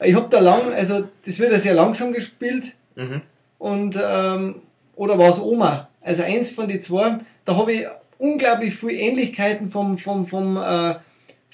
Ich 0.00 0.14
habe 0.14 0.28
da 0.28 0.40
lang, 0.40 0.72
also 0.74 1.04
das 1.24 1.38
wird 1.38 1.52
ja 1.52 1.58
sehr 1.58 1.74
langsam 1.74 2.12
gespielt 2.12 2.72
Mhm. 2.96 3.20
und 3.58 3.98
ähm, 4.02 4.54
oder 4.94 5.18
war 5.18 5.28
es 5.28 5.38
Oma? 5.38 5.88
Also 6.00 6.22
eins 6.22 6.48
von 6.50 6.66
den 6.66 6.80
zwei, 6.80 7.18
da 7.44 7.56
habe 7.56 7.72
ich 7.74 7.86
unglaublich 8.18 8.74
viele 8.74 8.94
Ähnlichkeiten 8.94 9.68
vom, 9.70 9.98
vom, 9.98 10.24
vom, 10.24 10.56
äh, 10.56 10.94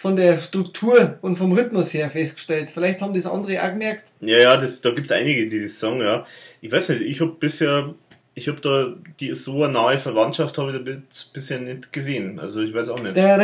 von 0.03 0.17
der 0.17 0.37
Struktur 0.39 1.17
und 1.23 1.37
vom 1.37 1.53
Rhythmus 1.53 1.95
her 1.95 2.11
festgestellt. 2.11 2.71
Vielleicht 2.71 3.01
haben 3.01 3.15
das 3.15 3.25
andere 3.25 3.63
auch 3.63 3.69
gemerkt. 3.69 4.03
Ja, 4.21 4.37
ja, 4.37 4.57
das, 4.57 4.81
da 4.81 4.91
gibt's 4.91 5.13
einige, 5.13 5.47
die 5.47 5.63
das 5.63 5.79
sagen, 5.79 6.01
ja. 6.01 6.27
Ich 6.61 6.73
weiß 6.73 6.89
nicht, 6.89 7.03
ich 7.03 7.21
habe 7.21 7.31
bisher, 7.39 7.95
ich 8.35 8.49
habe 8.49 8.61
da 8.61 8.95
die 9.21 9.33
so 9.35 9.63
eine 9.63 9.75
nahe 9.75 9.99
Verwandtschaft 9.99 10.59
habe 10.59 10.73
ich 10.73 10.79
damit 10.79 11.29
bisher 11.33 11.61
nicht 11.61 11.93
gesehen. 11.93 12.41
Also 12.41 12.63
ich 12.63 12.75
weiß 12.75 12.89
auch 12.89 13.01
nicht. 13.01 13.17
Ja, 13.17 13.37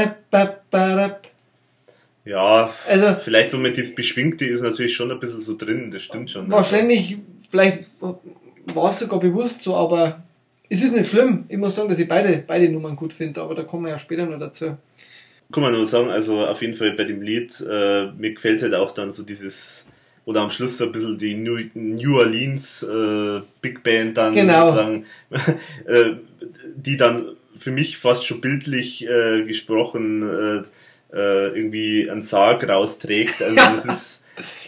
Also 2.88 3.14
vielleicht 3.20 3.52
so 3.52 3.58
mit 3.58 3.78
das 3.78 3.94
Beschwingte 3.94 4.44
ist 4.44 4.62
natürlich 4.62 4.96
schon 4.96 5.12
ein 5.12 5.20
bisschen 5.20 5.40
so 5.40 5.56
drin, 5.56 5.92
das 5.92 6.02
stimmt 6.02 6.28
schon. 6.28 6.50
wahrscheinlich, 6.50 7.18
vielleicht 7.52 7.84
war 8.00 8.90
es 8.90 8.98
sogar 8.98 9.20
bewusst 9.20 9.60
so, 9.60 9.76
aber 9.76 10.24
es 10.68 10.82
ist 10.82 10.92
nicht 10.92 11.08
schlimm. 11.08 11.44
Ich 11.48 11.56
muss 11.56 11.76
sagen, 11.76 11.88
dass 11.88 12.00
ich 12.00 12.08
beide, 12.08 12.42
beide 12.44 12.68
Nummern 12.68 12.96
gut 12.96 13.12
finde, 13.12 13.40
aber 13.42 13.54
da 13.54 13.62
kommen 13.62 13.84
wir 13.84 13.90
ja 13.90 13.98
später 13.98 14.26
noch 14.26 14.40
dazu. 14.40 14.76
Kann 15.52 15.62
man 15.62 15.72
nur 15.72 15.86
sagen, 15.86 16.10
also 16.10 16.40
auf 16.46 16.60
jeden 16.60 16.74
Fall 16.74 16.92
bei 16.92 17.04
dem 17.04 17.22
Lied, 17.22 17.58
äh, 17.60 18.06
mir 18.12 18.34
gefällt 18.34 18.62
halt 18.62 18.74
auch 18.74 18.92
dann 18.92 19.10
so 19.10 19.22
dieses, 19.22 19.86
oder 20.26 20.42
am 20.42 20.50
Schluss 20.50 20.76
so 20.76 20.84
ein 20.84 20.92
bisschen 20.92 21.16
die 21.16 21.36
New, 21.36 21.58
New 21.74 22.18
Orleans 22.18 22.82
äh, 22.82 23.40
Big 23.62 23.82
Band 23.82 24.18
dann 24.18 24.34
Genau. 24.34 24.66
sozusagen, 24.66 25.06
äh, 25.86 26.10
die 26.76 26.98
dann 26.98 27.36
für 27.58 27.70
mich 27.70 27.96
fast 27.96 28.26
schon 28.26 28.40
bildlich 28.42 29.06
äh, 29.08 29.42
gesprochen 29.44 30.22
äh, 30.22 31.16
äh, 31.16 31.48
irgendwie 31.58 32.10
einen 32.10 32.22
Sarg 32.22 32.68
rausträgt. 32.68 33.42
Also 33.42 33.56
das 33.56 33.84
ist, 33.86 34.22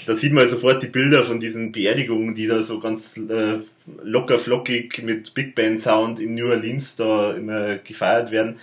da 0.06 0.14
sieht 0.14 0.32
man 0.32 0.48
sofort 0.48 0.82
die 0.82 0.88
Bilder 0.88 1.24
von 1.24 1.40
diesen 1.40 1.72
Beerdigungen, 1.72 2.34
die 2.34 2.46
da 2.46 2.62
so 2.62 2.80
ganz 2.80 3.16
äh, 3.18 3.58
locker 4.02 4.38
flockig 4.38 5.02
mit 5.02 5.34
Big 5.34 5.54
Band 5.54 5.80
Sound 5.80 6.18
in 6.20 6.34
New 6.34 6.48
Orleans 6.48 6.96
da 6.96 7.34
immer 7.34 7.76
gefeiert 7.76 8.30
werden. 8.30 8.56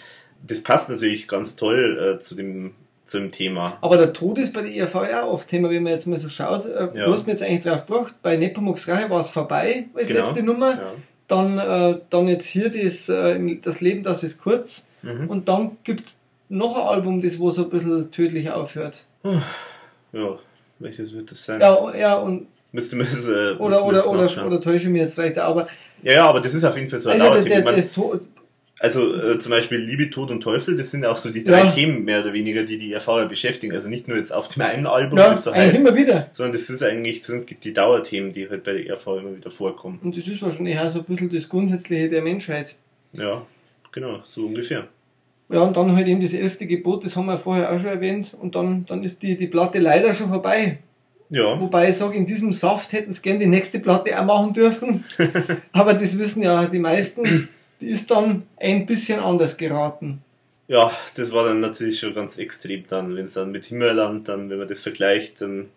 Das 0.45 0.61
passt 0.61 0.89
natürlich 0.89 1.27
ganz 1.27 1.55
toll 1.55 2.17
äh, 2.17 2.19
zu 2.21 2.35
dem 2.35 2.73
zu 3.07 3.19
dem 3.19 3.31
Thema. 3.31 3.77
Aber 3.81 3.97
der 3.97 4.13
Tod 4.13 4.37
ist 4.37 4.53
bei 4.53 4.61
der 4.61 4.71
ERV 4.71 4.95
ja 5.09 5.23
auch 5.23 5.33
oft 5.33 5.47
Thema, 5.47 5.69
wenn 5.69 5.83
man 5.83 5.93
jetzt 5.93 6.07
mal 6.07 6.19
so 6.19 6.29
schaut. 6.29 6.65
Äh, 6.65 6.89
Ja. 6.93 7.05
Du 7.05 7.13
hast 7.13 7.25
mir 7.25 7.33
jetzt 7.33 7.41
eigentlich 7.41 7.63
drauf 7.63 7.85
gebracht, 7.85 8.15
bei 8.21 8.35
Nepomuk's 8.35 8.87
Rache 8.87 9.09
war 9.09 9.21
es 9.21 9.29
vorbei 9.29 9.85
als 9.93 10.07
Genau. 10.09 10.25
letzte 10.25 10.43
Nummer. 10.43 10.71
Ja. 10.71 10.93
Dann, 11.27 11.57
äh, 11.57 11.99
dann 12.09 12.27
jetzt 12.27 12.47
hier 12.47 12.69
das, 12.69 13.09
äh, 13.09 13.57
das 13.61 13.81
Leben, 13.81 14.03
das 14.03 14.23
ist 14.23 14.41
kurz. 14.41 14.87
Mhm. 15.01 15.29
Und 15.29 15.47
dann 15.47 15.77
gibt's 15.83 16.21
noch 16.49 16.75
ein 16.75 16.87
Album, 16.87 17.21
das 17.21 17.39
wo 17.39 17.51
so 17.51 17.63
ein 17.63 17.69
bisschen 17.69 18.11
tödlich 18.11 18.49
aufhört. 18.51 19.05
ja, 20.13 20.37
welches 20.79 21.13
wird 21.13 21.31
das 21.31 21.45
sein? 21.45 21.59
Ja, 21.61 21.95
ja 21.95 22.15
und 22.15 22.47
Müsste 22.73 22.97
man 22.97 23.07
es, 23.07 23.27
äh, 23.27 23.55
oder, 23.57 23.85
oder, 23.85 24.07
oder, 24.09 24.45
oder 24.45 24.61
täusche 24.61 24.87
ich 24.87 24.89
mir 24.89 24.99
jetzt 24.99 25.13
vielleicht 25.13 25.37
aber 25.37 25.67
ja, 26.03 26.13
ja, 26.13 26.25
aber 26.27 26.41
das 26.41 26.53
ist 26.53 26.63
auf 26.65 26.75
jeden 26.75 26.89
Fall 26.89 26.99
so 26.99 27.09
ein 27.09 27.21
also 27.21 27.43
der, 27.43 27.61
der, 27.61 27.73
das 27.73 27.93
Also 28.79 29.15
äh, 29.15 29.39
zum 29.39 29.49
Beispiel 29.49 29.79
Liebe, 29.79 30.09
Tod 30.09 30.29
und 30.29 30.41
Teufel, 30.41 30.75
das 30.75 30.91
sind 30.91 31.05
auch 31.05 31.17
so 31.17 31.31
die 31.31 31.43
drei 31.43 31.63
Ja. 31.63 31.71
Themen 31.71 32.05
mehr 32.05 32.21
oder 32.21 32.33
weniger, 32.33 32.63
die 32.63 32.77
die 32.77 32.93
Erfahrer 32.93 33.25
beschäftigen. 33.25 33.73
Also 33.73 33.89
nicht 33.89 34.07
nur 34.07 34.17
jetzt 34.17 34.31
auf 34.31 34.47
dem 34.47 34.61
einen 34.61 34.85
Album, 34.85 35.17
ja, 35.17 35.29
das 35.29 35.45
so 35.45 35.53
heißt, 35.53 35.79
immer 35.79 35.95
wieder. 35.95 36.29
sondern 36.33 36.53
das 36.53 36.69
ist 36.69 36.83
eigentlich 36.83 37.19
das 37.19 37.27
sind 37.27 37.63
die 37.63 37.73
Dauerthemen, 37.73 38.33
die 38.33 38.47
halt 38.49 38.63
bei 38.63 38.73
der 38.73 38.85
ERV 38.87 39.07
immer 39.07 39.35
wieder 39.35 39.49
vorkommen. 39.49 39.99
Und 40.03 40.15
das 40.15 40.27
ist 40.27 40.41
wahrscheinlich 40.41 40.77
auch 40.79 40.89
so 40.91 40.99
ein 40.99 41.05
bisschen 41.05 41.29
das 41.33 41.49
Grundsätzliche 41.49 42.09
der 42.09 42.21
Menschheit. 42.21 42.75
Ja, 43.13 43.45
genau, 43.91 44.19
so 44.23 44.45
ungefähr. 44.45 44.87
Ja, 45.49 45.61
und 45.61 45.75
dann 45.77 45.95
halt 45.95 46.07
eben 46.07 46.21
das 46.21 46.33
elfte 46.33 46.67
Gebot, 46.67 47.05
das 47.05 47.15
haben 47.15 47.25
wir 47.27 47.37
vorher 47.37 47.71
auch 47.71 47.79
schon 47.79 47.89
erwähnt. 47.89 48.35
Und 48.39 48.55
dann, 48.55 48.85
dann 48.85 49.01
ist 49.03 49.23
die, 49.23 49.37
die 49.37 49.47
Platte 49.47 49.79
leider 49.79 50.13
schon 50.13 50.27
vorbei. 50.29 50.79
Ja, 51.29 51.59
Wobei 51.59 51.89
ich 51.89 51.95
sage, 51.95 52.15
in 52.15 52.25
diesem 52.25 52.53
Saft 52.53 52.93
hätten 52.93 53.11
sie 53.11 53.21
gern 53.21 53.39
die 53.39 53.47
nächste 53.47 53.79
Platte 53.79 54.17
auch 54.19 54.25
machen 54.25 54.53
dürfen. 54.53 55.03
Aber 55.71 55.93
das 55.93 56.17
wissen 56.17 56.43
ja 56.43 56.65
die 56.67 56.79
meisten. 56.79 57.49
Die 57.81 57.87
ist 57.87 58.09
dann 58.11 58.43
ein 58.57 58.85
bisschen 58.85 59.19
anders 59.19 59.57
geraten. 59.57 60.21
ja, 60.67 60.91
das 61.15 61.31
war 61.31 61.45
dann 61.45 61.59
natürlich 61.59 61.99
schon 61.99 62.13
ganz 62.13 62.37
extrem 62.37 62.83
dann, 62.87 63.15
wenn 63.15 63.25
es 63.25 63.33
dann 63.33 63.51
mit 63.51 63.65
Himmerland, 63.65 64.27
dann, 64.27 64.49
wenn 64.49 64.57
man 64.57 64.67
das 64.67 64.81
vergleicht, 64.81 65.41
dann 65.41 65.67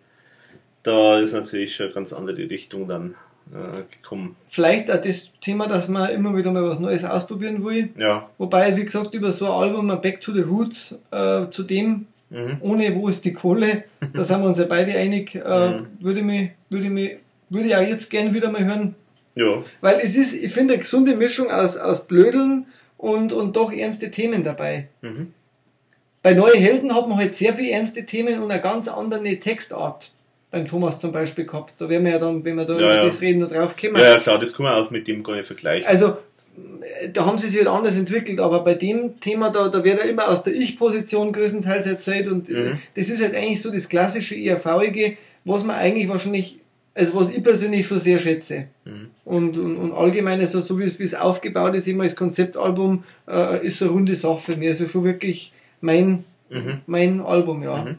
da 0.83 1.19
ist 1.19 1.33
natürlich 1.33 1.75
schon 1.75 1.87
eine 1.87 1.93
ganz 1.95 2.11
andere 2.11 2.49
Richtung 2.49 2.87
dann 2.87 3.15
äh, 3.53 3.81
gekommen. 3.95 4.35
Vielleicht 4.49 4.89
auch 4.91 5.01
das 5.01 5.29
Thema, 5.39 5.67
dass 5.67 5.87
man 5.89 6.09
immer 6.09 6.35
wieder 6.35 6.51
mal 6.51 6.63
was 6.63 6.79
Neues 6.79 7.05
ausprobieren 7.05 7.63
will. 7.63 7.89
Ja, 7.97 8.29
Wobei, 8.37 8.75
wie 8.75 8.85
gesagt, 8.85 9.13
über 9.13 9.31
so 9.31 9.45
ein 9.45 9.51
Album, 9.51 9.87
Back 10.01 10.21
to 10.21 10.33
the 10.33 10.41
Roots, 10.41 10.99
äh, 11.11 11.47
zu 11.49 11.63
dem, 11.63 12.07
mhm. 12.29 12.57
ohne 12.61 12.95
wo 12.95 13.07
ist 13.09 13.25
die 13.25 13.33
Kohle, 13.33 13.83
da 14.13 14.23
sind 14.23 14.41
wir 14.41 14.47
uns 14.47 14.57
ja 14.57 14.65
beide 14.65 14.93
einig, 14.95 15.35
äh, 15.35 15.39
Mhm. 15.71 15.87
würde, 15.99 16.21
mich, 16.23 16.49
würde, 16.69 16.89
mich, 16.89 17.17
würde 17.49 17.67
ich 17.67 17.75
auch 17.75 17.81
jetzt 17.81 18.09
gerne 18.09 18.33
wieder 18.33 18.51
mal 18.51 18.65
hören. 18.65 18.95
Ja, 19.35 19.63
Weil 19.81 19.99
es 20.03 20.15
ist, 20.15 20.33
ich 20.33 20.51
finde, 20.51 20.73
eine 20.73 20.81
gesunde 20.83 21.15
Mischung 21.15 21.49
aus, 21.51 21.77
aus 21.77 22.05
Blödeln 22.07 22.65
und, 22.97 23.31
und 23.33 23.55
doch 23.55 23.71
ernste 23.71 24.11
Themen 24.11 24.43
dabei. 24.43 24.87
mhm. 25.01 25.33
Bei 26.23 26.35
Neue 26.35 26.55
Helden 26.57 26.93
hat 26.93 27.07
man 27.09 27.17
halt 27.17 27.33
sehr 27.35 27.55
viele 27.55 27.71
ernste 27.71 28.05
Themen 28.05 28.43
und 28.43 28.51
eine 28.51 28.61
ganz 28.61 28.87
andere 28.87 29.37
Textart. 29.37 30.11
Beim 30.51 30.67
Thomas 30.67 30.99
zum 30.99 31.11
Beispiel 31.11 31.45
gehabt. 31.45 31.73
Da 31.79 31.89
werden 31.89 32.03
wir 32.05 32.11
ja 32.11 32.19
dann, 32.19 32.43
wenn 32.45 32.55
wir 32.57 32.65
da 32.65 32.73
Ja, 32.73 32.79
über 32.79 32.95
ja. 32.97 33.03
das 33.05 33.21
reden, 33.21 33.39
noch 33.39 33.47
drauf 33.47 33.75
kommen. 33.75 33.95
ja, 33.95 34.11
ja, 34.11 34.19
klar, 34.19 34.37
das 34.37 34.53
kann 34.53 34.65
man 34.65 34.73
auch 34.75 34.91
mit 34.91 35.07
dem 35.07 35.23
gar 35.23 35.35
nicht 35.35 35.47
vergleichen. 35.47 35.87
Also, 35.87 36.17
da 37.13 37.25
haben 37.25 37.37
sie 37.39 37.47
sich 37.49 37.57
halt 37.57 37.69
anders 37.69 37.95
entwickelt, 37.95 38.39
aber 38.39 38.63
bei 38.63 38.73
dem 38.75 39.19
Thema, 39.19 39.49
da, 39.49 39.69
da 39.69 39.83
wird 39.83 39.97
er 39.99 40.09
immer 40.09 40.27
aus 40.29 40.43
der 40.43 40.53
Ich-Position 40.53 41.31
größtenteils 41.33 41.87
erzählt 41.87 42.27
und 42.27 42.49
Mhm. 42.49 42.77
das 42.95 43.09
ist 43.09 43.23
halt 43.23 43.33
eigentlich 43.33 43.61
so 43.61 43.71
das 43.71 43.89
klassische 43.89 44.35
IRV-ige, 44.35 45.17
was 45.45 45.63
man 45.63 45.77
eigentlich 45.77 46.07
wahrscheinlich, 46.07 46.59
also 46.93 47.15
was 47.15 47.29
ich 47.29 47.43
persönlich 47.43 47.87
schon 47.87 47.99
sehr 47.99 48.19
schätze. 48.19 48.65
Mhm. 48.85 49.09
Und, 49.25 49.57
und, 49.57 49.77
und 49.77 49.93
allgemein, 49.93 50.39
also 50.39 50.61
so 50.61 50.77
wie 50.79 50.83
es, 50.83 50.99
wie 50.99 51.03
es 51.03 51.15
aufgebaut 51.15 51.75
ist, 51.75 51.87
immer 51.87 52.03
als 52.03 52.15
Konzeptalbum, 52.15 53.03
äh, 53.27 53.65
ist 53.65 53.79
so 53.79 53.85
eine 53.85 53.93
runde 53.93 54.15
Sache 54.15 54.39
für 54.39 54.57
mich. 54.57 54.69
Also 54.69 54.87
schon 54.87 55.03
wirklich 55.03 55.53
mein, 55.79 56.25
Mhm. 56.51 56.81
mein 56.85 57.21
Album, 57.21 57.63
ja. 57.63 57.83
Mhm. 57.83 57.95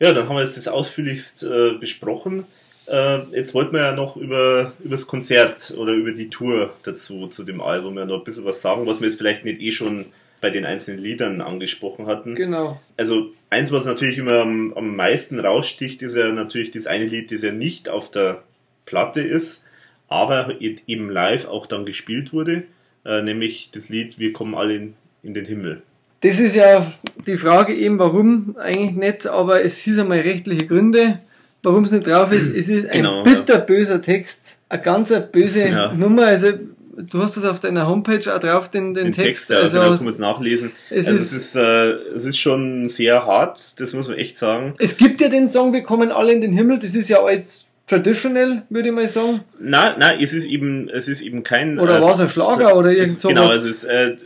Ja, 0.00 0.12
dann 0.12 0.28
haben 0.28 0.36
wir 0.36 0.42
jetzt 0.42 0.56
das 0.56 0.66
ausführlichst 0.66 1.44
äh, 1.44 1.74
besprochen. 1.78 2.44
Äh, 2.86 3.20
jetzt 3.32 3.54
wollten 3.54 3.74
wir 3.74 3.82
ja 3.82 3.92
noch 3.92 4.16
über, 4.16 4.72
über 4.80 4.96
das 4.96 5.06
Konzert 5.06 5.74
oder 5.76 5.92
über 5.92 6.12
die 6.12 6.28
Tour 6.28 6.72
dazu, 6.82 7.28
zu 7.28 7.44
dem 7.44 7.60
Album 7.60 7.96
ja 7.96 8.04
noch 8.04 8.18
ein 8.18 8.24
bisschen 8.24 8.44
was 8.44 8.60
sagen, 8.62 8.86
was 8.86 9.00
wir 9.00 9.08
jetzt 9.08 9.18
vielleicht 9.18 9.44
nicht 9.44 9.60
eh 9.60 9.70
schon 9.70 10.06
bei 10.40 10.50
den 10.50 10.64
einzelnen 10.64 11.00
Liedern 11.00 11.40
angesprochen 11.40 12.06
hatten. 12.06 12.34
Genau. 12.34 12.80
Also 12.96 13.30
eins, 13.52 13.70
was 13.70 13.84
natürlich 13.84 14.18
immer 14.18 14.40
am, 14.40 14.72
am 14.74 14.96
meisten 14.96 15.38
raussticht, 15.38 16.02
ist 16.02 16.16
ja 16.16 16.32
natürlich 16.32 16.70
das 16.72 16.86
eine 16.86 17.04
Lied, 17.06 17.30
das 17.30 17.42
ja 17.42 17.52
nicht 17.52 17.88
auf 17.88 18.10
der 18.10 18.42
Platte 18.86 19.20
ist, 19.20 19.62
aber 20.08 20.56
eben 20.60 21.10
live 21.10 21.46
auch 21.46 21.66
dann 21.66 21.84
gespielt 21.86 22.32
wurde, 22.32 22.64
äh, 23.04 23.22
nämlich 23.22 23.70
das 23.72 23.88
Lied 23.88 24.18
Wir 24.18 24.32
kommen 24.32 24.54
alle 24.54 24.74
in, 24.74 24.94
in 25.22 25.34
den 25.34 25.44
Himmel. 25.44 25.82
Das 26.20 26.38
ist 26.38 26.54
ja 26.56 26.92
die 27.26 27.36
Frage 27.36 27.74
eben, 27.74 27.98
warum 27.98 28.56
eigentlich 28.58 28.92
nicht, 28.92 29.26
aber 29.26 29.64
es 29.64 29.86
ist 29.86 29.98
einmal 29.98 30.20
rechtliche 30.20 30.66
Gründe, 30.66 31.18
warum 31.62 31.84
es 31.84 31.92
nicht 31.92 32.06
drauf 32.06 32.32
ist. 32.32 32.48
Es 32.54 32.68
ist 32.68 32.86
ein 32.86 32.98
Genau, 32.98 33.22
bitterböser 33.24 34.00
Text, 34.00 34.58
eine 34.68 34.82
ganz 34.82 35.12
böse 35.32 35.68
Ja. 35.68 35.92
Nummer. 35.94 36.26
Also 36.26 36.48
du 36.96 37.18
hast 37.22 37.36
das 37.36 37.44
auf 37.44 37.60
deiner 37.60 37.86
Homepage 37.86 38.34
auch 38.34 38.38
drauf, 38.38 38.70
den, 38.70 38.94
den, 38.94 39.04
Den 39.06 39.12
Text. 39.12 39.48
Text, 39.48 39.50
ja, 39.50 39.56
also 39.58 39.78
genau, 39.78 39.90
kann 39.96 40.04
man 40.04 40.12
es 40.12 40.18
nachlesen. 40.18 40.72
es 40.90 41.06
also 41.08 41.18
ist- 41.18 41.32
es 41.32 41.38
ist, 41.46 41.56
äh, 41.56 41.90
es 42.14 42.24
ist 42.24 42.38
schon 42.38 42.88
sehr 42.88 43.24
hart, 43.26 43.80
das 43.80 43.92
muss 43.94 44.08
man 44.08 44.18
echt 44.18 44.38
sagen. 44.38 44.74
es 44.78 44.96
gibt 44.96 45.20
ja 45.20 45.28
den 45.28 45.48
Song 45.48 45.72
Wir 45.72 45.82
kommen 45.82 46.10
alle 46.10 46.32
in 46.32 46.40
den 46.40 46.52
Himmel, 46.52 46.78
das 46.78 46.94
ist 46.94 47.08
ja 47.08 47.22
alles 47.22 47.64
traditional, 47.86 48.62
würde 48.70 48.88
ich 48.88 48.94
mal 48.94 49.08
sagen. 49.08 49.40
Nein, 49.58 49.94
nein, 49.98 50.18
es 50.20 50.32
ist 50.32 50.46
eben, 50.46 50.88
es 50.88 51.08
ist 51.08 51.20
eben 51.20 51.42
kein. 51.42 51.78
Oder 51.78 52.00
war 52.00 52.12
es 52.12 52.20
ein 52.20 52.28
Schlager 52.28 52.76
oder 52.76 52.90
irgend 52.92 53.16
es, 53.16 53.22
sowas? 53.22 53.34
Genau, 53.34 53.52
es, 53.52 53.84
äh, 53.84 54.16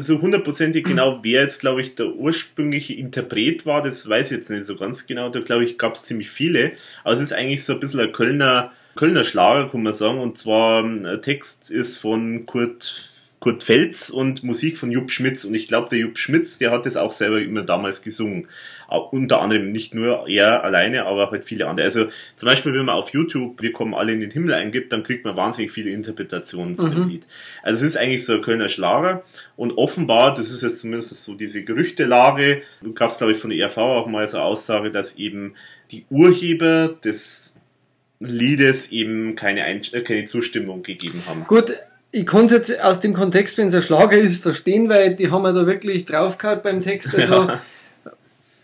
so 0.00 0.20
hundertprozentig 0.20 0.84
genau, 0.84 1.20
wer 1.22 1.42
jetzt, 1.42 1.60
glaube 1.60 1.80
ich, 1.80 1.94
der 1.94 2.08
ursprüngliche 2.08 2.94
Interpret 2.94 3.64
war, 3.64 3.82
das 3.82 4.08
weiß 4.08 4.32
ich 4.32 4.38
jetzt 4.38 4.50
nicht 4.50 4.66
so 4.66 4.76
ganz 4.76 5.06
genau. 5.06 5.28
Da, 5.28 5.40
glaube 5.40 5.64
ich, 5.64 5.78
gab 5.78 5.94
es 5.94 6.02
ziemlich 6.02 6.30
viele. 6.30 6.72
Aber 7.04 7.14
es 7.14 7.20
ist 7.20 7.32
eigentlich 7.32 7.64
so 7.64 7.74
ein 7.74 7.80
bisschen 7.80 8.00
ein 8.00 8.12
Kölner, 8.12 8.72
Kölner 8.98 9.22
Schlager, 9.22 9.68
kann 9.68 9.84
man 9.84 9.92
sagen. 9.92 10.18
Und 10.18 10.38
zwar, 10.38 10.84
ähm, 10.84 11.06
Text 11.22 11.70
ist 11.70 11.98
von 11.98 12.46
Kurt, 12.46 13.12
Kurt 13.38 13.62
Felz 13.62 14.10
und 14.10 14.42
Musik 14.42 14.76
von 14.76 14.90
Jupp 14.90 15.12
Schmitz. 15.12 15.44
Und 15.44 15.54
ich 15.54 15.68
glaube, 15.68 15.88
der 15.88 16.00
Jupp 16.00 16.18
Schmitz, 16.18 16.58
der 16.58 16.72
hat 16.72 16.84
das 16.84 16.96
auch 16.96 17.12
selber 17.12 17.40
immer 17.40 17.62
damals 17.62 18.02
gesungen. 18.02 18.48
Auch 18.88 19.12
unter 19.12 19.40
anderem 19.40 19.70
nicht 19.70 19.94
nur 19.94 20.28
er 20.28 20.64
alleine, 20.64 21.06
aber 21.06 21.30
halt 21.30 21.44
viele 21.44 21.68
andere. 21.68 21.86
Also 21.86 22.06
zum 22.34 22.48
Beispiel, 22.48 22.74
wenn 22.74 22.86
man 22.86 22.96
auf 22.96 23.10
YouTube 23.10 23.62
Wir 23.62 23.70
kommen 23.70 23.94
alle 23.94 24.12
in 24.12 24.18
den 24.18 24.32
Himmel 24.32 24.52
eingibt, 24.52 24.92
dann 24.92 25.04
kriegt 25.04 25.24
man 25.24 25.36
wahnsinnig 25.36 25.70
viele 25.70 25.90
Interpretationen 25.90 26.76
von 26.76 26.90
dem 26.90 27.08
Lied. 27.08 27.28
Also 27.62 27.84
es 27.84 27.92
ist 27.92 27.96
eigentlich 27.96 28.24
so 28.24 28.32
ein 28.32 28.42
Kölner 28.42 28.68
Schlager 28.68 29.22
und 29.54 29.78
offenbar, 29.78 30.34
das 30.34 30.50
ist 30.50 30.62
jetzt 30.62 30.80
zumindest 30.80 31.22
so 31.22 31.34
diese 31.34 31.62
Gerüchtelage, 31.62 32.62
gab 32.96 33.12
es 33.12 33.18
glaube 33.18 33.34
ich 33.34 33.38
von 33.38 33.50
der 33.50 33.60
ERV 33.60 33.76
auch 33.76 34.06
mal 34.08 34.26
so 34.26 34.38
eine 34.38 34.46
Aussage, 34.46 34.90
dass 34.90 35.16
eben 35.16 35.54
die 35.92 36.04
Urheber 36.10 36.88
des 36.88 37.57
Liedes 38.20 38.90
eben 38.90 39.34
keine, 39.36 39.64
Ein 39.64 39.82
äh, 39.92 40.00
keine 40.02 40.24
Zustimmung 40.24 40.82
gegeben 40.82 41.22
haben. 41.26 41.44
Gut, 41.46 41.74
ich 42.10 42.26
konnte 42.26 42.56
jetzt 42.56 42.80
aus 42.80 43.00
dem 43.00 43.14
Kontext, 43.14 43.58
wenn 43.58 43.68
es 43.68 43.74
ein 43.74 43.82
Schlager 43.82 44.18
ist, 44.18 44.42
verstehen, 44.42 44.88
weil 44.88 45.14
die 45.14 45.30
haben 45.30 45.44
ja 45.44 45.52
da 45.52 45.66
wirklich 45.66 46.04
draufgehauen 46.04 46.60
beim 46.62 46.82
Text. 46.82 47.14
Also 47.14 47.34
Ja. 47.34 47.60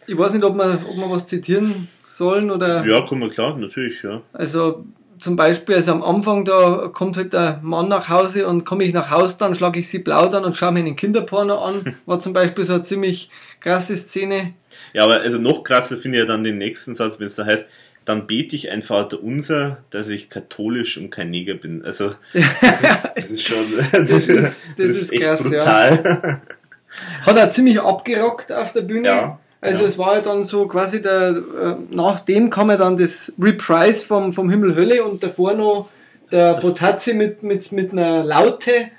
ich 0.06 0.16
weiß 0.16 0.32
nicht, 0.34 0.44
ob 0.44 0.56
wir, 0.56 0.84
ob 0.88 0.96
wir 0.96 1.10
was 1.10 1.26
zitieren 1.26 1.88
sollen 2.08 2.50
oder. 2.50 2.84
Ja, 2.86 3.02
kommen 3.02 3.22
wir 3.22 3.28
klar, 3.28 3.56
natürlich, 3.56 4.02
ja. 4.02 4.22
Also 4.32 4.84
zum 5.18 5.36
Beispiel, 5.36 5.76
also 5.76 5.92
am 5.92 6.02
Anfang, 6.02 6.44
da 6.44 6.90
kommt 6.92 7.16
halt 7.16 7.32
der 7.32 7.60
Mann 7.62 7.88
nach 7.88 8.08
Hause 8.08 8.48
und 8.48 8.64
komme 8.64 8.84
ich 8.84 8.92
nach 8.92 9.10
Hause, 9.10 9.36
dann 9.38 9.54
schlage 9.54 9.78
ich 9.78 9.88
sie 9.88 10.00
blau 10.00 10.26
dann 10.28 10.44
und 10.44 10.56
schaue 10.56 10.72
mir 10.72 10.80
einen 10.80 10.96
Kinderporno 10.96 11.58
an. 11.58 11.96
War 12.06 12.18
zum 12.18 12.32
Beispiel 12.32 12.64
so 12.64 12.74
eine 12.74 12.82
ziemlich 12.82 13.30
krasse 13.60 13.96
Szene. 13.96 14.54
Ja, 14.92 15.04
aber 15.04 15.20
also 15.20 15.38
noch 15.38 15.62
krasser 15.62 15.96
finde 15.96 16.18
ich 16.18 16.22
ja 16.22 16.26
dann 16.26 16.44
den 16.44 16.58
nächsten 16.58 16.94
Satz, 16.94 17.20
wenn 17.20 17.26
es 17.26 17.36
da 17.36 17.44
heißt, 17.46 17.68
dann 18.04 18.26
bete 18.26 18.54
ich 18.56 18.70
ein 18.70 18.82
Vater 18.82 19.22
unser, 19.22 19.78
dass 19.90 20.08
ich 20.08 20.28
katholisch 20.30 20.98
und 20.98 21.10
kein 21.10 21.30
Neger 21.30 21.54
bin. 21.54 21.84
Also 21.84 22.10
das 23.14 23.30
ist 23.30 23.42
schon 23.42 23.64
das, 23.92 24.28
ist- 24.28 24.72
das 24.78 24.90
ist 24.90 25.12
echt 25.12 25.22
krass, 25.22 25.50
ja. 25.50 25.58
brutal. 25.58 26.40
Hat 27.26 27.36
er 27.36 27.50
ziemlich 27.50 27.80
abgerockt 27.80 28.52
auf 28.52 28.72
der 28.72 28.82
Bühne. 28.82 29.08
Ja, 29.08 29.38
also 29.60 29.82
ja. 29.82 29.88
es 29.88 29.98
war 29.98 30.16
ja 30.16 30.20
dann 30.20 30.44
so 30.44 30.68
quasi 30.68 31.02
der, 31.02 31.30
äh, 31.60 31.74
nach 31.90 32.20
dem 32.20 32.50
kam 32.50 32.70
ja 32.70 32.76
dann 32.76 32.96
das 32.96 33.32
Reprise 33.40 34.04
vom, 34.06 34.32
vom 34.32 34.48
Himmel 34.50 34.76
Hölle 34.76 35.02
und 35.04 35.22
davor 35.22 35.54
noch 35.54 35.88
der 36.30 36.54
Botazzi 36.54 37.14
mit, 37.14 37.42
mit, 37.42 37.72
mit 37.72 37.92
einer 37.92 38.22
Laute 38.22 38.90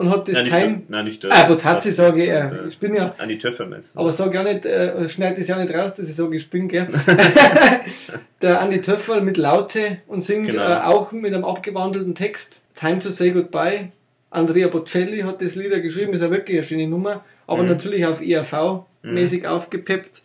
und 0.00 0.10
hat 0.10 0.26
das 0.28 0.34
Nein, 0.34 0.44
nicht 0.44 0.52
Time. 0.56 0.68
der, 0.72 0.80
nein, 0.88 1.04
nicht 1.04 1.22
der. 1.22 1.32
Ah, 1.32 1.42
Botazzi 1.46 1.90
sage 1.92 2.20
ich, 2.20 2.26
Der- 2.28 2.52
äh, 2.64 2.68
ich 2.68 2.78
bin 2.78 2.94
ja, 2.94 3.14
An 3.18 3.28
die 3.28 3.38
Töpfer 3.38 3.66
meinst 3.66 3.94
du? 3.94 4.00
aber 4.00 4.10
sag 4.12 4.34
ja 4.34 4.42
nicht, 4.42 4.64
äh, 4.66 5.08
schneid 5.08 5.38
das 5.38 5.46
ja 5.48 5.56
nicht 5.62 5.72
raus, 5.74 5.94
dass 5.94 6.08
ich 6.08 6.14
sage, 6.16 6.36
ich 6.36 6.48
bin, 6.50 6.68
gell. 6.68 6.88
der 8.42 8.60
Andi 8.60 8.80
Töffel 8.80 9.20
mit 9.20 9.36
Laute 9.36 9.98
und 10.06 10.22
singt 10.22 10.50
Genau. 10.50 10.62
äh, 10.62 10.80
auch 10.82 11.12
mit 11.12 11.32
einem 11.34 11.44
abgewandelten 11.44 12.14
Text 12.14 12.64
Time 12.74 12.98
to 13.00 13.10
Say 13.10 13.30
Goodbye. 13.30 13.92
Andrea 14.30 14.68
Bocelli 14.68 15.20
hat 15.20 15.42
das 15.42 15.56
Lied 15.56 15.72
ja 15.72 15.78
geschrieben, 15.80 16.12
ist 16.14 16.20
ja 16.22 16.30
wirklich 16.30 16.56
eine 16.58 16.64
schöne 16.64 16.86
Nummer, 16.88 17.24
aber 17.46 17.62
Mhm. 17.64 17.68
natürlich 17.68 18.06
auf 18.06 18.20
ERV-mäßig 18.20 19.46
aufgepeppt. 19.46 20.22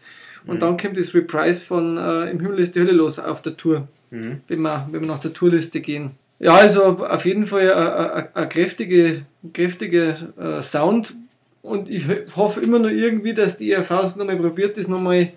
Und 0.47 0.55
Mhm. 0.55 0.59
dann 0.59 0.77
kommt 0.77 0.97
das 0.97 1.13
Reprise 1.15 1.65
von 1.65 1.97
äh, 1.97 2.29
Im 2.29 2.39
Himmel 2.39 2.59
ist 2.59 2.75
die 2.75 2.79
Hölle 2.81 2.91
los 2.91 3.17
auf 3.19 3.41
der 3.41 3.57
Tour, 3.57 3.87
Mhm. 4.11 4.41
wenn, 4.47 4.61
wir, 4.61 4.87
wenn 4.91 5.01
wir 5.01 5.07
nach 5.07 5.19
der 5.19 5.33
Tourliste 5.33 5.81
gehen. 5.81 6.11
Ja, 6.39 6.53
also 6.55 6.83
auf 6.99 7.25
jeden 7.25 7.45
Fall 7.45 7.71
ein, 7.73 8.11
ein, 8.23 8.27
ein 8.33 8.49
kräftige, 8.49 9.21
kräftige 9.53 10.15
äh, 10.39 10.61
Sound 10.61 11.13
und 11.61 11.89
ich 11.89 12.07
ho- 12.07 12.35
hoffe 12.35 12.59
immer 12.61 12.79
noch 12.79 12.89
irgendwie, 12.89 13.33
dass 13.33 13.57
die 13.57 13.71
ERV 13.71 13.91
es 14.03 14.15
nochmal 14.17 14.35
probiert, 14.37 14.77
das 14.77 14.87
nochmal 14.87 15.29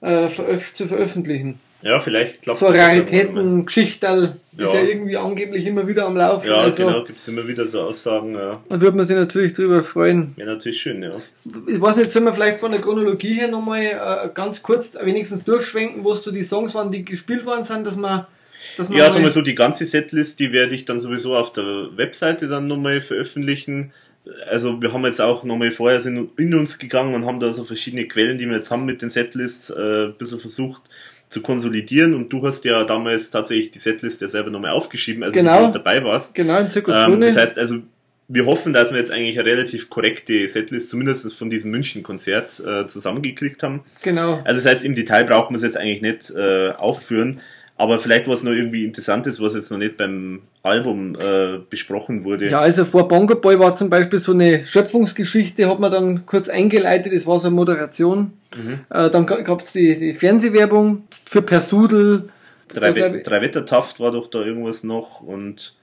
äh, 0.00 0.28
veröf 0.28 0.72
zu 0.74 0.86
veröffentlichen. 0.86 1.60
Ja, 1.82 1.98
vielleicht 2.00 2.42
klappt 2.42 2.58
So 2.60 2.66
Raritäten-Geschichterl 3.36 4.36
ist 4.56 4.72
Ja. 4.72 4.80
ja 4.80 4.82
irgendwie 4.86 5.16
angeblich 5.16 5.66
immer 5.66 5.86
wieder 5.86 6.06
am 6.06 6.16
Laufen. 6.16 6.46
Ja, 6.48 6.56
also 6.58 6.86
genau, 6.86 7.04
gibt 7.04 7.18
es 7.18 7.28
immer 7.28 7.46
wieder 7.46 7.66
so 7.66 7.80
Aussagen. 7.80 8.34
Ja, 8.34 8.60
da 8.68 8.80
würde 8.80 8.96
man 8.96 9.06
sich 9.06 9.16
natürlich 9.16 9.52
drüber 9.54 9.82
freuen. 9.82 10.32
ja 10.36 10.44
natürlich 10.44 10.80
schön, 10.80 11.02
ja. 11.02 11.12
Ich 11.66 11.80
weiß 11.80 11.96
nicht, 11.96 12.10
sollen 12.10 12.24
wir 12.26 12.32
vielleicht 12.32 12.60
von 12.60 12.70
der 12.72 12.80
Chronologie 12.80 13.34
her 13.34 13.48
nochmal 13.48 13.82
äh, 13.82 14.28
ganz 14.34 14.62
kurz 14.62 14.96
wenigstens 15.02 15.44
durchschwenken, 15.44 16.04
wo 16.04 16.14
so 16.14 16.30
die 16.30 16.42
Songs 16.44 16.74
waren, 16.74 16.90
die 16.92 17.04
gespielt 17.04 17.44
worden 17.46 17.64
sind, 17.64 17.86
dass 17.86 17.96
man, 17.96 18.26
Ja, 18.78 18.84
mal- 18.88 19.12
sagen 19.12 19.24
wir 19.24 19.30
so, 19.30 19.42
die 19.42 19.54
ganze 19.54 19.84
Setlist, 19.86 20.38
die 20.40 20.52
werde 20.52 20.74
ich 20.74 20.84
dann 20.84 20.98
sowieso 20.98 21.34
auf 21.36 21.52
der 21.52 21.88
Webseite 21.96 22.48
dann 22.48 22.66
nochmal 22.66 23.00
veröffentlichen. 23.00 23.92
Also 24.48 24.80
wir 24.80 24.92
haben 24.92 25.04
jetzt 25.04 25.20
auch 25.20 25.42
nochmal 25.44 25.72
vorher 25.72 26.00
sind 26.00 26.30
in 26.38 26.54
uns 26.54 26.78
gegangen 26.78 27.14
und 27.14 27.26
haben 27.26 27.40
da 27.40 27.52
so 27.52 27.64
verschiedene 27.64 28.06
Quellen, 28.06 28.38
die 28.38 28.46
wir 28.46 28.54
jetzt 28.54 28.70
haben 28.70 28.84
mit 28.84 29.02
den 29.02 29.10
Setlists, 29.10 29.70
äh, 29.70 30.04
ein 30.06 30.14
bisschen 30.16 30.38
versucht 30.38 30.82
zu 31.28 31.40
konsolidieren 31.40 32.14
und 32.14 32.32
du 32.32 32.46
hast 32.46 32.64
ja 32.64 32.84
damals 32.84 33.30
tatsächlich 33.30 33.70
die 33.70 33.78
Setlist 33.78 34.20
ja 34.20 34.28
selber 34.28 34.50
nochmal 34.50 34.72
aufgeschrieben, 34.72 35.22
also 35.22 35.34
Genau. 35.34 35.66
du 35.66 35.72
dabei 35.72 36.04
warst. 36.04 36.34
genau 36.34 36.60
im 36.60 36.68
Zirkus 36.70 36.94
Ähm, 36.96 37.20
das 37.22 37.36
heißt 37.36 37.58
also, 37.58 37.78
wir 38.28 38.46
hoffen, 38.46 38.72
dass 38.72 38.92
wir 38.92 38.98
jetzt 38.98 39.10
eigentlich 39.10 39.38
eine 39.38 39.48
relativ 39.48 39.90
korrekte 39.90 40.46
Setlist, 40.48 40.90
zumindest 40.90 41.34
von 41.34 41.50
diesem 41.50 41.70
München-Konzert, 41.70 42.62
äh, 42.64 42.86
zusammengekriegt 42.86 43.62
haben. 43.62 43.82
genau. 44.02 44.40
Also 44.44 44.60
das 44.62 44.66
heißt, 44.70 44.84
im 44.84 44.94
Detail 44.94 45.24
braucht 45.24 45.50
man 45.50 45.56
es 45.56 45.62
jetzt 45.64 45.76
eigentlich 45.76 46.02
nicht 46.02 46.30
äh, 46.36 46.70
aufführen, 46.70 47.40
aber 47.82 47.98
vielleicht 47.98 48.28
was 48.28 48.44
noch 48.44 48.52
irgendwie 48.52 48.84
Interessantes, 48.84 49.40
was 49.40 49.54
jetzt 49.54 49.72
noch 49.72 49.78
nicht 49.78 49.96
beim 49.96 50.42
Album 50.62 51.16
äh, 51.16 51.58
besprochen 51.68 52.22
wurde. 52.22 52.48
Ja, 52.48 52.60
also 52.60 52.84
vor 52.84 53.08
Bongo 53.08 53.34
Boy 53.34 53.58
war 53.58 53.74
zum 53.74 53.90
Beispiel 53.90 54.20
so 54.20 54.30
eine 54.30 54.64
Schöpfungsgeschichte, 54.64 55.68
hat 55.68 55.80
man 55.80 55.90
dann 55.90 56.24
kurz 56.24 56.48
eingeleitet, 56.48 57.12
das 57.12 57.26
war 57.26 57.40
so 57.40 57.48
eine 57.48 57.56
Moderation. 57.56 58.34
Mhm. 58.56 58.78
Äh, 58.88 59.10
dann 59.10 59.26
gab 59.26 59.62
es 59.62 59.72
die, 59.72 59.98
die 59.98 60.14
Fernsehwerbung 60.14 61.08
für 61.26 61.42
Persudel. 61.42 62.28
Drei, 62.68 62.94
We 62.94 63.20
Drei 63.20 63.40
Wettertaft 63.40 63.98
war 63.98 64.12
doch 64.12 64.30
da 64.30 64.44
irgendwas 64.44 64.84
noch 64.84 65.20
und 65.20 65.74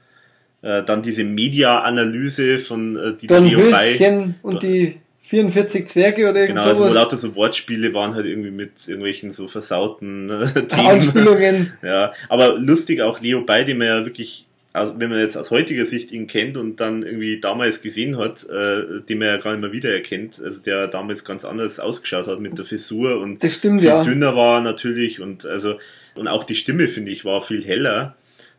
äh, 0.61 0.83
dann 0.83 1.01
diese 1.01 1.25
Media-Analyse 1.25 2.59
von 2.59 2.95
äh, 2.95 3.17
die 3.17 3.27
Don 3.27 3.45
Leo 3.45 3.71
Bay. 3.71 3.97
Höschen 3.97 4.35
und 4.41 4.63
die 4.63 4.95
44 5.29 5.87
Zwerge 5.87 6.23
oder 6.29 6.39
irgend 6.41 6.57
Genau, 6.57 6.63
also 6.69 6.83
sowas. 6.83 6.95
lauter 6.95 7.17
so 7.17 7.35
Wortspiele 7.35 7.93
waren 7.93 8.15
halt 8.15 8.25
irgendwie 8.25 8.49
mit 8.51 8.87
irgendwelchen 8.87 9.31
so 9.31 9.47
versauten 9.47 10.29
äh, 10.29 10.47
Themen. 10.67 10.87
Anspielungen. 10.87 11.73
Ja, 11.83 12.13
aber 12.29 12.57
lustig 12.57 13.01
auch 13.01 13.19
Leo 13.21 13.41
Bay, 13.41 13.63
den 13.63 13.77
man 13.77 13.87
ja 13.87 14.05
wirklich, 14.05 14.47
also 14.73 14.99
wenn 14.99 15.09
man 15.11 15.19
jetzt 15.19 15.37
aus 15.37 15.51
heutiger 15.51 15.85
Sicht 15.85 16.11
ihn 16.11 16.25
kennt 16.25 16.57
und 16.57 16.79
dann 16.79 17.03
irgendwie 17.03 17.39
damals 17.39 17.81
gesehen 17.81 18.17
hat, 18.17 18.43
äh, 18.49 19.01
den 19.07 19.19
man 19.19 19.27
ja 19.27 19.37
gar 19.37 19.51
nicht 19.51 19.61
mehr 19.61 19.71
wiedererkennt, 19.71 20.41
also 20.43 20.61
der 20.61 20.87
damals 20.87 21.23
ganz 21.23 21.45
anders 21.45 21.79
ausgeschaut 21.79 22.25
hat 22.27 22.39
mit 22.39 22.57
der 22.57 22.65
Frisur 22.65 23.19
und 23.21 23.43
Das 23.43 23.53
stimmt, 23.53 23.81
viel 23.81 23.89
ja. 23.89 24.03
dünner 24.03 24.35
war 24.35 24.61
natürlich 24.61 25.19
und 25.21 25.45
also 25.45 25.77
und 26.15 26.27
auch 26.27 26.43
die 26.43 26.55
Stimme 26.55 26.87
finde 26.87 27.11
ich 27.11 27.23
war 27.23 27.41
viel 27.41 27.63
heller 27.63 28.15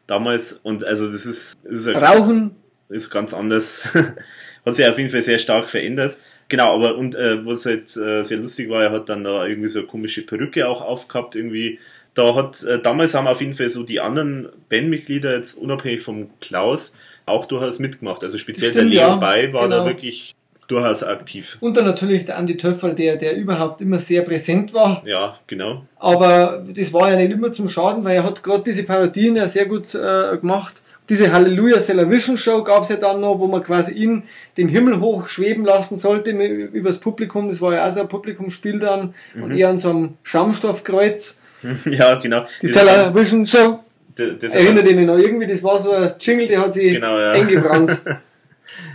damals 0.06 0.52
und 0.62 0.84
also 0.84 1.10
das 1.10 1.26
ist 1.26 1.58
ist, 1.64 1.88
ein- 1.88 1.96
Rauchen. 1.96 2.50
ist 2.88 3.10
ganz 3.10 3.34
anders 3.34 3.88
hat 4.64 4.74
sich 4.76 4.86
auf 4.86 4.98
jeden 4.98 5.10
Fall 5.10 5.22
sehr 5.22 5.38
stark 5.38 5.68
verändert 5.68 6.16
genau 6.50 6.74
aber 6.74 6.96
und 6.96 7.14
äh, 7.14 7.44
was 7.46 7.64
halt 7.64 7.96
äh, 7.96 8.22
sehr 8.22 8.38
lustig 8.38 8.68
war 8.68 8.82
er 8.82 8.92
hat 8.92 9.08
dann 9.08 9.24
da 9.24 9.46
irgendwie 9.46 9.68
so 9.68 9.78
eine 9.78 9.88
komische 9.88 10.22
Perücke 10.22 10.68
auch 10.68 10.82
aufgehabt 10.82 11.34
irgendwie 11.34 11.78
da 12.12 12.34
hat 12.34 12.62
äh, 12.64 12.80
damals 12.82 13.14
haben 13.14 13.26
auf 13.26 13.40
jeden 13.40 13.54
Fall 13.54 13.70
so 13.70 13.82
die 13.82 14.00
anderen 14.00 14.50
Bandmitglieder 14.68 15.34
jetzt 15.34 15.54
unabhängig 15.54 16.02
vom 16.02 16.28
Klaus 16.40 16.92
auch 17.24 17.46
durchaus 17.46 17.78
mitgemacht 17.78 18.22
also 18.22 18.36
speziell 18.36 18.72
Stimmt, 18.72 18.92
der 18.92 19.00
Leo 19.00 19.08
ja, 19.08 19.16
Bay 19.16 19.52
war 19.54 19.68
da 19.68 19.78
genau. 19.78 19.88
wirklich 19.88 20.34
durchaus 20.70 21.02
aktiv. 21.02 21.58
Und 21.60 21.76
dann 21.76 21.84
natürlich 21.84 22.24
der 22.24 22.38
Andi 22.38 22.56
Töffel, 22.56 22.94
der, 22.94 23.16
der 23.16 23.36
überhaupt 23.36 23.80
immer 23.80 23.98
sehr 23.98 24.22
präsent 24.22 24.72
war. 24.72 25.02
Ja, 25.04 25.38
genau. 25.46 25.84
Aber 25.96 26.64
das 26.68 26.92
war 26.92 27.10
ja 27.10 27.16
nicht 27.16 27.32
immer 27.32 27.52
zum 27.52 27.68
Schaden, 27.68 28.04
weil 28.04 28.16
er 28.16 28.24
hat 28.24 28.42
gerade 28.42 28.62
diese 28.62 28.84
Parodien 28.84 29.36
ja 29.36 29.48
sehr 29.48 29.66
gut 29.66 29.94
äh, 29.94 30.36
gemacht. 30.38 30.82
Diese 31.10 31.30
Halleluja 31.32 31.76
Television 31.78 32.36
Show 32.38 32.62
gab 32.64 32.84
es 32.84 32.88
ja 32.88 32.96
dann 32.96 33.20
noch, 33.20 33.38
wo 33.38 33.46
man 33.48 33.62
quasi 33.62 33.92
ihn 33.92 34.22
dem 34.56 34.68
Himmel 34.68 35.00
hoch 35.00 35.28
schweben 35.28 35.64
lassen 35.64 35.98
sollte 35.98 36.30
übers 36.30 36.98
Publikum. 36.98 37.48
Das 37.48 37.60
war 37.60 37.74
ja 37.74 37.86
auch 37.88 37.92
so 37.92 38.00
ein 38.00 38.08
Publikumsspiel 38.08 38.78
dann 38.78 39.12
und 39.34 39.50
er 39.56 39.68
an 39.68 39.78
so 39.78 39.90
einem 39.90 40.14
Schaumstoffkreuz. 40.22 41.38
ja, 41.90 42.14
genau. 42.14 42.46
Die 42.62 42.66
Das- 42.68 42.76
Television 42.76 43.44
Show. 43.44 43.80
das- 44.14 44.38
das- 44.38 44.54
Erinnert 44.54 44.86
ihr 44.88 44.96
mich 44.96 45.06
noch 45.06 45.18
irgendwie? 45.18 45.46
Das 45.46 45.62
war 45.62 45.78
so 45.78 45.90
ein 45.92 46.14
Jingle, 46.18 46.46
der 46.48 46.60
hat 46.60 46.74
sich 46.74 46.94
Genau, 46.94 47.18
ja. 47.18 47.32
eingebrannt. 47.32 48.00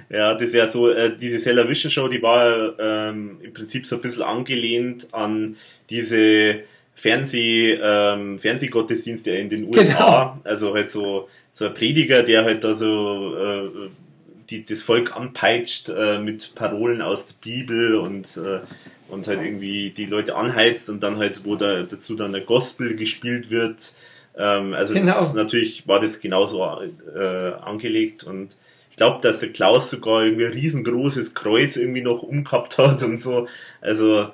Ja, 0.08 0.34
das 0.36 0.44
ist 0.44 0.54
ja 0.54 0.68
so, 0.68 0.90
äh, 0.92 1.12
diese 1.20 1.44
Vision 1.68 1.90
Show, 1.92 2.08
die 2.08 2.22
war 2.22 2.74
ähm, 2.80 3.38
im 3.42 3.52
Prinzip 3.54 3.86
so 3.88 3.96
ein 3.96 4.02
bisschen 4.02 4.22
angelehnt 4.22 5.08
an 5.12 5.56
diese 5.90 6.58
Fernseh, 6.94 7.72
ähm, 7.82 8.38
Fernsehgottesdienste 8.40 9.32
in 9.32 9.50
den 9.50 9.66
USA. 9.68 10.40
Also 10.44 10.74
halt 10.76 10.90
so, 10.90 11.28
so 11.56 11.66
ein 11.66 11.74
Prediger, 11.74 12.22
der 12.22 12.44
halt 12.44 12.66
da 12.66 12.74
so 12.76 13.34
äh, 13.38 13.70
die, 14.50 14.66
das 14.66 14.82
Volk 14.84 15.16
anpeitscht 15.16 15.88
äh, 15.88 16.20
mit 16.20 16.54
Parolen 16.54 17.02
aus 17.02 17.28
der 17.28 17.36
Bibel 17.40 17.96
und, 17.96 18.36
äh, 18.36 18.60
und 19.08 19.26
halt 19.26 19.42
irgendwie 19.42 19.92
die 19.92 20.06
Leute 20.06 20.36
anheizt 20.36 20.90
und 20.90 21.02
dann 21.02 21.16
halt, 21.18 21.46
wo 21.46 21.56
da 21.56 21.84
dazu 21.84 22.16
dann 22.16 22.34
der 22.34 22.42
Gospel 22.42 22.98
gespielt 22.98 23.50
wird. 23.52 23.94
Ähm, 24.38 24.74
also 24.74 24.94
Genau. 24.96 25.14
das, 25.14 25.34
natürlich 25.34 25.88
war 25.88 26.02
das 26.02 26.20
genauso 26.20 26.62
äh, 27.16 27.54
angelegt 27.62 28.26
und 28.26 28.58
ich 28.92 28.98
glaube, 28.98 29.22
dass 29.22 29.40
der 29.40 29.54
Klaus 29.54 29.90
sogar 29.90 30.26
irgendwie 30.26 30.48
ein 30.48 30.52
riesengroßes 30.52 31.36
Kreuz 31.36 31.78
irgendwie 31.78 32.02
noch 32.02 32.22
umgehabt 32.22 32.78
hat 32.78 33.02
und 33.02 33.18
so. 33.18 33.48
Also 33.80 34.28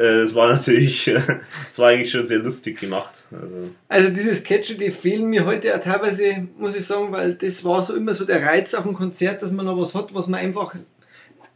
es 0.00 0.34
war 0.34 0.52
natürlich, 0.52 1.08
es 1.70 1.78
war 1.78 1.88
eigentlich 1.88 2.10
schon 2.10 2.26
sehr 2.26 2.38
lustig 2.38 2.80
gemacht. 2.80 3.24
Also, 3.30 3.70
Also 3.88 4.10
diese 4.10 4.34
Sketche, 4.34 4.76
die 4.76 4.90
fehlen 4.90 5.26
mir 5.26 5.44
heute 5.44 5.74
auch 5.74 5.80
teilweise, 5.80 6.46
muss 6.58 6.74
ich 6.74 6.84
sagen, 6.84 7.12
weil 7.12 7.34
das 7.34 7.64
war 7.64 7.82
so 7.82 7.94
immer 7.94 8.14
so 8.14 8.24
der 8.24 8.42
Reiz 8.42 8.74
auf 8.74 8.84
dem 8.84 8.94
Konzert, 8.94 9.42
dass 9.42 9.52
man 9.52 9.66
noch 9.66 9.78
was 9.78 9.94
hat, 9.94 10.14
was 10.14 10.28
man 10.28 10.40
einfach 10.40 10.74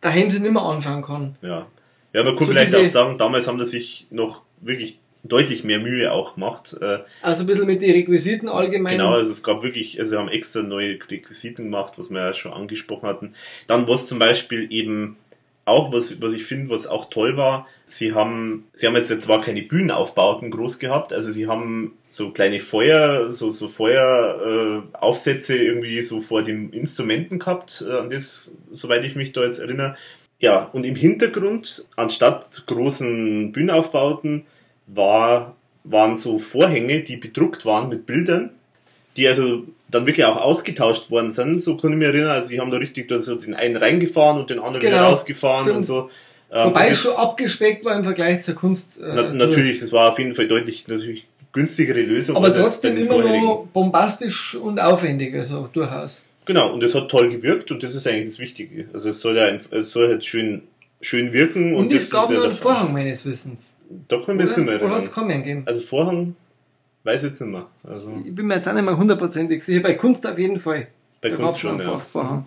daheim 0.00 0.30
sich 0.30 0.40
nicht 0.40 0.52
mehr 0.52 0.62
anschauen 0.62 1.02
kann. 1.02 1.36
ja. 1.42 1.66
Ja, 2.12 2.22
man 2.24 2.34
kann 2.34 2.46
So 2.46 2.52
vielleicht 2.52 2.74
auch 2.74 2.86
sagen, 2.86 3.18
damals 3.18 3.46
haben 3.46 3.58
die 3.58 3.66
sich 3.66 4.06
noch 4.10 4.44
wirklich 4.62 5.00
deutlich 5.22 5.64
mehr 5.64 5.80
Mühe 5.80 6.10
auch 6.12 6.34
gemacht. 6.34 6.74
Äh, 6.80 7.00
Also 7.20 7.42
ein 7.42 7.46
bisschen 7.46 7.66
mit 7.66 7.82
den 7.82 7.90
Requisiten 7.90 8.48
allgemein. 8.48 8.96
Genau, 8.96 9.12
also 9.12 9.30
es 9.30 9.42
gab 9.42 9.62
wirklich, 9.62 9.98
also 9.98 10.12
sie 10.12 10.16
haben 10.18 10.28
extra 10.28 10.62
neue 10.62 10.98
Requisiten 11.10 11.64
gemacht, 11.64 11.94
was 11.96 12.08
wir 12.08 12.20
ja 12.20 12.32
schon 12.32 12.54
angesprochen 12.54 13.06
hatten. 13.06 13.34
Dann 13.66 13.86
was 13.86 14.06
zum 14.06 14.18
Beispiel 14.18 14.66
eben 14.70 15.18
auch, 15.66 15.92
was, 15.92 16.22
was 16.22 16.32
ich 16.32 16.44
finde, 16.44 16.70
was 16.70 16.86
auch 16.86 17.10
toll 17.10 17.36
war, 17.36 17.66
sie 17.88 18.14
haben, 18.14 18.68
sie 18.72 18.86
haben 18.86 18.94
jetzt 18.94 19.20
zwar 19.20 19.40
keine 19.40 19.62
Bühnenaufbauten 19.62 20.50
groß 20.50 20.78
gehabt, 20.78 21.12
also 21.12 21.30
sie 21.30 21.48
haben 21.48 21.98
so 22.08 22.30
kleine 22.30 22.60
Feuer, 22.60 23.32
so, 23.32 23.50
so 23.50 23.68
Feueraufsätze 23.68 25.56
äh, 25.56 25.66
irgendwie 25.66 26.00
so 26.02 26.20
vor 26.20 26.42
den 26.42 26.70
Instrumenten 26.70 27.40
gehabt, 27.40 27.84
äh, 27.86 27.92
an 27.92 28.10
das, 28.10 28.56
soweit 28.70 29.04
ich 29.04 29.16
mich 29.16 29.32
da 29.32 29.42
jetzt 29.42 29.58
erinnere. 29.58 29.96
Ja, 30.38 30.70
und 30.72 30.84
im 30.84 30.94
Hintergrund, 30.94 31.88
anstatt 31.96 32.64
großen 32.66 33.50
Bühnenaufbauten, 33.50 34.46
war, 34.86 35.56
waren 35.82 36.16
so 36.16 36.38
Vorhänge, 36.38 37.02
die 37.02 37.16
bedruckt 37.16 37.66
waren 37.66 37.88
mit 37.88 38.06
Bildern, 38.06 38.50
die 39.16 39.26
also 39.26 39.64
dann 39.88 40.06
wirklich 40.06 40.26
auch 40.26 40.36
ausgetauscht 40.36 41.10
worden 41.10 41.30
sind. 41.30 41.62
So 41.62 41.76
kann 41.76 41.92
ich 41.92 41.98
mich 41.98 42.08
erinnern. 42.08 42.30
Also, 42.30 42.48
die 42.48 42.60
haben 42.60 42.70
da 42.70 42.76
richtig 42.78 43.08
da 43.08 43.18
so 43.18 43.34
den 43.36 43.54
einen 43.54 43.76
reingefahren 43.76 44.38
und 44.40 44.50
den 44.50 44.58
anderen 44.58 44.82
wieder 44.82 44.90
Genau, 44.96 45.10
rausgefahren 45.10 45.62
stimmt. 45.64 45.76
und 45.76 45.82
so. 45.84 46.10
Ähm, 46.50 46.68
Wobei 46.70 46.86
und 46.86 46.92
es 46.92 46.98
schon 47.00 47.16
abgespeckt 47.16 47.84
war 47.84 47.96
im 47.96 48.04
Vergleich 48.04 48.42
zur 48.42 48.54
Kunst. 48.54 49.00
Äh, 49.00 49.12
na, 49.14 49.32
natürlich, 49.32 49.80
das 49.80 49.92
war 49.92 50.10
auf 50.10 50.18
jeden 50.18 50.34
Fall 50.34 50.46
deutlich 50.48 50.86
natürlich 50.88 51.26
günstigere 51.52 52.02
Lösung. 52.02 52.36
Aber 52.36 52.54
trotzdem 52.54 52.96
immer 52.96 53.18
noch 53.18 53.66
bombastisch 53.72 54.54
und 54.54 54.78
aufwendig, 54.78 55.34
also 55.34 55.68
durchaus. 55.72 56.24
Genau, 56.44 56.72
und 56.72 56.82
das 56.82 56.94
hat 56.94 57.10
toll 57.10 57.28
gewirkt 57.28 57.72
und 57.72 57.82
das 57.82 57.94
ist 57.94 58.06
eigentlich 58.06 58.28
das 58.28 58.38
Wichtige. 58.38 58.86
Also 58.92 59.08
es 59.10 59.20
soll 59.20 59.36
ja 59.36 59.48
es 59.48 59.90
soll 59.90 60.08
halt 60.08 60.24
schön, 60.24 60.62
schön 61.00 61.32
wirken. 61.32 61.74
Und, 61.74 61.92
das 61.92 62.04
es 62.04 62.10
gab 62.10 62.24
ist 62.24 62.30
ja 62.30 62.42
einen 62.42 62.52
Vorhang 62.52 62.92
meines 62.92 63.26
Wissens. 63.26 63.74
Da 64.06 64.18
können 64.18 64.38
wir 64.38 64.46
jetzt 64.46 64.56
nicht 64.56 64.66
mehr 64.66 64.80
Oder, 64.80 64.94
hat 64.94 65.02
es 65.02 65.12
keinen 65.12 65.38
gegeben? 65.42 65.62
Also 65.66 65.80
Vorhang, 65.80 66.36
weiß 67.06 67.22
jetzt 67.22 67.40
nicht 67.40 67.50
mehr. 67.50 67.66
Also 67.88 68.10
Ich 68.24 68.34
bin 68.34 68.46
mir 68.46 68.56
jetzt 68.56 68.68
auch 68.68 68.72
nicht 68.74 68.84
mehr 68.84 68.96
hundertprozentig 68.96 69.62
sicher. 69.64 69.80
Bei 69.82 69.94
Kunst 69.94 70.26
auf 70.26 70.38
jeden 70.38 70.58
Fall. 70.58 70.88
bei 71.22 71.28
Da 71.30 71.36
Kunst 71.36 71.58
schon, 71.60 71.78
ja. 71.78 71.84
Vor- 71.84 72.00
Vorhang. 72.00 72.46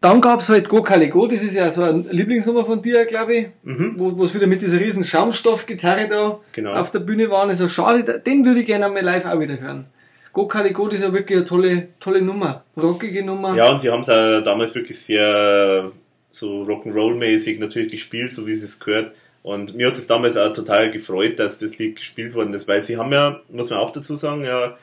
Dann 0.00 0.20
gab 0.20 0.40
es 0.40 0.50
halt 0.50 0.68
Go 0.68 0.82
Caligo, 0.82 1.26
das 1.26 1.42
ist 1.42 1.54
ja 1.54 1.70
so 1.70 1.82
eine 1.82 2.00
Lieblingsnummer 2.10 2.66
von 2.66 2.82
dir, 2.82 3.06
glaube 3.06 3.34
ich, 3.34 3.46
Mhm. 3.62 3.94
wo 3.96 4.22
es 4.24 4.34
wieder 4.34 4.46
mit 4.46 4.60
dieser 4.60 4.78
riesen 4.78 5.02
Schaumstoffgitarre 5.02 6.08
da 6.08 6.40
Genau. 6.52 6.74
auf 6.74 6.90
der 6.90 6.98
Bühne 6.98 7.30
waren. 7.30 7.48
Also 7.48 7.68
schade, 7.68 8.20
den 8.20 8.44
würde 8.44 8.60
ich 8.60 8.66
gerne 8.66 8.84
einmal 8.86 9.02
live 9.02 9.24
auch 9.24 9.40
wieder 9.40 9.58
hören. 9.58 9.86
Go 10.34 10.46
Caligo, 10.46 10.86
das 10.88 10.98
ist 10.98 11.04
ja 11.06 11.12
wirklich 11.14 11.38
eine 11.38 11.46
tolle, 11.46 11.88
tolle 12.00 12.20
Nummer. 12.20 12.64
Rockige 12.76 13.24
Nummer. 13.24 13.56
Ja, 13.56 13.70
und 13.70 13.80
sie 13.80 13.88
haben 13.90 14.00
es 14.00 14.08
ja 14.08 14.40
damals 14.42 14.74
wirklich 14.74 14.98
sehr 15.00 15.90
so 16.32 16.64
Rock'n'Roll-mäßig 16.64 17.58
natürlich 17.60 17.92
gespielt, 17.92 18.32
so 18.32 18.46
wie 18.46 18.54
sie 18.56 18.64
es 18.66 18.78
gehört. 18.80 19.12
Und 19.44 19.74
mir 19.74 19.88
hat 19.88 19.98
es 19.98 20.06
damals 20.06 20.38
auch 20.38 20.54
total 20.54 20.90
gefreut, 20.90 21.38
dass 21.38 21.58
das 21.58 21.78
Lied 21.78 21.96
gespielt 21.96 22.34
worden 22.34 22.54
ist, 22.54 22.66
weil 22.66 22.80
sie 22.82 22.96
haben 22.96 23.12
ja, 23.12 23.42
muss 23.50 23.68
man 23.68 23.78
auch 23.78 23.90
dazu 23.90 24.16
sagen, 24.16 24.42
ja 24.42 24.76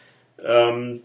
ähm, 0.46 1.02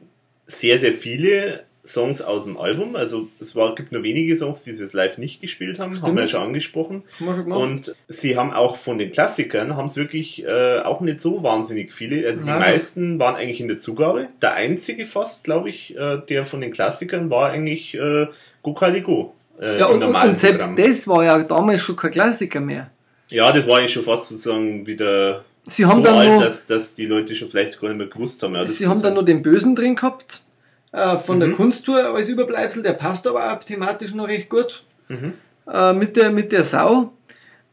sehr, 0.47 0.79
sehr 0.79 0.93
viele 0.93 1.65
Songs 1.83 2.21
aus 2.21 2.45
dem 2.45 2.59
Album. 2.59 2.97
Also 2.97 3.29
es 3.41 3.57
war, 3.57 3.75
gibt 3.75 3.93
nur 3.93 4.03
wenige 4.03 4.37
Songs, 4.37 4.63
die 4.65 4.73
sie 4.73 4.83
jetzt 4.83 4.93
live 4.93 5.17
nicht 5.17 5.41
gespielt 5.41 5.79
haben, 5.79 5.99
haben 6.03 6.15
wir 6.15 6.25
ja 6.25 6.29
schon 6.29 6.43
angesprochen. 6.43 7.05
Schon. 7.19 7.51
Und 7.51 7.97
sie 8.09 8.37
haben 8.37 8.53
auch 8.53 8.77
von 8.77 8.99
den 8.99 9.11
Klassikern, 9.11 9.75
haben 9.75 9.87
es 9.87 9.97
wirklich 9.97 10.45
äh, 10.45 10.81
auch 10.81 11.01
nicht 11.01 11.21
so 11.21 11.43
wahnsinnig 11.43 11.95
viele. 11.95 12.29
Also 12.29 12.43
die 12.43 12.51
Nein. 12.51 12.61
meisten 12.61 13.19
waren 13.19 13.37
eigentlich 13.37 13.63
in 13.63 13.69
der 13.69 13.79
Zugabe. 13.79 14.29
Der 14.43 14.53
einzige 14.53 15.07
fast, 15.07 15.45
glaube 15.45 15.71
ich, 15.71 15.97
äh, 15.97 16.19
der 16.29 16.45
von 16.45 16.61
den 16.61 16.73
Klassikern 16.73 17.31
war 17.31 17.51
eigentlich 17.51 17.95
äh, 17.95 18.27
Go 18.63 18.75
Caligo. 18.75 19.33
Äh, 19.59 19.79
ja, 19.79 19.87
und, 19.87 20.03
und, 20.03 20.37
selbst 20.37 20.69
Programm. 20.69 20.89
das 20.89 21.09
war 21.09 21.25
ja 21.25 21.43
damals 21.43 21.81
schon 21.81 21.97
kein 21.97 22.11
Klassiker 22.11 22.61
mehr. 22.61 22.91
Ja, 23.31 23.53
das 23.53 23.67
war 23.67 23.79
eigentlich 23.79 23.93
schon 23.93 24.05
fast 24.05 24.29
sozusagen 24.29 24.87
wieder 24.87 25.45
Sie 25.69 25.85
haben 25.85 25.97
so 25.97 26.03
dann 26.03 26.17
alt, 26.17 26.31
noch, 26.35 26.43
dass, 26.43 26.67
dass 26.67 26.95
die 26.95 27.07
Leute 27.07 27.35
schon 27.35 27.49
vielleicht 27.49 27.81
gar 27.81 27.89
nicht 27.89 27.99
mehr 27.99 28.07
gewusst 28.07 28.43
haben. 28.43 28.55
Ja, 28.55 28.67
sie 28.67 28.87
haben 28.87 29.03
dann 29.03 29.15
noch 29.15 29.25
den 29.25 29.43
Bösen 29.43 29.75
drin 29.75 29.97
gehabt, 29.97 30.43
äh, 30.93 31.19
von 31.19 31.41
der 31.41 31.49
Mhm. 31.49 31.57
Kunsttour 31.57 32.15
als 32.15 32.29
Überbleibsel, 32.29 32.83
der 32.83 32.93
passt 32.93 33.27
aber 33.27 33.53
auch 33.53 33.63
thematisch 33.63 34.15
noch 34.15 34.29
recht 34.29 34.49
gut. 34.49 34.85
Mhm. 35.09 35.33
Äh, 35.73 35.93
mit, 35.93 36.17
der, 36.17 36.31
mit 36.31 36.53
der 36.53 36.63
Sau. 36.65 37.13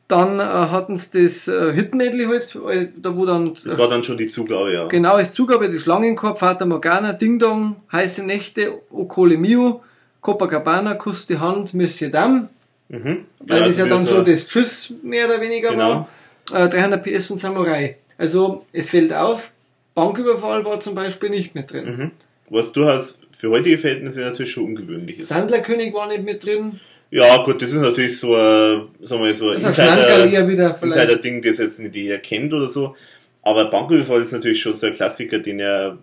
Dann 0.07 0.39
äh, 0.39 0.43
hatten 0.43 0.97
sie 0.97 1.23
das 1.23 1.47
äh, 1.47 1.71
Hitmedley 1.73 2.25
halt, 2.25 2.55
äh, 2.69 2.89
da 2.97 3.15
wo 3.15 3.25
dann 3.25 3.53
Das 3.63 3.77
war 3.77 3.87
dann 3.87 4.03
schon 4.03 4.17
die 4.17 4.27
Zugabe, 4.27 4.73
ja. 4.73 4.87
genau 4.87 5.13
als 5.13 5.33
Zugabe 5.33 5.69
die 5.69 5.79
Schlangenkorb, 5.79 6.39
Vater 6.39 6.65
Morgana, 6.65 7.13
Ding 7.13 7.39
Dong, 7.39 7.77
Heiße 7.91 8.23
Nächte, 8.23 8.73
O 8.91 9.05
Cole 9.05 9.37
Mio, 9.37 9.81
Copacabana, 10.21 10.95
Kuss 10.95 11.25
die 11.25 11.37
Hand, 11.39 11.73
Monsieur 11.73 12.11
Dame, 12.11 12.49
Mhm. 12.89 13.25
weil 13.39 13.63
das 13.63 13.77
ja 13.77 13.85
wieder 13.85 13.95
dann 13.95 14.05
so- 14.05 14.15
schon 14.15 14.25
das 14.25 14.45
Tschüss 14.45 14.93
mehr 15.01 15.25
oder 15.25 15.41
weniger 15.41 15.71
Genau. 15.71 16.07
war. 16.51 16.65
Äh, 16.65 16.69
300 16.69 17.01
PS 17.03 17.31
und 17.31 17.37
Samurai. 17.37 17.97
Also 18.17 18.65
es 18.73 18.89
fällt 18.89 19.13
auf, 19.13 19.51
Banküberfall 19.95 20.63
war 20.65 20.79
zum 20.79 20.93
Beispiel 20.95 21.29
nicht 21.29 21.55
mit 21.55 21.71
drin. 21.71 21.85
Mhm. 21.85 22.11
Was 22.49 22.71
durchaus 22.71 23.19
für 23.35 23.49
heutige 23.49 23.77
Verhältnisse 23.77 24.21
natürlich 24.21 24.51
schon 24.51 24.65
ungewöhnlich 24.65 25.19
ist. 25.19 25.29
Sandlerkönig 25.29 25.93
war 25.93 26.07
nicht 26.07 26.23
mit 26.23 26.43
drin. 26.45 26.79
Ja, 27.09 27.43
gut, 27.43 27.61
das 27.61 27.71
ist 27.71 27.79
natürlich 27.79 28.19
so 28.19 28.35
ein, 28.35 28.87
sagen 29.01 29.21
wir 29.21 29.27
mal, 29.27 29.33
so 29.33 29.49
ein. 29.49 29.55
Insider-Ding, 29.55 31.41
das 31.41 31.57
jetzt 31.59 31.79
nicht 31.79 31.95
jeder 31.95 32.17
kennt 32.17 32.53
oder 32.53 32.67
so. 32.67 32.95
Aber 33.41 33.65
Banküberfall 33.69 34.21
ist 34.21 34.31
natürlich 34.31 34.61
schon 34.61 34.73
so 34.73 34.87
ein 34.87 34.93
Klassiker, 34.93 35.39
den 35.39 35.59
er, 35.59 35.97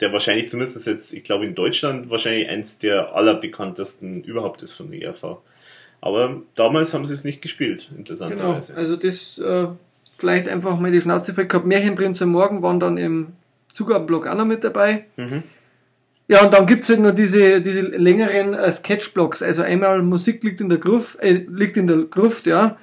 der 0.00 0.12
wahrscheinlich 0.12 0.48
zumindest 0.50 0.86
jetzt, 0.86 1.12
ich 1.12 1.22
glaube 1.24 1.44
in 1.46 1.54
Deutschland 1.54 2.10
wahrscheinlich 2.10 2.48
eins 2.48 2.78
der 2.78 3.14
allerbekanntesten 3.14 4.24
überhaupt 4.24 4.62
ist 4.62 4.72
von 4.72 4.90
der 4.90 5.02
ERV. 5.02 5.38
Aber 6.00 6.42
damals 6.54 6.94
haben 6.94 7.04
sie 7.04 7.14
es 7.14 7.24
nicht 7.24 7.42
gespielt, 7.42 7.86
Genau. 7.88 7.98
interessanterweise. 7.98 8.76
Also 8.76 8.96
das 8.96 9.38
äh, 9.38 9.66
vielleicht 10.18 10.48
einfach 10.48 10.78
mal 10.78 10.92
die 10.92 11.00
Schnauze 11.00 11.32
voll 11.34 11.46
gehabt. 11.46 11.66
Märchenprinz 11.66 12.20
am 12.22 12.30
Morgen 12.30 12.62
waren 12.62 12.78
dann 12.80 12.96
im 12.96 13.28
Zugablock 13.72 14.26
auch 14.26 14.34
noch 14.36 14.44
mit 14.44 14.62
dabei. 14.64 15.04
Mhm. 15.16 15.42
Ja, 16.28 16.44
und 16.44 16.52
dann 16.52 16.66
gibt's 16.66 16.88
halt 16.88 17.00
noch 17.00 17.12
diese, 17.14 17.60
diese 17.60 17.82
längeren 17.82 18.54
äh, 18.54 18.72
Sketchblocks. 18.72 19.42
Also 19.42 19.62
einmal 19.62 20.02
Musik 20.02 20.42
liegt 20.42 20.60
in 20.60 20.68
der 20.68 20.78
Gruft, 20.78 21.20
äh, 21.20 21.44
liegt 21.48 21.76
in 21.76 21.86
der 21.86 21.98
Gruft, 21.98 22.46
ja. 22.46 22.76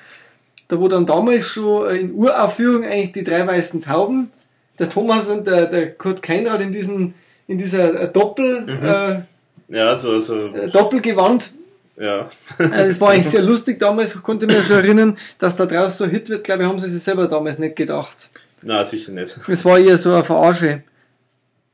Da 0.70 0.80
wo 0.80 0.88
dann 0.88 1.06
damals 1.06 1.46
schon 1.48 1.88
äh, 1.90 1.98
in 1.98 2.14
Uraufführung 2.14 2.86
eigentlich 2.86 3.12
die 3.12 3.24
drei 3.24 3.46
weißen 3.46 3.82
Tauben, 3.82 4.32
der 4.80 4.90
Thomas 4.90 5.28
und 5.28 5.46
der, 5.46 5.66
der 5.68 5.92
Kurt 5.94 6.22
Keinrad 6.22 6.62
in 6.62 6.72
diesen, 6.72 7.16
in 7.48 7.58
dieser 7.58 8.02
äh, 8.02 8.12
Doppel, 8.12 8.62
Mhm. 8.66 9.24
Ja, 9.70 9.96
so, 9.98 10.20
so, 10.20 10.38
äh, 10.48 10.66
äh, 10.66 10.70
Doppelgewand. 10.70 11.54
Ja. 11.98 12.30
Äh, 12.58 12.88
Das 12.88 13.00
war 13.02 13.12
eigentlich 13.12 13.30
sehr 13.30 13.42
lustig 13.42 13.80
damals, 13.80 14.22
konnte 14.22 14.46
ich 14.46 14.52
mir 14.52 14.62
schon 14.62 14.78
erinnern, 14.78 15.18
dass 15.40 15.56
da 15.56 15.66
draußen 15.66 15.98
so 15.98 16.04
ein 16.06 16.10
Hit 16.10 16.30
wird, 16.30 16.44
glaube 16.44 16.64
ich, 16.64 16.68
haben 16.70 16.80
sie 16.80 16.90
sich 16.90 17.04
selber 17.04 17.28
damals 17.28 17.60
nicht 17.60 17.76
gedacht. 17.76 18.30
Na, 18.62 18.84
sicher 18.84 19.12
nicht. 19.12 19.38
Es 19.48 19.66
war 19.66 19.78
eher 19.78 19.98
so 19.98 20.14
eine 20.14 20.24
Verarsche. 20.24 20.84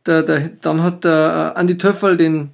Der, 0.06 0.24
der, 0.24 0.50
dann 0.62 0.82
hat 0.84 1.04
der 1.04 1.54
äh, 1.56 1.60
Andi 1.60 1.78
Töffel 1.78 2.18
den, 2.18 2.52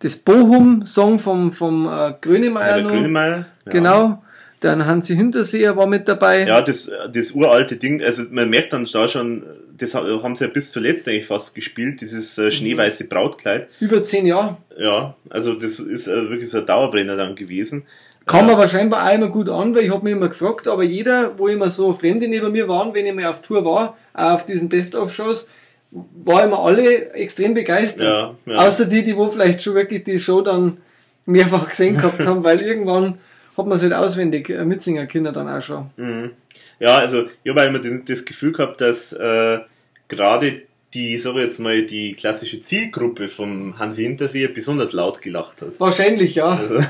das 0.00 0.16
Bochum-Song 0.16 1.18
vom, 1.18 1.50
vom 1.52 1.86
äh, 1.86 1.88
Ja, 1.90 2.10
Grönemeyer 2.20 2.74
der 2.74 2.82
noch. 2.82 2.90
Grönemeyer. 2.90 3.46
Ja. 3.66 3.72
Genau. 3.72 4.22
Dann 4.60 4.86
Hansi 4.86 5.14
Hinterseher 5.14 5.76
war 5.76 5.86
mit 5.86 6.08
dabei. 6.08 6.46
Ja, 6.46 6.62
das, 6.62 6.90
das 7.12 7.32
uralte 7.32 7.76
Ding, 7.76 8.02
also 8.02 8.22
man 8.30 8.48
merkt 8.48 8.72
dann 8.72 8.88
da 8.90 9.06
schon, 9.06 9.42
das 9.76 9.94
haben 9.94 10.34
sie 10.34 10.44
ja 10.44 10.50
bis 10.50 10.72
zuletzt 10.72 11.06
eigentlich 11.08 11.26
fast 11.26 11.54
gespielt, 11.54 12.00
dieses 12.00 12.38
äh, 12.38 12.50
schneeweiße 12.50 13.04
Brautkleid. 13.04 13.68
Über 13.80 14.02
zehn 14.02 14.26
Jahre. 14.26 14.56
Ja, 14.78 15.14
also 15.28 15.54
das 15.54 15.78
ist 15.78 16.08
äh, 16.08 16.30
wirklich 16.30 16.48
so 16.48 16.58
ein 16.58 16.66
Dauerbrenner 16.66 17.16
dann 17.16 17.34
gewesen. 17.34 17.84
Kam 18.26 18.50
aber 18.50 18.66
scheinbar 18.66 19.08
auch 19.08 19.14
immer 19.14 19.28
gut 19.28 19.48
an, 19.48 19.72
weil 19.74 19.84
ich 19.84 19.90
habe 19.92 20.02
mich 20.02 20.12
immer 20.12 20.28
gefragt, 20.28 20.66
aber 20.66 20.82
jeder, 20.82 21.38
wo 21.38 21.46
immer 21.46 21.70
so 21.70 21.92
Fremde 21.92 22.26
neben 22.26 22.50
mir 22.50 22.66
waren, 22.66 22.92
wenn 22.92 23.06
ich 23.06 23.14
mal 23.14 23.26
auf 23.26 23.40
Tour 23.40 23.64
war, 23.64 23.96
auch 24.14 24.32
auf 24.32 24.46
diesen 24.46 24.68
Best-of-Shows, 24.68 25.46
war 25.92 26.44
immer 26.44 26.58
alle 26.58 27.12
extrem 27.12 27.54
begeistert. 27.54 28.36
Ja, 28.46 28.52
ja. 28.52 28.58
Außer 28.58 28.86
die, 28.86 29.04
die 29.04 29.16
wo 29.16 29.28
vielleicht 29.28 29.62
schon 29.62 29.74
wirklich 29.74 30.02
die 30.02 30.18
Show 30.18 30.40
dann 30.40 30.78
mehrfach 31.24 31.68
gesehen 31.68 31.96
gehabt 31.96 32.26
haben, 32.26 32.42
weil 32.42 32.60
irgendwann 32.60 33.18
hat 33.56 33.66
man 33.66 33.76
es 33.76 33.82
halt 33.82 33.92
auswendig 33.92 34.50
äh, 34.50 34.64
mitsingen 34.64 35.08
Kinder 35.08 35.32
dann 35.32 35.48
auch 35.48 35.62
schon. 35.62 35.90
Mhm. 35.96 36.30
Ja, 36.78 36.98
also 36.98 37.26
ich 37.42 37.50
habe 37.50 37.62
immer 37.64 37.78
den, 37.78 38.04
das 38.04 38.24
Gefühl 38.24 38.52
gehabt, 38.52 38.80
dass 38.80 39.12
äh, 39.12 39.60
gerade 40.08 40.62
die, 40.94 41.18
sag 41.18 41.34
ich 41.36 41.42
jetzt 41.42 41.58
mal, 41.58 41.84
die 41.84 42.14
klassische 42.14 42.60
Zielgruppe 42.60 43.28
vom 43.28 43.78
Hansi 43.78 44.02
Hinterseher 44.02 44.48
besonders 44.48 44.92
laut 44.92 45.20
gelacht 45.20 45.62
hat. 45.62 45.78
Wahrscheinlich, 45.80 46.36
ja. 46.36 46.56
Also, 46.56 46.74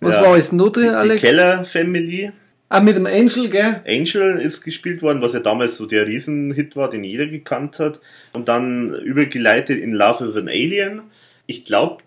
Was 0.00 0.14
ja. 0.14 0.22
war 0.22 0.32
alles 0.32 0.52
noch 0.52 0.70
drin, 0.70 0.90
die 0.90 0.94
Alex? 0.94 1.20
Keller 1.22 1.64
Family. 1.64 2.30
Ah, 2.68 2.80
mit 2.80 2.96
dem 2.96 3.06
Angel, 3.06 3.48
gell? 3.50 3.80
Angel 3.86 4.40
ist 4.40 4.62
gespielt 4.62 5.00
worden, 5.02 5.22
was 5.22 5.32
ja 5.32 5.40
damals 5.40 5.76
so 5.76 5.86
der 5.86 6.06
Riesenhit 6.06 6.76
war, 6.76 6.90
den 6.90 7.04
jeder 7.04 7.26
gekannt 7.26 7.78
hat. 7.78 8.00
Und 8.32 8.48
dann 8.48 8.94
übergeleitet 8.94 9.78
in 9.78 9.92
Love 9.92 10.28
with 10.28 10.36
an 10.36 10.48
Alien. 10.48 11.02
Ich 11.46 11.66
glaube, 11.66 11.98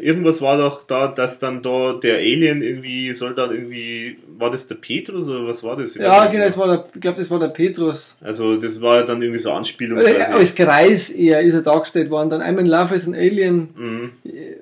irgendwas 0.00 0.40
war 0.40 0.56
doch 0.56 0.82
da, 0.82 1.08
dass 1.08 1.38
dann 1.38 1.60
da 1.60 1.92
der 2.02 2.16
Alien 2.16 2.62
irgendwie, 2.62 3.12
soll 3.12 3.34
dann 3.34 3.50
irgendwie, 3.50 4.16
war 4.38 4.50
das 4.50 4.66
der 4.66 4.76
Petrus 4.76 5.28
oder 5.28 5.46
was 5.46 5.62
war 5.62 5.76
das? 5.76 5.94
Ja, 5.94 6.24
genau, 6.26 6.44
das 6.46 6.56
war 6.56 6.68
der, 6.68 6.86
ich 6.94 7.00
glaube, 7.02 7.18
das 7.18 7.30
war 7.30 7.38
der 7.38 7.48
Petrus. 7.48 8.16
Also 8.22 8.56
das 8.56 8.80
war 8.80 9.04
dann 9.04 9.20
irgendwie 9.20 9.40
so 9.40 9.52
Anspielung. 9.52 9.98
Äh, 9.98 10.14
quasi. 10.14 10.32
Als 10.32 10.54
Greis 10.54 11.10
eher 11.10 11.40
ist 11.42 11.52
er 11.52 11.60
dargestellt 11.60 12.08
worden. 12.08 12.30
Dann 12.30 12.40
I'm 12.40 12.58
in 12.58 12.66
love 12.66 12.94
as 12.94 13.06
an 13.06 13.14
alien. 13.14 13.68
Mhm. 13.76 14.12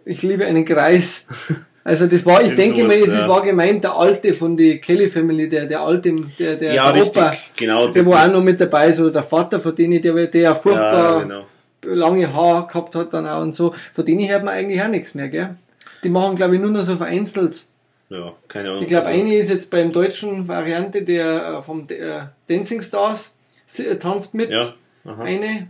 Ich 0.05 0.23
liebe 0.23 0.45
einen 0.45 0.65
Greis. 0.65 1.27
Also 1.85 2.09
das 2.09 2.27
war, 2.27 2.41
ich 2.41 2.47
Irgend 2.49 2.59
denke 2.59 2.77
sowas, 2.83 2.89
mal, 2.89 3.15
es 3.15 3.23
ja. 3.23 3.29
war 3.29 3.43
gemeint 3.45 3.85
der 3.85 3.95
Alte 3.95 4.35
von 4.35 4.57
die 4.57 4.81
Kelly 4.81 5.09
Family, 5.09 5.49
der, 5.49 5.67
der 5.67 5.83
Alte, 5.83 6.17
der, 6.37 6.57
der, 6.57 6.75
Ja, 6.75 6.91
der 6.91 7.01
richtig, 7.01 7.23
Opa, 7.23 7.33
genau. 7.55 7.87
der 7.87 8.05
wo 8.07 8.13
auch 8.13 8.27
noch 8.27 8.43
mit 8.43 8.61
dabei 8.61 8.89
ist, 8.89 8.99
oder 8.99 9.13
der 9.13 9.23
Vater 9.23 9.61
von 9.61 9.73
denen, 9.73 10.03
der, 10.03 10.13
der 10.27 10.41
ja 10.41 10.49
Ja, 10.49 10.55
furchtbar 10.57 11.23
genau. 11.23 11.47
Lange 11.87 12.33
Haar 12.35 12.67
gehabt 12.67 12.95
hat 12.95 13.13
dann 13.15 13.27
auch 13.27 13.43
und 13.43 13.53
so. 13.53 13.75
Von 13.93 14.05
denen 14.05 14.29
hört 14.29 14.45
man 14.45 14.55
eigentlich 14.55 14.81
auch 14.83 14.89
nichts 14.89 15.15
mehr, 15.15 15.29
gell? 15.29 15.57
Die 16.03 16.09
machen, 16.09 16.37
glaube 16.37 16.55
ich, 16.57 16.61
nur 16.61 16.71
noch 16.71 16.83
so 16.85 16.97
vereinzelt. 16.97 17.67
Ja, 18.09 18.33
keine 18.49 18.71
Ahnung. 18.71 18.83
Ich 18.83 18.89
glaube, 18.89 19.07
Also, 19.07 19.19
eine 19.19 19.35
ist 19.35 19.51
jetzt 19.51 19.71
beim 19.71 19.91
deutschen 19.93 20.47
Variante 20.47 21.03
der 21.03 21.59
äh, 21.59 21.63
vom 21.63 21.87
äh, 21.89 22.21
Dancing 22.49 22.81
Stars 22.83 23.37
äh, 23.79 23.97
tanzt 23.97 24.35
mit. 24.35 24.51
Ja, 24.51 24.75
aha. 25.05 25.25
Eine. 25.25 25.69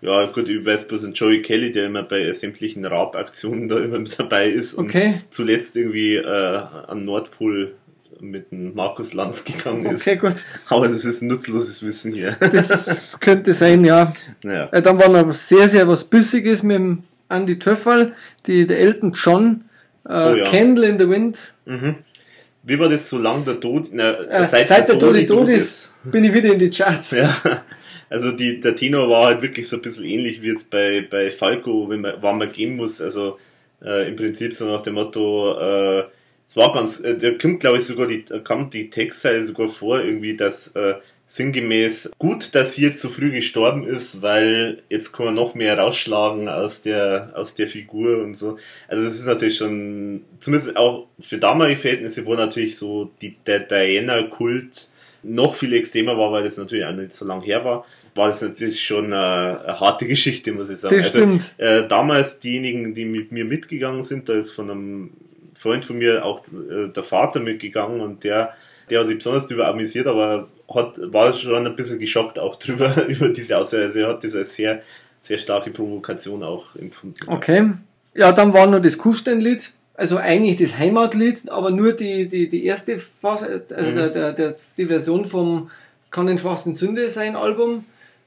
ja, 0.00 0.26
gut, 0.26 0.48
ich 0.48 0.64
weiß 0.66 0.88
bloß 0.88 1.04
einen 1.04 1.12
Joey 1.14 1.42
Kelly, 1.42 1.70
der 1.70 1.86
immer 1.86 2.02
bei 2.02 2.32
sämtlichen 2.32 2.84
Raab-Aktionen 2.84 3.68
da 3.68 3.78
immer 3.78 4.00
mit 4.00 4.18
dabei 4.18 4.48
ist 4.48 4.74
und 4.74 4.86
Okay. 4.86 5.20
zuletzt 5.30 5.76
irgendwie 5.76 6.16
äh, 6.16 6.24
an 6.88 7.04
Nordpol 7.04 7.74
mit 8.20 8.50
dem 8.50 8.74
Markus 8.74 9.12
Lanz 9.14 9.44
gegangen 9.44 9.86
ist. 9.86 10.02
Okay, 10.02 10.16
gut. 10.16 10.34
Aber 10.68 10.88
das 10.88 11.04
ist 11.04 11.22
nutzloses 11.22 11.82
Wissen 11.84 12.12
hier. 12.12 12.36
Das 12.40 13.18
könnte 13.20 13.52
sein, 13.52 13.84
ja. 13.84 14.12
naja. 14.42 14.68
Äh, 14.72 14.82
Dann 14.82 14.98
war 14.98 15.08
noch 15.08 15.32
sehr, 15.32 15.68
sehr 15.68 15.86
was 15.88 16.04
Bissiges 16.04 16.62
mit 16.62 16.76
dem 16.76 17.02
Andy 17.28 17.58
Töffel, 17.58 18.12
die, 18.46 18.66
der 18.66 18.78
Elton 18.78 19.12
John, 19.12 19.64
äh, 20.06 20.12
Oh 20.12 20.34
ja. 20.36 20.44
Candle 20.44 20.86
in 20.86 20.98
the 20.98 21.08
Wind. 21.08 21.54
Mhm. 21.66 21.96
Wie 22.62 22.78
war 22.78 22.88
das, 22.88 23.08
solange 23.10 23.44
der 23.44 23.60
Tod, 23.60 23.88
na, 23.92 24.12
Äh, 24.12 24.46
seit, 24.46 24.88
der 24.88 24.98
Tod 24.98 25.26
tot 25.26 25.48
ist, 25.48 25.92
bin 26.04 26.24
ich 26.24 26.32
wieder 26.32 26.52
in 26.52 26.58
die 26.58 26.70
Charts. 26.70 27.10
Ja, 27.10 27.36
also 28.08 28.32
die, 28.32 28.60
der 28.60 28.74
Tenor 28.76 29.08
war 29.10 29.26
halt 29.26 29.42
wirklich 29.42 29.68
so 29.68 29.76
ein 29.76 29.82
bisschen 29.82 30.04
ähnlich 30.04 30.40
wie 30.40 30.48
jetzt 30.48 30.70
bei, 30.70 31.06
bei 31.10 31.30
Falco, 31.30 31.88
wenn 31.90 32.00
man, 32.00 32.14
wann 32.20 32.38
man 32.38 32.50
gehen 32.52 32.76
muss. 32.76 33.00
Also 33.02 33.38
äh, 33.82 34.08
im 34.08 34.16
Prinzip 34.16 34.54
so 34.54 34.66
nach 34.66 34.80
dem 34.82 34.94
Motto, 34.94 35.58
äh, 35.58 36.04
es 36.46 36.56
war 36.56 36.72
ganz, 36.72 37.00
äh, 37.00 37.16
da 37.16 37.30
kommt 37.32 37.60
glaube 37.60 37.78
ich 37.78 37.86
sogar 37.86 38.06
die, 38.06 38.24
da 38.24 38.38
kam 38.38 38.70
die 38.70 38.90
Textzeile 38.90 39.42
sogar 39.42 39.68
vor, 39.68 40.00
irgendwie, 40.00 40.36
dass 40.36 40.68
äh, 40.68 40.94
sinngemäß 41.26 42.10
gut, 42.18 42.54
dass 42.54 42.74
sie 42.74 42.82
jetzt 42.82 43.00
so 43.00 43.08
früh 43.08 43.30
gestorben 43.30 43.86
ist, 43.86 44.22
weil 44.22 44.82
jetzt 44.88 45.12
kann 45.12 45.26
man 45.26 45.34
noch 45.34 45.54
mehr 45.54 45.78
rausschlagen 45.78 46.48
aus 46.48 46.82
der, 46.82 47.32
aus 47.34 47.54
der 47.54 47.66
Figur 47.66 48.22
und 48.22 48.36
so. 48.36 48.58
Also 48.88 49.04
das 49.04 49.14
ist 49.14 49.26
natürlich 49.26 49.56
schon, 49.56 50.22
zumindest 50.38 50.76
auch 50.76 51.08
für 51.18 51.38
damalige 51.38 51.80
Verhältnisse, 51.80 52.26
wo 52.26 52.34
natürlich 52.34 52.76
so 52.76 53.10
die, 53.22 53.36
der 53.46 53.60
Diana-Kult 53.60 54.88
noch 55.22 55.54
viel 55.54 55.72
extremer 55.72 56.18
war, 56.18 56.30
weil 56.30 56.44
das 56.44 56.58
natürlich 56.58 56.84
auch 56.84 56.92
nicht 56.92 57.14
so 57.14 57.24
lang 57.24 57.40
her 57.42 57.64
war, 57.64 57.86
war 58.14 58.28
das 58.28 58.42
natürlich 58.42 58.84
schon 58.84 59.12
äh, 59.12 59.16
eine 59.16 59.80
harte 59.80 60.06
Geschichte, 60.06 60.52
muss 60.52 60.68
ich 60.68 60.78
sagen. 60.78 60.96
Das 60.96 61.06
also, 61.06 61.18
stimmt. 61.18 61.54
Äh, 61.56 61.88
damals 61.88 62.38
diejenigen, 62.38 62.94
die 62.94 63.06
mit 63.06 63.32
mir 63.32 63.46
mitgegangen 63.46 64.02
sind, 64.02 64.28
da 64.28 64.34
ist 64.34 64.52
von 64.52 64.70
einem 64.70 65.10
Freund 65.54 65.84
von 65.84 65.98
mir 65.98 66.24
auch 66.24 66.42
äh, 66.48 66.88
der 66.88 67.02
Vater 67.02 67.40
mitgegangen 67.40 68.00
und 68.00 68.24
der, 68.24 68.54
der 68.90 69.00
hat 69.00 69.06
sich 69.06 69.16
besonders 69.16 69.46
darüber 69.46 69.68
amüsiert, 69.68 70.06
aber 70.06 70.48
hat, 70.72 70.98
war 71.12 71.32
schon 71.32 71.66
ein 71.66 71.76
bisschen 71.76 71.98
geschockt 71.98 72.38
auch 72.38 72.56
drüber, 72.56 73.04
über 73.08 73.28
diese 73.28 73.58
Aussage. 73.58 73.84
Also 73.84 74.00
er 74.00 74.08
hat 74.08 74.24
das 74.24 74.34
als 74.34 74.54
sehr, 74.56 74.82
sehr 75.22 75.38
starke 75.38 75.70
Provokation 75.70 76.42
auch 76.42 76.74
empfunden. 76.76 77.18
Okay. 77.26 77.70
Ja, 78.14 78.32
dann 78.32 78.52
war 78.52 78.66
noch 78.66 78.80
das 78.80 78.98
Kuhsteinlied. 78.98 79.72
Also 79.96 80.16
eigentlich 80.16 80.56
das 80.56 80.76
Heimatlied, 80.76 81.48
aber 81.50 81.70
nur 81.70 81.92
die, 81.92 82.26
die, 82.28 82.48
die 82.48 82.64
erste 82.64 82.98
Phase, 82.98 83.62
also 83.74 83.90
Mhm. 83.90 83.94
der, 83.94 84.08
der, 84.08 84.32
der, 84.32 84.56
die 84.76 84.86
Version 84.86 85.24
vom 85.24 85.70
Kann 86.10 86.26
den 86.26 86.38
schwarzen 86.38 86.74
Sünde 86.74 87.08
sein 87.10 87.36
Album. 87.36 87.84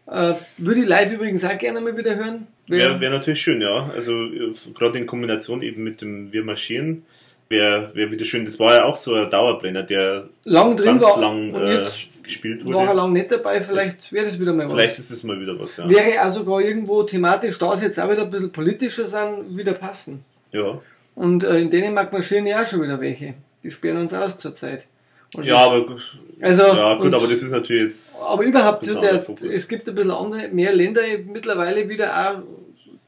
Äh, 0.09 0.33
würde 0.57 0.81
ich 0.81 0.87
live 0.87 1.11
übrigens 1.13 1.43
auch 1.43 1.57
gerne 1.57 1.81
mal 1.81 1.97
wieder 1.97 2.15
hören. 2.15 2.47
Wäre 2.67 2.99
wär 2.99 3.09
natürlich 3.09 3.41
schön, 3.41 3.61
ja. 3.61 3.89
Also 3.93 4.13
äh, 4.13 4.53
gerade 4.77 4.97
in 4.97 5.05
Kombination 5.05 5.61
eben 5.61 5.83
mit 5.83 6.01
dem 6.01 6.31
Wir 6.31 6.43
marschieren 6.43 7.03
wäre 7.49 7.91
wär 7.93 8.11
wieder 8.11 8.25
schön. 8.25 8.45
Das 8.45 8.59
war 8.59 8.75
ja 8.75 8.83
auch 8.85 8.95
so 8.95 9.13
ein 9.13 9.29
Dauerbrenner, 9.29 9.83
der 9.83 10.27
lang 10.45 10.75
drin 10.75 10.85
ganz 10.99 11.03
war 11.03 11.19
lang 11.19 11.53
äh, 11.53 11.73
jetzt 11.83 12.09
gespielt 12.23 12.65
war 12.65 12.81
er 12.81 12.87
wurde. 12.87 12.97
lang 12.97 13.13
nicht 13.13 13.31
dabei, 13.31 13.61
vielleicht 13.61 14.11
wäre 14.11 14.25
das 14.25 14.37
wieder 14.39 14.51
mal 14.53 14.67
Vielleicht 14.69 14.93
was. 14.99 15.05
ist 15.05 15.11
es 15.11 15.23
mal 15.23 15.39
wieder 15.39 15.57
was, 15.59 15.77
ja. 15.77 15.89
Wäre 15.89 16.25
auch 16.25 16.29
sogar 16.29 16.59
irgendwo 16.61 17.03
thematisch, 17.03 17.57
da 17.57 17.73
es 17.73 17.81
jetzt 17.81 17.99
auch 17.99 18.09
wieder 18.09 18.23
ein 18.23 18.29
bisschen 18.29 18.51
politischer 18.51 19.05
sind, 19.05 19.57
wieder 19.57 19.73
passen. 19.73 20.25
Ja, 20.51 20.79
Und 21.15 21.43
äh, 21.45 21.59
in 21.59 21.69
Dänemark 21.69 22.11
marschieren 22.11 22.45
ja 22.47 22.63
auch 22.63 22.67
schon 22.67 22.81
wieder 22.81 22.99
welche. 22.99 23.33
Die 23.63 23.71
sperren 23.71 23.97
uns 24.01 24.13
aus 24.13 24.37
zurzeit. 24.37 24.87
Und 25.35 25.45
ja 25.45 25.57
aber 25.57 25.85
gut, 25.85 26.17
also, 26.41 26.63
ja, 26.63 26.93
gut 26.95 27.05
und- 27.07 27.13
aber 27.13 27.27
das 27.27 27.41
ist 27.41 27.51
natürlich 27.51 27.83
jetzt. 27.83 28.17
Aber 28.29 28.43
überhaupt, 28.43 28.83
so 28.85 28.99
der, 28.99 29.25
es 29.47 29.67
gibt 29.67 29.87
ein 29.89 29.95
bisschen 29.95 30.11
andere, 30.11 30.47
mehr 30.49 30.73
Länder 30.73 31.01
mittlerweile 31.25 31.87
wieder 31.89 32.13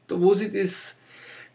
auch, 0.08 0.16
wo 0.18 0.34
sich 0.34 0.50
das 0.50 0.98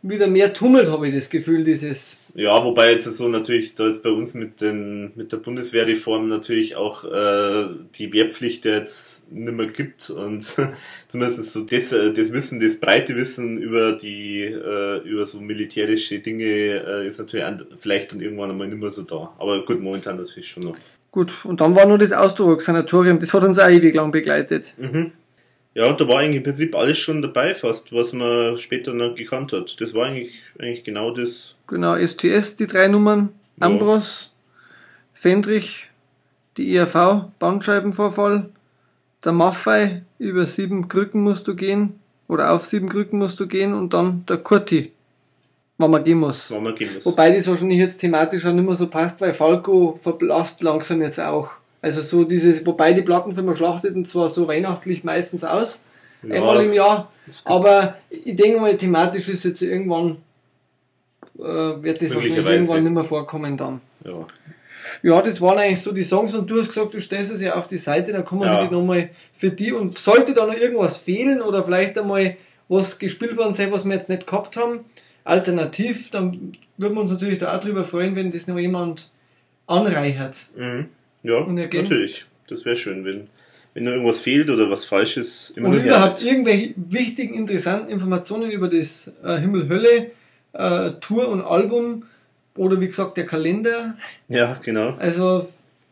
wieder 0.02 0.28
mehr 0.28 0.54
tummelt, 0.54 0.90
habe 0.90 1.08
ich 1.08 1.16
das 1.16 1.30
Gefühl, 1.30 1.64
dieses. 1.64 2.20
Ja, 2.38 2.66
wobei 2.66 2.92
jetzt 2.92 3.06
so 3.06 3.30
natürlich 3.30 3.76
da 3.76 3.86
jetzt 3.86 4.04
bei 4.04 4.10
uns 4.10 4.34
mit 4.34 4.60
den 4.60 5.14
mit 5.16 5.32
der 5.32 5.38
Bundeswehrreform 5.38 6.28
natürlich 6.28 6.76
auch 6.76 7.06
äh, 7.06 7.70
die 7.96 8.12
Wehrpflicht 8.12 8.66
jetzt 8.66 9.32
nicht 9.32 9.54
mehr 9.54 9.68
gibt 9.68 10.10
und 10.10 10.54
zumindest 11.08 11.54
so 11.54 11.62
das, 11.62 11.94
äh, 11.94 12.12
das 12.12 12.34
Wissen, 12.34 12.60
das 12.60 12.82
breite 12.82 13.16
Wissen 13.16 13.58
über 13.58 13.94
die 13.94 14.42
äh, 14.42 14.98
über 15.08 15.26
so 15.26 15.40
militärische 15.40 16.20
Dinge 16.20 16.44
äh, 16.44 17.08
ist 17.08 17.20
natürlich 17.20 17.46
an, 17.46 17.66
vielleicht 17.80 18.12
dann 18.12 18.20
irgendwann 18.20 18.52
einmal 18.52 18.68
nicht 18.68 18.80
mehr 18.80 18.92
so 18.92 19.04
da. 19.04 19.34
Aber 19.40 19.64
gut, 19.64 19.82
momentan 19.82 20.18
natürlich 20.18 20.50
schon 20.50 20.64
noch. 20.64 20.78
Gut, 21.12 21.46
und 21.46 21.62
dann 21.62 21.74
war 21.74 21.86
nur 21.86 21.98
das 21.98 22.12
Ausdruckssanatorium, 22.12 23.18
das 23.20 23.34
hat 23.34 23.44
uns 23.46 23.60
auch 23.60 23.70
ewig 23.70 23.96
lang 23.96 24.12
begleitet. 24.12 24.74
Mhm. 24.78 25.14
Ja, 25.76 25.88
und 25.90 26.00
da 26.00 26.08
war 26.08 26.20
eigentlich 26.20 26.38
im 26.38 26.44
Prinzip 26.44 26.74
alles 26.74 26.98
schon 26.98 27.22
dabei 27.22 27.54
fast, 27.54 27.92
was 27.92 28.14
man 28.14 28.58
später 28.58 28.94
noch 28.94 29.14
gekannt 29.14 29.52
hat. 29.52 29.76
Das 29.80 29.94
war 29.94 30.06
eigentlich, 30.06 30.32
eigentlich 30.58 30.86
genau 30.86 31.12
das. 31.12 31.56
Genau, 31.68 31.98
STS, 31.98 32.56
die 32.56 32.66
drei 32.66 32.88
Nummern, 32.88 33.30
Ja. 33.60 33.68
Ambros, 33.68 34.32
Fendrich, 35.14 35.90
die 36.56 36.74
IRV, 36.74 37.26
Bandscheibenvorfall, 37.40 38.50
der 39.26 39.34
Maffei, 39.34 40.04
über 40.18 40.46
sieben 40.46 40.88
Krücken 40.88 41.22
musst 41.24 41.46
du 41.48 41.56
gehen, 41.56 42.00
oder 42.30 42.54
auf 42.54 42.66
sieben 42.66 42.88
Krücken 42.88 43.20
musst 43.20 43.40
du 43.42 43.48
gehen, 43.48 43.74
und 43.74 43.94
dann 43.94 44.26
der 44.28 44.38
Kurti, 44.38 44.94
wenn 45.78 45.92
man 45.92 46.06
gehen 46.06 46.20
muss. 46.20 46.52
War 46.52 46.62
man 46.62 46.76
gehen 46.76 46.94
muss. 46.94 47.06
Wobei 47.06 47.36
das 47.36 47.48
wahrscheinlich 47.48 47.80
jetzt 47.80 47.98
thematisch 47.98 48.46
auch 48.46 48.54
nicht 48.54 48.66
mehr 48.66 48.76
so 48.76 48.88
passt, 48.88 49.20
weil 49.20 49.34
Falco 49.34 50.00
verblasst 50.02 50.62
langsam 50.62 51.02
jetzt 51.02 51.20
auch. 51.20 51.52
Also 51.86 52.02
so 52.02 52.24
dieses, 52.24 52.66
wobei 52.66 52.94
die 52.94 53.04
Plattenfirma 53.04 53.54
schlachteten 53.54 54.06
zwar 54.06 54.28
so 54.28 54.48
weihnachtlich 54.48 55.04
meistens 55.04 55.44
aus, 55.44 55.84
Ja, 56.24 56.34
einmal 56.34 56.66
im 56.66 56.74
Jahr, 56.74 57.12
aber 57.44 57.98
ich 58.10 58.36
denke 58.36 58.60
mal, 58.60 58.76
thematisch 58.76 59.30
ist 59.30 59.46
jetzt 59.46 59.62
irgendwann, 59.62 60.18
äh, 61.38 61.44
wird 61.44 62.02
das 62.02 62.16
wahrscheinlich 62.16 62.44
irgendwann 62.44 62.84
nicht 62.84 62.92
mehr 62.94 63.04
vorkommen 63.04 63.56
dann. 63.56 63.82
Ja. 64.04 64.26
Ja, 65.04 65.22
das 65.22 65.40
waren 65.42 65.60
eigentlich 65.60 65.80
so 65.84 65.92
die 65.92 66.02
Songs 66.02 66.34
und 66.34 66.48
du 66.50 66.60
hast 66.60 66.70
gesagt, 66.70 66.96
du 66.96 67.00
stellst 67.00 67.32
es 67.32 67.42
ja 67.42 67.54
auf 67.54 67.68
die 67.68 67.78
Seite, 67.78 68.14
dann 68.14 68.26
kann 68.26 68.40
man 68.40 68.48
Ja. 68.48 68.62
sich 68.62 68.72
nochmal 68.72 69.10
für 69.36 69.52
die 69.52 69.72
und 69.72 70.00
sollte 70.00 70.34
da 70.34 70.48
noch 70.48 70.58
irgendwas 70.58 70.98
fehlen 70.98 71.40
oder 71.40 71.64
vielleicht 71.64 72.00
einmal 72.00 72.36
was 72.68 72.98
gespielt 72.98 73.38
worden 73.38 73.54
sein, 73.54 73.72
was 73.72 73.86
wir 73.86 73.94
jetzt 73.94 74.10
nicht 74.10 74.26
gehabt 74.26 74.58
haben, 74.58 74.86
alternativ, 75.24 76.10
dann 76.10 76.54
würden 76.78 76.96
wir 76.96 77.02
uns 77.02 77.12
natürlich 77.12 77.38
da 77.38 77.56
auch 77.56 77.60
drüber 77.60 77.84
freuen, 77.84 78.16
wenn 78.16 78.32
das 78.32 78.48
noch 78.48 78.58
jemand 78.58 79.12
anreichert. 79.68 80.48
Mhm. 80.58 80.90
Ja, 81.26 81.38
Und 81.40 81.58
ergänzt. 81.58 81.92
natürlich. 81.92 82.26
Das 82.48 82.66
wäre 82.66 82.78
schön, 82.78 83.04
wenn, 83.06 83.28
wenn 83.74 83.88
irgendwas 83.88 84.20
fehlt 84.20 84.50
oder 84.50 84.70
was 84.70 84.86
falsch 84.86 85.18
ist. 85.18 85.54
Immer 85.58 85.74
überhaupt 85.74 86.20
damit. 86.20 86.32
irgendwelche 86.32 86.74
wichtigen, 86.76 87.34
interessanten 87.34 87.90
Informationen 87.90 88.52
über 88.52 88.68
das 88.70 89.12
äh, 89.24 89.38
Himmel-Hölle, 89.38 90.12
äh, 90.54 90.92
Tour 91.02 91.28
und 91.30 91.42
Album 91.42 92.04
oder 92.56 92.80
wie 92.80 92.88
gesagt 92.88 93.18
der 93.18 93.26
Kalender. 93.26 93.96
Ja, 94.30 94.58
genau. 94.64 94.96
Also 95.00 95.50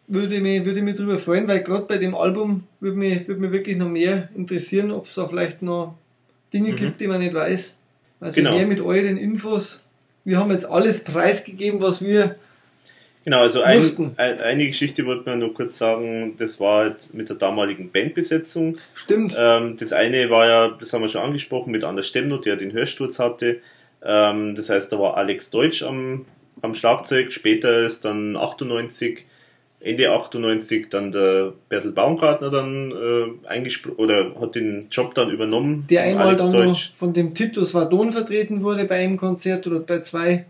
würde 0.07 0.39
mich, 0.39 0.63
würde 0.65 0.81
mich 0.81 0.95
darüber 0.95 1.17
freuen, 1.17 1.47
weil 1.47 1.61
gerade 1.63 1.85
bei 1.85 1.97
dem 1.97 2.13
Album 2.15 2.63
würde 2.79 2.97
mich, 2.97 3.27
würde 3.27 3.41
mich 3.41 3.51
wirklich 3.51 3.77
noch 3.77 3.89
mehr 3.89 4.29
interessieren, 4.35 4.91
ob 4.91 5.05
es 5.07 5.15
da 5.15 5.25
vielleicht 5.27 5.61
noch 5.61 5.95
Dinge 6.53 6.73
gibt, 6.73 7.01
die 7.01 7.07
man 7.07 7.19
nicht 7.19 7.33
weiß. 7.33 7.77
Also 8.19 8.39
Mhm. 8.39 8.43
Genau. 8.45 8.57
mehr 8.57 8.67
mit 8.67 8.79
euren 8.81 9.17
Infos. 9.17 9.83
Wir 10.23 10.37
haben 10.37 10.51
jetzt 10.51 10.65
alles 10.65 11.03
preisgegeben, 11.03 11.81
was 11.81 12.01
wir. 12.01 12.35
Genau, 13.25 13.39
also 13.39 13.61
ein, 13.61 13.81
ein, 14.17 14.41
eine 14.41 14.67
Geschichte 14.67 15.05
wollte 15.05 15.29
man 15.29 15.39
nur 15.39 15.53
kurz 15.53 15.77
sagen, 15.77 16.35
das 16.37 16.59
war 16.59 16.79
halt 16.79 17.13
mit 17.13 17.29
der 17.29 17.37
damaligen 17.37 17.89
Bandbesetzung. 17.89 18.77
Stimmt. 18.93 19.35
Ähm, 19.37 19.77
das 19.77 19.93
eine 19.93 20.29
war 20.29 20.45
ja, 20.47 20.67
das 20.67 20.91
haben 20.91 21.03
wir 21.03 21.09
schon 21.09 21.21
angesprochen, 21.21 21.71
mit 21.71 21.85
Anders 21.85 22.07
Stemmno, 22.07 22.37
der 22.37 22.57
den 22.57 22.73
Hörsturz 22.73 23.19
hatte. 23.19 23.61
Ähm, 24.03 24.55
das 24.55 24.69
heißt, 24.69 24.91
da 24.91 24.99
war 24.99 25.15
Alex 25.15 25.49
Deutsch 25.49 25.83
am, 25.83 26.25
am 26.61 26.75
Schlagzeug. 26.75 27.31
Später 27.31 27.85
ist 27.85 28.03
dann 28.03 28.35
98, 28.35 29.25
Ende 29.83 30.09
98 30.11 30.89
dann 30.89 31.11
der 31.11 31.53
Bertel 31.67 31.91
Baumgartner 31.91 32.49
dann 32.49 32.91
äh, 32.91 33.47
eingesprochen 33.47 33.97
oder 33.97 34.33
hat 34.39 34.55
den 34.55 34.87
Job 34.89 35.13
dann 35.13 35.29
übernommen. 35.29 35.85
der 35.89 36.03
einmal 36.03 36.27
Alex 36.39 36.49
dann 36.51 36.75
von 36.95 37.13
dem 37.13 37.33
Titus 37.35 37.73
Vardon 37.73 38.11
vertreten 38.11 38.61
wurde 38.63 38.85
bei 38.85 38.95
einem 39.03 39.17
Konzert 39.17 39.67
oder 39.67 39.81
bei 39.81 39.99
zwei. 39.99 40.45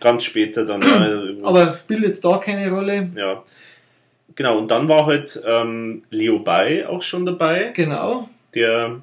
Ganz 0.00 0.24
später 0.24 0.64
dann. 0.64 0.80
äh, 0.82 1.36
Aber 1.42 1.66
spielt 1.66 2.02
jetzt 2.02 2.24
da 2.24 2.38
keine 2.38 2.70
Rolle. 2.70 3.10
ja. 3.14 3.42
Genau, 4.34 4.56
und 4.58 4.70
dann 4.70 4.86
war 4.88 5.04
halt 5.06 5.42
ähm, 5.44 6.02
Leo 6.10 6.38
Bay 6.38 6.84
auch 6.84 7.02
schon 7.02 7.26
dabei, 7.26 7.72
Genau. 7.74 8.28
der 8.54 9.00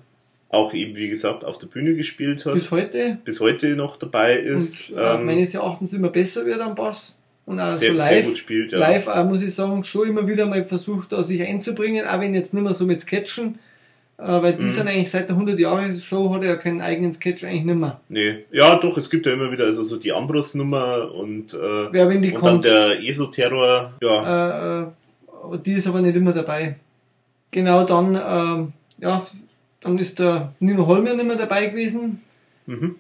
auch 0.48 0.74
eben, 0.74 0.96
wie 0.96 1.10
gesagt, 1.10 1.44
auf 1.44 1.58
der 1.58 1.68
Bühne 1.68 1.94
gespielt 1.96 2.46
hat. 2.46 2.54
Bis 2.54 2.72
heute. 2.72 3.18
bis 3.26 3.42
heute 3.42 3.76
noch 3.76 3.98
dabei 3.98 4.38
ist. 4.38 4.92
Und 4.92 4.98
äh, 4.98 5.16
ähm, 5.16 5.26
meines 5.26 5.54
Erachtens 5.54 5.92
immer 5.92 6.08
besser 6.10 6.46
wird 6.46 6.62
am 6.62 6.74
Bass. 6.74 7.15
Und 7.46 7.60
auch 7.60 7.76
sehr, 7.76 7.92
so 7.92 7.98
live. 7.98 8.36
spielt, 8.38 8.72
ja. 8.72 8.80
Live 8.80 9.08
auch, 9.08 9.24
muss 9.26 9.42
ich 9.44 9.54
sagen, 9.54 9.84
schon 9.84 10.10
immer 10.10 10.28
wieder 10.28 10.48
mal 10.48 10.64
versucht, 10.66 11.12
da 11.12 11.24
sich 11.24 11.42
einzubringen, 11.44 12.08
auch 12.08 12.20
wenn 12.20 12.34
jetzt 12.34 12.54
nicht 12.54 12.64
mehr 12.64 12.74
so 12.74 12.86
mit 12.86 13.02
Sketchen, 13.02 13.60
äh, 14.18 14.24
weil 14.24 14.54
die 14.54 14.64
Mhm. 14.64 14.70
sind 14.72 14.88
eigentlich 14.88 15.12
seit 15.12 15.30
der 15.30 15.36
100-Jahre-Show 15.36 16.34
hat 16.34 16.42
er 16.42 16.50
ja 16.50 16.56
keinen 16.56 16.82
eigenen 16.82 17.14
Sketch 17.14 17.44
eigentlich 17.44 17.66
nicht 17.66 17.76
mehr. 17.78 18.00
Nee. 18.10 18.46
Ja, 18.52 18.78
doch, 18.80 18.98
es 18.98 19.10
gibt 19.12 19.28
ja 19.28 19.34
immer 19.34 19.52
wieder 19.52 19.66
also 19.66 19.84
so 19.84 19.98
die 19.98 20.12
Ambros-Nummer 20.12 21.12
und, 21.14 21.54
äh, 21.54 21.58
Wer 21.92 22.10
wenn 22.10 22.22
die 22.24 22.32
und 22.32 22.40
kommt, 22.40 22.66
dann 22.66 22.90
der 22.90 23.04
ESO-Terror. 23.04 23.94
Ja, 24.02 24.80
äh, 24.80 24.82
äh, 24.84 25.58
die 25.64 25.74
ist 25.74 25.86
aber 25.88 26.02
nicht 26.02 26.16
immer 26.16 26.34
dabei. 26.34 26.78
Genau 27.52 27.84
dann, 27.84 28.16
ähm, 28.16 28.74
ja, 29.00 29.26
dann 29.82 30.00
ist 30.00 30.18
der 30.18 30.54
Nino 30.60 30.88
Holmer 30.88 31.14
nicht 31.14 31.26
mehr 31.28 31.36
dabei 31.36 31.68
gewesen 31.68 32.24
mhm. 32.66 32.96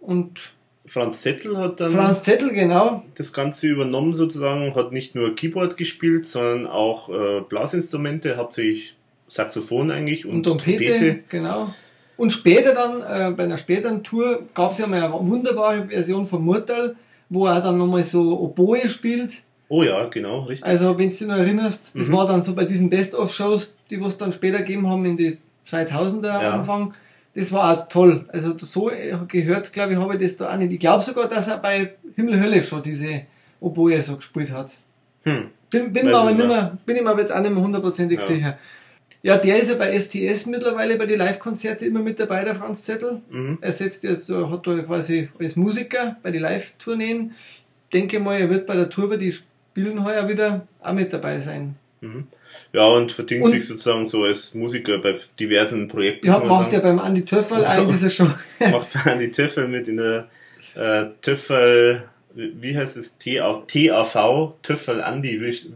und 0.00 0.52
Franz 0.86 1.22
Zettel 1.22 1.56
hat 1.56 1.80
dann 1.80 1.92
Franz 1.92 2.22
Zettel, 2.24 2.50
genau, 2.52 3.02
das 3.16 3.32
Ganze 3.32 3.68
übernommen 3.68 4.12
sozusagen, 4.12 4.74
hat 4.74 4.92
nicht 4.92 5.14
nur 5.14 5.34
Keyboard 5.34 5.76
gespielt, 5.76 6.26
sondern 6.28 6.66
auch 6.66 7.08
äh, 7.08 7.40
Blasinstrumente, 7.48 8.36
hauptsächlich 8.36 8.94
Saxophon 9.28 9.90
eigentlich 9.90 10.26
und, 10.26 10.34
und 10.34 10.44
Trompete, 10.44 11.20
genau. 11.28 11.72
Und 12.16 12.30
später 12.32 12.74
dann, 12.74 13.00
äh, 13.00 13.34
bei 13.34 13.44
einer 13.44 13.58
späteren 13.58 14.02
Tour, 14.04 14.42
gab 14.54 14.72
es 14.72 14.78
ja 14.78 14.86
mal 14.86 15.02
eine 15.02 15.14
wunderbare 15.26 15.86
Version 15.88 16.26
von 16.26 16.44
Murtal, 16.44 16.94
wo 17.28 17.46
er 17.46 17.60
dann 17.60 17.78
nochmal 17.78 18.04
so 18.04 18.38
Oboe 18.38 18.86
spielt. 18.88 19.42
Oh 19.68 19.82
ja, 19.82 20.04
genau, 20.04 20.40
richtig. 20.42 20.68
Also, 20.68 20.96
wenn 20.98 21.08
du 21.10 21.16
dich 21.16 21.26
noch 21.26 21.36
erinnerst, 21.38 21.98
das 21.98 22.08
Mhm. 22.08 22.12
war 22.12 22.26
dann 22.28 22.42
so 22.42 22.54
bei 22.54 22.66
diesen 22.66 22.90
Best-of-Shows, 22.90 23.76
die 23.90 23.98
wir 23.98 24.06
es 24.06 24.18
dann 24.18 24.32
später 24.32 24.58
gegeben 24.58 24.88
haben 24.88 25.04
in 25.06 25.16
die 25.16 25.38
2000er 25.66 26.42
Ja. 26.42 26.50
Anfang. 26.52 26.94
Das 27.34 27.50
war 27.52 27.72
auch 27.72 27.88
toll. 27.88 28.24
Also, 28.28 28.56
so 28.58 28.90
gehört, 29.28 29.72
glaube 29.72 29.92
ich, 29.92 29.98
habe 29.98 30.14
ich 30.14 30.20
das 30.22 30.36
da 30.36 30.52
auch 30.52 30.56
nicht. 30.56 30.72
Ich 30.72 30.78
glaube 30.78 31.02
sogar, 31.02 31.28
dass 31.28 31.48
er 31.48 31.58
bei 31.58 31.94
Himmel 32.14 32.40
Hölle 32.40 32.62
schon 32.62 32.82
diese 32.82 33.22
Oboe 33.60 34.00
so 34.02 34.16
gespielt 34.16 34.52
hat. 34.52 34.78
Hm. 35.24 35.48
Bin, 35.70 35.92
bin, 35.92 36.06
mir 36.06 36.16
aber 36.16 36.30
ich 36.30 36.36
nicht 36.36 36.46
mehr, 36.46 36.78
bin 36.86 36.96
ich 36.96 37.02
mir 37.02 37.10
aber 37.10 37.20
jetzt 37.20 37.32
auch 37.32 37.40
nicht 37.40 37.52
mehr 37.52 37.62
hundertprozentig 37.64 38.20
Ja. 38.20 38.26
sicher. 38.26 38.58
Ja, 39.22 39.36
der 39.38 39.58
ist 39.58 39.68
ja 39.70 39.74
bei 39.76 39.98
STS 39.98 40.46
mittlerweile 40.46 40.96
bei 40.96 41.06
den 41.06 41.18
Live-Konzerten 41.18 41.86
immer 41.86 42.00
mit 42.00 42.20
dabei, 42.20 42.44
der 42.44 42.54
Franz 42.54 42.82
Zettel. 42.84 43.22
Mhm. 43.30 43.58
Er 43.62 43.72
setzt 43.72 44.04
jetzt, 44.04 44.26
so- 44.26 44.50
hat 44.50 44.66
da 44.66 44.78
quasi 44.82 45.30
als 45.40 45.56
Musiker 45.56 46.16
bei 46.22 46.30
den 46.30 46.42
Live-Tourneen. 46.42 47.32
Denke 47.92 48.20
mal, 48.20 48.38
er 48.38 48.50
wird 48.50 48.66
bei 48.66 48.76
der 48.76 48.90
Tour, 48.90 49.16
die 49.16 49.32
spielen 49.32 50.04
heuer 50.04 50.28
wieder, 50.28 50.66
auch 50.82 50.92
mit 50.92 51.12
dabei 51.12 51.40
sein. 51.40 51.74
Mhm. 52.02 52.26
Ja, 52.74 52.86
und 52.88 53.12
verdient 53.12 53.44
Und- 53.44 53.52
sich 53.52 53.68
sozusagen 53.68 54.04
so 54.04 54.24
als 54.24 54.52
Musiker 54.52 54.98
bei 54.98 55.14
diversen 55.38 55.86
Projekten. 55.86 56.26
Ja, 56.26 56.40
macht 56.40 56.72
ja 56.72 56.80
beim 56.80 56.98
Andi 56.98 57.24
Töffel 57.24 57.64
in 57.78 57.88
dieser 57.88 58.10
Show. 58.10 58.26
macht 58.58 58.88
man 59.06 59.20
die 59.20 59.30
Töffel 59.30 59.68
mit 59.68 59.86
in 59.86 59.96
der 59.98 60.26
äh, 60.74 61.04
Töffel, 61.22 62.02
wie 62.34 62.76
heißt 62.76 62.96
es? 62.96 63.16
TA 63.16 63.62
TAV, 63.68 64.54
Töffel 64.62 65.00
Andi 65.00 65.40
Wish, 65.40 65.66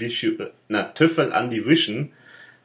na, 0.67 0.83
Töffel 0.83 1.33
Andi 1.33 1.65
Wischen, 1.65 2.11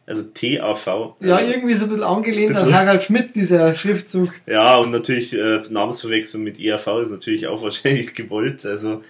also 0.08 0.24
TAV. 0.24 1.14
Ja, 1.22 1.38
äh, 1.38 1.52
irgendwie 1.52 1.76
so 1.76 1.84
ein 1.86 1.90
bisschen 1.90 2.04
angelehnt 2.04 2.58
an 2.58 2.74
Harald 2.74 3.04
Schmidt, 3.04 3.36
dieser 3.36 3.76
Schriftzug. 3.76 4.30
ja, 4.48 4.78
und 4.78 4.90
natürlich 4.90 5.38
äh, 5.38 5.62
Namensverwechslung 5.70 6.44
mit 6.44 6.60
ERV 6.60 6.88
ist 7.04 7.12
natürlich 7.12 7.46
auch 7.46 7.62
wahrscheinlich 7.62 8.14
gewollt, 8.16 8.66
also 8.66 9.04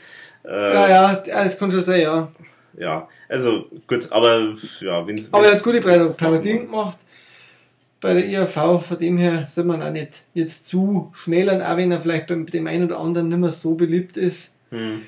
äh, 0.44 0.52
Ja, 0.74 0.90
ja, 0.90 1.16
das 1.26 1.58
kann 1.58 1.72
schon 1.72 1.80
sein, 1.82 2.02
ja. 2.02 2.30
Ja, 2.78 3.08
also 3.30 3.66
gut, 3.88 4.12
aber 4.12 4.56
ja, 4.82 5.06
wenn 5.08 5.22
Aber 5.32 5.46
er 5.46 5.54
hat 5.56 5.64
gute 5.64 5.82
Parodien 5.82 6.66
gemacht 6.66 6.98
bei 8.02 8.14
der 8.14 8.28
IAV, 8.28 8.86
von 8.86 8.98
dem 9.00 9.18
her 9.18 9.46
soll 9.48 9.64
man 9.64 9.82
auch 9.82 9.92
nicht 9.92 10.24
jetzt 10.34 10.66
zu 10.66 11.10
schmälern, 11.14 11.62
auch 11.62 11.78
wenn 11.78 11.92
er 11.92 12.02
vielleicht 12.02 12.28
beim 12.28 12.46
dem 12.46 12.68
einen 12.68 12.86
oder 12.86 13.00
anderen 13.00 13.30
nicht 13.30 13.38
mehr 13.38 13.52
so 13.52 13.76
beliebt 13.76 14.18
ist. 14.18 14.56
Hm. 14.72 15.04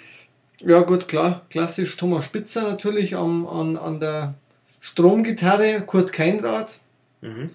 Ja 0.61 0.79
gut, 0.81 1.07
klar, 1.09 1.45
klassisch 1.49 1.97
Thomas 1.97 2.23
Spitzer 2.25 2.63
natürlich 2.63 3.15
an, 3.17 3.45
an, 3.45 3.75
an 3.75 3.99
der 3.99 4.35
Stromgitarre, 4.79 5.81
Kurt 5.85 6.13
Keinrad 6.13 6.79
Mhm. 7.21 7.49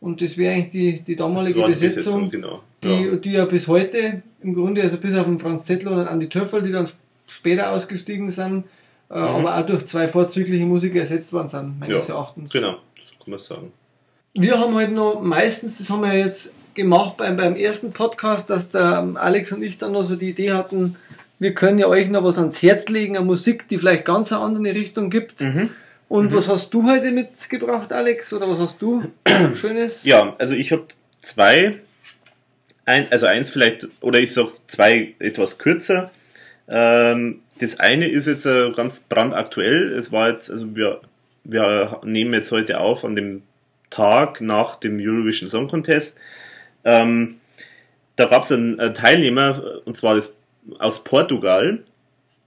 und 0.00 0.20
das 0.20 0.36
wäre 0.38 0.54
eigentlich 0.54 0.70
die, 0.70 1.00
die 1.00 1.16
damalige 1.16 1.60
die 1.60 1.66
Besetzung, 1.70 2.30
genau. 2.30 2.62
die, 2.84 2.88
Ja. 2.88 3.16
die 3.16 3.32
ja 3.32 3.44
bis 3.44 3.66
heute 3.66 4.22
im 4.40 4.54
Grunde, 4.54 4.82
also 4.82 4.98
bis 4.98 5.16
auf 5.16 5.24
den 5.24 5.38
Franz 5.40 5.64
Zettler 5.64 5.90
und 5.92 6.06
an 6.06 6.20
die 6.20 6.28
Töffel, 6.28 6.62
die 6.62 6.70
dann 6.70 6.88
später 7.26 7.72
ausgestiegen 7.72 8.30
sind, 8.30 8.64
äh, 9.10 9.14
aber 9.14 9.56
auch 9.56 9.66
durch 9.66 9.86
zwei 9.86 10.08
vorzügliche 10.08 10.64
Musiker 10.66 11.00
ersetzt 11.00 11.32
worden 11.32 11.48
sind, 11.48 11.80
meines 11.80 12.04
Mhm. 12.08 12.14
Ja, 12.14 12.14
Erachtens. 12.20 12.52
Genau, 12.52 12.72
so 13.04 13.24
kann 13.24 13.30
man 13.30 13.38
sagen. 13.38 13.72
Wir 14.34 14.58
haben 14.58 14.74
halt 14.74 14.92
noch 14.92 15.20
meistens, 15.22 15.78
das 15.78 15.90
haben 15.90 16.02
wir 16.02 16.14
jetzt 16.16 16.54
gemacht 16.74 17.16
beim, 17.16 17.36
beim 17.36 17.56
ersten 17.56 17.92
Podcast, 17.92 18.50
dass 18.50 18.70
der 18.70 19.00
ähm, 19.02 19.16
Alex 19.16 19.50
und 19.52 19.62
ich 19.62 19.78
dann 19.78 19.92
noch 19.92 20.04
so 20.04 20.14
die 20.16 20.28
Idee 20.30 20.52
hatten, 20.52 20.96
wir 21.40 21.54
können 21.54 21.78
ja 21.78 21.86
euch 21.86 22.08
noch 22.08 22.24
was 22.24 22.38
ans 22.38 22.62
Herz 22.62 22.88
legen, 22.88 23.16
an 23.16 23.24
Musik, 23.26 23.68
die 23.68 23.78
vielleicht 23.78 24.04
ganz 24.04 24.32
eine 24.32 24.42
andere 24.42 24.74
Richtung 24.74 25.08
gibt. 25.10 25.40
Mhm. 25.40 25.70
Und 26.08 26.34
was 26.34 26.48
hast 26.48 26.70
du 26.74 26.84
heute 26.88 27.10
mitgebracht, 27.12 27.92
Alex? 27.92 28.32
Oder 28.32 28.48
was 28.48 28.58
hast 28.58 28.82
du 28.82 29.04
Schönes? 29.54 30.04
Ja, 30.04 30.34
also 30.38 30.54
ich 30.54 30.72
habe 30.72 30.84
zwei, 31.20 31.78
ein, 32.86 33.06
also 33.12 33.26
eins 33.26 33.50
vielleicht, 33.50 33.86
oder 34.00 34.18
ich 34.18 34.32
sage 34.32 34.50
zwei 34.68 35.14
etwas 35.18 35.58
kürzer. 35.58 36.10
Ähm, 36.66 37.40
das 37.58 37.80
eine 37.80 38.08
ist 38.08 38.26
jetzt 38.26 38.46
äh, 38.46 38.70
ganz 38.72 39.00
brandaktuell. 39.00 39.92
Es 39.92 40.12
war 40.12 40.30
jetzt, 40.30 40.50
also 40.50 40.74
wir, 40.74 41.00
wir 41.44 42.00
nehmen 42.04 42.34
jetzt 42.34 42.52
heute 42.52 42.80
auf 42.80 43.04
an 43.04 43.16
dem 43.16 43.42
Tag 43.90 44.40
nach 44.40 44.76
dem 44.76 44.98
Eurovision 45.00 45.48
Song 45.48 45.68
Contest. 45.68 46.16
Ähm, 46.84 47.36
da 48.16 48.26
gab 48.26 48.44
es 48.44 48.52
einen 48.52 48.78
äh, 48.78 48.92
Teilnehmer, 48.92 49.80
und 49.84 49.96
zwar 49.96 50.14
das, 50.14 50.36
aus 50.78 51.04
Portugal. 51.04 51.80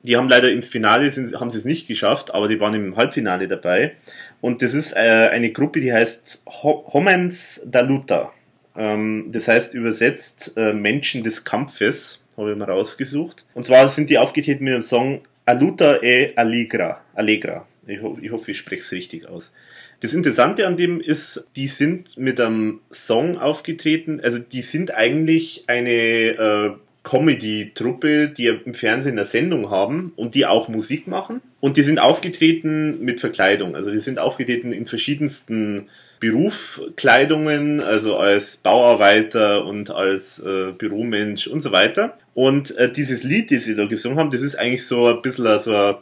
Die 0.04 0.18
haben 0.18 0.30
leider 0.30 0.52
im 0.52 0.64
Finale, 0.64 1.12
sind, 1.12 1.40
haben 1.40 1.50
sie 1.50 1.60
es 1.60 1.66
nicht 1.66 1.88
geschafft, 1.88 2.34
aber 2.34 2.48
die 2.48 2.60
waren 2.60 2.74
im 2.74 2.98
Halbfinale 2.98 3.48
dabei. 3.48 3.96
Und 4.42 4.62
das 4.62 4.74
ist 4.74 4.94
äh, 4.94 5.30
eine 5.32 5.52
Gruppe, 5.52 5.80
die 5.80 5.94
heißt 5.94 6.44
Ho- 6.48 6.90
Homens 6.92 7.62
da 7.66 7.82
Luta. 7.82 8.32
Ähm, 8.76 9.28
das 9.32 9.48
heißt 9.48 9.74
übersetzt 9.74 10.54
äh, 10.58 10.74
Menschen 10.74 11.24
des 11.24 11.44
Kampfes, 11.44 12.21
habe 12.42 12.52
ich 12.52 12.58
mal 12.58 12.70
rausgesucht. 12.70 13.46
Und 13.54 13.64
zwar 13.64 13.90
sind 13.90 14.10
die 14.10 14.18
aufgetreten 14.18 14.64
mit 14.64 14.74
dem 14.74 14.84
Song 14.84 15.22
A 15.46 15.54
Luta 15.54 16.02
e 16.02 16.34
Allegra. 16.36 17.02
Allegra. 17.14 17.68
Ich, 17.88 18.02
ho 18.02 18.18
ich 18.22 18.32
hoffe, 18.32 18.52
ich 18.52 18.58
spreche 18.58 18.82
es 18.82 18.92
richtig 18.92 19.28
aus. 19.28 19.54
Das 20.02 20.14
Interessante 20.14 20.66
an 20.68 20.78
dem 20.78 21.00
ist, 21.00 21.48
die 21.56 21.68
sind 21.68 22.18
mit 22.18 22.40
einem 22.40 22.80
Song 22.92 23.38
aufgetreten, 23.38 24.20
also 24.22 24.40
die 24.40 24.64
sind 24.64 24.94
eigentlich 24.94 25.66
eine 25.68 25.92
äh, 25.92 26.72
Comedy-Truppe, 27.04 28.30
die 28.30 28.48
im 28.48 28.74
Fernsehen 28.74 29.18
eine 29.18 29.26
Sendung 29.26 29.70
haben 29.70 30.14
und 30.16 30.36
die 30.36 30.46
auch 30.46 30.68
Musik 30.68 31.08
machen. 31.08 31.42
Und 31.60 31.78
die 31.78 31.84
sind 31.84 32.00
aufgetreten 32.00 33.04
mit 33.04 33.20
Verkleidung. 33.20 33.76
Also 33.76 33.92
die 33.92 34.00
sind 34.00 34.20
aufgetreten 34.20 34.72
in 34.72 34.88
verschiedensten 34.88 35.90
Berufskleidungen, 36.22 37.82
also 37.82 38.16
als 38.16 38.58
Bauarbeiter 38.58 39.66
und 39.66 39.90
als 39.90 40.40
äh, 40.40 40.72
Büromensch 40.72 41.48
und 41.48 41.60
so 41.60 41.72
weiter. 41.72 42.18
Und 42.36 42.78
äh, 42.78 42.92
dieses 42.92 43.24
Lied, 43.24 43.52
das 43.52 43.66
sie 43.66 43.76
da 43.76 43.86
gesungen 43.86 44.20
haben, 44.20 44.32
das 44.32 44.44
ist 44.44 44.56
eigentlich 44.56 44.86
so 44.86 45.08
ein 45.08 45.22
bisschen 45.24 45.60
so 45.60 45.74
ein, 45.74 45.96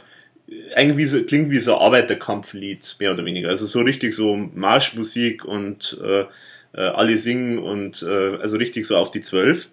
eigentlich 0.76 1.10
so, 1.10 1.24
klingt 1.24 1.50
wie 1.52 1.60
so 1.60 1.74
ein 1.74 1.82
Arbeiterkampflied, 1.82 2.98
mehr 3.00 3.14
oder 3.14 3.24
weniger. 3.24 3.48
Also 3.48 3.66
so 3.66 3.80
richtig 3.80 4.14
so 4.14 4.36
Marschmusik 4.36 5.46
und 5.46 5.98
äh, 6.04 6.26
äh, 6.74 6.82
alle 6.82 7.18
singen 7.18 7.58
und 7.58 8.04
äh, 8.04 8.36
also 8.41 8.58
richtig 8.58 8.86
so 8.86 8.98
auf 8.98 9.12
die 9.12 9.22
Zwölf. 9.22 9.70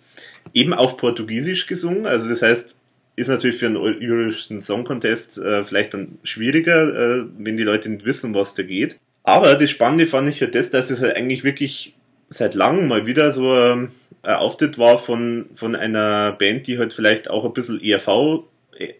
Eben 0.54 0.72
auf 0.72 0.96
Portugiesisch 0.96 1.66
gesungen, 1.66 2.06
also 2.06 2.28
das 2.28 2.42
heißt, 2.42 2.78
ist 3.16 3.28
natürlich 3.28 3.56
für 3.56 3.66
einen 3.66 3.78
Eurovision 3.78 4.60
Song 4.60 4.84
Contest 4.84 5.38
äh, 5.38 5.64
vielleicht 5.64 5.94
dann 5.94 6.18
schwieriger, 6.22 7.22
äh, 7.22 7.24
wenn 7.36 7.56
die 7.56 7.64
Leute 7.64 7.88
nicht 7.88 8.04
wissen, 8.04 8.32
was 8.32 8.54
da 8.54 8.62
geht. 8.62 8.96
Aber 9.26 9.56
das 9.56 9.70
Spannende 9.70 10.06
fand 10.06 10.28
ich 10.28 10.38
ja 10.38 10.46
das, 10.46 10.70
dass 10.70 10.88
es 10.88 11.02
halt 11.02 11.16
eigentlich 11.16 11.42
wirklich 11.42 11.96
seit 12.28 12.54
langem 12.54 12.86
mal 12.86 13.06
wieder 13.06 13.32
so 13.32 13.50
ein 13.52 13.90
Auftritt 14.22 14.78
war 14.78 14.98
von, 14.98 15.46
von 15.56 15.74
einer 15.74 16.32
Band, 16.32 16.68
die 16.68 16.78
halt 16.78 16.94
vielleicht 16.94 17.28
auch 17.28 17.44
ein 17.44 17.52
bisschen 17.52 17.82
ERV 17.82 18.44
äh, 18.78 18.94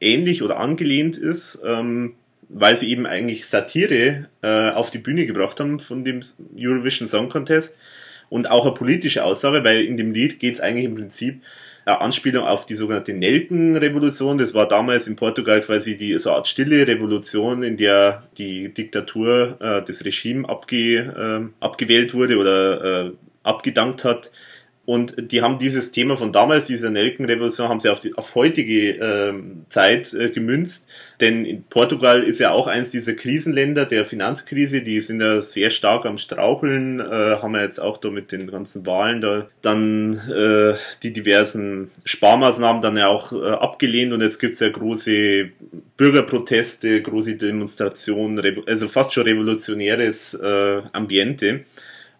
ähnlich 0.00 0.44
oder 0.44 0.60
angelehnt 0.60 1.16
ist, 1.16 1.60
ähm, 1.64 2.14
weil 2.48 2.76
sie 2.76 2.88
eben 2.88 3.04
eigentlich 3.04 3.46
Satire 3.46 4.28
äh, 4.42 4.70
auf 4.70 4.92
die 4.92 4.98
Bühne 4.98 5.26
gebracht 5.26 5.58
haben 5.58 5.80
von 5.80 6.04
dem 6.04 6.20
Eurovision 6.56 7.08
Song 7.08 7.28
Contest 7.28 7.76
und 8.28 8.48
auch 8.48 8.64
eine 8.64 8.74
politische 8.74 9.24
Aussage, 9.24 9.64
weil 9.64 9.84
in 9.84 9.96
dem 9.96 10.12
Lied 10.12 10.38
geht 10.38 10.54
es 10.54 10.60
eigentlich 10.60 10.84
im 10.84 10.94
Prinzip 10.94 11.42
Anspielung 11.88 12.44
auf 12.44 12.66
die 12.66 12.74
sogenannte 12.74 13.14
Nelkenrevolution. 13.14 14.38
Das 14.38 14.54
war 14.54 14.68
damals 14.68 15.06
in 15.06 15.16
Portugal 15.16 15.60
quasi 15.60 15.96
die 15.96 16.18
so 16.18 16.30
eine 16.30 16.38
Art 16.38 16.48
stille 16.48 16.86
Revolution, 16.86 17.62
in 17.62 17.76
der 17.76 18.24
die 18.36 18.72
Diktatur, 18.72 19.56
äh, 19.60 19.82
das 19.82 20.04
Regime 20.04 20.48
abge, 20.48 20.96
äh, 20.98 21.64
abgewählt 21.64 22.14
wurde 22.14 22.36
oder 22.36 23.06
äh, 23.06 23.12
abgedankt 23.42 24.04
hat 24.04 24.30
und 24.88 25.32
die 25.32 25.42
haben 25.42 25.58
dieses 25.58 25.92
Thema 25.92 26.16
von 26.16 26.32
damals, 26.32 26.64
diese 26.64 26.90
Nelkenrevolution, 26.90 27.68
haben 27.68 27.78
sie 27.78 27.90
auf, 27.90 28.00
die, 28.00 28.14
auf 28.16 28.34
heutige 28.34 28.92
ähm, 28.92 29.66
Zeit 29.68 30.14
äh, 30.14 30.30
gemünzt. 30.30 30.88
Denn 31.20 31.44
in 31.44 31.62
Portugal 31.64 32.22
ist 32.22 32.40
ja 32.40 32.52
auch 32.52 32.66
eins 32.66 32.90
dieser 32.90 33.12
Krisenländer 33.12 33.84
der 33.84 34.06
Finanzkrise. 34.06 34.80
Die 34.80 34.98
sind 35.02 35.20
ja 35.20 35.42
sehr 35.42 35.68
stark 35.68 36.06
am 36.06 36.16
Straucheln, 36.16 37.00
äh, 37.00 37.04
haben 37.04 37.52
wir 37.52 37.60
jetzt 37.60 37.78
auch 37.82 37.98
da 37.98 38.08
mit 38.08 38.32
den 38.32 38.50
ganzen 38.50 38.86
Wahlen 38.86 39.20
da 39.20 39.46
dann 39.60 40.14
äh, 40.30 40.78
die 41.02 41.12
diversen 41.12 41.90
Sparmaßnahmen 42.06 42.80
dann 42.80 42.96
ja 42.96 43.08
auch 43.08 43.34
äh, 43.34 43.44
abgelehnt. 43.44 44.14
Und 44.14 44.22
jetzt 44.22 44.38
gibt's 44.38 44.60
ja 44.60 44.70
große 44.70 45.50
Bürgerproteste, 45.98 47.02
große 47.02 47.34
Demonstrationen, 47.34 48.64
also 48.66 48.88
fast 48.88 49.12
schon 49.12 49.24
revolutionäres 49.24 50.32
äh, 50.32 50.80
Ambiente. 50.92 51.66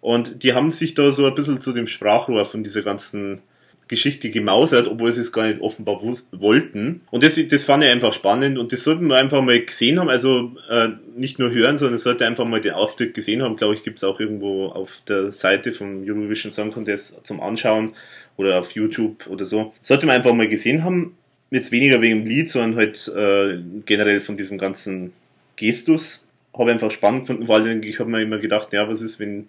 Und 0.01 0.43
die 0.43 0.53
haben 0.53 0.71
sich 0.71 0.95
da 0.95 1.13
so 1.13 1.27
ein 1.27 1.35
bisschen 1.35 1.61
zu 1.61 1.73
dem 1.73 1.87
Sprachrohr 1.87 2.45
von 2.45 2.63
dieser 2.63 2.83
ganzen 2.83 3.41
Geschichte 3.89 4.31
gemausert, 4.31 4.87
obwohl 4.87 5.11
sie 5.11 5.23
es 5.23 5.33
gar 5.33 5.49
nicht 5.49 5.61
offenbar 5.61 6.01
wollten. 6.33 7.01
Und 7.11 7.23
das, 7.23 7.41
das 7.49 7.65
fand 7.65 7.83
ich 7.83 7.91
einfach 7.91 8.13
spannend 8.13 8.59
und 8.59 8.71
das 8.71 8.85
sollten 8.85 9.09
wir 9.09 9.17
einfach 9.17 9.43
mal 9.43 9.61
gesehen 9.61 9.99
haben. 9.99 10.11
Also 10.11 10.53
äh, 10.71 10.91
nicht 11.17 11.39
nur 11.39 11.51
hören, 11.51 11.77
sondern 11.77 11.99
sollte 11.99 12.27
einfach 12.27 12.45
mal 12.45 12.61
den 12.61 12.75
Auftritt 12.75 13.15
gesehen 13.15 13.43
haben. 13.43 13.57
Glaube 13.57 13.75
ich, 13.75 13.83
gibt 13.83 13.99
es 13.99 14.05
auch 14.05 14.21
irgendwo 14.21 14.67
auf 14.67 15.03
der 15.09 15.33
Seite 15.33 15.73
vom 15.73 16.05
Eurovision 16.07 16.53
Song 16.53 16.71
Contest 16.71 17.27
zum 17.27 17.41
Anschauen 17.41 17.95
oder 18.37 18.61
auf 18.61 18.73
YouTube 18.73 19.27
oder 19.27 19.45
so. 19.45 19.73
Sollte 19.83 20.07
man 20.07 20.17
einfach 20.17 20.35
mal 20.35 20.49
gesehen 20.49 20.85
haben. 20.85 21.17
Jetzt 21.51 21.73
weniger 21.73 22.03
wegen 22.03 22.21
dem 22.21 22.27
Lied, 22.27 22.51
sondern 22.51 22.77
halt 22.77 23.11
äh, 23.17 23.59
generell 23.87 24.21
von 24.21 24.37
diesem 24.37 24.59
ganzen 24.59 25.13
Gestus. 25.57 26.27
Habe 26.57 26.71
einfach 26.73 26.91
spannend 26.91 27.23
gefunden, 27.23 27.49
weil 27.49 27.85
ich 27.85 27.99
habe 27.99 28.11
mir 28.11 28.21
immer 28.21 28.39
gedacht, 28.39 28.73
ja, 28.75 28.87
was 28.89 29.01
ist, 29.01 29.19
wenn 29.19 29.47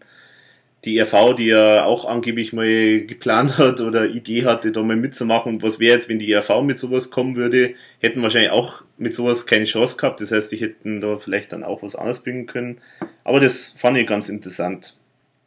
die 0.85 0.99
RV, 0.99 1.35
die 1.35 1.47
ja 1.47 1.83
auch 1.83 2.05
angeblich 2.05 2.53
mal 2.53 3.01
geplant 3.01 3.57
hat 3.57 3.81
oder 3.81 4.05
Idee 4.05 4.45
hatte, 4.45 4.71
da 4.71 4.81
mal 4.81 4.95
mitzumachen. 4.95 5.55
Und 5.55 5.63
was 5.63 5.79
wäre 5.79 5.95
jetzt, 5.95 6.07
wenn 6.07 6.19
die 6.19 6.33
RV 6.33 6.61
mit 6.61 6.77
sowas 6.77 7.09
kommen 7.09 7.35
würde, 7.35 7.73
hätten 7.99 8.21
wahrscheinlich 8.21 8.51
auch 8.51 8.83
mit 8.97 9.13
sowas 9.13 9.45
keine 9.45 9.65
Chance 9.65 9.97
gehabt. 9.97 10.21
Das 10.21 10.31
heißt, 10.31 10.51
die 10.51 10.57
hätten 10.57 11.01
da 11.01 11.17
vielleicht 11.17 11.51
dann 11.51 11.63
auch 11.63 11.83
was 11.83 11.95
anderes 11.95 12.21
bringen 12.21 12.45
können. 12.45 12.79
Aber 13.23 13.39
das 13.39 13.73
fand 13.77 13.97
ich 13.97 14.07
ganz 14.07 14.29
interessant. 14.29 14.95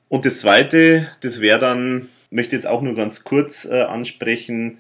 Und 0.09 0.26
das 0.26 0.40
zweite, 0.40 1.09
das 1.22 1.40
wäre 1.40 1.59
dann, 1.59 2.09
möchte 2.30 2.54
jetzt 2.54 2.66
auch 2.66 2.82
nur 2.82 2.94
ganz 2.94 3.24
kurz 3.24 3.64
äh, 3.64 3.80
ansprechen, 3.80 4.78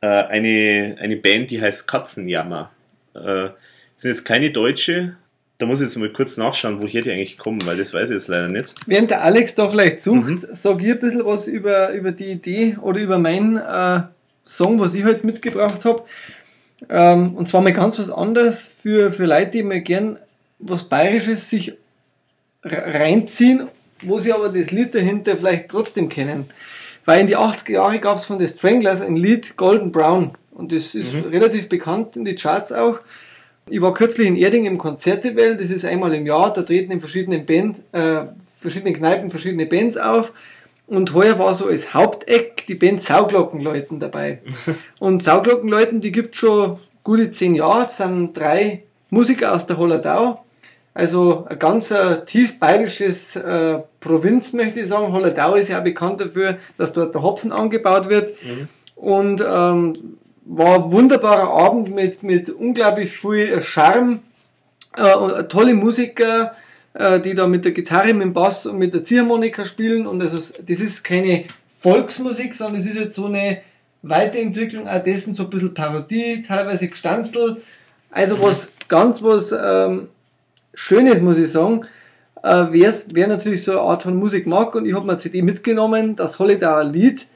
äh, 0.00 0.06
eine, 0.06 0.96
eine 0.98 1.16
Band, 1.16 1.50
die 1.50 1.62
heißt 1.62 1.86
Katzenjammer. 1.86 2.72
Äh, 3.14 3.50
sind 3.94 4.10
jetzt 4.10 4.24
keine 4.24 4.50
deutsche, 4.50 5.16
da 5.58 5.66
muss 5.66 5.80
ich 5.80 5.86
jetzt 5.86 5.96
mal 5.96 6.12
kurz 6.12 6.36
nachschauen, 6.36 6.82
woher 6.82 7.00
die 7.00 7.10
eigentlich 7.10 7.38
kommen, 7.38 7.64
weil 7.64 7.78
das 7.78 7.94
weiß 7.94 8.10
ich 8.10 8.14
jetzt 8.14 8.28
leider 8.28 8.48
nicht. 8.48 8.74
Während 8.86 9.10
der 9.10 9.22
Alex 9.22 9.54
da 9.54 9.68
vielleicht 9.68 10.00
sucht, 10.00 10.28
mhm. 10.28 10.46
sag 10.52 10.82
ich 10.82 10.92
ein 10.92 11.00
bisschen 11.00 11.24
was 11.24 11.48
über, 11.48 11.92
über 11.92 12.12
die 12.12 12.30
Idee 12.32 12.76
oder 12.80 13.00
über 13.00 13.18
meinen 13.18 13.56
äh, 13.56 14.02
Song, 14.44 14.78
was 14.78 14.94
ich 14.94 15.02
heute 15.04 15.14
halt 15.14 15.24
mitgebracht 15.24 15.84
habe. 15.84 16.04
Ähm, 16.90 17.34
und 17.34 17.48
zwar 17.48 17.62
mal 17.62 17.72
ganz 17.72 17.98
was 17.98 18.10
anderes 18.10 18.68
für, 18.68 19.10
für 19.10 19.24
Leute, 19.24 19.52
die 19.52 19.62
mal 19.62 19.80
gern 19.80 20.18
was 20.58 20.84
Bayerisches 20.84 21.48
sich 21.48 21.74
reinziehen, 22.62 23.68
wo 24.02 24.18
sie 24.18 24.32
aber 24.32 24.50
das 24.50 24.72
Lied 24.72 24.94
dahinter 24.94 25.36
vielleicht 25.36 25.68
trotzdem 25.68 26.08
kennen. 26.08 26.46
Weil 27.06 27.20
in 27.20 27.26
die 27.28 27.36
80er 27.36 27.72
Jahre 27.72 27.98
gab 27.98 28.18
es 28.18 28.24
von 28.24 28.38
The 28.38 28.48
Stranglers 28.48 29.00
ein 29.00 29.16
Lied 29.16 29.56
Golden 29.56 29.92
Brown. 29.92 30.32
Und 30.52 30.72
das 30.72 30.94
ist 30.94 31.14
mhm. 31.14 31.30
relativ 31.30 31.68
bekannt 31.68 32.16
in 32.16 32.24
die 32.24 32.34
Charts 32.34 32.72
auch. 32.72 33.00
Ich 33.68 33.80
war 33.80 33.94
kürzlich 33.94 34.28
in 34.28 34.36
Erding 34.36 34.64
im 34.64 34.78
Konzertewell, 34.78 35.56
das 35.56 35.70
ist 35.70 35.84
einmal 35.84 36.14
im 36.14 36.24
Jahr, 36.24 36.52
da 36.52 36.62
treten 36.62 36.92
in 36.92 37.00
verschiedenen 37.00 37.44
Band, 37.44 37.78
äh, 37.90 38.26
verschiedenen 38.56 38.94
Kneipen 38.94 39.28
verschiedene 39.28 39.66
Bands 39.66 39.96
auf. 39.96 40.32
Und 40.86 41.14
heuer 41.14 41.36
war 41.40 41.52
so 41.52 41.66
als 41.66 41.92
Haupteck 41.92 42.64
die 42.68 42.76
Band 42.76 43.02
Sauglockenleuten 43.02 43.98
dabei. 43.98 44.40
Und 45.00 45.20
Sauglockenleuten, 45.20 46.00
die 46.00 46.12
gibt 46.12 46.36
schon 46.36 46.78
gute 47.02 47.32
zehn 47.32 47.56
Jahre, 47.56 47.84
das 47.84 47.96
sind 47.96 48.34
drei 48.34 48.84
Musiker 49.10 49.52
aus 49.52 49.66
der 49.66 49.78
Holledau. 49.78 50.44
Also 50.94 51.44
ein 51.48 51.58
ganz 51.58 51.90
äh, 51.90 52.24
tief 52.24 52.60
bayerisches 52.60 53.34
äh, 53.34 53.80
Provinz, 53.98 54.52
möchte 54.52 54.80
ich 54.80 54.86
sagen. 54.86 55.12
Holledau 55.12 55.56
ist 55.56 55.68
ja 55.68 55.80
auch 55.80 55.84
bekannt 55.84 56.20
dafür, 56.20 56.58
dass 56.78 56.92
dort 56.92 57.14
der 57.14 57.22
Hopfen 57.22 57.50
angebaut 57.50 58.08
wird. 58.08 58.32
Mhm. 58.44 58.68
Und 58.94 59.44
ähm, 59.46 59.92
war 60.46 60.84
ein 60.84 60.90
wunderbarer 60.90 61.48
Abend 61.48 61.94
mit, 61.94 62.22
mit 62.22 62.50
unglaublich 62.50 63.10
viel 63.10 63.60
Charme, 63.60 64.20
äh, 64.96 65.44
tolle 65.44 65.74
Musiker, 65.74 66.54
äh, 66.94 67.20
die 67.20 67.34
da 67.34 67.46
mit 67.46 67.64
der 67.64 67.72
Gitarre, 67.72 68.14
mit 68.14 68.22
dem 68.22 68.32
Bass 68.32 68.66
und 68.66 68.78
mit 68.78 68.94
der 68.94 69.04
Ziehharmonika 69.04 69.64
spielen. 69.64 70.06
Und 70.06 70.22
also 70.22 70.36
das 70.36 70.80
ist 70.80 71.02
keine 71.02 71.44
Volksmusik, 71.68 72.54
sondern 72.54 72.80
es 72.80 72.86
ist 72.86 72.94
jetzt 72.94 73.16
so 73.16 73.26
eine 73.26 73.58
Weiterentwicklung 74.02 74.88
auch 74.88 75.02
dessen, 75.02 75.34
so 75.34 75.44
ein 75.44 75.50
bisschen 75.50 75.74
Parodie, 75.74 76.42
teilweise 76.42 76.88
Gestanzel, 76.88 77.62
also 78.10 78.40
was 78.40 78.68
ganz 78.88 79.22
was 79.22 79.52
ähm, 79.52 80.08
Schönes, 80.74 81.20
muss 81.20 81.38
ich 81.38 81.50
sagen. 81.50 81.86
Äh, 82.42 82.66
wer, 82.70 83.26
natürlich 83.26 83.64
so 83.64 83.72
eine 83.72 83.80
Art 83.80 84.04
von 84.04 84.16
Musik 84.16 84.46
mag 84.46 84.74
und 84.74 84.86
ich 84.86 84.94
habe 84.94 85.04
mir 85.04 85.12
eine 85.12 85.18
CD 85.18 85.42
mitgenommen, 85.42 86.14
das 86.14 86.38
Holidauer 86.38 86.84
Lied, 86.84 87.26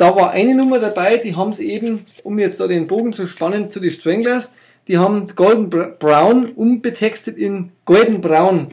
da 0.00 0.16
war 0.16 0.30
eine 0.30 0.54
Nummer 0.54 0.78
dabei, 0.78 1.18
die 1.18 1.36
haben 1.36 1.50
es 1.50 1.58
eben, 1.58 2.06
um 2.24 2.38
jetzt 2.38 2.58
da 2.58 2.66
den 2.66 2.86
Bogen 2.86 3.12
zu 3.12 3.26
spannen 3.26 3.68
zu 3.68 3.80
den 3.80 3.90
Stranglers, 3.90 4.52
die 4.88 4.96
haben 4.96 5.26
Golden 5.36 5.68
Brown 5.68 6.46
umbetextet 6.56 7.36
in 7.36 7.72
Golden 7.84 8.22
Brown. 8.22 8.68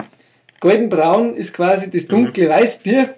Golden 0.61 0.87
Brown 0.87 1.35
ist 1.35 1.53
quasi 1.53 1.89
das 1.89 2.07
dunkle 2.07 2.45
mhm. 2.45 2.49
Weißbier. 2.49 3.15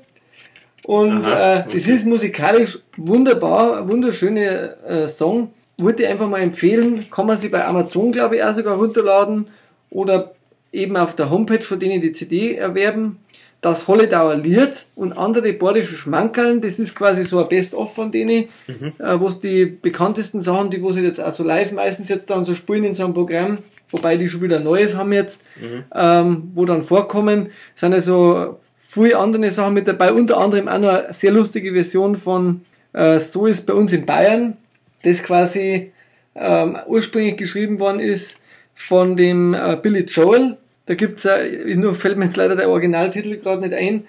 Und 0.85 1.23
Aha, 1.23 1.59
okay. 1.59 1.69
äh, 1.69 1.73
das 1.73 1.87
ist 1.87 2.07
musikalisch 2.07 2.79
wunderbar, 2.97 3.87
wunderschöner 3.87 4.83
äh, 4.87 5.07
Song. 5.07 5.53
Würde 5.77 6.01
ich 6.01 6.09
einfach 6.09 6.27
mal 6.27 6.41
empfehlen, 6.41 7.05
kann 7.11 7.27
man 7.27 7.37
sich 7.37 7.51
bei 7.51 7.63
Amazon, 7.63 8.11
glaube 8.11 8.37
ich, 8.37 8.43
auch 8.43 8.53
sogar 8.53 8.77
runterladen 8.77 9.49
oder 9.91 10.33
eben 10.71 10.97
auf 10.97 11.15
der 11.15 11.29
Homepage 11.29 11.61
von 11.61 11.79
denen 11.79 12.01
die 12.01 12.11
CD 12.11 12.55
erwerben 12.55 13.19
das 13.61 13.87
Holledauer 13.87 14.35
Lied 14.35 14.85
und 14.95 15.13
andere 15.13 15.51
bordische 15.53 15.95
Schmankerln, 15.95 16.61
das 16.61 16.79
ist 16.79 16.95
quasi 16.95 17.23
so 17.23 17.39
ein 17.39 17.49
Best-of 17.49 17.93
von 17.93 18.11
denen, 18.11 18.45
mhm. 18.67 18.93
äh, 18.99 19.19
wo 19.19 19.27
es 19.27 19.39
die 19.39 19.65
bekanntesten 19.65 20.39
Sachen, 20.39 20.69
die 20.69 20.81
wo 20.81 20.91
sie 20.91 21.01
jetzt 21.01 21.19
auch 21.19 21.31
so 21.31 21.43
live 21.43 21.71
meistens 21.73 22.07
jetzt 22.09 22.29
dann 22.29 22.45
so 22.45 22.55
spielen 22.55 22.85
in 22.85 22.93
so 22.93 23.03
einem 23.03 23.13
Programm, 23.13 23.57
wobei 23.91 24.15
die 24.15 24.29
schon 24.29 24.41
wieder 24.41 24.59
Neues 24.59 24.95
haben 24.95 25.11
jetzt, 25.11 25.43
mhm. 25.59 25.83
ähm, 25.93 26.51
wo 26.53 26.65
dann 26.65 26.83
vorkommen, 26.83 27.49
sind 27.75 27.93
also 27.93 28.59
viele 28.77 29.17
andere 29.17 29.51
Sachen 29.51 29.73
mit 29.73 29.87
dabei, 29.87 30.13
unter 30.13 30.37
anderem 30.37 30.69
auch 30.69 30.79
noch 30.79 30.89
eine 30.89 31.13
sehr 31.13 31.31
lustige 31.31 31.73
Version 31.73 32.15
von 32.15 32.61
äh, 32.93 33.19
So 33.19 33.45
ist 33.45 33.65
bei 33.65 33.73
uns 33.73 33.91
in 33.91 34.05
Bayern, 34.05 34.55
das 35.03 35.21
quasi 35.21 35.91
ähm, 36.35 36.77
ursprünglich 36.87 37.35
geschrieben 37.35 37.79
worden 37.79 37.99
ist 37.99 38.39
von 38.73 39.17
dem 39.17 39.53
äh, 39.53 39.77
Billy 39.81 40.01
Joel, 40.01 40.57
da 40.89 40.95
gibt's 40.95 41.23
äh, 41.23 41.75
nur 41.75 41.93
fällt 41.93 42.17
mir 42.17 42.25
jetzt 42.25 42.35
leider 42.35 42.55
der 42.55 42.67
Originaltitel 42.67 43.37
gerade 43.37 43.61
nicht 43.61 43.75
ein. 43.75 44.07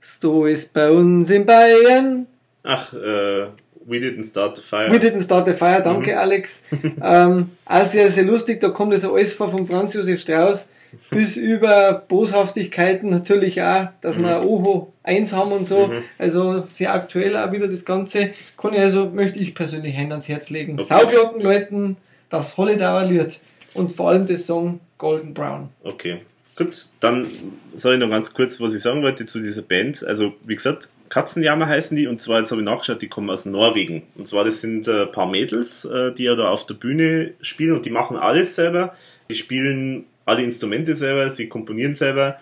So 0.00 0.44
ist 0.44 0.74
bei 0.74 0.90
uns 0.90 1.30
in 1.30 1.46
Bayern. 1.46 2.26
Ach, 2.64 2.92
äh, 2.92 3.46
We 3.86 3.98
Didn't 3.98 4.28
Start 4.28 4.56
the 4.56 4.62
Fire. 4.62 4.90
We 4.90 4.96
Didn't 4.96 5.22
Start 5.22 5.46
the 5.46 5.52
Fire, 5.52 5.80
danke 5.82 6.10
mhm. 6.10 6.18
Alex. 6.18 6.64
ähm, 7.00 7.50
auch 7.64 7.84
sehr, 7.84 8.10
sehr 8.10 8.24
lustig, 8.24 8.58
da 8.60 8.70
kommt 8.70 8.92
das 8.92 9.04
alles 9.04 9.34
vor 9.34 9.48
von 9.48 9.66
Franz 9.66 9.94
Josef 9.94 10.20
Strauß. 10.20 10.68
bis 11.10 11.36
über 11.36 12.02
Boshaftigkeiten 12.08 13.08
natürlich 13.08 13.62
auch, 13.62 13.86
dass 14.00 14.18
wir 14.18 14.40
Mhm. 14.40 14.46
Oho 14.46 14.92
1 15.04 15.32
haben 15.32 15.52
und 15.52 15.64
so. 15.64 15.92
Also 16.18 16.64
sehr 16.68 16.92
aktuell 16.92 17.36
auch 17.36 17.52
wieder 17.52 17.68
das 17.68 17.84
Ganze. 17.84 18.30
Kann 18.56 18.74
ich 18.74 18.80
also, 18.80 19.10
möchte 19.10 19.38
ich 19.38 19.54
persönlich 19.54 19.96
Hand 19.96 20.10
ans 20.10 20.28
Herz 20.28 20.50
legen. 20.50 20.72
Okay. 20.74 20.88
Sauglocken 20.88 21.40
läuten, 21.40 21.96
das 22.30 22.56
Holledauer 22.56 23.04
Lied 23.04 23.38
und 23.74 23.92
vor 23.92 24.10
allem 24.10 24.26
das 24.26 24.46
Song 24.46 24.80
Golden 24.98 25.34
Brown. 25.34 25.68
Okay, 25.82 26.22
gut. 26.56 26.86
Dann 27.00 27.28
soll 27.76 27.94
ich 27.94 28.00
noch 28.00 28.10
ganz 28.10 28.32
kurz, 28.32 28.60
was 28.60 28.74
ich 28.74 28.82
sagen 28.82 29.02
wollte 29.02 29.26
zu 29.26 29.40
dieser 29.40 29.62
Band. 29.62 30.04
Also, 30.06 30.34
wie 30.44 30.54
gesagt, 30.54 30.88
Katzenjammer 31.08 31.66
heißen 31.66 31.96
die 31.96 32.06
und 32.06 32.20
zwar, 32.20 32.40
jetzt 32.40 32.50
habe 32.50 32.62
ich 32.62 32.66
nachgeschaut, 32.66 33.02
die 33.02 33.08
kommen 33.08 33.30
aus 33.30 33.46
Norwegen. 33.46 34.02
Und 34.16 34.26
zwar, 34.26 34.44
das 34.44 34.60
sind 34.60 34.88
äh, 34.88 35.02
ein 35.02 35.12
paar 35.12 35.26
Mädels, 35.26 35.84
äh, 35.84 36.12
die 36.12 36.24
ja 36.24 36.34
da 36.34 36.50
auf 36.50 36.66
der 36.66 36.74
Bühne 36.74 37.34
spielen 37.40 37.74
und 37.74 37.86
die 37.86 37.90
machen 37.90 38.16
alles 38.16 38.56
selber. 38.56 38.94
Die 39.28 39.34
spielen 39.34 40.06
alle 40.24 40.42
Instrumente 40.42 40.96
selber, 40.96 41.30
sie 41.30 41.48
komponieren 41.48 41.94
selber, 41.94 42.40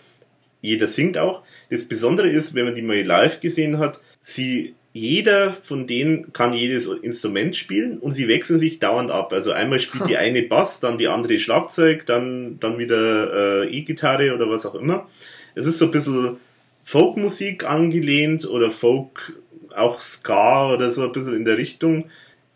jeder 0.63 0.87
singt 0.87 1.19
auch. 1.19 1.43
Das 1.71 1.85
Besondere 1.85 2.31
ist, 2.31 2.55
wenn 2.55 2.65
man 2.65 2.75
die 2.75 2.83
mal 2.83 3.01
live 3.03 3.41
gesehen 3.41 3.79
hat, 3.79 4.01
sie 4.23 4.75
jeder 4.97 5.51
von 5.51 5.89
denen 5.89 6.33
kann 6.33 6.53
jedes 6.53 6.87
Instrument 6.87 7.57
spielen 7.57 7.99
und 7.99 8.13
sie 8.13 8.29
wechseln 8.29 8.61
sich 8.61 8.79
dauernd 8.79 9.11
ab. 9.11 9.33
Also 9.33 9.51
einmal 9.51 9.81
spielt 9.81 10.09
die 10.09 10.17
eine 10.17 10.43
Bass, 10.43 10.79
dann 10.79 10.99
die 10.99 11.09
andere 11.09 11.41
Schlagzeug, 11.41 12.07
dann, 12.07 12.61
dann 12.61 12.79
wieder 12.79 13.65
äh, 13.65 13.77
E-Gitarre 13.77 14.33
oder 14.33 14.49
was 14.49 14.65
auch 14.65 14.77
immer. 14.77 15.09
Es 15.57 15.67
ist 15.67 15.79
so 15.79 15.87
ein 15.87 15.91
bisschen 15.91 16.37
Folkmusik 16.85 17.65
angelehnt 17.65 18.49
oder 18.49 18.71
Folk, 18.71 19.33
auch 19.75 20.01
Ska 20.01 20.73
oder 20.73 20.89
so 20.91 21.03
ein 21.03 21.13
bisschen 21.13 21.35
in 21.35 21.45
der 21.45 21.59
Richtung. 21.59 22.05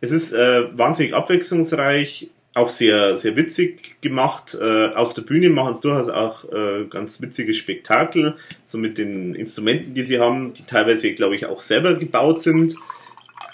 Es 0.00 0.12
ist 0.12 0.32
äh, 0.32 0.78
wahnsinnig 0.78 1.14
abwechslungsreich, 1.14 2.28
auch 2.58 2.70
sehr, 2.70 3.16
sehr 3.16 3.36
witzig 3.36 4.00
gemacht. 4.00 4.56
Äh, 4.60 4.88
auf 4.88 5.14
der 5.14 5.22
Bühne 5.22 5.48
machen 5.50 5.72
es 5.72 5.80
durchaus 5.80 6.08
auch 6.08 6.44
äh, 6.52 6.84
ganz 6.90 7.20
witzige 7.20 7.54
Spektakel, 7.54 8.36
so 8.64 8.78
mit 8.78 8.98
den 8.98 9.34
Instrumenten, 9.34 9.94
die 9.94 10.02
sie 10.02 10.18
haben, 10.18 10.52
die 10.52 10.64
teilweise, 10.64 11.12
glaube 11.12 11.36
ich, 11.36 11.46
auch 11.46 11.60
selber 11.60 11.94
gebaut 11.94 12.42
sind. 12.42 12.74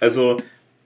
Also 0.00 0.38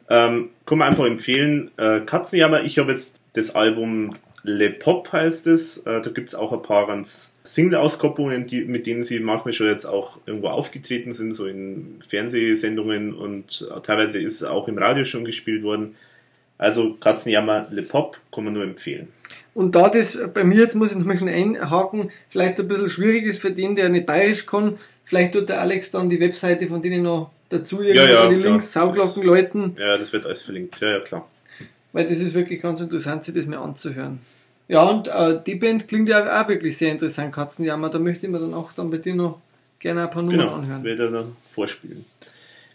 ähm, 0.09 0.51
kann 0.67 0.79
man 0.79 0.89
einfach 0.89 1.07
empfehlen. 1.07 1.71
Äh, 1.77 2.01
Katzenjammer, 2.01 2.63
ich 2.65 2.79
habe 2.79 2.93
jetzt 2.93 3.21
das 3.35 3.55
Album 3.55 4.15
Le 4.43 4.71
Pop 4.71 5.13
heißt 5.13 5.47
es. 5.47 5.79
Äh, 5.79 6.01
da 6.01 6.11
gibt 6.11 6.29
es 6.29 6.35
auch 6.35 6.53
ein 6.53 6.63
paar 6.63 6.87
ganz 6.87 7.35
Single-Auskopplungen, 7.45 8.47
mit 8.67 8.87
denen 8.87 9.03
sie 9.03 9.21
manchmal 9.21 9.53
schon 9.53 9.69
jetzt 9.69 9.87
auch 9.87 10.21
irgendwo 10.27 10.49
aufgetreten 10.49 11.13
sind, 11.13 11.33
so 11.33 11.47
in 11.47 11.99
Fernsehsendungen 12.07 13.15
und 13.15 13.69
äh, 13.71 13.81
teilweise 13.81 14.21
ist 14.21 14.43
auch 14.43 14.69
im 14.69 14.79
Radio 14.79 15.05
schon 15.05 15.25
gespielt 15.25 15.63
worden. 15.63 15.97
Also 16.59 16.95
Katzenjammer 17.01 17.69
Le 17.71 17.83
Pop 17.83 18.19
kann 18.33 18.45
man 18.45 18.53
nur 18.53 18.65
empfehlen. 18.65 19.09
Und 19.55 19.75
da 19.75 19.89
das 19.89 20.19
bei 20.35 20.45
mir, 20.45 20.57
jetzt 20.59 20.75
muss 20.75 20.91
ich 20.93 20.97
noch 20.99 21.07
mal 21.07 21.17
schon 21.17 21.29
einhaken, 21.29 22.11
vielleicht 22.29 22.61
ein 22.61 22.69
bisschen 22.69 22.91
schwierig 22.91 23.25
ist 23.25 23.41
für 23.41 23.51
den, 23.51 23.75
der 23.77 23.89
nicht 23.89 24.07
bayerisch 24.07 24.45
kann, 24.47 24.77
vielleicht 25.05 25.33
tut 25.33 25.49
der 25.49 25.61
Alex 25.61 25.91
dann 25.91 26.11
die 26.11 26.21
Webseite 26.21 26.67
von 26.69 26.83
denen 26.83 27.03
noch 27.03 27.31
dazu 27.49 27.81
irgendwie 27.83 27.97
Ja, 27.99 28.25
ja, 28.25 28.29
die 28.29 28.37
klar. 28.37 28.51
Links, 28.51 28.73
Sauglocken 28.73 29.23
läuten, 29.23 29.75
Ja, 29.79 29.97
das 29.97 30.13
wird 30.13 30.27
alles 30.27 30.43
verlinkt. 30.43 30.79
Ja, 30.81 30.91
ja, 30.91 31.01
klar. 31.01 31.27
weil 31.93 32.05
das 32.07 32.19
ist 32.21 32.35
wirklich 32.35 32.61
ganz 32.61 32.81
interessant, 32.81 33.25
sich 33.25 33.35
das 33.35 33.47
mal 33.47 33.59
anzuhören. 33.59 34.19
Ja, 34.69 34.83
und 34.83 35.09
äh, 35.09 35.41
die 35.47 35.55
Band 35.55 35.89
klingt 35.89 36.09
ja 36.11 36.43
auch 36.43 36.49
wirklich 36.49 36.77
sehr 36.77 36.93
interessant, 36.93 37.33
Katzenjammer. 37.35 37.89
Da 37.89 37.99
möchte 37.99 38.27
ich 38.27 38.33
mir 38.33 38.39
dann 38.39 38.53
auch 38.53 38.73
dann 38.75 38.91
bei 38.91 38.99
dir 38.99 39.15
noch 39.15 39.41
gerne 39.79 40.03
ein 40.03 40.11
paar 40.11 40.23
Nummern 40.23 40.41
Genau, 40.41 40.55
anhören. 40.55 40.85
werde 40.85 41.07
ich 41.07 41.11
dann 41.11 41.37
vorspielen. 41.51 42.05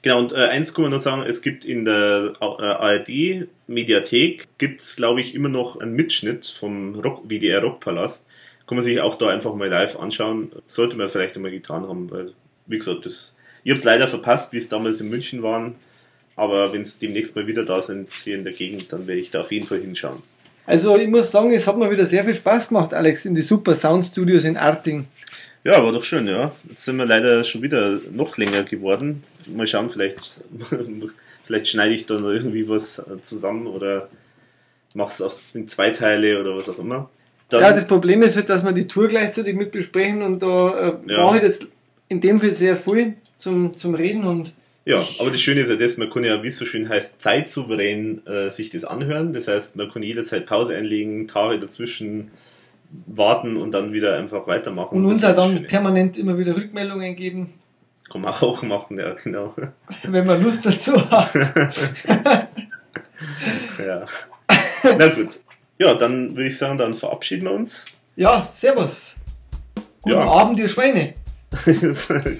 Genau, 0.03 0.19
und 0.19 0.33
äh, 0.33 0.35
eins 0.35 0.73
kann 0.73 0.83
man 0.83 0.91
noch 0.91 0.99
sagen, 0.99 1.23
es 1.23 1.41
gibt 1.41 1.63
in 1.63 1.85
der 1.85 2.33
äh, 2.41 2.43
ARD 2.43 3.47
Mediathek, 3.67 4.49
gibt's 4.57 4.97
glaube 4.97 5.21
ich, 5.21 5.33
immer 5.33 5.47
noch 5.47 5.79
einen 5.79 5.93
Mitschnitt 5.93 6.45
vom 6.45 6.99
Rock, 6.99 7.29
WDR 7.29 7.63
Rockpalast. 7.63 8.27
Kann 8.67 8.75
man 8.75 8.83
sich 8.83 8.99
auch 8.99 9.15
da 9.15 9.29
einfach 9.29 9.55
mal 9.55 9.69
live 9.69 9.97
anschauen. 9.97 10.51
Sollte 10.67 10.97
man 10.97 11.09
vielleicht 11.09 11.37
einmal 11.37 11.51
getan 11.51 11.87
haben, 11.87 12.11
weil, 12.11 12.33
wie 12.67 12.77
gesagt, 12.77 13.05
das, 13.05 13.35
ich 13.63 13.71
habe 13.71 13.79
es 13.79 13.85
leider 13.85 14.09
verpasst, 14.09 14.51
wie 14.51 14.57
es 14.57 14.67
damals 14.67 14.99
in 14.99 15.09
München 15.09 15.41
waren. 15.41 15.75
Aber 16.35 16.73
wenn 16.73 16.81
es 16.81 16.99
demnächst 16.99 17.37
mal 17.37 17.47
wieder 17.47 17.63
da 17.63 17.81
sind, 17.81 18.11
hier 18.11 18.35
in 18.35 18.43
der 18.43 18.53
Gegend, 18.53 18.91
dann 18.91 19.07
werde 19.07 19.21
ich 19.21 19.31
da 19.31 19.41
auf 19.41 19.53
jeden 19.53 19.65
Fall 19.65 19.79
hinschauen. 19.79 20.21
Also 20.65 20.97
ich 20.97 21.07
muss 21.07 21.31
sagen, 21.31 21.53
es 21.53 21.67
hat 21.67 21.77
mir 21.77 21.91
wieder 21.91 22.05
sehr 22.05 22.25
viel 22.25 22.33
Spaß 22.33 22.69
gemacht, 22.69 22.93
Alex, 22.93 23.25
in 23.25 23.35
die 23.35 23.41
Super 23.41 23.75
Sound 23.75 24.03
Studios 24.03 24.43
in 24.43 24.57
Arting. 24.57 25.07
Ja, 25.63 25.83
war 25.83 25.91
doch 25.93 26.03
schön, 26.03 26.27
ja. 26.27 26.51
Jetzt 26.69 26.83
sind 26.85 26.97
wir 26.97 27.05
leider 27.05 27.43
schon 27.43 27.61
wieder 27.61 27.99
noch 28.11 28.37
länger 28.37 28.63
geworden. 28.63 29.23
Mal 29.47 29.65
schauen, 29.67 29.89
vielleicht, 29.89 30.41
vielleicht 31.45 31.67
schneide 31.69 31.93
ich 31.93 32.05
da 32.05 32.15
noch 32.15 32.29
irgendwie 32.29 32.67
was 32.67 33.01
zusammen 33.23 33.67
oder 33.67 34.09
mach's 34.93 35.21
auf 35.21 35.37
in 35.55 35.67
zwei 35.67 35.89
Teile 35.91 36.39
oder 36.39 36.55
was 36.57 36.67
auch 36.69 36.79
immer. 36.79 37.09
Dann, 37.49 37.61
Ja, 37.61 37.69
das 37.69 37.87
Problem 37.87 38.21
ist 38.23 38.35
halt, 38.35 38.49
dass 38.49 38.63
wir 38.63 38.73
die 38.73 38.87
Tour 38.87 39.07
gleichzeitig 39.07 39.55
mit 39.55 39.71
besprechen 39.71 40.21
und 40.21 40.41
da 40.43 40.89
äh, 41.07 41.11
Ja. 41.11 41.23
brauche 41.23 41.37
ich 41.37 41.43
jetzt 41.43 41.67
in 42.09 42.19
dem 42.19 42.39
Fall 42.39 42.53
sehr 42.53 42.75
viel 42.75 43.13
zum, 43.37 43.75
zum 43.77 43.95
Reden 43.95 44.25
und 44.25 44.53
ja, 44.85 45.01
aber 45.17 45.31
das 45.31 45.39
Schöne 45.39 45.61
ist 45.61 45.69
ja 45.69 45.77
das, 45.77 45.95
man 45.95 46.09
kann 46.09 46.25
ja, 46.25 46.43
wie 46.43 46.49
es 46.49 46.57
so 46.57 46.65
schön 46.65 46.89
heißt, 46.89 47.21
zeitsouverän 47.21 48.27
äh, 48.27 48.51
sich 48.51 48.69
das 48.69 48.83
anhören. 48.83 49.31
Das 49.31 49.47
heißt, 49.47 49.77
man 49.77 49.89
kann 49.89 50.03
jederzeit 50.03 50.45
Pause 50.45 50.75
einlegen, 50.75 51.25
Tage 51.29 51.57
dazwischen 51.57 52.31
warten 53.07 53.57
und 53.57 53.71
dann 53.71 53.93
wieder 53.93 54.15
einfach 54.17 54.47
weitermachen. 54.47 54.97
und 54.97 55.05
uns 55.05 55.21
das 55.21 55.35
dann 55.35 55.63
permanent 55.63 56.17
immer 56.17 56.37
wieder 56.37 56.55
Rückmeldungen 56.55 57.15
geben, 57.15 57.53
Kann 58.11 58.21
man 58.21 58.33
auch 58.33 58.61
machen, 58.63 58.99
ja, 58.99 59.13
genau. 59.13 59.53
wenn 60.03 60.25
man 60.25 60.43
Lust 60.43 60.65
dazu 60.65 61.09
hat. 61.09 61.33
ja. 63.79 64.05
Na 64.97 65.07
gut. 65.09 65.39
Ja, 65.79 65.93
dann 65.95 66.35
würde 66.35 66.49
ich 66.49 66.57
sagen, 66.57 66.77
dann 66.77 66.95
verabschieden 66.95 67.45
wir 67.45 67.51
uns. 67.51 67.85
Ja, 68.15 68.43
servus. 68.45 69.17
Guten 70.01 70.17
Ja. 70.17 70.21
Abend, 70.29 70.59
ihr 70.59 70.69
Schweine. 70.69 71.15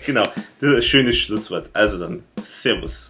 genau, 0.06 0.24
das 0.60 0.70
ist 0.70 0.76
ein 0.76 0.82
schönes 0.82 1.18
Schlusswort. 1.18 1.70
Also 1.74 2.00
dann, 2.00 2.24
Servus. 2.44 3.10